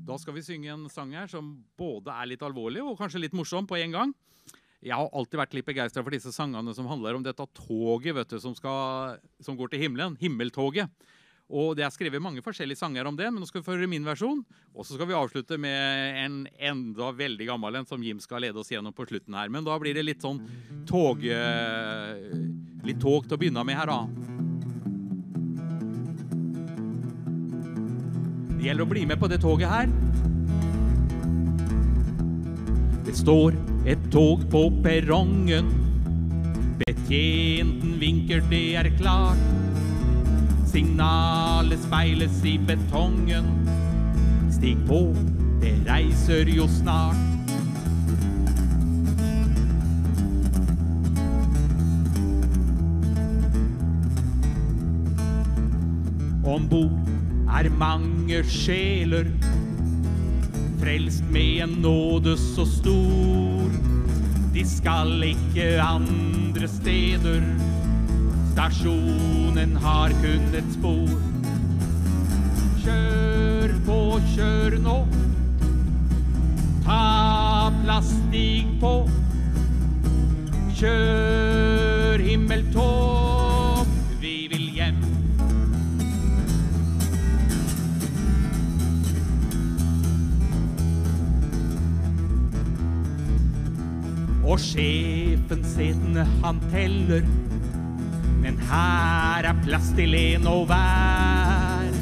Da 0.03 0.17
skal 0.19 0.35
vi 0.35 0.43
synge 0.43 0.71
en 0.73 0.89
sang 0.91 1.13
her 1.15 1.29
som 1.31 1.53
både 1.79 2.11
er 2.11 2.33
litt 2.33 2.43
alvorlig 2.43 2.83
og 2.83 2.97
kanskje 2.99 3.21
litt 3.23 3.35
morsom 3.37 3.67
på 3.69 3.79
en 3.79 3.95
gang. 3.95 4.13
Jeg 4.83 4.97
har 4.99 5.07
alltid 5.15 5.39
vært 5.39 5.53
litt 5.55 5.67
begeistra 5.67 6.03
for 6.03 6.11
disse 6.11 6.33
sangene 6.35 6.73
som 6.75 6.89
handler 6.89 7.15
om 7.15 7.23
dette 7.23 7.45
toget 7.55 8.17
vet 8.17 8.33
du, 8.35 8.39
som, 8.43 8.55
skal, 8.57 9.21
som 9.39 9.55
går 9.55 9.71
til 9.71 9.85
himmelen. 9.85 10.17
Himmeltoget. 10.19 10.91
Og 11.53 11.75
Det 11.77 11.85
er 11.85 11.93
skrevet 11.93 12.23
mange 12.23 12.43
forskjellige 12.43 12.79
sanger 12.81 13.07
om 13.07 13.15
det, 13.15 13.29
men 13.31 13.39
nå 13.43 13.47
skal 13.47 13.61
vi 13.61 13.67
få 13.67 13.75
høre 13.77 13.87
min 13.91 14.07
versjon. 14.07 14.41
Og 14.73 14.87
så 14.87 14.97
skal 14.97 15.07
vi 15.07 15.15
avslutte 15.15 15.59
med 15.61 16.19
en 16.23 16.37
enda 16.57 17.11
veldig 17.15 17.47
gammel 17.47 17.79
en 17.79 17.87
som 17.87 18.03
Jim 18.03 18.19
skal 18.23 18.43
lede 18.43 18.59
oss 18.59 18.71
gjennom 18.73 18.95
på 18.95 19.07
slutten 19.07 19.37
her. 19.37 19.51
Men 19.53 19.67
da 19.67 19.77
blir 19.79 19.95
det 19.95 20.07
litt 20.07 20.23
sånn 20.23 20.41
tog 20.89 21.23
eh, 21.23 22.31
Litt 22.83 22.99
tog 22.99 23.23
til 23.23 23.37
å 23.37 23.39
begynne 23.39 23.63
med 23.63 23.79
her, 23.79 23.87
da. 23.87 24.42
Det 28.63 28.69
gjelder 28.69 28.85
å 28.85 28.91
bli 28.93 29.01
med 29.03 29.19
på 29.19 29.27
det 29.27 29.41
toget 29.43 29.67
her. 29.67 29.89
Det 33.03 33.11
står 33.19 33.57
et 33.91 34.05
tog 34.07 34.45
på 34.53 34.61
perrongen. 34.85 35.67
Betjenten 36.79 37.97
vinker, 37.99 38.39
det 38.47 38.61
er 38.79 38.87
klart. 38.95 39.43
Signalet 40.71 41.83
speiles 41.83 42.39
i 42.47 42.55
betongen. 42.71 43.51
Stig 44.55 44.79
på, 44.87 45.09
det 45.59 45.75
reiser 45.83 46.47
jo 46.47 46.71
snart. 46.71 47.19
Om 56.47 56.71
bord 56.71 57.12
er 57.53 57.69
mange 57.79 58.43
sjeler, 58.49 59.29
frelst 60.81 61.23
med 61.31 61.63
en 61.67 61.77
nåde 61.81 62.37
så 62.37 62.65
stor. 62.65 63.69
De 64.53 64.65
skal 64.69 65.23
ikke 65.33 65.69
andre 65.81 66.67
steder 66.67 67.41
Stasjonen 68.53 69.71
har 69.81 70.11
kun 70.21 70.53
et 70.53 70.67
spor. 70.75 71.09
Kjør 72.83 73.71
på, 73.87 73.97
kjør 74.35 74.75
nå. 74.83 74.93
Ta 76.85 76.99
plass, 77.79 78.11
stig 78.13 78.69
på. 78.83 78.93
Kjør 80.77 82.21
himmeltog, 82.27 83.22
Og 94.53 94.61
sjefen 94.61 95.65
setene 95.65 96.27
han 96.43 96.61
teller 96.69 97.25
men 98.43 98.57
her 98.67 99.45
er 99.47 99.59
plass 99.63 99.93
til 99.95 100.15
en 100.19 100.47
og 100.51 100.65
hver. 100.67 101.93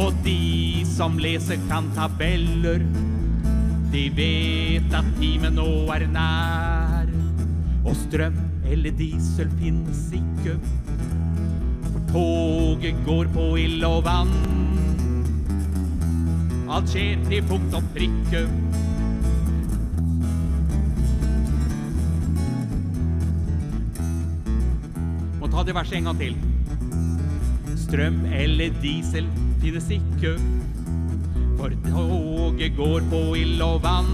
Og 0.00 0.14
de 0.24 0.80
som 0.88 1.18
leser 1.20 1.60
kan 1.68 1.90
tabeller, 1.96 2.80
de 3.92 4.04
vet 4.16 4.94
at 4.96 5.10
timen 5.18 5.58
nå 5.60 5.68
er 5.92 6.06
nær. 6.14 7.10
Og 7.84 7.92
strøm 8.06 8.38
eller 8.70 8.94
diesel 8.96 9.50
finnes 9.60 10.06
ikke, 10.14 10.56
for 11.90 12.00
toget 12.12 13.04
går 13.04 13.32
på 13.34 13.46
ild 13.60 13.84
og 13.84 14.04
vann. 14.06 14.36
Alt 16.70 16.92
skjer 16.94 17.20
til 17.28 17.44
punkt 17.50 17.74
og 17.76 17.92
prikke. 17.96 18.46
Det 25.70 25.76
verset 25.76 25.96
en 26.00 26.08
gang 26.08 26.18
til. 26.18 26.36
Strøm 27.78 28.24
eller 28.34 28.72
diesel 28.82 29.26
finnes 29.62 29.86
ikke, 29.94 30.32
for 31.58 31.74
toget 31.84 32.72
går 32.76 33.04
på 33.12 33.20
ild 33.38 33.62
og 33.62 33.76
vann. 33.84 34.08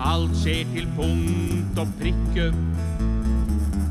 Alt 0.00 0.32
skjer 0.40 0.64
til 0.72 0.88
punkt 0.96 1.82
og 1.82 1.92
prikke. 2.00 2.46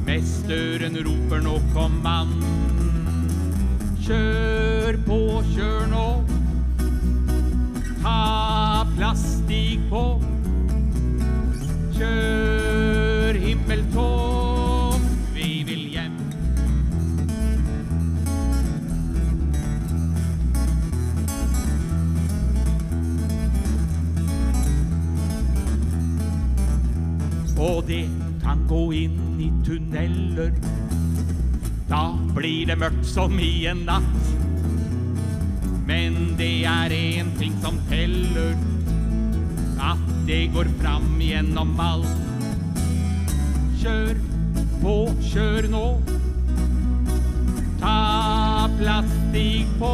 Mesteren 0.07 0.97
roper 1.05 1.43
nå 1.45 1.59
kom 1.75 1.99
mann. 2.01 2.33
Kjør 4.01 4.97
på, 5.05 5.19
kjør 5.53 5.85
nå. 5.93 6.07
Ta 8.01 8.17
plass, 8.97 9.27
på. 9.91 10.03
Kjør 11.93 13.41
himmeltog. 13.45 14.20
Og 27.61 27.83
det 27.85 28.07
kan 28.41 28.63
gå 28.69 28.81
inn 29.03 29.17
i 29.37 29.51
tunneler. 29.65 30.53
Da 31.91 32.15
blir 32.33 32.65
det 32.65 32.77
mørkt 32.81 33.05
som 33.05 33.37
i 33.37 33.67
en 33.69 33.83
natt. 33.85 34.31
Men 35.85 36.33
det 36.39 36.63
er 36.65 36.95
én 36.95 37.29
ting 37.37 37.53
som 37.61 37.77
teller. 37.89 38.55
At 39.77 40.01
det 40.25 40.47
går 40.55 40.71
fram 40.81 41.19
gjennom 41.21 41.75
alt. 41.79 42.17
Kjør 43.81 44.17
på, 44.81 44.95
kjør 45.29 45.69
nå. 45.69 45.85
Ta 47.81 48.69
plass, 48.79 49.13
på. 49.77 49.93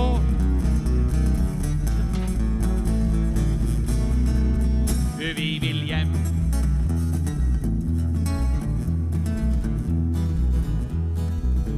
Vi 5.18 5.52
vil 5.60 5.84
hjem. 5.88 6.27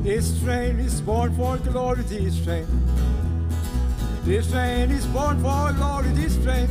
This 0.10 0.42
train 0.42 0.80
is 0.80 1.02
born 1.02 1.36
for 1.36 1.58
glory, 1.58 2.02
this 2.02 2.44
train. 2.44 2.66
This 4.24 4.50
train 4.50 4.90
is 4.90 5.06
born 5.06 5.38
for 5.38 5.72
glory, 5.74 6.10
this 6.14 6.36
train. 6.44 6.68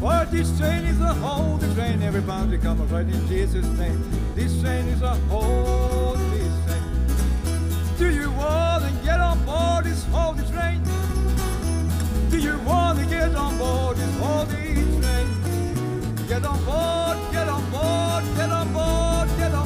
For 0.00 0.24
this 0.30 0.58
train 0.58 0.84
is 0.84 0.98
a 0.98 1.12
holy 1.12 1.74
train, 1.74 2.02
everybody 2.02 2.56
come 2.56 2.88
right 2.88 3.06
in 3.06 3.28
Jesus' 3.28 3.66
name. 3.78 4.02
This 4.34 4.58
train 4.62 4.88
is 4.88 5.02
a 5.02 5.14
holy 5.28 6.48
train. 6.64 6.88
Do 7.98 8.10
you 8.10 8.30
want 8.30 8.84
to 8.86 8.92
get 9.04 9.20
on 9.20 9.44
board 9.44 9.84
this 9.84 10.02
holy 10.06 10.44
train? 10.50 10.82
Do 12.30 12.38
you 12.38 12.58
want 12.60 12.98
to 12.98 13.04
get 13.04 13.34
on 13.34 13.58
board 13.58 13.98
this 13.98 14.18
holy 14.18 14.72
train? 15.02 15.28
Get 16.26 16.46
on 16.46 16.64
board, 16.64 17.18
get 17.30 17.46
on 17.46 17.62
board, 17.70 18.24
get 18.38 18.50
on 18.50 18.72
board, 18.72 19.28
get 19.36 19.52
on 19.52 19.65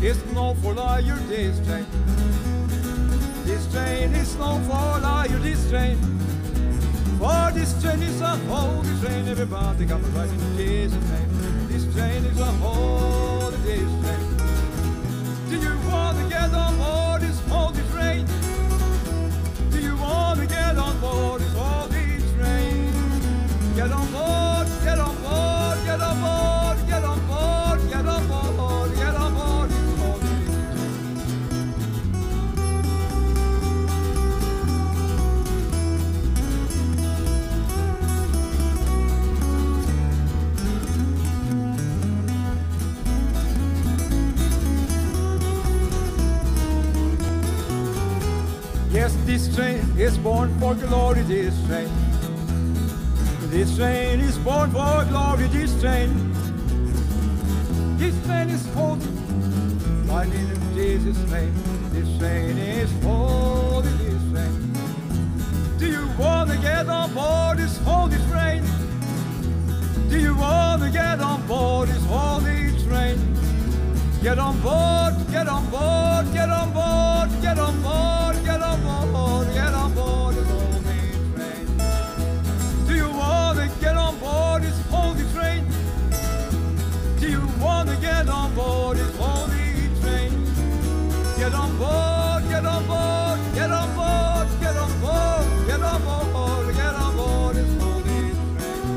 Is 0.00 0.24
no 0.32 0.54
for 0.54 0.74
liar, 0.74 1.18
this 1.26 1.58
train. 1.66 1.84
This 3.44 3.66
train 3.72 4.14
is 4.14 4.36
no 4.36 4.60
for 4.60 5.00
liar, 5.00 5.38
this 5.40 5.68
train. 5.68 5.96
For 7.18 7.50
this 7.52 7.82
train 7.82 8.00
is 8.02 8.20
a 8.20 8.36
holy 8.46 8.88
train, 9.00 9.26
everybody 9.26 9.86
come 9.86 10.02
right 10.14 10.30
in 10.30 10.56
Jesus' 10.56 11.02
name. 11.10 11.68
This 11.68 11.84
train 11.96 12.24
is 12.24 12.38
a 12.38 12.44
holy 12.44 13.56
this 13.56 13.90
train. 14.02 14.24
Do 15.50 15.56
you 15.66 15.76
want 15.90 16.16
to 16.18 16.28
get 16.28 16.54
on 16.54 16.76
board 16.78 17.22
this 17.22 17.40
holy 17.48 17.82
train? 17.90 18.24
Do 19.72 19.80
you 19.80 19.96
want 19.96 20.38
to 20.38 20.46
get 20.46 20.78
on 20.78 21.00
board 21.00 21.40
this 21.40 21.52
holy 21.54 22.20
train? 22.36 22.92
Get 23.74 23.90
on 23.90 24.12
board, 24.12 24.27
this 49.38 49.54
train 49.54 49.78
is 49.96 50.18
born 50.18 50.52
for 50.58 50.74
glory, 50.74 51.22
this 51.22 51.54
train. 51.68 51.88
This 53.50 53.76
train 53.76 54.18
is 54.18 54.36
born 54.38 54.72
for 54.72 55.04
glory, 55.04 55.46
this 55.46 55.80
train. 55.80 56.10
This 57.98 58.16
train 58.26 58.50
is 58.50 58.66
holy, 58.74 59.06
right 60.06 60.26
in 60.26 60.74
Jesus' 60.74 61.18
name. 61.30 61.54
This 61.92 62.18
train 62.18 62.58
is 62.58 62.90
holy, 63.04 63.88
this 64.02 64.22
train. 64.32 64.72
Do 65.78 65.86
you 65.86 66.08
want 66.18 66.50
to 66.50 66.58
get 66.58 66.88
on 66.88 67.14
board 67.14 67.58
this 67.58 67.78
holy 67.84 68.18
train? 68.32 68.64
Do 70.08 70.18
you 70.18 70.34
want 70.34 70.82
to 70.82 70.90
get 70.90 71.20
on 71.20 71.46
board 71.46 71.90
this 71.90 72.04
holy 72.06 72.72
train? 72.88 73.16
Get 74.20 74.40
on 74.40 74.60
board, 74.62 75.14
get 75.30 75.46
on 75.46 75.64
board, 75.70 76.26
get 76.32 76.48
on 76.48 76.72
board, 76.72 77.30
get 77.40 77.56
on 77.56 77.80
board, 77.82 78.37
To 87.78 87.96
get 88.02 88.28
on 88.28 88.54
board 88.54 88.98
it's 88.98 89.18
only 89.18 89.88
train? 90.00 90.32
Get 91.38 91.54
on 91.54 91.78
board, 91.78 92.42
get 92.50 92.66
on 92.66 92.84
board, 92.86 93.38
get 93.54 93.70
on 93.70 93.88
board, 93.96 94.48
get 94.60 94.76
on 94.76 95.00
board, 95.00 95.46
get 95.66 95.82
on 95.82 96.02
board, 96.02 96.74
get 96.74 96.94
on 96.94 97.16
board 97.16 97.56
this 97.56 97.72
holy 97.80 98.34
train. 98.58 98.90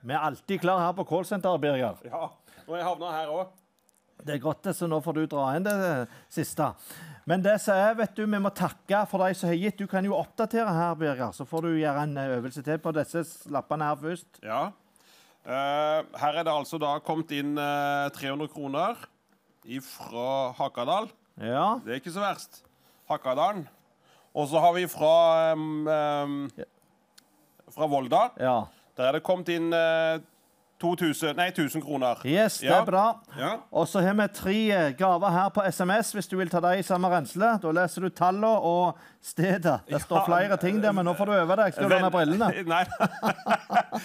Vi 0.00 0.12
er 0.12 0.18
alltid 0.18 0.60
klar 0.60 0.80
her 0.80 0.92
på 0.92 1.04
callsenteret, 1.04 1.60
Birger. 1.60 1.94
Ja, 2.04 2.28
og 2.66 2.76
jeg 2.76 2.84
havna 2.84 3.12
her 3.12 3.26
òg. 3.28 3.46
Det 4.24 4.34
er 4.34 4.38
godt, 4.40 4.74
så 4.74 4.86
nå 4.88 5.00
får 5.04 5.12
du 5.12 5.26
dra 5.28 5.56
inn 5.56 5.64
det 5.66 6.08
siste. 6.32 6.72
Men 7.28 7.44
det 7.44 7.56
som 7.64 7.78
er, 7.78 7.94
vet 7.96 8.16
du, 8.16 8.24
vi 8.26 8.40
må 8.40 8.50
takke 8.52 9.00
for 9.08 9.24
de 9.24 9.36
som 9.36 9.48
har 9.48 9.56
gitt. 9.56 9.78
Du 9.80 9.88
kan 9.88 10.04
jo 10.04 10.16
oppdatere 10.16 10.72
her, 10.76 10.96
Birger, 11.00 11.32
så 11.32 11.46
får 11.48 11.64
du 11.64 11.70
gjøre 11.80 12.04
en 12.04 12.18
eh, 12.20 12.34
øvelse 12.36 12.64
til 12.64 12.80
på 12.84 12.92
disse 12.96 13.24
lappene 13.52 13.88
her 13.88 14.00
først. 14.00 14.40
Ja. 14.44 14.66
Uh, 15.44 16.00
her 16.16 16.38
er 16.40 16.44
det 16.46 16.52
altså 16.52 16.78
da 16.80 16.94
kommet 17.04 17.32
inn 17.36 17.58
uh, 17.60 18.08
300 18.16 18.48
kroner 18.52 19.00
fra 19.84 20.28
Hakadal. 20.56 21.10
Ja. 21.40 21.80
Det 21.84 21.92
er 21.92 22.00
ikke 22.00 22.12
så 22.12 22.22
verst. 22.24 22.62
Hakadalen. 23.08 23.66
Og 24.34 24.48
så 24.50 24.60
har 24.60 24.72
vi 24.76 24.86
fra 24.90 25.52
um, 25.52 25.86
um, 25.88 26.38
fra 27.72 27.88
Volda. 27.88 28.28
Ja. 28.40 28.56
Der 28.96 29.08
er 29.08 29.16
det 29.16 29.24
kommet 29.26 29.50
inn 29.50 29.72
eh, 29.74 30.20
2000, 30.80 31.36
nei, 31.38 31.46
1000 31.52 31.82
kroner. 31.82 32.18
Yes, 32.26 32.58
det 32.58 32.68
er 32.74 32.84
bra. 32.84 33.04
Ja. 33.38 33.52
Og 33.72 33.86
så 33.88 34.00
har 34.02 34.14
vi 34.18 34.26
tre 34.34 34.56
eh, 34.74 34.90
gaver 34.98 35.30
her 35.30 35.48
på 35.54 35.62
SMS, 35.70 36.10
hvis 36.12 36.26
du 36.28 36.36
vil 36.36 36.50
ta 36.50 36.60
dem 36.60 36.78
i 36.78 36.82
samme 36.82 37.08
rensle. 37.08 37.52
Da 37.62 37.70
leser 37.72 38.04
du 38.04 38.08
tallene 38.10 38.50
og 38.60 38.98
stedet. 39.22 39.80
Det 39.88 40.00
står 40.02 40.18
Ja. 40.18 40.24
flere 40.26 40.56
ting 40.60 40.82
der, 40.82 40.92
men 40.92 41.06
nå 41.06 41.14
får 41.16 41.26
du 41.26 41.32
øve 41.32 41.56
deg. 41.56 41.72
Skal 41.74 41.88
du 41.88 41.94
låne 41.94 42.10
brillene? 42.10 42.50
Nei. 42.74 42.84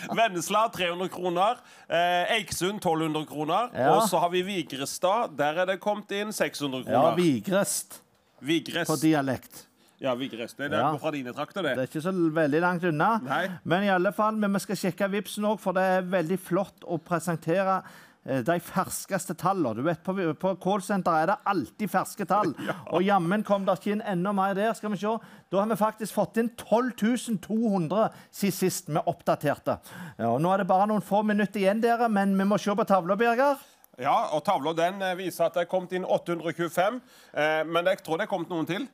Vennesla 0.15 0.67
300 0.69 1.09
kroner. 1.09 1.57
Eh, 1.89 2.35
Eiksund 2.37 2.79
1200 2.79 3.25
kroner. 3.25 3.69
Ja. 3.75 3.95
Og 3.95 4.09
så 4.09 4.19
har 4.21 4.29
vi 4.29 4.41
Vigrestad. 4.47 5.35
Der 5.37 5.63
er 5.63 5.65
det 5.73 5.79
kommet 5.83 6.11
inn 6.11 6.31
600 6.33 6.83
Ja, 6.85 6.93
kroner. 7.01 7.15
Vigrest 7.19 8.01
Vigrest. 8.41 8.87
på 8.91 8.95
dialekt. 9.01 9.65
Ja, 9.99 10.13
Vigres. 10.15 10.53
Det 10.55 10.69
er 10.71 10.77
Ja. 10.79 10.97
fra 10.97 11.11
dine 11.11 11.33
trakter, 11.33 11.61
det. 11.61 11.75
Det 11.75 11.83
er 11.83 11.87
ikke 11.99 12.01
så 12.05 12.13
veldig 12.33 12.61
langt 12.61 12.83
unna. 12.87 13.17
Nei. 13.23 13.47
Men 13.65 13.83
i 13.83 13.89
alle 13.89 14.11
fall, 14.15 14.35
men 14.39 14.53
vi 14.53 14.59
skal 14.59 14.75
sjekke 14.75 15.09
Vipsen 15.11 15.43
òg, 15.43 15.59
for 15.59 15.73
det 15.73 15.83
er 15.83 16.01
veldig 16.07 16.37
flott 16.39 16.85
å 16.87 16.97
presentere 17.03 17.81
eh, 18.25 18.41
de 18.41 18.55
ferskeste 18.63 19.35
tallene. 19.35 19.75
Du 19.75 19.81
vet, 19.83 20.01
På, 20.03 20.13
på 20.39 20.53
callsenteret 20.59 21.23
er 21.23 21.25
det 21.33 21.37
alltid 21.51 21.89
ferske 21.91 22.25
tall. 22.27 22.53
Og 22.93 23.01
jammen 23.03 23.43
kom 23.43 23.65
det 23.65 23.75
ikke 23.79 23.91
inn 23.97 24.01
enda 24.07 24.31
mer 24.33 24.53
der. 24.55 24.73
skal 24.73 24.91
vi 24.91 24.97
se. 24.97 25.17
Da 25.51 25.59
har 25.59 25.67
vi 25.67 25.75
faktisk 25.75 26.13
fått 26.13 26.37
inn 26.37 26.49
12 26.55 27.39
200 27.43 28.09
siden 28.31 28.55
sist 28.55 28.87
vi 28.87 28.99
oppdaterte. 29.05 29.79
Ja, 30.17 30.29
og 30.31 30.39
nå 30.41 30.53
er 30.53 30.57
det 30.63 30.67
bare 30.67 30.87
noen 30.87 31.01
få 31.03 31.23
minutter 31.25 31.59
igjen, 31.59 31.81
dere, 31.81 32.07
men 32.09 32.37
vi 32.37 32.43
må 32.45 32.57
se 32.59 32.71
på 32.75 32.85
tavla, 32.87 33.15
Birger. 33.19 33.57
Ja, 33.99 34.29
og 34.31 34.45
tavla 34.45 34.71
den 34.73 35.01
eh, 35.01 35.15
viser 35.19 35.45
at 35.49 35.53
det 35.57 35.65
er 35.65 35.71
kommet 35.71 35.91
inn 35.91 36.05
825. 36.07 37.01
Eh, 37.33 37.63
men 37.67 37.85
jeg 37.91 37.99
tror 38.05 38.17
det 38.17 38.27
er 38.29 38.31
kommet 38.31 38.49
noen 38.49 38.65
til. 38.69 38.87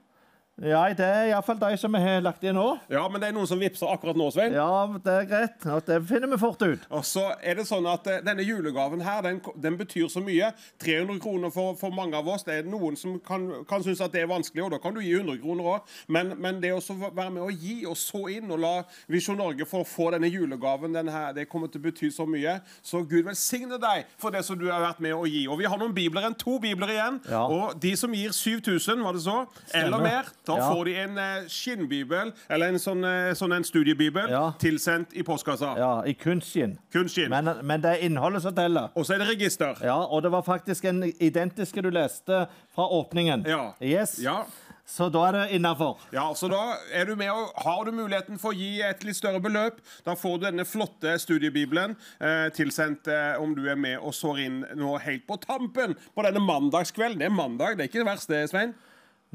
Ja, 0.64 0.86
det 0.96 1.04
er 1.04 1.26
iallfall 1.34 1.58
de 1.60 1.76
som 1.76 1.92
vi 1.92 2.00
har 2.00 2.22
lagt 2.24 2.44
inn 2.48 2.56
nå. 2.56 2.78
Ja, 2.88 3.02
men 3.12 3.20
det 3.20 3.28
er 3.28 3.34
noen 3.36 3.48
som 3.50 3.60
vippser 3.60 3.90
akkurat 3.92 4.16
nå, 4.16 4.30
Svein. 4.32 4.54
Ja, 4.56 4.86
det 5.04 5.12
er 5.12 5.26
greit. 5.28 5.66
Det 5.84 5.98
finner 6.08 6.32
vi 6.32 6.38
fort 6.40 6.62
ut. 6.64 6.86
Og 6.96 7.02
så 7.04 7.26
er 7.44 7.58
det 7.60 7.66
sånn 7.68 7.84
at 7.92 8.08
eh, 8.08 8.22
Denne 8.24 8.46
julegaven 8.46 9.04
her, 9.04 9.20
den, 9.26 9.42
den 9.60 9.76
betyr 9.76 10.08
så 10.12 10.24
mye. 10.24 10.54
300 10.80 11.20
kroner 11.20 11.52
for, 11.52 11.76
for 11.76 11.92
mange 11.92 12.16
av 12.16 12.30
oss. 12.32 12.46
Det 12.48 12.56
er 12.62 12.70
noen 12.72 12.96
som 12.96 13.18
kan, 13.20 13.50
kan 13.68 13.84
synes 13.84 14.00
at 14.06 14.16
det 14.16 14.24
er 14.24 14.32
vanskelig, 14.32 14.64
og 14.64 14.72
da 14.78 14.80
kan 14.80 14.96
du 14.96 15.02
gi 15.04 15.12
100 15.18 15.42
kroner 15.44 15.68
òg. 15.74 15.92
Men, 16.16 16.32
men 16.40 16.64
det 16.64 16.72
å 16.72 16.80
være 17.04 17.34
med 17.36 17.44
å 17.44 17.52
gi 17.52 17.82
og 17.92 18.00
så 18.00 18.24
inn 18.38 18.56
og 18.56 18.64
la 18.64 18.74
Visjon 19.12 19.36
Norge 19.42 19.68
få, 19.68 19.84
få 19.84 20.08
denne 20.16 20.32
julegaven, 20.32 20.96
den 20.96 21.12
her, 21.12 21.36
det 21.36 21.50
kommer 21.52 21.68
til 21.68 21.84
å 21.84 21.88
bety 21.90 22.14
så 22.16 22.24
mye. 22.32 22.62
Så 22.80 23.04
Gud 23.04 23.28
velsigne 23.28 23.76
deg 23.84 24.08
for 24.24 24.32
det 24.32 24.46
som 24.48 24.56
du 24.56 24.70
har 24.72 24.88
vært 24.88 25.04
med 25.04 25.20
å 25.20 25.28
gi. 25.28 25.44
Og 25.52 25.60
vi 25.60 25.68
har 25.68 25.84
noen 25.84 25.98
bibler 26.00 26.24
igjen, 26.24 26.40
to 26.40 26.56
bibler 26.64 26.96
igjen. 26.96 27.20
Ja. 27.28 27.44
Og 27.44 27.76
de 27.84 27.92
som 28.00 28.16
gir 28.16 28.32
7000, 28.32 29.04
var 29.04 29.20
det 29.20 29.26
så, 29.28 29.42
eller 29.76 30.00
mer, 30.08 30.32
da 30.46 30.58
Ja. 30.58 30.70
får 30.74 30.86
de 30.86 30.96
en 30.96 31.18
eh, 31.18 31.48
skinnbibel, 31.48 32.34
eller 32.50 32.68
en 32.68 32.76
sånn, 32.80 33.04
eh, 33.06 33.34
sånn 33.34 33.56
en 33.56 33.64
studiebibel, 33.64 34.30
Ja. 34.30 34.54
tilsendt 34.60 35.14
i 35.14 35.24
postkassa. 35.24 35.76
Ja, 35.78 36.04
I 36.06 36.14
kunstskinn. 36.14 36.78
Kunstskinn. 36.94 37.30
Men, 37.30 37.58
men 37.64 37.82
det 37.82 37.98
er 38.00 38.06
innholdet 38.10 38.42
som 38.42 38.54
teller. 38.56 38.90
Og 38.96 39.06
så 39.06 39.16
er 39.16 39.20
det 39.20 39.28
register. 39.38 39.76
Ja, 39.84 39.98
Og 40.06 40.22
det 40.24 40.32
var 40.32 40.42
faktisk 40.44 40.86
en 40.86 41.04
identiske 41.20 41.82
du 41.82 41.90
leste 41.92 42.48
fra 42.76 42.88
åpningen. 42.88 43.46
Ja. 43.48 43.74
Yes. 43.82 44.20
Ja. 44.20 44.46
Så 44.88 45.08
da 45.12 45.24
er 45.28 45.32
det 45.32 45.56
innafor. 45.58 45.98
Ja, 46.14 46.28
så 46.38 46.48
da 46.48 46.76
er 46.94 47.06
du 47.06 47.16
med 47.16 47.32
og 47.32 47.52
Har 47.64 47.86
du 47.86 47.92
muligheten 47.92 48.38
for 48.38 48.52
å 48.54 48.56
gi 48.56 48.82
et 48.86 49.04
litt 49.04 49.16
større 49.16 49.40
beløp, 49.42 49.80
da 50.06 50.14
får 50.14 50.40
du 50.40 50.46
denne 50.46 50.64
flotte 50.64 51.16
studiebibelen 51.18 51.96
eh, 52.22 52.50
tilsendt 52.54 53.08
eh, 53.08 53.42
om 53.42 53.56
du 53.56 53.64
er 53.68 53.76
med 53.76 53.98
og 53.98 54.14
sår 54.14 54.40
inn 54.46 54.60
nå 54.76 55.00
helt 55.02 55.26
på 55.26 55.40
tampen 55.42 55.96
på 56.16 56.22
denne 56.28 56.40
mandagskvelden. 56.40 57.18
Det 57.18 57.26
er 57.26 57.34
mandag, 57.34 57.78
det 57.78 57.86
er 57.88 57.90
ikke 57.90 58.04
det 58.06 58.12
verste, 58.12 58.48
Svein? 58.48 58.76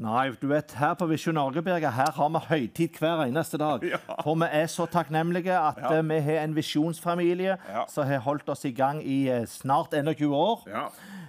Nei, 0.01 0.31
du 0.41 0.47
vet, 0.49 0.71
her 0.79 0.95
på 0.97 1.05
Visjon 1.11 1.35
Norge, 1.37 1.61
Birger, 1.61 1.91
her 1.93 2.09
har 2.15 2.29
vi 2.33 2.39
høytid 2.49 2.95
hver 2.97 3.19
eneste 3.27 3.59
dag. 3.61 3.83
For 4.23 4.33
vi 4.41 4.47
er 4.49 4.65
så 4.71 4.87
takknemlige 4.89 5.53
at 5.53 5.77
Ja. 5.77 5.91
eh, 5.99 6.01
vi 6.09 6.17
har 6.25 6.39
en 6.43 6.55
visjonsfamilie 6.55 7.57
Ja. 7.69 7.83
som 7.87 8.07
har 8.07 8.17
holdt 8.25 8.49
oss 8.49 8.65
i 8.65 8.71
gang 8.71 9.03
i 9.05 9.27
eh, 9.29 9.45
snart 9.45 9.93
21 9.93 10.33
år. 10.33 10.63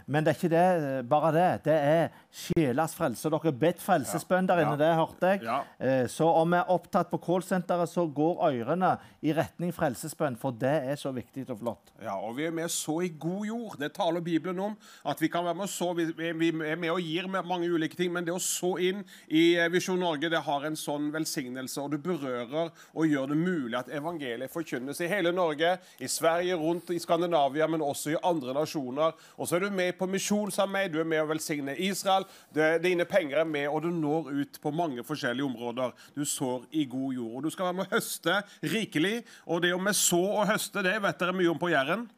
Men 0.06 0.24
det 0.24 0.32
er 0.32 0.38
ikke 0.38 0.50
det, 0.52 1.08
bare 1.10 1.32
det. 1.34 1.48
Det 1.64 1.74
er 1.76 2.08
sjelas 2.32 2.94
frelse. 2.96 3.30
Dere 3.30 3.40
har 3.44 3.56
bedt 3.60 3.82
frelsesbønn 3.82 4.48
der 4.48 4.62
inne, 4.64 4.76
det 4.80 4.90
hørte 4.98 5.34
jeg. 5.34 5.42
Eh, 5.78 6.06
Så 6.10 6.26
om 6.26 6.50
vi 6.50 6.58
er 6.58 6.70
opptatt 6.72 7.10
på 7.12 7.20
callsenteret, 7.22 7.88
så 7.92 8.06
går 8.12 8.40
ørene 8.48 8.94
i 9.22 9.32
retning 9.36 9.72
frelsesbønn, 9.74 10.36
for 10.40 10.50
det 10.52 10.72
er 10.92 10.96
så 11.00 11.12
viktig 11.14 11.44
og 11.50 11.58
flott. 11.60 11.92
Ja, 12.02 12.16
og 12.18 12.36
vi 12.36 12.46
er 12.48 12.54
med 12.54 12.70
så 12.72 12.98
i 13.04 13.08
god 13.08 13.46
jord. 13.46 13.76
Det 13.78 13.92
taler 13.94 14.20
Bibelen 14.24 14.58
om. 14.60 14.76
At 15.04 15.20
vi 15.22 15.28
kan 15.28 15.44
være 15.44 15.54
med 15.60 15.68
og 15.68 15.72
så. 15.72 15.92
Vi 15.94 16.08
er 16.28 16.76
med 16.76 16.90
og 16.90 17.00
gir 17.00 17.28
med 17.30 17.46
mange 17.46 17.68
ulike 17.70 17.96
ting, 17.96 18.12
men 18.12 18.24
det 18.26 18.34
å 18.34 18.40
så 18.42 18.74
inn 18.82 19.04
i 19.28 19.54
eh, 19.58 19.68
Visjon 19.72 20.00
Norge, 20.02 20.30
det 20.32 20.42
har 20.42 20.64
en 20.66 20.76
sånn 20.78 21.10
velsignelse, 21.14 21.80
og 21.82 21.92
det 21.94 22.02
berører 22.02 22.70
og 22.94 23.06
gjør 23.06 23.28
det 23.32 23.38
mulig 23.38 23.78
at 23.78 23.90
evangeliet 23.92 24.50
forkynnes 24.52 25.00
i 25.04 25.08
hele 25.10 25.32
Norge, 25.32 25.76
i 26.02 26.08
Sverige, 26.10 26.56
rundt 26.58 26.90
i 26.94 26.98
Skandinavia, 27.02 27.68
men 27.70 27.82
også 27.84 28.14
i 28.14 28.20
andre 28.24 28.54
nasjoner. 28.56 29.12
Og 29.38 29.48
så 29.48 29.56
er 29.56 29.66
du 29.66 29.70
med 29.70 29.91
på 29.98 30.08
misjonsarbeid, 30.10 30.92
du 30.92 31.00
er 31.02 31.08
med 31.08 31.22
å 31.22 31.28
velsigne 31.30 31.74
Israel. 31.80 32.26
Det, 32.54 32.82
dine 32.84 33.06
penger 33.08 33.42
er 33.42 33.48
med, 33.48 33.68
og 33.68 33.82
du 33.84 33.90
når 33.94 34.32
ut 34.32 34.58
på 34.62 34.72
mange 34.74 35.04
forskjellige 35.06 35.46
områder. 35.46 35.92
Du 36.16 36.24
sår 36.28 36.66
i 36.72 36.86
god 36.90 37.18
jord. 37.18 37.36
Og 37.36 37.46
du 37.46 37.54
skal 37.54 37.70
være 37.70 37.80
med 37.80 37.90
å 37.90 37.96
høste 37.96 38.40
rikelig. 38.74 39.20
Og 39.46 39.62
det 39.64 39.74
om 39.76 39.86
vi 39.88 39.94
så 39.96 40.22
og 40.22 40.48
høste, 40.50 40.84
det 40.84 40.98
vet 41.02 41.22
dere 41.22 41.36
mye 41.36 41.52
om 41.52 41.60
på 41.60 41.72
Jæren. 41.72 42.08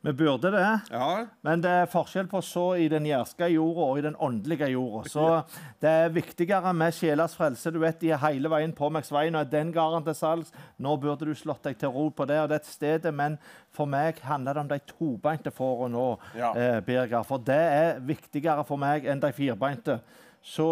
Vi 0.00 0.12
burde 0.12 0.50
det, 0.54 0.80
Ja. 0.92 1.26
men 1.42 1.60
det 1.60 1.70
er 1.70 1.86
forskjell 1.90 2.28
på 2.30 2.38
å 2.38 2.44
så 2.46 2.78
i 2.78 2.86
den 2.88 3.04
jærske 3.04 3.48
jorda 3.50 3.80
og 3.90 3.98
i 3.98 4.04
den 4.04 4.14
åndelige 4.14 4.68
jorda. 4.70 5.08
Så 5.10 5.24
det 5.82 5.90
er 5.90 6.08
viktigere 6.14 6.70
med 6.72 6.94
sjelas 6.94 7.34
frelse. 7.34 7.72
Du 7.74 7.80
vet, 7.82 7.98
De 8.00 8.12
er 8.14 8.20
hele 8.22 8.48
veien 8.48 8.72
på 8.72 8.86
Påmeksveien, 8.86 9.34
og 9.34 9.40
er 9.40 9.50
den 9.50 9.72
gården 9.74 10.04
til 10.06 10.14
salgs. 10.14 10.52
Nå 10.78 10.94
burde 11.02 11.26
du 11.26 11.34
slått 11.34 11.64
deg 11.66 11.78
til 11.80 11.90
ro 11.90 12.08
på 12.14 12.26
det 12.30 12.38
og 12.44 12.48
det 12.54 12.60
stedet, 12.64 13.12
men 13.12 13.38
for 13.74 13.86
meg 13.90 14.20
handler 14.22 14.54
det 14.54 14.60
om 14.60 14.68
de 14.70 14.78
tobeinte 14.94 15.50
fårene 15.50 15.92
nå, 15.98 16.06
Ja. 16.38 16.52
eh, 16.54 16.80
Birger. 16.80 17.24
For 17.26 17.38
det 17.38 17.58
er 17.58 17.98
viktigere 18.00 18.64
for 18.64 18.76
meg 18.78 19.04
enn 19.04 19.20
de 19.20 19.32
firbeinte. 19.32 19.98
Så 20.46 20.70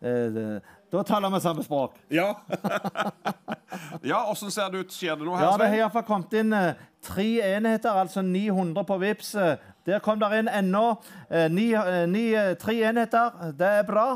eh, 0.00 0.60
da 0.90 1.02
taler 1.06 1.30
vi 1.30 1.40
samme 1.40 1.62
språk. 1.62 1.94
Ja. 2.10 2.34
ja, 4.10 4.24
Åssen 4.30 4.50
ser 4.50 4.70
det 4.72 4.84
ut? 4.84 4.92
Skjer 4.94 5.16
det 5.16 5.26
noe 5.28 5.38
her? 5.38 5.46
Ja, 5.46 5.56
det 5.60 5.68
har 5.70 5.82
iallfall 5.84 6.06
kommet 6.08 6.34
inn 6.40 6.52
eh, 6.56 6.80
tre 7.06 7.28
enheter, 7.54 7.94
altså 8.02 8.24
900 8.26 8.84
på 8.88 8.98
VIPS. 8.98 9.34
eh. 9.34 9.56
Der 9.86 10.02
kom 10.04 10.20
det 10.20 10.28
inn 10.38 10.50
ennå 10.50 10.84
eh, 11.30 12.54
tre 12.60 12.78
enheter. 12.90 13.52
Det 13.58 13.74
er 13.80 13.86
bra. 13.88 14.08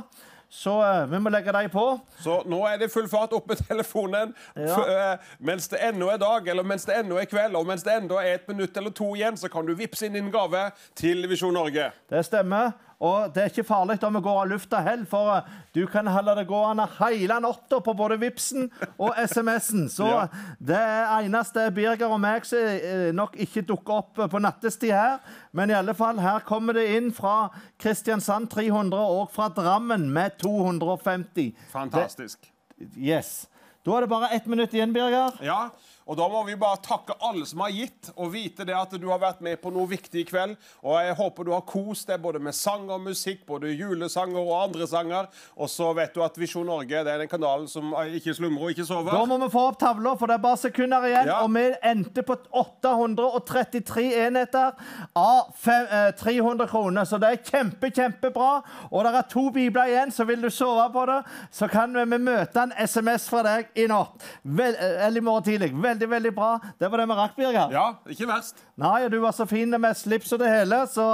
Så 0.54 0.70
uh, 0.82 1.10
vi 1.10 1.18
må 1.18 1.30
legge 1.34 1.52
dem 1.52 1.70
på. 1.70 1.82
Så 2.22 2.36
nå 2.46 2.60
er 2.68 2.78
det 2.78 2.90
full 2.92 3.08
fart 3.10 3.32
opp 3.34 3.48
med 3.50 3.58
telefonen 3.66 4.34
Ja. 4.54 4.76
eh, 4.86 5.32
mens 5.42 5.66
det 5.68 5.80
ennå 5.82 6.12
er 6.12 6.20
dag, 6.22 6.46
eller 6.48 6.62
mens 6.62 6.86
det 6.86 6.94
ennå 7.00 7.18
er 7.18 7.26
kveld, 7.26 7.56
og 7.58 7.66
mens 7.66 7.82
det 7.82 7.96
ennå 7.96 8.20
er 8.22 8.36
et 8.36 8.46
minutt 8.48 8.76
eller 8.76 8.94
to 8.94 9.08
igjen, 9.16 9.36
så 9.36 9.50
kan 9.50 9.66
du 9.66 9.74
vippse 9.74 10.06
inn 10.06 10.14
din 10.14 10.30
gave 10.30 10.68
til 10.94 11.26
Visjon 11.28 11.54
Norge. 11.58 11.90
Det 12.10 12.22
stemmer. 12.28 12.70
Og 13.00 13.32
det 13.34 13.42
er 13.42 13.50
ikke 13.50 13.64
farlig 13.66 13.96
om 14.06 14.14
vi 14.14 14.20
går 14.24 14.38
av 14.44 14.48
lufta 14.52 14.80
heller, 14.86 15.06
for 15.10 15.30
eh, 15.36 15.48
du 15.74 15.82
kan 15.90 16.06
holde 16.06 16.34
det 16.38 16.44
gående 16.48 16.86
hele 17.00 17.38
natta 17.42 17.80
på 17.84 17.94
både 17.98 18.18
Vipsen 18.22 18.68
og 18.98 19.14
SMS-en. 19.18 19.88
Så 19.96 20.06
Ja. 20.08 20.26
det 20.60 20.78
eneste 21.24 21.64
er 21.66 21.74
Birger 21.74 22.06
og 22.14 22.20
meg 22.22 22.46
som 22.46 22.58
eh, 22.58 23.10
nok 23.12 23.34
ikke 23.36 23.64
dukker 23.66 23.98
opp 23.98 24.18
eh, 24.22 24.30
på 24.30 24.40
nattestid 24.44 24.92
her. 24.94 25.18
Men 25.52 25.70
i 25.70 25.76
alle 25.78 25.94
fall, 25.94 26.18
her 26.22 26.38
kommer 26.46 26.72
det 26.78 26.86
inn 26.96 27.10
fra 27.12 27.48
Kristiansand 27.82 28.48
300 28.54 28.98
og 29.00 29.30
fra 29.34 29.48
Drammen 29.54 30.06
med 30.14 30.38
250. 30.42 31.52
Fantastisk. 31.72 32.50
Det, 32.78 32.88
yes. 32.98 33.44
Da 33.84 33.98
er 33.98 34.06
det 34.06 34.08
bare 34.14 34.30
ett 34.32 34.46
minutt 34.48 34.72
igjen, 34.74 34.94
Birger. 34.94 35.34
Ja, 35.44 35.68
og 36.04 36.18
da 36.18 36.26
må 36.28 36.42
vi 36.44 36.56
bare 36.60 36.82
takke 36.84 37.16
alle 37.24 37.46
som 37.48 37.62
har 37.64 37.72
gitt, 37.72 38.10
og 38.14 38.32
vite 38.34 38.66
det 38.68 38.74
at 38.76 38.92
du 39.00 39.06
har 39.08 39.22
vært 39.22 39.40
med 39.44 39.56
på 39.62 39.72
noe 39.72 39.88
viktig 39.88 40.20
i 40.20 40.26
kveld. 40.28 40.56
Og 40.84 40.98
jeg 41.00 41.16
håper 41.16 41.46
du 41.46 41.52
har 41.54 41.64
kost 41.68 42.10
deg 42.10 42.20
både 42.20 42.42
med 42.44 42.56
sang 42.56 42.90
og 42.92 43.00
musikk, 43.06 43.44
både 43.48 43.72
julesanger 43.72 44.40
og 44.40 44.52
andre 44.58 44.88
sanger. 44.90 45.30
Og 45.56 45.70
så 45.72 45.88
vet 45.96 46.12
du 46.14 46.20
at 46.24 46.36
Visjon 46.40 46.68
Norge 46.68 47.04
det 47.04 47.12
er 47.12 47.22
den 47.24 47.30
kanalen 47.30 47.68
som 47.70 47.94
ikke 48.18 48.34
slumrer 48.36 48.68
og 48.68 48.74
ikke 48.74 48.86
sover. 48.88 49.16
Da 49.16 49.24
må 49.28 49.38
vi 49.40 49.48
få 49.52 49.64
opp 49.70 49.78
tavla, 49.80 50.12
for 50.20 50.28
det 50.28 50.36
er 50.36 50.44
bare 50.44 50.60
sekunder 50.60 51.08
igjen. 51.08 51.30
Ja. 51.32 51.38
Og 51.44 51.54
vi 51.56 51.64
endte 51.90 52.24
på 52.26 52.36
833 52.64 54.04
enheter 54.26 54.76
av 55.16 55.70
eh, 55.72 56.10
300 56.20 56.68
kroner. 56.68 57.08
Så 57.08 57.20
det 57.22 57.32
er 57.32 57.42
kjempe, 57.42 57.88
kjempebra. 57.94 58.50
Og 58.90 59.08
det 59.08 59.14
er 59.14 59.28
to 59.32 59.46
bibler 59.54 59.88
igjen, 59.88 60.12
så 60.12 60.28
vil 60.28 60.44
du 60.44 60.50
sove 60.52 60.84
på 60.92 61.06
det, 61.08 61.20
så 61.54 61.68
kan 61.72 61.96
vi 61.96 62.20
møte 62.20 62.66
en 62.66 62.76
SMS 62.76 63.28
fra 63.32 63.42
deg 63.46 63.72
i 63.80 63.88
natt. 63.90 64.20
Vel, 64.44 64.76
eh, 64.76 65.00
eller 65.06 65.24
i 65.24 65.24
morgen 65.24 65.48
tidlig. 65.48 65.72
Veldig, 65.94 66.08
veldig 66.10 66.30
bra. 66.34 66.58
Det 66.78 66.88
var 66.90 66.98
det 66.98 67.06
vi 67.06 67.16
rakk, 67.20 67.34
Birger. 67.38 67.70
Ja, 67.70 67.84
ikke 68.10 68.26
verst. 68.26 68.58
Nei, 68.80 69.06
du 69.12 69.20
var 69.22 69.34
så 69.36 69.46
fin 69.46 69.70
med 69.70 69.94
slips 69.94 70.32
og 70.34 70.40
det 70.42 70.50
hele, 70.50 70.80
så 70.90 71.06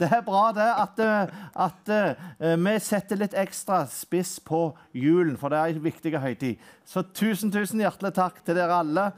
det 0.00 0.08
er 0.08 0.22
bra 0.24 0.46
det 0.56 0.68
at, 0.70 1.02
eh, 1.04 1.34
at 1.66 1.92
eh, 1.92 2.54
vi 2.56 2.72
setter 2.80 3.20
litt 3.20 3.36
ekstra 3.36 3.82
spiss 3.92 4.38
på 4.40 4.70
julen, 4.96 5.36
for 5.36 5.52
det 5.52 5.60
er 5.60 5.74
en 5.74 5.84
viktig 5.84 6.14
høytid. 6.16 6.64
Så 6.88 7.04
tusen, 7.12 7.52
tusen 7.52 7.84
hjertelig 7.84 8.14
takk 8.16 8.40
til 8.46 8.56
dere 8.56 8.80
alle 8.80 9.10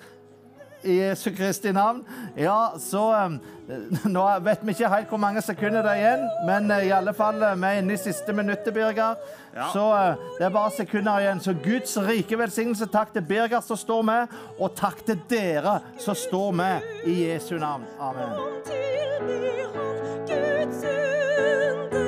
i 0.85 0.99
Jesu 1.01 1.31
Kristi 1.37 1.73
navn. 1.73 2.05
Ja, 2.37 2.73
så 2.79 3.13
eh, 3.15 3.31
Nå 4.13 4.25
vet 4.45 4.61
vi 4.63 4.75
ikke 4.75 4.91
helt 4.93 5.09
hvor 5.09 5.21
mange 5.23 5.41
sekunder 5.43 5.83
det 5.85 5.95
er 5.95 6.01
igjen, 6.03 6.25
men 6.47 6.71
eh, 6.71 6.89
i 6.89 6.93
alle 6.93 7.15
fall, 7.17 7.41
eh, 7.43 7.57
vi 7.57 7.71
er 7.71 7.81
inne 7.81 7.97
i 7.97 8.01
siste 8.01 8.35
minuttet, 8.37 8.75
Birger. 8.75 9.17
Ja. 9.55 9.69
Så 9.73 9.87
det 10.39 10.47
er 10.49 10.55
bare 10.55 10.75
sekunder 10.77 11.23
igjen. 11.23 11.41
Så 11.41 11.55
Guds 11.65 11.97
rike 12.09 12.39
velsignelse. 12.39 12.91
Takk 12.93 13.15
til 13.15 13.23
Birger 13.29 13.63
som 13.65 13.79
står 13.79 14.03
med, 14.03 14.39
og 14.59 14.75
takk 14.77 15.05
til 15.07 15.21
dere 15.31 15.79
som 15.99 16.19
står 16.19 16.51
med, 16.53 16.95
i 17.07 17.21
Jesu 17.29 17.57
navn. 17.59 17.87
Amen. 18.01 18.35
Guds 20.27 20.85
under. 20.85 22.04